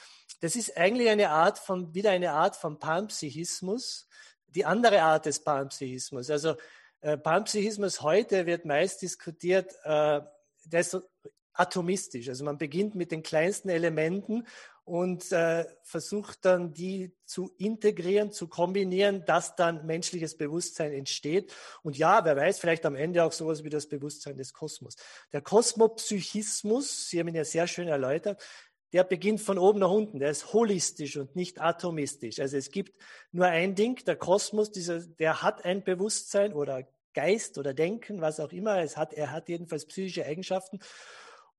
Das 0.42 0.56
ist 0.56 0.76
eigentlich 0.76 1.10
eine 1.10 1.30
Art 1.30 1.60
von, 1.60 1.94
wieder 1.94 2.10
eine 2.10 2.32
Art 2.32 2.56
von 2.56 2.80
Panpsychismus, 2.80 4.08
die 4.56 4.66
andere 4.66 5.02
Art 5.02 5.26
des 5.26 5.44
Panpsychismus. 5.44 6.30
Also 6.30 6.56
äh, 7.02 7.18
Panpsychismus 7.18 8.02
heute 8.02 8.46
wird 8.46 8.66
meist 8.66 9.02
diskutiert, 9.02 9.76
äh, 9.84 10.22
so 10.82 11.02
atomistisch. 11.54 12.30
Also 12.30 12.44
man 12.44 12.58
beginnt 12.58 12.96
mit 12.96 13.12
den 13.12 13.24
kleinsten 13.24 13.70
Elementen 13.70 14.46
und 14.86 15.32
äh, 15.32 15.66
versucht 15.82 16.46
dann 16.46 16.74
die 16.74 17.12
zu 17.26 17.52
integrieren, 17.58 18.32
zu 18.32 18.48
kombinieren, 18.48 19.26
dass 19.26 19.56
dann 19.56 19.86
menschliches 19.88 20.38
Bewusstsein 20.38 20.94
entsteht. 20.94 21.52
Und 21.82 21.98
ja, 21.98 22.24
wer 22.24 22.36
weiß, 22.36 22.60
vielleicht 22.60 22.86
am 22.86 22.96
Ende 22.96 23.24
auch 23.24 23.32
sowas 23.32 23.64
wie 23.64 23.70
das 23.70 23.88
Bewusstsein 23.88 24.38
des 24.38 24.54
Kosmos. 24.54 24.96
Der 25.34 25.42
Kosmopsychismus, 25.42 27.10
Sie 27.10 27.20
haben 27.20 27.28
ihn 27.30 27.36
ja 27.36 27.46
sehr 27.46 27.66
schön 27.66 27.88
erläutert, 27.88 28.44
der 28.96 29.04
beginnt 29.04 29.42
von 29.42 29.58
oben 29.58 29.80
nach 29.80 29.92
unten. 29.92 30.20
Der 30.20 30.30
ist 30.30 30.54
holistisch 30.54 31.18
und 31.18 31.36
nicht 31.36 31.60
atomistisch. 31.60 32.40
Also 32.40 32.56
es 32.56 32.72
gibt 32.72 32.94
nur 33.34 33.46
ein 33.46 33.76
Ding, 33.76 34.02
der 34.06 34.16
Kosmos, 34.16 34.72
dieser, 34.72 35.02
der 35.02 35.42
hat 35.42 35.66
ein 35.66 35.84
Bewusstsein 35.84 36.54
oder 36.54 36.88
Geist 37.14 37.58
oder 37.58 37.74
Denken, 37.74 38.22
was 38.22 38.40
auch 38.40 38.54
immer. 38.54 38.80
Es 38.80 38.96
hat, 38.96 39.14
er 39.14 39.34
hat 39.34 39.50
jedenfalls 39.50 39.86
psychische 39.86 40.26
Eigenschaften. 40.26 40.80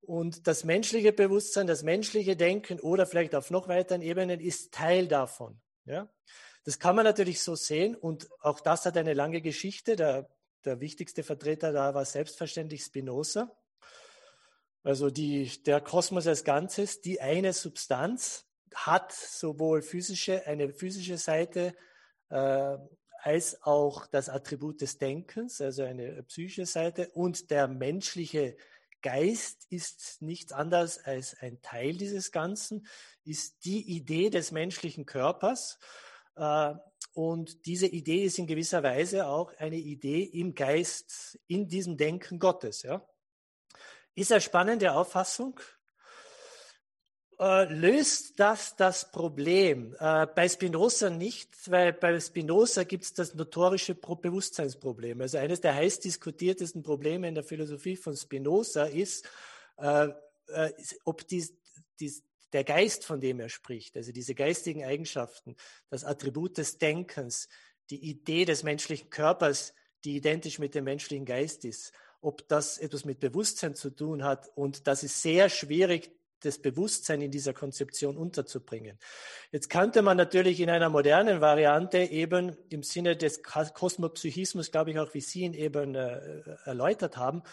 Und 0.01 0.47
das 0.47 0.63
menschliche 0.63 1.13
Bewusstsein, 1.13 1.67
das 1.67 1.83
menschliche 1.83 2.35
Denken 2.35 2.79
oder 2.79 3.05
vielleicht 3.05 3.35
auf 3.35 3.51
noch 3.51 3.67
weiteren 3.67 4.01
Ebenen 4.01 4.39
ist 4.39 4.73
Teil 4.73 5.07
davon. 5.07 5.61
Ja? 5.85 6.09
Das 6.63 6.79
kann 6.79 6.95
man 6.95 7.05
natürlich 7.05 7.43
so 7.43 7.53
sehen 7.53 7.93
und 7.93 8.27
auch 8.39 8.61
das 8.61 8.83
hat 8.87 8.97
eine 8.97 9.13
lange 9.13 9.41
Geschichte. 9.41 9.95
Der, 9.95 10.27
der 10.65 10.79
wichtigste 10.79 11.21
Vertreter 11.21 11.71
da 11.71 11.93
war 11.93 12.03
selbstverständlich 12.03 12.81
Spinoza. 12.81 13.55
Also 14.87 15.09
die, 15.09 15.51
der 15.65 15.81
Kosmos 15.81 16.27
als 16.27 16.45
Ganzes, 16.45 17.01
die 17.01 17.19
eine 17.19 17.51
Substanz 17.51 18.45
hat 18.73 19.11
sowohl 19.11 19.81
physische, 19.81 20.47
eine 20.47 20.71
physische 20.71 21.17
Seite 21.17 21.75
äh, 22.29 22.77
als 23.21 23.61
auch 23.63 24.07
das 24.07 24.29
Attribut 24.29 24.79
des 24.79 24.97
Denkens, 24.97 25.59
also 25.59 25.83
eine 25.83 26.23
psychische 26.23 26.65
Seite. 26.65 27.09
Und 27.09 27.51
der 27.51 27.67
menschliche 27.67 28.55
Geist 29.01 29.65
ist 29.69 30.21
nichts 30.21 30.53
anderes 30.53 31.03
als 31.03 31.35
ein 31.37 31.61
Teil 31.61 31.97
dieses 31.97 32.31
Ganzen, 32.31 32.87
ist 33.25 33.65
die 33.65 33.93
Idee 33.93 34.29
des 34.29 34.53
menschlichen 34.53 35.05
Körpers. 35.05 35.79
Äh, 36.37 36.75
und 37.11 37.65
diese 37.65 37.87
Idee 37.87 38.23
ist 38.23 38.39
in 38.39 38.47
gewisser 38.47 38.83
Weise 38.83 39.27
auch 39.27 39.51
eine 39.57 39.75
Idee 39.79 40.23
im 40.23 40.55
Geist, 40.55 41.37
in 41.47 41.67
diesem 41.67 41.97
Denken 41.97 42.39
Gottes. 42.39 42.83
Ja? 42.83 43.05
Ist 44.17 44.31
eine 44.31 44.41
spannende 44.41 44.93
Auffassung. 44.93 45.59
Äh, 47.39 47.71
löst 47.71 48.39
das 48.39 48.75
das 48.75 49.11
Problem? 49.11 49.95
Äh, 49.99 50.25
bei 50.25 50.49
Spinoza 50.49 51.11
nicht, 51.11 51.51
weil 51.69 51.93
bei 51.93 52.19
Spinoza 52.19 52.83
gibt 52.83 53.03
es 53.03 53.13
das 53.13 53.35
notorische 53.35 53.93
Bewusstseinsproblem. 53.93 55.21
Also 55.21 55.37
eines 55.37 55.61
der 55.61 55.75
heiß 55.75 55.99
diskutiertesten 55.99 56.81
Probleme 56.81 57.27
in 57.27 57.35
der 57.35 57.43
Philosophie 57.43 57.95
von 57.95 58.17
Spinoza 58.17 58.85
ist, 58.85 59.29
äh, 59.77 60.07
äh 60.47 60.73
ob 61.05 61.27
dies, 61.27 61.53
dies, 61.99 62.23
der 62.53 62.63
Geist, 62.63 63.05
von 63.05 63.21
dem 63.21 63.39
er 63.39 63.49
spricht, 63.49 63.95
also 63.97 64.11
diese 64.11 64.33
geistigen 64.33 64.83
Eigenschaften, 64.83 65.55
das 65.91 66.03
Attribut 66.03 66.57
des 66.57 66.79
Denkens, 66.79 67.49
die 67.91 68.03
Idee 68.03 68.45
des 68.45 68.63
menschlichen 68.63 69.11
Körpers, 69.11 69.75
die 70.05 70.15
identisch 70.15 70.57
mit 70.57 70.73
dem 70.73 70.85
menschlichen 70.85 71.25
Geist 71.25 71.65
ist, 71.65 71.93
ob 72.21 72.47
das 72.47 72.77
etwas 72.77 73.05
mit 73.05 73.19
Bewusstsein 73.19 73.75
zu 73.75 73.89
tun 73.89 74.23
hat. 74.23 74.49
Und 74.55 74.87
das 74.87 75.03
ist 75.03 75.21
sehr 75.21 75.49
schwierig, 75.49 76.11
das 76.41 76.59
Bewusstsein 76.59 77.21
in 77.21 77.31
dieser 77.31 77.53
Konzeption 77.53 78.17
unterzubringen. 78.17 78.99
Jetzt 79.51 79.69
könnte 79.69 80.01
man 80.01 80.17
natürlich 80.17 80.59
in 80.59 80.69
einer 80.69 80.89
modernen 80.89 81.41
Variante 81.41 81.97
eben 81.99 82.55
im 82.69 82.83
Sinne 82.83 83.15
des 83.15 83.41
Kosmopsychismus, 83.43 84.71
glaube 84.71 84.91
ich 84.91 84.99
auch, 84.99 85.13
wie 85.13 85.21
Sie 85.21 85.41
ihn 85.41 85.53
eben 85.53 85.95
äh, 85.95 86.41
erläutert 86.65 87.17
haben, 87.17 87.43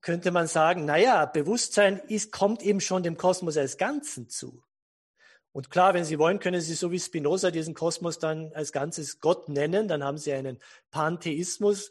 könnte 0.00 0.30
man 0.30 0.46
sagen, 0.46 0.84
naja, 0.84 1.26
Bewusstsein 1.26 1.98
ist, 2.08 2.32
kommt 2.32 2.62
eben 2.62 2.80
schon 2.80 3.02
dem 3.02 3.16
Kosmos 3.16 3.56
als 3.56 3.76
Ganzen 3.76 4.28
zu. 4.28 4.62
Und 5.52 5.70
klar, 5.70 5.92
wenn 5.92 6.04
Sie 6.04 6.18
wollen, 6.18 6.40
können 6.40 6.62
Sie 6.62 6.74
so 6.74 6.90
wie 6.90 6.98
Spinoza 6.98 7.50
diesen 7.50 7.74
Kosmos 7.74 8.18
dann 8.18 8.52
als 8.54 8.72
Ganzes 8.72 9.20
Gott 9.20 9.50
nennen, 9.50 9.86
dann 9.86 10.02
haben 10.02 10.16
Sie 10.16 10.32
einen 10.32 10.58
Pantheismus, 10.90 11.90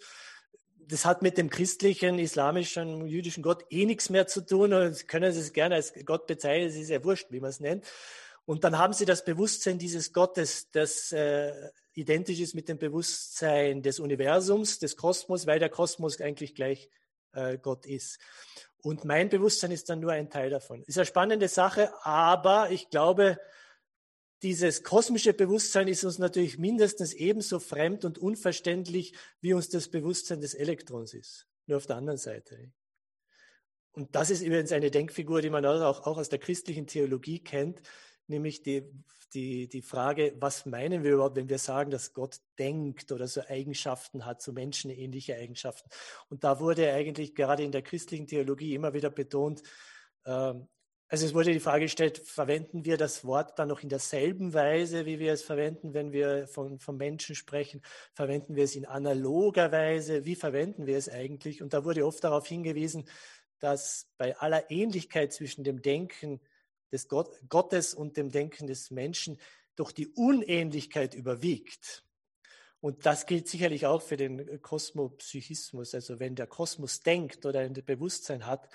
das 0.88 1.06
hat 1.06 1.22
mit 1.22 1.38
dem 1.38 1.50
christlichen, 1.50 2.20
islamischen, 2.20 3.08
jüdischen 3.08 3.44
Gott 3.44 3.66
eh 3.70 3.86
nichts 3.86 4.10
mehr 4.10 4.28
zu 4.28 4.46
tun. 4.46 4.74
Und 4.74 4.96
Sie 4.96 5.06
können 5.06 5.32
es 5.32 5.54
gerne 5.54 5.76
als 5.76 5.94
Gott 6.06 6.28
bezeichnen, 6.28 6.70
es 6.70 6.76
ist 6.76 6.90
ja 6.90 7.04
wurscht, 7.04 7.28
wie 7.32 7.40
man 7.40 7.50
es 7.50 7.60
nennt. 7.60 7.86
Und 8.46 8.64
dann 8.64 8.78
haben 8.78 8.94
Sie 8.94 9.06
das 9.06 9.24
Bewusstsein 9.24 9.78
dieses 9.78 10.14
Gottes, 10.14 10.72
das 10.72 11.12
äh, 11.12 11.70
identisch 11.94 12.40
ist 12.40 12.56
mit 12.56 12.70
dem 12.70 12.78
Bewusstsein 12.78 13.82
des 13.82 14.00
Universums, 14.00 14.80
des 14.80 14.98
Kosmos, 14.98 15.46
weil 15.48 15.60
der 15.60 15.70
Kosmos 15.70 16.20
eigentlich 16.20 16.56
gleich 16.56 16.90
äh, 17.34 17.58
Gott 17.58 17.86
ist. 17.86 18.20
Und 18.82 19.06
mein 19.06 19.30
Bewusstsein 19.30 19.72
ist 19.72 19.90
dann 19.90 20.00
nur 20.00 20.12
ein 20.12 20.30
Teil 20.30 20.50
davon. 20.50 20.84
Ist 20.84 20.98
eine 20.98 21.06
spannende 21.06 21.48
Sache, 21.48 21.94
aber 22.04 22.72
ich 22.72 22.90
glaube, 22.90 23.40
dieses 24.44 24.84
kosmische 24.84 25.34
Bewusstsein 25.34 25.88
ist 25.88 26.04
uns 26.04 26.18
natürlich 26.18 26.58
mindestens 26.58 27.14
ebenso 27.14 27.60
fremd 27.60 28.06
und 28.06 28.18
unverständlich, 28.18 29.14
wie 29.40 29.54
uns 29.54 29.70
das 29.70 29.90
Bewusstsein 29.90 30.42
des 30.42 30.54
Elektrons 30.54 31.14
ist. 31.14 31.48
Nur 31.68 31.78
auf 31.78 31.86
der 31.86 31.98
anderen 31.98 32.18
Seite. 32.18 32.72
Und 33.92 34.16
das 34.16 34.30
ist 34.30 34.42
übrigens 34.42 34.72
eine 34.72 34.90
Denkfigur, 34.90 35.42
die 35.42 35.50
man 35.50 35.66
auch, 35.66 36.06
auch 36.06 36.18
aus 36.18 36.30
der 36.30 36.40
christlichen 36.40 36.88
Theologie 36.88 37.44
kennt, 37.44 37.82
nämlich 38.28 38.64
die, 38.64 38.90
die, 39.34 39.68
die 39.68 39.82
Frage, 39.82 40.34
was 40.40 40.66
meinen 40.66 41.04
wir 41.04 41.14
überhaupt, 41.14 41.36
wenn 41.36 41.50
wir 41.50 41.60
sagen, 41.60 41.92
dass 41.92 42.14
Gott 42.14 42.38
denkt 42.58 43.12
oder 43.12 43.28
so 43.28 43.42
Eigenschaften 43.42 44.26
hat, 44.26 44.42
so 44.42 44.54
menschenähnliche 44.54 45.36
Eigenschaften. 45.36 45.90
Und 46.30 46.44
da 46.44 46.60
wurde 46.60 46.92
eigentlich 46.94 47.36
gerade 47.36 47.64
in 47.64 47.72
der 47.72 47.82
christlichen 47.82 48.28
Theologie 48.28 48.74
immer 48.74 48.94
wieder 48.94 49.10
betont, 49.10 49.62
ähm, 50.26 50.68
also 51.12 51.26
es 51.26 51.34
wurde 51.34 51.52
die 51.52 51.60
Frage 51.60 51.84
gestellt, 51.84 52.20
verwenden 52.20 52.86
wir 52.86 52.96
das 52.96 53.26
Wort 53.26 53.60
dann 53.60 53.68
noch 53.68 53.82
in 53.82 53.90
derselben 53.90 54.54
Weise, 54.54 55.06
wie 55.06 55.20
wir 55.20 55.34
es 55.34 55.44
verwenden, 55.44 55.94
wenn 55.94 56.14
wir 56.14 56.48
von, 56.48 56.80
von 56.80 56.96
Menschen 56.96 57.36
sprechen? 57.36 57.82
Verwenden 58.14 58.56
wir 58.56 58.64
es 58.64 58.78
in 58.78 58.86
analoger 58.86 59.74
Weise? 59.74 60.24
Wie 60.24 60.36
verwenden 60.36 60.86
wir 60.86 60.96
es 60.96 61.10
eigentlich? 61.10 61.62
Und 61.62 61.74
da 61.74 61.84
wurde 61.84 62.06
oft 62.06 62.24
darauf 62.24 62.48
hingewiesen, 62.48 63.10
dass 63.60 64.08
bei 64.18 64.38
aller 64.38 64.72
Ähnlichkeit 64.72 65.34
zwischen 65.34 65.66
dem 65.66 65.82
Denken 65.82 66.40
des 66.94 67.10
Gott, 67.10 67.38
Gottes 67.50 67.94
und 67.94 68.16
dem 68.16 68.30
Denken 68.30 68.68
des 68.68 68.90
Menschen 68.90 69.38
doch 69.76 69.92
die 69.92 70.08
Unähnlichkeit 70.08 71.14
überwiegt. 71.14 72.06
Und 72.80 73.06
das 73.06 73.26
gilt 73.26 73.50
sicherlich 73.50 73.86
auch 73.86 74.02
für 74.02 74.16
den 74.16 74.62
Kosmopsychismus. 74.62 75.94
Also 75.94 76.22
wenn 76.22 76.36
der 76.36 76.48
Kosmos 76.48 77.02
denkt 77.02 77.46
oder 77.46 77.60
ein 77.60 77.74
Bewusstsein 77.74 78.46
hat, 78.46 78.70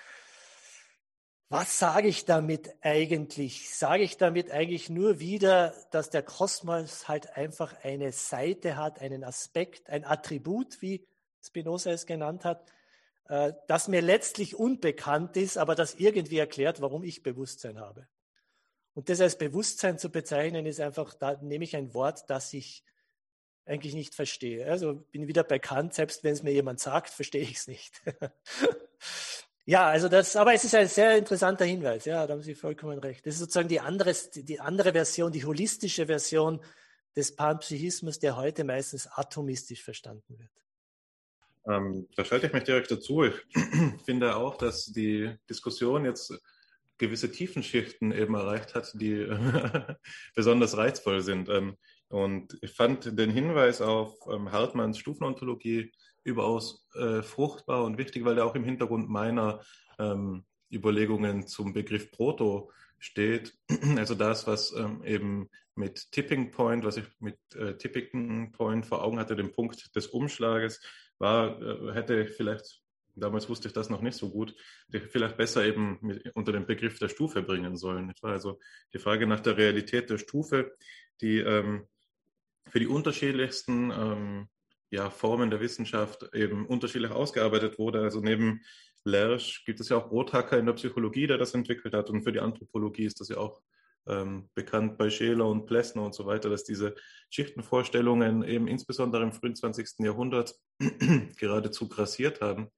was 1.49 1.79
sage 1.79 2.09
ich 2.09 2.25
damit 2.25 2.75
eigentlich? 2.81 3.69
Sage 3.73 4.03
ich 4.03 4.17
damit 4.17 4.51
eigentlich 4.51 4.89
nur 4.89 5.19
wieder, 5.19 5.73
dass 5.91 6.09
der 6.09 6.21
Kosmos 6.21 7.07
halt 7.07 7.37
einfach 7.37 7.73
eine 7.83 8.11
Seite 8.11 8.75
hat, 8.75 8.99
einen 8.99 9.23
Aspekt, 9.23 9.89
ein 9.89 10.03
Attribut, 10.03 10.81
wie 10.81 11.07
Spinoza 11.41 11.91
es 11.91 12.05
genannt 12.05 12.43
hat, 12.43 12.69
äh, 13.29 13.53
das 13.67 13.87
mir 13.87 14.01
letztlich 14.01 14.55
unbekannt 14.55 15.37
ist, 15.37 15.57
aber 15.57 15.75
das 15.75 15.95
irgendwie 15.95 16.37
erklärt, 16.37 16.81
warum 16.81 17.03
ich 17.03 17.23
Bewusstsein 17.23 17.79
habe. 17.79 18.07
Und 18.93 19.07
das 19.07 19.21
als 19.21 19.37
Bewusstsein 19.37 19.97
zu 19.97 20.09
bezeichnen, 20.09 20.65
ist 20.65 20.81
einfach, 20.81 21.13
da 21.13 21.37
nehme 21.41 21.63
ich 21.63 21.75
ein 21.77 21.93
Wort, 21.93 22.29
das 22.29 22.51
ich 22.53 22.83
eigentlich 23.65 23.93
nicht 23.93 24.15
verstehe. 24.15 24.65
Also 24.69 24.95
bin 24.95 25.27
wieder 25.27 25.43
bekannt, 25.43 25.93
selbst 25.93 26.23
wenn 26.23 26.33
es 26.33 26.43
mir 26.43 26.51
jemand 26.51 26.79
sagt, 26.79 27.09
verstehe 27.09 27.41
ich 27.43 27.57
es 27.57 27.67
nicht. 27.67 28.01
Ja, 29.69 29.89
also 29.89 30.07
das, 30.07 30.37
aber 30.37 30.53
es 30.53 30.63
ist 30.63 30.75
ein 30.75 30.87
sehr 30.87 31.17
interessanter 31.17 31.65
Hinweis. 31.65 32.05
Ja, 32.05 32.25
da 32.25 32.33
haben 32.33 32.41
Sie 32.41 32.55
vollkommen 32.55 32.99
recht. 32.99 33.25
Das 33.25 33.33
ist 33.33 33.41
sozusagen 33.41 33.67
die 33.67 33.81
andere, 33.81 34.15
die 34.33 34.61
andere 34.61 34.93
Version, 34.93 35.33
die 35.33 35.43
holistische 35.43 36.05
Version 36.05 36.61
des 37.17 37.35
Panpsychismus, 37.35 38.17
der 38.17 38.37
heute 38.37 38.63
meistens 38.63 39.07
atomistisch 39.07 39.83
verstanden 39.83 40.39
wird. 40.39 40.49
Ähm, 41.67 42.07
da 42.15 42.23
schalte 42.23 42.47
ich 42.47 42.53
mich 42.53 42.63
direkt 42.63 42.89
dazu. 42.91 43.25
Ich 43.25 43.35
finde 44.05 44.37
auch, 44.37 44.55
dass 44.55 44.85
die 44.85 45.35
Diskussion 45.49 46.05
jetzt 46.05 46.33
gewisse 46.97 47.29
Tiefenschichten 47.29 48.13
eben 48.13 48.35
erreicht 48.35 48.73
hat, 48.73 48.93
die 48.93 49.27
besonders 50.33 50.77
reizvoll 50.77 51.19
sind. 51.19 51.49
Ähm, 51.49 51.75
und 52.07 52.57
ich 52.61 52.71
fand 52.71 53.19
den 53.19 53.31
Hinweis 53.31 53.81
auf 53.81 54.15
ähm, 54.31 54.49
Hartmanns 54.49 54.97
Stufenontologie 54.97 55.91
überaus 56.27 56.85
äh, 56.95 57.21
fruchtbar 57.21 57.83
und 57.85 57.97
wichtig, 57.97 58.25
weil 58.25 58.35
der 58.35 58.45
auch 58.45 58.55
im 58.55 58.65
Hintergrund 58.65 59.09
meiner 59.09 59.61
ähm, 59.97 60.43
Überlegungen 60.71 61.47
zum 61.47 61.73
Begriff 61.73 62.11
Proto 62.11 62.71
steht. 62.99 63.57
Also 63.97 64.13
das, 64.13 64.45
was 64.45 64.73
ähm, 64.73 65.03
eben 65.03 65.49
mit 65.75 66.11
Tipping 66.11 66.51
Point, 66.51 66.83
was 66.83 66.97
ich 66.97 67.05
mit 67.19 67.37
äh, 67.55 67.77
Tipping 67.77 68.51
Point 68.51 68.85
vor 68.85 69.03
Augen 69.03 69.19
hatte, 69.19 69.35
dem 69.35 69.51
Punkt 69.51 69.95
des 69.95 70.07
Umschlages, 70.07 70.81
war, 71.17 71.61
äh, 71.61 71.93
hätte 71.93 72.25
vielleicht, 72.27 72.81
damals 73.15 73.47
wusste 73.47 73.69
ich 73.69 73.73
das 73.73 73.89
noch 73.89 74.01
nicht 74.01 74.17
so 74.17 74.29
gut, 74.29 74.53
vielleicht 74.89 75.37
besser 75.37 75.65
eben 75.65 75.97
mit, 76.01 76.29
unter 76.35 76.51
dem 76.51 76.65
Begriff 76.65 76.99
der 76.99 77.09
Stufe 77.09 77.41
bringen 77.41 77.77
sollen. 77.77 78.11
Also 78.21 78.59
die 78.93 78.99
Frage 78.99 79.27
nach 79.27 79.39
der 79.39 79.57
Realität 79.57 80.09
der 80.09 80.17
Stufe, 80.17 80.75
die 81.21 81.37
ähm, 81.37 81.87
für 82.67 82.79
die 82.79 82.87
unterschiedlichsten 82.87 83.91
ähm, 83.91 84.49
ja, 84.89 85.09
Formen 85.09 85.49
der 85.49 85.59
Wissenschaft 85.59 86.29
eben 86.33 86.65
unterschiedlich 86.65 87.11
ausgearbeitet 87.11 87.77
wurde. 87.77 88.01
Also 88.01 88.21
neben 88.21 88.61
Lersch 89.03 89.63
gibt 89.65 89.79
es 89.79 89.89
ja 89.89 89.97
auch 89.97 90.09
Brothacker 90.09 90.57
in 90.57 90.65
der 90.65 90.73
Psychologie, 90.73 91.27
der 91.27 91.37
das 91.37 91.53
entwickelt 91.53 91.93
hat. 91.93 92.09
Und 92.09 92.23
für 92.23 92.31
die 92.31 92.39
Anthropologie 92.39 93.05
ist 93.05 93.19
das 93.19 93.29
ja 93.29 93.37
auch 93.37 93.61
ähm, 94.07 94.49
bekannt 94.53 94.97
bei 94.97 95.09
Scheler 95.09 95.47
und 95.47 95.65
Plessner 95.65 96.03
und 96.03 96.15
so 96.15 96.25
weiter, 96.25 96.49
dass 96.49 96.63
diese 96.63 96.95
Schichtenvorstellungen 97.29 98.43
eben 98.43 98.67
insbesondere 98.67 99.23
im 99.23 99.33
frühen 99.33 99.55
20. 99.55 99.99
Jahrhundert 99.99 100.55
geradezu 101.37 101.89
grassiert 101.89 102.41
haben. 102.41 102.69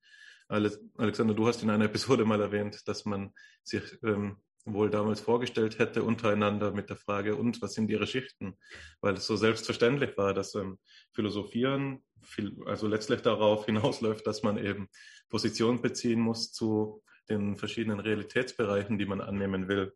Alexander, 0.48 1.36
du 1.36 1.48
hast 1.48 1.62
in 1.62 1.70
einer 1.70 1.86
Episode 1.86 2.26
mal 2.26 2.42
erwähnt, 2.42 2.88
dass 2.88 3.06
man 3.06 3.34
sich 3.64 3.84
ähm, 4.04 4.38
wohl 4.73 4.89
damals 4.89 5.22
vorgestellt 5.22 5.80
hätte 5.80 6.03
untereinander 6.03 6.72
mit 6.72 6.89
der 6.89 6.98
Frage, 6.98 7.35
und 7.35 7.61
was 7.61 7.73
sind 7.73 7.89
ihre 7.89 8.07
Schichten? 8.07 8.57
Weil 9.01 9.15
es 9.15 9.27
so 9.27 9.35
selbstverständlich 9.35 10.17
war, 10.17 10.33
dass 10.33 10.56
ähm, 10.56 10.80
Philosophieren 11.14 12.03
viel, 12.22 12.56
also 12.65 12.88
letztlich 12.88 13.22
darauf 13.22 13.65
hinausläuft, 13.65 14.25
dass 14.27 14.43
man 14.43 14.57
eben 14.57 14.89
Position 15.30 15.81
beziehen 15.81 16.19
muss 16.19 16.51
zu 16.51 17.01
den 17.30 17.56
verschiedenen 17.56 17.99
Realitätsbereichen, 17.99 18.98
die 18.98 19.06
man 19.06 19.22
annehmen 19.22 19.67
will. 19.67 19.93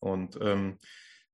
Und 0.00 0.38
ähm, 0.40 0.78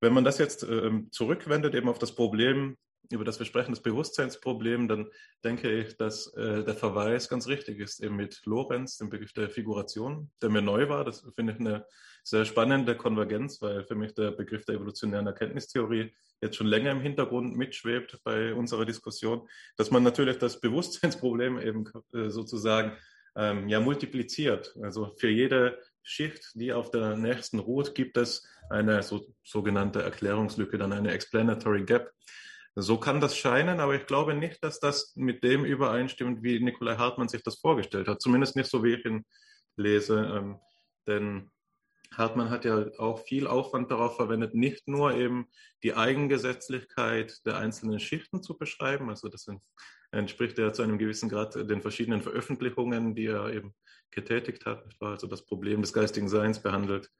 wenn 0.00 0.12
man 0.12 0.24
das 0.24 0.38
jetzt 0.38 0.62
ähm, 0.62 1.08
zurückwendet 1.10 1.74
eben 1.74 1.88
auf 1.88 1.98
das 1.98 2.14
Problem 2.14 2.76
über 3.10 3.24
das 3.24 3.38
wir 3.38 3.46
sprechen, 3.46 3.72
das 3.72 3.82
Bewusstseinsproblem, 3.82 4.88
dann 4.88 5.08
denke 5.44 5.70
ich, 5.70 5.96
dass 5.96 6.32
äh, 6.34 6.64
der 6.64 6.74
Verweis 6.74 7.28
ganz 7.28 7.48
richtig 7.48 7.78
ist, 7.78 8.00
eben 8.00 8.16
mit 8.16 8.42
Lorenz, 8.44 8.98
dem 8.98 9.08
Begriff 9.08 9.32
der 9.32 9.48
Figuration, 9.48 10.30
der 10.42 10.50
mir 10.50 10.62
neu 10.62 10.88
war. 10.88 11.04
Das 11.04 11.26
finde 11.34 11.54
ich 11.54 11.60
eine 11.60 11.86
sehr 12.28 12.44
spannende 12.44 12.94
Konvergenz, 12.94 13.62
weil 13.62 13.84
für 13.84 13.94
mich 13.94 14.12
der 14.12 14.32
Begriff 14.32 14.64
der 14.66 14.74
evolutionären 14.74 15.26
Erkenntnistheorie 15.26 16.12
jetzt 16.42 16.56
schon 16.56 16.66
länger 16.66 16.90
im 16.90 17.00
Hintergrund 17.00 17.56
mitschwebt 17.56 18.18
bei 18.22 18.52
unserer 18.52 18.84
Diskussion, 18.84 19.48
dass 19.76 19.90
man 19.90 20.02
natürlich 20.02 20.36
das 20.38 20.60
Bewusstseinsproblem 20.60 21.58
eben 21.58 21.84
äh, 22.12 22.28
sozusagen 22.28 22.92
ähm, 23.34 23.68
ja 23.68 23.80
multipliziert. 23.80 24.76
Also 24.82 25.14
für 25.16 25.30
jede 25.30 25.78
Schicht, 26.02 26.52
die 26.54 26.72
auf 26.72 26.90
der 26.90 27.16
nächsten 27.16 27.60
ruht, 27.60 27.94
gibt 27.94 28.18
es 28.18 28.46
eine 28.68 29.02
so, 29.02 29.26
sogenannte 29.42 30.02
Erklärungslücke, 30.02 30.76
dann 30.76 30.92
eine 30.92 31.12
Explanatory 31.12 31.84
Gap. 31.84 32.12
So 32.74 32.98
kann 32.98 33.22
das 33.22 33.38
scheinen, 33.38 33.80
aber 33.80 33.94
ich 33.94 34.06
glaube 34.06 34.34
nicht, 34.34 34.62
dass 34.62 34.80
das 34.80 35.16
mit 35.16 35.42
dem 35.42 35.64
übereinstimmt, 35.64 36.42
wie 36.42 36.60
Nikolai 36.60 36.96
Hartmann 36.96 37.28
sich 37.28 37.42
das 37.42 37.58
vorgestellt 37.58 38.06
hat. 38.06 38.20
Zumindest 38.20 38.54
nicht 38.54 38.70
so, 38.70 38.84
wie 38.84 38.94
ich 38.94 39.04
ihn 39.06 39.24
lese. 39.76 40.30
Ähm, 40.36 40.58
denn 41.06 41.50
Hartmann 42.14 42.50
hat 42.50 42.64
ja 42.64 42.86
auch 42.98 43.20
viel 43.20 43.46
Aufwand 43.46 43.90
darauf 43.90 44.16
verwendet, 44.16 44.54
nicht 44.54 44.88
nur 44.88 45.14
eben 45.14 45.46
die 45.82 45.94
Eigengesetzlichkeit 45.94 47.44
der 47.46 47.58
einzelnen 47.58 48.00
Schichten 48.00 48.42
zu 48.42 48.56
beschreiben, 48.56 49.08
also 49.10 49.28
das 49.28 49.46
entspricht 50.10 50.58
ja 50.58 50.72
zu 50.72 50.82
einem 50.82 50.98
gewissen 50.98 51.28
Grad 51.28 51.54
den 51.54 51.82
verschiedenen 51.82 52.22
Veröffentlichungen, 52.22 53.14
die 53.14 53.26
er 53.26 53.52
eben 53.52 53.74
getätigt 54.10 54.64
hat, 54.66 54.84
also 55.00 55.26
das 55.26 55.44
Problem 55.44 55.82
des 55.82 55.92
geistigen 55.92 56.28
Seins 56.28 56.62
behandelt, 56.62 57.10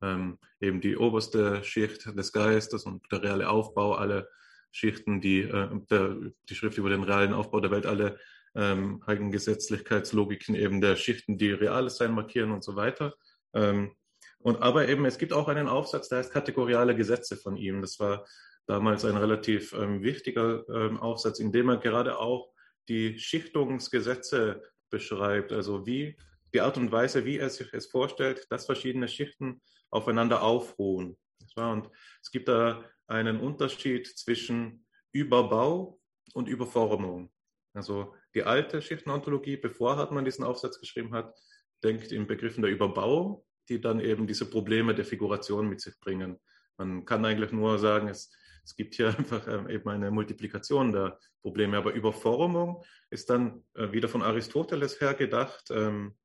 ähm, 0.00 0.38
eben 0.60 0.80
die 0.80 0.96
oberste 0.96 1.62
Schicht 1.62 2.06
des 2.16 2.32
Geistes 2.32 2.84
und 2.84 3.04
der 3.12 3.22
reale 3.22 3.48
Aufbau, 3.48 3.94
alle 3.94 4.28
Schichten, 4.70 5.20
die 5.20 5.40
äh, 5.40 5.68
der, 5.90 6.16
die 6.48 6.54
Schrift 6.54 6.78
über 6.78 6.90
den 6.90 7.02
realen 7.02 7.34
Aufbau 7.34 7.60
der 7.60 7.70
Welt, 7.70 7.86
alle 7.86 8.18
ähm, 8.54 9.02
Eigengesetzlichkeitslogiken 9.06 10.54
eben 10.54 10.80
der 10.80 10.96
Schichten, 10.96 11.38
die 11.38 11.50
reales 11.50 11.96
Sein 11.96 12.12
markieren 12.12 12.50
und 12.50 12.64
so 12.64 12.76
weiter. 12.76 13.14
Ähm, 13.54 13.92
und 14.40 14.62
aber 14.62 14.88
eben, 14.88 15.04
es 15.04 15.18
gibt 15.18 15.32
auch 15.32 15.48
einen 15.48 15.68
Aufsatz, 15.68 16.08
der 16.08 16.18
heißt 16.18 16.32
Kategoriale 16.32 16.94
Gesetze 16.94 17.36
von 17.36 17.56
ihm. 17.56 17.80
Das 17.80 17.98
war 17.98 18.26
damals 18.66 19.04
ein 19.04 19.16
relativ 19.16 19.72
ähm, 19.72 20.02
wichtiger 20.02 20.68
ähm, 20.68 20.98
Aufsatz, 20.98 21.40
in 21.40 21.52
dem 21.52 21.68
er 21.68 21.78
gerade 21.78 22.18
auch 22.18 22.52
die 22.88 23.18
Schichtungsgesetze 23.18 24.62
beschreibt, 24.90 25.52
also 25.52 25.86
wie 25.86 26.16
die 26.54 26.60
Art 26.60 26.76
und 26.78 26.92
Weise, 26.92 27.24
wie 27.24 27.38
er 27.38 27.50
sich 27.50 27.72
es 27.74 27.86
vorstellt, 27.86 28.46
dass 28.50 28.66
verschiedene 28.66 29.08
Schichten 29.08 29.60
aufeinander 29.90 30.42
aufruhen. 30.42 31.18
Und 31.56 31.90
es 32.22 32.30
gibt 32.30 32.48
da 32.48 32.84
einen 33.06 33.40
Unterschied 33.40 34.06
zwischen 34.06 34.86
Überbau 35.12 35.98
und 36.34 36.48
Überformung. 36.48 37.30
Also 37.74 38.14
die 38.34 38.44
alte 38.44 38.80
Schichtenontologie, 38.80 39.56
bevor 39.56 39.96
Hartmann 39.96 40.24
diesen 40.24 40.44
Aufsatz 40.44 40.80
geschrieben 40.80 41.14
hat, 41.14 41.38
denkt 41.82 42.12
in 42.12 42.26
Begriffen 42.26 42.62
der 42.62 42.70
Überbauung, 42.70 43.44
die 43.68 43.80
dann 43.80 44.00
eben 44.00 44.26
diese 44.26 44.48
Probleme 44.48 44.94
der 44.94 45.04
Figuration 45.04 45.68
mit 45.68 45.80
sich 45.80 45.98
bringen. 46.00 46.38
Man 46.76 47.04
kann 47.04 47.24
eigentlich 47.24 47.52
nur 47.52 47.78
sagen, 47.78 48.08
es, 48.08 48.32
es 48.64 48.74
gibt 48.76 48.94
hier 48.94 49.08
einfach 49.18 49.46
ähm, 49.48 49.68
eben 49.68 49.88
eine 49.88 50.10
Multiplikation 50.10 50.92
der 50.92 51.18
Probleme. 51.42 51.76
Aber 51.76 51.92
Überformung 51.92 52.84
ist 53.10 53.30
dann 53.30 53.64
äh, 53.74 53.92
wieder 53.92 54.08
von 54.08 54.22
Aristoteles 54.22 55.00
her 55.00 55.14
gedacht, 55.14 55.70
ähm, 55.70 56.16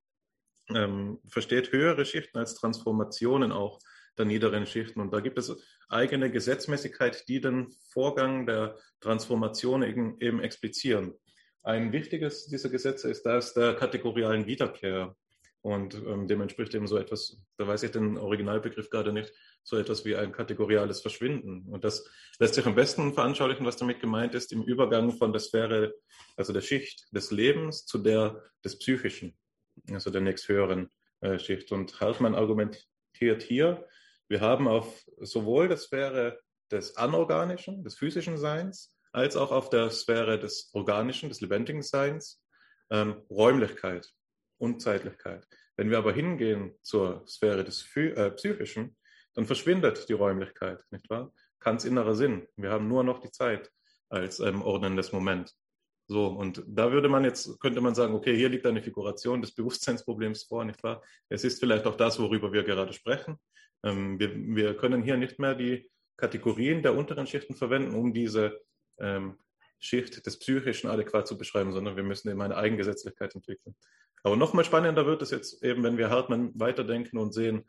ähm, 0.69 1.19
versteht 1.27 1.71
höhere 1.71 2.05
Schichten 2.05 2.37
als 2.37 2.55
Transformationen 2.55 3.51
auch 3.51 3.79
der 4.17 4.25
niederen 4.25 4.65
Schichten. 4.65 5.01
Und 5.01 5.11
da 5.11 5.19
gibt 5.19 5.37
es 5.37 5.55
eigene 5.89 6.31
Gesetzmäßigkeit, 6.31 7.27
die 7.27 7.41
den 7.41 7.71
Vorgang 7.89 8.45
der 8.45 8.77
Transformation 8.99 9.83
eben, 9.83 10.19
eben 10.19 10.39
explizieren. 10.39 11.13
Ein 11.63 11.91
wichtiges 11.91 12.47
dieser 12.47 12.69
Gesetze 12.69 13.09
ist 13.09 13.25
das 13.25 13.53
der 13.53 13.75
kategorialen 13.75 14.45
Wiederkehr. 14.45 15.15
Und 15.63 15.95
ähm, 15.95 16.27
dem 16.27 16.41
entspricht 16.41 16.75
eben 16.75 16.87
so 16.87 16.97
etwas, 16.97 17.41
da 17.57 17.65
weiß 17.65 17.83
ich 17.83 17.91
den 17.91 18.17
Originalbegriff 18.17 18.89
gerade 18.89 19.13
nicht, 19.13 19.31
so 19.63 19.77
etwas 19.77 20.03
wie 20.03 20.13
ein 20.13 20.33
kategoriales 20.33 20.99
Verschwinden. 20.99 21.69
Und 21.69 21.85
das 21.85 22.05
lässt 22.37 22.55
sich 22.55 22.65
am 22.65 22.75
besten 22.75 23.13
veranschaulichen, 23.13 23.65
was 23.65 23.77
damit 23.77 24.01
gemeint 24.01 24.35
ist, 24.35 24.51
im 24.51 24.63
Übergang 24.63 25.13
von 25.13 25.31
der 25.31 25.39
Sphäre, 25.39 25.95
also 26.35 26.51
der 26.51 26.59
Schicht 26.59 27.07
des 27.15 27.31
Lebens 27.31 27.85
zu 27.85 27.97
der 27.97 28.43
des 28.65 28.77
Psychischen, 28.77 29.37
also 29.89 30.09
der 30.09 30.19
nächsthöheren 30.19 30.89
äh, 31.21 31.39
Schicht. 31.39 31.71
Und 31.71 31.97
Hartmann 32.01 32.35
argumentiert 32.35 33.41
hier, 33.41 33.87
wir 34.27 34.41
haben 34.41 34.67
auf 34.67 35.05
sowohl 35.21 35.69
der 35.69 35.77
Sphäre 35.77 36.41
des 36.71 36.97
anorganischen, 36.97 37.85
des 37.85 37.95
physischen 37.95 38.37
Seins, 38.37 38.97
als 39.13 39.37
auch 39.37 39.53
auf 39.53 39.69
der 39.69 39.89
Sphäre 39.91 40.37
des 40.37 40.71
organischen, 40.73 41.29
des 41.29 41.39
lebendigen 41.39 41.83
Seins 41.83 42.43
ähm, 42.89 43.21
Räumlichkeit 43.29 44.13
und 44.63 44.81
Zeitlichkeit. 44.81 45.45
Wenn 45.75 45.89
wir 45.89 45.97
aber 45.97 46.13
hingehen 46.13 46.73
zur 46.81 47.27
Sphäre 47.27 47.65
des 47.65 47.85
äh, 47.97 48.31
Psychischen, 48.31 48.95
dann 49.33 49.45
verschwindet 49.45 50.07
die 50.07 50.13
Räumlichkeit, 50.13 50.79
nicht 50.89 51.09
wahr? 51.09 51.33
Kants 51.59 51.83
innerer 51.83 52.15
Sinn. 52.15 52.47
Wir 52.55 52.71
haben 52.71 52.87
nur 52.87 53.03
noch 53.03 53.19
die 53.19 53.31
Zeit 53.31 53.69
als 54.09 54.39
ähm, 54.39 54.61
ordnendes 54.61 55.11
Moment. 55.11 55.53
So, 56.07 56.27
und 56.27 56.63
da 56.65 56.91
würde 56.91 57.09
man 57.09 57.25
jetzt, 57.25 57.59
könnte 57.59 57.81
man 57.81 57.95
sagen, 57.95 58.13
okay, 58.13 58.35
hier 58.37 58.49
liegt 58.49 58.65
eine 58.65 58.81
Figuration 58.81 59.41
des 59.41 59.53
Bewusstseinsproblems 59.53 60.43
vor, 60.43 60.63
nicht 60.63 60.81
wahr? 60.83 61.01
Es 61.29 61.43
ist 61.43 61.59
vielleicht 61.59 61.85
auch 61.85 61.95
das, 61.95 62.19
worüber 62.19 62.53
wir 62.53 62.63
gerade 62.63 62.93
sprechen. 62.93 63.37
Ähm, 63.83 64.17
wir, 64.19 64.33
wir, 64.33 64.77
können 64.77 65.03
hier 65.03 65.17
nicht 65.17 65.39
mehr 65.39 65.55
die 65.55 65.89
Kategorien 66.15 66.81
der 66.83 66.95
unteren 66.95 67.27
Schichten 67.27 67.55
verwenden, 67.55 67.95
um 67.95 68.13
diese 68.13 68.61
ähm, 68.99 69.37
Schicht 69.83 70.25
des 70.25 70.39
Psychischen 70.39 70.89
adäquat 70.89 71.27
zu 71.27 71.37
beschreiben, 71.37 71.73
sondern 71.73 71.97
wir 71.97 72.03
müssen 72.03 72.29
eben 72.29 72.41
eine 72.41 72.55
Eigengesetzlichkeit 72.55 73.35
entwickeln. 73.35 73.75
Aber 74.23 74.37
nochmal 74.37 74.63
spannender 74.63 75.05
wird 75.05 75.21
es 75.21 75.31
jetzt 75.31 75.61
eben, 75.61 75.83
wenn 75.83 75.97
wir 75.97 76.09
Hartmann 76.09 76.51
weiterdenken 76.55 77.17
und 77.17 77.33
sehen, 77.33 77.65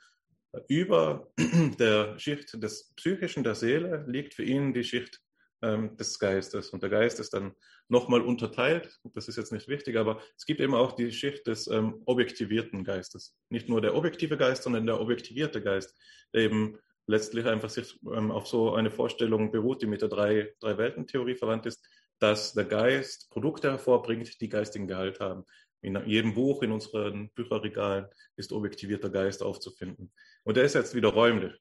über 0.69 1.29
der 1.81 2.17
Schicht 2.21 2.63
des 2.63 2.93
Psychischen, 2.95 3.43
der 3.43 3.57
Seele, 3.57 4.05
liegt 4.07 4.35
für 4.35 4.45
ihn 4.45 4.73
die 4.73 4.85
Schicht 4.85 5.21
ähm, 5.61 5.97
des 5.97 6.21
Geistes. 6.21 6.71
Und 6.71 6.85
der 6.85 6.91
Geist 6.91 7.19
ist 7.19 7.35
dann 7.35 7.57
nochmal 7.89 8.21
unterteilt. 8.21 9.01
Das 9.03 9.27
ist 9.27 9.37
jetzt 9.37 9.53
nicht 9.53 9.67
wichtig, 9.67 9.97
aber 9.97 10.23
es 10.37 10.47
gibt 10.47 10.61
eben 10.61 10.75
auch 10.75 10.93
die 10.93 11.11
Schicht 11.11 11.49
des 11.49 11.67
ähm, 11.67 12.01
objektivierten 12.07 12.85
Geistes. 12.85 13.37
Nicht 13.49 13.69
nur 13.69 13.81
der 13.81 13.97
objektive 13.97 14.37
Geist, 14.37 14.63
sondern 14.63 14.87
der 14.87 15.01
objektivierte 15.01 15.61
Geist, 15.61 15.99
der 16.33 16.43
eben 16.43 16.79
letztlich 17.07 17.47
einfach 17.47 17.71
sich 17.71 17.99
ähm, 18.15 18.31
auf 18.31 18.47
so 18.47 18.75
eine 18.75 18.93
Vorstellung 18.93 19.51
beruht, 19.51 19.83
die 19.83 19.87
mit 19.87 20.03
der 20.03 20.09
Drei-Welten-Theorie 20.09 21.35
verwandt 21.35 21.67
ist, 21.67 21.85
dass 22.25 22.55
der 22.55 22.65
Geist 22.65 23.29
Produkte 23.29 23.71
hervorbringt, 23.71 24.41
die 24.41 24.49
geistigen 24.49 24.89
Gehalt 24.89 25.21
haben. 25.21 25.45
In 25.83 26.03
jedem 26.07 26.33
Buch, 26.33 26.63
in 26.63 26.73
unseren 26.73 27.29
Bücherregalen 27.35 28.07
ist 28.37 28.51
objektivierter 28.51 29.11
Geist 29.11 29.43
aufzufinden. 29.43 30.11
Und 30.43 30.57
der 30.57 30.65
ist 30.65 30.75
jetzt 30.75 30.95
wieder 30.95 31.11
räumlich. 31.11 31.53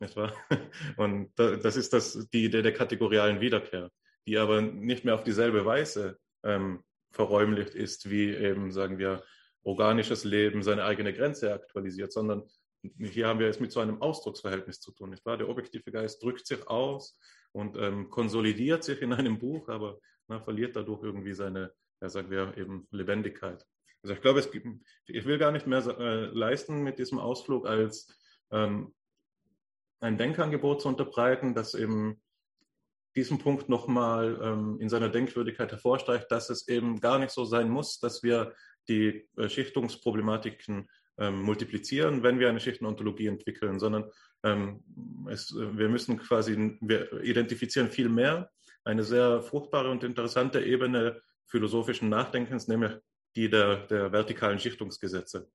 Nicht 0.00 0.16
wahr? 0.16 0.32
Und 0.96 1.30
das 1.36 1.76
ist 1.76 1.92
das, 1.92 2.26
die 2.30 2.46
Idee 2.46 2.62
der 2.62 2.72
kategorialen 2.72 3.42
Wiederkehr, 3.42 3.90
die 4.26 4.38
aber 4.38 4.62
nicht 4.62 5.04
mehr 5.04 5.14
auf 5.14 5.24
dieselbe 5.24 5.66
Weise 5.66 6.18
ähm, 6.42 6.82
verräumlicht 7.10 7.74
ist, 7.74 8.08
wie 8.08 8.34
eben, 8.34 8.72
sagen 8.72 8.96
wir, 8.96 9.22
organisches 9.62 10.24
Leben 10.24 10.62
seine 10.62 10.84
eigene 10.84 11.12
Grenze 11.12 11.52
aktualisiert, 11.52 12.12
sondern 12.12 12.48
hier 12.98 13.26
haben 13.26 13.40
wir 13.40 13.48
es 13.48 13.60
mit 13.60 13.72
so 13.72 13.80
einem 13.80 14.00
Ausdrucksverhältnis 14.00 14.80
zu 14.80 14.92
tun, 14.92 15.10
nicht 15.10 15.26
wahr? 15.26 15.36
Der 15.36 15.50
objektive 15.50 15.92
Geist 15.92 16.22
drückt 16.22 16.46
sich 16.46 16.66
aus 16.66 17.18
und 17.58 17.76
ähm, 17.76 18.08
konsolidiert 18.08 18.84
sich 18.84 19.02
in 19.02 19.12
einem 19.12 19.38
Buch, 19.38 19.68
aber 19.68 19.98
na, 20.28 20.40
verliert 20.40 20.76
dadurch 20.76 21.02
irgendwie 21.02 21.32
seine, 21.32 21.72
ja, 22.00 22.08
sagen 22.08 22.30
wir, 22.30 22.56
eben 22.56 22.86
Lebendigkeit. 22.92 23.66
Also 24.02 24.14
ich 24.14 24.20
glaube, 24.20 24.38
es 24.38 24.50
gibt, 24.52 24.66
ich 25.06 25.24
will 25.24 25.38
gar 25.38 25.50
nicht 25.50 25.66
mehr 25.66 25.84
äh, 25.84 26.26
leisten 26.26 26.84
mit 26.84 27.00
diesem 27.00 27.18
Ausflug 27.18 27.66
als 27.66 28.16
ähm, 28.52 28.94
ein 29.98 30.16
Denkangebot 30.16 30.82
zu 30.82 30.88
unterbreiten, 30.88 31.56
das 31.56 31.74
eben 31.74 32.22
diesen 33.16 33.38
Punkt 33.38 33.68
nochmal 33.68 34.38
ähm, 34.40 34.78
in 34.80 34.88
seiner 34.88 35.08
Denkwürdigkeit 35.08 35.72
hervorstreicht, 35.72 36.30
dass 36.30 36.50
es 36.50 36.68
eben 36.68 37.00
gar 37.00 37.18
nicht 37.18 37.32
so 37.32 37.44
sein 37.44 37.68
muss, 37.68 37.98
dass 37.98 38.22
wir 38.22 38.54
die 38.88 39.28
äh, 39.36 39.48
Schichtungsproblematiken 39.48 40.88
ähm, 41.18 41.42
multiplizieren, 41.42 42.22
wenn 42.22 42.38
wir 42.38 42.48
eine 42.48 42.60
Schichtenontologie 42.60 43.26
entwickeln, 43.26 43.80
sondern 43.80 44.08
es, 44.42 45.54
wir 45.54 45.88
müssen 45.88 46.18
quasi, 46.18 46.78
wir 46.80 47.12
identifizieren 47.22 47.90
viel 47.90 48.08
mehr 48.08 48.50
eine 48.84 49.02
sehr 49.02 49.42
fruchtbare 49.42 49.90
und 49.90 50.04
interessante 50.04 50.60
Ebene 50.64 51.20
philosophischen 51.46 52.08
Nachdenkens, 52.08 52.68
nämlich 52.68 52.92
die 53.36 53.50
der, 53.50 53.86
der 53.86 54.12
vertikalen 54.12 54.58
Schichtungsgesetze. 54.58 55.48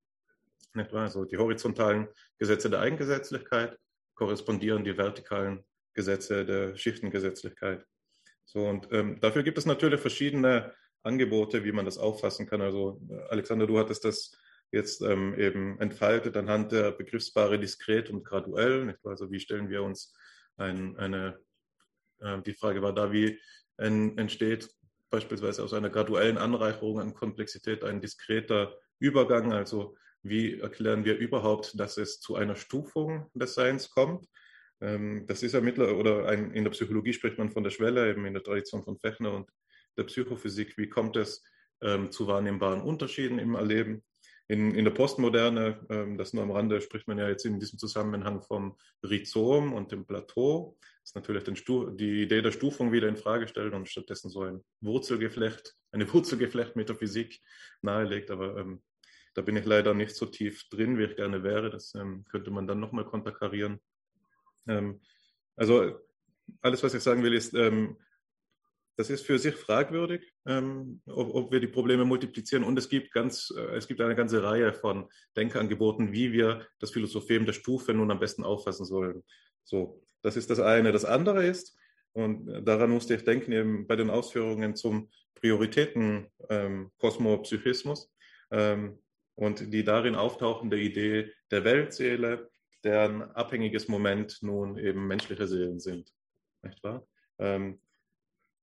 Also 0.91 1.25
die 1.25 1.37
horizontalen 1.37 2.07
Gesetze 2.37 2.69
der 2.69 2.79
Eigengesetzlichkeit 2.79 3.77
korrespondieren 4.15 4.83
die 4.83 4.97
vertikalen 4.97 5.63
Gesetze 5.93 6.45
der 6.45 6.75
Schichtengesetzlichkeit. 6.75 7.85
So, 8.45 8.67
und 8.67 8.87
ähm, 8.91 9.19
dafür 9.19 9.43
gibt 9.43 9.57
es 9.57 9.65
natürlich 9.65 9.99
verschiedene 9.99 10.73
Angebote, 11.03 11.63
wie 11.63 11.71
man 11.71 11.85
das 11.85 11.97
auffassen 11.97 12.47
kann. 12.47 12.61
Also 12.61 13.01
Alexander, 13.29 13.67
du 13.67 13.77
hattest 13.77 14.05
das 14.05 14.35
jetzt 14.73 15.01
ähm, 15.01 15.35
eben 15.39 15.79
entfaltet 15.79 16.35
anhand 16.35 16.71
der 16.71 16.91
Begriffspaare 16.91 17.59
diskret 17.59 18.09
und 18.09 18.25
graduell. 18.25 18.85
Nicht? 18.85 19.05
Also 19.05 19.31
wie 19.31 19.39
stellen 19.39 19.69
wir 19.69 19.83
uns 19.83 20.13
ein, 20.57 20.97
eine, 20.97 21.39
äh, 22.19 22.41
die 22.41 22.53
Frage 22.53 22.81
war 22.81 22.93
da, 22.93 23.11
wie 23.11 23.39
ein, 23.77 24.17
entsteht 24.17 24.69
beispielsweise 25.09 25.63
aus 25.63 25.73
einer 25.73 25.91
graduellen 25.91 26.39
Anreicherung 26.39 26.99
an 26.99 27.13
Komplexität 27.13 27.83
ein 27.83 28.01
diskreter 28.01 28.75
Übergang, 28.99 29.53
also 29.53 29.95
wie 30.23 30.59
erklären 30.59 31.05
wir 31.05 31.17
überhaupt, 31.17 31.79
dass 31.79 31.97
es 31.97 32.19
zu 32.19 32.35
einer 32.35 32.55
Stufung 32.55 33.29
des 33.33 33.53
Seins 33.53 33.91
kommt? 33.91 34.25
Ähm, 34.81 35.25
das 35.27 35.43
ist 35.43 35.53
ja 35.53 35.61
mittlerweile, 35.61 35.97
oder 35.97 36.27
ein, 36.27 36.51
in 36.51 36.63
der 36.63 36.71
Psychologie 36.71 37.13
spricht 37.13 37.37
man 37.37 37.51
von 37.51 37.63
der 37.63 37.69
Schwelle, 37.69 38.09
eben 38.09 38.25
in 38.25 38.33
der 38.33 38.43
Tradition 38.43 38.83
von 38.83 38.97
Fechner 38.97 39.33
und 39.33 39.49
der 39.97 40.05
Psychophysik. 40.05 40.77
Wie 40.77 40.89
kommt 40.89 41.15
es 41.15 41.43
ähm, 41.81 42.11
zu 42.11 42.25
wahrnehmbaren 42.25 42.81
Unterschieden 42.81 43.37
im 43.37 43.55
Erleben? 43.55 44.03
In, 44.47 44.75
in 44.75 44.83
der 44.83 44.91
Postmoderne, 44.91 45.85
ähm, 45.89 46.17
das 46.17 46.33
nur 46.33 46.43
am 46.43 46.51
Rande, 46.51 46.81
spricht 46.81 47.07
man 47.07 47.17
ja 47.17 47.29
jetzt 47.29 47.45
in 47.45 47.59
diesem 47.59 47.79
Zusammenhang 47.79 48.41
vom 48.41 48.77
Rhizom 49.03 49.73
und 49.73 49.91
dem 49.91 50.05
Plateau, 50.05 50.77
das 51.01 51.15
natürlich 51.15 51.43
den 51.43 51.55
die 51.97 52.23
Idee 52.23 52.41
der 52.41 52.51
Stufung 52.51 52.91
wieder 52.91 53.07
in 53.07 53.17
Frage 53.17 53.47
stellt 53.47 53.73
und 53.73 53.89
stattdessen 53.89 54.29
so 54.29 54.43
ein 54.43 54.63
Wurzelgeflecht, 54.81 55.75
eine 55.91 56.11
Wurzelgeflecht-Metaphysik 56.13 57.39
nahelegt. 57.81 58.31
Aber 58.31 58.57
ähm, 58.57 58.81
da 59.33 59.41
bin 59.41 59.55
ich 59.55 59.65
leider 59.65 59.93
nicht 59.93 60.15
so 60.15 60.25
tief 60.25 60.67
drin, 60.69 60.97
wie 60.97 61.03
ich 61.03 61.15
gerne 61.15 61.43
wäre. 61.43 61.69
Das 61.69 61.95
ähm, 61.95 62.25
könnte 62.29 62.51
man 62.51 62.67
dann 62.67 62.79
nochmal 62.79 63.05
konterkarieren. 63.05 63.79
Ähm, 64.67 65.01
also 65.55 65.99
alles, 66.61 66.83
was 66.83 66.93
ich 66.93 67.03
sagen 67.03 67.23
will, 67.23 67.33
ist, 67.33 67.53
ähm, 67.53 67.97
das 68.95 69.09
ist 69.09 69.25
für 69.25 69.39
sich 69.39 69.55
fragwürdig, 69.55 70.33
ähm, 70.45 71.01
ob, 71.07 71.33
ob, 71.33 71.51
wir 71.51 71.59
die 71.59 71.67
Probleme 71.67 72.05
multiplizieren. 72.05 72.63
Und 72.63 72.77
es 72.77 72.89
gibt, 72.89 73.11
ganz, 73.11 73.51
äh, 73.55 73.75
es 73.75 73.87
gibt 73.87 74.01
eine 74.01 74.15
ganze 74.15 74.43
Reihe 74.43 74.73
von 74.73 75.09
Denkangeboten, 75.35 76.11
wie 76.13 76.31
wir 76.31 76.67
das 76.79 76.91
Philosophem 76.91 77.45
der 77.45 77.53
Stufe 77.53 77.93
nun 77.93 78.11
am 78.11 78.19
besten 78.19 78.43
auffassen 78.43 78.85
sollen. 78.85 79.23
So, 79.63 80.01
das 80.21 80.37
ist 80.37 80.49
das 80.49 80.59
eine. 80.59 80.91
Das 80.91 81.05
andere 81.05 81.45
ist, 81.45 81.77
und 82.13 82.45
daran 82.67 82.91
musste 82.91 83.15
ich 83.15 83.23
denken, 83.23 83.51
eben 83.51 83.87
bei 83.87 83.95
den 83.95 84.11
Ausführungen 84.11 84.75
zum 84.75 85.09
Prioritäten 85.35 86.27
ähm. 86.49 86.91
Ähm, 88.51 88.99
und 89.35 89.73
die 89.73 89.83
darin 89.83 90.15
auftauchende 90.15 90.79
Idee 90.79 91.31
der 91.49 91.63
Weltseele, 91.63 92.51
deren 92.83 93.23
abhängiges 93.23 93.87
Moment 93.87 94.37
nun 94.41 94.77
eben 94.77 95.07
menschliche 95.07 95.47
Seelen 95.47 95.79
sind. 95.79 96.13
Nicht 96.61 96.83
wahr? 96.83 97.07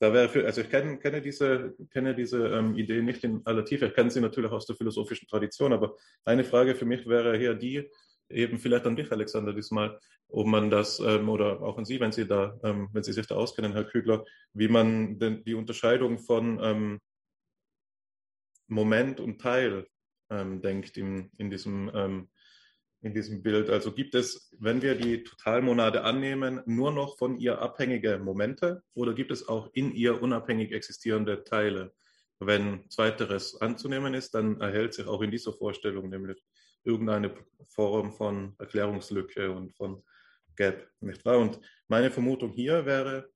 Da 0.00 0.14
wäre 0.14 0.30
für, 0.30 0.46
also 0.46 0.62
ich 0.62 0.70
kenne, 0.70 0.98
kenne 0.98 1.20
diese, 1.20 1.74
kenne 1.90 2.14
diese 2.14 2.48
ähm, 2.48 2.74
Idee 2.74 3.02
nicht 3.02 3.22
in 3.22 3.44
aller 3.44 3.66
Tiefe. 3.66 3.86
Ich 3.86 3.94
kenne 3.94 4.10
sie 4.10 4.22
natürlich 4.22 4.50
aus 4.50 4.64
der 4.64 4.74
philosophischen 4.74 5.28
Tradition, 5.28 5.74
aber 5.74 5.94
eine 6.24 6.42
Frage 6.42 6.74
für 6.74 6.86
mich 6.86 7.06
wäre 7.06 7.36
hier 7.36 7.54
die, 7.54 7.86
eben 8.30 8.58
vielleicht 8.58 8.86
an 8.86 8.96
dich, 8.96 9.12
Alexander, 9.12 9.52
diesmal, 9.52 10.00
ob 10.28 10.46
man 10.46 10.70
das, 10.70 11.00
ähm, 11.00 11.28
oder 11.28 11.60
auch 11.60 11.76
an 11.76 11.84
Sie, 11.84 12.00
wenn 12.00 12.12
Sie 12.12 12.26
da, 12.26 12.58
ähm, 12.64 12.88
wenn 12.92 13.02
Sie 13.02 13.12
sich 13.12 13.26
da 13.26 13.34
auskennen, 13.34 13.72
Herr 13.72 13.84
Kügler, 13.84 14.24
wie 14.54 14.68
man 14.68 15.18
denn 15.18 15.44
die 15.44 15.54
Unterscheidung 15.54 16.18
von 16.18 16.58
ähm, 16.62 17.00
Moment 18.68 19.20
und 19.20 19.38
Teil 19.38 19.86
ähm, 20.30 20.62
denkt 20.62 20.96
in, 20.96 21.30
in, 21.36 21.50
diesem, 21.50 21.90
ähm, 21.92 22.30
in 23.02 23.14
diesem 23.14 23.42
Bild. 23.42 23.70
Also 23.70 23.92
gibt 23.92 24.14
es, 24.14 24.54
wenn 24.58 24.82
wir 24.82 24.94
die 24.94 25.24
Totalmonade 25.24 26.04
annehmen, 26.04 26.60
nur 26.66 26.92
noch 26.92 27.16
von 27.16 27.38
ihr 27.38 27.60
abhängige 27.60 28.18
Momente 28.18 28.82
oder 28.94 29.14
gibt 29.14 29.30
es 29.30 29.48
auch 29.48 29.70
in 29.72 29.92
ihr 29.92 30.20
unabhängig 30.20 30.72
existierende 30.72 31.44
Teile? 31.44 31.92
wenn 32.40 32.88
Zweiteres 32.88 33.60
anzunehmen 33.60 34.14
ist, 34.14 34.34
dann 34.34 34.60
erhält 34.60 34.94
sich 34.94 35.06
auch 35.06 35.20
in 35.20 35.30
dieser 35.30 35.52
Vorstellung 35.52 36.08
nämlich 36.08 36.42
irgendeine 36.82 37.34
Form 37.68 38.12
von 38.12 38.54
Erklärungslücke 38.58 39.50
und 39.50 39.76
von 39.76 40.02
Gap, 40.56 40.90
nicht 41.00 41.24
wahr? 41.24 41.38
Und 41.38 41.60
meine 41.88 42.10
Vermutung 42.10 42.52
hier 42.52 42.86
wäre 42.86 43.30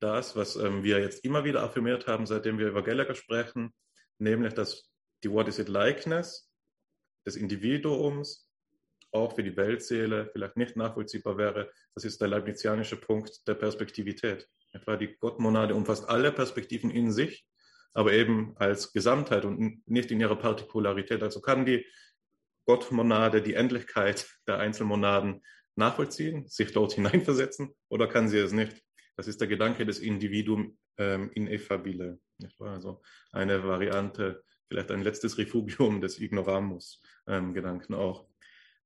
das, 0.00 0.34
was 0.34 0.56
ähm, 0.56 0.82
wir 0.82 0.98
jetzt 0.98 1.24
immer 1.24 1.44
wieder 1.44 1.62
affirmiert 1.62 2.06
haben, 2.08 2.26
seitdem 2.26 2.58
wir 2.58 2.68
über 2.68 2.82
Gallagher 2.82 3.14
sprechen, 3.14 3.72
nämlich 4.18 4.54
dass 4.54 4.90
die 5.22 5.30
What 5.30 5.48
is 5.48 5.60
it 5.60 5.68
likeness 5.68 6.50
des 7.24 7.36
Individuums 7.36 8.47
auch 9.12 9.34
für 9.34 9.42
die 9.42 9.56
Weltseele 9.56 10.28
vielleicht 10.32 10.56
nicht 10.56 10.76
nachvollziehbar 10.76 11.38
wäre. 11.38 11.70
Das 11.94 12.04
ist 12.04 12.20
der 12.20 12.28
leibnizianische 12.28 12.96
Punkt 12.96 13.46
der 13.46 13.54
Perspektivität. 13.54 14.48
Etwa 14.72 14.96
die 14.96 15.16
Gottmonade 15.18 15.74
umfasst 15.74 16.08
alle 16.08 16.30
Perspektiven 16.32 16.90
in 16.90 17.10
sich, 17.10 17.46
aber 17.94 18.12
eben 18.12 18.54
als 18.56 18.92
Gesamtheit 18.92 19.44
und 19.44 19.82
nicht 19.88 20.10
in 20.10 20.20
ihrer 20.20 20.36
Partikularität. 20.36 21.22
Also 21.22 21.40
kann 21.40 21.64
die 21.64 21.86
Gottmonade 22.66 23.40
die 23.40 23.54
Endlichkeit 23.54 24.28
der 24.46 24.58
Einzelmonaden 24.58 25.42
nachvollziehen, 25.74 26.46
sich 26.48 26.72
dort 26.72 26.92
hineinversetzen 26.94 27.74
oder 27.88 28.06
kann 28.06 28.28
sie 28.28 28.38
es 28.38 28.52
nicht? 28.52 28.82
Das 29.16 29.26
ist 29.26 29.40
der 29.40 29.48
Gedanke 29.48 29.86
des 29.86 29.98
Individuum 29.98 30.78
ähm, 30.98 31.30
ineffabile. 31.32 32.20
Also 32.60 33.00
eine 33.32 33.64
Variante, 33.64 34.44
vielleicht 34.68 34.90
ein 34.90 35.02
letztes 35.02 35.38
Refugium 35.38 36.00
des 36.00 36.20
Ignoramus-Gedanken 36.20 37.94
ähm, 37.94 37.98
auch. 37.98 38.28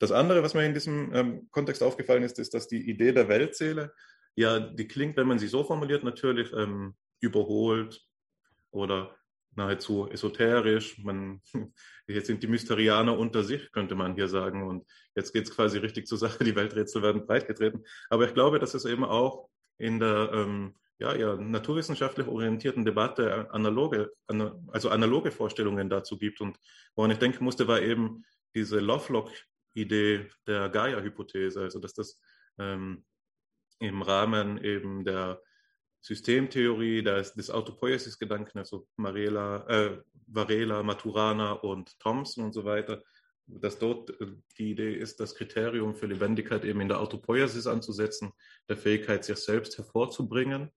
Das 0.03 0.11
andere, 0.11 0.43
was 0.43 0.53
mir 0.53 0.67
in 0.67 0.75
diesem 0.75 1.15
ähm, 1.15 1.49
Kontext 1.53 1.81
aufgefallen 1.81 2.25
ist, 2.25 2.37
ist, 2.41 2.55
dass 2.55 2.67
die 2.67 2.91
Idee 2.91 3.13
der 3.13 3.29
Weltseele, 3.29 3.93
ja, 4.35 4.59
die 4.59 4.89
klingt, 4.89 5.17
wenn 5.17 5.29
man 5.29 5.39
sie 5.39 5.47
so 5.47 5.63
formuliert, 5.63 6.03
natürlich 6.03 6.53
ähm, 6.55 6.97
überholt 7.21 8.05
oder 8.73 9.15
nahezu 9.55 10.11
esoterisch. 10.11 10.99
Man, 11.05 11.41
jetzt 12.09 12.27
sind 12.27 12.43
die 12.43 12.49
Mysterianer 12.49 13.17
unter 13.17 13.45
sich, 13.45 13.71
könnte 13.71 13.95
man 13.95 14.17
hier 14.17 14.27
sagen. 14.27 14.67
Und 14.67 14.85
jetzt 15.15 15.33
geht 15.33 15.45
es 15.45 15.55
quasi 15.55 15.79
richtig 15.79 16.09
zur 16.09 16.19
Sache. 16.19 16.43
Die 16.43 16.57
Welträtsel 16.57 17.01
werden 17.01 17.25
breitgetreten. 17.25 17.85
Aber 18.11 18.27
ich 18.27 18.35
glaube, 18.35 18.59
dass 18.59 18.75
es 18.75 18.85
eben 18.85 19.05
auch 19.05 19.51
in 19.79 20.01
der 20.01 20.33
ähm, 20.35 20.75
ja, 20.99 21.15
ja, 21.15 21.37
naturwissenschaftlich 21.37 22.27
orientierten 22.27 22.85
Debatte 22.85 23.49
analoge, 23.53 24.11
also 24.27 24.89
analoge 24.89 25.31
Vorstellungen 25.31 25.89
dazu 25.89 26.19
gibt. 26.19 26.41
Und 26.41 26.59
woran 26.97 27.13
ich 27.13 27.19
denken 27.19 27.45
musste, 27.45 27.69
war 27.69 27.81
eben 27.81 28.25
diese 28.57 28.81
Lovelock-Idee 29.75 30.29
der 30.47 30.69
Gaia-Hypothese, 30.69 31.63
also 31.63 31.79
dass 31.79 31.95
das 31.95 32.19
ähm, 32.59 33.05
im 33.81 34.03
Rahmen 34.03 34.63
eben 34.63 35.05
der 35.05 35.41
Systemtheorie 36.01 37.03
des, 37.03 37.35
des 37.35 37.51
Autopoiesis-Gedanken, 37.51 38.59
also 38.59 38.89
Marela, 38.97 39.67
äh, 39.69 40.01
Varela, 40.27 40.83
Maturana 40.83 41.53
und 41.53 41.99
Thomson 42.01 42.45
und 42.47 42.53
so 42.53 42.65
weiter, 42.65 43.03
dass 43.47 43.79
dort 43.79 44.11
äh, 44.21 44.27
die 44.59 44.73
Idee 44.73 44.95
ist, 44.95 45.21
das 45.21 45.35
Kriterium 45.35 45.95
für 45.95 46.07
Lebendigkeit 46.07 46.65
eben 46.65 46.81
in 46.81 46.89
der 46.89 47.01
Autopoiesis 47.01 47.67
anzusetzen, 47.67 48.33
der 48.69 48.77
Fähigkeit, 48.77 49.25
sich 49.25 49.39
selbst 49.39 49.79
hervorzubringen. 49.79 50.71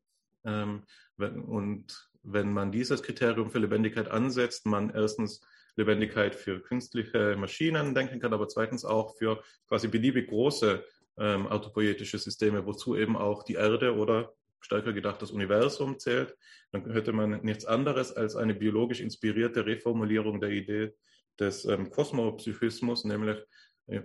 Ähm, 0.45 0.83
und 1.17 2.09
wenn 2.21 2.51
man 2.51 2.71
dieses 2.71 3.01
Kriterium 3.01 3.49
für 3.49 3.59
Lebendigkeit 3.59 4.09
ansetzt, 4.09 4.65
man 4.65 4.89
erstens 4.89 5.41
Lebendigkeit 5.75 6.35
für 6.35 6.61
künstliche 6.61 7.35
Maschinen 7.37 7.93
denken 7.93 8.19
kann, 8.19 8.33
aber 8.33 8.47
zweitens 8.47 8.85
auch 8.85 9.17
für 9.17 9.41
quasi 9.67 9.87
beliebig 9.87 10.27
große 10.27 10.83
ähm, 11.17 11.47
autopoietische 11.47 12.17
Systeme, 12.17 12.65
wozu 12.65 12.95
eben 12.95 13.15
auch 13.17 13.43
die 13.43 13.53
Erde 13.53 13.95
oder 13.95 14.33
stärker 14.59 14.93
gedacht 14.93 15.21
das 15.21 15.31
Universum 15.31 15.99
zählt, 15.99 16.35
dann 16.71 16.91
hätte 16.91 17.13
man 17.13 17.41
nichts 17.43 17.65
anderes 17.65 18.11
als 18.11 18.35
eine 18.35 18.55
biologisch 18.55 18.99
inspirierte 18.99 19.65
Reformulierung 19.65 20.39
der 20.39 20.49
Idee 20.49 20.93
des 21.39 21.65
ähm, 21.65 21.89
Kosmopsychismus, 21.89 23.03
nämlich 23.05 23.37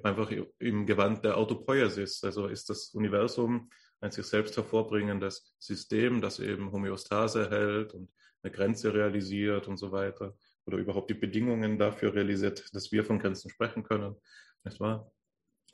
einfach 0.03 0.31
im 0.59 0.85
Gewand 0.85 1.25
der 1.25 1.39
Autopoiesis. 1.39 2.23
Also 2.23 2.49
ist 2.49 2.69
das 2.69 2.91
Universum 2.91 3.71
ein 4.01 4.11
sich 4.11 4.27
selbst 4.27 4.57
hervorbringendes 4.57 5.55
System, 5.59 6.21
das 6.21 6.39
eben 6.39 6.71
Homöostase 6.71 7.49
hält 7.49 7.95
und 7.95 8.11
eine 8.43 8.53
Grenze 8.53 8.93
realisiert 8.93 9.69
und 9.69 9.79
so 9.79 9.93
weiter 9.93 10.35
oder 10.73 10.83
überhaupt 10.83 11.11
die 11.11 11.15
Bedingungen 11.15 11.79
dafür 11.79 12.15
realisiert, 12.15 12.75
dass 12.75 12.93
wir 12.93 13.05
von 13.05 13.19
Grenzen 13.19 13.51
sprechen 13.51 13.83
können. 13.83 14.17
Nicht 14.65 14.81
wahr? 14.81 15.13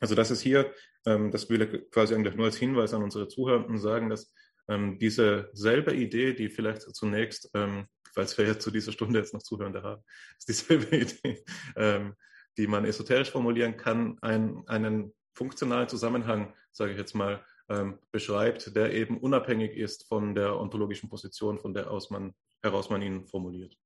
Also 0.01 0.15
das 0.15 0.31
ist 0.31 0.41
hier, 0.41 0.73
ähm, 1.07 1.31
das 1.31 1.49
will 1.49 1.63
ich 1.63 1.91
quasi 1.91 2.15
eigentlich 2.15 2.35
nur 2.35 2.47
als 2.47 2.57
Hinweis 2.57 2.93
an 2.93 3.03
unsere 3.03 3.29
Zuhörenden 3.29 3.79
sagen, 3.79 4.11
dass 4.11 4.33
ähm, 4.69 4.99
diese 4.99 5.51
selbe 5.53 5.95
Idee, 5.95 6.35
die 6.35 6.49
vielleicht 6.49 6.83
zunächst 6.83 7.51
ähm, 7.55 7.87
falls 8.17 8.37
wir 8.39 8.47
jetzt 8.47 8.63
zu 8.63 8.71
dieser 8.71 8.93
Stunde 8.93 9.19
jetzt 9.19 9.35
noch 9.35 9.43
Zuhörende 9.43 9.83
haben, 9.83 10.03
ist 10.39 10.49
dieselbe 10.49 10.97
Idee, 10.97 11.45
ähm, 11.77 12.15
die 12.57 12.67
man 12.67 12.85
esoterisch 12.85 13.31
formulieren 13.31 13.77
kann, 13.77 14.19
ein, 14.23 14.67
einen 14.67 15.15
funktionalen 15.35 15.89
Zusammenhang, 15.89 16.55
sage 16.73 16.93
ich 16.93 16.99
jetzt 16.99 17.15
mal, 17.15 17.45
ähm, 17.69 17.99
beschreibt, 18.11 18.75
der 18.75 18.95
eben 18.95 19.19
unabhängig 19.19 19.77
ist 19.77 20.09
von 20.09 20.35
der 20.35 20.59
ontologischen 20.59 21.11
Position, 21.11 21.59
von 21.59 21.75
der 21.75 21.91
aus 21.91 22.11
man, 22.11 22.35
heraus 22.63 22.89
man 22.89 23.03
ihn 23.03 23.27
formuliert. 23.27 23.77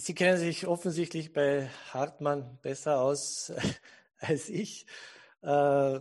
Sie 0.00 0.14
kennen 0.14 0.38
sich 0.38 0.64
offensichtlich 0.64 1.32
bei 1.32 1.68
Hartmann 1.92 2.56
besser 2.62 3.00
aus 3.00 3.52
als 4.18 4.48
ich. 4.48 4.86
Äh, 5.42 5.98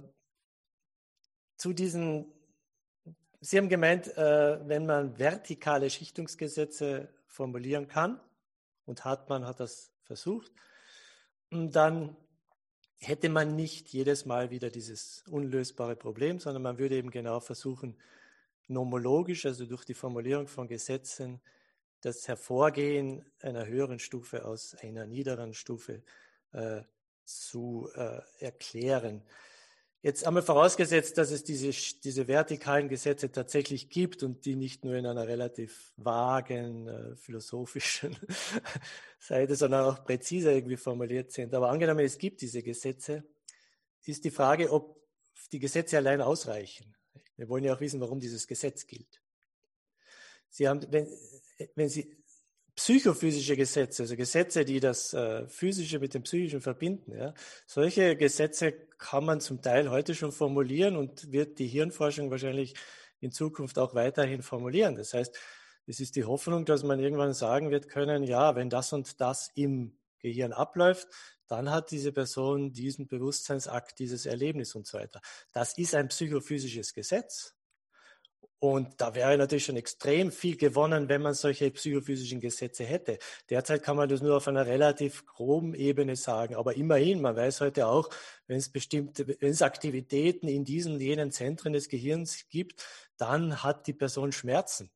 zu 1.55 1.73
diesen 1.73 2.31
Sie 3.39 3.57
haben 3.57 3.69
gemeint, 3.69 4.15
äh, 4.15 4.67
wenn 4.67 4.85
man 4.85 5.17
vertikale 5.17 5.89
Schichtungsgesetze 5.89 7.09
formulieren 7.25 7.87
kann, 7.87 8.19
und 8.85 9.03
Hartmann 9.03 9.45
hat 9.45 9.59
das 9.59 9.91
versucht, 10.03 10.51
dann 11.49 12.15
hätte 12.99 13.29
man 13.29 13.55
nicht 13.55 13.89
jedes 13.89 14.25
Mal 14.25 14.51
wieder 14.51 14.69
dieses 14.69 15.23
unlösbare 15.27 15.95
Problem, 15.95 16.39
sondern 16.39 16.61
man 16.61 16.77
würde 16.77 16.97
eben 16.97 17.09
genau 17.09 17.39
versuchen, 17.39 17.97
nomologisch, 18.67 19.47
also 19.47 19.65
durch 19.65 19.85
die 19.85 19.95
Formulierung 19.95 20.47
von 20.47 20.67
Gesetzen, 20.67 21.41
das 22.01 22.27
Hervorgehen 22.27 23.25
einer 23.41 23.65
höheren 23.65 23.99
Stufe 23.99 24.45
aus 24.45 24.75
einer 24.75 25.05
niederen 25.05 25.53
Stufe 25.53 26.03
äh, 26.53 26.81
zu 27.25 27.89
äh, 27.95 28.21
erklären. 28.39 29.23
Jetzt 30.03 30.25
einmal 30.25 30.43
vorausgesetzt, 30.43 31.17
dass 31.17 31.31
es 31.31 31.43
diese, 31.43 31.71
diese 32.01 32.27
vertikalen 32.27 32.87
Gesetze 32.87 33.31
tatsächlich 33.31 33.89
gibt 33.89 34.21
und 34.23 34.45
die 34.45 34.55
nicht 34.55 34.85
nur 34.85 34.95
in 34.95 35.05
einer 35.05 35.27
relativ 35.27 35.91
vagen, 35.97 36.87
äh, 36.87 37.15
philosophischen 37.15 38.15
Seite, 39.19 39.55
sondern 39.55 39.85
auch 39.85 40.05
präziser 40.05 40.53
irgendwie 40.53 40.77
formuliert 40.77 41.31
sind. 41.31 41.53
Aber 41.53 41.69
angenommen, 41.69 42.05
es 42.05 42.17
gibt 42.17 42.41
diese 42.41 42.61
Gesetze, 42.61 43.23
ist 44.05 44.23
die 44.23 44.31
Frage, 44.31 44.71
ob 44.71 45.01
die 45.51 45.59
Gesetze 45.59 45.97
allein 45.97 46.21
ausreichen. 46.21 46.95
Wir 47.35 47.49
wollen 47.49 47.63
ja 47.63 47.75
auch 47.75 47.81
wissen, 47.81 47.99
warum 47.99 48.19
dieses 48.19 48.47
Gesetz 48.47 48.85
gilt. 48.85 49.21
Sie 50.49 50.67
haben, 50.67 50.85
wenn, 50.91 51.07
wenn 51.75 51.89
Sie 51.89 52.15
psychophysische 52.75 53.57
Gesetze, 53.57 54.03
also 54.03 54.15
Gesetze, 54.15 54.63
die 54.63 54.79
das 54.79 55.13
äh, 55.13 55.47
Physische 55.47 55.99
mit 55.99 56.13
dem 56.13 56.23
Psychischen 56.23 56.61
verbinden. 56.61 57.11
Ja. 57.17 57.33
Solche 57.65 58.15
Gesetze 58.15 58.71
kann 58.99 59.25
man 59.25 59.41
zum 59.41 59.61
Teil 59.61 59.89
heute 59.89 60.13
schon 60.13 60.31
formulieren 60.31 60.95
und 60.95 61.31
wird 61.31 61.57
die 61.57 61.67
Hirnforschung 61.67 62.29
wahrscheinlich 62.29 62.75
in 63.19 63.31
Zukunft 63.31 63.79
auch 63.79 63.95
weiterhin 63.95 64.43
formulieren. 64.43 64.95
Das 64.95 65.15
heißt, 65.15 65.35
es 65.87 65.99
ist 65.99 66.15
die 66.15 66.25
Hoffnung, 66.25 66.65
dass 66.65 66.83
man 66.83 66.99
irgendwann 66.99 67.33
sagen 67.33 67.71
wird 67.71 67.89
können, 67.89 68.23
ja, 68.23 68.55
wenn 68.55 68.69
das 68.69 68.93
und 68.93 69.19
das 69.21 69.49
im 69.55 69.97
Gehirn 70.19 70.53
abläuft, 70.53 71.07
dann 71.47 71.71
hat 71.71 71.89
diese 71.91 72.11
Person 72.11 72.73
diesen 72.73 73.07
Bewusstseinsakt, 73.07 73.97
dieses 73.97 74.25
Erlebnis 74.25 74.75
und 74.75 74.85
so 74.85 74.99
weiter. 74.99 75.21
Das 75.51 75.77
ist 75.77 75.95
ein 75.95 76.09
psychophysisches 76.09 76.93
Gesetz. 76.93 77.56
Und 78.59 78.99
da 78.99 79.13
wäre 79.13 79.37
natürlich 79.37 79.65
schon 79.65 79.77
extrem 79.77 80.31
viel 80.31 80.57
gewonnen, 80.57 81.09
wenn 81.09 81.21
man 81.21 81.35
solche 81.35 81.69
psychophysischen 81.69 82.39
Gesetze 82.39 82.83
hätte. 82.83 83.19
Derzeit 83.51 83.83
kann 83.83 83.95
man 83.95 84.09
das 84.09 84.21
nur 84.21 84.35
auf 84.35 84.47
einer 84.47 84.65
relativ 84.65 85.27
groben 85.27 85.75
Ebene 85.75 86.15
sagen. 86.15 86.55
Aber 86.55 86.75
immerhin, 86.75 87.21
man 87.21 87.35
weiß 87.35 87.61
heute 87.61 87.85
auch, 87.85 88.09
wenn 88.47 88.57
es 88.57 88.69
bestimmte, 88.69 89.27
wenn 89.27 89.51
es 89.51 89.61
Aktivitäten 89.61 90.47
in 90.47 90.65
diesen, 90.65 90.99
jenen 90.99 91.31
Zentren 91.31 91.73
des 91.73 91.87
Gehirns 91.87 92.47
gibt, 92.49 92.83
dann 93.17 93.61
hat 93.61 93.85
die 93.85 93.93
Person 93.93 94.31
Schmerzen. 94.31 94.89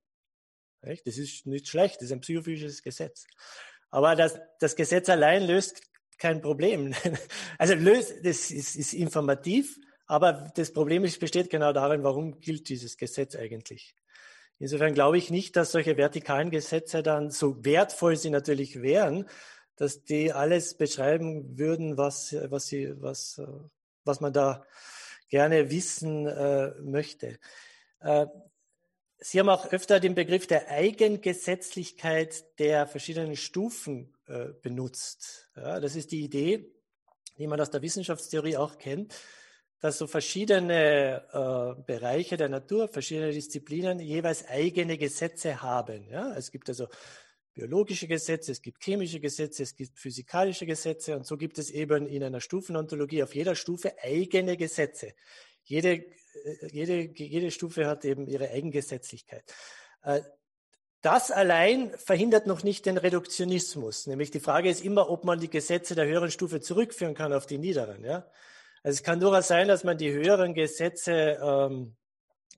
Das 0.82 1.18
ist 1.18 1.46
nicht 1.46 1.68
schlecht, 1.68 1.98
das 1.98 2.06
ist 2.06 2.14
ein 2.14 2.22
psychophysisches 2.22 2.82
Gesetz. 2.82 3.28
Aber 3.92 4.16
das, 4.16 4.40
das 4.60 4.76
Gesetz 4.76 5.08
allein 5.10 5.44
löst 5.44 5.84
kein 6.18 6.42
Problem. 6.42 6.96
Also 7.60 7.76
löst, 7.76 8.26
das 8.26 8.50
ist, 8.50 8.76
ist 8.76 8.94
informativ, 8.94 9.78
aber 10.12 10.52
das 10.56 10.74
Problem 10.74 11.06
ist, 11.06 11.22
besteht 11.22 11.50
genau 11.50 11.72
darin, 11.72 12.04
warum 12.04 12.42
gilt 12.42 12.68
dieses 12.68 12.98
Gesetz 12.98 13.34
eigentlich? 13.34 13.96
Insofern 14.60 14.94
glaube 14.94 15.18
ich 15.18 15.32
nicht, 15.32 15.56
dass 15.56 15.72
solche 15.72 15.96
vertikalen 15.96 16.50
Gesetze 16.50 17.02
dann, 17.02 17.32
so 17.32 17.64
wertvoll 17.64 18.18
sie 18.18 18.30
natürlich 18.30 18.82
wären, 18.82 19.30
dass 19.78 20.04
die 20.04 20.34
alles 20.34 20.74
beschreiben 20.74 21.58
würden, 21.58 21.96
was, 21.96 22.36
was, 22.50 22.68
sie, 22.68 22.94
was, 23.02 23.42
was 24.04 24.20
man 24.20 24.34
da 24.34 24.66
gerne 25.30 25.72
wissen 25.72 26.28
äh, 26.28 26.74
möchte. 26.82 27.40
Äh, 28.02 28.26
Sie 29.24 29.40
haben 29.40 29.50
auch 29.50 29.72
öfter 29.72 30.02
den 30.02 30.16
Begriff 30.16 30.46
der 30.46 30.68
Eigengesetzlichkeit 30.68 32.60
der 32.60 32.86
verschiedenen 32.86 33.38
Stufen 33.38 34.14
äh, 34.26 34.48
benutzt. 34.62 35.52
Ja, 35.56 35.80
das 35.80 35.96
ist 35.96 36.12
die 36.12 36.24
Idee, 36.24 36.70
die 37.38 37.48
man 37.48 37.62
aus 37.62 37.70
der 37.70 37.84
Wissenschaftstheorie 37.84 38.58
auch 38.58 38.78
kennt, 38.78 39.16
dass 39.82 39.98
so 39.98 40.06
verschiedene 40.06 41.24
äh, 41.34 41.82
Bereiche 41.84 42.38
der 42.38 42.50
Natur, 42.50 42.88
verschiedene 42.88 43.32
Disziplinen 43.32 44.00
jeweils 44.00 44.48
eigene 44.48 44.98
Gesetze 44.98 45.62
haben. 45.62 46.08
Ja? 46.08 46.34
Es 46.36 46.52
gibt 46.52 46.70
also 46.70 46.88
biologische 47.54 48.08
Gesetze, 48.08 48.52
es 48.52 48.62
gibt 48.62 48.84
chemische 48.84 49.20
Gesetze, 49.20 49.64
es 49.64 49.76
gibt 49.76 50.00
physikalische 50.00 50.68
Gesetze 50.68 51.18
und 51.18 51.26
so 51.26 51.36
gibt 51.36 51.58
es 51.58 51.72
eben 51.72 52.06
in 52.06 52.24
einer 52.24 52.40
Stufenontologie 52.42 53.24
auf 53.24 53.34
jeder 53.34 53.56
Stufe 53.56 53.94
eigene 54.04 54.56
Gesetze. 54.56 55.14
Jede, 55.64 55.94
äh, 55.94 56.68
jede, 56.72 57.12
jede 57.16 57.50
Stufe 57.50 57.88
hat 57.88 58.06
eben 58.06 58.28
ihre 58.28 58.52
Eigengesetzlichkeit. 58.52 59.44
Äh, 60.04 60.22
das 61.02 61.32
allein 61.32 61.92
verhindert 61.98 62.46
noch 62.46 62.62
nicht 62.62 62.86
den 62.86 62.98
Reduktionismus. 62.98 64.06
Nämlich 64.06 64.30
die 64.30 64.40
Frage 64.40 64.70
ist 64.70 64.86
immer, 64.86 65.10
ob 65.10 65.26
man 65.26 65.40
die 65.40 65.50
Gesetze 65.50 65.96
der 65.96 66.06
höheren 66.06 66.30
Stufe 66.30 66.62
zurückführen 66.62 67.16
kann 67.16 67.34
auf 67.34 67.48
die 67.48 67.58
niederen. 67.58 68.06
Ja? 68.06 68.30
Also 68.84 68.96
es 68.96 69.04
kann 69.04 69.20
durchaus 69.20 69.48
sein, 69.48 69.68
dass 69.68 69.84
man 69.84 69.98
die 69.98 70.12
höheren 70.12 70.54
Gesetze, 70.54 71.40
ähm, 71.42 71.96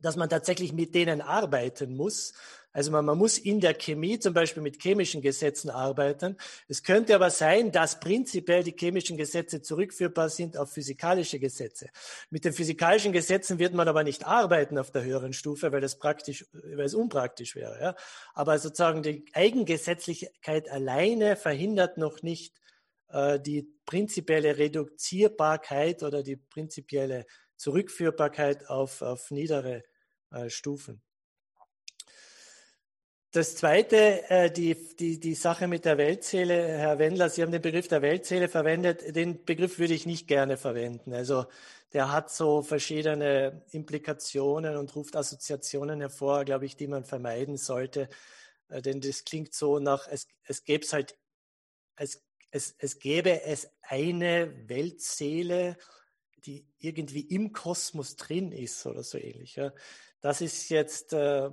dass 0.01 0.15
man 0.15 0.29
tatsächlich 0.29 0.73
mit 0.73 0.95
denen 0.95 1.21
arbeiten 1.21 1.95
muss 1.95 2.33
also 2.73 2.89
man, 2.89 3.05
man 3.05 3.19
muss 3.19 3.37
in 3.37 3.59
der 3.59 3.75
Chemie 3.75 4.17
zum 4.17 4.33
Beispiel 4.33 4.63
mit 4.63 4.81
chemischen 4.81 5.21
Gesetzen 5.21 5.69
arbeiten. 5.69 6.37
Es 6.67 6.81
könnte 6.81 7.13
aber 7.13 7.29
sein, 7.29 7.71
dass 7.71 7.99
prinzipiell 7.99 8.63
die 8.63 8.75
chemischen 8.77 9.15
Gesetze 9.15 9.61
zurückführbar 9.61 10.29
sind 10.29 10.57
auf 10.57 10.71
physikalische 10.71 11.39
Gesetze. 11.39 11.89
Mit 12.31 12.45
den 12.45 12.53
physikalischen 12.53 13.13
Gesetzen 13.13 13.59
wird 13.59 13.75
man 13.75 13.87
aber 13.87 14.03
nicht 14.03 14.25
arbeiten 14.25 14.79
auf 14.79 14.89
der 14.89 15.03
höheren 15.03 15.33
Stufe, 15.33 15.71
weil 15.71 15.81
das 15.81 15.99
praktisch, 15.99 16.47
weil 16.51 16.85
es 16.85 16.95
unpraktisch 16.95 17.55
wäre. 17.55 17.79
Ja? 17.79 17.95
Aber 18.33 18.57
sozusagen 18.57 19.03
die 19.03 19.23
Eigengesetzlichkeit 19.33 20.67
alleine 20.69 21.35
verhindert 21.35 21.99
noch 21.99 22.23
nicht 22.23 22.55
äh, 23.09 23.39
die 23.39 23.71
prinzipielle 23.85 24.57
Reduzierbarkeit 24.57 26.03
oder 26.03 26.23
die 26.23 26.37
prinzipielle 26.37 27.25
Zurückführbarkeit 27.57 28.69
auf, 28.69 29.01
auf 29.01 29.31
niedere 29.31 29.83
äh, 30.31 30.49
Stufen. 30.49 31.01
Das 33.33 33.55
zweite, 33.55 34.29
äh, 34.29 34.51
die, 34.51 34.75
die, 34.95 35.19
die 35.19 35.33
Sache 35.33 35.67
mit 35.67 35.85
der 35.85 35.97
Weltseele, 35.97 36.53
Herr 36.53 36.99
Wendler, 36.99 37.29
Sie 37.29 37.41
haben 37.41 37.51
den 37.51 37.63
Begriff 37.63 37.87
der 37.87 38.03
Weltseele 38.03 38.47
verwendet. 38.47 39.15
Den 39.15 39.43
Begriff 39.43 39.79
würde 39.79 39.95
ich 39.95 40.05
nicht 40.05 40.27
gerne 40.27 40.55
verwenden. 40.55 41.13
Also 41.13 41.45
der 41.93 42.11
hat 42.11 42.29
so 42.29 42.61
verschiedene 42.61 43.63
Implikationen 43.71 44.77
und 44.77 44.95
ruft 44.95 45.15
Assoziationen 45.15 45.99
hervor, 45.99 46.45
glaube 46.45 46.65
ich, 46.65 46.75
die 46.75 46.85
man 46.85 47.05
vermeiden 47.05 47.57
sollte. 47.57 48.07
Äh, 48.69 48.83
denn 48.83 49.01
das 49.01 49.23
klingt 49.23 49.55
so 49.55 49.79
nach, 49.79 50.07
es, 50.07 50.27
es 50.43 50.63
gäbe 50.63 50.83
es 50.85 50.93
halt, 50.93 51.17
es, 51.95 52.23
es, 52.53 52.75
es 52.77 52.99
gäbe 52.99 53.41
es 53.41 53.67
eine 53.81 54.69
Weltseele, 54.69 55.75
die 56.37 56.67
irgendwie 56.77 57.21
im 57.21 57.51
Kosmos 57.51 58.15
drin 58.15 58.51
ist 58.51 58.85
oder 58.85 59.01
so 59.01 59.17
ähnlich. 59.17 59.55
Ja. 59.55 59.73
Das 60.21 60.39
ist 60.39 60.69
jetzt, 60.69 61.13
äh, 61.13 61.49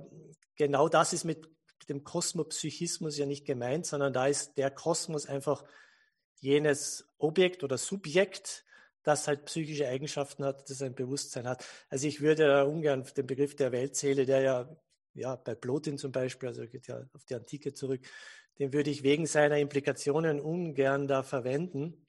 genau 0.55 0.89
das 0.89 1.13
ist 1.13 1.23
mit 1.23 1.49
dem 1.89 2.03
Kosmopsychismus 2.03 3.17
ja 3.17 3.25
nicht 3.25 3.45
gemeint, 3.45 3.87
sondern 3.87 4.13
da 4.13 4.27
ist 4.27 4.57
der 4.57 4.69
Kosmos 4.69 5.25
einfach 5.25 5.65
jenes 6.39 7.07
Objekt 7.17 7.63
oder 7.63 7.79
Subjekt, 7.79 8.63
das 9.01 9.27
halt 9.27 9.45
psychische 9.45 9.87
Eigenschaften 9.87 10.45
hat, 10.45 10.69
das 10.69 10.83
ein 10.83 10.93
Bewusstsein 10.93 11.47
hat. 11.47 11.65
Also 11.89 12.07
ich 12.07 12.21
würde 12.21 12.45
da 12.45 12.63
ungern 12.63 13.07
den 13.17 13.25
Begriff 13.25 13.55
der 13.55 13.71
Weltseele, 13.71 14.27
der 14.27 14.41
ja, 14.41 14.77
ja 15.15 15.35
bei 15.35 15.55
Plotin 15.55 15.97
zum 15.97 16.11
Beispiel, 16.11 16.49
also 16.49 16.67
geht 16.67 16.85
ja 16.85 17.03
auf 17.13 17.25
die 17.25 17.33
Antike 17.33 17.73
zurück, 17.73 18.01
den 18.59 18.73
würde 18.73 18.89
ich 18.89 19.03
wegen 19.03 19.25
seiner 19.25 19.57
Implikationen 19.57 20.39
ungern 20.39 21.07
da 21.07 21.23
verwenden. 21.23 22.05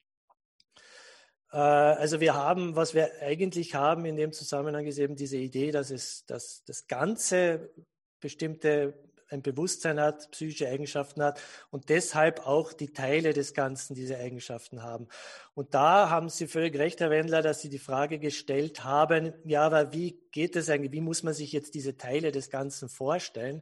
Äh, 1.51 1.57
also 1.57 2.19
wir 2.19 2.33
haben, 2.33 2.75
was 2.75 2.93
wir 2.93 3.09
eigentlich 3.21 3.75
haben 3.75 4.05
in 4.05 4.15
dem 4.15 4.33
Zusammenhang 4.33 4.85
ist 4.85 4.97
eben 4.97 5.15
diese 5.15 5.37
Idee, 5.37 5.71
dass 5.71 5.91
es, 5.91 6.25
dass 6.25 6.63
das 6.65 6.87
Ganze 6.87 7.71
bestimmte 8.19 8.93
ein 9.33 9.41
Bewusstsein 9.41 9.99
hat, 9.99 10.29
psychische 10.31 10.67
Eigenschaften 10.69 11.23
hat 11.23 11.41
und 11.71 11.89
deshalb 11.89 12.45
auch 12.45 12.71
die 12.71 12.93
Teile 12.93 13.33
des 13.33 13.53
Ganzen 13.53 13.95
diese 13.95 14.17
Eigenschaften 14.17 14.83
haben. 14.83 15.07
Und 15.55 15.73
da 15.73 16.09
haben 16.09 16.29
Sie 16.29 16.47
völlig 16.47 16.77
recht, 16.77 16.99
Herr 16.99 17.09
Wendler, 17.09 17.41
dass 17.41 17.61
Sie 17.61 17.69
die 17.69 17.79
Frage 17.79 18.19
gestellt 18.19 18.83
haben, 18.83 19.33
ja, 19.43 19.63
aber 19.63 19.91
wie 19.91 20.21
geht 20.31 20.55
es 20.55 20.69
eigentlich, 20.69 20.91
wie 20.91 21.01
muss 21.01 21.23
man 21.23 21.33
sich 21.33 21.51
jetzt 21.51 21.73
diese 21.73 21.97
Teile 21.97 22.31
des 22.31 22.49
Ganzen 22.49 22.89
vorstellen? 22.89 23.61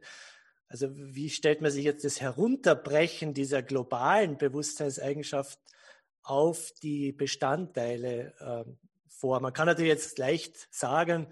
Also 0.72 0.88
wie 0.90 1.28
stellt 1.28 1.60
man 1.60 1.70
sich 1.70 1.84
jetzt 1.84 2.02
das 2.02 2.22
Herunterbrechen 2.22 3.34
dieser 3.34 3.62
globalen 3.62 4.38
Bewusstseinseigenschaft 4.38 5.58
auf 6.22 6.72
die 6.82 7.12
Bestandteile 7.12 8.32
äh, 8.40 8.64
vor? 9.06 9.40
Man 9.40 9.52
kann 9.52 9.66
natürlich 9.66 9.92
jetzt 9.92 10.16
leicht 10.16 10.74
sagen, 10.74 11.26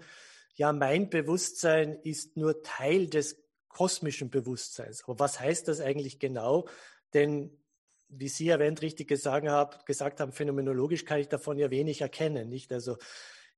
ja, 0.53 0.71
mein 0.71 1.09
Bewusstsein 1.09 1.97
ist 2.03 2.37
nur 2.37 2.61
Teil 2.61 3.07
des 3.07 3.43
kosmischen 3.67 4.29
Bewusstseins. 4.29 5.05
Aber 5.05 5.17
was 5.17 5.39
heißt 5.39 5.67
das 5.67 5.81
eigentlich 5.81 6.19
genau? 6.19 6.67
Denn 7.15 7.49
wie 8.09 8.27
Sie 8.27 8.47
erwähnt 8.49 8.83
richtig 8.83 9.07
gesagt 9.07 9.47
haben, 9.47 10.33
phänomenologisch 10.33 11.03
kann 11.03 11.19
ich 11.19 11.29
davon 11.29 11.57
ja 11.57 11.71
wenig 11.71 12.01
erkennen, 12.01 12.47
nicht? 12.47 12.71
Also 12.71 12.97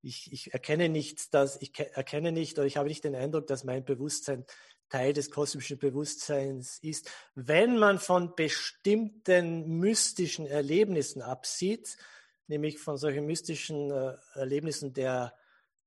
ich, 0.02 0.32
ich 0.32 0.54
erkenne 0.54 0.88
nicht, 0.88 1.34
dass 1.34 1.62
ich 1.62 1.78
erkenne 1.78 2.32
nicht 2.32 2.58
oder 2.58 2.68
ich 2.68 2.78
habe 2.78 2.88
nicht 2.88 3.04
den 3.04 3.16
Eindruck, 3.16 3.48
dass 3.48 3.66
mein 3.66 3.84
Bewusstsein 3.84 4.46
Teil 4.94 5.14
des 5.14 5.32
kosmischen 5.32 5.80
Bewusstseins 5.80 6.78
ist. 6.84 7.10
Wenn 7.34 7.80
man 7.80 7.98
von 7.98 8.36
bestimmten 8.36 9.80
mystischen 9.80 10.46
Erlebnissen 10.46 11.24
absieht, 11.24 11.98
nämlich 12.46 12.78
von 12.78 12.98
solchen 12.98 13.26
mystischen 13.26 13.90
äh, 13.90 14.14
Erlebnissen 14.36 14.94
der 14.94 15.34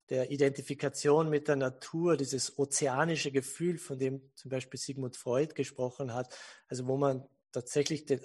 der 0.09 0.31
Identifikation 0.31 1.29
mit 1.29 1.49
der 1.49 1.57
Natur, 1.57 2.17
dieses 2.17 2.59
ozeanische 2.59 3.33
Gefühl, 3.33 3.77
von 3.77 3.99
dem 3.99 4.23
zum 4.37 4.51
Beispiel 4.51 4.79
Sigmund 4.79 5.17
Freud 5.17 5.55
gesprochen 5.55 6.15
hat, 6.15 6.33
also 6.69 6.87
wo 6.87 6.97
man 6.97 7.27
tatsächlich, 7.51 8.07
den, 8.07 8.21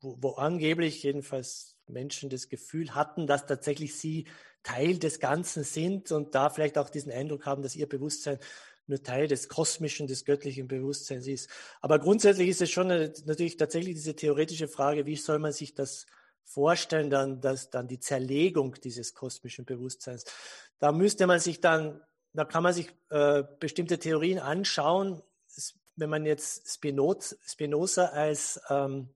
wo, 0.00 0.16
wo 0.20 0.30
angeblich 0.34 1.02
jedenfalls 1.02 1.76
Menschen 1.88 2.30
das 2.30 2.48
Gefühl 2.48 2.94
hatten, 2.94 3.26
dass 3.26 3.44
tatsächlich 3.44 3.96
sie 3.96 4.26
Teil 4.62 4.98
des 4.98 5.18
Ganzen 5.18 5.64
sind 5.64 6.12
und 6.12 6.36
da 6.36 6.48
vielleicht 6.48 6.78
auch 6.78 6.90
diesen 6.90 7.10
Eindruck 7.10 7.44
haben, 7.44 7.62
dass 7.62 7.74
ihr 7.74 7.88
Bewusstsein 7.88 8.38
nur 8.86 9.02
Teil 9.02 9.28
des 9.28 9.48
kosmischen, 9.48 10.06
des 10.06 10.24
göttlichen 10.24 10.68
Bewusstseins 10.68 11.26
ist. 11.26 11.50
Aber 11.80 11.98
grundsätzlich 11.98 12.48
ist 12.48 12.62
es 12.62 12.70
schon 12.70 12.88
natürlich 12.88 13.56
tatsächlich 13.56 13.94
diese 13.94 14.14
theoretische 14.14 14.68
Frage, 14.68 15.06
wie 15.06 15.16
soll 15.16 15.38
man 15.38 15.52
sich 15.52 15.74
das 15.74 16.06
vorstellen, 16.44 17.10
dann, 17.10 17.40
dass 17.40 17.70
dann 17.70 17.88
die 17.88 17.98
Zerlegung 17.98 18.76
dieses 18.82 19.14
kosmischen 19.14 19.64
Bewusstseins. 19.64 20.24
Da 20.78 20.92
müsste 20.92 21.26
man 21.26 21.40
sich 21.40 21.60
dann, 21.60 22.00
da 22.32 22.44
kann 22.44 22.62
man 22.62 22.72
sich 22.72 22.88
äh, 23.10 23.42
bestimmte 23.58 23.98
Theorien 23.98 24.38
anschauen. 24.38 25.22
Wenn 25.96 26.10
man 26.10 26.24
jetzt 26.24 26.68
Spinoza, 26.72 28.06
als 28.06 28.60
ähm, 28.68 29.08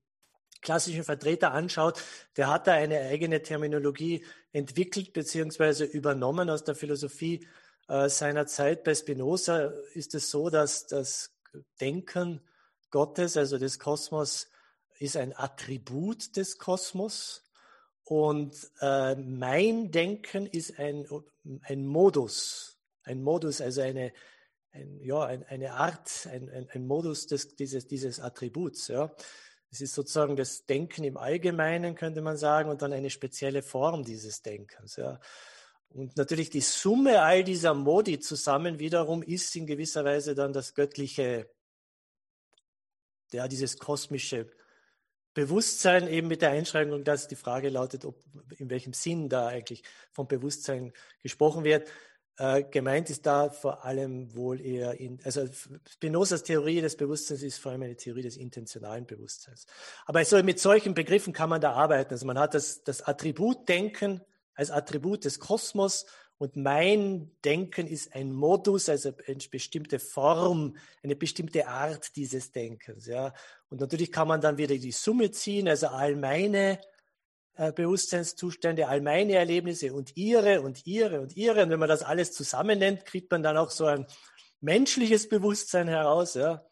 klassischen 0.63 1.05
Vertreter 1.05 1.53
anschaut, 1.53 2.03
der 2.37 2.49
hat 2.49 2.67
da 2.67 2.73
eine 2.73 3.01
eigene 3.01 3.43
Terminologie 3.43 4.25
entwickelt 4.53 5.13
beziehungsweise 5.13 5.85
übernommen 5.85 6.51
aus 6.51 6.65
der 6.65 6.75
Philosophie 6.75 7.47
äh, 7.91 8.09
seiner 8.09 8.47
Zeit. 8.47 8.85
Bei 8.85 8.94
Spinoza 8.94 9.73
ist 9.94 10.15
es 10.15 10.31
so, 10.31 10.49
dass 10.49 10.86
das 10.86 11.33
Denken 11.81 12.41
Gottes, 12.91 13.36
also 13.36 13.59
des 13.59 13.81
Kosmos, 13.81 14.49
ist 15.01 15.17
ein 15.17 15.36
Attribut 15.36 16.36
des 16.36 16.59
Kosmos 16.59 17.43
und 18.05 18.55
äh, 18.81 19.17
mein 19.17 19.91
Denken 19.91 20.47
ist 20.47 20.78
ein, 20.78 21.05
ein 21.62 21.85
Modus, 21.85 22.78
ein 23.02 23.23
Modus, 23.23 23.60
also 23.60 23.81
eine, 23.81 24.12
ein, 24.70 25.01
ja, 25.01 25.25
ein, 25.25 25.43
eine 25.44 25.73
Art, 25.73 26.28
ein, 26.31 26.49
ein, 26.49 26.69
ein 26.70 26.86
Modus 26.86 27.27
des, 27.27 27.57
dieses, 27.57 27.89
dieses 27.89 28.20
Attributs. 28.20 28.86
Ja. 28.86 29.12
Es 29.73 29.81
ist 29.81 29.94
sozusagen 29.94 30.36
das 30.36 30.65
Denken 30.67 31.02
im 31.02 31.17
Allgemeinen, 31.17 31.97
könnte 31.97 32.23
man 32.23 32.36
sagen, 32.36 32.70
und 32.70 32.83
dann 32.83 32.93
eine 32.93 33.10
spezielle 33.10 33.62
Form 33.62 34.05
dieses 34.05 34.43
Denkens. 34.43 34.97
Ja. 34.97 35.20
Und 35.93 36.17
natürlich 36.17 36.51
die 36.51 36.60
Summe 36.60 37.23
all 37.23 37.43
dieser 37.43 37.75
Modi 37.75 38.20
zusammen 38.20 38.78
wiederum 38.78 39.23
ist 39.23 39.55
in 39.57 39.67
gewisser 39.67 40.05
Weise 40.05 40.35
dann 40.35 40.52
das 40.52 40.75
göttliche, 40.75 41.51
ja, 43.33 43.49
dieses 43.49 43.78
kosmische 43.78 44.49
Bewusstsein 45.35 46.09
eben 46.09 46.28
mit 46.28 46.43
der 46.43 46.51
Einschränkung, 46.51 47.05
dass 47.05 47.28
die 47.28 47.36
Frage 47.36 47.69
lautet, 47.69 48.05
ob, 48.05 48.23
in 48.59 48.70
welchem 48.70 48.93
Sinn 48.93 49.28
da 49.28 49.49
eigentlich 49.49 49.83
vom 50.12 50.28
Bewusstsein 50.28 50.93
gesprochen 51.23 51.65
wird. 51.65 51.89
Äh, 52.36 52.65
gemeint 52.65 53.10
ist 53.10 53.27
da 53.27 53.51
vor 53.51 53.85
allem 53.85 54.35
wohl 54.35 54.60
eher 54.60 54.99
in, 54.99 55.20
also 55.25 55.47
Spinozas 55.89 56.43
Theorie 56.43 56.81
des 56.81 56.97
Bewusstseins 56.97 57.43
ist 57.43 57.59
vor 57.59 57.73
allem 57.73 57.83
eine 57.83 57.97
Theorie 57.97 58.23
des 58.23 58.36
intentionalen 58.36 59.07
Bewusstseins. 59.07 59.67
Aber 60.07 60.25
so, 60.25 60.41
mit 60.43 60.59
solchen 60.59 60.94
Begriffen 60.94 61.33
kann 61.33 61.51
man 61.51 61.60
da 61.60 61.73
arbeiten. 61.73 62.12
Also 62.12 62.27
man 62.27 62.39
hat 62.39 62.55
das, 62.55 62.83
das 62.83 63.02
Attributdenken 63.02 64.20
als 64.61 64.71
Attribut 64.71 65.25
des 65.25 65.41
Kosmos 65.41 66.05
Und 66.37 66.55
mein 66.57 67.31
Denken 67.45 67.87
ist 67.87 68.15
ein 68.15 68.33
Modus, 68.33 68.89
also 68.89 69.13
eine 69.27 69.39
bestimmte 69.51 69.99
Form, 69.99 70.77
eine 71.03 71.17
bestimmte 71.17 71.67
Art 71.67 72.15
dieses 72.17 72.53
Denkens. 72.53 73.07
Ja. 73.07 73.33
Und 73.71 73.81
natürlich 73.81 74.13
kann 74.13 74.29
man 74.29 74.41
dann 74.41 74.59
wieder 74.59 74.77
die 74.77 74.93
Summe 74.93 75.31
ziehen, 75.31 75.67
also 75.69 75.89
all 75.89 76.15
meine 76.17 76.79
äh, 77.57 77.73
Bewusstseinszustände, 77.73 78.89
all 78.89 79.01
meine 79.01 79.35
Erlebnisse 79.35 79.93
und 79.95 80.17
ihre 80.17 80.61
und 80.61 80.87
ihre 80.87 81.21
und 81.21 81.37
ihre. 81.37 81.63
Und 81.63 81.71
wenn 81.71 81.79
man 81.79 81.89
das 81.89 82.03
alles 82.03 82.33
zusammennennt, 82.33 83.07
kriegt 83.07 83.31
man 83.31 83.43
dann 83.43 83.57
auch 83.57 83.71
so 83.71 83.87
ein 83.87 84.07
menschliches 84.61 85.29
Bewusstsein 85.29 85.89
heraus, 85.89 86.35
ja, 86.35 86.65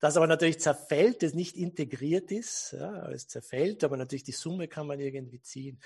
das 0.00 0.16
aber 0.16 0.28
natürlich 0.28 0.60
zerfällt, 0.60 1.22
das 1.24 1.34
nicht 1.34 1.56
integriert 1.56 2.30
ist. 2.30 2.72
Ja, 2.78 3.10
es 3.10 3.26
zerfällt, 3.26 3.82
aber 3.82 3.96
natürlich 3.96 4.22
die 4.22 4.32
Summe 4.32 4.68
kann 4.68 4.86
man 4.86 5.00
irgendwie 5.00 5.40
ziehen. 5.40 5.80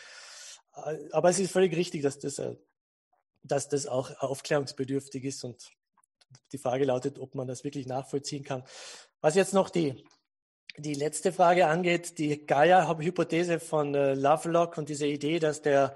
Aber 0.73 1.31
es 1.31 1.39
ist 1.39 1.53
völlig 1.53 1.77
richtig, 1.77 2.03
dass 2.03 2.19
das 2.19 2.39
äh, 2.39 2.57
dass 3.43 3.69
das 3.69 3.87
auch 3.87 4.11
aufklärungsbedürftig 4.21 5.25
ist 5.25 5.45
und 5.45 5.71
die 6.53 6.59
Frage 6.59 6.85
lautet, 6.85 7.19
ob 7.19 7.35
man 7.35 7.47
das 7.47 7.65
wirklich 7.65 7.87
nachvollziehen 7.87 8.45
kann. 8.45 8.65
Was 9.21 9.35
jetzt 9.35 9.53
noch 9.53 9.69
die, 9.69 10.05
die 10.77 10.95
letzte 10.95 11.33
Frage 11.33 11.67
angeht, 11.67 12.19
die 12.19 12.47
Gaia-Hypothese 12.47 13.61
von 13.61 13.95
äh, 13.95 14.15
Lovelock 14.15 14.79
und 14.79 14.89
diese 14.89 15.07
Idee, 15.07 15.39
dass, 15.39 15.63
der, 15.63 15.95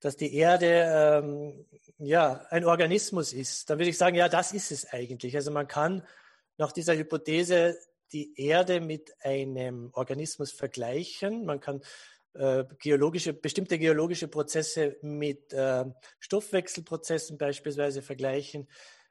dass 0.00 0.16
die 0.16 0.34
Erde 0.34 1.22
ähm, 1.24 1.66
ja, 1.98 2.46
ein 2.50 2.64
Organismus 2.64 3.32
ist, 3.32 3.70
dann 3.70 3.78
würde 3.78 3.90
ich 3.90 3.98
sagen, 3.98 4.16
ja, 4.16 4.28
das 4.28 4.52
ist 4.52 4.70
es 4.70 4.86
eigentlich. 4.86 5.34
Also 5.36 5.50
man 5.50 5.66
kann 5.66 6.06
nach 6.58 6.72
dieser 6.72 6.96
Hypothese 6.96 7.78
die 8.12 8.38
Erde 8.40 8.80
mit 8.80 9.12
einem 9.22 9.90
Organismus 9.92 10.52
vergleichen. 10.52 11.44
Man 11.44 11.60
kann 11.60 11.82
äh, 12.34 12.64
geologische, 12.80 13.32
bestimmte 13.32 13.78
geologische 13.78 14.28
Prozesse 14.28 14.96
mit 15.02 15.52
äh, 15.52 15.84
Stoffwechselprozessen 16.20 17.38
beispielsweise 17.38 18.02
vergleichen. 18.02 18.68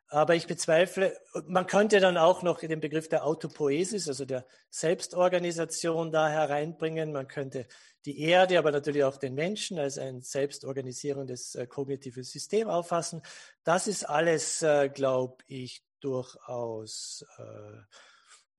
Aber 0.09 0.35
ich 0.35 0.47
bezweifle, 0.47 1.17
man 1.47 1.67
könnte 1.67 1.99
dann 1.99 2.15
auch 2.15 2.41
noch 2.41 2.59
den 2.59 2.79
Begriff 2.79 3.09
der 3.09 3.25
Autopoesis, 3.25 4.07
also 4.07 4.23
der 4.23 4.45
Selbstorganisation 4.69 6.11
da 6.13 6.29
hereinbringen. 6.29 7.11
Man 7.11 7.27
könnte 7.27 7.67
die 8.05 8.21
Erde, 8.21 8.57
aber 8.57 8.71
natürlich 8.71 9.03
auch 9.03 9.17
den 9.17 9.33
Menschen 9.33 9.77
als 9.77 9.97
ein 9.97 10.21
selbstorganisierendes 10.21 11.55
äh, 11.55 11.67
kognitives 11.67 12.31
System 12.31 12.69
auffassen. 12.69 13.21
Das 13.65 13.87
ist 13.87 14.05
alles, 14.05 14.61
äh, 14.61 14.87
glaube 14.87 15.43
ich, 15.47 15.83
durchaus 15.99 17.25
äh, 17.37 17.77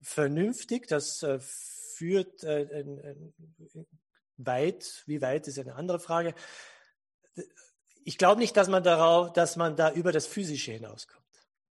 vernünftig. 0.02 0.86
Das 0.86 1.22
äh, 1.22 1.38
führt 1.40 2.44
äh, 2.44 2.84
weit, 4.38 5.02
wie 5.06 5.20
weit 5.20 5.46
ist 5.48 5.58
eine 5.58 5.74
andere 5.74 6.00
Frage. 6.00 6.34
Ich 8.04 8.16
glaube 8.16 8.40
nicht, 8.40 8.56
dass 8.56 8.68
man 8.68 8.82
darauf, 8.82 9.32
dass 9.32 9.56
man 9.56 9.76
da 9.76 9.92
über 9.92 10.12
das 10.12 10.26
Physische 10.26 10.72
hinauskommt. 10.72 11.18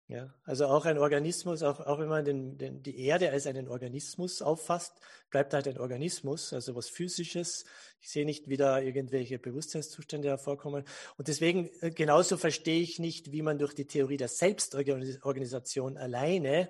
Ja, 0.09 0.33
also 0.43 0.67
auch 0.67 0.85
ein 0.85 0.97
Organismus, 0.97 1.63
auch, 1.63 1.79
auch 1.79 1.97
wenn 1.97 2.09
man 2.09 2.25
den, 2.25 2.57
den, 2.57 2.83
die 2.83 2.99
Erde 2.99 3.31
als 3.31 3.47
einen 3.47 3.69
Organismus 3.69 4.41
auffasst, 4.41 4.93
bleibt 5.29 5.53
halt 5.53 5.67
ein 5.67 5.79
Organismus, 5.79 6.51
also 6.51 6.75
was 6.75 6.89
Physisches. 6.89 7.63
Ich 8.01 8.09
sehe 8.09 8.25
nicht, 8.25 8.49
wie 8.49 8.57
da 8.57 8.79
irgendwelche 8.79 9.39
Bewusstseinszustände 9.39 10.27
hervorkommen. 10.27 10.83
Und 11.17 11.29
deswegen 11.29 11.69
äh, 11.79 11.89
genauso 11.89 12.35
verstehe 12.35 12.81
ich 12.81 12.99
nicht, 12.99 13.31
wie 13.31 13.41
man 13.41 13.57
durch 13.57 13.73
die 13.73 13.87
Theorie 13.87 14.17
der 14.17 14.27
Selbstorganisation 14.27 15.97
alleine 15.97 16.69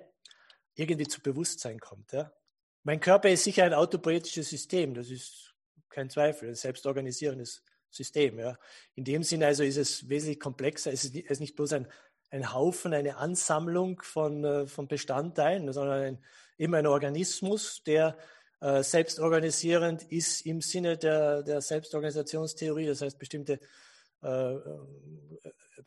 irgendwie 0.74 1.08
zu 1.08 1.20
Bewusstsein 1.20 1.80
kommt. 1.80 2.12
Ja? 2.12 2.32
Mein 2.84 3.00
Körper 3.00 3.30
ist 3.30 3.44
sicher 3.44 3.64
ein 3.64 3.74
autopoetisches 3.74 4.48
System, 4.48 4.94
das 4.94 5.10
ist 5.10 5.53
kein 5.88 6.10
Zweifel, 6.10 6.48
ein 6.48 6.54
selbstorganisierendes 6.54 7.62
System. 7.94 8.38
Ja. 8.38 8.58
In 8.94 9.04
dem 9.04 9.22
Sinne 9.22 9.46
also 9.46 9.62
ist 9.62 9.76
es 9.76 10.08
wesentlich 10.08 10.40
komplexer. 10.40 10.92
Es 10.92 11.04
ist 11.04 11.40
nicht 11.40 11.56
bloß 11.56 11.72
ein, 11.74 11.86
ein 12.30 12.52
Haufen, 12.52 12.92
eine 12.92 13.16
Ansammlung 13.16 14.02
von, 14.02 14.44
äh, 14.44 14.66
von 14.66 14.88
Bestandteilen, 14.88 15.72
sondern 15.72 16.02
ein, 16.02 16.18
eben 16.58 16.74
ein 16.74 16.86
Organismus, 16.86 17.82
der 17.84 18.18
äh, 18.60 18.82
selbstorganisierend 18.82 20.02
ist 20.10 20.44
im 20.44 20.60
Sinne 20.60 20.98
der, 20.98 21.42
der 21.42 21.60
Selbstorganisationstheorie. 21.60 22.86
Das 22.86 23.02
heißt, 23.02 23.18
bestimmte, 23.18 23.60
äh, 24.22 24.54
äh 24.54 24.60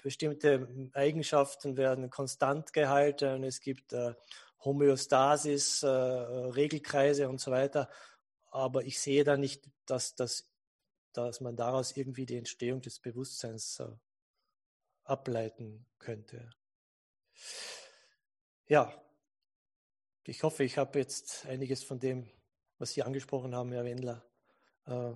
bestimmte 0.04 0.68
Eigenschaften 0.94 1.76
werden 1.76 2.10
konstant 2.10 2.72
gehalten. 2.72 3.44
Es 3.44 3.60
gibt 3.62 3.96
Homöostasis, 4.64 5.84
Regelkreise 5.84 7.28
und 7.28 7.42
so 7.42 7.52
weiter 7.52 7.90
aber 8.58 8.84
ich 8.86 9.00
sehe 9.00 9.24
da 9.24 9.38
nicht, 9.38 9.70
dass, 9.86 10.16
dass, 10.16 10.50
dass 11.14 11.42
man 11.42 11.56
daraus 11.56 11.96
irgendwie 11.96 12.26
die 12.26 12.38
Entstehung 12.38 12.82
des 12.82 13.00
Bewusstseins 13.00 13.80
äh, 13.80 13.88
ableiten 15.04 15.86
könnte. 16.00 16.50
Ja, 18.68 18.94
ich 20.24 20.44
hoffe, 20.44 20.64
ich 20.64 20.78
habe 20.78 21.00
jetzt 21.00 21.46
einiges 21.46 21.84
von 21.84 22.00
dem, 22.00 22.30
was 22.80 22.94
Sie 22.94 23.04
angesprochen 23.04 23.56
haben, 23.56 23.72
Herr 23.72 23.86
Wendler, 23.86 24.26
äh, 24.86 25.14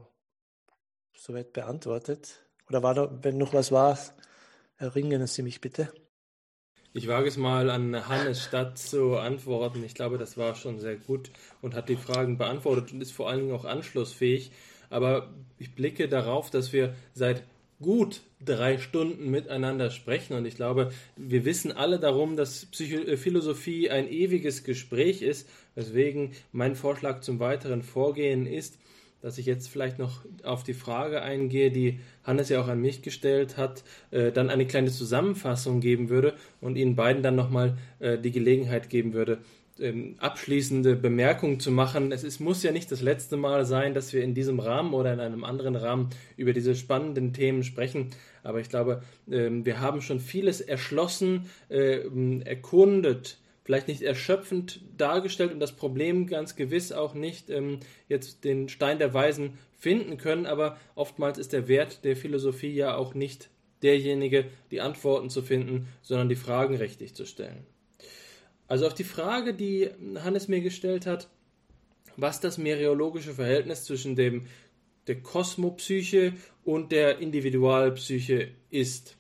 soweit 1.17 1.51
beantwortet. 1.51 2.47
Oder 2.69 2.83
war 2.83 2.93
da, 2.93 3.23
wenn 3.23 3.37
noch 3.37 3.53
was 3.53 3.71
war, 3.71 3.97
erinnern 4.77 5.27
Sie 5.27 5.41
mich 5.41 5.59
bitte. 5.59 5.93
Ich 6.93 7.07
wage 7.07 7.29
es 7.29 7.37
mal 7.37 7.69
an 7.69 8.09
Hannes 8.09 8.43
Stadt 8.43 8.77
zu 8.77 9.15
antworten. 9.15 9.81
Ich 9.85 9.93
glaube, 9.93 10.17
das 10.17 10.35
war 10.37 10.55
schon 10.55 10.79
sehr 10.79 10.97
gut 10.97 11.31
und 11.61 11.73
hat 11.73 11.87
die 11.87 11.95
Fragen 11.95 12.37
beantwortet 12.37 12.91
und 12.91 12.99
ist 12.99 13.13
vor 13.13 13.29
allen 13.29 13.39
Dingen 13.39 13.55
auch 13.55 13.63
anschlussfähig. 13.63 14.51
Aber 14.89 15.29
ich 15.57 15.73
blicke 15.73 16.09
darauf, 16.09 16.49
dass 16.49 16.73
wir 16.73 16.93
seit 17.13 17.43
gut 17.81 18.19
drei 18.43 18.77
Stunden 18.77 19.31
miteinander 19.31 19.89
sprechen 19.89 20.35
und 20.35 20.45
ich 20.45 20.55
glaube, 20.55 20.91
wir 21.15 21.45
wissen 21.45 21.71
alle 21.71 21.97
darum, 21.97 22.35
dass 22.35 22.65
Psycho 22.65 22.97
äh, 22.97 23.15
Philosophie 23.15 23.89
ein 23.89 24.09
ewiges 24.09 24.63
Gespräch 24.63 25.21
ist, 25.21 25.49
weswegen 25.75 26.33
mein 26.51 26.75
Vorschlag 26.75 27.21
zum 27.21 27.39
weiteren 27.39 27.83
Vorgehen 27.83 28.45
ist, 28.45 28.77
dass 29.21 29.37
ich 29.37 29.45
jetzt 29.45 29.67
vielleicht 29.67 29.99
noch 29.99 30.25
auf 30.43 30.63
die 30.63 30.73
Frage 30.73 31.21
eingehe, 31.21 31.71
die 31.71 31.99
Hannes 32.23 32.49
ja 32.49 32.61
auch 32.61 32.67
an 32.67 32.81
mich 32.81 33.01
gestellt 33.01 33.57
hat, 33.57 33.83
äh, 34.11 34.31
dann 34.31 34.49
eine 34.49 34.65
kleine 34.65 34.91
Zusammenfassung 34.91 35.79
geben 35.79 36.09
würde 36.09 36.35
und 36.59 36.75
Ihnen 36.75 36.95
beiden 36.95 37.23
dann 37.23 37.35
nochmal 37.35 37.77
äh, 37.99 38.17
die 38.17 38.31
Gelegenheit 38.31 38.89
geben 38.89 39.13
würde, 39.13 39.39
ähm, 39.79 40.15
abschließende 40.19 40.95
Bemerkungen 40.95 41.59
zu 41.59 41.71
machen. 41.71 42.11
Es 42.11 42.23
ist, 42.23 42.39
muss 42.39 42.63
ja 42.63 42.71
nicht 42.71 42.91
das 42.91 43.01
letzte 43.01 43.37
Mal 43.37 43.65
sein, 43.65 43.93
dass 43.93 44.13
wir 44.13 44.23
in 44.23 44.33
diesem 44.33 44.59
Rahmen 44.59 44.93
oder 44.93 45.13
in 45.13 45.19
einem 45.19 45.43
anderen 45.43 45.75
Rahmen 45.75 46.09
über 46.37 46.53
diese 46.53 46.75
spannenden 46.75 47.33
Themen 47.33 47.63
sprechen. 47.63 48.09
Aber 48.43 48.59
ich 48.59 48.69
glaube, 48.69 49.01
ähm, 49.29 49.65
wir 49.65 49.79
haben 49.79 50.01
schon 50.01 50.19
vieles 50.19 50.61
erschlossen, 50.61 51.49
äh, 51.69 52.01
erkundet, 52.43 53.37
vielleicht 53.63 53.87
nicht 53.87 54.01
erschöpfend 54.01 54.81
dargestellt 54.97 55.51
und 55.51 55.59
das 55.59 55.75
Problem 55.75 56.27
ganz 56.27 56.55
gewiss 56.55 56.91
auch 56.91 57.13
nicht 57.13 57.49
ähm, 57.49 57.79
jetzt 58.07 58.43
den 58.43 58.69
Stein 58.69 58.99
der 58.99 59.13
Weisen 59.13 59.57
finden 59.77 60.17
können, 60.17 60.45
aber 60.45 60.77
oftmals 60.95 61.37
ist 61.37 61.53
der 61.53 61.67
Wert 61.67 62.03
der 62.03 62.15
Philosophie 62.15 62.73
ja 62.73 62.95
auch 62.95 63.13
nicht 63.13 63.49
derjenige, 63.81 64.45
die 64.69 64.81
Antworten 64.81 65.29
zu 65.29 65.41
finden, 65.41 65.87
sondern 66.01 66.29
die 66.29 66.35
Fragen 66.35 66.75
richtig 66.75 67.15
zu 67.15 67.25
stellen. 67.25 67.65
Also 68.67 68.87
auf 68.87 68.93
die 68.93 69.03
Frage, 69.03 69.53
die 69.53 69.89
Hannes 70.23 70.47
mir 70.47 70.61
gestellt 70.61 71.05
hat, 71.05 71.27
was 72.17 72.39
das 72.39 72.57
mereologische 72.57 73.33
Verhältnis 73.33 73.83
zwischen 73.83 74.15
dem 74.15 74.47
der 75.07 75.21
Kosmopsyche 75.21 76.33
und 76.63 76.91
der 76.91 77.19
Individualpsyche 77.19 78.49
ist 78.69 79.17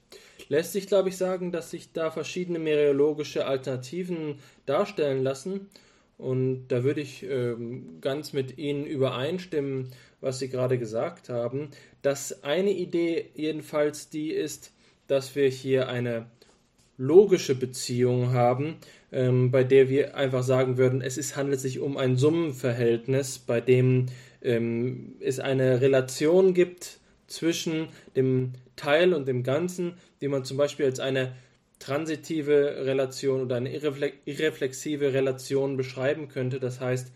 lässt 0.51 0.73
sich, 0.73 0.85
glaube 0.87 1.07
ich, 1.07 1.15
sagen, 1.15 1.53
dass 1.53 1.71
sich 1.71 1.93
da 1.93 2.11
verschiedene 2.11 2.59
mereologische 2.59 3.45
Alternativen 3.45 4.35
darstellen 4.65 5.23
lassen. 5.23 5.69
Und 6.17 6.67
da 6.67 6.83
würde 6.83 6.99
ich 6.99 7.23
ähm, 7.23 8.01
ganz 8.01 8.33
mit 8.33 8.57
Ihnen 8.57 8.85
übereinstimmen, 8.85 9.93
was 10.19 10.39
Sie 10.39 10.49
gerade 10.49 10.77
gesagt 10.77 11.29
haben. 11.29 11.69
Dass 12.01 12.43
eine 12.43 12.71
Idee 12.71 13.29
jedenfalls 13.33 14.09
die 14.09 14.31
ist, 14.31 14.73
dass 15.07 15.37
wir 15.37 15.47
hier 15.47 15.87
eine 15.87 16.25
logische 16.97 17.55
Beziehung 17.55 18.33
haben, 18.33 18.75
ähm, 19.13 19.51
bei 19.51 19.63
der 19.63 19.87
wir 19.87 20.17
einfach 20.17 20.43
sagen 20.43 20.75
würden, 20.75 21.01
es 21.01 21.17
ist, 21.17 21.37
handelt 21.37 21.61
sich 21.61 21.79
um 21.79 21.95
ein 21.95 22.17
Summenverhältnis, 22.17 23.39
bei 23.39 23.61
dem 23.61 24.07
ähm, 24.41 25.15
es 25.21 25.39
eine 25.39 25.79
Relation 25.79 26.53
gibt 26.53 26.99
zwischen 27.31 27.89
dem 28.15 28.53
Teil 28.75 29.13
und 29.13 29.27
dem 29.27 29.43
Ganzen, 29.43 29.93
die 30.21 30.27
man 30.27 30.43
zum 30.43 30.57
Beispiel 30.57 30.85
als 30.85 30.99
eine 30.99 31.35
transitive 31.79 32.85
Relation 32.85 33.41
oder 33.41 33.55
eine 33.55 33.73
irreflexive 33.73 35.13
Relation 35.13 35.77
beschreiben 35.77 36.27
könnte. 36.27 36.59
Das 36.59 36.79
heißt, 36.79 37.11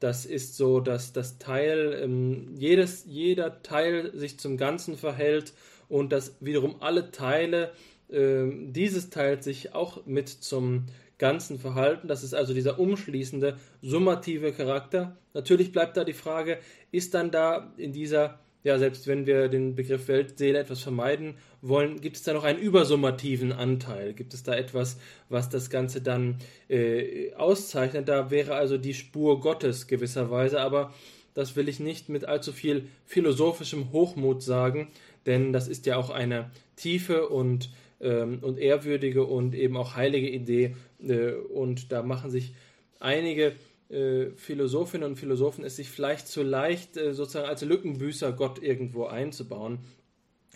das 0.00 0.24
ist 0.26 0.56
so, 0.56 0.80
dass 0.80 1.12
das 1.12 1.38
Teil, 1.38 1.98
ähm, 2.02 2.54
jedes, 2.56 3.04
jeder 3.06 3.62
Teil 3.62 4.12
sich 4.14 4.38
zum 4.38 4.56
Ganzen 4.56 4.96
verhält 4.96 5.52
und 5.88 6.12
dass 6.12 6.36
wiederum 6.40 6.76
alle 6.80 7.10
Teile 7.10 7.72
äh, 8.10 8.46
dieses 8.70 9.10
Teils 9.10 9.44
sich 9.44 9.74
auch 9.74 10.06
mit 10.06 10.28
zum 10.28 10.86
Ganzen 11.18 11.58
verhalten. 11.58 12.06
Das 12.06 12.22
ist 12.22 12.32
also 12.32 12.54
dieser 12.54 12.78
umschließende, 12.78 13.58
summative 13.82 14.52
Charakter. 14.52 15.16
Natürlich 15.34 15.72
bleibt 15.72 15.96
da 15.96 16.04
die 16.04 16.12
Frage, 16.12 16.58
ist 16.92 17.14
dann 17.14 17.30
da 17.30 17.72
in 17.76 17.92
dieser 17.92 18.38
ja, 18.68 18.78
selbst 18.78 19.06
wenn 19.06 19.26
wir 19.26 19.48
den 19.48 19.74
Begriff 19.74 20.08
Weltseele 20.08 20.58
etwas 20.58 20.82
vermeiden 20.82 21.36
wollen, 21.62 22.02
gibt 22.02 22.16
es 22.16 22.22
da 22.22 22.34
noch 22.34 22.44
einen 22.44 22.58
übersummativen 22.58 23.50
Anteil? 23.50 24.12
Gibt 24.12 24.34
es 24.34 24.42
da 24.42 24.54
etwas, 24.54 24.98
was 25.30 25.48
das 25.48 25.70
Ganze 25.70 26.02
dann 26.02 26.36
äh, 26.68 27.32
auszeichnet? 27.32 28.08
Da 28.08 28.30
wäre 28.30 28.54
also 28.54 28.76
die 28.76 28.92
Spur 28.92 29.40
Gottes 29.40 29.86
gewisserweise, 29.86 30.60
aber 30.60 30.92
das 31.32 31.56
will 31.56 31.66
ich 31.66 31.80
nicht 31.80 32.10
mit 32.10 32.26
allzu 32.26 32.52
viel 32.52 32.88
philosophischem 33.06 33.90
Hochmut 33.90 34.42
sagen, 34.42 34.88
denn 35.24 35.54
das 35.54 35.66
ist 35.66 35.86
ja 35.86 35.96
auch 35.96 36.10
eine 36.10 36.50
tiefe 36.76 37.26
und, 37.26 37.70
ähm, 38.02 38.40
und 38.42 38.58
ehrwürdige 38.58 39.24
und 39.24 39.54
eben 39.54 39.78
auch 39.78 39.96
heilige 39.96 40.28
Idee 40.28 40.76
äh, 41.02 41.32
und 41.32 41.90
da 41.90 42.02
machen 42.02 42.30
sich 42.30 42.52
einige 43.00 43.54
äh, 43.88 44.30
Philosophinnen 44.36 45.10
und 45.10 45.16
Philosophen 45.16 45.64
es 45.64 45.76
sich 45.76 45.88
vielleicht 45.88 46.28
zu 46.28 46.42
leicht, 46.42 46.96
äh, 46.96 47.14
sozusagen 47.14 47.48
als 47.48 47.62
Lückenbüßer 47.62 48.32
Gott 48.32 48.62
irgendwo 48.62 49.06
einzubauen. 49.06 49.78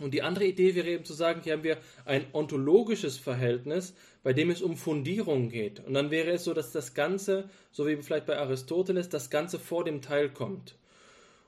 Und 0.00 0.14
die 0.14 0.22
andere 0.22 0.46
Idee 0.46 0.74
wäre 0.74 0.88
eben 0.88 1.04
zu 1.04 1.14
sagen, 1.14 1.42
hier 1.44 1.52
haben 1.52 1.64
wir 1.64 1.78
ein 2.04 2.26
ontologisches 2.32 3.18
Verhältnis, 3.18 3.94
bei 4.22 4.32
dem 4.32 4.50
es 4.50 4.62
um 4.62 4.76
Fundierung 4.76 5.48
geht. 5.48 5.80
Und 5.80 5.94
dann 5.94 6.10
wäre 6.10 6.30
es 6.30 6.44
so, 6.44 6.54
dass 6.54 6.72
das 6.72 6.94
Ganze, 6.94 7.48
so 7.70 7.86
wie 7.86 7.96
vielleicht 7.96 8.26
bei 8.26 8.38
Aristoteles, 8.38 9.08
das 9.08 9.30
Ganze 9.30 9.58
vor 9.58 9.84
dem 9.84 10.00
Teil 10.00 10.30
kommt. 10.30 10.76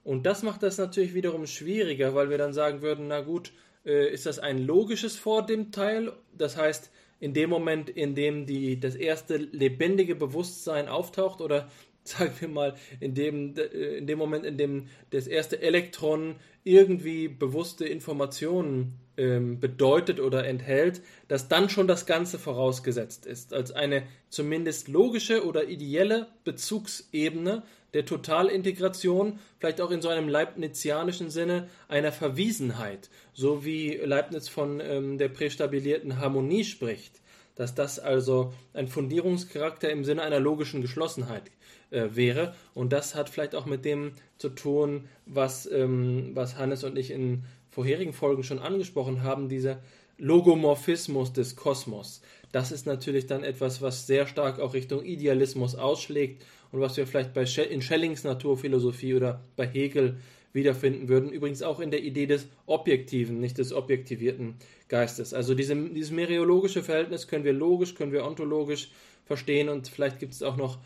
Und 0.05 0.27
das 0.27 0.43
macht 0.43 0.63
das 0.63 0.77
natürlich 0.79 1.15
wiederum 1.15 1.47
schwieriger, 1.47 2.15
weil 2.15 2.29
wir 2.29 2.39
dann 2.39 2.53
sagen 2.53 2.83
würden, 2.83 3.09
na 3.09 3.23
gut, 3.23 3.53
äh, 3.87 4.13
ist 4.13 4.27
das 4.27 4.39
ein 4.39 4.59
logisches 4.59 5.17
vor 5.17 5.45
dem 5.47 5.73
Teil? 5.73 6.13
Das 6.37 6.57
heißt, 6.57 6.91
in 7.21 7.35
dem 7.35 7.51
Moment, 7.51 7.89
in 7.89 8.15
dem 8.15 8.47
die, 8.47 8.79
das 8.79 8.95
erste 8.95 9.37
lebendige 9.37 10.15
Bewusstsein 10.15 10.89
auftaucht 10.89 11.41
oder 11.41 11.69
sagen 12.05 12.33
wir 12.39 12.49
mal, 12.49 12.75
in 13.01 13.15
dem, 13.15 13.55
äh, 13.57 13.97
in 13.97 14.07
dem 14.07 14.19
Moment, 14.19 14.45
in 14.45 14.59
dem 14.59 14.89
das 15.11 15.27
erste 15.27 15.63
Elektron 15.63 16.37
irgendwie 16.65 17.29
bewusste 17.29 17.87
Informationen 17.87 18.99
ähm, 19.17 19.61
bedeutet 19.61 20.21
oder 20.21 20.47
enthält, 20.47 21.03
dass 21.29 21.49
dann 21.49 21.71
schon 21.71 21.87
das 21.87 22.05
Ganze 22.05 22.39
vorausgesetzt 22.39 23.27
ist, 23.27 23.55
als 23.55 23.73
eine 23.73 24.03
zumindest 24.29 24.89
logische 24.89 25.47
oder 25.47 25.69
ideelle 25.69 26.29
Bezugsebene 26.45 27.63
der 27.95 28.05
Totalintegration, 28.05 29.39
vielleicht 29.59 29.81
auch 29.81 29.91
in 29.91 30.03
so 30.03 30.09
einem 30.09 30.29
leibnizianischen 30.29 31.31
Sinne 31.31 31.69
einer 31.89 32.13
Verwiesenheit, 32.13 33.09
so 33.33 33.65
wie 33.65 33.95
Leibniz 33.97 34.49
von 34.49 34.81
ähm, 34.81 35.17
der 35.17 35.29
prästabilierten 35.29 36.19
Harmonie 36.19 36.65
spricht, 36.65 37.21
dass 37.55 37.75
das 37.75 38.01
also 38.01 38.53
ein 38.73 38.89
Fundierungscharakter 38.89 39.91
im 39.91 40.05
Sinne 40.05 40.23
einer 40.23 40.41
logischen 40.41 40.83
Geschlossenheit 40.83 41.45
äh, 41.91 42.09
wäre. 42.13 42.55
Und 42.75 42.93
das 42.93 43.15
hat 43.15 43.31
vielleicht 43.31 43.55
auch 43.55 43.67
mit 43.67 43.85
dem 43.85 44.13
zu 44.39 44.49
tun, 44.49 45.09
was, 45.25 45.71
ähm, 45.71 46.33
was 46.35 46.57
Hannes 46.57 46.83
und 46.83 46.99
ich 46.99 47.13
in 47.13 47.45
vorherigen 47.71 48.13
Folgen 48.13 48.43
schon 48.43 48.59
angesprochen 48.59 49.23
haben, 49.23 49.49
dieser 49.49 49.81
Logomorphismus 50.19 51.33
des 51.33 51.57
Kosmos. 51.57 52.23
Das 52.53 52.71
ist 52.71 52.87
natürlich 52.87 53.27
dann 53.27 53.43
etwas, 53.43 53.83
was 53.83 54.07
sehr 54.07 54.27
stark 54.29 54.61
auch 54.61 54.75
Richtung 54.75 55.05
Idealismus 55.05 55.75
ausschlägt 55.75 56.45
und 56.75 56.81
was 56.81 56.97
wir 56.97 57.07
vielleicht 57.07 57.35
bei 57.35 57.45
in 57.45 57.83
Schellings 57.83 58.25
Naturphilosophie 58.25 59.15
oder 59.15 59.45
bei 59.55 59.65
Hegel 59.65 60.17
wiederfinden 60.53 61.09
würden. 61.09 61.31
Übrigens 61.31 61.63
auch 61.63 61.79
in 61.79 61.93
der 61.93 62.03
Idee 62.03 62.27
des 62.27 62.49
objektiven, 62.67 63.39
nicht 63.39 63.59
des 63.59 63.73
objektivierten 63.73 64.57
Geistes. 64.89 65.33
Also 65.35 65.55
diese, 65.55 65.77
dieses 65.77 66.11
meriologische 66.11 66.83
Verhältnis 66.83 67.29
können 67.29 67.45
wir 67.45 67.53
logisch, 67.53 67.95
können 67.95 68.11
wir 68.11 68.25
ontologisch 68.25 68.91
verstehen 69.25 69.69
und 69.69 69.87
vielleicht 69.87 70.19
gibt 70.19 70.33
es 70.33 70.43
auch 70.43 70.57
noch 70.57 70.79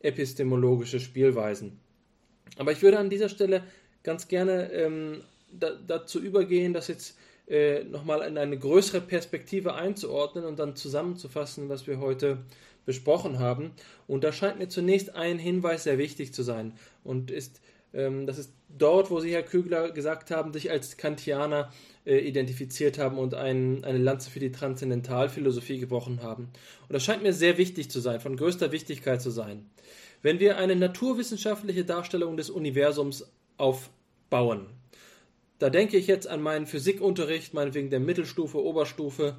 epistemologische 0.00 1.00
Spielweisen. 1.00 1.80
Aber 2.58 2.72
ich 2.72 2.82
würde 2.82 2.98
an 2.98 3.08
dieser 3.08 3.30
Stelle 3.30 3.62
ganz 4.02 4.28
gerne 4.28 4.70
ähm, 4.72 5.22
da, 5.50 5.70
dazu 5.86 6.20
übergehen, 6.20 6.74
das 6.74 6.88
jetzt 6.88 7.16
äh, 7.48 7.84
nochmal 7.84 8.28
in 8.28 8.36
eine 8.36 8.58
größere 8.58 9.00
Perspektive 9.00 9.74
einzuordnen 9.74 10.44
und 10.44 10.58
dann 10.58 10.76
zusammenzufassen, 10.76 11.70
was 11.70 11.86
wir 11.86 11.98
heute 11.98 12.38
besprochen 12.86 13.38
haben. 13.38 13.72
Und 14.06 14.24
da 14.24 14.32
scheint 14.32 14.58
mir 14.58 14.68
zunächst 14.68 15.14
ein 15.14 15.38
Hinweis 15.38 15.84
sehr 15.84 15.98
wichtig 15.98 16.32
zu 16.32 16.42
sein. 16.42 16.72
Und 17.04 17.30
ist, 17.30 17.60
ähm, 17.92 18.26
das 18.26 18.38
ist 18.38 18.52
dort, 18.68 19.10
wo 19.10 19.20
Sie, 19.20 19.32
Herr 19.32 19.42
Kügler, 19.42 19.90
gesagt 19.90 20.30
haben, 20.30 20.52
sich 20.52 20.70
als 20.70 20.96
Kantianer 20.96 21.72
äh, 22.06 22.18
identifiziert 22.18 22.98
haben 22.98 23.18
und 23.18 23.34
ein, 23.34 23.84
eine 23.84 23.98
Lanze 23.98 24.30
für 24.30 24.40
die 24.40 24.52
Transzendentalphilosophie 24.52 25.78
gebrochen 25.78 26.22
haben. 26.22 26.44
Und 26.88 26.92
das 26.92 27.04
scheint 27.04 27.22
mir 27.22 27.32
sehr 27.32 27.58
wichtig 27.58 27.90
zu 27.90 28.00
sein, 28.00 28.20
von 28.20 28.36
größter 28.36 28.72
Wichtigkeit 28.72 29.20
zu 29.20 29.30
sein. 29.30 29.70
Wenn 30.22 30.38
wir 30.38 30.58
eine 30.58 30.76
naturwissenschaftliche 30.76 31.84
Darstellung 31.84 32.36
des 32.36 32.50
Universums 32.50 33.30
aufbauen, 33.56 34.66
da 35.58 35.68
denke 35.68 35.98
ich 35.98 36.06
jetzt 36.06 36.26
an 36.26 36.42
meinen 36.42 36.66
Physikunterricht, 36.66 37.52
meinetwegen 37.52 37.90
der 37.90 38.00
Mittelstufe, 38.00 38.62
Oberstufe 38.62 39.36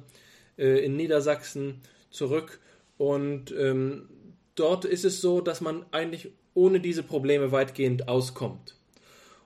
äh, 0.56 0.84
in 0.84 0.96
Niedersachsen 0.96 1.80
zurück 2.10 2.60
und 2.96 3.54
ähm, 3.58 4.08
dort 4.54 4.84
ist 4.84 5.04
es 5.04 5.20
so, 5.20 5.40
dass 5.40 5.60
man 5.60 5.84
eigentlich 5.90 6.30
ohne 6.54 6.80
diese 6.80 7.02
Probleme 7.02 7.52
weitgehend 7.52 8.08
auskommt. 8.08 8.76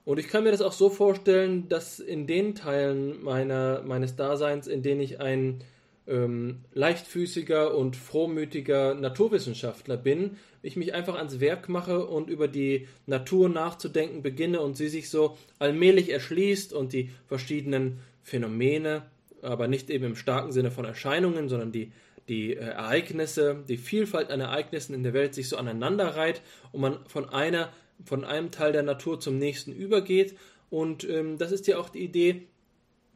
Und 0.05 0.19
ich 0.19 0.29
kann 0.29 0.43
mir 0.43 0.51
das 0.51 0.61
auch 0.61 0.73
so 0.73 0.89
vorstellen, 0.89 1.67
dass 1.67 1.99
in 1.99 2.27
den 2.27 2.55
Teilen 2.55 3.21
meiner, 3.23 3.81
meines 3.83 4.15
Daseins, 4.15 4.67
in 4.67 4.81
denen 4.81 5.01
ich 5.01 5.19
ein 5.19 5.63
ähm, 6.07 6.59
leichtfüßiger 6.73 7.75
und 7.75 7.97
frohmütiger 7.97 8.93
Naturwissenschaftler 8.93 9.97
bin, 9.97 10.37
ich 10.61 10.77
mich 10.77 10.93
einfach 10.93 11.15
ans 11.15 11.39
Werk 11.39 11.67
mache 11.67 12.05
und 12.07 12.29
über 12.29 12.47
die 12.47 12.87
Natur 13.05 13.49
nachzudenken 13.49 14.21
beginne 14.21 14.61
und 14.61 14.77
sie 14.77 14.87
sich 14.87 15.09
so 15.09 15.37
allmählich 15.59 16.09
erschließt 16.09 16.73
und 16.73 16.93
die 16.93 17.09
verschiedenen 17.27 17.99
Phänomene, 18.23 19.03
aber 19.41 19.67
nicht 19.67 19.89
eben 19.89 20.05
im 20.05 20.15
starken 20.15 20.51
Sinne 20.51 20.71
von 20.71 20.85
Erscheinungen, 20.85 21.49
sondern 21.49 21.71
die 21.71 21.91
die 22.27 22.53
äh, 22.53 22.59
Ereignisse, 22.59 23.63
die 23.67 23.77
Vielfalt 23.77 24.29
an 24.29 24.39
Ereignissen 24.39 24.93
in 24.93 25.03
der 25.03 25.13
Welt 25.13 25.33
sich 25.33 25.49
so 25.49 25.57
aneinander 25.57 26.15
reiht 26.15 26.41
und 26.71 26.81
man 26.81 26.99
von 27.07 27.29
einer, 27.29 27.71
von 28.03 28.23
einem 28.23 28.51
Teil 28.51 28.71
der 28.71 28.83
Natur 28.83 29.19
zum 29.19 29.37
nächsten 29.37 29.73
übergeht. 29.73 30.37
Und 30.69 31.07
ähm, 31.09 31.37
das 31.37 31.51
ist 31.51 31.67
ja 31.67 31.77
auch 31.77 31.89
die 31.89 32.03
Idee, 32.03 32.47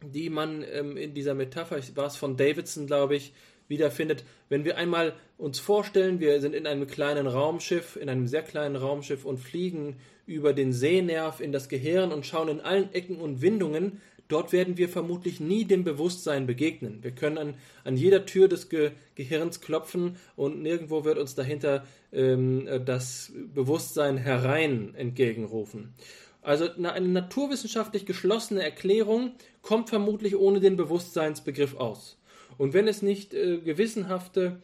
die 0.03 0.29
man 0.29 0.63
ähm, 0.71 0.97
in 0.97 1.13
dieser 1.13 1.33
Metapher, 1.33 1.79
war 1.95 2.07
es 2.07 2.15
von 2.15 2.37
Davidson, 2.37 2.87
glaube 2.87 3.15
ich, 3.15 3.33
wiederfindet. 3.67 4.23
Wenn 4.49 4.65
wir 4.65 4.77
einmal 4.77 5.13
uns 5.37 5.59
vorstellen, 5.59 6.19
wir 6.19 6.39
sind 6.41 6.53
in 6.53 6.67
einem 6.67 6.87
kleinen 6.87 7.27
Raumschiff, 7.27 7.95
in 7.95 8.09
einem 8.09 8.27
sehr 8.27 8.43
kleinen 8.43 8.75
Raumschiff 8.75 9.25
und 9.25 9.37
fliegen 9.37 9.97
über 10.25 10.53
den 10.53 10.73
Sehnerv 10.73 11.39
in 11.39 11.51
das 11.51 11.69
Gehirn 11.69 12.11
und 12.11 12.25
schauen 12.25 12.49
in 12.49 12.61
allen 12.61 12.93
Ecken 12.93 13.17
und 13.17 13.41
Windungen 13.41 14.01
Dort 14.31 14.53
werden 14.53 14.77
wir 14.77 14.87
vermutlich 14.87 15.41
nie 15.41 15.65
dem 15.65 15.83
Bewusstsein 15.83 16.47
begegnen. 16.47 17.03
Wir 17.03 17.11
können 17.11 17.37
an, 17.37 17.53
an 17.83 17.97
jeder 17.97 18.25
Tür 18.25 18.47
des 18.47 18.69
Ge 18.69 18.91
Gehirns 19.15 19.59
klopfen 19.59 20.15
und 20.37 20.61
nirgendwo 20.61 21.03
wird 21.03 21.17
uns 21.17 21.35
dahinter 21.35 21.85
ähm, 22.13 22.65
das 22.85 23.33
Bewusstsein 23.53 24.15
herein 24.15 24.95
entgegenrufen. 24.95 25.93
Also 26.41 26.69
eine 26.71 27.07
naturwissenschaftlich 27.09 28.05
geschlossene 28.05 28.63
Erklärung 28.63 29.33
kommt 29.61 29.89
vermutlich 29.89 30.37
ohne 30.37 30.61
den 30.61 30.77
Bewusstseinsbegriff 30.77 31.75
aus. 31.75 32.17
Und 32.57 32.73
wenn 32.73 32.87
es 32.87 33.01
nicht 33.01 33.33
äh, 33.33 33.57
gewissenhafte 33.57 34.61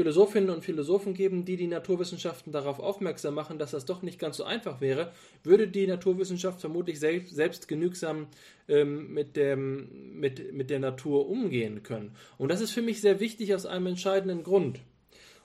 Philosophinnen 0.00 0.48
und 0.48 0.64
Philosophen 0.64 1.12
geben, 1.12 1.44
die 1.44 1.58
die 1.58 1.66
Naturwissenschaften 1.66 2.52
darauf 2.52 2.80
aufmerksam 2.80 3.34
machen, 3.34 3.58
dass 3.58 3.72
das 3.72 3.84
doch 3.84 4.00
nicht 4.00 4.18
ganz 4.18 4.38
so 4.38 4.44
einfach 4.44 4.80
wäre, 4.80 5.12
würde 5.44 5.68
die 5.68 5.86
Naturwissenschaft 5.86 6.58
vermutlich 6.58 6.98
selbst, 6.98 7.34
selbst 7.34 7.68
genügsam 7.68 8.28
ähm, 8.66 9.12
mit, 9.12 9.36
dem, 9.36 10.18
mit, 10.18 10.54
mit 10.54 10.70
der 10.70 10.78
Natur 10.78 11.28
umgehen 11.28 11.82
können. 11.82 12.12
Und 12.38 12.50
das 12.50 12.62
ist 12.62 12.70
für 12.70 12.80
mich 12.80 13.02
sehr 13.02 13.20
wichtig 13.20 13.54
aus 13.54 13.66
einem 13.66 13.88
entscheidenden 13.88 14.42
Grund. 14.42 14.80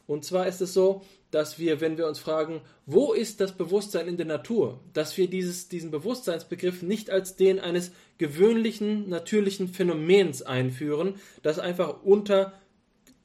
Und 0.07 0.23
zwar 0.23 0.47
ist 0.47 0.61
es 0.61 0.73
so, 0.73 1.01
dass 1.31 1.59
wir, 1.59 1.81
wenn 1.81 1.97
wir 1.97 2.07
uns 2.07 2.19
fragen, 2.19 2.61
wo 2.85 3.11
ist 3.11 3.41
das 3.41 3.57
Bewusstsein 3.57 4.07
in 4.07 4.15
der 4.15 4.25
Natur, 4.25 4.79
dass 4.93 5.17
wir 5.17 5.29
dieses, 5.29 5.67
diesen 5.67 5.91
Bewusstseinsbegriff 5.91 6.81
nicht 6.81 7.09
als 7.09 7.35
den 7.35 7.59
eines 7.59 7.91
gewöhnlichen, 8.17 9.09
natürlichen 9.09 9.67
Phänomens 9.67 10.43
einführen, 10.43 11.15
das 11.43 11.59
einfach 11.59 12.03
unter 12.03 12.53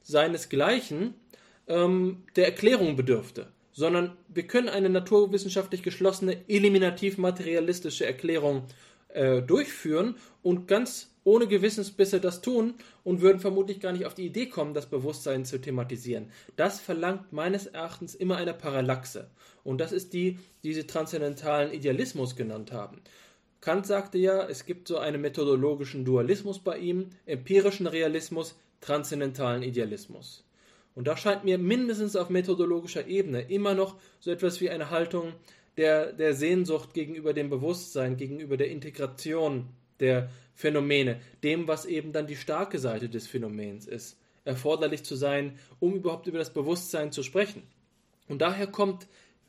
seinesgleichen 0.01 1.13
ähm, 1.71 2.23
der 2.35 2.45
Erklärung 2.45 2.95
bedürfte, 2.95 3.47
sondern 3.71 4.17
wir 4.27 4.43
können 4.43 4.69
eine 4.69 4.89
naturwissenschaftlich 4.89 5.83
geschlossene, 5.83 6.37
eliminativ-materialistische 6.49 8.05
Erklärung 8.05 8.63
äh, 9.09 9.41
durchführen 9.41 10.15
und 10.43 10.67
ganz 10.67 11.09
ohne 11.23 11.47
Gewissensbisse 11.47 12.19
das 12.19 12.41
tun 12.41 12.73
und 13.03 13.21
würden 13.21 13.39
vermutlich 13.39 13.79
gar 13.79 13.91
nicht 13.93 14.05
auf 14.05 14.15
die 14.15 14.25
Idee 14.25 14.47
kommen, 14.47 14.73
das 14.73 14.87
Bewusstsein 14.87 15.45
zu 15.45 15.59
thematisieren. 15.59 16.31
Das 16.55 16.79
verlangt 16.79 17.31
meines 17.31 17.67
Erachtens 17.67 18.15
immer 18.15 18.37
eine 18.37 18.53
Parallaxe. 18.53 19.29
Und 19.63 19.79
das 19.79 19.91
ist 19.91 20.13
die, 20.13 20.39
die 20.63 20.73
sie 20.73 20.87
transzendentalen 20.87 21.71
Idealismus 21.71 22.35
genannt 22.35 22.71
haben. 22.71 23.01
Kant 23.61 23.85
sagte 23.85 24.17
ja, 24.17 24.47
es 24.47 24.65
gibt 24.65 24.87
so 24.87 24.97
einen 24.97 25.21
methodologischen 25.21 26.03
Dualismus 26.03 26.57
bei 26.57 26.79
ihm, 26.79 27.11
empirischen 27.27 27.85
Realismus, 27.85 28.55
transzendentalen 28.81 29.61
Idealismus. 29.61 30.43
Und 30.95 31.07
da 31.07 31.15
scheint 31.15 31.43
mir 31.43 31.57
mindestens 31.57 32.15
auf 32.15 32.29
methodologischer 32.29 33.07
Ebene 33.07 33.41
immer 33.41 33.73
noch 33.73 33.97
so 34.19 34.31
etwas 34.31 34.59
wie 34.61 34.69
eine 34.69 34.89
Haltung 34.89 35.33
der, 35.77 36.11
der 36.11 36.33
Sehnsucht 36.33 36.93
gegenüber 36.93 37.33
dem 37.33 37.49
Bewusstsein, 37.49 38.17
gegenüber 38.17 38.57
der 38.57 38.69
Integration 38.69 39.69
der 39.99 40.29
Phänomene, 40.53 41.21
dem, 41.43 41.67
was 41.67 41.85
eben 41.85 42.11
dann 42.11 42.27
die 42.27 42.35
starke 42.35 42.79
Seite 42.79 43.07
des 43.07 43.27
Phänomens 43.27 43.87
ist, 43.87 44.17
erforderlich 44.43 45.03
zu 45.03 45.15
sein, 45.15 45.57
um 45.79 45.95
überhaupt 45.95 46.27
über 46.27 46.39
das 46.39 46.51
Bewusstsein 46.51 47.11
zu 47.11 47.23
sprechen. 47.23 47.63
Und 48.27 48.41
daher 48.41 48.67
kommt 48.67 49.07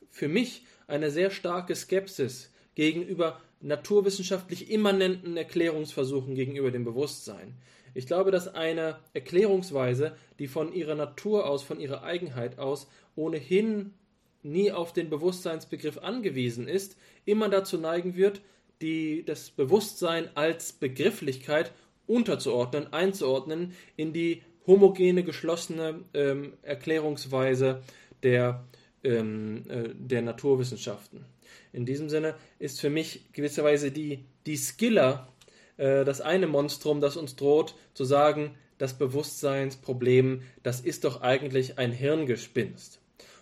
für 0.09 0.27
mich 0.27 0.63
eine 0.87 1.11
sehr 1.11 1.29
starke 1.29 1.75
Skepsis 1.75 2.51
gegenüber 2.75 3.41
naturwissenschaftlich 3.61 4.69
immanenten 4.69 5.37
Erklärungsversuchen 5.37 6.35
gegenüber 6.35 6.71
dem 6.71 6.83
Bewusstsein. 6.83 7.55
Ich 7.93 8.07
glaube, 8.07 8.31
dass 8.31 8.47
eine 8.47 8.99
Erklärungsweise, 9.13 10.15
die 10.39 10.47
von 10.47 10.73
ihrer 10.73 10.95
Natur 10.95 11.47
aus, 11.47 11.63
von 11.63 11.79
ihrer 11.79 12.03
Eigenheit 12.03 12.59
aus 12.59 12.87
ohnehin 13.15 13.93
nie 14.41 14.71
auf 14.71 14.93
den 14.93 15.09
Bewusstseinsbegriff 15.09 15.99
angewiesen 15.99 16.67
ist, 16.67 16.97
immer 17.25 17.49
dazu 17.49 17.77
neigen 17.77 18.15
wird, 18.15 18.41
die, 18.81 19.23
das 19.23 19.49
Bewusstsein 19.49 20.29
als 20.35 20.73
Begrifflichkeit 20.73 21.71
unterzuordnen, 22.05 22.91
einzuordnen 22.91 23.73
in 23.95 24.11
die 24.13 24.43
homogene, 24.67 25.23
geschlossene 25.23 26.01
ähm, 26.13 26.53
Erklärungsweise 26.61 27.81
der, 28.23 28.65
ähm, 29.03 29.63
äh, 29.69 29.89
der 29.93 30.21
Naturwissenschaften. 30.21 31.25
In 31.71 31.85
diesem 31.85 32.09
Sinne 32.09 32.35
ist 32.59 32.79
für 32.79 32.89
mich 32.89 33.31
gewisserweise 33.33 33.91
die, 33.91 34.25
die 34.45 34.57
Skiller 34.57 35.32
äh, 35.77 36.05
das 36.05 36.21
eine 36.21 36.47
Monstrum, 36.47 37.01
das 37.01 37.17
uns 37.17 37.35
droht, 37.35 37.75
zu 37.93 38.05
sagen, 38.05 38.55
das 38.77 38.97
Bewusstseinsproblem, 38.97 40.41
das 40.61 40.81
ist 40.81 41.03
doch 41.03 41.21
eigentlich 41.21 41.77
ein 41.77 41.91
Hirngespinst. 41.91 42.99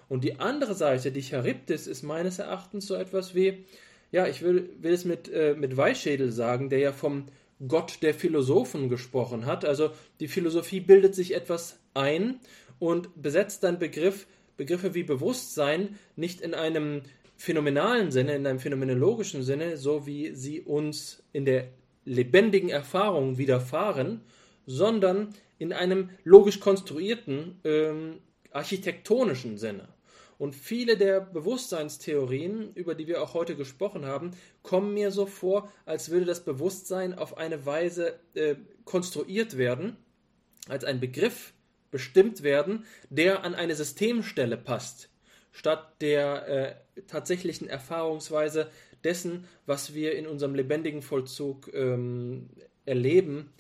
Und 0.10 0.24
die 0.24 0.40
andere 0.40 0.76
Seite, 0.76 1.12
die 1.12 1.24
Charybdis, 1.24 1.88
ist 1.88 2.04
meines 2.04 2.40
Erachtens 2.40 2.86
so 2.86 2.96
etwas 2.96 3.34
wie, 3.34 3.66
ja, 4.12 4.28
ich 4.28 4.42
will, 4.42 4.70
will 4.82 4.94
es 4.94 5.06
mit, 5.06 5.32
äh, 5.32 5.56
mit 5.58 5.78
Weichschädel 5.78 6.32
sagen, 6.32 6.70
der 6.70 6.80
ja 6.80 6.92
vom 6.92 7.28
Gott 7.68 8.00
der 8.02 8.14
Philosophen 8.14 8.90
gesprochen 8.90 9.46
hat. 9.46 9.66
Also 9.66 9.92
die 10.20 10.28
Philosophie 10.28 10.80
bildet 10.80 11.16
sich 11.16 11.34
etwas 11.34 11.80
ein 11.94 12.40
und 12.80 13.22
besetzt 13.22 13.64
dann 13.64 13.80
Begriff, 13.80 14.28
Begriffe 14.58 14.94
wie 14.94 15.04
Bewusstsein 15.04 15.98
nicht 16.16 16.42
in 16.42 16.54
einem 16.54 17.04
phänomenalen 17.38 18.12
Sinne, 18.12 18.36
in 18.36 18.46
einem 18.46 18.60
phänomenologischen 18.60 19.44
Sinne, 19.44 19.78
so 19.78 20.06
wie 20.06 20.36
sie 20.36 20.62
uns 20.62 21.24
in 21.34 21.46
der 21.46 21.70
lebendigen 22.06 22.70
Erfahrung 22.70 23.38
widerfahren, 23.38 24.22
sondern 24.66 25.34
in 25.58 25.74
einem 25.74 26.10
logisch 26.24 26.60
konstruierten 26.60 27.60
ähm, 27.64 28.20
architektonischen 28.52 29.58
Sinne. 29.58 29.90
Und 30.38 30.56
viele 30.56 30.98
der 30.98 31.22
Bewusstseinstheorien, 31.22 32.74
über 32.74 32.96
die 32.96 33.06
wir 33.06 33.22
auch 33.22 33.36
heute 33.36 33.56
gesprochen 33.56 34.06
haben, 34.06 34.32
kommen 34.64 34.96
mir 34.96 35.12
so 35.12 35.28
vor, 35.28 35.72
als 35.86 36.10
würde 36.10 36.26
das 36.26 36.44
Bewusstsein 36.44 37.16
auf 37.16 37.38
eine 37.38 37.68
Weise 37.68 38.20
äh, 38.34 38.56
konstruiert 38.84 39.58
werden, 39.58 39.98
als 40.68 40.84
ein 40.84 41.00
Begriff 41.00 41.54
bestimmt 41.92 42.42
werden, 42.42 42.86
der 43.12 43.44
an 43.44 43.54
eine 43.54 43.76
Systemstelle 43.76 44.58
passt, 44.58 45.10
statt 45.52 46.02
der 46.02 46.48
äh, 46.48 47.04
tatsächlichen 47.06 47.70
Erfahrungsweise 47.70 48.72
dessen, 49.04 49.46
was 49.66 49.94
wir 49.94 50.16
in 50.16 50.28
unserem 50.28 50.56
lebendigen 50.56 51.02
Vollzug 51.02 51.72
ähm, 51.74 52.50
erleben, 52.86 53.52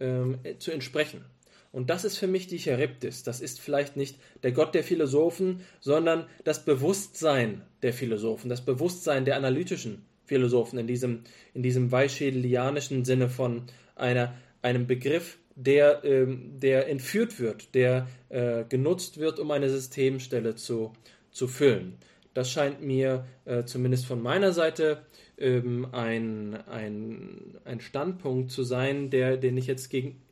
ähm, 0.00 0.38
zu 0.58 0.70
entsprechen. 0.70 1.24
Und 1.72 1.88
das 1.88 2.04
ist 2.04 2.18
für 2.18 2.26
mich 2.26 2.46
die 2.46 2.58
Charybdis. 2.58 3.22
Das 3.22 3.40
ist 3.40 3.60
vielleicht 3.60 3.96
nicht 3.96 4.18
der 4.42 4.52
Gott 4.52 4.74
der 4.74 4.84
Philosophen, 4.84 5.60
sondern 5.80 6.26
das 6.44 6.64
Bewusstsein 6.64 7.62
der 7.80 7.94
Philosophen, 7.94 8.50
das 8.50 8.64
Bewusstsein 8.64 9.24
der 9.24 9.36
analytischen 9.36 10.04
Philosophen 10.26 10.78
in 10.78 10.86
diesem, 10.86 11.24
in 11.54 11.62
diesem 11.62 11.90
weichschädelianischen 11.90 13.04
Sinne 13.04 13.30
von 13.30 13.62
einer, 13.96 14.34
einem 14.60 14.86
Begriff, 14.86 15.38
der, 15.54 16.04
ähm, 16.04 16.60
der 16.60 16.88
entführt 16.88 17.40
wird, 17.40 17.74
der 17.74 18.06
äh, 18.28 18.64
genutzt 18.68 19.18
wird, 19.18 19.38
um 19.38 19.50
eine 19.50 19.68
Systemstelle 19.68 20.54
zu, 20.54 20.92
zu 21.30 21.48
füllen. 21.48 21.98
Das 22.34 22.50
scheint 22.50 22.82
mir 22.82 23.26
äh, 23.44 23.64
zumindest 23.64 24.06
von 24.06 24.22
meiner 24.22 24.52
Seite 24.52 25.02
ähm, 25.38 25.88
ein, 25.92 26.56
ein, 26.66 27.58
ein 27.64 27.80
Standpunkt 27.80 28.50
zu 28.50 28.62
sein, 28.62 29.10
der, 29.10 29.36
den 29.36 29.56
ich 29.56 29.66
jetzt 29.66 29.90
gegen, 29.90 30.22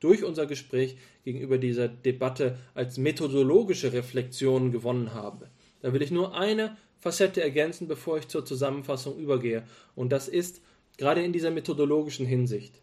durch 0.00 0.22
unser 0.24 0.46
Gespräch 0.46 0.96
gegenüber 1.24 1.58
dieser 1.58 1.88
Debatte 1.88 2.58
als 2.74 2.98
methodologische 2.98 3.92
Reflexion 3.92 4.70
gewonnen 4.70 5.14
habe. 5.14 5.50
Da 5.80 5.92
will 5.92 6.02
ich 6.02 6.10
nur 6.10 6.36
eine 6.36 6.76
Facette 7.00 7.42
ergänzen, 7.42 7.88
bevor 7.88 8.18
ich 8.18 8.28
zur 8.28 8.44
Zusammenfassung 8.44 9.18
übergehe. 9.18 9.64
Und 9.94 10.10
das 10.10 10.28
ist 10.28 10.60
gerade 10.96 11.22
in 11.22 11.32
dieser 11.32 11.50
methodologischen 11.50 12.26
Hinsicht. 12.26 12.80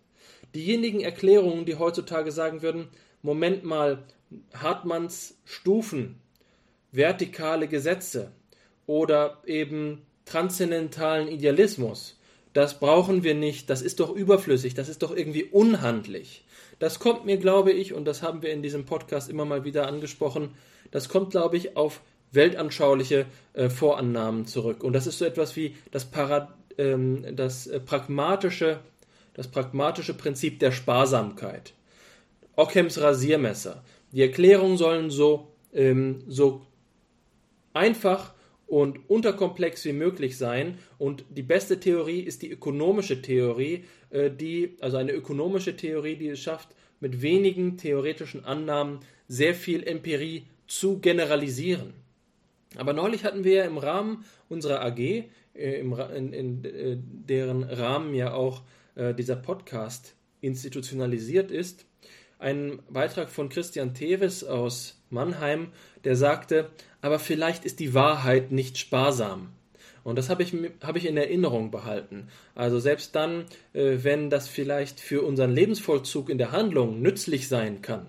Diejenigen 0.54 1.02
Erklärungen, 1.02 1.66
die 1.66 1.76
heutzutage 1.76 2.32
sagen 2.32 2.62
würden, 2.62 2.88
Moment 3.22 3.64
mal, 3.64 4.04
Hartmanns 4.54 5.38
Stufen, 5.46 6.16
vertikale 6.92 7.68
Gesetze, 7.68 8.32
oder 8.88 9.42
eben 9.46 10.02
transzendentalen 10.26 11.28
Idealismus. 11.28 12.20
Das 12.54 12.80
brauchen 12.80 13.24
wir 13.24 13.36
nicht, 13.36 13.70
das 13.70 13.82
ist 13.82 14.00
doch 14.00 14.16
überflüssig, 14.16 14.74
das 14.74 14.90
ist 14.90 15.04
doch 15.04 15.16
irgendwie 15.16 15.44
unhandlich. 15.44 16.46
Das 16.80 17.00
kommt 17.00 17.26
mir, 17.26 17.38
glaube 17.38 17.72
ich, 17.72 17.94
und 17.94 18.06
das 18.06 18.22
haben 18.22 18.42
wir 18.42 18.52
in 18.52 18.62
diesem 18.62 18.86
Podcast 18.86 19.30
immer 19.30 19.46
mal 19.46 19.64
wieder 19.64 19.88
angesprochen, 19.88 20.56
das 20.92 21.10
kommt, 21.10 21.32
glaube 21.32 21.58
ich, 21.58 21.76
auf 21.76 22.02
weltanschauliche 22.32 23.26
äh, 23.54 23.70
Vorannahmen 23.70 24.46
zurück. 24.46 24.84
Und 24.84 24.94
das 24.94 25.08
ist 25.08 25.18
so 25.18 25.26
etwas 25.26 25.56
wie 25.56 25.76
das, 25.92 26.06
Parad 26.06 26.54
ähm, 26.78 27.36
das, 27.36 27.68
äh, 27.68 27.80
pragmatische, 27.80 28.80
das 29.34 29.48
pragmatische 29.48 30.14
Prinzip 30.14 30.60
der 30.60 30.72
Sparsamkeit. 30.72 31.74
Ockhams 32.56 33.00
Rasiermesser. 33.00 33.84
Die 34.12 34.22
Erklärungen 34.22 34.78
sollen 34.78 35.10
so, 35.10 35.52
ähm, 35.74 36.24
so 36.28 36.66
einfach 37.74 38.35
und 38.68 39.10
unterkomplex 39.10 39.86
wie 39.86 39.94
möglich 39.94 40.38
sein. 40.38 40.78
Und 40.98 41.26
die 41.30 41.44
beste 41.44 41.80
Theorie 41.80 42.22
ist 42.22 42.42
die 42.42 42.52
ökonomische 42.52 43.22
Theorie, 43.22 43.86
äh, 44.10 44.32
die, 44.32 44.78
also 44.82 44.98
eine 44.98 45.12
ökonomische 45.12 45.76
Theorie, 45.76 46.16
die 46.16 46.30
es 46.30 46.40
schafft, 46.40 46.70
mit 47.00 47.22
wenigen 47.22 47.78
theoretischen 47.78 48.46
Annahmen 48.46 49.00
sehr 49.28 49.54
viel 49.54 49.84
Empirie 49.84 50.44
zu 50.68 51.00
generalisieren. 51.00 51.94
Aber 52.78 52.94
neulich 52.94 53.24
hatten 53.24 53.44
wir 53.44 53.54
ja 53.54 53.66
im 53.66 53.78
Rahmen 53.78 54.26
unserer 54.50 54.84
AG, 54.84 55.00
äh, 55.00 55.26
in, 55.54 56.34
in 56.34 56.66
äh, 56.66 56.98
deren 57.00 57.64
Rahmen 57.64 58.14
ja 58.14 58.34
auch 58.34 58.64
dieser 59.18 59.36
Podcast 59.36 60.16
institutionalisiert 60.40 61.52
ist, 61.52 61.86
einen 62.40 62.82
Beitrag 62.90 63.30
von 63.30 63.50
Christian 63.50 63.94
Teves 63.94 64.46
aus 64.46 65.02
Mannheim, 65.10 65.74
der 66.04 66.16
sagte, 66.16 66.70
aber 67.06 67.20
vielleicht 67.20 67.66
ist 67.66 67.80
die 67.80 67.94
Wahrheit 67.94 68.52
nicht 68.52 68.80
sparsam. 68.80 69.50
Und 70.04 70.18
das 70.18 70.28
habe 70.28 70.42
ich, 70.42 70.56
hab 70.82 70.96
ich 70.96 71.06
in 71.06 71.18
Erinnerung 71.18 71.70
behalten. 71.70 72.30
Also 72.56 72.80
selbst 72.80 73.14
dann, 73.14 73.46
äh, 73.74 73.98
wenn 74.02 74.32
das 74.32 74.48
vielleicht 74.48 75.00
für 75.00 75.22
unseren 75.22 75.52
Lebensvollzug 75.52 76.32
in 76.32 76.40
der 76.40 76.52
Handlung 76.52 77.04
nützlich 77.04 77.48
sein 77.48 77.84
kann, 77.84 78.08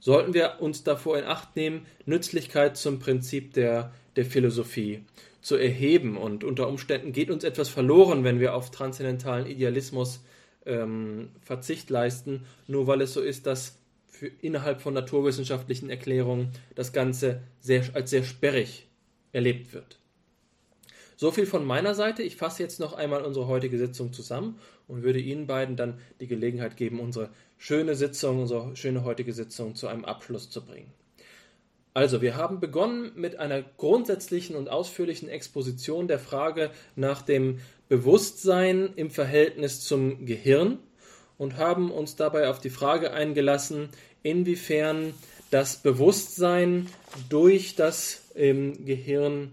sollten 0.00 0.32
wir 0.32 0.60
uns 0.60 0.82
davor 0.82 1.18
in 1.18 1.26
Acht 1.26 1.56
nehmen, 1.56 1.84
Nützlichkeit 2.06 2.78
zum 2.78 3.00
Prinzip 3.00 3.52
der, 3.52 3.92
der 4.16 4.24
Philosophie 4.24 5.04
zu 5.42 5.56
erheben. 5.56 6.16
Und 6.16 6.42
unter 6.42 6.68
Umständen 6.68 7.12
geht 7.12 7.30
uns 7.30 7.44
etwas 7.44 7.68
verloren, 7.68 8.24
wenn 8.24 8.40
wir 8.40 8.54
auf 8.54 8.70
transzendentalen 8.70 9.46
Idealismus 9.46 10.24
ähm, 10.64 11.32
Verzicht 11.42 11.90
leisten, 11.90 12.46
nur 12.66 12.86
weil 12.86 13.02
es 13.02 13.12
so 13.12 13.20
ist, 13.20 13.46
dass 13.46 13.76
für, 14.16 14.26
innerhalb 14.40 14.80
von 14.80 14.94
naturwissenschaftlichen 14.94 15.90
Erklärungen 15.90 16.50
das 16.74 16.92
Ganze 16.92 17.42
sehr, 17.60 17.84
als 17.92 18.10
sehr 18.10 18.24
sperrig 18.24 18.86
erlebt 19.32 19.74
wird. 19.74 19.98
So 21.16 21.30
viel 21.30 21.46
von 21.46 21.64
meiner 21.64 21.94
Seite. 21.94 22.22
Ich 22.22 22.36
fasse 22.36 22.62
jetzt 22.62 22.80
noch 22.80 22.92
einmal 22.92 23.22
unsere 23.24 23.46
heutige 23.46 23.78
Sitzung 23.78 24.12
zusammen 24.12 24.58
und 24.88 25.02
würde 25.02 25.18
Ihnen 25.18 25.46
beiden 25.46 25.76
dann 25.76 25.98
die 26.20 26.26
Gelegenheit 26.26 26.76
geben, 26.76 27.00
unsere 27.00 27.30
schöne 27.58 27.94
Sitzung, 27.94 28.40
unsere 28.40 28.76
schöne 28.76 29.04
heutige 29.04 29.32
Sitzung 29.32 29.74
zu 29.74 29.86
einem 29.86 30.04
Abschluss 30.04 30.50
zu 30.50 30.64
bringen. 30.64 30.92
Also, 31.94 32.20
wir 32.20 32.36
haben 32.36 32.60
begonnen 32.60 33.12
mit 33.14 33.38
einer 33.38 33.62
grundsätzlichen 33.62 34.56
und 34.56 34.68
ausführlichen 34.68 35.30
Exposition 35.30 36.08
der 36.08 36.18
Frage 36.18 36.70
nach 36.94 37.22
dem 37.22 37.60
Bewusstsein 37.88 38.90
im 38.96 39.10
Verhältnis 39.10 39.80
zum 39.80 40.26
Gehirn 40.26 40.78
und 41.38 41.56
haben 41.56 41.90
uns 41.90 42.16
dabei 42.16 42.48
auf 42.48 42.60
die 42.60 42.70
Frage 42.70 43.12
eingelassen, 43.12 43.88
inwiefern 44.22 45.14
das 45.50 45.76
Bewusstsein 45.76 46.88
durch 47.28 47.76
das 47.76 48.30
ähm, 48.34 48.84
Gehirn 48.84 49.52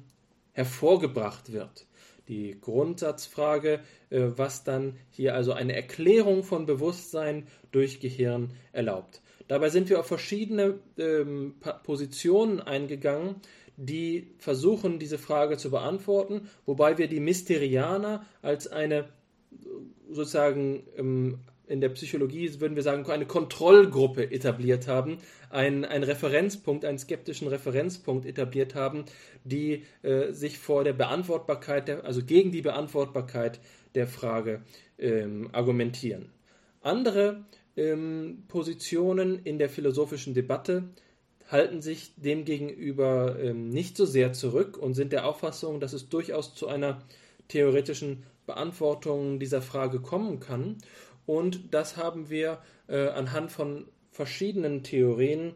hervorgebracht 0.53 1.51
wird. 1.51 1.85
Die 2.27 2.57
Grundsatzfrage, 2.59 3.81
äh, 4.09 4.21
was 4.35 4.63
dann 4.63 4.97
hier 5.11 5.35
also 5.35 5.53
eine 5.53 5.75
Erklärung 5.75 6.43
von 6.43 6.65
Bewusstsein 6.65 7.47
durch 7.71 7.99
Gehirn 7.99 8.51
erlaubt. 8.71 9.21
Dabei 9.47 9.69
sind 9.69 9.89
wir 9.89 9.99
auf 9.99 10.07
verschiedene 10.07 10.79
ähm, 10.97 11.55
Positionen 11.83 12.61
eingegangen, 12.61 13.35
die 13.75 14.31
versuchen, 14.37 14.99
diese 14.99 15.17
Frage 15.17 15.57
zu 15.57 15.69
beantworten, 15.71 16.49
wobei 16.65 16.97
wir 16.97 17.07
die 17.07 17.19
Mysterianer 17.19 18.25
als 18.41 18.67
eine 18.67 19.09
sozusagen 20.09 20.83
ähm, 20.97 21.39
in 21.67 21.81
der 21.81 21.89
Psychologie 21.89 22.59
würden 22.59 22.75
wir 22.75 22.83
sagen, 22.83 23.09
eine 23.09 23.25
Kontrollgruppe 23.25 24.31
etabliert 24.31 24.87
haben, 24.87 25.17
einen, 25.49 25.85
einen 25.85 26.03
Referenzpunkt, 26.03 26.83
einen 26.85 26.99
skeptischen 26.99 27.47
Referenzpunkt 27.47 28.25
etabliert 28.25 28.75
haben, 28.75 29.05
die 29.43 29.83
äh, 30.01 30.31
sich 30.31 30.59
vor 30.59 30.83
der 30.83 30.93
Beantwortbarkeit, 30.93 31.87
der, 31.87 32.05
also 32.05 32.23
gegen 32.23 32.51
die 32.51 32.61
Beantwortbarkeit 32.61 33.59
der 33.95 34.07
Frage 34.07 34.61
ähm, 34.97 35.49
argumentieren. 35.53 36.29
Andere 36.81 37.45
ähm, 37.77 38.43
Positionen 38.47 39.39
in 39.43 39.57
der 39.57 39.69
philosophischen 39.69 40.33
Debatte 40.33 40.89
halten 41.49 41.81
sich 41.81 42.13
demgegenüber 42.17 43.37
ähm, 43.39 43.69
nicht 43.69 43.95
so 43.95 44.05
sehr 44.05 44.33
zurück 44.33 44.77
und 44.77 44.95
sind 44.95 45.13
der 45.13 45.25
Auffassung, 45.25 45.79
dass 45.79 45.93
es 45.93 46.09
durchaus 46.09 46.55
zu 46.55 46.67
einer 46.67 47.01
theoretischen 47.47 48.23
Beantwortung 48.45 49.39
dieser 49.39 49.61
Frage 49.61 49.99
kommen 49.99 50.39
kann. 50.39 50.77
Und 51.25 51.73
das 51.73 51.97
haben 51.97 52.29
wir 52.29 52.59
äh, 52.87 53.07
anhand 53.07 53.51
von 53.51 53.85
verschiedenen 54.11 54.83
Theorien 54.83 55.53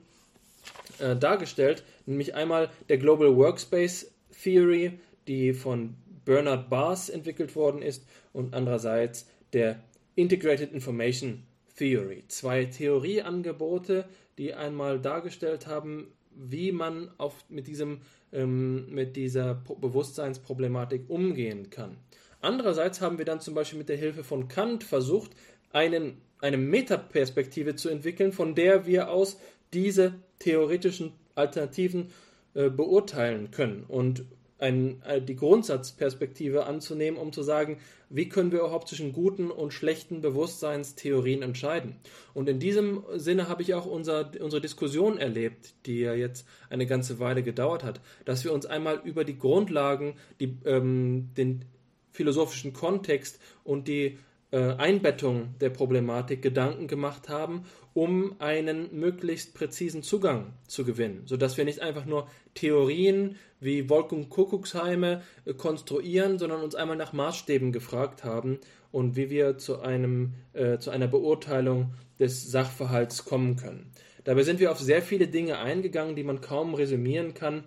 äh, 0.99 1.15
dargestellt, 1.15 1.83
nämlich 2.05 2.35
einmal 2.35 2.69
der 2.89 2.97
Global 2.97 3.35
Workspace 3.35 4.11
Theory, 4.43 4.99
die 5.27 5.53
von 5.53 5.95
Bernard 6.25 6.69
Bass 6.69 7.09
entwickelt 7.09 7.55
worden 7.55 7.81
ist, 7.81 8.05
und 8.33 8.53
andererseits 8.53 9.27
der 9.53 9.79
Integrated 10.15 10.73
Information 10.73 11.43
Theory. 11.75 12.23
Zwei 12.27 12.65
Theorieangebote, 12.65 14.05
die 14.37 14.53
einmal 14.53 14.99
dargestellt 14.99 15.67
haben, 15.67 16.07
wie 16.31 16.71
man 16.71 17.09
auf, 17.17 17.45
mit, 17.49 17.67
diesem, 17.67 18.01
ähm, 18.31 18.93
mit 18.93 19.15
dieser 19.15 19.55
Bewusstseinsproblematik 19.55 21.09
umgehen 21.09 21.69
kann. 21.69 21.97
Andererseits 22.41 23.01
haben 23.01 23.17
wir 23.17 23.25
dann 23.25 23.41
zum 23.41 23.55
Beispiel 23.55 23.79
mit 23.79 23.89
der 23.89 23.97
Hilfe 23.97 24.23
von 24.23 24.47
Kant 24.47 24.83
versucht, 24.83 25.31
einen, 25.77 26.17
eine 26.41 26.57
Metaperspektive 26.57 27.75
zu 27.75 27.89
entwickeln, 27.89 28.31
von 28.31 28.55
der 28.55 28.87
wir 28.87 29.11
aus 29.11 29.39
diese 29.73 30.15
theoretischen 30.39 31.13
Alternativen 31.35 32.09
äh, 32.55 32.69
beurteilen 32.69 33.51
können 33.51 33.83
und 33.87 34.25
ein, 34.57 35.03
äh, 35.03 35.21
die 35.21 35.35
Grundsatzperspektive 35.35 36.65
anzunehmen, 36.65 37.19
um 37.19 37.31
zu 37.31 37.43
sagen, 37.43 37.77
wie 38.09 38.27
können 38.27 38.51
wir 38.51 38.59
überhaupt 38.59 38.87
zwischen 38.87 39.13
guten 39.13 39.51
und 39.51 39.71
schlechten 39.71 40.21
Bewusstseinstheorien 40.21 41.43
entscheiden. 41.43 41.97
Und 42.33 42.49
in 42.49 42.59
diesem 42.59 43.03
Sinne 43.15 43.49
habe 43.49 43.61
ich 43.61 43.75
auch 43.75 43.85
unser, 43.85 44.31
unsere 44.39 44.61
Diskussion 44.61 45.19
erlebt, 45.19 45.75
die 45.85 45.99
ja 45.99 46.15
jetzt 46.15 46.47
eine 46.71 46.87
ganze 46.87 47.19
Weile 47.19 47.43
gedauert 47.43 47.83
hat, 47.83 48.01
dass 48.25 48.43
wir 48.43 48.51
uns 48.51 48.65
einmal 48.65 49.01
über 49.03 49.25
die 49.25 49.37
Grundlagen, 49.37 50.15
die, 50.39 50.57
ähm, 50.65 51.29
den 51.37 51.65
philosophischen 52.11 52.73
Kontext 52.73 53.39
und 53.63 53.87
die 53.87 54.17
Einbettung 54.49 55.55
der 55.59 55.69
Problematik 55.69 56.41
Gedanken 56.41 56.87
gemacht 56.87 57.27
haben, 57.27 57.65
um 57.93 58.39
einen 58.39 58.97
möglichst 58.97 59.53
präzisen 59.53 60.03
Zugang 60.03 60.53
zu 60.67 60.85
gewinnen, 60.85 61.23
sodass 61.25 61.57
wir 61.57 61.65
nicht 61.65 61.81
einfach 61.81 62.05
nur 62.05 62.27
Theorien 62.53 63.35
wie 63.59 63.89
Wolkenkuckucksheime 63.89 65.21
äh, 65.45 65.53
konstruieren, 65.53 66.39
sondern 66.39 66.61
uns 66.61 66.75
einmal 66.75 66.95
nach 66.95 67.13
Maßstäben 67.13 67.71
gefragt 67.71 68.23
haben 68.23 68.59
und 68.91 69.15
wie 69.15 69.29
wir 69.29 69.57
zu, 69.57 69.79
einem, 69.81 70.33
äh, 70.53 70.77
zu 70.77 70.91
einer 70.91 71.07
Beurteilung 71.07 71.93
des 72.19 72.49
Sachverhalts 72.51 73.25
kommen 73.25 73.55
können. 73.55 73.91
Dabei 74.23 74.43
sind 74.43 74.59
wir 74.59 74.71
auf 74.71 74.79
sehr 74.79 75.01
viele 75.01 75.27
Dinge 75.27 75.57
eingegangen, 75.57 76.15
die 76.15 76.23
man 76.23 76.41
kaum 76.41 76.73
resümieren 76.73 77.33
kann. 77.33 77.63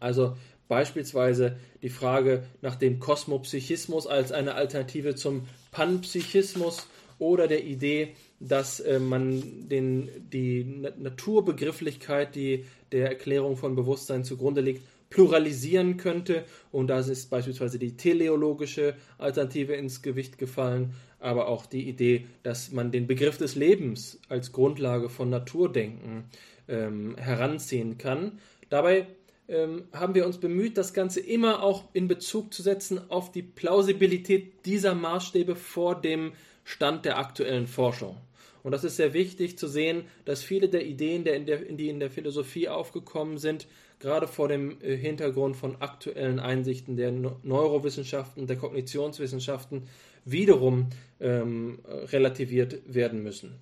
Also 0.00 0.36
beispielsweise 0.66 1.56
die 1.82 1.90
Frage 1.90 2.44
nach 2.60 2.76
dem 2.76 2.98
Kosmopsychismus 2.98 4.06
als 4.06 4.32
eine 4.32 4.54
Alternative 4.54 5.14
zum 5.14 5.46
Panpsychismus 5.70 6.86
oder 7.18 7.48
der 7.48 7.64
Idee, 7.64 8.14
dass 8.40 8.80
äh, 8.80 8.98
man 8.98 9.68
den, 9.68 10.08
die 10.32 10.82
Naturbegrifflichkeit, 10.98 12.34
die 12.34 12.64
der 12.92 13.08
Erklärung 13.08 13.56
von 13.56 13.74
Bewusstsein 13.74 14.24
zugrunde 14.24 14.60
liegt, 14.60 14.82
pluralisieren 15.10 15.96
könnte. 15.96 16.44
Und 16.70 16.88
da 16.88 17.00
ist 17.00 17.30
beispielsweise 17.30 17.78
die 17.78 17.96
teleologische 17.96 18.94
Alternative 19.18 19.74
ins 19.74 20.02
Gewicht 20.02 20.38
gefallen, 20.38 20.94
aber 21.18 21.48
auch 21.48 21.66
die 21.66 21.88
Idee, 21.88 22.26
dass 22.42 22.70
man 22.70 22.92
den 22.92 23.06
Begriff 23.06 23.38
des 23.38 23.54
Lebens 23.54 24.20
als 24.28 24.52
Grundlage 24.52 25.08
von 25.08 25.30
Naturdenken 25.30 26.24
ähm, 26.68 27.16
heranziehen 27.16 27.98
kann. 27.98 28.38
Dabei 28.68 29.06
ähm, 29.48 29.84
haben 29.92 30.14
wir 30.14 30.26
uns 30.26 30.38
bemüht, 30.38 30.76
das 30.76 30.94
Ganze 30.94 31.20
immer 31.20 31.62
auch 31.62 31.84
in 31.92 32.06
Bezug 32.06 32.52
zu 32.52 32.62
setzen 32.62 33.10
auf 33.10 33.32
die 33.32 33.42
Plausibilität 33.42 34.64
dieser 34.66 34.94
Maßstäbe 34.94 35.56
vor 35.56 36.00
dem 36.00 36.32
Stand 36.64 37.04
der 37.04 37.18
aktuellen 37.18 37.66
Forschung. 37.66 38.16
Und 38.62 38.72
das 38.72 38.84
ist 38.84 38.96
sehr 38.96 39.14
wichtig 39.14 39.56
zu 39.56 39.66
sehen, 39.66 40.04
dass 40.24 40.42
viele 40.42 40.68
der 40.68 40.84
Ideen, 40.84 41.24
die 41.24 41.88
in 41.88 42.00
der 42.00 42.10
Philosophie 42.10 42.68
aufgekommen 42.68 43.38
sind, 43.38 43.66
gerade 43.98 44.26
vor 44.26 44.48
dem 44.48 44.80
äh, 44.82 44.96
Hintergrund 44.96 45.56
von 45.56 45.76
aktuellen 45.80 46.38
Einsichten 46.38 46.96
der 46.96 47.10
Neurowissenschaften, 47.10 48.46
der 48.46 48.56
Kognitionswissenschaften, 48.56 49.84
wiederum 50.24 50.88
ähm, 51.20 51.78
relativiert 51.86 52.80
werden 52.86 53.22
müssen. 53.22 53.58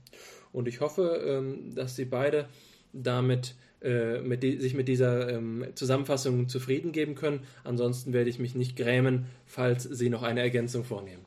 Und 0.52 0.68
ich 0.68 0.80
hoffe, 0.80 1.22
ähm, 1.26 1.74
dass 1.74 1.96
Sie 1.96 2.04
beide 2.04 2.48
damit 2.92 3.54
äh, 3.86 4.20
mit 4.20 4.42
sich 4.42 4.74
mit 4.74 4.88
dieser 4.88 5.30
ähm, 5.30 5.64
Zusammenfassung 5.76 6.48
zufrieden 6.48 6.90
geben 6.90 7.14
können. 7.14 7.46
Ansonsten 7.62 8.12
werde 8.12 8.28
ich 8.28 8.40
mich 8.40 8.56
nicht 8.56 8.76
grämen, 8.76 9.26
falls 9.44 9.84
Sie 9.84 10.10
noch 10.10 10.24
eine 10.24 10.40
Ergänzung 10.40 10.82
vornehmen. 10.82 11.24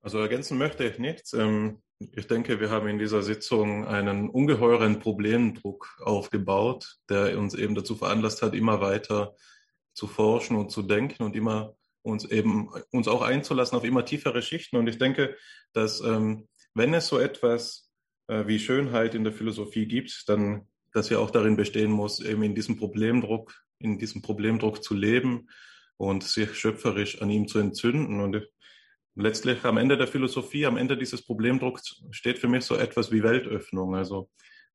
Also 0.00 0.18
ergänzen 0.18 0.56
möchte 0.56 0.84
ich 0.84 0.98
nichts. 0.98 1.34
Ähm, 1.34 1.82
ich 1.98 2.26
denke, 2.26 2.58
wir 2.58 2.70
haben 2.70 2.88
in 2.88 2.98
dieser 2.98 3.22
Sitzung 3.22 3.86
einen 3.86 4.30
ungeheuren 4.30 4.98
Problemdruck 4.98 5.98
aufgebaut, 6.00 6.96
der 7.10 7.38
uns 7.38 7.54
eben 7.54 7.74
dazu 7.74 7.96
veranlasst 7.96 8.40
hat, 8.40 8.54
immer 8.54 8.80
weiter 8.80 9.34
zu 9.92 10.06
forschen 10.06 10.56
und 10.56 10.70
zu 10.70 10.82
denken 10.82 11.22
und 11.22 11.36
immer 11.36 11.76
uns 12.02 12.24
eben 12.24 12.70
uns 12.92 13.08
auch 13.08 13.20
einzulassen 13.20 13.76
auf 13.76 13.84
immer 13.84 14.06
tiefere 14.06 14.40
Schichten. 14.40 14.76
Und 14.76 14.86
ich 14.86 14.96
denke, 14.96 15.36
dass 15.74 16.00
ähm, 16.00 16.48
wenn 16.72 16.94
es 16.94 17.08
so 17.08 17.18
etwas 17.18 17.90
äh, 18.28 18.46
wie 18.46 18.58
Schönheit 18.58 19.14
in 19.14 19.24
der 19.24 19.32
Philosophie 19.32 19.86
gibt, 19.86 20.24
dann 20.28 20.66
dass 20.96 21.10
ja 21.10 21.18
auch 21.18 21.30
darin 21.30 21.56
bestehen 21.56 21.90
muss, 21.90 22.20
eben 22.20 22.42
in 22.42 22.54
diesem 22.54 22.78
Problemdruck, 22.78 23.54
in 23.78 23.98
diesem 23.98 24.22
Problemdruck 24.22 24.82
zu 24.82 24.94
leben 24.94 25.48
und 25.98 26.24
sich 26.24 26.54
schöpferisch 26.54 27.20
an 27.20 27.30
ihm 27.30 27.46
zu 27.48 27.58
entzünden. 27.58 28.20
Und 28.20 28.42
letztlich 29.14 29.62
am 29.64 29.76
Ende 29.76 29.98
der 29.98 30.06
Philosophie, 30.06 30.64
am 30.64 30.78
Ende 30.78 30.96
dieses 30.96 31.22
Problemdrucks 31.22 32.02
steht 32.10 32.38
für 32.38 32.48
mich 32.48 32.64
so 32.64 32.76
etwas 32.76 33.12
wie 33.12 33.22
Weltöffnung. 33.22 33.94
Also 33.94 34.30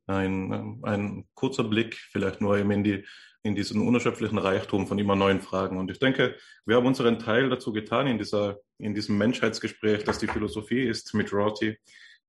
ein, 0.06 0.80
ein 0.84 1.26
kurzer 1.34 1.64
Blick 1.64 1.96
vielleicht 1.96 2.40
nur 2.40 2.56
eben 2.56 2.70
in, 2.70 2.84
die, 2.84 3.06
in 3.42 3.56
diesen 3.56 3.82
unerschöpflichen 3.82 4.38
Reichtum 4.38 4.86
von 4.86 5.00
immer 5.00 5.16
neuen 5.16 5.42
Fragen. 5.42 5.80
Und 5.80 5.90
ich 5.90 5.98
denke, 5.98 6.36
wir 6.66 6.76
haben 6.76 6.86
unseren 6.86 7.18
Teil 7.18 7.50
dazu 7.50 7.74
getan 7.74 8.06
in, 8.06 8.20
dieser, 8.20 8.60
in 8.78 8.94
diesem 8.94 9.18
Menschheitsgespräch, 9.18 10.04
das 10.04 10.20
die 10.20 10.28
Philosophie 10.28 10.84
ist 10.84 11.16
mit 11.16 11.34
Rorty. 11.34 11.80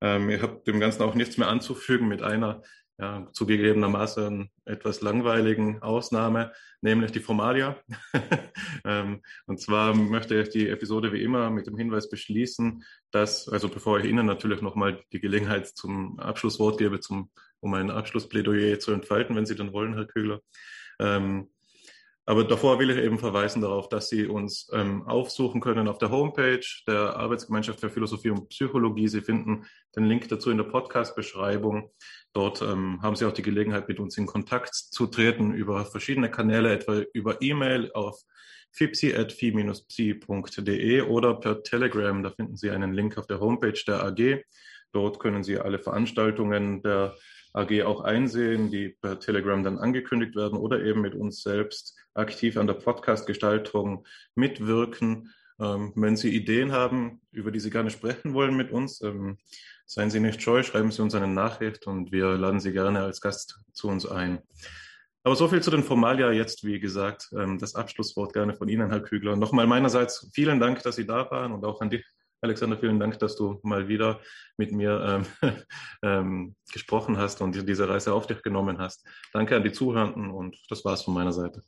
Ähm, 0.00 0.30
ihr 0.30 0.40
habt 0.40 0.66
dem 0.66 0.80
Ganzen 0.80 1.02
auch 1.02 1.14
nichts 1.14 1.36
mehr 1.36 1.48
anzufügen 1.48 2.08
mit 2.08 2.22
einer 2.22 2.62
ja, 2.98 3.28
zugegebenermaßen 3.32 4.50
etwas 4.64 5.00
langweiligen 5.00 5.82
Ausnahme, 5.82 6.52
nämlich 6.80 7.12
die 7.12 7.20
Formalia. 7.20 7.76
Ähm, 8.84 9.22
und 9.46 9.60
zwar 9.60 9.94
möchte 9.94 10.40
ich 10.40 10.48
die 10.48 10.68
Episode 10.68 11.12
wie 11.12 11.22
immer 11.22 11.50
mit 11.50 11.68
dem 11.68 11.76
Hinweis 11.76 12.08
beschließen, 12.08 12.82
dass, 13.12 13.48
also 13.48 13.68
bevor 13.68 14.00
ich 14.00 14.06
Ihnen 14.06 14.26
natürlich 14.26 14.60
nochmal 14.60 15.00
die 15.12 15.20
Gelegenheit 15.20 15.68
zum 15.68 16.18
Abschlusswort 16.18 16.78
gebe, 16.78 16.98
zum, 16.98 17.30
um 17.60 17.74
ein 17.74 17.90
Abschlussplädoyer 17.90 18.80
zu 18.80 18.90
entfalten, 18.90 19.36
wenn 19.36 19.46
Sie 19.46 19.54
dann 19.54 19.72
wollen, 19.72 19.94
Herr 19.94 20.06
Kögler. 20.06 20.40
Ähm, 20.98 21.48
aber 22.24 22.44
davor 22.44 22.78
will 22.78 22.90
ich 22.90 22.98
eben 22.98 23.18
verweisen 23.18 23.62
darauf, 23.62 23.88
dass 23.88 24.08
Sie 24.08 24.26
uns 24.26 24.70
ähm, 24.72 25.02
aufsuchen 25.08 25.60
können 25.60 25.88
auf 25.88 25.98
der 25.98 26.10
Homepage 26.10 26.64
der 26.86 27.16
Arbeitsgemeinschaft 27.16 27.80
für 27.80 27.90
Philosophie 27.90 28.30
und 28.30 28.48
Psychologie. 28.48 29.08
Sie 29.08 29.22
finden 29.22 29.66
den 29.96 30.04
Link 30.04 30.28
dazu 30.28 30.50
in 30.50 30.58
der 30.58 30.64
Podcast-Beschreibung. 30.64 31.90
Dort 32.32 32.62
ähm, 32.62 33.02
haben 33.02 33.16
Sie 33.16 33.26
auch 33.26 33.32
die 33.32 33.42
Gelegenheit, 33.42 33.88
mit 33.88 33.98
uns 33.98 34.16
in 34.18 34.26
Kontakt 34.26 34.72
zu 34.74 35.08
treten 35.08 35.52
über 35.52 35.84
verschiedene 35.84 36.30
Kanäle, 36.30 36.72
etwa 36.72 37.02
über 37.12 37.42
E-Mail 37.42 37.90
auf 37.92 38.20
fipsi.phi-psi.de 38.70 41.00
oder 41.02 41.34
per 41.34 41.64
Telegram. 41.64 42.22
Da 42.22 42.30
finden 42.30 42.56
Sie 42.56 42.70
einen 42.70 42.92
Link 42.92 43.18
auf 43.18 43.26
der 43.26 43.40
Homepage 43.40 43.82
der 43.86 44.04
AG. 44.04 44.44
Dort 44.92 45.18
können 45.18 45.42
Sie 45.42 45.58
alle 45.58 45.80
Veranstaltungen 45.80 46.82
der 46.82 47.16
AG 47.52 47.82
auch 47.82 48.00
einsehen, 48.00 48.70
die 48.70 48.90
per 48.90 49.20
Telegram 49.20 49.62
dann 49.62 49.78
angekündigt 49.78 50.34
werden 50.36 50.58
oder 50.58 50.82
eben 50.82 51.00
mit 51.00 51.14
uns 51.14 51.42
selbst 51.42 51.96
aktiv 52.14 52.56
an 52.56 52.66
der 52.66 52.74
Podcast-Gestaltung 52.74 54.06
mitwirken. 54.34 55.30
Ähm, 55.60 55.92
wenn 55.94 56.16
Sie 56.16 56.34
Ideen 56.34 56.72
haben, 56.72 57.20
über 57.30 57.50
die 57.50 57.60
Sie 57.60 57.70
gerne 57.70 57.90
sprechen 57.90 58.34
wollen 58.34 58.56
mit 58.56 58.70
uns, 58.70 59.00
ähm, 59.02 59.38
Seien 59.86 60.10
Sie 60.10 60.20
nicht 60.20 60.40
scheu, 60.40 60.62
schreiben 60.62 60.90
Sie 60.90 61.02
uns 61.02 61.14
eine 61.14 61.28
Nachricht 61.28 61.86
und 61.86 62.12
wir 62.12 62.38
laden 62.38 62.60
Sie 62.60 62.72
gerne 62.72 63.00
als 63.00 63.20
Gast 63.20 63.60
zu 63.74 63.88
uns 63.88 64.06
ein. 64.06 64.40
Aber 65.22 65.36
so 65.36 65.48
viel 65.48 65.62
zu 65.62 65.70
den 65.70 65.82
Formalia 65.82 66.32
jetzt, 66.32 66.64
wie 66.64 66.80
gesagt, 66.80 67.28
ähm, 67.36 67.58
das 67.58 67.74
Abschlusswort 67.74 68.32
gerne 68.32 68.54
von 68.54 68.68
Ihnen, 68.68 68.88
Herr 68.88 69.02
Kügler. 69.02 69.36
Nochmal 69.36 69.66
meinerseits 69.66 70.30
vielen 70.32 70.60
Dank, 70.60 70.82
dass 70.82 70.96
Sie 70.96 71.06
da 71.06 71.30
waren 71.30 71.52
und 71.52 71.64
auch 71.66 71.82
an 71.82 71.90
dich, 71.90 72.06
Alexander, 72.42 72.76
vielen 72.76 72.98
Dank, 72.98 73.20
dass 73.20 73.36
du 73.36 73.60
mal 73.62 73.86
wieder 73.86 74.20
mit 74.56 74.72
mir 74.72 75.24
ähm, 75.42 75.56
ähm, 76.02 76.56
gesprochen 76.72 77.16
hast 77.16 77.40
und 77.40 77.68
diese 77.68 77.88
Reise 77.88 78.12
auf 78.12 78.26
dich 78.26 78.42
genommen 78.42 78.78
hast. 78.78 79.06
Danke 79.32 79.54
an 79.54 79.62
die 79.62 79.70
Zuhörenden 79.70 80.30
und 80.30 80.58
das 80.68 80.84
war's 80.84 81.02
von 81.02 81.14
meiner 81.14 81.32
Seite. 81.32 81.62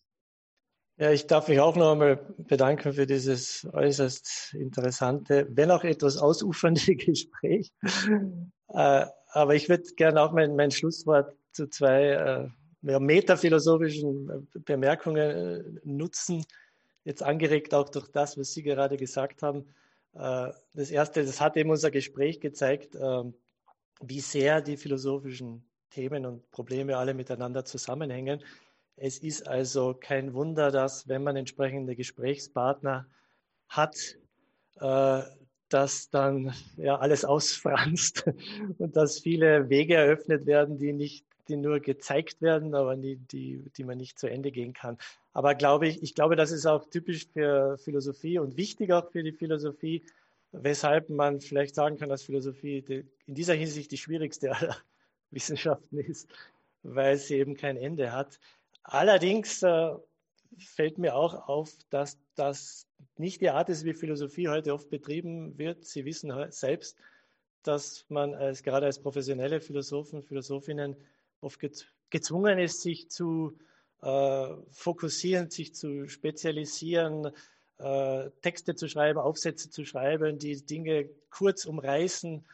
Ja, 0.96 1.12
ich 1.12 1.28
darf 1.28 1.48
mich 1.48 1.60
auch 1.60 1.76
noch 1.76 1.92
einmal 1.92 2.16
bedanken 2.38 2.92
für 2.92 3.06
dieses 3.06 3.66
äußerst 3.72 4.54
interessante, 4.54 5.46
wenn 5.50 5.70
auch 5.70 5.84
etwas 5.84 6.16
ausufernde 6.16 6.80
Gespräch. 6.96 7.72
Äh, 8.68 9.06
aber 9.30 9.54
ich 9.54 9.68
würde 9.68 9.84
gerne 9.96 10.22
auch 10.22 10.32
mein, 10.32 10.56
mein 10.56 10.72
Schlusswort 10.72 11.36
zu 11.52 11.68
zwei 11.68 12.50
äh, 12.82 12.98
metaphilosophischen 12.98 14.28
äh, 14.28 14.58
Bemerkungen 14.58 15.30
äh, 15.30 15.62
nutzen, 15.84 16.44
jetzt 17.04 17.22
angeregt 17.22 17.74
auch 17.74 17.88
durch 17.90 18.08
das, 18.08 18.36
was 18.36 18.52
Sie 18.52 18.64
gerade 18.64 18.96
gesagt 18.96 19.42
haben. 19.42 19.66
Äh, 20.14 20.52
das 20.74 20.90
erste, 20.90 21.24
das 21.24 21.40
hat 21.40 21.56
eben 21.56 21.70
unser 21.70 21.90
Gespräch 21.90 22.40
gezeigt, 22.40 22.96
ähm, 23.00 23.34
wie 24.00 24.20
sehr 24.20 24.60
die 24.60 24.76
philosophischen 24.76 25.68
Themen 25.90 26.26
und 26.26 26.50
Probleme 26.50 26.96
alle 26.96 27.14
miteinander 27.14 27.64
zusammenhängen. 27.64 28.42
Es 28.96 29.18
ist 29.18 29.46
also 29.46 29.94
kein 29.94 30.34
Wunder, 30.34 30.70
dass 30.70 31.08
wenn 31.08 31.22
man 31.22 31.36
entsprechende 31.36 31.96
Gesprächspartner 31.96 33.06
hat, 33.68 33.96
dass 35.68 36.10
dann 36.10 36.52
ja 36.76 36.98
alles 36.98 37.24
ausfranst 37.24 38.24
und 38.78 38.96
dass 38.96 39.20
viele 39.20 39.68
Wege 39.68 39.94
eröffnet 39.94 40.46
werden, 40.46 40.78
die 40.78 40.92
nicht 40.92 41.24
die 41.48 41.56
nur 41.56 41.80
gezeigt 41.80 42.40
werden, 42.42 42.74
aber 42.74 42.96
die, 42.96 43.16
die, 43.16 43.70
die 43.76 43.84
man 43.84 43.98
nicht 43.98 44.18
zu 44.18 44.28
Ende 44.28 44.50
gehen 44.50 44.72
kann. 44.72 44.98
Aber 45.32 45.54
glaube 45.54 45.88
ich, 45.88 46.02
ich 46.02 46.14
glaube, 46.14 46.36
das 46.36 46.50
ist 46.50 46.66
auch 46.66 46.88
typisch 46.88 47.26
für 47.32 47.78
Philosophie 47.78 48.38
und 48.38 48.56
wichtig 48.56 48.92
auch 48.92 49.10
für 49.10 49.22
die 49.22 49.32
Philosophie, 49.32 50.04
weshalb 50.52 51.10
man 51.10 51.40
vielleicht 51.40 51.74
sagen 51.74 51.96
kann, 51.96 52.08
dass 52.08 52.22
Philosophie 52.22 52.82
die, 52.82 53.04
in 53.26 53.34
dieser 53.34 53.54
Hinsicht 53.54 53.90
die 53.90 53.98
schwierigste 53.98 54.52
aller 54.52 54.76
Wissenschaften 55.30 55.98
ist, 55.98 56.28
weil 56.82 57.16
sie 57.16 57.36
eben 57.36 57.56
kein 57.56 57.76
Ende 57.76 58.12
hat. 58.12 58.38
Allerdings 58.84 59.62
äh, 59.62 59.94
fällt 60.58 60.98
mir 60.98 61.16
auch 61.16 61.48
auf, 61.48 61.72
dass 61.90 62.18
das 62.36 62.86
nicht 63.16 63.40
die 63.40 63.50
Art 63.50 63.68
ist, 63.68 63.84
wie 63.84 63.94
Philosophie 63.94 64.48
heute 64.48 64.72
oft 64.72 64.90
betrieben 64.90 65.58
wird. 65.58 65.84
Sie 65.84 66.04
wissen 66.04 66.32
selbst, 66.50 66.96
dass 67.62 68.04
man 68.08 68.34
als, 68.34 68.62
gerade 68.62 68.86
als 68.86 69.00
professionelle 69.00 69.60
Philosophen, 69.60 70.22
Philosophinnen 70.22 70.96
oft 71.44 71.60
gezwungen 72.10 72.58
ist, 72.58 72.82
sich 72.82 73.10
zu 73.10 73.58
äh, 74.02 74.48
fokussieren, 74.70 75.50
sich 75.50 75.74
zu 75.74 76.08
spezialisieren, 76.08 77.30
äh, 77.78 78.30
Texte 78.42 78.74
zu 78.74 78.88
schreiben, 78.88 79.18
Aufsätze 79.18 79.70
zu 79.70 79.84
schreiben, 79.84 80.38
die 80.38 80.64
Dinge 80.64 81.08
kurz 81.30 81.64
umreißen 81.64 82.44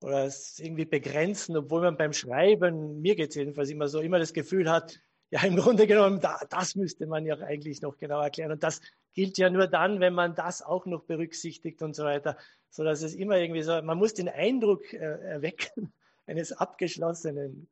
oder 0.00 0.24
es 0.24 0.58
irgendwie 0.58 0.84
begrenzen, 0.84 1.56
obwohl 1.56 1.82
man 1.82 1.96
beim 1.96 2.12
Schreiben, 2.12 3.00
mir 3.00 3.16
geht 3.16 3.30
es 3.30 3.36
jedenfalls 3.36 3.70
immer 3.70 3.88
so, 3.88 4.00
immer 4.00 4.18
das 4.18 4.32
Gefühl 4.32 4.70
hat, 4.70 5.00
ja, 5.30 5.42
im 5.42 5.56
Grunde 5.56 5.86
genommen, 5.86 6.20
da, 6.20 6.40
das 6.48 6.74
müsste 6.74 7.06
man 7.06 7.26
ja 7.26 7.36
eigentlich 7.38 7.82
noch 7.82 7.98
genau 7.98 8.20
erklären. 8.20 8.52
Und 8.52 8.62
das 8.62 8.80
gilt 9.14 9.36
ja 9.36 9.50
nur 9.50 9.66
dann, 9.66 10.00
wenn 10.00 10.14
man 10.14 10.34
das 10.34 10.62
auch 10.62 10.86
noch 10.86 11.02
berücksichtigt 11.02 11.82
und 11.82 11.94
so 11.94 12.04
weiter, 12.04 12.36
so 12.70 12.84
dass 12.84 13.02
es 13.02 13.14
immer 13.14 13.36
irgendwie 13.36 13.62
so, 13.62 13.82
man 13.82 13.98
muss 13.98 14.14
den 14.14 14.28
Eindruck 14.28 14.92
äh, 14.92 14.96
erwecken 14.96 15.92
eines 16.26 16.52
abgeschlossenen 16.52 17.68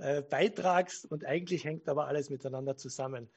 äh, 0.00 0.22
Beitrags 0.22 1.04
und 1.04 1.24
eigentlich 1.24 1.64
hängt 1.64 1.88
aber 1.88 2.06
alles 2.06 2.30
miteinander 2.30 2.76
zusammen. 2.76 3.30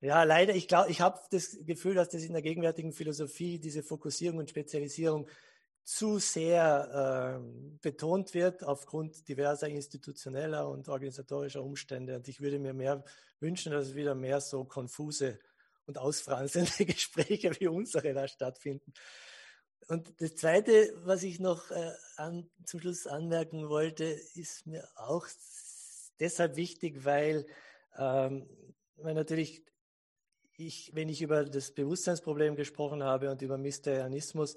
Ja, 0.00 0.24
leider, 0.24 0.54
ich 0.54 0.66
glaube, 0.66 0.90
ich 0.90 1.00
habe 1.00 1.20
das 1.30 1.56
Gefühl, 1.64 1.94
dass 1.94 2.08
das 2.08 2.24
in 2.24 2.32
der 2.32 2.42
gegenwärtigen 2.42 2.92
Philosophie, 2.92 3.58
diese 3.58 3.84
Fokussierung 3.84 4.38
und 4.38 4.50
Spezialisierung 4.50 5.28
zu 5.84 6.18
sehr 6.18 7.40
äh, 7.40 7.78
betont 7.82 8.34
wird 8.34 8.64
aufgrund 8.64 9.28
diverser 9.28 9.68
institutioneller 9.68 10.68
und 10.68 10.88
organisatorischer 10.88 11.62
Umstände. 11.62 12.16
Und 12.16 12.28
ich 12.28 12.40
würde 12.40 12.58
mir 12.58 12.74
mehr 12.74 13.04
wünschen, 13.40 13.72
dass 13.72 13.88
es 13.88 13.94
wieder 13.94 14.14
mehr 14.14 14.40
so 14.40 14.64
konfuse 14.64 15.38
und 15.86 15.98
ausfranzende 15.98 16.84
Gespräche 16.86 17.52
wie 17.58 17.68
unsere 17.68 18.12
da 18.12 18.28
stattfinden. 18.28 18.92
Und 19.88 20.20
das 20.20 20.36
Zweite, 20.36 20.92
was 21.04 21.24
ich 21.24 21.40
noch 21.40 21.70
äh, 21.70 21.92
an, 22.16 22.48
zum 22.64 22.80
Schluss 22.80 23.06
anmerken 23.06 23.68
wollte, 23.68 24.04
ist 24.04 24.66
mir 24.66 24.88
auch 24.94 25.26
deshalb 26.22 26.56
wichtig, 26.56 27.04
weil, 27.04 27.44
ähm, 27.98 28.48
weil 28.96 29.14
natürlich 29.14 29.62
ich, 30.56 30.90
wenn 30.94 31.08
ich 31.08 31.20
über 31.20 31.44
das 31.44 31.72
Bewusstseinsproblem 31.72 32.54
gesprochen 32.54 33.02
habe 33.02 33.30
und 33.30 33.42
über 33.42 33.58
Mysterianismus, 33.58 34.56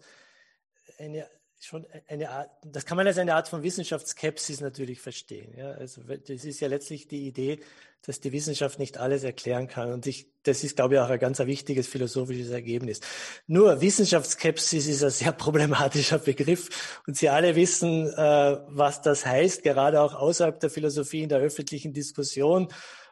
eine 1.00 1.27
schon 1.66 1.85
eine 2.08 2.30
Art, 2.30 2.52
das 2.64 2.85
kann 2.85 2.98
man 2.98 3.08
als 3.08 3.18
eine 3.18 3.34
Art 3.34 3.48
von 3.48 3.64
Wissenschaftsskepsis 3.64 4.61
natürlich 4.61 5.02
verstehen. 5.02 5.53
Ja? 5.58 5.72
Also 5.72 6.02
das 6.03 6.45
ist 6.45 6.60
ja 6.60 6.68
letztlich 6.68 7.08
die 7.08 7.27
Idee, 7.27 7.60
dass 8.06 8.19
die 8.19 8.32
Wissenschaft 8.32 8.77
nicht 8.77 8.98
alles 8.98 9.24
erklären 9.24 9.68
kann. 9.68 9.92
Und 9.92 10.06
ich, 10.06 10.27
das 10.44 10.64
ist, 10.64 10.76
glaube 10.76 10.95
ich, 10.95 11.00
auch 11.00 11.10
ein 11.10 11.19
ganz 11.19 11.40
wichtiges 11.40 11.88
philosophisches 11.88 12.52
Ergebnis. 12.52 13.00
Nur 13.48 13.82
Wissenschaftsskepsis 13.82 14.85
ist 14.85 15.03
ein 15.03 15.10
sehr 15.10 15.32
problematischer 15.32 16.19
Begriff. 16.19 17.02
Und 17.08 17.18
Sie 17.18 17.30
alle 17.30 17.56
wissen, 17.56 18.08
äh, 18.08 18.58
was 18.68 19.02
das 19.02 19.26
heißt, 19.26 19.64
gerade 19.64 20.02
auch 20.02 20.14
außerhalb 20.14 20.60
der 20.60 20.69
Philosophie 20.69 21.24
in 21.24 21.30
der 21.30 21.40
öffentlichen 21.40 21.94
Diskussion. 21.94 22.68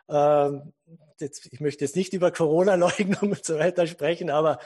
Äh, 0.08 0.50
jetzt, 1.20 1.48
ich 1.52 1.60
möchte 1.60 1.86
jetzt 1.86 1.96
nicht 1.96 2.14
über 2.14 2.32
Corona-Leugnung 2.32 3.32
und 3.32 3.44
so 3.44 3.58
weiter 3.58 3.88
sprechen, 3.88 4.30
aber 4.30 4.60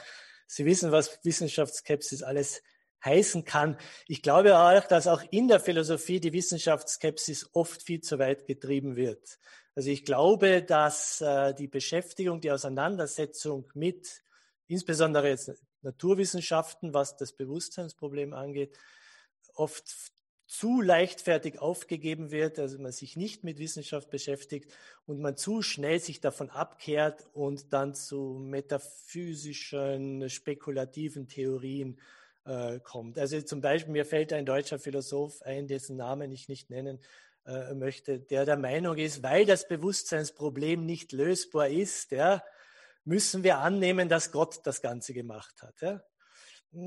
Sie 0.46 0.64
wissen, 0.64 0.92
was 0.92 1.18
Wissenschaftsskepsis 1.24 2.22
alles 2.22 2.62
heißen 3.04 3.44
kann. 3.44 3.76
Ich 4.06 4.22
glaube 4.22 4.58
auch, 4.58 4.84
dass 4.86 5.06
auch 5.06 5.22
in 5.30 5.48
der 5.48 5.60
Philosophie 5.60 6.20
die 6.20 6.32
Wissenschaftsskepsis 6.32 7.50
oft 7.52 7.82
viel 7.82 8.00
zu 8.00 8.18
weit 8.18 8.46
getrieben 8.46 8.96
wird. 8.96 9.38
Also 9.74 9.90
ich 9.90 10.04
glaube, 10.04 10.62
dass 10.62 11.20
äh, 11.20 11.54
die 11.54 11.68
Beschäftigung, 11.68 12.40
die 12.40 12.50
Auseinandersetzung 12.50 13.70
mit 13.74 14.22
insbesondere 14.66 15.28
jetzt 15.28 15.52
Naturwissenschaften, 15.82 16.92
was 16.94 17.16
das 17.16 17.32
Bewusstseinsproblem 17.32 18.32
angeht, 18.32 18.76
oft 19.54 19.84
zu 20.48 20.80
leichtfertig 20.80 21.60
aufgegeben 21.60 22.30
wird, 22.30 22.58
also 22.58 22.78
man 22.78 22.90
sich 22.90 23.16
nicht 23.16 23.44
mit 23.44 23.58
Wissenschaft 23.58 24.08
beschäftigt 24.08 24.72
und 25.04 25.20
man 25.20 25.36
zu 25.36 25.60
schnell 25.60 26.00
sich 26.00 26.20
davon 26.20 26.48
abkehrt 26.48 27.26
und 27.34 27.72
dann 27.72 27.94
zu 27.94 28.38
metaphysischen, 28.40 30.30
spekulativen 30.30 31.28
Theorien 31.28 32.00
äh, 32.48 32.80
kommt. 32.80 33.18
Also 33.18 33.40
zum 33.42 33.60
Beispiel, 33.60 33.92
mir 33.92 34.04
fällt 34.04 34.32
ein 34.32 34.46
deutscher 34.46 34.78
Philosoph 34.78 35.42
ein, 35.42 35.66
dessen 35.66 35.96
Namen 35.96 36.32
ich 36.32 36.48
nicht 36.48 36.70
nennen 36.70 36.98
äh, 37.46 37.74
möchte, 37.74 38.18
der 38.18 38.44
der 38.44 38.56
Meinung 38.56 38.96
ist, 38.96 39.22
weil 39.22 39.46
das 39.46 39.68
Bewusstseinsproblem 39.68 40.84
nicht 40.84 41.12
lösbar 41.12 41.68
ist, 41.68 42.10
ja, 42.10 42.42
müssen 43.04 43.42
wir 43.44 43.58
annehmen, 43.58 44.08
dass 44.08 44.32
Gott 44.32 44.60
das 44.64 44.82
Ganze 44.82 45.12
gemacht 45.14 45.62
hat. 45.62 45.80
Ja. 45.80 46.02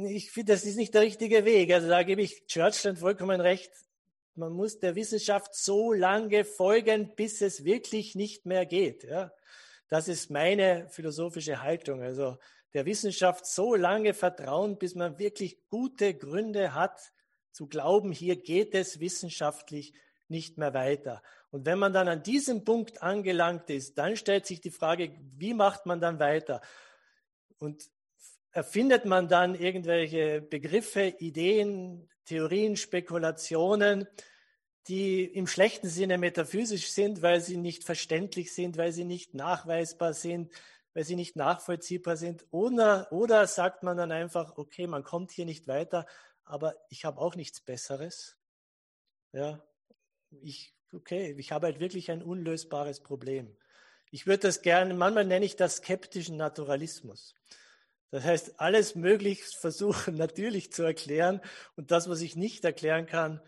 Ich 0.10 0.32
finde, 0.32 0.54
das 0.54 0.66
ist 0.66 0.78
nicht 0.78 0.94
der 0.94 1.02
richtige 1.02 1.46
Weg. 1.46 1.74
Also 1.74 1.88
da 1.88 2.04
gebe 2.04 2.22
ich 2.22 2.46
Churchland 2.46 3.00
vollkommen 3.00 3.42
recht. 3.42 3.72
Man 4.36 4.54
muss 4.54 4.80
der 4.80 4.96
Wissenschaft 4.96 5.56
so 5.56 5.92
lange 5.94 6.46
folgen, 6.46 7.16
bis 7.16 7.42
es 7.42 7.64
wirklich 7.64 8.16
nicht 8.16 8.46
mehr 8.46 8.66
geht. 8.66 9.04
Ja. 9.04 9.32
Das 9.90 10.08
ist 10.08 10.30
meine 10.30 10.88
philosophische 10.90 11.62
Haltung. 11.62 12.02
Also 12.02 12.38
der 12.74 12.86
Wissenschaft 12.86 13.46
so 13.46 13.76
lange 13.76 14.14
vertrauen, 14.14 14.78
bis 14.78 14.96
man 14.96 15.20
wirklich 15.20 15.68
gute 15.70 16.14
Gründe 16.14 16.74
hat 16.74 17.12
zu 17.52 17.68
glauben, 17.68 18.12
hier 18.12 18.38
geht 18.38 18.74
es 18.74 19.00
wissenschaftlich 19.00 19.94
nicht 20.28 20.58
mehr 20.58 20.74
weiter. 20.74 21.22
Und 21.50 21.66
wenn 21.66 21.78
man 21.78 21.92
dann 21.92 22.08
an 22.08 22.24
diesem 22.24 22.64
Punkt 22.64 23.02
angelangt 23.02 23.70
ist, 23.70 23.98
dann 23.98 24.16
stellt 24.16 24.46
sich 24.46 24.62
die 24.62 24.72
Frage, 24.72 25.12
wie 25.38 25.54
macht 25.54 25.86
man 25.86 26.00
dann 26.00 26.20
weiter? 26.20 26.62
Und 27.60 27.90
erfindet 28.52 29.06
man 29.06 29.28
dann 29.28 29.56
irgendwelche 29.56 30.42
Begriffe, 30.42 31.16
Ideen, 31.20 32.10
Theorien, 32.26 32.78
Spekulationen, 32.78 34.08
die 34.88 35.26
im 35.26 35.48
schlechten 35.48 35.90
Sinne 35.90 36.18
metaphysisch 36.18 36.92
sind, 36.92 37.22
weil 37.22 37.42
sie 37.42 37.58
nicht 37.58 37.84
verständlich 37.84 38.54
sind, 38.54 38.78
weil 38.78 38.94
sie 38.94 39.06
nicht 39.06 39.34
nachweisbar 39.34 40.14
sind, 40.14 40.52
weil 40.94 41.04
sie 41.04 41.16
nicht 41.16 41.36
nachvollziehbar 41.36 42.18
sind. 42.18 42.46
Oder, 42.52 43.12
oder 43.12 43.48
sagt 43.48 43.84
man 43.84 43.98
dann 43.98 44.12
einfach, 44.12 44.58
okay, 44.58 44.88
man 44.88 45.04
kommt 45.04 45.32
hier 45.32 45.46
nicht 45.46 45.68
weiter, 45.68 46.06
aber 46.44 46.76
ich 46.90 47.06
habe 47.06 47.20
auch 47.20 47.36
nichts 47.36 47.62
Besseres. 47.62 48.38
Ja, 49.32 49.64
ich, 50.42 50.76
okay, 50.94 51.36
ich 51.38 51.52
habe 51.52 51.68
halt 51.68 51.80
wirklich 51.80 52.12
ein 52.12 52.24
unlösbares 52.24 53.02
Problem. 53.02 53.56
Ich 54.12 54.28
würde 54.28 54.48
das 54.48 54.62
gerne, 54.62 54.94
manchmal 54.94 55.26
nenne 55.26 55.46
ich 55.46 55.56
das 55.56 55.78
skeptischen 55.78 56.36
Naturalismus. 56.36 57.34
Das 58.10 58.26
heißt, 58.26 58.60
alles 58.60 58.96
möglich 58.96 59.46
versuchen 59.46 60.16
natürlich 60.18 60.72
zu 60.74 60.84
erklären 60.84 61.42
und 61.76 61.92
das, 61.92 62.10
was 62.10 62.22
ich 62.22 62.36
nicht 62.36 62.66
erklären 62.66 63.06
kann, 63.06 63.42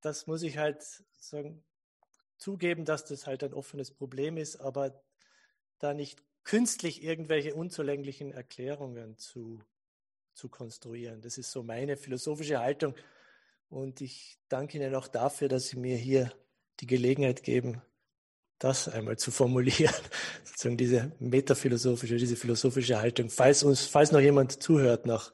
das 0.00 0.26
muss 0.26 0.42
ich 0.42 0.56
halt 0.56 0.82
sagen, 1.18 1.62
zugeben, 2.38 2.86
dass 2.86 3.04
das 3.04 3.26
halt 3.26 3.44
ein 3.44 3.52
offenes 3.52 3.92
Problem 3.92 4.38
ist, 4.38 4.56
aber 4.56 5.02
da 5.78 5.92
nicht 5.92 6.22
künstlich 6.50 7.04
irgendwelche 7.04 7.54
unzulänglichen 7.54 8.32
Erklärungen 8.32 9.16
zu, 9.16 9.60
zu 10.34 10.48
konstruieren. 10.48 11.20
Das 11.20 11.38
ist 11.38 11.52
so 11.52 11.62
meine 11.62 11.96
philosophische 11.96 12.58
Haltung. 12.58 12.96
Und 13.68 14.00
ich 14.00 14.36
danke 14.48 14.76
Ihnen 14.76 14.96
auch 14.96 15.06
dafür, 15.06 15.46
dass 15.46 15.68
Sie 15.68 15.78
mir 15.78 15.96
hier 15.96 16.32
die 16.80 16.88
Gelegenheit 16.88 17.44
geben, 17.44 17.80
das 18.58 18.88
einmal 18.88 19.16
zu 19.16 19.30
formulieren, 19.30 19.94
sozusagen 20.44 20.76
diese 20.76 21.12
metaphilosophische, 21.20 22.16
diese 22.16 22.34
philosophische 22.34 23.00
Haltung, 23.00 23.30
falls 23.30 23.62
uns, 23.62 23.86
falls 23.86 24.10
noch 24.10 24.18
jemand 24.18 24.60
zuhört 24.60 25.06
nach. 25.06 25.32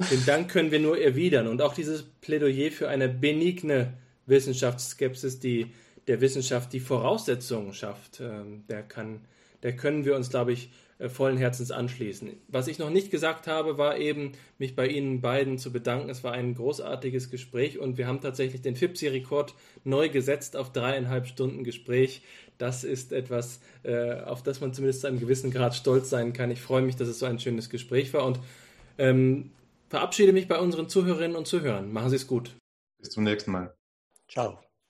Den 0.10 0.24
Dank 0.24 0.50
können 0.50 0.70
wir 0.70 0.80
nur 0.80 0.98
erwidern 0.98 1.48
und 1.48 1.60
auch 1.60 1.74
dieses 1.74 2.02
Plädoyer 2.02 2.70
für 2.70 2.88
eine 2.88 3.10
benigne 3.10 3.98
Wissenschaftsskepsis, 4.24 5.38
die 5.38 5.74
der 6.06 6.22
Wissenschaft 6.22 6.72
die 6.72 6.80
Voraussetzungen 6.80 7.74
schafft, 7.74 8.20
ähm, 8.20 8.64
der 8.68 8.82
kann, 8.84 9.26
der 9.62 9.76
können 9.76 10.04
wir 10.04 10.16
uns, 10.16 10.30
glaube 10.30 10.52
ich, 10.52 10.70
äh, 10.98 11.08
vollen 11.08 11.36
Herzens 11.36 11.70
anschließen. 11.70 12.32
Was 12.48 12.66
ich 12.66 12.78
noch 12.78 12.90
nicht 12.90 13.10
gesagt 13.10 13.46
habe, 13.46 13.78
war 13.78 13.98
eben, 13.98 14.32
mich 14.58 14.74
bei 14.74 14.88
Ihnen 14.88 15.20
beiden 15.20 15.58
zu 15.58 15.72
bedanken. 15.72 16.10
Es 16.10 16.24
war 16.24 16.32
ein 16.32 16.54
großartiges 16.54 17.30
Gespräch 17.30 17.78
und 17.78 17.98
wir 17.98 18.06
haben 18.06 18.20
tatsächlich 18.20 18.62
den 18.62 18.74
FIPSI-Rekord 18.74 19.54
neu 19.84 20.08
gesetzt 20.08 20.56
auf 20.56 20.72
dreieinhalb 20.72 21.26
Stunden 21.26 21.62
Gespräch. 21.62 22.22
Das 22.58 22.82
ist 22.82 23.12
etwas, 23.12 23.60
äh, 23.84 24.20
auf 24.22 24.42
das 24.42 24.60
man 24.60 24.74
zumindest 24.74 25.02
zu 25.02 25.06
einem 25.06 25.20
gewissen 25.20 25.52
Grad 25.52 25.74
stolz 25.76 26.10
sein 26.10 26.32
kann. 26.32 26.50
Ich 26.50 26.60
freue 26.60 26.82
mich, 26.82 26.96
dass 26.96 27.08
es 27.08 27.20
so 27.20 27.26
ein 27.26 27.38
schönes 27.38 27.70
Gespräch 27.70 28.12
war 28.12 28.24
und 28.24 28.40
ähm, 28.98 29.52
verabschiede 29.88 30.32
mich 30.32 30.48
bei 30.48 30.58
unseren 30.58 30.88
Zuhörerinnen 30.88 31.36
und 31.36 31.46
Zuhörern. 31.46 31.92
Machen 31.92 32.10
Sie 32.10 32.16
es 32.16 32.26
gut. 32.26 32.56
Bis 32.98 33.10
zum 33.10 33.22
nächsten 33.22 33.52
Mal. 33.52 33.72
Ciao. 34.28 34.58